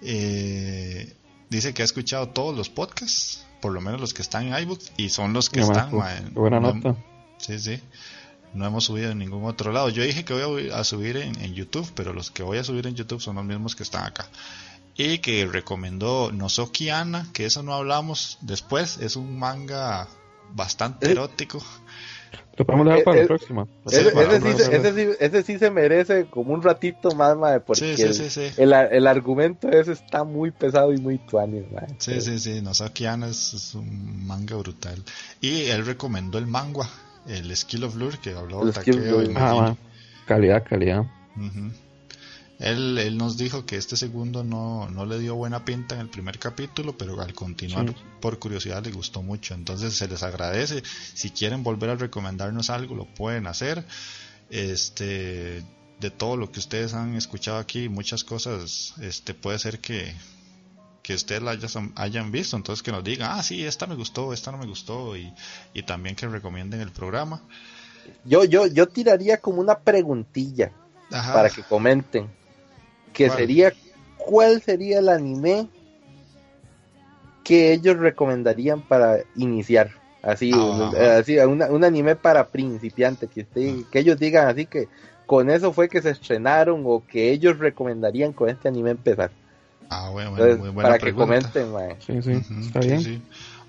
Eh, 0.00 1.14
dice 1.50 1.74
que 1.74 1.82
ha 1.82 1.84
escuchado 1.84 2.28
todos 2.28 2.56
los 2.56 2.68
podcasts, 2.68 3.44
por 3.60 3.72
lo 3.72 3.80
menos 3.80 4.00
los 4.00 4.14
que 4.14 4.22
están 4.22 4.46
en 4.46 4.62
iBooks, 4.62 4.92
y 4.96 5.10
son 5.10 5.32
los 5.32 5.50
que 5.50 5.60
están. 5.60 5.90
buena 6.32 6.60
nota. 6.60 6.96
Sí, 7.38 7.58
sí. 7.58 7.80
No 8.54 8.66
hemos 8.66 8.84
subido 8.84 9.10
en 9.10 9.18
ningún 9.18 9.44
otro 9.44 9.72
lado. 9.72 9.88
Yo 9.88 10.02
dije 10.02 10.24
que 10.24 10.34
voy 10.34 10.70
a 10.70 10.84
subir 10.84 11.16
en, 11.16 11.54
YouTube, 11.54 11.90
pero 11.94 12.12
los 12.12 12.30
que 12.30 12.42
voy 12.42 12.58
a 12.58 12.64
subir 12.64 12.86
en 12.86 12.94
YouTube 12.94 13.20
son 13.20 13.36
los 13.36 13.44
mismos 13.44 13.74
que 13.74 13.82
están 13.82 14.04
acá. 14.04 14.28
Y 14.94 15.18
que 15.18 15.46
recomendó 15.46 16.32
Nozoki 16.32 16.90
Ana, 16.90 17.26
que 17.32 17.46
eso 17.46 17.62
no 17.62 17.72
hablamos 17.72 18.36
después. 18.42 18.98
Es 18.98 19.16
un 19.16 19.38
manga 19.38 20.06
bastante 20.54 21.06
¿Eh? 21.06 21.12
erótico. 21.12 21.64
Lo 22.56 22.66
podemos 22.66 22.86
dejar 22.86 23.04
para 23.04 23.20
la 23.22 23.26
próxima. 23.26 23.66
Ese, 23.86 25.42
sí, 25.42 25.58
se 25.58 25.70
merece 25.70 26.26
como 26.26 26.52
un 26.52 26.62
ratito 26.62 27.14
más, 27.14 27.36
madre, 27.36 27.60
porque 27.60 27.94
el, 28.58 28.72
el, 28.72 29.06
argumento 29.06 29.68
ese 29.68 29.92
está 29.92 30.24
muy 30.24 30.50
pesado 30.50 30.92
y 30.92 30.98
muy 30.98 31.18
tuani, 31.18 31.64
Sí, 31.98 32.20
sí, 32.20 32.38
sí, 32.38 32.60
Nozokiana 32.60 33.28
es, 33.28 33.54
es 33.54 33.74
un 33.74 34.26
manga 34.26 34.56
brutal. 34.56 35.02
Y 35.40 35.62
él 35.66 35.86
recomendó 35.86 36.38
el 36.38 36.46
manga, 36.46 36.88
el 37.26 37.54
Skill 37.56 37.84
of 37.84 37.96
Lure, 37.96 38.18
que 38.18 38.30
habló 38.30 38.70
Takeo 38.70 39.22
y 39.22 39.32
ah, 39.36 39.74
Calidad, 40.26 40.64
calidad. 40.68 41.04
Él, 42.62 42.96
él 42.98 43.18
nos 43.18 43.36
dijo 43.36 43.66
que 43.66 43.76
este 43.76 43.96
segundo 43.96 44.44
no, 44.44 44.88
no 44.88 45.04
le 45.04 45.18
dio 45.18 45.34
buena 45.34 45.64
pinta 45.64 45.96
en 45.96 46.02
el 46.02 46.08
primer 46.08 46.38
capítulo, 46.38 46.96
pero 46.96 47.20
al 47.20 47.34
continuar 47.34 47.92
por 48.20 48.38
curiosidad 48.38 48.84
le 48.84 48.92
gustó 48.92 49.20
mucho. 49.20 49.54
Entonces 49.54 49.94
se 49.94 50.06
les 50.06 50.22
agradece. 50.22 50.84
Si 51.12 51.30
quieren 51.30 51.64
volver 51.64 51.90
a 51.90 51.96
recomendarnos 51.96 52.70
algo, 52.70 52.94
lo 52.94 53.06
pueden 53.06 53.48
hacer. 53.48 53.84
Este, 54.48 55.64
de 55.98 56.10
todo 56.10 56.36
lo 56.36 56.52
que 56.52 56.60
ustedes 56.60 56.94
han 56.94 57.16
escuchado 57.16 57.58
aquí, 57.58 57.88
muchas 57.88 58.22
cosas, 58.22 58.94
este, 59.00 59.34
puede 59.34 59.58
ser 59.58 59.80
que, 59.80 60.14
que 61.02 61.14
ustedes 61.14 61.42
la 61.42 61.58
hayan, 61.96 62.30
visto, 62.30 62.56
entonces 62.56 62.82
que 62.84 62.92
nos 62.92 63.02
digan, 63.02 63.30
ah, 63.32 63.42
sí, 63.42 63.64
esta 63.64 63.88
me 63.88 63.96
gustó, 63.96 64.32
esta 64.32 64.52
no 64.52 64.58
me 64.58 64.66
gustó, 64.66 65.16
y, 65.16 65.32
y 65.74 65.82
también 65.82 66.14
que 66.14 66.28
recomienden 66.28 66.80
el 66.80 66.92
programa. 66.92 67.42
Yo, 68.24 68.44
yo, 68.44 68.66
yo 68.66 68.86
tiraría 68.88 69.38
como 69.38 69.60
una 69.60 69.78
preguntilla 69.78 70.72
para 71.08 71.50
que 71.50 71.62
comenten 71.62 72.28
que 73.12 73.30
sería 73.30 73.72
cuál 74.16 74.62
sería 74.62 74.98
el 74.98 75.08
anime 75.08 75.68
que 77.44 77.72
ellos 77.72 77.96
recomendarían 77.98 78.82
para 78.82 79.18
iniciar 79.36 79.90
así, 80.22 80.52
un, 80.52 80.94
así 80.96 81.38
un 81.38 81.84
anime 81.84 82.16
para 82.16 82.46
principiantes 82.46 83.28
que, 83.28 83.44
que 83.90 83.98
ellos 83.98 84.18
digan 84.18 84.48
así 84.48 84.66
que 84.66 84.88
con 85.26 85.50
eso 85.50 85.72
fue 85.72 85.88
que 85.88 86.02
se 86.02 86.10
estrenaron 86.10 86.82
o 86.86 87.04
que 87.06 87.32
ellos 87.32 87.58
recomendarían 87.58 88.32
con 88.32 88.48
este 88.48 88.68
anime 88.68 88.90
empezar. 88.90 89.30
Ah 89.88 90.10
bueno, 90.10 90.30
muy 90.32 90.70
buena 90.70 90.90
para 90.90 90.98
que 90.98 91.14
comenten 91.14 91.68
sí, 92.00 92.22
sí, 92.22 92.42
está 92.60 92.80
bien. 92.80 93.22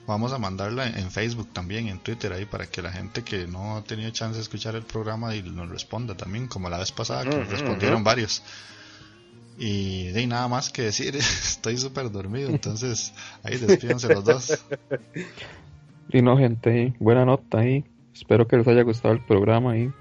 Vamos 0.05 0.33
a 0.33 0.37
mandarla 0.37 0.87
en 0.87 1.09
Facebook 1.11 1.47
también, 1.53 1.87
en 1.87 1.99
Twitter 1.99 2.33
ahí, 2.33 2.45
para 2.45 2.65
que 2.65 2.81
la 2.81 2.91
gente 2.91 3.23
que 3.23 3.47
no 3.47 3.77
ha 3.77 3.83
tenido 3.83 4.11
chance 4.11 4.35
de 4.35 4.41
escuchar 4.41 4.75
el 4.75 4.83
programa 4.83 5.33
y 5.33 5.41
nos 5.41 5.69
responda 5.69 6.15
también, 6.15 6.47
como 6.47 6.69
la 6.69 6.77
vez 6.77 6.91
pasada 6.91 7.23
que 7.23 7.43
respondieron 7.45 8.03
varios. 8.03 8.43
Y 9.57 10.07
de 10.07 10.25
nada 10.27 10.47
más 10.47 10.69
que 10.69 10.83
decir, 10.83 11.15
estoy 11.15 11.77
súper 11.77 12.11
dormido, 12.11 12.49
entonces 12.49 13.13
ahí 13.43 13.57
despídense 13.57 14.13
los 14.13 14.23
dos. 14.23 14.65
Y 16.09 16.21
no, 16.21 16.37
gente, 16.37 16.93
buena 16.99 17.25
nota 17.25 17.59
ahí. 17.59 17.85
Espero 18.13 18.47
que 18.47 18.57
les 18.57 18.67
haya 18.67 18.83
gustado 18.83 19.13
el 19.13 19.21
programa 19.21 19.71
ahí. 19.71 19.91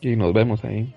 Y 0.00 0.16
nos 0.16 0.32
vemos 0.32 0.64
ahí. 0.64 0.94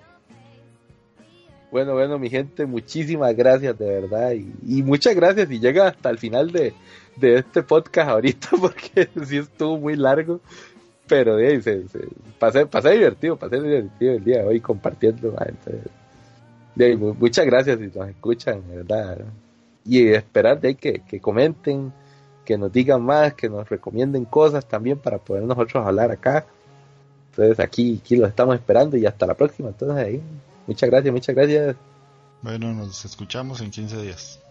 Bueno, 1.70 1.92
bueno, 1.92 2.18
mi 2.18 2.30
gente, 2.30 2.64
muchísimas 2.66 3.36
gracias 3.36 3.78
de 3.78 3.86
verdad. 3.86 4.32
Y, 4.32 4.82
muchas 4.82 5.14
gracias 5.14 5.48
si 5.48 5.60
llega 5.60 5.88
hasta 5.88 6.10
el 6.10 6.18
final 6.18 6.50
de, 6.50 6.74
este 7.20 7.62
podcast 7.62 8.10
ahorita, 8.10 8.48
porque 8.60 9.08
sí 9.26 9.38
estuvo 9.38 9.78
muy 9.78 9.96
largo. 9.96 10.40
Pero 11.06 11.36
de 11.36 11.62
se, 11.62 11.84
pasé, 12.38 12.66
pasé 12.66 12.92
divertido, 12.92 13.36
pasé 13.36 13.60
divertido 13.60 14.14
el 14.14 14.24
día 14.24 14.38
de 14.38 14.44
hoy 14.46 14.60
compartiendo. 14.60 15.36
Muchas 16.76 17.46
gracias 17.46 17.78
si 17.78 17.98
nos 17.98 18.08
escuchan, 18.08 18.62
de 18.68 18.76
verdad. 18.76 19.18
Y 19.84 20.08
esperar 20.08 20.60
de 20.60 20.74
que, 20.74 21.00
que 21.00 21.20
comenten, 21.20 21.92
que 22.44 22.58
nos 22.58 22.72
digan 22.72 23.02
más, 23.02 23.34
que 23.34 23.48
nos 23.48 23.68
recomienden 23.68 24.24
cosas 24.24 24.66
también 24.66 24.98
para 24.98 25.18
poder 25.18 25.44
nosotros 25.44 25.84
hablar 25.86 26.10
acá. 26.10 26.46
Entonces 27.30 27.60
aquí, 27.60 28.00
aquí 28.02 28.16
los 28.16 28.28
estamos 28.28 28.54
esperando 28.54 28.96
y 28.96 29.06
hasta 29.06 29.26
la 29.26 29.34
próxima. 29.34 29.68
Entonces 29.68 29.96
ahí, 29.96 30.22
muchas 30.66 30.88
gracias, 30.88 31.12
muchas 31.12 31.34
gracias. 31.34 31.76
Bueno, 32.42 32.72
nos 32.72 33.04
escuchamos 33.04 33.60
en 33.60 33.70
15 33.70 34.02
días. 34.02 34.45